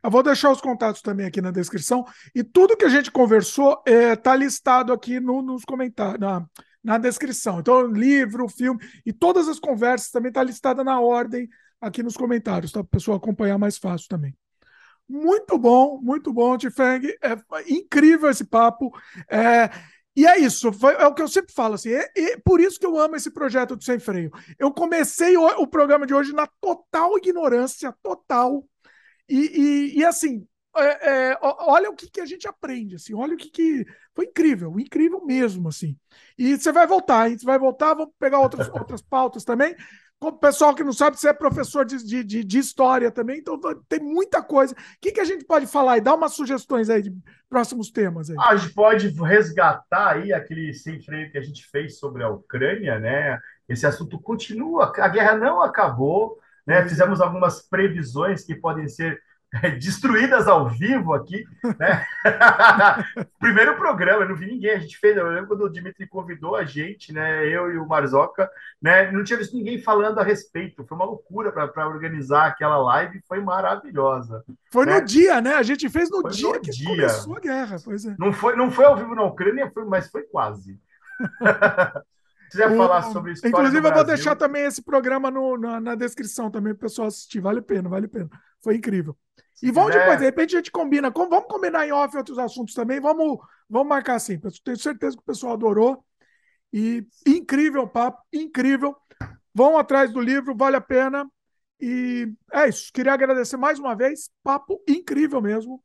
Eu 0.03 0.11
vou 0.11 0.23
deixar 0.23 0.51
os 0.51 0.61
contatos 0.61 1.01
também 1.01 1.27
aqui 1.27 1.41
na 1.41 1.51
descrição. 1.51 2.05
E 2.35 2.43
tudo 2.43 2.77
que 2.77 2.85
a 2.85 2.89
gente 2.89 3.11
conversou 3.11 3.83
está 3.87 3.93
é, 3.93 4.17
tá 4.17 4.37
listado 4.37 4.93
aqui 4.93 5.21
no, 5.21 5.43
nos 5.43 5.65
comentários, 5.65 6.19
na, 6.19 6.45
na 6.83 6.99
descrição. 6.99 7.61
Então, 7.61 7.87
livro, 7.87 8.49
filme 8.49 8.81
e 9.07 9.13
todas 9.13 9.49
as 9.49 9.61
conversas 9.61 10.11
também 10.11 10.31
está 10.31 10.43
listada 10.43 10.83
na 10.83 11.01
ordem 11.01 11.49
aqui 11.81 12.03
nos 12.03 12.17
comentários, 12.17 12.73
tá? 12.73 12.81
Para 12.81 12.87
o 12.87 12.91
pessoal 12.91 13.17
acompanhar 13.17 13.59
mais 13.59 13.79
fácil 13.79 14.09
também. 14.09 14.37
Muito 15.13 15.59
bom, 15.59 16.01
muito 16.01 16.33
bom, 16.33 16.57
Tifeng. 16.57 17.07
É 17.21 17.37
incrível 17.71 18.31
esse 18.31 18.47
papo. 18.47 18.91
É, 19.29 19.69
e 20.17 20.27
é 20.27 20.39
isso, 20.39 20.73
foi, 20.73 20.95
é 20.95 21.07
o 21.07 21.13
que 21.13 21.21
eu 21.21 21.29
sempre 21.29 21.53
falo, 21.53 21.75
assim, 21.75 21.91
é, 21.91 22.11
é, 22.17 22.37
por 22.39 22.61
isso 22.61 22.81
que 22.81 22.87
eu 22.87 22.99
amo 22.99 23.15
esse 23.15 23.31
projeto 23.31 23.77
do 23.77 23.85
Sem 23.85 23.99
Freio. 23.99 24.31
Eu 24.59 24.73
comecei 24.73 25.37
o, 25.37 25.47
o 25.61 25.67
programa 25.67 26.07
de 26.07 26.15
hoje 26.15 26.33
na 26.33 26.47
total 26.63 27.19
ignorância, 27.19 27.95
total, 28.03 28.65
e, 29.29 29.93
e, 29.95 29.99
e 29.99 30.05
assim, 30.05 30.47
é, 30.75 31.33
é, 31.33 31.39
olha 31.43 31.91
o 31.91 31.95
que, 31.95 32.11
que 32.11 32.21
a 32.21 32.27
gente 32.27 32.49
aprende, 32.49 32.97
assim, 32.97 33.13
olha 33.15 33.35
o 33.35 33.37
que, 33.37 33.51
que 33.51 33.87
foi 34.15 34.25
incrível, 34.27 34.81
incrível 34.81 35.23
mesmo, 35.27 35.69
assim. 35.69 35.95
E 36.39 36.57
você 36.57 36.73
vai 36.73 36.87
voltar, 36.87 37.31
hein? 37.31 37.39
Você 37.39 37.45
vai 37.45 37.59
voltar, 37.59 37.93
vamos 37.93 38.15
pegar 38.19 38.41
outras, 38.41 38.69
outras 38.73 39.03
pautas 39.03 39.45
também. 39.45 39.77
Como 40.23 40.37
o 40.37 40.39
pessoal 40.39 40.73
que 40.73 40.85
não 40.85 40.93
sabe, 40.93 41.19
você 41.19 41.31
é 41.31 41.33
professor 41.33 41.85
de, 41.85 42.23
de, 42.23 42.45
de, 42.45 42.59
história 42.61 43.11
também, 43.11 43.41
então 43.41 43.59
tem 43.89 43.99
muita 43.99 44.41
coisa. 44.41 44.73
O 44.73 44.77
que, 45.01 45.11
que 45.11 45.21
a 45.21 45.25
gente 45.25 45.45
pode 45.45 45.67
falar 45.67 45.99
e 45.99 46.01
dar 46.01 46.15
umas 46.15 46.33
sugestões 46.33 46.89
aí 46.89 47.03
de 47.03 47.13
próximos 47.51 47.91
temas? 47.91 48.31
Aí? 48.31 48.37
A 48.39 48.55
gente 48.55 48.73
pode 48.73 49.09
resgatar 49.09 50.13
aí 50.13 50.33
aquele 50.33 50.73
sem 50.75 51.03
freio 51.03 51.29
que 51.29 51.39
a 51.39 51.43
gente 51.43 51.67
fez 51.67 51.99
sobre 51.99 52.23
a 52.23 52.29
Ucrânia, 52.29 53.01
né? 53.01 53.37
Esse 53.69 53.85
assunto 53.85 54.17
continua, 54.17 54.93
a 54.97 55.09
guerra 55.09 55.35
não 55.35 55.61
acabou, 55.61 56.39
né? 56.65 56.89
Fizemos 56.89 57.21
algumas 57.21 57.61
previsões 57.61 58.45
que 58.45 58.55
podem 58.55 58.87
ser 58.87 59.21
destruídas 59.79 60.49
ao 60.49 60.69
vivo 60.69 61.13
aqui, 61.13 61.45
né? 61.79 62.07
Primeiro 63.39 63.77
programa, 63.77 64.23
eu 64.23 64.29
não 64.31 64.37
vi 64.37 64.47
ninguém, 64.47 64.71
a 64.71 64.79
gente 64.79 64.97
fez, 64.99 65.17
eu 65.17 65.29
lembro 65.29 65.49
quando 65.49 65.65
o 65.65 65.69
Dimitri 65.71 66.07
convidou 66.07 66.57
a 66.57 66.65
gente, 66.65 67.13
né? 67.13 67.47
Eu 67.47 67.71
e 67.71 67.77
o 67.77 67.87
Marzoca, 67.87 68.51
né? 68.81 69.13
Não 69.13 69.23
tinha 69.23 69.39
visto 69.39 69.55
ninguém 69.55 69.79
falando 69.79 70.19
a 70.19 70.25
respeito, 70.25 70.85
foi 70.87 70.97
uma 70.97 71.05
loucura 71.05 71.53
para 71.53 71.89
organizar 71.89 72.47
aquela 72.47 72.79
live, 72.79 73.23
foi 73.29 73.41
maravilhosa. 73.41 74.43
Foi 74.71 74.87
né? 74.87 74.99
no 74.99 75.05
dia, 75.05 75.41
né? 75.41 75.55
A 75.55 75.63
gente 75.63 75.89
fez 75.91 76.11
no 76.11 76.23
foi 76.23 76.31
dia 76.31 76.49
no 76.49 76.61
que 76.61 76.71
dia. 76.71 76.89
começou 76.89 77.37
a 77.37 77.41
guerra, 77.41 77.77
pois 77.85 78.07
é. 78.07 78.17
Não 78.19 78.33
foi, 78.33 78.57
não 78.57 78.71
foi 78.71 78.87
ao 78.87 78.97
vivo 78.97 79.15
na 79.15 79.25
Ucrânia, 79.25 79.71
foi, 79.73 79.85
mas 79.85 80.11
foi 80.11 80.23
quase. 80.23 80.81
quiser 82.51 82.71
o, 82.71 82.77
falar 82.77 83.03
sobre 83.03 83.33
história 83.33 83.55
Inclusive, 83.55 83.87
eu 83.87 83.93
vou 83.93 84.05
deixar 84.05 84.35
também 84.35 84.65
esse 84.65 84.83
programa 84.83 85.31
no, 85.31 85.59
na, 85.59 85.79
na 85.79 85.95
descrição 85.95 86.51
também 86.51 86.75
para 86.75 86.87
o 86.87 86.89
pessoal 86.89 87.09
assistir. 87.09 87.41
Vale 87.41 87.59
a 87.59 87.63
pena, 87.63 87.89
vale 87.89 88.07
a 88.07 88.09
pena. 88.09 88.31
Foi 88.63 88.77
incrível. 88.77 89.17
E 89.61 89.71
vamos 89.71 89.93
depois, 89.93 90.19
de 90.19 90.25
repente 90.25 90.55
a 90.55 90.59
gente 90.59 90.71
combina. 90.71 91.11
Vamos 91.11 91.47
combinar 91.47 91.87
em 91.87 91.93
off 91.93 92.17
outros 92.17 92.39
assuntos 92.39 92.75
também. 92.75 93.01
Vamos, 93.01 93.39
vamos 93.69 93.89
marcar 93.89 94.15
assim. 94.15 94.39
Tenho 94.39 94.79
certeza 94.79 95.17
que 95.17 95.23
o 95.23 95.27
pessoal 95.27 95.55
adorou. 95.55 96.05
E 96.73 97.07
incrível 97.27 97.87
papo, 97.87 98.23
incrível. 98.33 98.97
Vão 99.55 99.77
atrás 99.77 100.11
do 100.11 100.21
livro, 100.21 100.57
vale 100.57 100.77
a 100.77 100.81
pena. 100.81 101.31
E 101.81 102.33
é 102.53 102.69
isso. 102.69 102.91
Queria 102.93 103.13
agradecer 103.13 103.57
mais 103.57 103.79
uma 103.79 103.95
vez. 103.95 104.31
Papo 104.43 104.83
incrível 104.89 105.43
mesmo. 105.43 105.83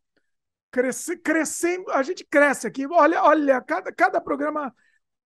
Cresce, 0.72 1.18
crescendo, 1.18 1.90
a 1.92 2.04
gente 2.04 2.26
cresce 2.26 2.68
aqui. 2.68 2.86
Olha, 2.88 3.24
olha, 3.24 3.62
cada, 3.62 3.92
cada 3.92 4.22
programa 4.22 4.74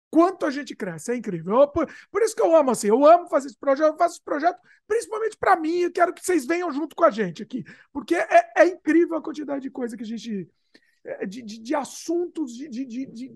quanto 0.09 0.45
a 0.45 0.51
gente 0.51 0.75
cresce. 0.75 1.11
É 1.11 1.15
incrível. 1.15 1.61
Eu, 1.61 1.67
por, 1.67 1.87
por, 2.11 2.21
isso 2.21 2.35
que 2.35 2.41
eu 2.41 2.55
amo 2.55 2.71
assim. 2.71 2.87
Eu 2.87 3.05
amo 3.05 3.27
fazer 3.27 3.47
esse 3.47 3.57
projeto. 3.57 3.93
Eu 3.93 3.97
faço 3.97 4.15
esse 4.15 4.23
projeto 4.23 4.59
principalmente 4.87 5.37
para 5.37 5.55
mim. 5.55 5.79
Eu 5.79 5.91
quero 5.91 6.13
que 6.13 6.25
vocês 6.25 6.45
venham 6.45 6.71
junto 6.71 6.95
com 6.95 7.03
a 7.03 7.11
gente 7.11 7.43
aqui, 7.43 7.63
porque 7.93 8.15
é, 8.15 8.51
é 8.57 8.67
incrível 8.67 9.17
a 9.17 9.21
quantidade 9.21 9.61
de 9.61 9.69
coisa 9.69 9.95
que 9.95 10.03
a 10.03 10.07
gente. 10.07 10.49
É, 11.03 11.25
de, 11.25 11.41
de, 11.41 11.59
de 11.59 11.75
assuntos, 11.75 12.53
de, 12.53 12.67
de, 12.67 13.31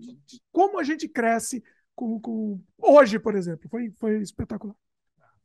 como 0.52 0.78
a 0.78 0.82
gente 0.82 1.08
cresce 1.08 1.64
com, 1.94 2.20
com... 2.20 2.60
hoje, 2.78 3.18
por 3.18 3.34
exemplo. 3.34 3.68
Foi, 3.70 3.90
foi 3.98 4.20
espetacular. 4.20 4.76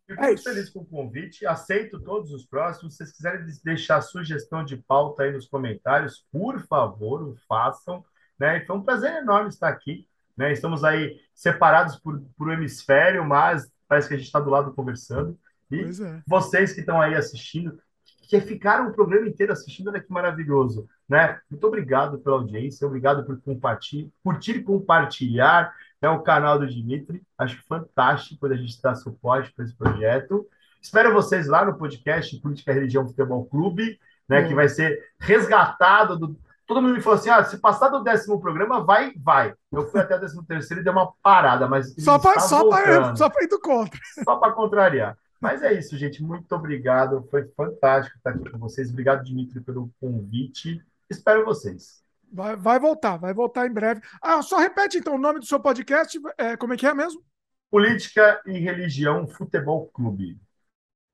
Fico 0.09 0.24
é 0.24 0.27
muito 0.27 0.40
isso. 0.40 0.49
feliz 0.49 0.69
com 0.72 0.80
o 0.80 0.85
convite. 0.85 1.45
Aceito 1.45 2.01
todos 2.01 2.32
os 2.32 2.45
próximos. 2.45 2.93
Se 2.93 2.98
vocês 2.98 3.11
quiserem 3.16 3.45
deixar 3.64 4.01
sugestão 4.01 4.66
de 4.66 4.75
pauta 4.75 5.24
aí 5.24 5.32
nos 5.32 5.48
comentários, 5.48 6.25
por 6.32 6.59
favor, 6.66 7.22
o 7.22 7.35
façam. 7.48 8.03
Né? 8.40 8.66
Foi 8.66 8.75
um 8.75 8.83
prazer 8.83 9.14
enorme 9.17 9.49
estar 9.49 9.69
aqui. 9.69 10.08
Né? 10.39 10.53
Estamos 10.53 10.85
aí 10.85 11.19
separados 11.35 11.97
por, 11.97 12.21
por 12.37 12.49
hemisfério, 12.49 13.25
mas 13.25 13.69
parece 13.89 14.07
que 14.07 14.13
a 14.13 14.17
gente 14.17 14.27
está 14.27 14.39
do 14.39 14.49
lado 14.49 14.73
conversando. 14.73 15.37
E 15.69 15.81
é. 15.81 16.23
vocês 16.25 16.71
que 16.71 16.79
estão 16.79 17.01
aí 17.01 17.13
assistindo, 17.13 17.77
que 18.21 18.39
ficaram 18.39 18.87
o 18.87 18.93
programa 18.93 19.27
inteiro 19.27 19.51
assistindo, 19.51 19.89
olha 19.89 19.99
que 19.99 20.09
maravilhoso. 20.09 20.87
Né? 21.09 21.37
Muito 21.51 21.67
obrigado 21.67 22.19
pela 22.19 22.37
audiência, 22.37 22.87
obrigado 22.87 23.25
por 23.25 23.37
compartilhar, 23.41 24.07
curtir 24.23 24.51
e 24.51 24.63
compartilhar 24.63 25.75
né, 26.01 26.07
o 26.07 26.21
canal 26.21 26.57
do 26.57 26.65
Dimitri. 26.65 27.21
Acho 27.37 27.61
fantástico 27.67 28.39
quando 28.39 28.53
a 28.53 28.57
gente 28.57 28.81
dá 28.81 28.95
suporte 28.95 29.51
para 29.51 29.65
esse 29.65 29.75
projeto. 29.75 30.47
Espero 30.81 31.13
vocês 31.13 31.47
lá 31.47 31.65
no 31.65 31.77
podcast 31.77 32.39
Política, 32.39 32.71
Religião, 32.71 33.05
Futebol 33.05 33.43
Clube, 33.43 33.99
né, 34.25 34.47
que 34.47 34.55
vai 34.55 34.69
ser 34.69 35.03
resgatado 35.19 36.17
do, 36.17 36.39
todo 36.69 36.83
mundo 36.83 36.93
me 36.93 37.01
falou 37.01 37.17
assim: 37.17 37.31
ah, 37.31 37.43
se 37.43 37.57
passar 37.57 37.89
do 37.89 38.03
décimo 38.03 38.39
programa, 38.39 38.83
vai, 38.83 39.11
vai. 39.17 39.56
Eu 39.72 39.89
fui 39.89 39.99
até 39.99 40.15
o 40.15 40.19
décimo 40.19 40.45
terceiro 40.45 40.81
e 40.81 40.83
dei 40.83 40.93
uma 40.93 41.11
parada, 41.23 41.67
mas. 41.67 41.95
Só 41.98 42.19
para 42.19 42.39
só 42.39 42.69
para 42.69 43.15
só 43.15 43.27
ir 43.41 43.48
do 43.48 43.59
contra. 43.59 43.99
Só 44.23 44.35
para 44.35 44.53
contrariar. 44.53 45.17
Mas 45.41 45.64
é 45.64 45.73
isso, 45.73 45.98
gente. 45.98 46.22
Muito 46.22 46.53
obrigado. 46.53 47.27
Foi 47.31 47.43
fantástico 47.57 48.15
estar 48.17 48.30
aqui 48.30 48.48
com 48.51 48.59
vocês. 48.59 48.91
Obrigado, 48.91 49.23
Dimitri, 49.23 49.61
pelo 49.61 49.89
convite. 49.99 50.80
Espero 51.09 51.43
vocês. 51.43 52.03
Vai, 52.31 52.56
vai 52.56 52.80
voltar, 52.80 53.17
vai 53.17 53.33
voltar 53.33 53.65
em 53.65 53.73
breve. 53.73 54.01
Ah, 54.22 54.43
só 54.43 54.59
repete 54.59 54.99
então 54.99 55.15
o 55.15 55.19
nome 55.19 55.39
do 55.39 55.45
seu 55.45 55.59
podcast. 55.59 56.19
É, 56.38 56.56
como 56.56 56.73
é 56.73 56.77
que 56.77 56.85
é 56.85 56.93
mesmo? 56.93 57.23
Política 57.72 58.39
e 58.45 58.59
Religião 58.59 59.27
Futebol 59.27 59.88
Clube. 59.88 60.39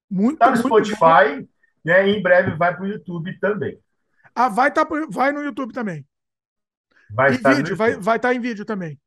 Muito, 0.09 0.39
tá 0.39 0.51
no 0.51 0.57
Spotify, 0.57 1.47
né? 1.83 2.09
E 2.09 2.17
em 2.17 2.21
breve 2.21 2.55
vai 2.55 2.75
para 2.75 2.83
o 2.83 2.87
YouTube 2.87 3.39
também. 3.39 3.79
Ah, 4.35 4.49
vai, 4.49 4.71
tá, 4.71 4.85
vai 5.09 5.31
no 5.31 5.41
YouTube 5.41 5.73
também. 5.73 6.05
Vai 7.09 7.31
em 7.31 7.35
estar 7.35 7.53
vídeo, 7.53 7.75
vai 7.75 7.91
estar 7.91 8.01
vai 8.01 8.19
tá 8.19 8.33
em 8.33 8.39
vídeo 8.39 8.65
também. 8.65 8.99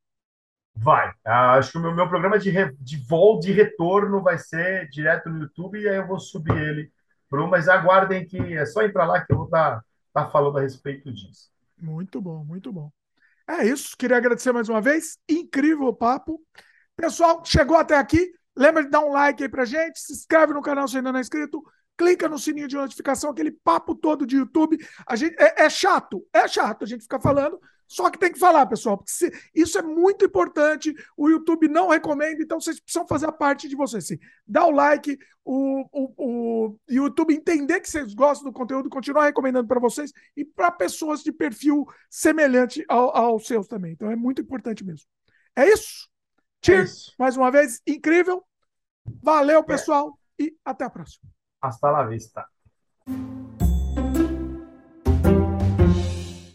Vai. 0.75 1.13
Ah, 1.25 1.55
acho 1.55 1.73
que 1.73 1.79
o 1.79 1.81
meu, 1.81 1.95
meu 1.95 2.09
programa 2.09 2.39
de, 2.39 2.51
re, 2.51 2.73
de 2.81 2.97
voo 2.97 3.39
de 3.39 3.53
retorno 3.53 4.23
vai 4.23 4.39
ser 4.39 4.89
direto 4.89 5.29
no 5.29 5.43
YouTube 5.43 5.79
e 5.79 5.89
aí 5.89 5.97
eu 5.97 6.07
vou 6.07 6.19
subir 6.19 6.57
ele 6.57 6.91
pro, 7.29 7.47
mas 7.47 7.69
aguardem 7.69 8.27
que 8.27 8.57
é 8.57 8.65
só 8.65 8.89
para 8.89 9.05
lá 9.05 9.25
que 9.25 9.33
eu 9.33 9.37
vou 9.37 9.47
estar 9.47 9.81
tá, 10.13 10.25
tá 10.25 10.31
falando 10.31 10.59
a 10.59 10.63
respeito 10.63 11.13
disso. 11.13 11.51
Muito 11.77 12.21
bom, 12.21 12.45
muito 12.45 12.73
bom. 12.73 12.91
É 13.47 13.65
isso. 13.65 13.97
Queria 13.97 14.17
agradecer 14.17 14.53
mais 14.53 14.69
uma 14.69 14.81
vez. 14.81 15.19
Incrível 15.29 15.87
o 15.89 15.95
papo. 15.95 16.41
Pessoal, 16.97 17.43
chegou 17.45 17.77
até 17.77 17.97
aqui. 17.97 18.33
Lembra 18.57 18.83
de 18.83 18.91
dar 18.91 19.01
um 19.01 19.13
like 19.13 19.43
aí 19.43 19.49
pra 19.49 19.65
gente, 19.65 20.01
se 20.01 20.13
inscreve 20.13 20.53
no 20.53 20.61
canal 20.61 20.89
se 20.89 20.97
ainda 20.97 21.13
não 21.13 21.19
é 21.19 21.23
inscrito, 21.23 21.63
clica 21.99 22.29
no 22.29 22.39
sininho 22.39 22.69
de 22.69 22.77
notificação, 22.77 23.31
aquele 23.31 23.51
papo 23.51 23.95
todo 23.95 24.25
de 24.25 24.37
YouTube. 24.37 24.79
A 25.05 25.17
gente, 25.17 25.35
é, 25.37 25.65
é 25.65 25.69
chato, 25.69 26.25
é 26.33 26.47
chato 26.47 26.85
a 26.85 26.87
gente 26.87 27.03
ficar 27.03 27.21
falando, 27.21 27.61
só 27.89 28.11
que 28.11 28.19
tem 28.19 28.31
que 28.31 28.39
falar, 28.39 28.67
pessoal, 28.67 28.99
porque 28.99 29.11
se, 29.11 29.33
isso 29.55 29.79
é 29.79 29.83
muito 29.83 30.25
importante. 30.25 30.95
O 31.17 31.29
YouTube 31.29 31.69
não 31.69 31.89
recomenda, 31.89 32.43
então 32.43 32.61
vocês 32.61 32.79
precisam 32.79 33.07
fazer 33.09 33.27
a 33.27 33.33
parte 33.33 33.67
de 33.67 33.75
vocês. 33.75 34.07
Sim. 34.07 34.19
Dá 34.47 34.65
o 34.67 34.71
like, 34.71 35.19
o, 35.43 35.87
o, 35.91 36.15
o 36.17 36.79
YouTube 36.89 37.35
entender 37.35 37.81
que 37.81 37.91
vocês 37.91 38.13
gostam 38.15 38.51
do 38.51 38.57
conteúdo, 38.57 38.91
continuar 38.91 39.25
recomendando 39.25 39.67
para 39.67 39.81
vocês 39.81 40.13
e 40.37 40.45
para 40.45 40.71
pessoas 40.71 41.23
de 41.23 41.33
perfil 41.33 41.87
semelhante 42.11 42.85
ao, 42.89 43.17
ao 43.17 43.41
seus 43.41 43.67
também. 43.67 43.93
Então 43.93 44.11
é 44.11 44.17
muito 44.17 44.43
importante 44.43 44.85
mesmo. 44.85 45.09
É 45.57 45.67
isso? 45.67 46.09
Cheers! 46.63 46.91
É 46.91 46.93
isso. 46.93 47.15
Mais 47.19 47.37
uma 47.37 47.51
vez, 47.51 47.81
incrível. 47.87 48.45
Valeu, 49.23 49.65
pessoal, 49.65 50.19
é. 50.39 50.45
e 50.45 50.57
até 50.63 50.85
a 50.85 50.91
próxima. 50.91 51.38
Hasta 51.61 51.93
la 51.93 52.05
vista. 52.07 52.51